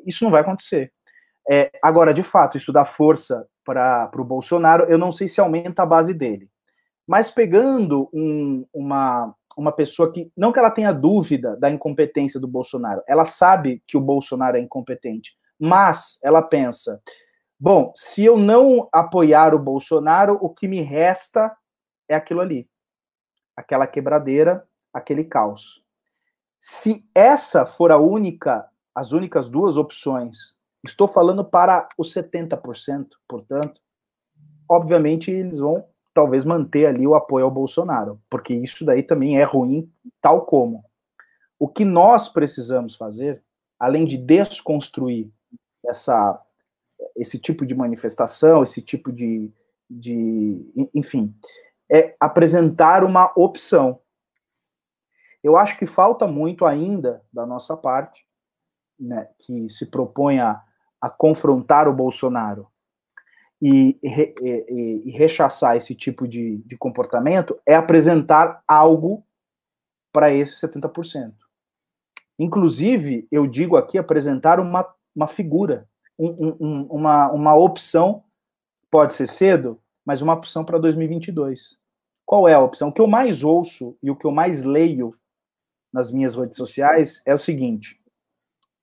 Isso 0.07 0.25
não 0.25 0.31
vai 0.31 0.41
acontecer. 0.43 0.93
É, 1.51 1.71
agora, 1.83 2.15
de 2.15 2.23
fato, 2.23 2.57
isso 2.57 2.73
dá 2.73 2.85
força 2.85 3.47
para 3.65 4.11
o 4.19 4.25
Bolsonaro, 4.25 4.85
eu 4.85 4.99
não 4.99 5.11
sei 5.11 5.29
se 5.29 5.41
aumenta 5.41 5.83
a 5.83 5.87
base 5.87 6.15
dele. 6.15 6.51
Mas 7.07 7.31
pegando 7.31 8.09
um, 8.13 8.65
uma, 8.73 9.35
uma 9.57 9.73
pessoa 9.73 10.13
que, 10.13 10.31
não 10.37 10.53
que 10.53 10.59
ela 10.59 10.71
tenha 10.71 10.93
dúvida 10.93 11.57
da 11.57 11.71
incompetência 11.71 12.39
do 12.39 12.47
Bolsonaro, 12.47 13.03
ela 13.09 13.25
sabe 13.25 13.83
que 13.87 13.97
o 13.97 14.01
Bolsonaro 14.01 14.57
é 14.57 14.61
incompetente, 14.61 15.37
mas 15.59 16.21
ela 16.23 16.41
pensa: 16.41 17.03
bom, 17.59 17.93
se 17.97 18.25
eu 18.25 18.37
não 18.37 18.89
apoiar 18.93 19.55
o 19.55 19.59
Bolsonaro, 19.59 20.39
o 20.41 20.49
que 20.49 20.69
me 20.69 20.81
resta 20.81 21.53
é 22.09 22.15
aquilo 22.15 22.41
ali, 22.41 22.69
aquela 23.57 23.87
quebradeira, 23.87 24.65
aquele 24.93 25.25
caos. 25.25 25.83
Se 26.61 27.05
essa 27.15 27.67
for 27.67 27.91
a 27.91 27.99
única, 27.99 28.70
as 28.95 29.13
únicas 29.13 29.49
duas 29.49 29.77
opções, 29.77 30.57
estou 30.85 31.07
falando 31.07 31.45
para 31.45 31.89
os 31.97 32.13
70%, 32.13 33.07
portanto, 33.29 33.81
obviamente 34.69 35.31
eles 35.31 35.59
vão 35.59 35.85
talvez 36.13 36.45
manter 36.45 36.87
ali 36.87 37.07
o 37.07 37.15
apoio 37.15 37.45
ao 37.45 37.51
Bolsonaro, 37.51 38.21
porque 38.29 38.53
isso 38.53 38.85
daí 38.85 39.03
também 39.03 39.39
é 39.39 39.45
ruim, 39.45 39.91
tal 40.21 40.45
como. 40.45 40.85
O 41.59 41.69
que 41.69 41.85
nós 41.85 42.29
precisamos 42.29 42.95
fazer, 42.95 43.43
além 43.79 44.05
de 44.05 44.17
desconstruir 44.17 45.31
essa, 45.87 46.41
esse 47.17 47.39
tipo 47.39 47.65
de 47.65 47.75
manifestação, 47.75 48.63
esse 48.63 48.83
tipo 48.83 49.13
de, 49.13 49.53
de 49.89 50.65
enfim, 50.95 51.35
é 51.91 52.15
apresentar 52.19 53.05
uma 53.05 53.33
opção. 53.37 54.01
Eu 55.43 55.57
acho 55.57 55.79
que 55.79 55.87
falta 55.87 56.27
muito 56.27 56.67
ainda 56.67 57.23
da 57.33 57.47
nossa 57.47 57.77
parte, 57.77 58.27
né, 59.01 59.29
que 59.39 59.69
se 59.71 59.91
propõe 59.91 60.41
a, 60.41 60.61
a 61.01 61.09
confrontar 61.09 61.89
o 61.89 61.95
Bolsonaro 61.95 62.69
e, 63.61 63.99
e, 64.03 64.35
e, 64.41 65.03
e 65.07 65.11
rechaçar 65.11 65.77
esse 65.77 65.95
tipo 65.95 66.27
de, 66.27 66.59
de 66.59 66.77
comportamento, 66.77 67.59
é 67.67 67.75
apresentar 67.75 68.63
algo 68.67 69.25
para 70.13 70.33
esses 70.33 70.61
70%. 70.61 71.33
Inclusive, 72.39 73.29
eu 73.31 73.47
digo 73.47 73.77
aqui 73.77 73.99
apresentar 73.99 74.61
uma, 74.61 74.87
uma 75.15 75.27
figura, 75.27 75.87
um, 76.19 76.57
um, 76.61 76.83
uma, 76.91 77.31
uma 77.31 77.55
opção, 77.55 78.25
pode 78.91 79.13
ser 79.13 79.27
cedo, 79.27 79.81
mas 80.05 80.23
uma 80.23 80.35
opção 80.35 80.65
para 80.65 80.79
2022. 80.79 81.79
Qual 82.25 82.49
é 82.49 82.55
a 82.55 82.61
opção? 82.61 82.89
O 82.89 82.93
que 82.93 83.01
eu 83.01 83.07
mais 83.07 83.45
ouço 83.45 83.97
e 84.03 84.11
o 84.11 84.17
que 84.17 84.27
eu 84.27 84.31
mais 84.31 84.63
leio 84.63 85.15
nas 85.93 86.11
minhas 86.11 86.35
redes 86.35 86.57
sociais 86.57 87.23
é 87.27 87.35
o 87.35 87.39
seguinte: 87.39 88.00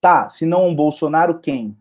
tá, 0.02 0.30
se 0.30 0.46
não 0.46 0.68
um 0.68 0.76
Bolsonaro, 0.76 1.40
quem? 1.40 1.78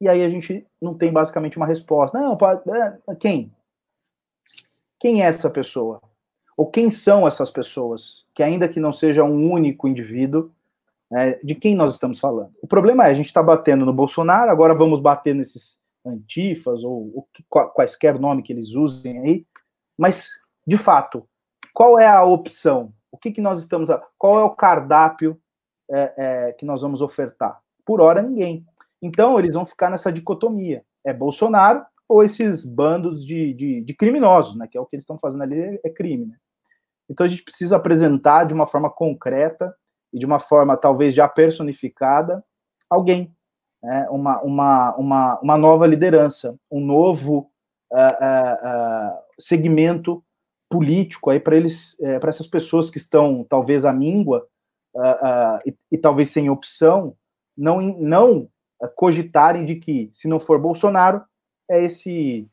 E 0.00 0.08
aí 0.08 0.24
a 0.24 0.28
gente 0.28 0.66
não 0.80 0.94
tem 0.94 1.12
basicamente 1.12 1.56
uma 1.56 1.66
resposta. 1.66 2.18
Não, 2.18 2.36
pode, 2.36 2.62
é, 2.70 3.14
quem? 3.16 3.52
Quem 4.98 5.22
é 5.22 5.26
essa 5.26 5.50
pessoa? 5.50 6.00
Ou 6.56 6.70
quem 6.70 6.90
são 6.90 7.26
essas 7.26 7.50
pessoas? 7.50 8.26
Que 8.34 8.42
ainda 8.42 8.68
que 8.68 8.80
não 8.80 8.92
seja 8.92 9.24
um 9.24 9.50
único 9.50 9.86
indivíduo, 9.86 10.50
né, 11.10 11.38
de 11.42 11.54
quem 11.54 11.74
nós 11.74 11.94
estamos 11.94 12.18
falando? 12.18 12.52
O 12.62 12.66
problema 12.66 13.06
é, 13.06 13.10
a 13.10 13.14
gente 13.14 13.26
está 13.26 13.42
batendo 13.42 13.84
no 13.84 13.92
Bolsonaro, 13.92 14.50
agora 14.50 14.74
vamos 14.74 15.00
bater 15.00 15.34
nesses 15.34 15.80
antifas, 16.04 16.82
ou, 16.82 17.12
ou 17.14 17.28
quaisquer 17.74 18.18
nome 18.18 18.42
que 18.42 18.52
eles 18.52 18.74
usem 18.74 19.18
aí, 19.20 19.46
mas, 19.98 20.30
de 20.66 20.78
fato, 20.78 21.28
qual 21.74 21.98
é 21.98 22.06
a 22.06 22.24
opção? 22.24 22.92
O 23.12 23.18
que, 23.18 23.30
que 23.30 23.40
nós 23.40 23.58
estamos. 23.58 23.90
Qual 24.16 24.38
é 24.38 24.44
o 24.44 24.54
cardápio 24.56 25.38
é, 25.90 26.14
é, 26.16 26.52
que 26.52 26.64
nós 26.64 26.82
vamos 26.82 27.02
ofertar? 27.02 27.60
Por 27.84 28.00
hora, 28.00 28.22
ninguém. 28.22 28.64
Então, 29.02 29.38
eles 29.38 29.54
vão 29.54 29.66
ficar 29.66 29.90
nessa 29.90 30.12
dicotomia: 30.12 30.84
é 31.04 31.12
Bolsonaro 31.12 31.84
ou 32.08 32.24
esses 32.24 32.64
bandos 32.64 33.24
de, 33.24 33.54
de, 33.54 33.80
de 33.82 33.94
criminosos, 33.94 34.56
né? 34.56 34.66
Que 34.66 34.76
é 34.76 34.80
o 34.80 34.86
que 34.86 34.96
eles 34.96 35.04
estão 35.04 35.18
fazendo 35.18 35.42
ali, 35.42 35.80
é 35.84 35.90
crime. 35.90 36.26
Né? 36.26 36.36
Então, 37.08 37.24
a 37.24 37.28
gente 37.28 37.42
precisa 37.42 37.76
apresentar 37.76 38.44
de 38.44 38.54
uma 38.54 38.66
forma 38.66 38.90
concreta 38.90 39.74
e 40.12 40.18
de 40.18 40.26
uma 40.26 40.38
forma 40.38 40.76
talvez 40.76 41.14
já 41.14 41.28
personificada 41.28 42.44
alguém, 42.88 43.32
né? 43.82 44.08
uma, 44.10 44.40
uma, 44.42 44.96
uma, 44.96 45.40
uma 45.40 45.56
nova 45.56 45.86
liderança, 45.86 46.58
um 46.70 46.80
novo 46.80 47.50
uh, 47.92 47.96
uh, 47.96 49.14
uh, 49.14 49.18
segmento 49.38 50.22
político 50.68 51.30
aí 51.30 51.40
para 51.40 51.56
eles, 51.56 51.98
é, 52.00 52.18
para 52.18 52.28
essas 52.28 52.46
pessoas 52.46 52.88
que 52.88 52.98
estão 52.98 53.44
talvez 53.48 53.84
à 53.84 53.92
míngua 53.92 54.46
uh, 54.94 55.58
e, 55.66 55.74
e, 55.92 55.98
talvez 55.98 56.30
sem 56.30 56.50
opção, 56.50 57.16
não, 57.56 57.80
não 57.80 58.48
cogitarem 58.96 59.64
de 59.64 59.76
que 59.76 60.08
se 60.12 60.28
não 60.28 60.40
for 60.40 60.58
Bolsonaro 60.58 61.22
é 61.70 61.84
esse 61.84 62.48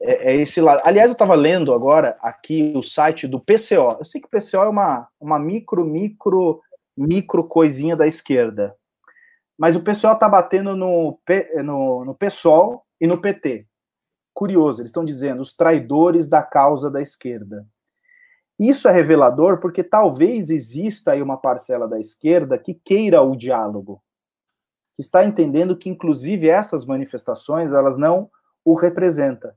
é, 0.00 0.32
é 0.32 0.36
esse 0.36 0.60
lado. 0.60 0.82
Aliás, 0.84 1.10
eu 1.10 1.12
estava 1.12 1.34
lendo 1.34 1.72
agora 1.72 2.16
aqui 2.20 2.72
o 2.76 2.82
site 2.82 3.26
do 3.26 3.40
PCO. 3.40 3.96
Eu 3.98 4.04
sei 4.04 4.20
que 4.20 4.26
o 4.26 4.30
PCO 4.30 4.58
é 4.58 4.68
uma, 4.68 5.08
uma 5.20 5.38
micro, 5.38 5.84
micro, 5.84 6.60
micro 6.96 7.44
coisinha 7.44 7.96
da 7.96 8.06
esquerda. 8.06 8.76
Mas 9.56 9.74
o 9.74 9.80
PCO 9.80 10.12
está 10.12 10.28
batendo 10.28 10.76
no, 10.76 11.18
no, 11.64 12.04
no 12.04 12.14
PSOL 12.14 12.84
e 13.00 13.06
no 13.06 13.20
PT 13.20 13.66
curioso, 14.38 14.80
eles 14.80 14.90
estão 14.90 15.04
dizendo 15.04 15.42
os 15.42 15.52
traidores 15.52 16.28
da 16.28 16.40
causa 16.40 16.88
da 16.88 17.02
esquerda. 17.02 17.66
Isso 18.58 18.88
é 18.88 18.92
revelador 18.92 19.58
porque 19.58 19.84
talvez 19.84 20.50
exista 20.50 21.12
aí 21.12 21.22
uma 21.22 21.36
parcela 21.36 21.86
da 21.86 21.98
esquerda 21.98 22.58
que 22.58 22.74
queira 22.74 23.22
o 23.22 23.36
diálogo, 23.36 24.02
que 24.94 25.02
está 25.02 25.24
entendendo 25.24 25.76
que 25.76 25.88
inclusive 25.88 26.48
essas 26.48 26.84
manifestações 26.84 27.72
elas 27.72 27.96
não 27.96 28.28
o 28.64 28.74
representam, 28.74 29.52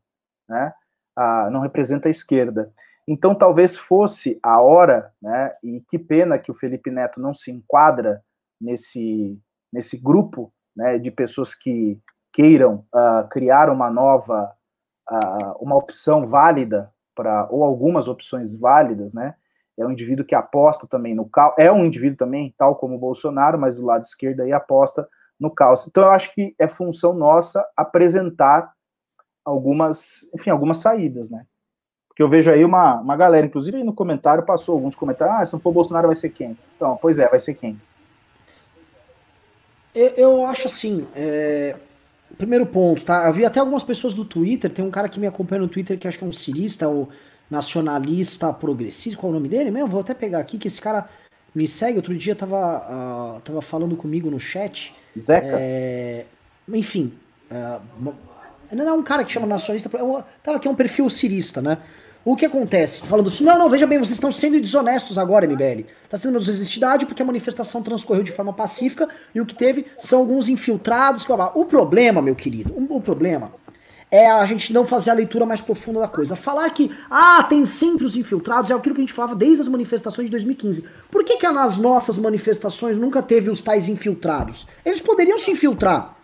né? 0.47 0.73
Ah, 1.15 1.49
não 1.49 1.59
representa 1.59 2.07
a 2.07 2.11
esquerda. 2.11 2.71
Então 3.07 3.33
talvez 3.33 3.75
fosse 3.75 4.39
a 4.43 4.61
hora, 4.61 5.11
né? 5.19 5.55
E 5.63 5.81
que 5.81 5.97
pena 5.97 6.37
que 6.37 6.51
o 6.51 6.55
Felipe 6.55 6.91
Neto 6.91 7.19
não 7.19 7.33
se 7.33 7.51
enquadra 7.51 8.23
nesse 8.59 9.39
nesse 9.73 9.97
grupo, 9.97 10.53
né? 10.75 10.99
De 10.99 11.09
pessoas 11.09 11.55
que 11.55 11.99
queiram 12.31 12.85
uh, 12.93 13.27
criar 13.29 13.69
uma 13.69 13.89
nova 13.89 14.55
uma 15.59 15.75
opção 15.75 16.25
válida 16.25 16.89
para 17.15 17.47
ou 17.49 17.63
algumas 17.63 18.07
opções 18.07 18.55
válidas, 18.55 19.13
né? 19.13 19.35
É 19.77 19.85
um 19.85 19.91
indivíduo 19.91 20.25
que 20.25 20.35
aposta 20.35 20.85
também 20.87 21.15
no 21.15 21.27
caos, 21.27 21.55
é 21.57 21.71
um 21.71 21.85
indivíduo 21.85 22.17
também, 22.17 22.53
tal 22.57 22.75
como 22.75 22.95
o 22.95 22.99
Bolsonaro, 22.99 23.57
mas 23.59 23.75
do 23.77 23.85
lado 23.85 24.03
esquerdo 24.03 24.41
aí 24.41 24.51
aposta 24.51 25.07
no 25.39 25.49
caos. 25.49 25.87
Então 25.87 26.03
eu 26.03 26.11
acho 26.11 26.33
que 26.33 26.55
é 26.59 26.67
função 26.67 27.13
nossa 27.13 27.65
apresentar 27.75 28.71
algumas, 29.43 30.29
enfim, 30.35 30.49
algumas 30.49 30.77
saídas, 30.77 31.31
né? 31.31 31.45
Porque 32.07 32.21
eu 32.21 32.29
vejo 32.29 32.51
aí 32.51 32.63
uma, 32.63 32.99
uma 32.99 33.15
galera, 33.15 33.45
inclusive 33.45 33.77
aí 33.77 33.83
no 33.83 33.93
comentário 33.93 34.45
passou 34.45 34.75
alguns 34.75 34.95
comentários, 34.95 35.37
ah, 35.37 35.45
se 35.45 35.53
não 35.53 35.59
for 35.59 35.71
Bolsonaro 35.71 36.07
vai 36.07 36.15
ser 36.15 36.29
quem? 36.29 36.57
Então, 36.75 36.97
pois 37.01 37.17
é, 37.17 37.27
vai 37.27 37.39
ser 37.39 37.55
quem? 37.55 37.79
Eu, 39.95 40.07
eu 40.09 40.45
acho 40.45 40.67
assim, 40.67 41.07
é, 41.15 41.75
Primeiro 42.37 42.65
ponto, 42.65 43.03
tá? 43.03 43.27
Eu 43.27 43.33
vi 43.33 43.45
até 43.45 43.59
algumas 43.59 43.83
pessoas 43.83 44.13
do 44.13 44.25
Twitter, 44.25 44.71
tem 44.71 44.83
um 44.83 44.91
cara 44.91 45.09
que 45.09 45.19
me 45.19 45.27
acompanha 45.27 45.61
no 45.61 45.67
Twitter 45.67 45.97
que 45.97 46.07
acho 46.07 46.17
que 46.17 46.23
é 46.23 46.27
um 46.27 46.31
cirista 46.31 46.87
ou 46.87 47.09
nacionalista 47.49 48.51
progressista, 48.53 49.19
qual 49.19 49.31
é 49.31 49.35
o 49.35 49.37
nome 49.37 49.49
dele 49.49 49.69
mesmo? 49.71 49.89
Vou 49.89 49.99
até 49.99 50.13
pegar 50.13 50.39
aqui, 50.39 50.57
que 50.57 50.67
esse 50.67 50.79
cara 50.79 51.09
me 51.53 51.67
segue. 51.67 51.97
Outro 51.97 52.15
dia 52.15 52.33
tava, 52.33 53.37
uh, 53.37 53.41
tava 53.41 53.61
falando 53.61 53.95
comigo 53.97 54.31
no 54.31 54.39
chat. 54.39 54.95
Zeca? 55.19 55.57
É, 55.59 56.25
enfim, 56.73 57.13
uh, 57.51 58.13
não 58.71 58.87
é 58.87 58.93
um 58.93 59.03
cara 59.03 59.25
que 59.25 59.31
chama 59.31 59.45
nacionalista, 59.45 59.89
é 59.95 60.23
tava 60.41 60.57
aqui 60.57 60.67
é 60.67 60.71
um 60.71 60.75
perfil 60.75 61.09
cirista, 61.09 61.61
né? 61.61 61.77
O 62.23 62.35
que 62.35 62.45
acontece? 62.45 63.01
Falando 63.01 63.27
assim, 63.27 63.43
não, 63.43 63.57
não, 63.57 63.69
veja 63.69 63.87
bem, 63.87 63.97
vocês 63.97 64.11
estão 64.11 64.31
sendo 64.31 64.61
desonestos 64.61 65.17
agora, 65.17 65.47
MBL. 65.47 65.85
Está 66.03 66.19
sendo 66.19 66.37
desonestidade 66.37 67.07
porque 67.07 67.21
a 67.23 67.25
manifestação 67.25 67.81
transcorreu 67.81 68.21
de 68.21 68.31
forma 68.31 68.53
pacífica 68.53 69.09
e 69.33 69.41
o 69.41 69.45
que 69.45 69.55
teve 69.55 69.87
são 69.97 70.19
alguns 70.19 70.47
infiltrados. 70.47 71.25
O 71.55 71.65
problema, 71.65 72.21
meu 72.21 72.35
querido, 72.35 72.75
o 72.77 73.01
problema 73.01 73.51
é 74.11 74.29
a 74.29 74.45
gente 74.45 74.71
não 74.71 74.85
fazer 74.85 75.09
a 75.09 75.13
leitura 75.13 75.47
mais 75.47 75.61
profunda 75.61 76.01
da 76.01 76.07
coisa. 76.07 76.35
Falar 76.35 76.69
que, 76.71 76.91
ah, 77.09 77.41
tem 77.43 77.65
sempre 77.65 78.05
os 78.05 78.15
infiltrados, 78.15 78.69
é 78.69 78.73
aquilo 78.75 78.93
que 78.93 79.01
a 79.01 79.05
gente 79.05 79.13
falava 79.13 79.35
desde 79.35 79.61
as 79.61 79.67
manifestações 79.67 80.25
de 80.25 80.31
2015. 80.31 80.85
Por 81.09 81.23
que, 81.23 81.37
que 81.37 81.49
nas 81.49 81.77
nossas 81.77 82.17
manifestações 82.17 82.97
nunca 82.97 83.23
teve 83.23 83.49
os 83.49 83.61
tais 83.61 83.89
infiltrados? 83.89 84.67
Eles 84.85 84.99
poderiam 84.99 85.39
se 85.39 85.49
infiltrar. 85.49 86.20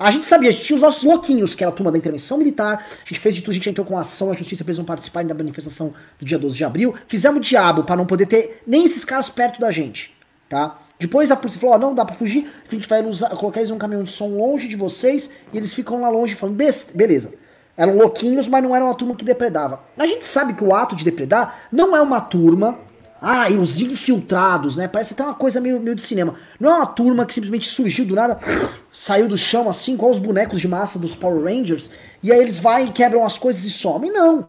A 0.00 0.10
gente 0.10 0.24
sabia, 0.24 0.48
a 0.48 0.52
gente 0.52 0.64
tinha 0.64 0.76
os 0.76 0.80
nossos 0.80 1.04
louquinhos, 1.04 1.54
que 1.54 1.62
era 1.62 1.70
a 1.70 1.74
turma 1.74 1.92
da 1.92 1.98
intervenção 1.98 2.38
militar, 2.38 2.86
a 2.90 3.06
gente 3.06 3.20
fez 3.20 3.34
de 3.34 3.42
tudo, 3.42 3.50
a 3.50 3.54
gente 3.56 3.68
entrou 3.68 3.86
com 3.86 3.98
ação, 3.98 4.30
a 4.30 4.34
justiça 4.34 4.64
pra 4.64 4.70
eles 4.70 4.78
não 4.78 4.84
participarem 4.86 5.28
da 5.28 5.34
manifestação 5.34 5.92
do 6.18 6.24
dia 6.24 6.38
12 6.38 6.56
de 6.56 6.64
abril, 6.64 6.94
fizemos 7.06 7.46
diabo 7.46 7.84
para 7.84 7.96
não 7.96 8.06
poder 8.06 8.24
ter 8.24 8.62
nem 8.66 8.82
esses 8.82 9.04
caras 9.04 9.28
perto 9.28 9.60
da 9.60 9.70
gente, 9.70 10.16
tá? 10.48 10.78
Depois 10.98 11.30
a 11.30 11.36
polícia 11.36 11.60
falou, 11.60 11.74
ó, 11.74 11.78
não 11.78 11.94
dá 11.94 12.06
pra 12.06 12.14
fugir, 12.14 12.50
a 12.66 12.74
gente 12.74 12.88
vai 12.88 13.04
usar, 13.04 13.28
colocar 13.36 13.60
eles 13.60 13.68
num 13.68 13.76
caminhão 13.76 14.02
de 14.02 14.10
som 14.10 14.28
longe 14.38 14.68
de 14.68 14.74
vocês, 14.74 15.28
e 15.52 15.58
eles 15.58 15.74
ficam 15.74 16.00
lá 16.00 16.08
longe 16.08 16.34
falando, 16.34 16.56
beleza. 16.94 17.34
Eram 17.76 17.98
louquinhos, 17.98 18.48
mas 18.48 18.62
não 18.62 18.74
eram 18.74 18.86
uma 18.86 18.94
turma 18.94 19.14
que 19.14 19.24
depredava. 19.24 19.80
A 19.98 20.06
gente 20.06 20.24
sabe 20.24 20.54
que 20.54 20.64
o 20.64 20.74
ato 20.74 20.96
de 20.96 21.04
depredar 21.04 21.68
não 21.70 21.94
é 21.94 22.00
uma 22.00 22.22
turma, 22.22 22.78
ah, 23.20 23.50
e 23.50 23.56
os 23.56 23.80
infiltrados, 23.80 24.76
né? 24.76 24.88
Parece 24.88 25.12
até 25.12 25.22
uma 25.22 25.34
coisa 25.34 25.60
meio, 25.60 25.80
meio 25.80 25.94
de 25.94 26.02
cinema. 26.02 26.34
Não 26.58 26.70
é 26.70 26.76
uma 26.76 26.86
turma 26.86 27.26
que 27.26 27.34
simplesmente 27.34 27.68
surgiu 27.68 28.04
do 28.06 28.14
nada, 28.14 28.38
saiu 28.92 29.28
do 29.28 29.36
chão 29.36 29.68
assim, 29.68 29.94
igual 29.94 30.10
os 30.10 30.18
bonecos 30.18 30.60
de 30.60 30.68
massa 30.68 30.98
dos 30.98 31.14
Power 31.14 31.44
Rangers, 31.44 31.90
e 32.22 32.32
aí 32.32 32.40
eles 32.40 32.58
vai 32.58 32.86
e 32.86 32.92
quebram 32.92 33.24
as 33.24 33.36
coisas 33.36 33.64
e 33.64 33.70
somem. 33.70 34.10
Não. 34.10 34.48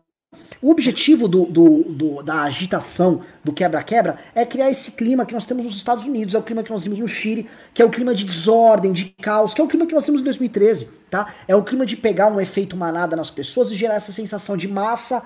O 0.61 0.69
objetivo 0.69 1.27
do, 1.27 1.45
do, 1.45 1.83
do, 1.83 2.23
da 2.23 2.43
agitação, 2.43 3.21
do 3.43 3.51
quebra-quebra, 3.51 4.19
é 4.35 4.45
criar 4.45 4.69
esse 4.69 4.91
clima 4.91 5.25
que 5.25 5.33
nós 5.33 5.45
temos 5.45 5.65
nos 5.65 5.75
Estados 5.75 6.05
Unidos, 6.05 6.35
é 6.35 6.37
o 6.37 6.43
clima 6.43 6.61
que 6.63 6.69
nós 6.69 6.83
vimos 6.83 6.99
no 6.99 7.07
Chile, 7.07 7.49
que 7.73 7.81
é 7.81 7.85
o 7.85 7.89
clima 7.89 8.13
de 8.13 8.23
desordem, 8.23 8.93
de 8.93 9.05
caos, 9.21 9.53
que 9.53 9.59
é 9.59 9.63
o 9.63 9.67
clima 9.67 9.87
que 9.87 9.93
nós 9.93 10.05
temos 10.05 10.21
em 10.21 10.23
2013, 10.23 10.87
tá? 11.09 11.33
É 11.47 11.55
o 11.55 11.63
clima 11.63 11.85
de 11.85 11.97
pegar 11.97 12.27
um 12.27 12.39
efeito 12.39 12.77
manada 12.77 13.15
nas 13.15 13.31
pessoas 13.31 13.71
e 13.71 13.75
gerar 13.75 13.95
essa 13.95 14.11
sensação 14.11 14.55
de 14.55 14.67
massa, 14.67 15.23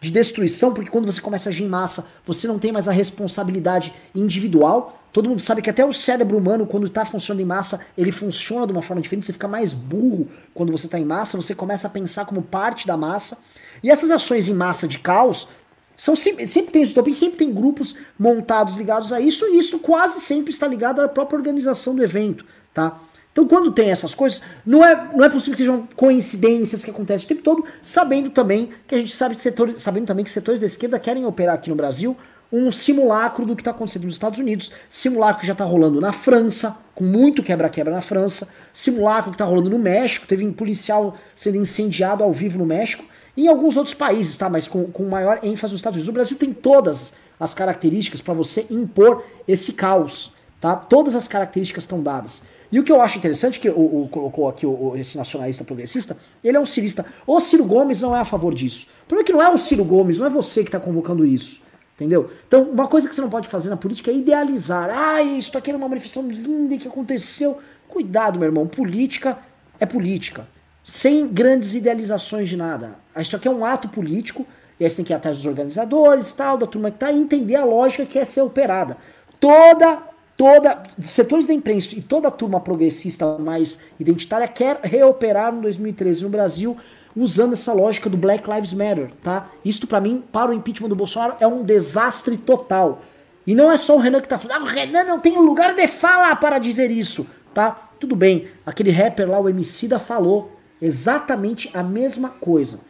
de 0.00 0.10
destruição, 0.10 0.72
porque 0.72 0.90
quando 0.90 1.06
você 1.06 1.20
começa 1.20 1.48
a 1.48 1.50
agir 1.50 1.64
em 1.64 1.68
massa, 1.68 2.06
você 2.26 2.46
não 2.46 2.58
tem 2.58 2.72
mais 2.72 2.86
a 2.86 2.92
responsabilidade 2.92 3.92
individual. 4.14 5.00
Todo 5.12 5.28
mundo 5.28 5.40
sabe 5.40 5.62
que 5.62 5.70
até 5.70 5.84
o 5.84 5.92
cérebro 5.92 6.36
humano, 6.36 6.66
quando 6.66 6.86
está 6.86 7.04
funcionando 7.04 7.40
em 7.40 7.46
massa, 7.46 7.80
ele 7.96 8.12
funciona 8.12 8.66
de 8.66 8.72
uma 8.72 8.82
forma 8.82 9.02
diferente, 9.02 9.26
você 9.26 9.32
fica 9.32 9.48
mais 9.48 9.72
burro 9.72 10.28
quando 10.54 10.70
você 10.70 10.86
está 10.86 10.98
em 10.98 11.04
massa, 11.04 11.36
você 11.36 11.54
começa 11.54 11.86
a 11.86 11.90
pensar 11.90 12.26
como 12.26 12.42
parte 12.42 12.86
da 12.86 12.96
massa. 12.96 13.38
E 13.82 13.90
essas 13.90 14.10
ações 14.10 14.48
em 14.48 14.54
massa 14.54 14.86
de 14.86 14.98
caos 14.98 15.48
são 15.96 16.14
sempre, 16.14 16.46
sempre 16.46 16.72
tem 16.72 16.84
utopia, 16.84 17.12
sempre 17.12 17.38
tem 17.38 17.52
grupos 17.52 17.96
montados 18.16 18.76
ligados 18.76 19.12
a 19.12 19.20
isso, 19.20 19.44
e 19.46 19.58
isso 19.58 19.80
quase 19.80 20.20
sempre 20.20 20.52
está 20.52 20.66
ligado 20.68 21.00
à 21.00 21.08
própria 21.08 21.36
organização 21.36 21.94
do 21.96 22.04
evento, 22.04 22.44
tá? 22.72 23.00
Então, 23.32 23.46
quando 23.46 23.70
tem 23.70 23.90
essas 23.90 24.14
coisas, 24.14 24.42
não 24.66 24.84
é, 24.84 25.10
não 25.14 25.24
é 25.24 25.28
possível 25.28 25.52
que 25.52 25.58
sejam 25.58 25.88
coincidências 25.94 26.84
que 26.84 26.90
acontecem 26.90 27.24
o 27.24 27.28
tempo 27.28 27.42
todo, 27.42 27.64
sabendo 27.80 28.30
também 28.30 28.70
que 28.86 28.94
a 28.94 28.98
gente 28.98 29.14
sabe 29.14 29.36
que 29.36 29.40
setores, 29.40 29.80
sabendo 29.80 30.06
também 30.06 30.24
que 30.24 30.30
setores 30.30 30.60
da 30.60 30.66
esquerda 30.66 30.98
querem 30.98 31.24
operar 31.24 31.54
aqui 31.54 31.70
no 31.70 31.76
Brasil 31.76 32.16
um 32.52 32.72
simulacro 32.72 33.44
do 33.44 33.54
que 33.54 33.60
está 33.60 33.70
acontecendo 33.70 34.04
nos 34.04 34.14
Estados 34.14 34.38
Unidos, 34.38 34.72
simulacro 34.88 35.42
que 35.42 35.46
já 35.46 35.52
está 35.52 35.64
rolando 35.64 36.00
na 36.00 36.12
França, 36.12 36.78
com 36.94 37.04
muito 37.04 37.42
quebra-quebra 37.42 37.92
na 37.92 38.00
França, 38.00 38.48
simulacro 38.72 39.30
que 39.30 39.34
está 39.34 39.44
rolando 39.44 39.68
no 39.68 39.78
México, 39.78 40.26
teve 40.26 40.46
um 40.46 40.52
policial 40.52 41.16
sendo 41.34 41.58
incendiado 41.58 42.24
ao 42.24 42.32
vivo 42.32 42.58
no 42.58 42.64
México, 42.64 43.04
e 43.36 43.44
em 43.44 43.48
alguns 43.48 43.76
outros 43.76 43.94
países, 43.94 44.36
tá? 44.36 44.48
Mas 44.48 44.66
com, 44.66 44.84
com 44.90 45.04
maior 45.04 45.38
ênfase 45.44 45.72
nos 45.72 45.78
Estados 45.78 45.96
Unidos. 45.96 46.08
O 46.08 46.12
Brasil 46.12 46.36
tem 46.36 46.52
todas 46.52 47.14
as 47.38 47.54
características 47.54 48.20
para 48.20 48.34
você 48.34 48.66
impor 48.68 49.22
esse 49.46 49.72
caos, 49.72 50.32
tá? 50.60 50.74
Todas 50.74 51.14
as 51.14 51.28
características 51.28 51.84
estão 51.84 52.02
dadas. 52.02 52.42
E 52.70 52.78
o 52.78 52.84
que 52.84 52.92
eu 52.92 53.00
acho 53.00 53.18
interessante, 53.18 53.58
que 53.58 53.68
o, 53.70 54.02
o 54.02 54.08
colocou 54.08 54.48
aqui 54.48 54.66
o, 54.66 54.94
esse 54.96 55.16
nacionalista 55.16 55.64
progressista, 55.64 56.16
ele 56.44 56.56
é 56.56 56.60
um 56.60 56.66
cirista. 56.66 57.04
O 57.26 57.40
Ciro 57.40 57.64
Gomes 57.64 58.00
não 58.00 58.14
é 58.14 58.20
a 58.20 58.24
favor 58.24 58.54
disso. 58.54 58.86
O 59.04 59.08
problema 59.08 59.24
é 59.24 59.26
que 59.26 59.32
não 59.32 59.42
é 59.42 59.48
o 59.48 59.58
Ciro 59.58 59.84
Gomes, 59.84 60.18
não 60.18 60.26
é 60.26 60.30
você 60.30 60.62
que 60.62 60.68
está 60.68 60.78
convocando 60.78 61.24
isso. 61.24 61.62
Entendeu? 61.94 62.30
Então, 62.46 62.62
uma 62.62 62.86
coisa 62.86 63.08
que 63.08 63.14
você 63.14 63.20
não 63.20 63.30
pode 63.30 63.48
fazer 63.48 63.70
na 63.70 63.76
política 63.76 64.10
é 64.10 64.14
idealizar. 64.14 64.88
Ah, 64.90 65.22
isso 65.22 65.56
aqui 65.58 65.70
era 65.70 65.76
uma 65.76 65.88
manifestação 65.88 66.30
linda 66.30 66.76
que 66.76 66.86
aconteceu. 66.86 67.58
Cuidado, 67.88 68.38
meu 68.38 68.46
irmão. 68.46 68.66
Política 68.66 69.38
é 69.80 69.86
política 69.86 70.46
sem 70.88 71.28
grandes 71.28 71.74
idealizações 71.74 72.48
de 72.48 72.56
nada. 72.56 72.92
Isso 73.14 73.36
aqui 73.36 73.46
é 73.46 73.50
um 73.50 73.62
ato 73.62 73.90
político, 73.90 74.46
e 74.80 74.84
aí 74.84 74.88
você 74.88 74.96
tem 74.96 75.04
que 75.04 75.12
ir 75.12 75.16
atrás 75.16 75.36
dos 75.36 75.44
organizadores, 75.44 76.32
tal, 76.32 76.56
da 76.56 76.66
turma 76.66 76.90
que 76.90 76.96
tá, 76.96 77.12
e 77.12 77.18
entender 77.18 77.56
a 77.56 77.64
lógica 77.64 78.06
que 78.06 78.18
é 78.18 78.24
ser 78.24 78.40
operada. 78.40 78.96
Toda, 79.38 79.98
toda, 80.38 80.82
setores 81.02 81.46
da 81.46 81.52
imprensa 81.52 81.94
e 81.94 82.00
toda 82.00 82.28
a 82.28 82.30
turma 82.30 82.60
progressista 82.60 83.36
mais 83.38 83.78
identitária 84.00 84.48
quer 84.48 84.80
reoperar 84.82 85.52
no 85.52 85.60
2013 85.60 86.22
no 86.22 86.30
Brasil, 86.30 86.76
usando 87.14 87.52
essa 87.52 87.74
lógica 87.74 88.08
do 88.08 88.16
Black 88.16 88.48
Lives 88.48 88.72
Matter, 88.72 89.10
tá? 89.22 89.50
Isto 89.62 89.86
para 89.86 90.00
mim, 90.00 90.24
para 90.32 90.50
o 90.50 90.54
impeachment 90.54 90.88
do 90.88 90.96
Bolsonaro, 90.96 91.34
é 91.40 91.46
um 91.46 91.62
desastre 91.62 92.36
total. 92.38 93.02
E 93.46 93.54
não 93.54 93.70
é 93.70 93.76
só 93.76 93.96
o 93.96 93.98
Renan 93.98 94.20
que 94.20 94.28
tá 94.28 94.38
falando, 94.38 94.62
ah, 94.62 94.64
o 94.64 94.68
Renan 94.68 95.04
não 95.04 95.18
tem 95.18 95.36
lugar 95.36 95.74
de 95.74 95.86
fala 95.86 96.34
para 96.36 96.58
dizer 96.58 96.90
isso, 96.90 97.26
tá? 97.52 97.90
Tudo 98.00 98.16
bem, 98.16 98.46
aquele 98.64 98.90
rapper 98.90 99.28
lá, 99.28 99.38
o 99.40 99.48
Emicida, 99.48 99.98
falou, 99.98 100.52
Exatamente 100.80 101.70
a 101.74 101.82
mesma 101.82 102.28
coisa. 102.28 102.80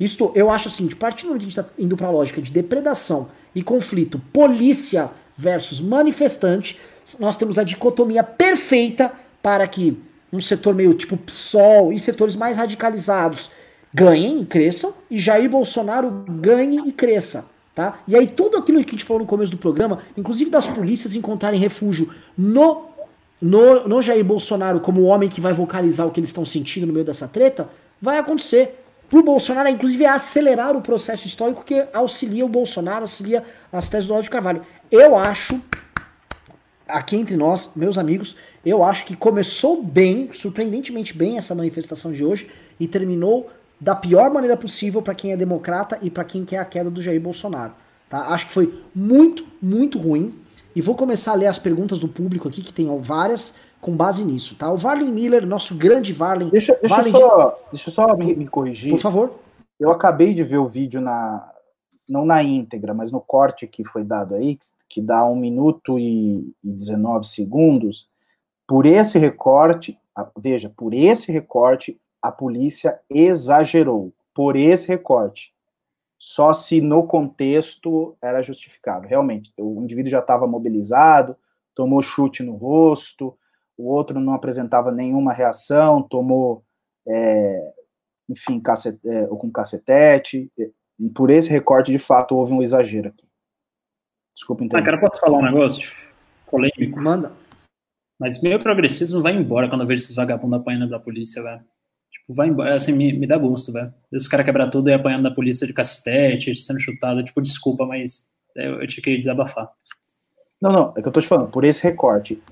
Isto, 0.00 0.32
eu 0.34 0.50
acho 0.50 0.68
assim, 0.68 0.86
de 0.86 0.96
partir 0.96 1.22
do 1.22 1.28
momento 1.28 1.42
que 1.42 1.46
a 1.46 1.50
gente 1.50 1.60
está 1.60 1.82
indo 1.82 1.96
para 1.96 2.08
a 2.08 2.10
lógica 2.10 2.40
de 2.40 2.50
depredação 2.50 3.28
e 3.54 3.62
conflito, 3.62 4.20
polícia 4.32 5.10
versus 5.36 5.80
manifestante, 5.80 6.78
nós 7.18 7.36
temos 7.36 7.58
a 7.58 7.64
dicotomia 7.64 8.22
perfeita 8.22 9.12
para 9.42 9.66
que 9.66 9.98
um 10.32 10.40
setor 10.40 10.74
meio 10.74 10.94
tipo 10.94 11.16
PSOL 11.16 11.92
e 11.92 11.98
setores 11.98 12.34
mais 12.34 12.56
radicalizados 12.56 13.50
ganhem 13.94 14.40
e 14.40 14.44
cresçam, 14.44 14.92
e 15.10 15.18
Jair 15.18 15.48
Bolsonaro 15.48 16.24
ganhe 16.28 16.88
e 16.88 16.92
cresça. 16.92 17.46
Tá? 17.74 18.00
E 18.08 18.16
aí 18.16 18.26
tudo 18.26 18.56
aquilo 18.56 18.82
que 18.82 18.90
a 18.90 18.92
gente 18.92 19.04
falou 19.04 19.22
no 19.22 19.28
começo 19.28 19.52
do 19.52 19.58
programa, 19.58 20.02
inclusive 20.16 20.50
das 20.50 20.66
polícias 20.66 21.14
encontrarem 21.14 21.60
refúgio 21.60 22.10
no 22.36 22.86
no, 23.40 23.86
no 23.86 24.00
Jair 24.00 24.24
Bolsonaro 24.24 24.80
como 24.80 25.02
o 25.02 25.04
homem 25.04 25.28
que 25.28 25.40
vai 25.40 25.52
vocalizar 25.52 26.06
o 26.06 26.10
que 26.10 26.20
eles 26.20 26.30
estão 26.30 26.46
sentindo 26.46 26.86
no 26.86 26.92
meio 26.92 27.04
dessa 27.04 27.28
treta, 27.28 27.68
vai 28.00 28.18
acontecer. 28.18 28.82
Pro 29.08 29.22
Bolsonaro, 29.22 29.68
inclusive, 29.68 30.04
é 30.04 30.08
acelerar 30.08 30.76
o 30.76 30.80
processo 30.80 31.26
histórico 31.28 31.64
que 31.64 31.86
auxilia 31.92 32.44
o 32.44 32.48
Bolsonaro, 32.48 33.02
auxilia 33.02 33.44
as 33.72 33.88
teses 33.88 34.08
do 34.08 34.14
Olavo 34.14 34.28
Carvalho. 34.28 34.62
Eu 34.90 35.16
acho, 35.16 35.60
aqui 36.86 37.16
entre 37.16 37.36
nós, 37.36 37.70
meus 37.74 37.98
amigos, 37.98 38.36
eu 38.64 38.82
acho 38.82 39.04
que 39.04 39.16
começou 39.16 39.82
bem, 39.82 40.32
surpreendentemente 40.32 41.16
bem, 41.16 41.38
essa 41.38 41.54
manifestação 41.54 42.12
de 42.12 42.24
hoje 42.24 42.48
e 42.78 42.86
terminou 42.86 43.50
da 43.80 43.94
pior 43.94 44.30
maneira 44.30 44.56
possível 44.56 45.02
para 45.02 45.14
quem 45.14 45.32
é 45.32 45.36
democrata 45.36 45.98
e 46.00 46.10
para 46.10 46.24
quem 46.24 46.44
quer 46.44 46.58
a 46.58 46.64
queda 46.64 46.90
do 46.90 47.02
Jair 47.02 47.20
Bolsonaro. 47.20 47.72
Tá? 48.08 48.28
Acho 48.28 48.46
que 48.46 48.52
foi 48.52 48.82
muito, 48.94 49.44
muito 49.60 49.98
ruim. 49.98 50.34
E 50.74 50.80
vou 50.80 50.94
começar 50.94 51.32
a 51.32 51.34
ler 51.34 51.46
as 51.46 51.58
perguntas 51.58 51.98
do 51.98 52.06
público 52.06 52.46
aqui, 52.48 52.60
que 52.60 52.72
tem 52.72 52.86
várias, 53.00 53.54
com 53.80 53.96
base 53.96 54.22
nisso, 54.22 54.56
tá? 54.56 54.70
O 54.70 54.76
Varley 54.76 55.10
Miller, 55.10 55.46
nosso 55.46 55.74
grande 55.74 56.12
Varley. 56.12 56.50
Deixa, 56.50 56.76
deixa, 56.80 56.94
Varley 56.94 57.12
só, 57.12 57.48
de... 57.48 57.70
deixa 57.72 57.88
eu 57.88 57.94
só 57.94 58.14
me, 58.14 58.36
me, 58.36 58.46
corrigir. 58.46 58.90
Por 58.90 59.00
favor. 59.00 59.32
Eu 59.80 59.90
acabei 59.90 60.34
de 60.34 60.44
ver 60.44 60.58
o 60.58 60.66
vídeo 60.66 61.00
na. 61.00 61.50
Não 62.08 62.24
na 62.24 62.42
íntegra, 62.42 62.94
mas 62.94 63.10
no 63.10 63.20
corte 63.20 63.66
que 63.66 63.84
foi 63.84 64.04
dado 64.04 64.34
aí, 64.34 64.58
que 64.88 65.00
dá 65.00 65.24
1 65.24 65.34
minuto 65.36 65.98
e 65.98 66.54
19 66.62 67.26
segundos. 67.26 68.08
Por 68.66 68.86
esse 68.86 69.18
recorte, 69.18 69.98
veja, 70.38 70.72
por 70.76 70.94
esse 70.94 71.32
recorte, 71.32 72.00
a 72.22 72.30
polícia 72.30 73.00
exagerou. 73.10 74.12
Por 74.34 74.56
esse 74.56 74.86
recorte 74.88 75.54
só 76.18 76.52
se 76.52 76.80
no 76.80 77.06
contexto 77.06 78.16
era 78.20 78.42
justificado. 78.42 79.06
Realmente, 79.06 79.52
o 79.58 79.82
indivíduo 79.82 80.10
já 80.10 80.20
estava 80.20 80.46
mobilizado, 80.46 81.36
tomou 81.74 82.00
chute 82.02 82.42
no 82.42 82.56
rosto, 82.56 83.36
o 83.76 83.88
outro 83.90 84.18
não 84.18 84.32
apresentava 84.32 84.90
nenhuma 84.90 85.32
reação, 85.32 86.02
tomou, 86.02 86.64
é, 87.06 87.72
enfim, 88.28 88.58
cacete, 88.58 88.98
é, 89.06 89.26
com 89.26 89.50
cacetete. 89.50 90.50
E 90.98 91.08
por 91.10 91.30
esse 91.30 91.50
recorte, 91.50 91.92
de 91.92 91.98
fato, 91.98 92.36
houve 92.36 92.52
um 92.52 92.62
exagero 92.62 93.08
aqui. 93.08 93.26
Desculpa 94.34 94.64
entender. 94.64 94.82
Ah, 94.82 94.84
cara, 94.84 95.00
posso 95.00 95.20
falar 95.20 95.38
um 95.38 95.44
negócio 95.44 95.90
polêmico? 96.50 97.00
Manda. 97.00 97.32
Mas 98.18 98.40
meu 98.40 98.58
progressismo 98.58 99.22
vai 99.22 99.34
embora 99.34 99.68
quando 99.68 99.82
eu 99.82 99.86
vejo 99.86 100.02
esses 100.02 100.16
vagabundos 100.16 100.58
apanhando 100.58 100.88
da 100.88 100.98
polícia, 100.98 101.42
velho 101.42 101.64
vai 102.28 102.48
embora, 102.48 102.74
assim, 102.74 102.92
me, 102.92 103.12
me 103.12 103.26
dá 103.26 103.38
gosto, 103.38 103.72
velho. 103.72 103.92
Esse 104.12 104.28
cara 104.28 104.44
quebrar 104.44 104.70
tudo 104.70 104.88
e 104.88 104.92
apanhando 104.92 105.24
da 105.24 105.30
polícia 105.30 105.66
de 105.66 105.72
cacetete, 105.72 106.54
sendo 106.54 106.80
chutado, 106.80 107.22
tipo, 107.22 107.40
desculpa, 107.40 107.86
mas 107.86 108.30
eu, 108.54 108.80
eu 108.80 108.86
tinha 108.86 109.02
que 109.02 109.18
desabafar. 109.18 109.70
Não, 110.60 110.72
não, 110.72 110.94
é 110.96 111.02
que 111.02 111.08
eu 111.08 111.12
tô 111.12 111.20
te 111.20 111.28
falando, 111.28 111.50
por 111.50 111.64
esse 111.64 111.82
recorte, 111.82 112.42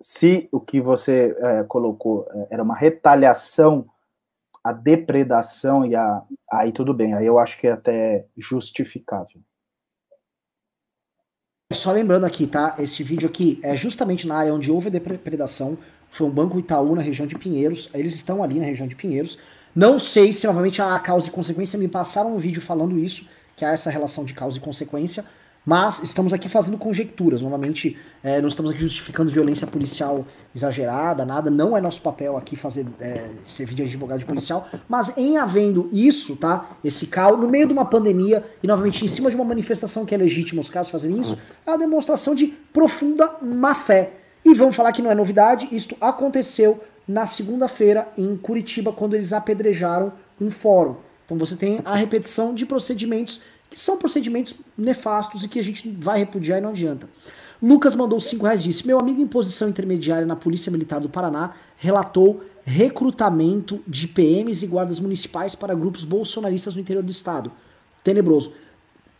se 0.00 0.48
o 0.52 0.60
que 0.60 0.80
você 0.80 1.36
é, 1.38 1.64
colocou 1.64 2.28
é, 2.30 2.54
era 2.54 2.62
uma 2.62 2.76
retaliação 2.76 3.86
à 4.64 4.72
depredação 4.72 5.84
e 5.84 5.94
a 5.94 6.22
aí 6.50 6.72
tudo 6.72 6.94
bem, 6.94 7.14
aí 7.14 7.26
eu 7.26 7.38
acho 7.38 7.58
que 7.58 7.66
é 7.66 7.72
até 7.72 8.26
justificável. 8.36 9.40
Só 11.72 11.92
lembrando 11.92 12.24
aqui, 12.24 12.46
tá? 12.46 12.76
Esse 12.78 13.02
vídeo 13.02 13.28
aqui 13.28 13.60
é 13.62 13.76
justamente 13.76 14.26
na 14.26 14.36
área 14.36 14.54
onde 14.54 14.70
houve 14.70 14.90
depredação, 14.90 15.76
foi 16.14 16.28
um 16.28 16.30
banco 16.30 16.60
Itaú 16.60 16.94
na 16.94 17.02
região 17.02 17.26
de 17.26 17.36
Pinheiros. 17.36 17.90
Eles 17.92 18.14
estão 18.14 18.40
ali 18.40 18.60
na 18.60 18.64
região 18.64 18.86
de 18.86 18.94
Pinheiros. 18.94 19.36
Não 19.74 19.98
sei 19.98 20.32
se 20.32 20.46
novamente 20.46 20.80
há 20.80 20.96
causa 21.00 21.26
e 21.26 21.30
consequência. 21.30 21.76
Me 21.76 21.88
passaram 21.88 22.36
um 22.36 22.38
vídeo 22.38 22.62
falando 22.62 22.96
isso, 22.96 23.28
que 23.56 23.64
há 23.64 23.72
essa 23.72 23.90
relação 23.90 24.24
de 24.24 24.32
causa 24.32 24.56
e 24.56 24.60
consequência. 24.60 25.24
Mas 25.64 26.02
estamos 26.02 26.34
aqui 26.34 26.48
fazendo 26.48 26.76
conjecturas. 26.76 27.40
Novamente, 27.40 27.96
é, 28.22 28.40
não 28.40 28.48
estamos 28.48 28.70
aqui 28.70 28.82
justificando 28.82 29.30
violência 29.30 29.66
policial 29.66 30.26
exagerada, 30.54 31.24
nada. 31.24 31.50
Não 31.50 31.74
é 31.74 31.80
nosso 31.80 32.02
papel 32.02 32.36
aqui 32.36 32.54
fazer 32.54 32.86
é, 33.00 33.30
servir 33.46 33.74
de 33.74 33.82
advogado 33.82 34.18
de 34.18 34.26
policial. 34.26 34.68
Mas 34.86 35.16
em 35.16 35.38
havendo 35.38 35.88
isso, 35.90 36.36
tá? 36.36 36.76
Esse 36.84 37.06
caos, 37.06 37.40
no 37.40 37.48
meio 37.48 37.66
de 37.66 37.72
uma 37.72 37.86
pandemia, 37.86 38.44
e 38.62 38.66
novamente 38.66 39.04
em 39.04 39.08
cima 39.08 39.30
de 39.30 39.36
uma 39.36 39.44
manifestação 39.44 40.04
que 40.04 40.14
é 40.14 40.18
legítima 40.18 40.60
os 40.60 40.68
casos 40.68 40.92
fazerem 40.92 41.18
isso, 41.18 41.38
é 41.66 41.70
uma 41.70 41.78
demonstração 41.78 42.34
de 42.34 42.48
profunda 42.72 43.30
má 43.40 43.74
fé 43.74 44.12
E 44.44 44.52
vamos 44.52 44.76
falar 44.76 44.92
que 44.92 45.00
não 45.00 45.10
é 45.10 45.14
novidade, 45.14 45.68
isto 45.72 45.96
aconteceu 45.98 46.82
na 47.08 47.26
segunda-feira 47.26 48.08
em 48.18 48.36
Curitiba, 48.36 48.92
quando 48.92 49.14
eles 49.14 49.32
apedrejaram 49.32 50.12
um 50.38 50.50
fórum. 50.50 50.96
Então 51.24 51.38
você 51.38 51.56
tem 51.56 51.80
a 51.84 51.96
repetição 51.96 52.54
de 52.54 52.66
procedimentos 52.66 53.40
que 53.74 53.80
são 53.80 53.98
procedimentos 53.98 54.54
nefastos 54.78 55.42
e 55.42 55.48
que 55.48 55.58
a 55.58 55.62
gente 55.62 55.90
vai 55.90 56.20
repudiar 56.20 56.58
e 56.58 56.60
não 56.60 56.70
adianta. 56.70 57.08
Lucas 57.60 57.96
mandou 57.96 58.20
5 58.20 58.44
reais 58.44 58.62
disse: 58.62 58.86
Meu 58.86 59.00
amigo 59.00 59.20
em 59.20 59.26
posição 59.26 59.68
intermediária 59.68 60.24
na 60.24 60.36
Polícia 60.36 60.70
Militar 60.70 61.00
do 61.00 61.08
Paraná 61.08 61.54
relatou 61.76 62.44
recrutamento 62.64 63.80
de 63.84 64.06
PMs 64.06 64.62
e 64.62 64.68
guardas 64.68 65.00
municipais 65.00 65.56
para 65.56 65.74
grupos 65.74 66.04
bolsonaristas 66.04 66.76
no 66.76 66.82
interior 66.82 67.02
do 67.02 67.10
estado. 67.10 67.50
Tenebroso. 68.04 68.54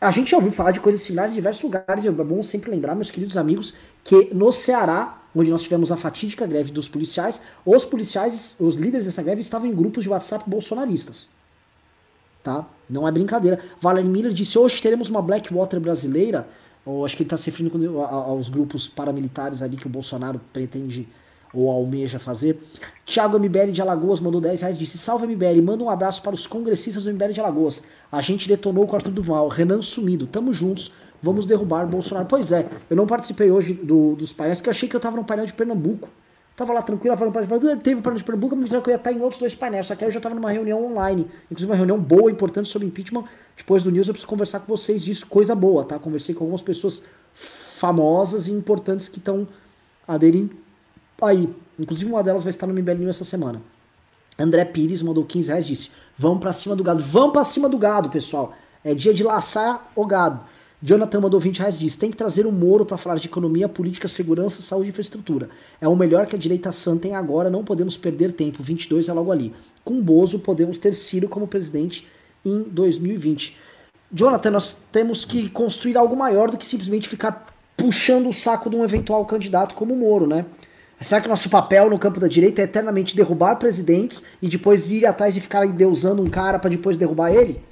A 0.01 0.13
gente 0.13 0.31
já 0.31 0.37
ouviu 0.37 0.53
falar 0.53 0.71
de 0.71 0.79
coisas 0.79 1.03
similares 1.03 1.33
em 1.33 1.35
diversos 1.35 1.65
lugares, 1.65 2.05
e 2.05 2.09
é 2.09 2.13
bom 2.13 2.41
sempre 2.41 2.71
lembrar, 2.71 2.95
meus 2.95 3.11
queridos 3.11 3.37
amigos, 3.37 3.75
que 4.05 4.33
no 4.33 4.53
Ceará, 4.53 5.21
onde 5.35 5.51
nós 5.51 5.63
tivemos 5.63 5.91
a 5.91 5.97
fatídica 5.97 6.47
greve 6.47 6.71
dos 6.71 6.89
policiais, 6.89 7.41
os 7.67 7.85
policiais, 7.85 8.55
os 8.61 8.77
líderes 8.77 9.07
dessa 9.07 9.23
greve 9.23 9.41
estavam 9.41 9.67
em 9.67 9.75
grupos 9.75 10.05
de 10.05 10.11
WhatsApp 10.11 10.49
bolsonaristas. 10.49 11.29
Tá? 12.45 12.69
Não 12.89 13.09
é 13.09 13.11
brincadeira. 13.11 13.59
Valerie 13.81 14.09
Miller 14.09 14.33
disse: 14.33 14.59
hoje 14.59 14.81
teremos 14.81 15.09
uma 15.09 15.23
Blackwater 15.23 15.81
brasileira. 15.81 16.47
Ou 16.85 17.07
acho 17.07 17.17
que 17.17 17.23
ele 17.23 17.29
está 17.29 17.39
se 17.39 17.47
referindo 17.47 17.99
aos 18.03 18.51
grupos 18.51 18.87
paramilitares 18.87 19.63
ali 19.63 19.79
que 19.79 19.87
o 19.87 19.91
Bolsonaro 19.91 20.39
pretende 20.53 21.09
ou 21.55 21.71
almeja 21.71 22.19
fazer. 22.19 22.61
Thiago 23.07 23.39
MBL 23.39 23.71
de 23.71 23.81
Alagoas 23.81 24.21
mandou 24.21 24.41
10 24.41 24.61
reais, 24.61 24.79
disse, 24.79 24.99
salve 24.99 25.27
MBL, 25.27 25.63
manda 25.63 25.83
um 25.83 25.89
abraço 25.89 26.21
para 26.21 26.35
os 26.35 26.47
congressistas 26.47 27.05
do 27.05 27.13
MBL 27.13 27.33
de 27.33 27.41
Alagoas. 27.41 27.83
A 28.13 28.21
gente 28.21 28.47
detonou 28.47 28.87
o 28.87 28.95
Arthur 28.95 29.13
Duval, 29.13 29.49
Renan 29.49 29.81
sumido, 29.81 30.27
tamo 30.27 30.53
juntos, 30.53 30.93
vamos 31.23 31.47
derrubar 31.47 31.87
Bolsonaro. 31.87 32.27
Pois 32.27 32.53
é, 32.53 32.69
eu 32.91 32.97
não 32.97 33.07
participei 33.07 33.51
hoje 33.51 33.73
do, 33.73 34.15
dos 34.17 34.33
painéis, 34.33 34.59
porque 34.59 34.69
eu 34.69 34.73
achei 34.73 34.89
que 34.89 34.97
eu 34.97 35.01
tava 35.01 35.17
no 35.17 35.25
painel 35.25 35.47
de 35.47 35.55
Pernambuco. 35.55 36.11
Tava 36.57 36.73
lá 36.73 36.83
tranquilo, 36.83 37.17
falando 37.17 37.33
para 37.33 37.47
Pernambuco, 37.47 37.83
teve 37.83 37.99
o 37.99 38.03
painel 38.03 38.19
de 38.19 38.25
Pernambuco, 38.25 38.55
mas 38.55 38.71
que 38.71 38.77
eu 38.77 38.83
ia 38.89 38.95
estar 38.95 39.13
em 39.13 39.21
outros 39.21 39.41
dois 39.41 39.57
painéis, 39.57 39.87
só 39.87 39.97
que 39.97 40.05
aí 40.05 40.09
eu 40.09 40.13
já 40.15 40.21
tava 40.21 40.37
numa 40.37 40.53
reunião 40.53 40.85
online, 40.85 41.29
inclusive 41.51 41.69
uma 41.69 41.77
reunião 41.77 41.99
boa, 41.99 42.31
importante 42.31 42.69
sobre 42.69 42.87
impeachment. 42.87 43.25
Depois 43.57 43.83
do 43.83 43.91
News 43.91 44.07
eu 44.07 44.15
preciso 44.15 44.29
conversar 44.29 44.61
com 44.61 44.67
vocês 44.67 45.03
disso, 45.03 45.27
coisa 45.27 45.55
boa, 45.55 45.85
tá? 45.85 45.99
Conversei 45.99 46.33
com 46.33 46.45
algumas 46.45 46.63
pessoas 46.63 47.03
famosas 47.35 48.47
e 48.47 48.53
importantes 48.53 49.09
que 49.09 49.19
estão 49.19 49.49
aderindo 50.07 50.55
aí. 51.21 51.53
Inclusive 51.79 52.09
uma 52.11 52.23
delas 52.23 52.45
vai 52.45 52.51
estar 52.51 52.69
no 52.69 52.73
MBL 52.73 52.99
News 52.99 53.17
essa 53.17 53.25
semana. 53.25 53.61
André 54.39 54.65
Pires 54.65 55.03
mandou 55.03 55.25
15 55.25 55.49
reais 55.49 55.67
disse: 55.67 55.91
Vamos 56.17 56.41
pra 56.41 56.53
cima 56.53 56.77
do 56.77 56.85
gado. 56.85 57.03
Vamos 57.03 57.33
pra 57.33 57.45
cima 57.45 57.69
do 57.69 57.79
gado, 57.79 58.09
pessoal. 58.11 58.55
É 58.85 58.95
dia 58.95 59.13
de 59.13 59.23
laçar 59.23 59.91
o 59.95 60.07
gado. 60.07 60.41
Jonathan 60.87 61.19
mandou 61.19 61.41
20 61.41 61.61
reais 61.61 61.79
disse: 61.79 61.99
Tem 61.99 62.11
que 62.11 62.17
trazer 62.17 62.45
o 62.45 62.53
Moro 62.53 62.85
para 62.85 62.99
falar 62.99 63.17
de 63.17 63.27
economia, 63.27 63.67
política, 63.67 64.07
segurança, 64.07 64.61
saúde 64.61 64.89
e 64.89 64.91
infraestrutura. 64.91 65.49
É 65.81 65.89
o 65.89 65.97
melhor 65.97 66.27
que 66.27 66.37
a 66.37 66.39
direita 66.39 66.71
sã 66.71 66.99
tem 66.99 67.15
agora, 67.15 67.49
não 67.49 67.65
podemos 67.65 67.97
perder 67.97 68.33
tempo. 68.33 68.63
22 68.63 69.09
é 69.09 69.13
logo 69.15 69.33
ali. 69.33 69.55
Com 69.83 69.99
Bozo, 70.03 70.41
podemos 70.41 70.77
ter 70.77 70.95
Ciro 70.95 71.27
como 71.27 71.49
presidente 71.49 72.07
em 72.45 72.65
2020. 72.65 73.57
Jonathan, 74.13 74.51
nós 74.51 74.77
temos 74.93 75.25
que 75.25 75.49
construir 75.49 75.97
algo 75.97 76.15
maior 76.15 76.51
do 76.51 76.59
que 76.59 76.67
simplesmente 76.67 77.09
ficar 77.09 77.47
puxando 77.75 78.29
o 78.29 78.33
saco 78.33 78.69
de 78.69 78.77
um 78.77 78.85
eventual 78.85 79.25
candidato 79.25 79.75
como 79.75 79.95
o 79.95 79.97
Moro, 79.97 80.27
né? 80.27 80.45
Será 81.01 81.19
que 81.23 81.29
nosso 81.29 81.49
papel 81.49 81.89
no 81.89 81.99
campo 81.99 82.21
da 82.21 82.29
direita 82.29 82.61
é 82.61 82.65
eternamente 82.67 83.17
derrubar 83.17 83.57
presidentes 83.57 84.23
e 84.41 84.49
depois 84.49 84.91
ir 84.91 85.07
atrás 85.07 85.33
de 85.33 85.41
ficar 85.41 85.65
endeusando 85.65 86.23
um 86.23 86.29
cara 86.29 86.59
para 86.59 86.69
depois 86.69 86.99
derrubar 86.99 87.33
ele? 87.33 87.63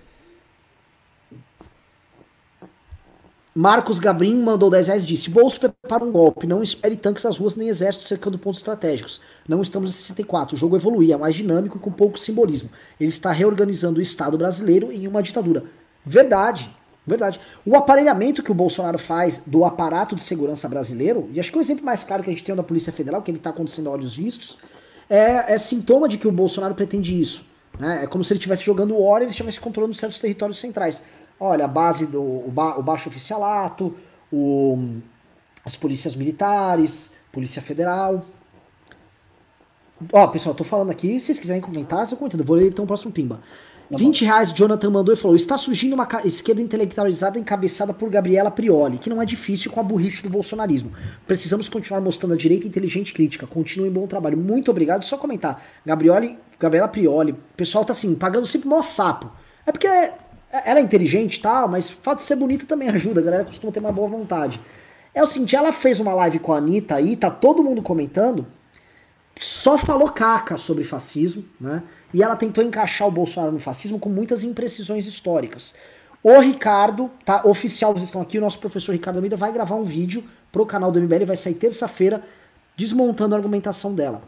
Marcos 3.55 3.99
Gabrin 3.99 4.35
mandou 4.43 4.71
10 4.71 4.87
reais 4.87 5.07
disse: 5.07 5.29
Bolso 5.29 5.61
prepara 5.61 6.03
um 6.03 6.11
golpe, 6.11 6.47
não 6.47 6.63
espere 6.63 6.97
tanques 6.97 7.25
nas 7.25 7.37
ruas 7.37 7.55
nem 7.55 7.69
exército 7.69 8.05
cercando 8.05 8.39
pontos 8.39 8.61
estratégicos. 8.61 9.21
Não 9.47 9.61
estamos 9.61 9.91
em 9.91 9.93
64. 9.93 10.55
O 10.57 10.59
jogo 10.59 10.77
evoluía, 10.77 11.19
mais 11.19 11.35
dinâmico 11.35 11.77
e 11.77 11.81
com 11.81 11.93
pouco 11.93 12.19
simbolismo. 12.19 12.71
Ele 12.99 13.11
está 13.11 13.31
reorganizando 13.31 13.99
o 13.99 14.03
Estado 14.03 14.39
brasileiro 14.39 14.91
em 14.91 15.07
uma 15.07 15.23
ditadura. 15.23 15.65
Verdade. 16.05 16.75
Verdade. 17.07 17.41
O 17.67 17.77
aparelhamento 17.77 18.43
que 18.43 18.53
o 18.53 18.55
Bolsonaro 18.55 18.99
faz 18.99 19.43
do 19.47 19.65
aparato 19.65 20.15
de 20.15 20.23
segurança 20.23 20.69
brasileiro, 20.69 21.29
e 21.33 21.41
acho 21.41 21.51
que 21.51 21.59
o 21.59 21.61
exemplo 21.61 21.85
mais 21.85 22.05
claro 22.05 22.23
que 22.23 22.31
a 22.31 22.33
gente 22.33 22.45
tem 22.45 22.53
é 22.53 22.57
da 22.57 22.63
Polícia 22.63 22.93
Federal, 22.93 23.21
que 23.21 23.31
ele 23.31 23.39
está 23.39 23.51
acontecendo 23.51 23.89
a 23.89 23.93
olhos 23.93 24.17
vistos, 24.17 24.57
é, 25.11 25.53
é, 25.53 25.59
sintoma 25.59 26.09
de 26.09 26.17
que 26.17 26.29
o 26.29 26.33
Bolsonaro 26.33 26.75
pretende 26.75 27.21
isso. 27.21 27.45
Né? 27.79 28.05
É 28.05 28.07
como 28.07 28.23
se 28.23 28.33
ele 28.33 28.39
estivesse 28.39 28.65
jogando 28.65 28.97
War 28.97 29.21
e 29.21 29.25
ele 29.25 29.31
estivesse 29.31 29.61
controlando 29.61 29.95
certos 29.95 30.19
territórios 30.21 30.59
centrais. 30.59 31.03
Olha, 31.45 31.65
a 31.65 31.69
base 31.69 32.07
do 32.07 32.23
o, 32.23 32.51
ba, 32.53 32.79
o 32.79 32.85
baixo 32.85 33.09
oficialato, 33.09 33.93
o, 34.33 35.01
as 35.65 35.75
polícias 35.75 36.15
militares, 36.15 37.11
Polícia 37.33 37.61
Federal. 37.61 38.25
Ó, 40.13 40.29
pessoal, 40.29 40.55
tô 40.55 40.63
falando 40.63 40.91
aqui, 40.91 41.19
se 41.19 41.27
vocês 41.27 41.41
quiserem 41.41 41.61
comentar, 41.61 42.09
eu 42.09 42.17
comentando. 42.17 42.45
Vou 42.45 42.55
ler 42.55 42.69
então 42.69 42.85
o 42.85 42.87
próximo 42.87 43.11
pimba. 43.11 43.41
20 43.91 44.21
tá 44.21 44.25
reais 44.25 44.53
Jonathan 44.53 44.89
mandou 44.89 45.13
e 45.13 45.17
falou: 45.17 45.35
está 45.35 45.59
surgindo 45.59 45.95
uma 45.95 46.07
esquerda 46.25 46.63
intelectualizada 46.63 47.41
encabeçada 47.41 47.93
por 47.93 48.09
Gabriela 48.09 48.49
Prioli, 48.51 48.99
que 48.99 49.11
não 49.11 49.21
é 49.21 49.27
difícil 49.27 49.73
com 49.73 49.81
a 49.81 49.83
burrice 49.83 50.23
do 50.23 50.31
bolsonarismo. 50.31 50.93
Precisamos 51.27 51.69
continuar 51.69 52.01
mostrando 52.01 52.35
a 52.35 52.37
direita 52.37 52.69
inteligente 52.69 53.09
e 53.09 53.15
crítica. 53.15 53.49
Continuem 53.49 53.91
bom 53.91 54.07
trabalho. 54.07 54.39
Muito 54.39 54.71
obrigado. 54.71 55.05
Só 55.05 55.19
comentar. 55.19 55.61
Gabrioli, 55.85 56.39
Gabriela 56.61 56.87
Prioli, 56.87 57.33
o 57.33 57.57
pessoal 57.57 57.85
tá 57.85 57.91
assim, 57.91 58.15
pagando 58.15 58.47
sempre 58.47 58.69
mó 58.69 58.81
sapo. 58.81 59.29
É 59.67 59.73
porque 59.73 59.89
ela 60.53 60.81
é 60.81 60.83
inteligente 60.83 61.37
e 61.37 61.41
tal, 61.41 61.67
mas 61.67 61.89
o 61.89 61.95
fato 61.95 62.19
de 62.19 62.27
ser 62.27 62.37
bonita 62.37 62.67
também 62.67 62.89
ajuda. 62.91 63.21
A 63.21 63.25
galera 63.25 63.45
costuma 63.45 63.73
ter 63.73 63.81
uma 63.81 63.91
boa 63.91 64.07
vontade. 64.07 64.61
É 65.15 65.23
o 65.23 65.27
seguinte, 65.27 65.57
ela 65.57 65.73
fez 65.73 65.99
uma 65.99 66.15
live 66.15 66.39
com 66.39 66.53
a 66.53 66.59
Anitta 66.59 66.95
aí, 66.95 67.17
tá 67.17 67.31
todo 67.31 67.63
mundo 67.63 67.83
comentando, 67.83 68.47
só 69.39 69.77
falou 69.77 70.09
caca 70.11 70.57
sobre 70.57 70.85
fascismo, 70.85 71.45
né? 71.61 71.83
E 72.15 72.23
ela 72.23 72.37
tentou 72.37 72.63
encaixar 72.63 73.09
o 73.09 73.11
Bolsonaro 73.11 73.53
no 73.53 73.59
fascismo 73.59 73.99
com 73.99 74.09
muitas 74.09 74.45
imprecisões 74.45 75.07
históricas. 75.07 75.75
O 76.23 76.39
Ricardo, 76.39 77.11
tá 77.25 77.43
oficial, 77.45 77.93
vocês 77.93 78.05
estão 78.05 78.23
aqui, 78.23 78.39
o 78.39 78.41
nosso 78.41 78.59
professor 78.59 78.93
Ricardo 78.93 79.17
Almeida 79.17 79.37
vai 79.37 79.53
gravar 79.53 79.75
um 79.75 79.85
vídeo 79.85 80.23
pro 80.53 80.65
canal 80.65 80.93
do 80.93 81.01
MBL, 81.01 81.25
vai 81.27 81.37
sair 81.37 81.55
terça-feira, 81.55 82.23
desmontando 82.77 83.35
a 83.35 83.39
argumentação 83.39 83.95
dela. 83.95 84.23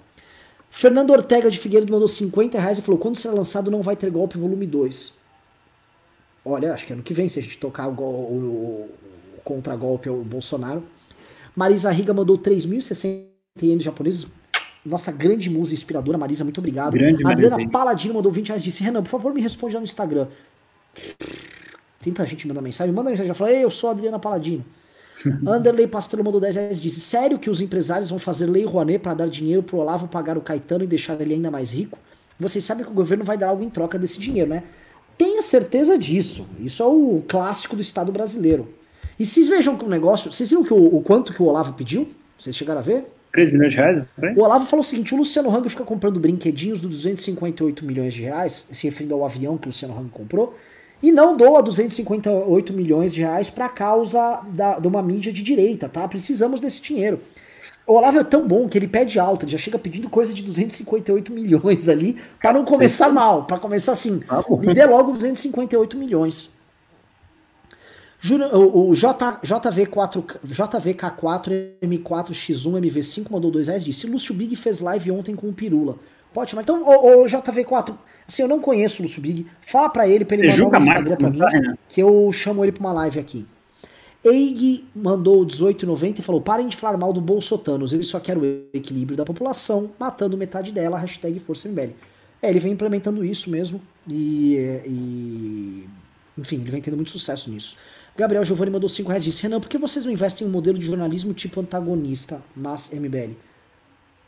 Fernando 0.70 1.10
Ortega 1.10 1.50
de 1.50 1.58
Figueiredo 1.58 1.92
mandou 1.92 2.08
50 2.08 2.58
reais 2.58 2.78
e 2.78 2.82
falou: 2.82 2.98
quando 2.98 3.16
será 3.16 3.32
lançado 3.32 3.70
não 3.70 3.80
vai 3.80 3.94
ter 3.94 4.10
golpe 4.10 4.36
volume 4.36 4.66
2. 4.66 5.23
Olha, 6.44 6.74
acho 6.74 6.86
que 6.86 6.92
ano 6.92 7.02
que 7.02 7.14
vem, 7.14 7.28
se 7.28 7.38
a 7.38 7.42
gente 7.42 7.58
tocar 7.58 7.88
o, 7.88 7.92
o, 7.92 8.90
o 9.36 9.40
contra-golpe 9.42 10.08
ao 10.08 10.16
Bolsonaro. 10.16 10.82
Marisa 11.56 11.90
Riga 11.90 12.12
mandou 12.12 12.36
3.060 12.38 13.24
ienes 13.62 13.84
japoneses 13.84 14.26
nossa 14.84 15.10
grande 15.10 15.48
musa 15.48 15.72
inspiradora, 15.72 16.18
Marisa, 16.18 16.44
muito 16.44 16.58
obrigado. 16.58 16.92
Grande 16.92 17.24
Adriana 17.26 17.56
Marisa. 17.56 17.70
Paladino 17.70 18.14
mandou 18.14 18.30
20 18.30 18.48
reais 18.48 18.62
disse: 18.62 18.82
Renan, 18.82 19.02
por 19.02 19.08
favor, 19.08 19.32
me 19.32 19.40
responde 19.40 19.74
lá 19.74 19.80
no 19.80 19.84
Instagram. 19.84 20.26
Tenta 22.02 22.26
gente 22.26 22.46
mandar 22.46 22.60
mensagem. 22.60 22.92
Manda 22.92 23.08
mensagem, 23.08 23.28
já 23.28 23.34
fala, 23.34 23.50
eu 23.52 23.70
sou 23.70 23.88
a 23.88 23.92
Adriana 23.92 24.18
Paladino. 24.18 24.64
Anderley 25.46 25.86
Pastrello 25.86 26.24
mandou 26.24 26.40
10 26.40 26.56
reais 26.56 26.80
disse: 26.82 27.00
Sério 27.00 27.38
que 27.38 27.48
os 27.48 27.62
empresários 27.62 28.10
vão 28.10 28.18
fazer 28.18 28.44
lei 28.46 28.66
Rouanet 28.66 28.98
para 28.98 29.14
dar 29.14 29.28
dinheiro 29.28 29.62
pro 29.62 29.78
Olavo 29.78 30.06
pagar 30.06 30.36
o 30.36 30.42
Caetano 30.42 30.84
e 30.84 30.86
deixar 30.86 31.18
ele 31.18 31.32
ainda 31.32 31.50
mais 31.50 31.72
rico? 31.72 31.98
Vocês 32.38 32.64
sabem 32.64 32.84
que 32.84 32.90
o 32.90 32.94
governo 32.94 33.24
vai 33.24 33.38
dar 33.38 33.48
algo 33.48 33.62
em 33.62 33.70
troca 33.70 33.98
desse 33.98 34.18
dinheiro, 34.20 34.50
né? 34.50 34.64
Tenha 35.16 35.42
certeza 35.42 35.96
disso. 35.96 36.46
Isso 36.60 36.82
é 36.82 36.86
o 36.86 37.22
clássico 37.28 37.76
do 37.76 37.82
Estado 37.82 38.10
brasileiro. 38.10 38.68
E 39.18 39.24
vocês 39.24 39.48
vejam 39.48 39.76
que 39.76 39.84
o 39.84 39.88
negócio. 39.88 40.32
Vocês 40.32 40.50
viram 40.50 40.64
que 40.64 40.72
o, 40.72 40.96
o 40.96 41.02
quanto 41.02 41.32
que 41.32 41.42
o 41.42 41.46
Olavo 41.46 41.74
pediu? 41.74 42.08
Vocês 42.38 42.56
chegaram 42.56 42.80
a 42.80 42.82
ver? 42.82 43.04
3 43.32 43.50
milhões 43.50 43.72
de 43.72 43.78
reais? 43.78 44.02
Foi? 44.18 44.32
O 44.34 44.42
Olavo 44.42 44.64
falou 44.64 44.82
o 44.82 44.86
seguinte: 44.86 45.14
o 45.14 45.18
Luciano 45.18 45.54
Hang 45.54 45.68
fica 45.68 45.84
comprando 45.84 46.18
brinquedinhos 46.20 46.80
de 46.80 46.88
258 46.88 47.84
milhões 47.84 48.14
de 48.14 48.22
reais, 48.22 48.66
se 48.70 48.86
referindo 48.86 49.14
ao 49.14 49.24
avião 49.24 49.58
que 49.58 49.66
o 49.66 49.70
Luciano 49.70 49.96
Hang 49.98 50.08
comprou, 50.10 50.56
e 51.02 51.12
não 51.12 51.36
doa 51.36 51.62
258 51.62 52.72
milhões 52.72 53.12
de 53.12 53.20
reais 53.20 53.50
para 53.50 53.68
causa 53.68 54.40
da, 54.48 54.78
de 54.78 54.86
uma 54.86 55.02
mídia 55.02 55.32
de 55.32 55.42
direita, 55.42 55.88
tá? 55.88 56.06
Precisamos 56.08 56.60
desse 56.60 56.80
dinheiro. 56.80 57.20
O 57.86 57.94
Olavo 57.94 58.18
é 58.18 58.24
tão 58.24 58.46
bom 58.46 58.66
que 58.66 58.78
ele 58.78 58.88
pede 58.88 59.18
alto, 59.18 59.44
ele 59.44 59.52
já 59.52 59.58
chega 59.58 59.78
pedindo 59.78 60.08
coisa 60.08 60.32
de 60.32 60.42
258 60.42 61.32
milhões 61.32 61.88
ali, 61.88 62.16
para 62.40 62.52
não 62.52 62.64
começar 62.64 63.10
mal, 63.10 63.44
para 63.44 63.58
começar 63.58 63.92
assim, 63.92 64.22
ah, 64.28 64.42
me 64.58 64.72
dê 64.72 64.86
logo 64.86 65.12
258 65.12 65.96
milhões. 65.96 66.50
O, 68.54 68.88
o 68.88 68.94
J, 68.94 69.38
JV4, 69.44 70.24
JVK4 70.46 71.72
M4X1 71.82 72.80
MV5 72.80 73.30
mandou 73.30 73.50
2 73.50 73.68
reais 73.68 73.84
disse: 73.84 74.06
Lúcio 74.06 74.34
Big 74.34 74.56
fez 74.56 74.80
live 74.80 75.10
ontem 75.10 75.36
com 75.36 75.50
o 75.50 75.52
Pirula. 75.52 75.96
Pode 76.32 76.50
chamar. 76.50 76.62
Então, 76.62 76.82
o, 76.82 77.22
o 77.22 77.26
JV4, 77.26 77.94
assim, 78.26 78.40
eu 78.40 78.48
não 78.48 78.60
conheço 78.60 79.02
o 79.02 79.02
Lúcio 79.02 79.20
Big. 79.20 79.46
Fala 79.60 79.90
pra 79.90 80.08
ele, 80.08 80.24
pra 80.24 80.38
ele 80.38 80.48
mandar 80.48 80.78
um 80.78 80.82
Instagram 80.82 81.16
pra 81.16 81.30
mim, 81.30 81.38
tá, 81.38 81.76
que 81.86 82.00
eu 82.00 82.32
chamo 82.32 82.64
ele 82.64 82.72
pra 82.72 82.80
uma 82.80 82.92
live 82.94 83.20
aqui. 83.20 83.46
Eig 84.24 84.84
mandou 84.94 85.44
18,90 85.44 86.18
e 86.18 86.22
falou: 86.22 86.40
parem 86.40 86.66
de 86.68 86.76
falar 86.76 86.96
mal 86.96 87.12
do 87.12 87.20
Bolsotanos, 87.20 87.92
ele 87.92 88.04
só 88.04 88.18
quer 88.18 88.38
o 88.38 88.44
equilíbrio 88.72 89.16
da 89.16 89.24
população, 89.24 89.90
matando 89.98 90.36
metade 90.36 90.72
dela, 90.72 90.98
hashtag 90.98 91.38
Força 91.40 91.68
MBL. 91.68 91.90
É, 92.40 92.48
ele 92.48 92.58
vem 92.58 92.72
implementando 92.72 93.24
isso 93.24 93.50
mesmo 93.50 93.80
e, 94.08 94.56
e 94.86 95.88
enfim, 96.36 96.56
ele 96.56 96.70
vem 96.70 96.80
tendo 96.80 96.96
muito 96.96 97.10
sucesso 97.10 97.50
nisso. 97.50 97.76
Gabriel 98.16 98.44
Giovanni 98.44 98.70
mandou 98.70 98.88
5 98.88 99.08
reais 99.08 99.24
disse: 99.24 99.42
Renan, 99.42 99.60
por 99.60 99.68
que 99.68 99.76
vocês 99.76 100.04
não 100.04 100.12
investem 100.12 100.46
em 100.46 100.50
um 100.50 100.52
modelo 100.52 100.78
de 100.78 100.86
jornalismo 100.86 101.34
tipo 101.34 101.60
antagonista, 101.60 102.42
mas 102.56 102.90
MBL? 102.92 103.32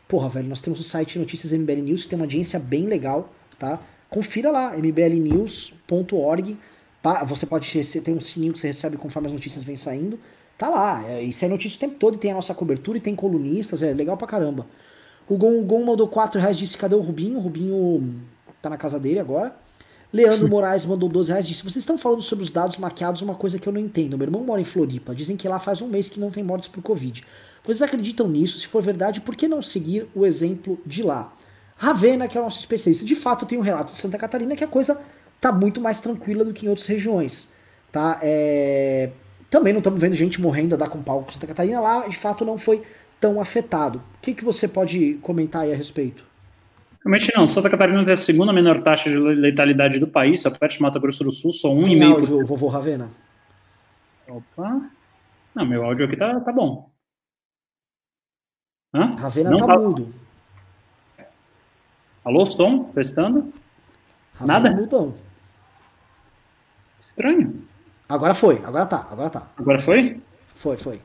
Porra, 0.07 0.29
velho, 0.29 0.47
nós 0.47 0.61
temos 0.61 0.79
o 0.79 0.83
site 0.83 1.19
Notícias 1.19 1.51
MBL 1.51 1.81
News, 1.81 2.03
que 2.03 2.09
tem 2.09 2.17
uma 2.17 2.25
audiência 2.25 2.59
bem 2.59 2.85
legal, 2.85 3.33
tá? 3.59 3.79
Confira 4.09 4.51
lá, 4.51 4.77
mblnews.org. 4.77 6.57
Você 7.25 7.45
pode 7.45 7.71
ter 8.01 8.11
um 8.11 8.19
sininho 8.19 8.53
que 8.53 8.59
você 8.59 8.67
recebe 8.67 8.97
conforme 8.97 9.27
as 9.27 9.33
notícias 9.33 9.63
vêm 9.63 9.75
saindo. 9.75 10.19
Tá 10.57 10.69
lá, 10.69 11.03
é, 11.07 11.21
isso 11.21 11.45
é 11.45 11.47
notícia 11.47 11.77
o 11.77 11.79
tempo 11.79 11.95
todo, 11.99 12.15
e 12.15 12.17
tem 12.17 12.31
a 12.31 12.33
nossa 12.33 12.53
cobertura, 12.53 12.97
e 12.97 13.01
tem 13.01 13.15
colunistas, 13.15 13.83
é 13.83 13.93
legal 13.93 14.17
pra 14.17 14.27
caramba. 14.27 14.65
O 15.29 15.37
Gon, 15.37 15.59
o 15.59 15.63
Gon 15.63 15.83
mandou 15.85 16.07
4 16.07 16.39
reais, 16.41 16.57
disse, 16.57 16.75
cadê 16.75 16.95
o 16.95 16.99
Rubinho? 16.99 17.37
O 17.37 17.41
Rubinho 17.41 18.15
tá 18.61 18.69
na 18.69 18.77
casa 18.77 18.99
dele 18.99 19.19
agora. 19.19 19.55
Leandro 20.11 20.47
Moraes 20.49 20.83
mandou 20.83 21.07
12 21.07 21.29
reais, 21.29 21.47
disse, 21.47 21.61
vocês 21.61 21.77
estão 21.77 21.97
falando 21.97 22.23
sobre 22.23 22.43
os 22.43 22.51
dados 22.51 22.77
maquiados, 22.77 23.21
uma 23.21 23.35
coisa 23.35 23.59
que 23.59 23.67
eu 23.67 23.73
não 23.73 23.79
entendo. 23.79 24.17
Meu 24.17 24.25
irmão 24.25 24.43
mora 24.43 24.59
em 24.59 24.63
Floripa, 24.63 25.13
dizem 25.13 25.37
que 25.37 25.47
lá 25.47 25.59
faz 25.59 25.81
um 25.81 25.87
mês 25.87 26.09
que 26.09 26.19
não 26.19 26.31
tem 26.31 26.43
mortes 26.43 26.69
por 26.69 26.81
Covid. 26.81 27.23
Vocês 27.63 27.81
acreditam 27.81 28.27
nisso? 28.27 28.57
Se 28.57 28.65
for 28.65 28.81
verdade, 28.81 29.21
por 29.21 29.35
que 29.35 29.47
não 29.47 29.61
seguir 29.61 30.07
o 30.15 30.25
exemplo 30.25 30.79
de 30.85 31.03
lá? 31.03 31.33
Ravena, 31.75 32.27
que 32.27 32.35
é 32.35 32.41
o 32.41 32.43
nosso 32.43 32.59
especialista, 32.59 33.05
de 33.05 33.15
fato 33.15 33.45
tem 33.45 33.59
um 33.59 33.61
relato 33.61 33.91
de 33.91 33.99
Santa 33.99 34.17
Catarina 34.17 34.55
que 34.55 34.63
a 34.63 34.67
coisa 34.67 34.99
tá 35.39 35.51
muito 35.51 35.79
mais 35.79 35.99
tranquila 35.99 36.43
do 36.43 36.53
que 36.53 36.65
em 36.65 36.69
outras 36.69 36.87
regiões. 36.87 37.47
Tá? 37.91 38.19
É... 38.21 39.09
Também 39.49 39.71
não 39.71 39.79
estamos 39.79 39.99
vendo 39.99 40.13
gente 40.13 40.41
morrendo 40.41 40.75
a 40.75 40.77
dar 40.77 40.89
com 40.89 41.01
pau 41.01 41.23
com 41.23 41.31
Santa 41.31 41.47
Catarina. 41.47 41.79
Lá, 41.79 42.07
de 42.07 42.17
fato, 42.17 42.43
não 42.43 42.57
foi 42.57 42.83
tão 43.19 43.39
afetado. 43.39 43.99
O 43.99 44.21
que, 44.21 44.33
que 44.33 44.43
você 44.43 44.67
pode 44.67 45.15
comentar 45.21 45.63
aí 45.63 45.73
a 45.73 45.75
respeito? 45.75 46.23
Realmente 47.03 47.31
não. 47.35 47.47
Santa 47.47 47.69
Catarina 47.69 48.03
tem 48.03 48.13
a 48.13 48.17
segunda 48.17 48.51
menor 48.51 48.81
taxa 48.81 49.09
de 49.09 49.17
letalidade 49.17 49.99
do 49.99 50.07
país, 50.07 50.41
só 50.41 50.51
perto 50.51 50.73
de 50.73 50.81
Mato 50.81 50.99
Grosso 50.99 51.23
do 51.23 51.31
Sul, 51.31 51.51
só 51.51 51.73
um 51.73 51.83
e 51.83 51.95
meio. 51.95 52.15
áudio, 52.15 52.45
vovô 52.45 52.67
Ravena? 52.67 53.09
Opa. 54.29 54.89
Não, 55.55 55.65
meu 55.65 55.85
áudio 55.85 56.05
aqui 56.05 56.17
tá, 56.17 56.39
tá 56.41 56.51
bom. 56.51 56.89
Hã? 58.93 59.15
Ravena 59.15 59.51
não 59.51 59.57
tá, 59.57 59.67
tá 59.67 59.79
mudo. 59.79 60.13
Alô, 62.25 62.45
som? 62.45 62.83
Testando? 62.93 63.53
Ravena 64.35 64.59
Nada? 64.59 64.75
Mudão. 64.75 65.26
Estranho. 67.07 67.63
Agora 68.07 68.33
foi, 68.33 68.61
agora 68.63 68.85
tá, 68.85 69.07
agora 69.09 69.29
tá. 69.29 69.47
Agora 69.57 69.79
foi? 69.79 70.17
Foi, 70.55 70.77
foi. 70.77 70.99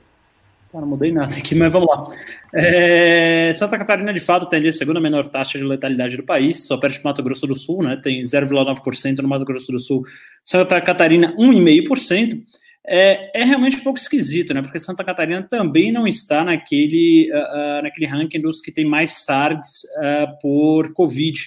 Ah, 0.75 0.81
não 0.81 0.89
mudei 0.89 1.13
nada 1.13 1.35
aqui, 1.37 1.55
mas 1.55 1.71
vamos 1.71 1.89
lá. 1.89 2.11
É, 2.55 3.53
Santa 3.55 3.77
Catarina, 3.77 4.13
de 4.13 4.21
fato, 4.21 4.47
tem 4.47 4.67
a 4.67 4.73
segunda 4.73 5.01
menor 5.01 5.27
taxa 5.27 5.59
de 5.59 5.65
letalidade 5.65 6.17
do 6.17 6.23
país, 6.23 6.67
só 6.67 6.79
perto 6.79 6.97
de 6.97 7.05
Mato 7.05 7.23
Grosso 7.23 7.47
do 7.47 7.55
Sul, 7.55 7.83
né? 7.83 8.01
Tem 8.03 8.23
0,9% 8.23 9.19
no 9.19 9.29
Mato 9.29 9.45
Grosso 9.45 9.71
do 9.71 9.79
Sul. 9.79 10.05
Santa 10.43 10.81
Catarina, 10.81 11.35
1,5%. 11.37 12.43
É, 12.85 13.43
é 13.43 13.45
realmente 13.45 13.77
um 13.77 13.81
pouco 13.81 13.99
esquisito, 13.99 14.55
né? 14.55 14.63
Porque 14.63 14.79
Santa 14.79 15.05
Catarina 15.05 15.43
também 15.43 15.93
não 15.93 16.07
está 16.07 16.43
naquele, 16.43 17.31
uh, 17.33 17.79
uh, 17.79 17.83
naquele 17.83 18.07
ranking 18.07 18.41
dos 18.41 18.61
que 18.61 18.73
tem 18.73 18.85
mais 18.85 19.25
SARS 19.25 19.85
uh, 19.99 20.39
por 20.41 20.93
Covid. 20.95 21.39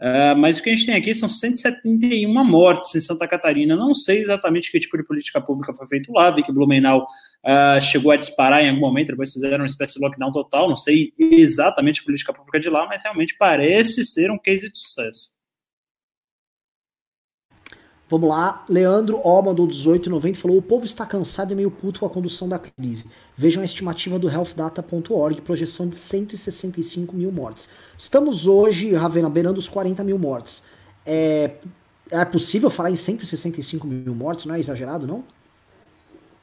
Uh, 0.00 0.36
mas 0.36 0.58
o 0.58 0.62
que 0.62 0.70
a 0.70 0.74
gente 0.74 0.86
tem 0.86 0.96
aqui 0.96 1.14
são 1.14 1.28
171 1.28 2.44
mortes 2.44 2.94
em 2.94 3.00
Santa 3.00 3.26
Catarina. 3.28 3.76
Não 3.76 3.94
sei 3.94 4.20
exatamente 4.20 4.70
que 4.70 4.80
tipo 4.80 4.96
de 4.96 5.04
política 5.04 5.40
pública 5.40 5.72
foi 5.72 5.86
feito 5.86 6.12
lá. 6.12 6.30
Vi 6.30 6.42
que 6.42 6.52
Blumenau 6.52 7.06
uh, 7.44 7.80
chegou 7.80 8.10
a 8.12 8.16
disparar 8.16 8.62
em 8.62 8.68
algum 8.68 8.80
momento, 8.80 9.08
depois 9.08 9.32
fizeram 9.32 9.58
uma 9.58 9.66
espécie 9.66 9.94
de 9.94 10.04
lockdown 10.04 10.32
total. 10.32 10.68
Não 10.68 10.76
sei 10.76 11.12
exatamente 11.18 12.00
a 12.00 12.04
política 12.04 12.32
pública 12.32 12.60
de 12.60 12.68
lá, 12.68 12.86
mas 12.86 13.02
realmente 13.02 13.36
parece 13.38 14.04
ser 14.04 14.30
um 14.30 14.38
case 14.38 14.70
de 14.70 14.78
sucesso. 14.78 15.33
Vamos 18.08 18.28
lá, 18.28 18.64
Leandro 18.68 19.18
O 19.24 19.42
mandou 19.42 19.66
18,90 19.66 20.36
falou: 20.36 20.58
o 20.58 20.62
povo 20.62 20.84
está 20.84 21.06
cansado 21.06 21.52
e 21.52 21.56
meio 21.56 21.70
puto 21.70 22.00
com 22.00 22.06
a 22.06 22.10
condução 22.10 22.48
da 22.48 22.58
crise. 22.58 23.06
Vejam 23.36 23.62
a 23.62 23.64
estimativa 23.64 24.18
do 24.18 24.28
healthdata.org, 24.28 25.40
projeção 25.40 25.88
de 25.88 25.96
165 25.96 27.16
mil 27.16 27.32
mortes. 27.32 27.68
Estamos 27.96 28.46
hoje, 28.46 28.94
Ravena, 28.94 29.30
beirando 29.30 29.58
os 29.58 29.68
40 29.68 30.04
mil 30.04 30.18
mortes. 30.18 30.62
É, 31.06 31.52
é 32.10 32.24
possível 32.24 32.68
falar 32.68 32.90
em 32.90 32.96
165 32.96 33.86
mil 33.86 34.14
mortes? 34.14 34.44
Não 34.44 34.54
é 34.54 34.58
exagerado, 34.58 35.06
não? 35.06 35.24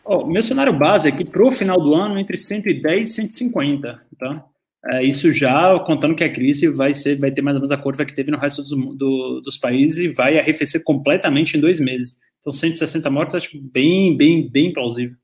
Oh, 0.04 0.26
meu 0.26 0.42
cenário 0.42 0.74
base 0.74 1.08
é 1.08 1.12
que 1.12 1.24
para 1.24 1.46
o 1.46 1.52
final 1.52 1.80
do 1.80 1.94
ano, 1.94 2.18
entre 2.18 2.38
110 2.38 3.08
e 3.08 3.14
150, 3.14 4.02
tá? 4.18 4.46
É, 4.84 5.04
isso 5.04 5.32
já 5.32 5.80
contando 5.82 6.16
que 6.16 6.24
a 6.24 6.32
crise 6.32 6.68
vai 6.68 6.92
ser, 6.92 7.20
vai 7.20 7.32
ter 7.32 7.42
mais 7.42 7.56
ou 7.56 7.62
menos 7.62 7.72
a 7.72 7.78
curva 7.78 8.04
que 8.04 8.16
teve 8.16 8.32
no 8.32 8.38
resto 8.38 8.64
dos, 8.64 8.72
do, 8.72 9.42
dos 9.42 9.58
países 9.58 10.00
e 10.00 10.08
vai 10.08 10.40
arrefecer 10.40 10.84
completamente 10.84 11.56
em 11.56 11.60
dois 11.62 11.80
meses. 11.80 12.20
Então, 12.40 12.52
160 12.52 13.08
mortes, 13.12 13.36
acho 13.36 13.62
bem, 13.62 14.18
bem, 14.18 14.50
bem 14.50 14.74
plausível. 14.74 15.16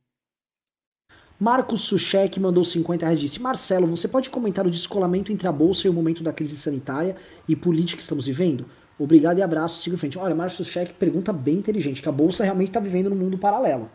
Marcos 1.40 1.82
Suchek 1.82 2.40
mandou 2.40 2.64
50 2.64 3.06
reais 3.06 3.20
disse: 3.20 3.42
Marcelo, 3.42 3.88
você 3.88 4.08
pode 4.08 4.30
comentar 4.30 4.66
o 4.66 4.72
descolamento 4.72 5.32
entre 5.32 5.48
a 5.48 5.52
bolsa 5.52 5.88
e 5.88 5.90
o 5.90 5.94
momento 5.94 6.24
da 6.24 6.34
crise 6.34 6.56
sanitária 6.56 7.16
e 7.48 7.56
política 7.56 7.98
que 7.98 8.04
estamos 8.04 8.26
vivendo? 8.26 8.66
Obrigado 9.00 9.38
e 9.38 9.42
abraço, 9.42 9.82
siga 9.82 9.96
em 9.96 10.00
frente. 10.00 10.18
Olha, 10.18 10.34
Marcos 10.34 10.58
Suchek 10.58 10.94
pergunta 10.94 11.32
bem 11.34 11.56
inteligente, 11.56 12.02
que 12.02 12.10
a 12.10 12.12
bolsa 12.12 12.44
realmente 12.44 12.70
está 12.70 12.80
vivendo 12.80 13.10
num 13.10 13.16
mundo 13.16 13.38
paralelo. 13.38 13.90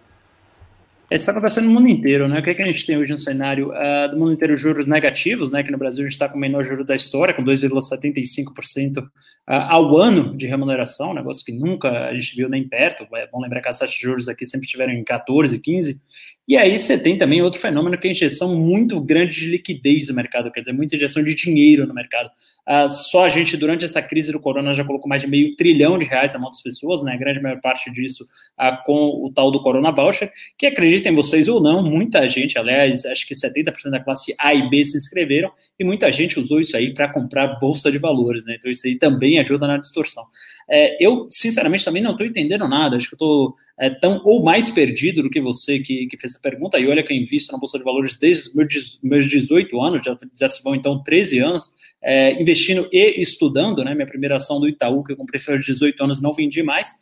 Isso 1.14 1.22
está 1.22 1.32
acontecendo 1.32 1.66
no 1.66 1.72
mundo 1.72 1.89
inteiro, 1.89 2.28
né? 2.28 2.39
O 2.39 2.43
que, 2.43 2.51
é 2.51 2.55
que 2.55 2.62
a 2.62 2.66
gente 2.66 2.86
tem 2.86 2.97
hoje 2.97 3.12
no 3.12 3.18
cenário 3.18 3.70
uh, 3.70 4.10
do 4.10 4.18
mundo 4.18 4.32
inteiro? 4.32 4.56
Juros 4.56 4.86
negativos, 4.86 5.51
né? 5.51 5.62
Que 5.62 5.70
no 5.70 5.78
Brasil 5.78 6.01
a 6.01 6.05
gente 6.05 6.12
está 6.12 6.28
com 6.28 6.36
o 6.36 6.40
menor 6.40 6.64
juro 6.64 6.84
da 6.84 6.94
história, 6.94 7.34
com 7.34 7.43
2,75% 7.44 8.98
uh, 8.98 9.09
ao 9.47 9.97
ano 9.97 10.36
de 10.36 10.47
remuneração, 10.47 11.10
um 11.10 11.14
negócio 11.14 11.44
que 11.44 11.52
nunca 11.52 12.09
a 12.09 12.14
gente 12.14 12.36
viu 12.36 12.48
nem 12.48 12.68
perto. 12.68 13.06
É 13.14 13.26
bom 13.26 13.40
lembrar 13.40 13.60
que 13.60 13.68
as 13.68 13.78
taxas 13.78 13.97
de 13.97 14.02
juros 14.02 14.28
aqui 14.28 14.47
sempre 14.47 14.66
estiveram 14.66 14.93
em 14.93 15.05
14, 15.05 15.59
15. 15.60 16.01
E 16.47 16.56
aí 16.56 16.77
você 16.77 16.98
tem 16.98 17.16
também 17.16 17.40
outro 17.40 17.60
fenômeno 17.60 17.97
que 17.97 18.06
é 18.06 18.10
a 18.10 18.12
injeção 18.12 18.56
muito 18.56 19.01
grande 19.01 19.40
de 19.40 19.47
liquidez 19.47 20.09
no 20.09 20.14
mercado, 20.14 20.51
quer 20.51 20.60
dizer, 20.60 20.73
muita 20.73 20.97
injeção 20.97 21.23
de 21.23 21.35
dinheiro 21.35 21.86
no 21.86 21.94
mercado. 21.94 22.31
Uh, 22.69 22.89
só 22.89 23.24
a 23.24 23.28
gente, 23.28 23.56
durante 23.56 23.85
essa 23.85 24.02
crise 24.02 24.32
do 24.32 24.40
corona, 24.40 24.74
já 24.74 24.85
colocou 24.85 25.09
mais 25.09 25.20
de 25.20 25.28
meio 25.28 25.55
trilhão 25.56 25.98
de 25.98 26.05
reais 26.05 26.32
na 26.32 26.40
mão 26.40 26.51
das 26.51 26.60
pessoas, 26.60 27.02
né? 27.02 27.12
A 27.12 27.16
grande 27.16 27.40
maior 27.40 27.60
parte 27.60 27.90
disso 27.93 28.24
uh, 28.60 28.85
com 28.85 29.24
o 29.24 29.32
tal 29.32 29.51
do 29.51 29.62
Corona 29.62 29.93
Voucher, 29.93 30.32
que 30.59 30.66
acreditem 30.66 31.14
vocês 31.14 31.48
ou 31.48 31.60
não, 31.60 31.82
muita 31.82 32.27
gente, 32.27 32.59
aliás, 32.59 33.05
acho 33.05 33.27
que 33.27 33.35
70% 33.35 33.90
da 33.90 34.01
classe 34.01 34.35
A 34.39 34.55
e 34.55 34.69
B 34.69 34.85
se 34.85 34.97
inscreveram, 34.97 35.51
e 35.78 35.85
muita 35.85 36.10
gente 36.10 36.39
usou 36.39 36.60
isso 36.60 36.77
aí 36.77 36.93
para 36.93 37.09
comprar 37.09 37.59
bolsa 37.60 37.90
de 37.90 37.98
valores, 37.98 38.44
né? 38.44 38.56
Então 38.59 38.70
isso 38.70 38.86
aí 38.86 38.97
também 38.97 39.39
ajuda 39.39 39.66
na 39.66 39.77
distorção. 39.77 40.24
É, 40.70 41.05
eu, 41.05 41.26
sinceramente, 41.30 41.84
também 41.84 42.02
não 42.02 42.12
estou 42.12 42.26
entendendo 42.26 42.66
nada. 42.68 42.97
Acho 42.97 43.09
que 43.09 43.14
estou 43.14 43.55
é, 43.78 43.90
tão 43.90 44.20
ou 44.24 44.43
mais 44.43 44.70
perdido 44.70 45.22
do 45.22 45.30
que 45.30 45.40
você 45.40 45.78
que, 45.78 46.06
que 46.06 46.18
fez 46.18 46.32
essa 46.32 46.43
pergunta. 46.43 46.78
E 46.78 46.86
olha 46.86 47.02
que 47.02 47.12
eu 47.12 47.16
invisto 47.16 47.52
na 47.52 47.59
Bolsa 47.59 47.78
de 47.78 47.84
Valores 47.84 48.16
desde 48.16 48.55
meus, 48.56 48.98
meus 49.02 49.26
18 49.26 49.80
anos, 49.80 50.02
já, 50.05 50.16
já 50.39 50.48
se 50.48 50.62
vão 50.62 50.74
então 50.74 51.02
13 51.02 51.39
anos, 51.40 51.72
é, 52.02 52.40
investindo 52.40 52.89
e 52.93 53.20
estudando. 53.20 53.84
Né? 53.84 53.94
Minha 53.94 54.06
primeira 54.06 54.36
ação 54.36 54.60
do 54.60 54.68
Itaú, 54.68 55.05
que 55.05 55.12
eu 55.12 55.16
comprei 55.16 55.40
foi 55.40 55.55
aos 55.55 55.64
18 55.64 56.02
anos, 56.05 56.22
não 56.22 56.32
vendi 56.32 56.62
mais. 56.62 56.93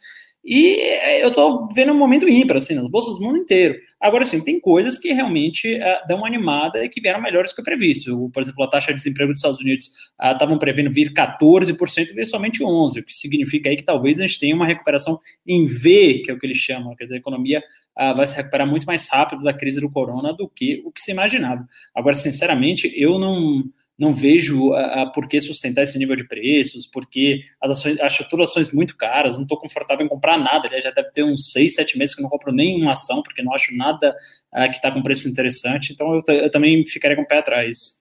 E 0.42 1.22
eu 1.22 1.28
estou 1.28 1.68
vendo 1.74 1.92
um 1.92 1.98
momento 1.98 2.28
ímpar, 2.28 2.56
assim, 2.56 2.74
nas 2.74 2.88
bolsas 2.88 3.18
do 3.18 3.24
mundo 3.24 3.38
inteiro. 3.38 3.78
Agora, 4.00 4.24
sim, 4.24 4.42
tem 4.42 4.58
coisas 4.58 4.96
que 4.96 5.12
realmente 5.12 5.74
uh, 5.76 6.06
dão 6.08 6.18
uma 6.18 6.26
animada 6.26 6.82
e 6.82 6.88
que 6.88 7.00
vieram 7.00 7.20
melhores 7.20 7.52
que 7.52 7.60
o 7.60 7.64
previsto. 7.64 8.30
Por 8.32 8.42
exemplo, 8.42 8.64
a 8.64 8.68
taxa 8.68 8.88
de 8.92 8.96
desemprego 8.96 9.32
dos 9.32 9.40
Estados 9.40 9.60
Unidos 9.60 9.90
estavam 10.32 10.56
uh, 10.56 10.58
prevendo 10.58 10.90
vir 10.90 11.12
14% 11.12 12.10
e 12.10 12.14
veio 12.14 12.26
somente 12.26 12.64
11%, 12.64 13.00
o 13.00 13.04
que 13.04 13.12
significa 13.12 13.68
aí 13.68 13.76
que 13.76 13.84
talvez 13.84 14.18
a 14.18 14.26
gente 14.26 14.40
tenha 14.40 14.56
uma 14.56 14.66
recuperação 14.66 15.18
em 15.46 15.66
V, 15.66 16.22
que 16.24 16.30
é 16.30 16.34
o 16.34 16.38
que 16.38 16.46
eles 16.46 16.56
chamam, 16.56 16.96
quer 16.96 17.04
dizer, 17.04 17.16
a 17.16 17.18
economia 17.18 17.62
uh, 17.98 18.16
vai 18.16 18.26
se 18.26 18.34
recuperar 18.34 18.66
muito 18.66 18.86
mais 18.86 19.06
rápido 19.08 19.42
da 19.42 19.52
crise 19.52 19.78
do 19.78 19.90
corona 19.90 20.32
do 20.32 20.48
que 20.48 20.82
o 20.86 20.90
que 20.90 21.02
se 21.02 21.10
imaginava. 21.10 21.66
Agora, 21.94 22.14
sinceramente, 22.14 22.90
eu 22.96 23.18
não 23.18 23.64
não 24.00 24.12
vejo 24.14 24.72
a, 24.72 25.02
a, 25.02 25.06
por 25.06 25.28
que 25.28 25.38
sustentar 25.38 25.82
esse 25.82 25.98
nível 25.98 26.16
de 26.16 26.26
preços, 26.26 26.86
porque 26.86 27.42
as 27.60 27.72
ações, 27.72 28.00
acho 28.00 28.26
todas 28.30 28.48
as 28.48 28.52
ações 28.52 28.72
muito 28.72 28.96
caras, 28.96 29.34
não 29.34 29.42
estou 29.42 29.58
confortável 29.58 30.06
em 30.06 30.08
comprar 30.08 30.38
nada, 30.38 30.66
aliás, 30.66 30.82
já 30.82 30.90
deve 30.90 31.10
ter 31.10 31.22
uns 31.22 31.52
seis, 31.52 31.74
sete 31.74 31.98
meses 31.98 32.14
que 32.14 32.22
eu 32.22 32.24
não 32.24 32.30
compro 32.30 32.50
nenhuma 32.50 32.92
ação, 32.92 33.22
porque 33.22 33.42
não 33.42 33.52
acho 33.52 33.76
nada 33.76 34.16
uh, 34.54 34.64
que 34.70 34.76
está 34.76 34.90
com 34.90 35.02
preço 35.02 35.28
interessante, 35.28 35.92
então 35.92 36.14
eu, 36.14 36.22
eu, 36.34 36.50
também 36.50 36.82
ficaria 36.82 37.14
com 37.14 37.24
o 37.24 37.28
pé 37.28 37.40
atrás. 37.40 38.00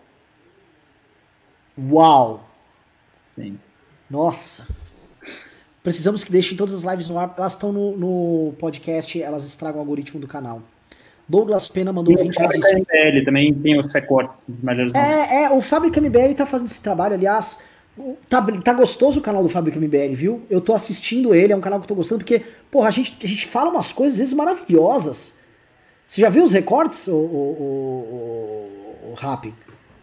Uau! 1.76 2.40
Sim. 3.34 3.58
Nossa! 4.08 4.66
Precisamos 5.82 6.22
que 6.22 6.30
deixem 6.30 6.56
todas 6.56 6.72
as 6.72 6.90
lives 6.90 7.08
no 7.08 7.18
ar. 7.18 7.34
Elas 7.36 7.52
estão 7.52 7.72
no, 7.72 7.96
no 7.96 8.52
podcast, 8.54 9.20
elas 9.20 9.44
estragam 9.44 9.78
o 9.78 9.80
algoritmo 9.80 10.20
do 10.20 10.26
canal. 10.28 10.62
Douglas 11.28 11.68
Pena 11.68 11.92
mandou 11.92 12.16
20 12.16 12.36
reais. 12.36 12.64
MBL 12.72 13.24
também 13.24 13.52
tem 13.52 13.78
os 13.78 13.92
recortes 13.92 14.40
dos 14.46 14.60
melhores 14.60 14.94
É, 14.94 15.44
é, 15.44 15.50
o 15.50 15.60
Fábrica 15.60 16.00
MBL 16.00 16.30
está 16.30 16.46
fazendo 16.46 16.68
esse 16.68 16.80
trabalho. 16.80 17.14
Aliás, 17.14 17.58
Tá, 18.28 18.42
tá 18.64 18.72
gostoso 18.72 19.20
o 19.20 19.22
canal 19.22 19.40
do 19.42 19.48
Fábrica 19.48 19.78
MBL, 19.78 20.14
viu? 20.14 20.42
Eu 20.50 20.60
tô 20.60 20.74
assistindo 20.74 21.32
ele, 21.32 21.52
é 21.52 21.56
um 21.56 21.60
canal 21.60 21.78
que 21.78 21.84
eu 21.84 21.88
tô 21.88 21.94
gostando, 21.94 22.18
porque, 22.24 22.42
porra, 22.68 22.88
a 22.88 22.90
gente, 22.90 23.16
a 23.22 23.28
gente 23.28 23.46
fala 23.46 23.70
umas 23.70 23.92
coisas 23.92 24.14
às 24.14 24.18
vezes 24.18 24.34
maravilhosas. 24.34 25.32
Você 26.04 26.20
já 26.20 26.28
viu 26.28 26.42
os 26.42 26.50
recortes, 26.50 27.06
o, 27.06 27.14
o, 27.14 27.16
o, 27.16 28.83
o 29.14 29.16
Rap? 29.16 29.54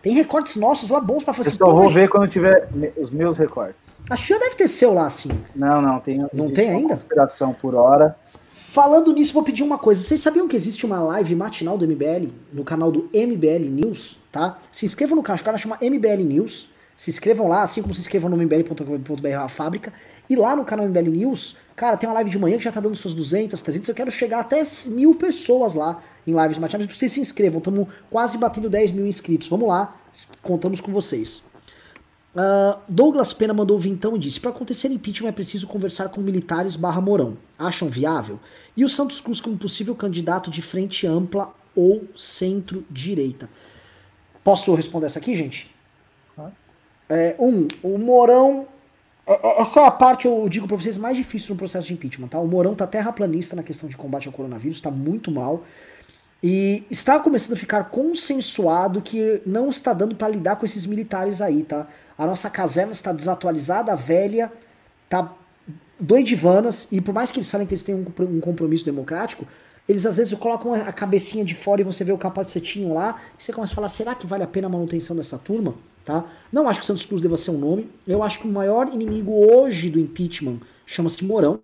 Tem 0.01 0.13
recortes 0.13 0.55
nossos 0.55 0.89
lá 0.89 0.99
bons 0.99 1.23
pra 1.23 1.33
fazer. 1.33 1.49
Eu 1.49 1.53
só 1.53 1.71
vou 1.71 1.89
ver 1.89 2.09
quando 2.09 2.27
tiver 2.27 2.67
os 2.97 3.11
meus 3.11 3.38
recortes. 3.38 3.88
Que 4.09 4.27
já 4.29 4.39
deve 4.39 4.55
ter 4.55 4.67
seu 4.67 4.93
lá, 4.93 5.09
sim. 5.09 5.29
Não, 5.55 5.81
não, 5.81 5.99
tem. 5.99 6.25
Não 6.33 6.49
tem 6.49 6.69
ainda? 6.71 6.95
Operação 6.95 7.53
por 7.53 7.75
hora. 7.75 8.15
Falando 8.71 9.13
nisso, 9.13 9.33
vou 9.33 9.43
pedir 9.43 9.63
uma 9.63 9.77
coisa. 9.77 10.01
Vocês 10.01 10.21
sabiam 10.21 10.47
que 10.47 10.55
existe 10.55 10.85
uma 10.85 10.99
live 11.01 11.35
matinal 11.35 11.77
do 11.77 11.85
MBL 11.85 12.29
no 12.51 12.63
canal 12.63 12.91
do 12.91 13.09
MBL 13.13 13.69
News, 13.69 14.17
tá? 14.31 14.57
Se 14.71 14.85
inscrevam 14.85 15.15
no 15.15 15.21
canal, 15.21 15.41
o 15.41 15.43
canal 15.43 15.59
chama 15.59 15.77
MBL 15.81 16.23
News. 16.25 16.71
Se 16.95 17.09
inscrevam 17.09 17.47
lá, 17.47 17.63
assim 17.63 17.81
como 17.81 17.93
se 17.93 17.99
inscrevam 17.99 18.29
no 18.29 18.41
mbl.com.br 18.41 19.27
a 19.38 19.49
fábrica. 19.49 19.91
E 20.31 20.35
lá 20.37 20.55
no 20.55 20.63
canal 20.63 20.87
MBL 20.87 21.09
News, 21.09 21.57
cara, 21.75 21.97
tem 21.97 22.07
uma 22.07 22.13
live 22.15 22.29
de 22.29 22.39
manhã 22.39 22.57
que 22.57 22.63
já 22.63 22.71
tá 22.71 22.79
dando 22.79 22.95
suas 22.95 23.13
200, 23.13 23.61
300. 23.61 23.89
Eu 23.89 23.93
quero 23.93 24.09
chegar 24.09 24.39
até 24.39 24.63
mil 24.85 25.13
pessoas 25.13 25.75
lá 25.75 26.01
em 26.25 26.33
lives 26.33 26.57
matinais. 26.57 26.87
Vocês 26.89 27.11
se 27.11 27.19
inscrevam, 27.19 27.57
estamos 27.57 27.85
quase 28.09 28.37
batendo 28.37 28.69
10 28.69 28.93
mil 28.93 29.05
inscritos. 29.05 29.49
Vamos 29.49 29.67
lá, 29.67 29.93
contamos 30.41 30.79
com 30.79 30.89
vocês. 30.89 31.43
Uh, 32.33 32.79
Douglas 32.87 33.33
Pena 33.33 33.53
mandou 33.53 33.77
vintão 33.77 34.15
e 34.15 34.19
disse: 34.19 34.39
Para 34.39 34.51
acontecer 34.51 34.87
impeachment 34.87 35.27
é 35.27 35.33
preciso 35.33 35.67
conversar 35.67 36.07
com 36.07 36.21
militares 36.21 36.77
barra 36.77 37.01
Morão. 37.01 37.35
Acham 37.59 37.89
viável? 37.89 38.39
E 38.77 38.85
o 38.85 38.89
Santos 38.89 39.19
Cruz 39.19 39.41
como 39.41 39.57
possível 39.57 39.93
candidato 39.93 40.49
de 40.49 40.61
frente 40.61 41.05
ampla 41.05 41.53
ou 41.75 42.05
centro-direita? 42.15 43.49
Posso 44.45 44.73
responder 44.75 45.07
essa 45.07 45.19
aqui, 45.19 45.35
gente? 45.35 45.69
É, 47.09 47.35
um, 47.37 47.67
o 47.83 47.97
Morão. 47.97 48.65
É, 49.31 49.47
é, 49.47 49.61
essa 49.61 49.79
é 49.79 49.85
a 49.85 49.91
parte, 49.91 50.27
eu 50.27 50.49
digo 50.49 50.67
pra 50.67 50.75
vocês, 50.75 50.97
mais 50.97 51.15
difícil 51.15 51.53
no 51.53 51.57
processo 51.57 51.87
de 51.87 51.93
impeachment, 51.93 52.27
tá? 52.27 52.39
O 52.39 52.47
Morão 52.47 52.75
tá 52.75 52.85
terraplanista 52.85 53.55
na 53.55 53.63
questão 53.63 53.87
de 53.87 53.95
combate 53.95 54.27
ao 54.27 54.33
coronavírus, 54.33 54.81
tá 54.81 54.91
muito 54.91 55.31
mal. 55.31 55.63
E 56.43 56.83
está 56.89 57.19
começando 57.19 57.53
a 57.53 57.55
ficar 57.55 57.85
consensuado 57.85 59.01
que 59.01 59.41
não 59.45 59.69
está 59.69 59.93
dando 59.93 60.15
para 60.15 60.27
lidar 60.27 60.55
com 60.57 60.65
esses 60.65 60.85
militares 60.85 61.39
aí, 61.39 61.63
tá? 61.63 61.87
A 62.17 62.25
nossa 62.25 62.49
caserna 62.49 62.91
está 62.91 63.13
desatualizada, 63.13 63.95
velha, 63.95 64.51
tá 65.07 65.33
doidivanas, 65.99 66.87
e 66.91 66.99
por 66.99 67.13
mais 67.13 67.31
que 67.31 67.37
eles 67.37 67.49
falem 67.49 67.67
que 67.67 67.73
eles 67.73 67.83
têm 67.83 67.95
um 67.95 68.39
compromisso 68.41 68.83
democrático, 68.83 69.47
eles 69.87 70.05
às 70.05 70.17
vezes 70.17 70.33
colocam 70.33 70.73
a 70.73 70.91
cabecinha 70.91 71.45
de 71.45 71.53
fora 71.53 71.81
e 71.81 71.83
você 71.83 72.03
vê 72.03 72.11
o 72.11 72.17
capacetinho 72.17 72.93
lá, 72.93 73.21
e 73.39 73.43
você 73.43 73.53
começa 73.53 73.73
a 73.73 73.75
falar, 73.75 73.87
será 73.87 74.15
que 74.15 74.25
vale 74.25 74.43
a 74.43 74.47
pena 74.47 74.67
a 74.67 74.69
manutenção 74.69 75.15
dessa 75.15 75.37
turma? 75.37 75.75
Tá? 76.03 76.25
Não 76.51 76.67
acho 76.67 76.79
que 76.79 76.85
Santos 76.85 77.05
Cruz 77.05 77.21
deva 77.21 77.37
ser 77.37 77.51
um 77.51 77.57
nome. 77.57 77.89
Eu 78.07 78.23
acho 78.23 78.39
que 78.39 78.47
o 78.47 78.51
maior 78.51 78.91
inimigo 78.91 79.31
hoje 79.31 79.89
do 79.89 79.99
impeachment 79.99 80.59
chama-se 80.85 81.23
Mourão. 81.23 81.59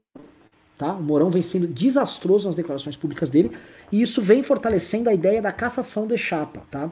Tá? 0.78 0.94
O 0.94 1.02
Mourão 1.02 1.32
vem 1.32 1.42
sendo 1.42 1.68
desastroso 1.68 2.48
nas 2.48 2.56
declarações 2.56 2.96
públicas 2.96 3.30
dele. 3.30 3.52
E 3.92 4.02
isso 4.02 4.22
vem 4.22 4.44
fortalecendo 4.44 5.10
a 5.10 5.14
ideia 5.14 5.42
da 5.42 5.52
cassação 5.52 6.06
de 6.06 6.18
chapa. 6.18 6.62
Tá? 6.70 6.90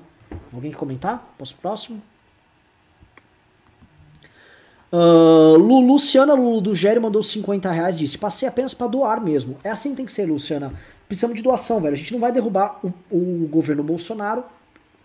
Alguém 0.52 0.72
quer 0.72 0.78
comentar? 0.78 1.36
Posso 1.38 1.56
próximo? 1.56 2.02
Uh, 4.92 5.58
Lu, 5.58 5.82
Luciana 5.82 6.34
Lulu 6.34 6.62
do 6.62 6.76
Gério 6.76 7.02
mandou 7.02 7.22
50 7.22 7.70
reais 7.70 7.98
disse: 7.98 8.18
Passei 8.18 8.48
apenas 8.48 8.74
para 8.74 8.88
doar 8.88 9.22
mesmo. 9.22 9.58
É 9.64 9.70
assim 9.70 9.90
que 9.92 9.98
tem 9.98 10.06
que 10.06 10.12
ser, 10.12 10.26
Luciana. 10.26 10.74
Precisamos 11.08 11.36
de 11.36 11.44
doação, 11.44 11.82
velho. 11.82 11.94
A 11.94 11.98
gente 11.98 12.14
não 12.14 12.20
vai 12.20 12.32
derrubar 12.32 12.80
o, 12.84 12.94
o 13.12 13.48
governo 13.48 13.84
Bolsonaro 13.84 14.44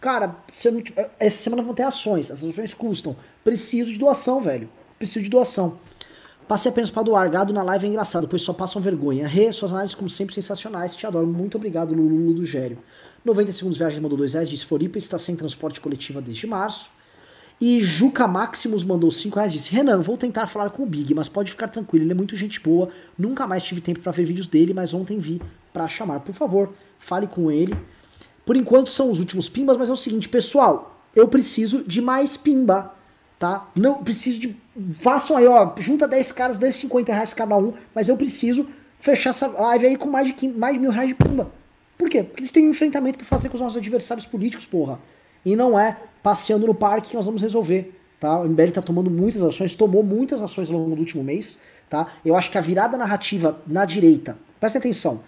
Cara, 0.00 0.36
se 0.52 0.70
não, 0.70 0.82
essa 1.18 1.42
semana 1.42 1.62
vão 1.62 1.74
ter 1.74 1.82
ações. 1.82 2.30
Essas 2.30 2.48
ações 2.48 2.72
custam. 2.72 3.14
Preciso 3.44 3.92
de 3.92 3.98
doação, 3.98 4.40
velho. 4.40 4.68
Preciso 4.98 5.22
de 5.22 5.30
doação. 5.30 5.78
Passei 6.48 6.70
apenas 6.70 6.90
para 6.90 7.02
doar. 7.02 7.30
Gado 7.30 7.52
na 7.52 7.62
live 7.62 7.86
é 7.86 7.88
engraçado, 7.90 8.26
pois 8.26 8.42
só 8.42 8.52
passam 8.52 8.80
vergonha. 8.82 9.28
Rê, 9.28 9.52
suas 9.52 9.72
análises, 9.72 9.94
como 9.94 10.08
sempre, 10.08 10.34
sensacionais. 10.34 10.96
Te 10.96 11.06
adoro. 11.06 11.26
Muito 11.26 11.56
obrigado, 11.56 11.94
Lulu 11.94 12.34
do 12.34 12.44
Gério. 12.44 12.78
90 13.24 13.52
segundos 13.52 13.78
viagem 13.78 14.00
mandou 14.00 14.16
2 14.18 14.32
reais. 14.32 14.48
Disse 14.48 14.64
Floripa 14.64 14.98
está 14.98 15.18
sem 15.18 15.36
transporte 15.36 15.80
coletivo 15.80 16.20
desde 16.20 16.46
março. 16.46 16.92
E 17.60 17.82
Juca 17.82 18.26
Maximus 18.26 18.82
mandou 18.82 19.10
5 19.10 19.36
reais. 19.36 19.52
Disse: 19.52 19.70
Renan, 19.70 20.00
vou 20.00 20.16
tentar 20.16 20.46
falar 20.46 20.70
com 20.70 20.82
o 20.82 20.86
Big, 20.86 21.14
mas 21.14 21.28
pode 21.28 21.50
ficar 21.50 21.68
tranquilo. 21.68 22.06
Ele 22.06 22.12
é 22.12 22.14
muito 22.14 22.34
gente 22.34 22.58
boa. 22.58 22.88
Nunca 23.18 23.46
mais 23.46 23.62
tive 23.62 23.82
tempo 23.82 24.00
para 24.00 24.10
ver 24.10 24.24
vídeos 24.24 24.46
dele, 24.46 24.72
mas 24.72 24.94
ontem 24.94 25.18
vi 25.18 25.42
para 25.72 25.86
chamar. 25.86 26.20
Por 26.20 26.34
favor, 26.34 26.72
fale 26.98 27.26
com 27.26 27.50
ele. 27.50 27.76
Por 28.44 28.56
enquanto 28.56 28.90
são 28.90 29.10
os 29.10 29.18
últimos 29.18 29.48
pimbas, 29.48 29.76
mas 29.76 29.88
é 29.88 29.92
o 29.92 29.96
seguinte, 29.96 30.28
pessoal, 30.28 31.00
eu 31.14 31.28
preciso 31.28 31.84
de 31.84 32.00
mais 32.00 32.36
pimba, 32.36 32.94
tá? 33.38 33.68
Não 33.74 34.02
preciso 34.02 34.40
de. 34.40 34.56
Façam 34.96 35.36
aí, 35.36 35.46
ó, 35.46 35.72
junta 35.78 36.06
10 36.08 36.32
caras, 36.32 36.58
10, 36.58 36.74
50 36.74 37.12
reais 37.12 37.34
cada 37.34 37.56
um, 37.56 37.74
mas 37.94 38.08
eu 38.08 38.16
preciso 38.16 38.68
fechar 38.98 39.30
essa 39.30 39.48
live 39.48 39.86
aí 39.86 39.96
com 39.96 40.08
mais 40.08 40.26
de, 40.26 40.34
15, 40.34 40.58
mais 40.58 40.74
de 40.74 40.80
mil 40.80 40.90
reais 40.90 41.08
de 41.08 41.14
pimba. 41.14 41.50
Por 41.96 42.08
quê? 42.08 42.22
Porque 42.22 42.48
tem 42.48 42.66
um 42.66 42.70
enfrentamento 42.70 43.18
pra 43.18 43.26
fazer 43.26 43.48
com 43.48 43.56
os 43.56 43.60
nossos 43.60 43.76
adversários 43.76 44.26
políticos, 44.26 44.64
porra. 44.64 44.98
E 45.44 45.54
não 45.56 45.78
é 45.78 45.96
passeando 46.22 46.66
no 46.66 46.74
parque 46.74 47.10
que 47.10 47.16
nós 47.16 47.26
vamos 47.26 47.42
resolver, 47.42 47.94
tá? 48.18 48.40
O 48.40 48.48
MBL 48.48 48.70
tá 48.70 48.82
tomando 48.82 49.10
muitas 49.10 49.42
ações, 49.42 49.74
tomou 49.74 50.02
muitas 50.02 50.40
ações 50.40 50.70
ao 50.70 50.78
longo 50.78 50.94
do 50.94 51.00
último 51.00 51.22
mês, 51.22 51.58
tá? 51.88 52.06
Eu 52.24 52.36
acho 52.36 52.50
que 52.50 52.58
a 52.58 52.60
virada 52.60 52.96
narrativa 52.96 53.60
na 53.66 53.84
direita, 53.84 54.38
presta 54.58 54.78
atenção, 54.78 55.22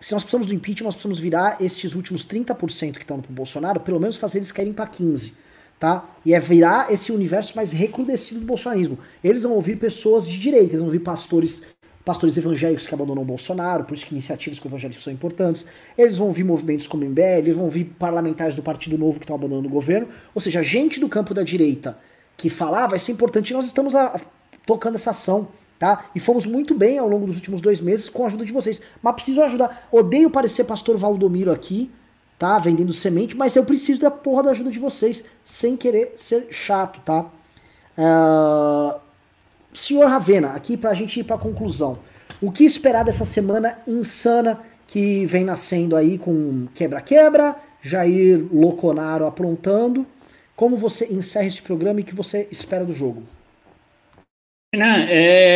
se 0.00 0.12
nós 0.12 0.22
precisamos 0.22 0.46
do 0.46 0.54
impeachment, 0.54 0.86
nós 0.86 0.94
precisamos 0.94 1.18
virar 1.18 1.56
estes 1.60 1.94
últimos 1.94 2.24
30% 2.26 2.92
que 2.92 2.98
estão 3.00 3.20
pro 3.20 3.32
Bolsonaro, 3.32 3.80
pelo 3.80 3.98
menos 3.98 4.16
fazer 4.16 4.38
eles 4.38 4.52
caírem 4.52 4.72
para 4.72 4.86
15%. 4.86 5.32
Tá? 5.78 6.04
E 6.26 6.34
é 6.34 6.40
virar 6.40 6.92
esse 6.92 7.12
universo 7.12 7.54
mais 7.54 7.70
recrudescido 7.70 8.40
do 8.40 8.46
bolsonarismo. 8.46 8.98
Eles 9.22 9.44
vão 9.44 9.52
ouvir 9.52 9.76
pessoas 9.76 10.26
de 10.26 10.36
direita, 10.36 10.70
eles 10.70 10.80
vão 10.80 10.86
ouvir 10.86 10.98
pastores 10.98 11.62
pastores 12.08 12.38
evangélicos 12.38 12.86
que 12.86 12.94
abandonam 12.94 13.22
o 13.22 13.26
Bolsonaro, 13.26 13.84
por 13.84 13.92
isso 13.92 14.06
que 14.06 14.14
iniciativas 14.14 14.58
com 14.58 14.66
evangélicos 14.66 15.04
são 15.04 15.12
importantes. 15.12 15.66
Eles 15.96 16.16
vão 16.16 16.28
ouvir 16.28 16.42
movimentos 16.42 16.86
como 16.86 17.04
o 17.04 17.06
MBL, 17.06 17.20
eles 17.20 17.54
vão 17.54 17.66
ouvir 17.66 17.84
parlamentares 17.84 18.56
do 18.56 18.62
Partido 18.62 18.96
Novo 18.96 19.18
que 19.18 19.24
estão 19.24 19.36
abandonando 19.36 19.68
o 19.68 19.70
governo. 19.70 20.08
Ou 20.34 20.40
seja, 20.40 20.62
gente 20.62 20.98
do 20.98 21.06
campo 21.06 21.34
da 21.34 21.42
direita 21.42 21.98
que 22.34 22.48
falar 22.48 22.86
vai 22.86 22.98
ser 22.98 23.12
importante. 23.12 23.52
Nós 23.52 23.66
estamos 23.66 23.94
a, 23.94 24.06
a, 24.06 24.20
tocando 24.64 24.94
essa 24.94 25.10
ação 25.10 25.48
tá? 25.78 26.06
E 26.14 26.20
fomos 26.20 26.46
muito 26.46 26.74
bem 26.74 26.98
ao 26.98 27.08
longo 27.08 27.26
dos 27.26 27.36
últimos 27.36 27.60
dois 27.60 27.80
meses 27.80 28.08
com 28.08 28.24
a 28.24 28.26
ajuda 28.26 28.44
de 28.44 28.52
vocês. 28.52 28.82
Mas 29.02 29.14
preciso 29.14 29.42
ajudar. 29.42 29.88
Odeio 29.92 30.30
parecer 30.30 30.64
pastor 30.64 30.96
Valdomiro 30.96 31.52
aqui, 31.52 31.90
tá? 32.38 32.58
Vendendo 32.58 32.92
semente, 32.92 33.36
mas 33.36 33.56
eu 33.56 33.64
preciso 33.64 34.00
da 34.00 34.10
porra 34.10 34.44
da 34.44 34.50
ajuda 34.50 34.70
de 34.70 34.78
vocês, 34.78 35.24
sem 35.44 35.76
querer 35.76 36.14
ser 36.16 36.48
chato, 36.50 37.00
tá? 37.04 37.26
Uh... 37.96 39.08
Senhor 39.72 40.06
Ravena, 40.08 40.52
aqui 40.52 40.76
pra 40.76 40.94
gente 40.94 41.20
ir 41.20 41.24
pra 41.24 41.38
conclusão. 41.38 41.98
O 42.40 42.50
que 42.50 42.64
esperar 42.64 43.04
dessa 43.04 43.24
semana 43.24 43.78
insana 43.86 44.60
que 44.86 45.26
vem 45.26 45.44
nascendo 45.44 45.94
aí 45.94 46.18
com 46.18 46.66
quebra-quebra, 46.74 47.54
Jair 47.82 48.46
Loconaro 48.52 49.26
aprontando? 49.26 50.06
Como 50.56 50.76
você 50.76 51.06
encerra 51.12 51.46
esse 51.46 51.62
programa 51.62 52.00
e 52.00 52.02
o 52.02 52.06
que 52.06 52.14
você 52.14 52.48
espera 52.50 52.84
do 52.84 52.92
jogo? 52.92 53.22
Né, 54.74 55.06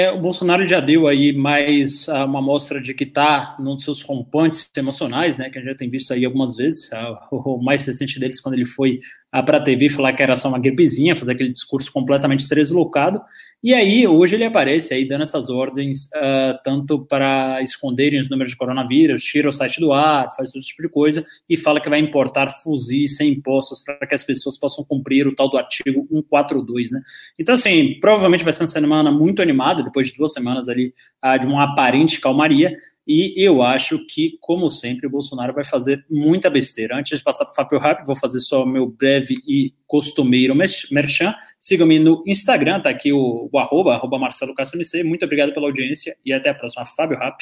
é, 0.07 0.11
o 0.11 0.19
Bolsonaro 0.19 0.67
já 0.67 0.81
deu 0.81 1.07
aí 1.07 1.35
mais 1.35 2.09
uh, 2.09 2.25
uma 2.25 2.39
amostra 2.39 2.81
de 2.81 2.95
que 2.95 3.05
está 3.05 3.57
num 3.59 3.75
dos 3.75 3.85
seus 3.85 4.01
rompantes 4.01 4.71
emocionais, 4.75 5.37
né, 5.37 5.51
que 5.51 5.59
a 5.59 5.61
gente 5.61 5.71
já 5.71 5.77
tem 5.77 5.89
visto 5.91 6.15
aí 6.15 6.25
algumas 6.25 6.57
vezes, 6.57 6.91
uh, 6.93 7.19
o, 7.31 7.63
mais 7.63 7.85
recente 7.85 8.19
deles 8.19 8.41
quando 8.41 8.55
ele 8.55 8.65
foi 8.65 9.01
para 9.41 9.57
a 9.57 9.63
TV 9.63 9.89
falar 9.89 10.13
que 10.13 10.23
era 10.23 10.37
só 10.37 10.49
uma 10.49 10.59
gripezinha, 10.59 11.17
fazer 11.17 11.33
aquele 11.33 11.53
discurso 11.53 11.91
completamente 11.91 12.47
deslocado, 12.47 13.23
e 13.65 13.73
aí, 13.73 14.09
hoje 14.09 14.35
ele 14.35 14.45
aparece 14.45 14.93
aí 14.93 15.07
dando 15.07 15.23
essas 15.23 15.49
ordens 15.49 16.07
uh, 16.07 16.59
tanto 16.65 17.07
para 17.07 17.63
esconderem 17.63 18.19
os 18.19 18.29
números 18.29 18.51
de 18.51 18.57
coronavírus, 18.57 19.23
tira 19.23 19.49
o 19.49 19.53
site 19.53 19.79
do 19.79 19.93
ar, 19.93 20.35
faz 20.35 20.51
todo 20.51 20.61
tipo 20.65 20.83
de 20.83 20.89
coisa, 20.89 21.25
e 21.49 21.57
fala 21.57 21.81
que 21.81 21.89
vai 21.89 22.01
importar 22.01 22.49
fuzis 22.49 23.17
sem 23.17 23.35
impostos 23.35 23.85
para 23.85 24.05
que 24.05 24.17
as 24.17 24.25
pessoas 24.25 24.59
possam 24.59 24.85
cumprir 24.85 25.29
o 25.29 25.35
tal 25.37 25.49
do 25.49 25.57
artigo 25.57 26.05
142, 26.11 26.91
né? 26.91 27.03
Então, 27.39 27.55
assim, 27.55 28.01
provavelmente 28.01 28.43
vai 28.43 28.53
ser 28.53 28.65
uma 28.65 28.67
semana 28.67 29.13
muito 29.13 29.41
animada, 29.41 29.81
depois 29.81 30.09
de 30.09 30.17
duas 30.17 30.33
semanas 30.33 30.69
ali 30.69 30.93
uh, 31.25 31.39
de 31.39 31.47
uma 31.47 31.63
aparente 31.63 32.21
calmaria, 32.21 32.75
e 33.13 33.35
eu 33.37 33.63
acho 33.63 33.99
que, 34.07 34.39
como 34.41 34.71
sempre, 34.71 35.07
o 35.07 35.11
Bolsonaro 35.11 35.53
vai 35.53 35.65
fazer 35.65 36.03
muita 36.09 36.49
besteira. 36.49 36.97
Antes 36.97 37.19
de 37.19 37.25
passar 37.25 37.45
para 37.45 37.53
o 37.53 37.55
Fábio 37.55 37.79
Rápido, 37.79 38.07
vou 38.07 38.17
fazer 38.17 38.41
só 38.41 38.63
o 38.63 38.67
meu 38.67 38.87
breve 38.87 39.35
e 39.47 39.75
costumeiro 39.87 40.55
merchan. 40.55 41.35
Sigam-me 41.59 41.99
no 41.99 42.23
Instagram, 42.27 42.81
tá 42.81 42.89
aqui 42.89 43.13
o, 43.13 43.51
o 43.53 43.59
arroba, 43.59 43.95
arroba 43.95 44.19
Marcelo 44.19 44.55
MC. 44.75 45.03
Muito 45.03 45.27
obrigado 45.27 45.53
pela 45.53 45.67
audiência 45.67 46.17
e 46.25 46.33
até 46.33 46.49
a 46.49 46.55
próxima. 46.55 46.87
Fábio 46.87 47.19
Rap. 47.19 47.37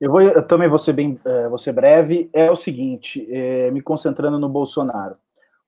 Eu, 0.00 0.10
vou, 0.10 0.22
eu 0.22 0.46
também 0.46 0.68
vou 0.68 0.78
ser, 0.78 0.94
bem, 0.94 1.20
uh, 1.26 1.48
vou 1.50 1.58
ser 1.58 1.72
breve. 1.72 2.30
É 2.32 2.50
o 2.50 2.56
seguinte, 2.56 3.28
é, 3.30 3.70
me 3.70 3.82
concentrando 3.82 4.38
no 4.38 4.48
Bolsonaro. 4.48 5.16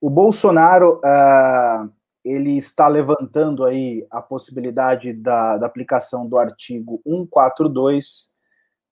O 0.00 0.08
Bolsonaro, 0.08 0.98
uh, 1.04 1.90
ele 2.24 2.56
está 2.56 2.86
levantando 2.86 3.64
aí 3.64 4.06
a 4.10 4.22
possibilidade 4.22 5.12
da, 5.12 5.58
da 5.58 5.66
aplicação 5.66 6.26
do 6.26 6.38
artigo 6.38 7.02
142, 7.04 8.29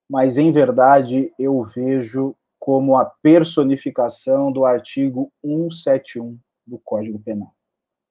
mas 0.09 0.37
em 0.37 0.51
verdade 0.51 1.31
eu 1.37 1.63
vejo 1.63 2.35
como 2.57 2.97
a 2.97 3.05
personificação 3.05 4.51
do 4.51 4.65
artigo 4.65 5.31
171 5.43 6.37
do 6.65 6.79
Código 6.79 7.19
Penal. 7.19 7.53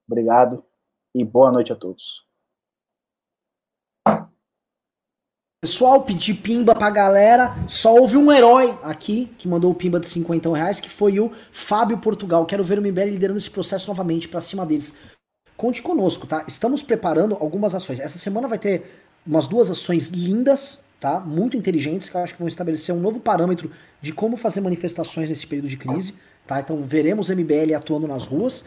Obrigado 0.07 0.63
e 1.13 1.23
boa 1.23 1.51
noite 1.51 1.71
a 1.71 1.75
todos. 1.75 2.27
Pessoal, 5.61 6.03
pedi 6.03 6.33
pimba 6.33 6.73
pra 6.73 6.89
galera. 6.89 7.53
Só 7.67 7.93
houve 7.93 8.15
um 8.15 8.31
herói 8.31 8.79
aqui 8.81 9.25
que 9.37 9.45
mandou 9.45 9.69
o 9.69 9.75
pimba 9.75 9.99
de 9.99 10.07
50 10.07 10.55
reais, 10.55 10.79
que 10.79 10.89
foi 10.89 11.19
o 11.19 11.33
Fábio 11.51 11.97
Portugal. 11.97 12.45
Quero 12.45 12.63
ver 12.63 12.79
o 12.79 12.81
MBL 12.81 13.09
liderando 13.09 13.37
esse 13.37 13.51
processo 13.51 13.87
novamente 13.89 14.29
pra 14.29 14.39
cima 14.39 14.65
deles. 14.65 14.95
Conte 15.57 15.81
conosco, 15.81 16.25
tá? 16.25 16.45
Estamos 16.47 16.81
preparando 16.81 17.35
algumas 17.35 17.75
ações. 17.75 17.99
Essa 17.99 18.17
semana 18.17 18.47
vai 18.47 18.57
ter 18.57 19.03
umas 19.27 19.47
duas 19.47 19.69
ações 19.69 20.07
lindas, 20.07 20.81
tá? 20.99 21.19
Muito 21.19 21.55
inteligentes, 21.55 22.09
que 22.09 22.15
eu 22.15 22.21
acho 22.21 22.33
que 22.33 22.39
vão 22.39 22.47
estabelecer 22.47 22.93
um 22.93 22.99
novo 22.99 23.19
parâmetro 23.19 23.71
de 24.01 24.11
como 24.11 24.35
fazer 24.35 24.61
manifestações 24.61 25.29
nesse 25.29 25.47
período 25.47 25.69
de 25.69 25.77
crise, 25.77 26.13
tá? 26.45 26.59
Então 26.59 26.83
veremos 26.83 27.29
MBL 27.29 27.73
atuando 27.75 28.07
nas 28.07 28.25
ruas. 28.25 28.65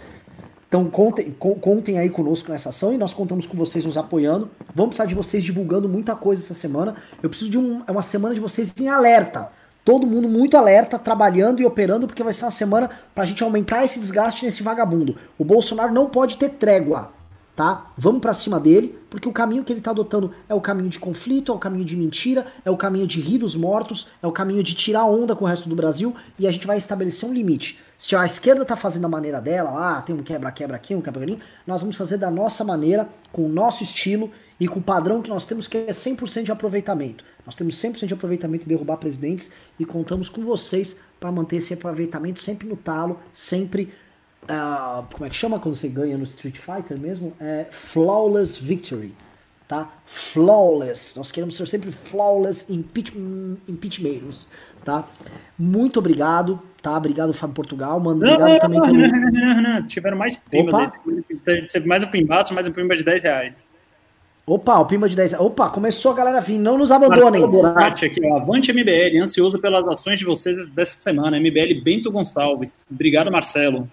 Então 0.66 0.88
contem, 0.88 1.30
contem 1.60 1.98
aí 1.98 2.08
conosco 2.08 2.50
nessa 2.50 2.70
ação 2.70 2.94
e 2.94 2.96
nós 2.96 3.12
contamos 3.12 3.44
com 3.44 3.56
vocês 3.56 3.84
nos 3.84 3.98
apoiando. 3.98 4.50
Vamos 4.74 4.90
precisar 4.90 5.06
de 5.06 5.14
vocês 5.14 5.44
divulgando 5.44 5.86
muita 5.86 6.16
coisa 6.16 6.42
essa 6.42 6.54
semana. 6.54 6.96
Eu 7.22 7.28
preciso 7.28 7.50
de 7.50 7.58
um, 7.58 7.82
é 7.86 7.92
uma 7.92 8.02
semana 8.02 8.34
de 8.34 8.40
vocês 8.40 8.72
em 8.80 8.88
alerta. 8.88 9.50
Todo 9.84 10.06
mundo 10.06 10.28
muito 10.28 10.56
alerta, 10.56 10.98
trabalhando 10.98 11.60
e 11.60 11.64
operando, 11.66 12.06
porque 12.06 12.22
vai 12.22 12.32
ser 12.32 12.44
uma 12.44 12.50
semana 12.52 12.88
pra 13.14 13.24
gente 13.24 13.42
aumentar 13.42 13.84
esse 13.84 13.98
desgaste 13.98 14.46
nesse 14.46 14.62
vagabundo. 14.62 15.16
O 15.36 15.44
Bolsonaro 15.44 15.92
não 15.92 16.08
pode 16.08 16.36
ter 16.36 16.50
trégua, 16.50 17.12
tá? 17.54 17.92
Vamos 17.96 18.20
para 18.20 18.32
cima 18.32 18.58
dele, 18.58 18.98
porque 19.10 19.28
o 19.28 19.32
caminho 19.32 19.64
que 19.64 19.72
ele 19.72 19.80
tá 19.80 19.90
adotando 19.90 20.32
é 20.48 20.54
o 20.54 20.60
caminho 20.60 20.88
de 20.88 20.98
conflito, 20.98 21.52
é 21.52 21.54
o 21.54 21.58
caminho 21.58 21.84
de 21.84 21.96
mentira, 21.96 22.46
é 22.64 22.70
o 22.70 22.76
caminho 22.76 23.06
de 23.06 23.20
rir 23.20 23.38
dos 23.38 23.54
mortos, 23.54 24.08
é 24.22 24.26
o 24.26 24.32
caminho 24.32 24.62
de 24.62 24.74
tirar 24.74 25.04
onda 25.04 25.36
com 25.36 25.44
o 25.44 25.48
resto 25.48 25.68
do 25.68 25.76
Brasil 25.76 26.14
e 26.38 26.46
a 26.46 26.50
gente 26.50 26.66
vai 26.66 26.78
estabelecer 26.78 27.28
um 27.28 27.32
limite. 27.32 27.78
Se 27.98 28.16
a 28.16 28.24
esquerda 28.26 28.62
está 28.62 28.74
fazendo 28.74 29.04
a 29.04 29.08
maneira 29.08 29.40
dela, 29.40 29.98
ah, 29.98 30.02
tem 30.02 30.14
um 30.14 30.22
quebra-quebra 30.22 30.76
aqui, 30.76 30.94
um 30.94 31.00
quebra 31.00 31.22
ali, 31.22 31.38
nós 31.64 31.82
vamos 31.82 31.94
fazer 31.94 32.16
da 32.16 32.30
nossa 32.30 32.64
maneira, 32.64 33.08
com 33.30 33.46
o 33.46 33.48
nosso 33.48 33.84
estilo 33.84 34.30
e 34.58 34.66
com 34.66 34.80
o 34.80 34.82
padrão 34.82 35.22
que 35.22 35.30
nós 35.30 35.46
temos, 35.46 35.68
que 35.68 35.76
é 35.76 35.90
100% 35.90 36.42
de 36.42 36.50
aproveitamento. 36.50 37.24
Nós 37.46 37.54
temos 37.54 37.76
100% 37.76 38.06
de 38.06 38.14
aproveitamento 38.14 38.64
e 38.64 38.68
derrubar 38.68 38.96
presidentes 38.96 39.50
e 39.78 39.84
contamos 39.84 40.28
com 40.28 40.42
vocês 40.42 40.96
para 41.20 41.30
manter 41.30 41.56
esse 41.56 41.72
aproveitamento 41.72 42.40
sempre 42.40 42.66
no 42.68 42.76
talo, 42.76 43.20
sempre. 43.32 43.92
Uh, 44.44 45.06
como 45.12 45.24
é 45.24 45.30
que 45.30 45.36
chama 45.36 45.60
quando 45.60 45.74
você 45.74 45.88
ganha 45.88 46.16
no 46.16 46.24
Street 46.24 46.58
Fighter 46.58 46.98
mesmo? 46.98 47.32
É 47.40 47.66
flawless 47.70 48.62
victory. 48.62 49.14
Tá? 49.68 49.90
Flawless. 50.04 51.16
Nós 51.16 51.30
queremos 51.30 51.56
ser 51.56 51.66
sempre 51.66 51.90
flawless 51.92 52.66
impeachmentos, 52.68 54.46
tá? 54.84 55.08
Muito 55.58 55.98
obrigado 55.98 56.60
Tá, 56.82 56.96
obrigado, 56.96 57.32
Fábio 57.32 57.54
Portugal. 57.54 58.00
Mano, 58.00 58.16
obrigado 58.16 58.50
não, 58.50 58.58
também 58.58 58.80
não, 58.80 58.86
pelo. 58.86 58.98
Não, 59.30 59.62
não, 59.62 59.86
Tiveram 59.86 60.18
mais 60.18 60.36
pimba. 60.36 60.92
Teve 61.70 61.86
mais 61.86 62.02
um 62.02 62.08
pimbaço, 62.08 62.52
mais 62.52 62.66
um 62.66 62.72
pimba 62.72 62.96
de 62.96 63.04
10 63.04 63.22
reais. 63.22 63.64
Opa, 64.44 64.80
o 64.80 64.86
pimba 64.86 65.08
de 65.08 65.14
10 65.14 65.34
Opa, 65.34 65.70
começou 65.70 66.10
a 66.10 66.16
galera 66.16 66.40
vir. 66.40 66.58
Não 66.58 66.76
nos 66.76 66.90
abandonem. 66.90 67.46
Borati 67.46 68.06
aqui, 68.06 68.20
ó. 68.26 68.38
Avante 68.38 68.72
MBL, 68.72 69.22
ansioso 69.22 69.60
pelas 69.60 69.86
ações 69.86 70.18
de 70.18 70.24
vocês 70.24 70.66
dessa 70.70 71.00
semana. 71.00 71.38
MBL 71.38 71.80
Bento 71.84 72.10
Gonçalves. 72.10 72.88
Obrigado, 72.90 73.30
Marcelo. 73.30 73.88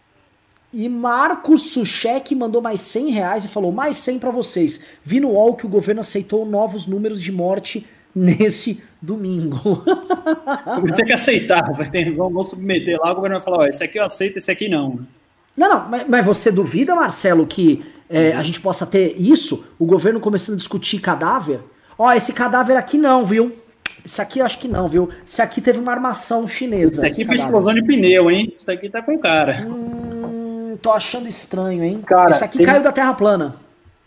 E 0.71 0.87
Marcos 0.87 1.71
Suchek 1.71 2.35
mandou 2.35 2.61
mais 2.61 2.81
100 2.81 3.09
reais 3.11 3.45
e 3.45 3.47
falou: 3.47 3.71
mais 3.71 3.97
100 3.97 4.19
para 4.19 4.31
vocês. 4.31 4.79
Vi 5.03 5.19
no 5.19 5.29
UOL 5.29 5.55
que 5.55 5.65
o 5.65 5.69
governo 5.69 6.01
aceitou 6.01 6.45
novos 6.45 6.85
números 6.85 7.21
de 7.21 7.31
morte 7.31 7.87
nesse 8.13 8.81
domingo. 9.01 9.83
Vai 10.65 10.91
ter 10.95 11.05
que 11.05 11.13
aceitar, 11.13 11.71
vai 11.73 11.89
ter, 11.89 12.11
vamos 12.13 12.49
submeter 12.49 12.99
lá, 12.99 13.11
o 13.11 13.15
governo 13.15 13.37
vai 13.37 13.43
falar, 13.43 13.57
ó, 13.59 13.65
esse 13.65 13.83
aqui 13.83 13.97
eu 13.97 14.03
aceito, 14.03 14.37
esse 14.37 14.51
aqui 14.51 14.67
não. 14.67 14.99
Não, 15.55 15.69
não, 15.69 15.89
mas, 15.89 16.07
mas 16.07 16.25
você 16.25 16.51
duvida, 16.51 16.95
Marcelo, 16.95 17.45
que 17.45 17.83
é, 18.09 18.33
a 18.33 18.41
gente 18.41 18.59
possa 18.59 18.85
ter 18.85 19.15
isso, 19.17 19.65
o 19.77 19.85
governo 19.85 20.19
começando 20.19 20.55
a 20.55 20.57
discutir 20.57 20.99
cadáver? 20.99 21.59
Ó, 21.97 22.11
esse 22.13 22.33
cadáver 22.33 22.77
aqui 22.77 22.97
não, 22.97 23.25
viu? 23.25 23.51
Esse 24.05 24.21
aqui 24.21 24.39
eu 24.39 24.45
acho 24.45 24.57
que 24.59 24.67
não, 24.67 24.87
viu? 24.87 25.09
Esse 25.27 25.41
aqui 25.41 25.59
teve 25.61 25.79
uma 25.79 25.91
armação 25.91 26.47
chinesa. 26.47 26.93
Esse 26.93 27.05
aqui 27.05 27.25
foi 27.25 27.35
explosão 27.35 27.73
de 27.73 27.83
pneu, 27.83 28.31
hein? 28.31 28.53
Isso 28.57 28.71
aqui 28.71 28.89
tá 28.89 29.01
com 29.01 29.17
cara. 29.17 29.67
Hum, 29.67 30.18
tô 30.79 30.91
achando 30.91 31.27
estranho, 31.27 31.83
hein? 31.83 32.01
Cara, 32.01 32.31
esse 32.31 32.43
aqui 32.43 32.57
tem... 32.57 32.65
caiu 32.65 32.81
da 32.81 32.91
terra 32.91 33.13
plana 33.13 33.55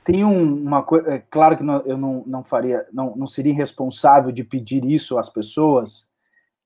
tem 0.05 0.25
um, 0.25 0.55
uma 0.55 0.83
coisa. 0.83 1.15
É 1.15 1.19
claro 1.19 1.57
que 1.57 1.63
não, 1.63 1.81
eu 1.83 1.97
não, 1.97 2.25
não 2.27 2.45
faria, 2.45 2.87
não, 2.93 3.15
não 3.17 3.27
seria 3.27 3.55
responsável 3.55 4.33
de 4.33 4.45
pedir 4.45 4.85
isso 4.85 5.19
às 5.19 5.29
pessoas, 5.29 6.09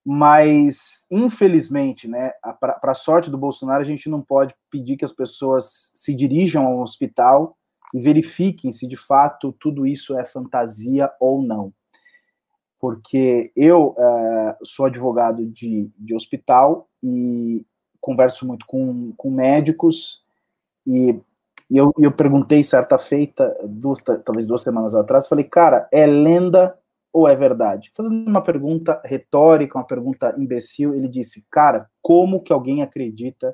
mas 0.05 1.07
infelizmente, 1.11 2.09
né, 2.09 2.33
para 2.61 2.79
a 2.83 2.95
sorte 2.95 3.31
do 3.31 3.39
Bolsonaro, 3.39 3.81
a 3.81 3.85
gente 3.85 4.09
não 4.09 4.23
pode 4.23 4.55
pedir 4.71 4.97
que 4.97 5.05
as 5.05 5.13
pessoas 5.13 5.91
se 5.95 6.15
dirijam 6.15 6.67
ao 6.67 6.81
hospital 6.81 7.57
e 7.95 8.01
verifiquem 8.01 8.71
se 8.71 8.87
de 8.87 8.97
fato 8.97 9.55
tudo 9.61 9.87
isso 9.87 10.19
é 10.19 10.25
fantasia 10.25 11.11
ou 11.21 11.43
não. 11.43 11.73
Porque 12.79 13.53
eu 13.57 13.95
é, 13.99 14.57
sou 14.63 14.87
advogado 14.87 15.45
de, 15.47 15.91
de 15.99 16.15
hospital 16.15 16.89
e 17.03 17.65
converso 18.07 18.47
muito 18.47 18.65
com, 18.67 19.13
com 19.17 19.31
médicos 19.31 20.23
e 20.87 21.19
e 21.69 21.77
eu, 21.77 21.93
eu 21.99 22.13
perguntei 22.13 22.63
certa 22.63 22.97
feita, 22.97 23.57
duas, 23.65 24.01
talvez 24.01 24.47
duas 24.47 24.63
semanas 24.63 24.95
atrás, 24.95 25.27
falei, 25.27 25.45
cara, 25.45 25.89
é 25.93 26.07
lenda 26.07 26.79
ou 27.13 27.27
é 27.27 27.35
verdade? 27.35 27.91
Fazendo 27.93 28.25
uma 28.29 28.41
pergunta 28.41 29.01
retórica, 29.05 29.77
uma 29.77 29.85
pergunta 29.85 30.33
imbecil, 30.39 30.95
ele 30.95 31.09
disse, 31.09 31.45
cara, 31.51 31.91
como 32.01 32.41
que 32.41 32.53
alguém 32.53 32.83
acredita 32.83 33.53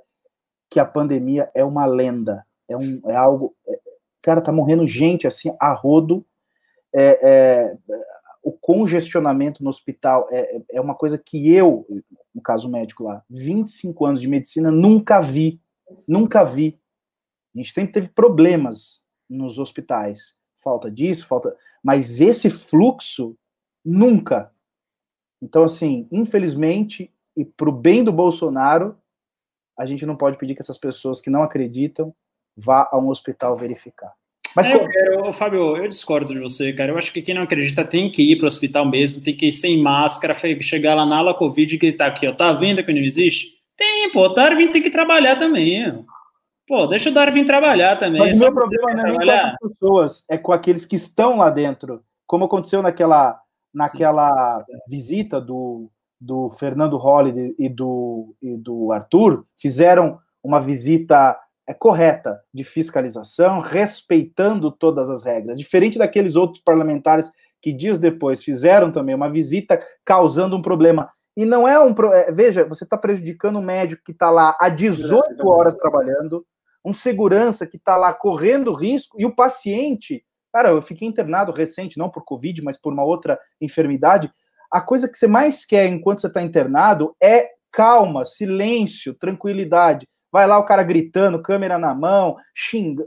que 0.68 0.78
a 0.78 0.84
pandemia 0.84 1.50
é 1.54 1.64
uma 1.64 1.86
lenda? 1.86 2.44
É, 2.68 2.76
um, 2.76 3.00
é 3.06 3.16
algo. 3.16 3.54
É, 3.66 3.78
cara, 4.20 4.42
tá 4.42 4.52
morrendo 4.52 4.86
gente 4.86 5.26
assim, 5.26 5.56
a 5.58 5.72
rodo. 5.72 6.22
É, 6.94 7.18
é, 7.22 7.76
o 8.42 8.52
congestionamento 8.52 9.62
no 9.62 9.70
hospital 9.70 10.28
é, 10.30 10.60
é 10.72 10.80
uma 10.80 10.94
coisa 10.94 11.16
que 11.16 11.50
eu, 11.50 11.86
no 12.34 12.42
caso 12.42 12.68
médico 12.68 13.04
lá, 13.04 13.24
25 13.30 14.04
anos 14.04 14.20
de 14.20 14.28
medicina, 14.28 14.70
nunca 14.70 15.20
vi. 15.20 15.60
Nunca 16.08 16.42
vi. 16.44 16.80
A 17.54 17.58
gente 17.58 17.72
sempre 17.72 17.92
teve 17.92 18.08
problemas 18.08 19.06
nos 19.28 19.58
hospitais. 19.58 20.36
Falta 20.56 20.90
disso, 20.90 21.26
falta. 21.26 21.56
Mas 21.82 22.20
esse 22.20 22.50
fluxo, 22.50 23.36
nunca. 23.84 24.52
Então, 25.40 25.64
assim, 25.64 26.08
infelizmente, 26.10 27.12
e 27.36 27.44
para 27.44 27.68
o 27.68 27.72
bem 27.72 28.02
do 28.02 28.12
Bolsonaro, 28.12 28.96
a 29.78 29.86
gente 29.86 30.04
não 30.06 30.16
pode 30.16 30.36
pedir 30.36 30.54
que 30.54 30.60
essas 30.60 30.78
pessoas 30.78 31.20
que 31.20 31.30
não 31.30 31.42
acreditam 31.42 32.14
vá 32.56 32.88
a 32.90 32.98
um 32.98 33.08
hospital 33.08 33.56
verificar. 33.56 34.12
Mas, 34.54 34.68
é, 34.68 34.76
eu, 35.08 35.32
Fábio, 35.32 35.76
eu 35.76 35.88
discordo 35.88 36.32
de 36.32 36.38
você, 36.38 36.72
cara. 36.72 36.92
Eu 36.92 36.98
acho 36.98 37.12
que 37.12 37.22
quem 37.22 37.34
não 37.34 37.42
acredita 37.42 37.84
tem 37.84 38.10
que 38.10 38.22
ir 38.22 38.36
para 38.36 38.44
o 38.44 38.48
hospital 38.48 38.84
mesmo, 38.88 39.20
tem 39.20 39.36
que 39.36 39.46
ir 39.46 39.52
sem 39.52 39.80
máscara, 39.80 40.34
chegar 40.60 40.94
lá 40.94 41.06
na 41.06 41.18
ala 41.18 41.34
Covid 41.34 41.74
e 41.74 41.78
gritar 41.78 42.08
aqui, 42.08 42.26
ó, 42.26 42.32
tá 42.32 42.52
vendo 42.52 42.84
que 42.84 42.92
não 42.92 43.00
existe? 43.00 43.54
Tem, 43.76 44.10
pô, 44.12 44.26
o 44.26 44.28
Darwin 44.28 44.68
tem 44.68 44.82
que 44.82 44.90
trabalhar 44.90 45.36
também. 45.36 45.88
Ó. 45.88 46.02
Pô, 46.66 46.86
deixa 46.86 47.10
o 47.10 47.12
Darwin 47.12 47.44
trabalhar 47.44 47.96
também. 47.96 48.20
Mas 48.20 48.40
o 48.40 48.44
meu 48.44 48.52
problema 48.52 48.94
não 48.94 49.06
é 49.06 49.08
nem 49.08 49.18
com 49.18 49.66
as 49.66 49.72
pessoas, 49.72 50.24
é 50.28 50.38
com 50.38 50.52
aqueles 50.52 50.86
que 50.86 50.96
estão 50.96 51.38
lá 51.38 51.50
dentro. 51.50 52.02
Como 52.26 52.44
aconteceu 52.44 52.82
naquela, 52.82 53.40
naquela 53.74 54.64
visita 54.88 55.40
do, 55.40 55.90
do 56.20 56.50
Fernando 56.50 56.96
Holliday 56.96 57.54
e 57.58 57.68
do, 57.68 58.34
e 58.40 58.56
do 58.56 58.92
Arthur, 58.92 59.44
fizeram 59.58 60.18
uma 60.42 60.60
visita 60.60 61.30
é, 61.32 61.42
correta 61.72 62.40
de 62.52 62.64
fiscalização, 62.64 63.60
respeitando 63.60 64.70
todas 64.70 65.08
as 65.08 65.24
regras. 65.24 65.58
Diferente 65.58 65.98
daqueles 65.98 66.34
outros 66.34 66.62
parlamentares 66.62 67.30
que 67.60 67.72
dias 67.72 67.98
depois 67.98 68.42
fizeram 68.42 68.90
também 68.90 69.14
uma 69.14 69.30
visita 69.30 69.80
causando 70.04 70.56
um 70.56 70.62
problema. 70.62 71.10
E 71.36 71.44
não 71.44 71.66
é 71.66 71.78
um. 71.80 71.94
É, 72.12 72.32
veja, 72.32 72.64
você 72.64 72.84
está 72.84 72.98
prejudicando 72.98 73.58
um 73.58 73.62
médico 73.62 74.02
que 74.04 74.12
está 74.12 74.30
lá 74.30 74.56
há 74.60 74.68
18 74.68 75.48
horas 75.48 75.74
trabalhando, 75.74 76.44
um 76.84 76.92
segurança 76.92 77.66
que 77.66 77.76
está 77.76 77.96
lá 77.96 78.12
correndo 78.12 78.74
risco 78.74 79.16
e 79.18 79.24
o 79.24 79.34
paciente, 79.34 80.24
cara, 80.52 80.70
eu 80.70 80.82
fiquei 80.82 81.06
internado 81.06 81.52
recente, 81.52 81.96
não 81.96 82.10
por 82.10 82.24
Covid, 82.24 82.60
mas 82.62 82.76
por 82.76 82.92
uma 82.92 83.04
outra 83.04 83.38
enfermidade. 83.60 84.30
A 84.70 84.80
coisa 84.80 85.08
que 85.08 85.16
você 85.16 85.26
mais 85.26 85.64
quer 85.64 85.86
enquanto 85.86 86.20
você 86.20 86.26
está 86.26 86.42
internado 86.42 87.14
é 87.22 87.50
calma, 87.70 88.26
silêncio, 88.26 89.14
tranquilidade. 89.14 90.06
Vai 90.32 90.46
lá 90.46 90.58
o 90.58 90.64
cara 90.64 90.82
gritando, 90.82 91.42
câmera 91.42 91.78
na 91.78 91.94
mão, 91.94 92.36
xinga. 92.54 93.04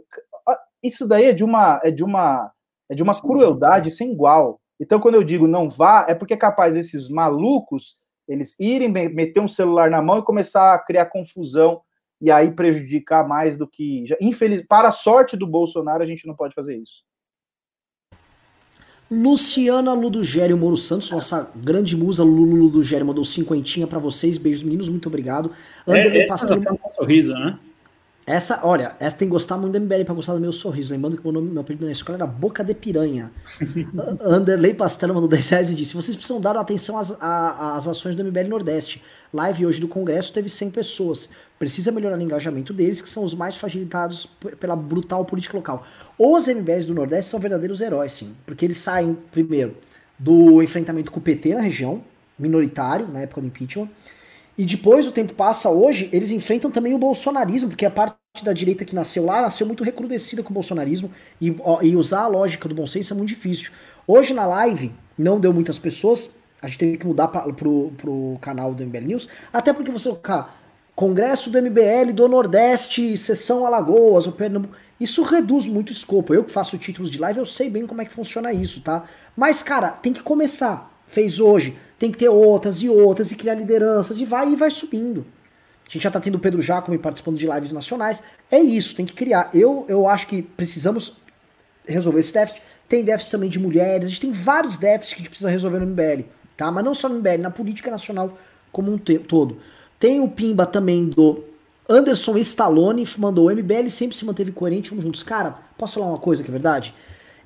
Isso 0.84 1.08
daí 1.08 1.26
é 1.26 1.34
de 1.34 1.44
uma 1.44 1.82
é 1.84 1.90
de 1.90 2.04
uma 2.04 2.52
é 2.90 2.94
de 2.94 3.02
uma 3.02 3.20
crueldade 3.20 3.90
sem 3.90 4.12
igual. 4.12 4.62
Então, 4.80 5.00
quando 5.00 5.16
eu 5.16 5.24
digo 5.24 5.48
não 5.48 5.70
vá, 5.70 6.06
é 6.08 6.14
porque 6.14 6.36
é 6.36 6.38
capaz 6.38 6.76
esses 6.76 7.10
malucos 7.10 7.98
eles 8.28 8.56
irem 8.60 8.90
meter 8.90 9.40
um 9.40 9.48
celular 9.48 9.90
na 9.90 10.02
mão 10.02 10.20
e 10.20 10.24
começar 10.24 10.74
a 10.74 10.80
criar 10.80 11.08
confusão 11.08 11.82
e 12.22 12.32
aí 12.32 12.52
prejudicar 12.52 13.28
mais 13.28 13.58
do 13.58 13.68
que. 13.68 14.06
Infeliz, 14.22 14.64
para 14.68 14.88
a 14.88 14.92
sorte 14.92 15.36
do 15.38 15.48
Bolsonaro, 15.48 16.02
a 16.02 16.06
gente 16.06 16.28
não 16.28 16.36
pode 16.36 16.54
fazer 16.54 16.78
isso. 16.78 17.04
Luciana 19.10 19.94
Ludogério 19.94 20.58
Moro 20.58 20.76
Santos, 20.76 21.12
nossa 21.12 21.52
grande 21.56 21.96
musa 21.96 22.24
Lulu 22.24 22.56
Ludogério, 22.56 23.06
mandou 23.06 23.24
cinquentinha 23.24 23.86
para 23.86 24.00
vocês. 24.00 24.38
Beijos, 24.38 24.64
meninos, 24.64 24.90
muito 24.90 25.08
obrigado. 25.08 25.52
Anderley 25.88 26.22
é, 26.22 26.28
Pastor. 26.28 26.58
Um 26.58 26.96
sorriso, 26.96 27.34
né? 27.34 27.58
Essa, 28.28 28.60
olha, 28.64 28.96
essa 29.00 29.16
tem 29.16 29.28
que 29.28 29.32
gostar 29.32 29.56
muito 29.56 29.74
do 29.74 29.82
MBL 29.82 30.04
pra 30.04 30.16
gostar 30.16 30.34
do 30.34 30.40
meu 30.40 30.52
sorriso. 30.52 30.92
Lembrando 30.92 31.16
que 31.16 31.24
meu, 31.24 31.32
nome, 31.32 31.52
meu 31.52 31.62
apelido 31.62 31.86
na 31.86 31.92
escola 31.92 32.18
era 32.18 32.26
Boca 32.26 32.64
de 32.64 32.74
Piranha. 32.74 33.32
Anderley 34.20 34.74
Pastelo 34.74 35.14
mandou 35.14 35.30
10 35.30 35.50
reais 35.50 35.72
e 35.72 35.76
disse: 35.76 35.94
vocês 35.94 36.16
precisam 36.16 36.42
dar 36.42 36.58
atenção 36.58 36.98
às, 36.98 37.16
às 37.22 37.88
ações 37.88 38.16
do 38.16 38.24
MBL 38.24 38.48
Nordeste. 38.50 39.04
Live 39.32 39.68
hoje 39.68 39.80
do 39.80 39.88
Congresso 39.88 40.34
teve 40.34 40.50
100 40.50 40.72
pessoas. 40.72 41.30
Precisa 41.60 41.92
melhorar 41.92 42.18
o 42.18 42.22
engajamento 42.22 42.74
deles, 42.74 43.00
que 43.00 43.10
são 43.10 43.24
os 43.24 43.36
mais 43.36 43.58
fragilizados 43.58 44.26
pela 44.60 44.76
brutal 44.76 45.24
política 45.24 45.56
local. 45.56 45.86
Os 46.18 46.48
MBLs 46.48 46.88
do 46.88 46.96
Nordeste 46.96 47.30
são 47.30 47.40
verdadeiros 47.40 47.80
heróis, 47.80 48.14
sim. 48.14 48.34
Porque 48.44 48.66
eles 48.66 48.78
saem, 48.78 49.16
primeiro, 49.32 49.76
do 50.18 50.64
enfrentamento 50.64 51.12
com 51.12 51.20
o 51.20 51.24
PT 51.24 51.54
na 51.54 51.62
região, 51.62 52.02
minoritário, 52.40 53.08
na 53.08 53.20
época 53.20 53.42
do 53.42 53.48
impeachment 53.48 53.88
e 54.58 54.66
depois 54.66 55.08
o 55.08 55.12
tempo 55.12 55.34
passa 55.34 55.70
hoje, 55.70 56.10
eles 56.14 56.32
enfrentam 56.32 56.72
também 56.72 56.94
o 56.94 56.98
bolsonarismo, 56.98 57.70
porque 57.70 57.86
a 57.86 57.92
parte 57.92 58.16
da 58.44 58.54
direita 58.54 58.86
que 58.86 58.96
nasceu 58.96 59.26
lá 59.26 59.42
nasceu 59.42 59.68
muito 59.68 59.84
recrudescida 59.84 60.42
com 60.42 60.52
o 60.52 60.54
bolsonarismo 60.54 61.12
e, 61.42 61.56
e 61.84 61.96
usar 61.96 62.22
a 62.22 62.28
lógica 62.28 62.70
do 62.70 62.76
bom 62.76 62.86
senso 62.86 63.14
é 63.14 63.18
muito 63.18 63.30
difícil. 63.30 63.72
Hoje 64.08 64.34
na 64.34 64.46
live 64.46 64.92
não 65.18 65.40
deu 65.40 65.54
muitas 65.54 65.78
pessoas, 65.78 66.30
a 66.62 66.68
gente 66.68 66.78
teve 66.78 66.98
que 66.98 67.06
mudar 67.06 67.28
pra, 67.28 67.42
pro, 67.54 67.92
pro 67.98 68.38
canal 68.42 68.74
do 68.74 68.86
MBL 68.86 69.06
News, 69.06 69.28
até 69.52 69.74
porque 69.74 69.92
você 69.92 70.10
colocar 70.10 70.62
Congresso 70.96 71.50
do 71.50 71.62
MBL 71.62 72.14
do 72.14 72.26
Nordeste, 72.28 73.18
sessão 73.18 73.66
Alagoas, 73.66 74.28
o 74.28 74.32
Pernambuco, 74.32 74.74
isso 74.98 75.24
reduz 75.24 75.68
muito 75.68 75.90
o 75.90 75.92
escopo. 75.92 76.34
Eu 76.34 76.46
que 76.46 76.52
faço 76.52 76.78
títulos 76.78 77.12
de 77.12 77.20
live, 77.20 77.40
eu 77.40 77.46
sei 77.46 77.70
bem 77.70 77.86
como 77.86 78.02
é 78.02 78.06
que 78.06 78.14
funciona 78.14 78.54
isso, 78.54 78.80
tá? 78.80 79.04
Mas, 79.36 79.62
cara, 79.62 79.90
tem 79.90 80.14
que 80.14 80.24
começar. 80.24 80.90
Fez 81.06 81.38
hoje 81.38 81.78
tem 81.98 82.12
que 82.12 82.18
ter 82.18 82.30
outras 82.30 82.82
e 82.82 82.90
outras 82.90 83.32
e 83.32 83.36
criar 83.36 83.56
lideranças 83.56 84.20
e 84.20 84.26
vai 84.26 84.52
e 84.52 84.56
vai 84.56 84.70
subindo. 84.70 85.26
A 85.88 85.92
gente 85.92 86.04
já 86.04 86.12
tá 86.12 86.20
tendo 86.20 86.36
o 86.36 86.40
Pedro 86.40 86.62
Jacome 86.62 86.98
participando 86.98 87.38
de 87.38 87.48
lives 87.48 87.72
nacionais. 87.72 88.22
É 88.52 88.60
isso, 88.60 88.96
tem 88.96 89.06
que 89.06 89.14
criar. 89.14 89.50
Eu, 89.54 89.86
eu 89.88 90.08
acho 90.08 90.28
que 90.28 90.42
precisamos 90.42 91.18
resolver 91.88 92.20
esse 92.20 92.34
déficit. 92.34 92.62
Tem 92.90 93.04
déficit 93.04 93.32
também 93.32 93.50
de 93.50 93.60
mulheres, 93.60 94.06
a 94.06 94.10
gente 94.10 94.22
tem 94.22 94.32
vários 94.32 94.78
déficits 94.78 95.14
que 95.14 95.16
a 95.16 95.20
gente 95.20 95.30
precisa 95.30 95.50
resolver 95.50 95.80
no 95.80 95.88
MBL, 95.88 96.24
tá? 96.56 96.70
Mas 96.72 96.86
não 96.86 96.94
só 96.94 97.10
no 97.10 97.16
MBL, 97.16 97.42
na 97.42 97.50
política 97.50 97.90
nacional 97.90 98.38
como 98.72 98.94
um 98.94 98.98
todo. 98.98 99.58
Tem 100.00 100.20
o 100.20 100.28
Pimba 100.28 100.68
também 100.68 101.08
do 101.08 101.44
Anderson 101.90 102.38
Stallone, 102.38 103.08
mandou 103.18 103.48
o 103.48 103.52
MBL 103.52 103.90
sempre 103.90 104.16
se 104.16 104.26
manteve 104.26 104.52
coerente, 104.52 104.90
vamos 104.90 105.04
juntos. 105.04 105.24
Cara, 105.24 105.58
posso 105.78 105.96
falar 105.96 106.08
uma 106.08 106.20
coisa 106.20 106.44
que 106.44 106.50
é 106.50 106.52
verdade? 106.52 106.94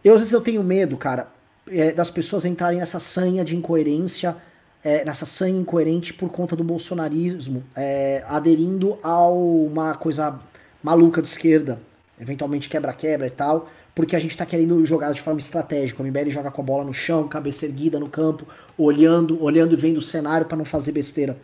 Eu 0.03 0.13
às 0.13 0.19
vezes 0.19 0.33
eu 0.33 0.41
tenho 0.41 0.63
medo, 0.63 0.97
cara, 0.97 1.27
é, 1.72 1.91
das 1.91 2.09
pessoas 2.09 2.45
entrarem 2.45 2.80
nessa 2.80 2.99
sanha 2.99 3.43
de 3.43 3.56
incoerência, 3.56 4.35
é, 4.83 5.03
nessa 5.03 5.25
sanha 5.25 5.59
incoerente 5.59 6.14
por 6.14 6.30
conta 6.30 6.56
do 6.56 6.64
bolsonarismo, 6.64 7.64
é, 7.75 8.23
aderindo 8.27 8.98
a 9.03 9.27
uma 9.27 9.95
coisa 9.95 10.39
maluca 10.81 11.22
de 11.22 11.27
esquerda, 11.27 11.80
eventualmente 12.19 12.69
quebra-quebra 12.69 13.27
e 13.27 13.30
tal, 13.31 13.69
porque 13.93 14.15
a 14.15 14.19
gente 14.19 14.31
está 14.31 14.45
querendo 14.45 14.83
jogar 14.85 15.11
de 15.11 15.22
forma 15.22 15.39
estratégica. 15.39 16.01
O 16.01 16.06
MBL 16.06 16.30
joga 16.30 16.49
com 16.49 16.61
a 16.61 16.65
bola 16.65 16.83
no 16.83 16.93
chão, 16.93 17.27
cabeça 17.27 17.65
erguida 17.65 17.99
no 17.99 18.07
campo, 18.07 18.45
olhando, 18.77 19.41
olhando 19.43 19.73
e 19.73 19.75
vendo 19.75 19.98
o 19.98 20.01
cenário 20.01 20.48
para 20.48 20.57
não 20.57 20.65
fazer 20.65 20.91
besteira. 20.91 21.38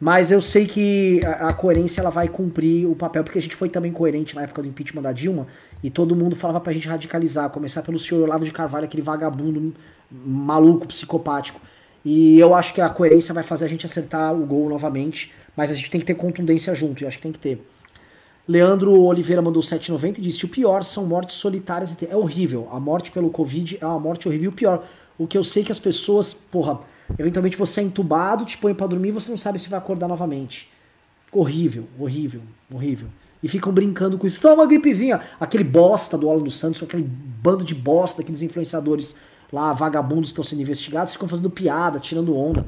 Mas 0.00 0.32
eu 0.32 0.40
sei 0.40 0.64
que 0.66 1.20
a, 1.26 1.48
a, 1.48 1.52
coerência 1.52 2.00
ela 2.00 2.08
vai 2.08 2.26
cumprir 2.26 2.86
o 2.86 2.96
papel, 2.96 3.22
porque 3.22 3.38
a 3.38 3.42
gente 3.42 3.54
foi 3.54 3.68
também 3.68 3.92
coerente 3.92 4.34
na 4.34 4.42
época 4.42 4.62
do 4.62 4.68
impeachment 4.68 5.02
da 5.02 5.12
Dilma, 5.12 5.46
e 5.82 5.90
todo 5.90 6.16
mundo 6.16 6.34
falava 6.34 6.58
pra 6.58 6.72
gente 6.72 6.88
radicalizar, 6.88 7.50
começar 7.50 7.82
pelo 7.82 7.98
senhor 7.98 8.22
Olavo 8.22 8.44
de 8.44 8.50
Carvalho, 8.50 8.86
aquele 8.86 9.02
vagabundo 9.02 9.74
maluco, 10.10 10.86
psicopático. 10.88 11.60
E 12.02 12.38
eu 12.38 12.54
acho 12.54 12.72
que 12.72 12.80
a 12.80 12.88
coerência 12.88 13.34
vai 13.34 13.42
fazer 13.42 13.66
a 13.66 13.68
gente 13.68 13.84
acertar 13.84 14.34
o 14.34 14.46
gol 14.46 14.70
novamente, 14.70 15.34
mas 15.54 15.70
a 15.70 15.74
gente 15.74 15.90
tem 15.90 16.00
que 16.00 16.06
ter 16.06 16.14
contundência 16.14 16.74
junto, 16.74 17.04
e 17.04 17.06
acho 17.06 17.18
que 17.18 17.22
tem 17.22 17.32
que 17.32 17.38
ter. 17.38 17.62
Leandro 18.48 18.98
Oliveira 19.02 19.42
mandou 19.42 19.62
7,90 19.62 20.18
e 20.18 20.22
disse: 20.22 20.44
o 20.44 20.48
pior 20.48 20.82
são 20.82 21.06
mortes 21.06 21.36
solitárias. 21.36 21.96
É 22.02 22.16
horrível. 22.16 22.68
A 22.72 22.80
morte 22.80 23.12
pelo 23.12 23.30
Covid 23.30 23.78
é 23.80 23.86
uma 23.86 24.00
morte 24.00 24.26
horrível. 24.26 24.46
E 24.46 24.48
o 24.48 24.52
pior, 24.52 24.84
o 25.16 25.26
que 25.26 25.38
eu 25.38 25.44
sei 25.44 25.62
que 25.62 25.70
as 25.70 25.78
pessoas, 25.78 26.32
porra, 26.32 26.80
Eventualmente 27.18 27.56
você 27.56 27.80
é 27.80 27.84
entubado, 27.84 28.44
te 28.44 28.56
põe 28.56 28.74
para 28.74 28.86
dormir 28.86 29.10
você 29.10 29.30
não 29.30 29.38
sabe 29.38 29.58
se 29.58 29.68
vai 29.68 29.78
acordar 29.78 30.08
novamente. 30.08 30.70
Horrível, 31.32 31.86
horrível, 31.98 32.42
horrível. 32.72 33.08
E 33.42 33.48
ficam 33.48 33.72
brincando 33.72 34.18
com 34.18 34.26
isso. 34.26 34.40
Só 34.40 34.54
uma 34.54 34.66
gripezinha. 34.66 35.20
Aquele 35.38 35.64
bosta 35.64 36.18
do 36.18 36.28
Alan 36.28 36.42
dos 36.42 36.58
Santos, 36.58 36.82
aquele 36.82 37.02
bando 37.02 37.64
de 37.64 37.74
bosta, 37.74 38.20
aqueles 38.20 38.42
influenciadores 38.42 39.14
lá, 39.52 39.72
vagabundos 39.72 40.30
estão 40.30 40.44
sendo 40.44 40.62
investigados, 40.62 41.12
ficam 41.12 41.28
fazendo 41.28 41.48
piada, 41.48 41.98
tirando 41.98 42.36
onda. 42.36 42.66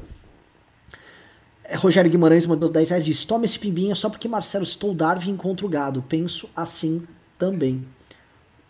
É, 1.63 1.75
Rogério 1.75 2.09
Guimarães 2.09 2.45
mandou 2.45 2.69
10 2.69 2.89
reais 2.89 3.03
e 3.03 3.07
disse: 3.07 3.27
Toma 3.27 3.45
esse 3.45 3.57
pimbinha 3.57 3.95
só 3.95 4.09
porque 4.09 4.27
Marcelo 4.27 4.63
estou 4.63 4.93
Darwin 4.93 5.31
encontra 5.31 5.65
o 5.65 5.69
gado. 5.69 6.01
Penso 6.01 6.49
assim 6.55 7.05
também. 7.37 7.85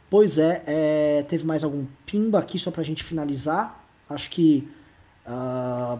Pois 0.10 0.38
é, 0.38 0.64
é, 0.68 1.26
teve 1.28 1.46
mais 1.46 1.64
algum 1.64 1.86
pimba 2.06 2.38
aqui 2.38 2.60
só 2.60 2.70
pra 2.70 2.84
gente 2.84 3.04
finalizar. 3.04 3.84
Acho 4.10 4.30
que 4.30 4.68
Uh, 5.28 6.00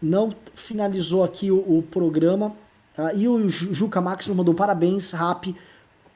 não 0.00 0.30
finalizou 0.54 1.24
aqui 1.24 1.50
o, 1.50 1.78
o 1.78 1.82
programa. 1.82 2.54
Uh, 2.96 3.16
e 3.16 3.28
o 3.28 3.48
Juca 3.48 4.00
Máximo 4.00 4.34
mandou 4.34 4.54
parabéns, 4.54 5.10
Rap, 5.12 5.54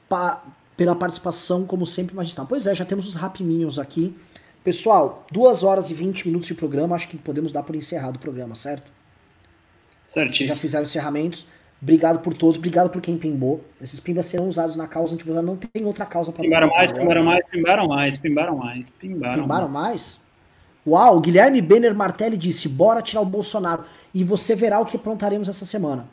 pa, 0.09 0.43
pela 0.77 0.95
participação, 0.95 1.65
como 1.67 1.85
sempre, 1.85 2.15
magistral. 2.15 2.47
Pois 2.47 2.67
é, 2.67 2.75
já 2.75 2.85
temos 2.85 3.07
os 3.07 3.15
Rap 3.15 3.43
Minions 3.43 3.79
aqui. 3.79 4.17
Pessoal, 4.63 5.27
2 5.33 5.63
horas 5.65 5.91
e 5.91 5.95
20 5.95 6.27
minutos 6.27 6.47
de 6.47 6.55
programa. 6.55 6.95
Acho 6.95 7.09
que 7.09 7.17
podemos 7.17 7.53
dar 7.53 7.63
por 7.63 7.75
encerrado 7.75 8.17
o 8.17 8.19
programa, 8.19 8.55
certo? 8.55 8.93
Certíssimo. 10.03 10.55
Já 10.55 10.61
fizeram 10.61 10.85
encerramentos. 10.85 11.47
Obrigado 11.81 12.19
por 12.21 12.35
todos, 12.35 12.57
obrigado 12.57 12.91
por 12.91 13.01
quem 13.01 13.17
pimbou. 13.17 13.65
Esses 13.81 14.01
pimbas 14.01 14.27
serão 14.27 14.49
usados 14.49 14.75
na 14.75 14.89
causa 14.89 15.15
antibolsonaro. 15.15 15.47
Não 15.47 15.57
tem 15.57 15.85
outra 15.85 16.05
causa 16.05 16.33
para 16.33 16.43
Pimbaram 16.43 16.69
mais, 16.69 16.91
pimbaram 16.91 17.25
mais, 17.25 17.47
pimbaram 17.49 17.89
mais, 17.89 18.19
pimbaram 18.19 18.57
mais, 18.57 18.91
pimbaram, 18.91 19.43
pimbaram 19.43 19.69
mais. 19.69 20.19
Uau, 20.89 21.21
Guilherme 21.21 21.61
Benner 21.61 21.95
Martelli 21.95 22.37
disse: 22.37 22.69
bora 22.69 23.03
tirar 23.03 23.21
o 23.21 23.27
Bolsonaro. 23.27 23.85
E 24.15 24.25
você 24.25 24.55
verá 24.55 24.81
o 24.81 24.87
que 24.87 24.97
aprontaremos 24.97 25.49
essa 25.49 25.67
semana. 25.67 26.09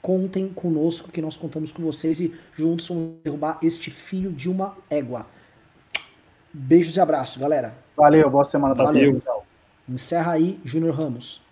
Contem 0.00 0.48
conosco, 0.48 1.10
que 1.10 1.20
nós 1.20 1.36
contamos 1.36 1.70
com 1.70 1.82
vocês 1.82 2.18
e 2.18 2.34
juntos 2.54 2.88
vamos 2.88 3.16
derrubar 3.22 3.58
este 3.62 3.90
filho 3.90 4.32
de 4.32 4.48
uma 4.48 4.74
égua. 4.88 5.26
Beijos 6.52 6.96
e 6.96 7.00
abraços, 7.00 7.36
galera. 7.36 7.74
Valeu, 7.94 8.30
boa 8.30 8.44
semana 8.44 8.74
pra 8.74 8.84
Valeu. 8.84 9.20
Encerra 9.86 10.32
aí, 10.32 10.58
Júnior 10.64 10.94
Ramos. 10.94 11.45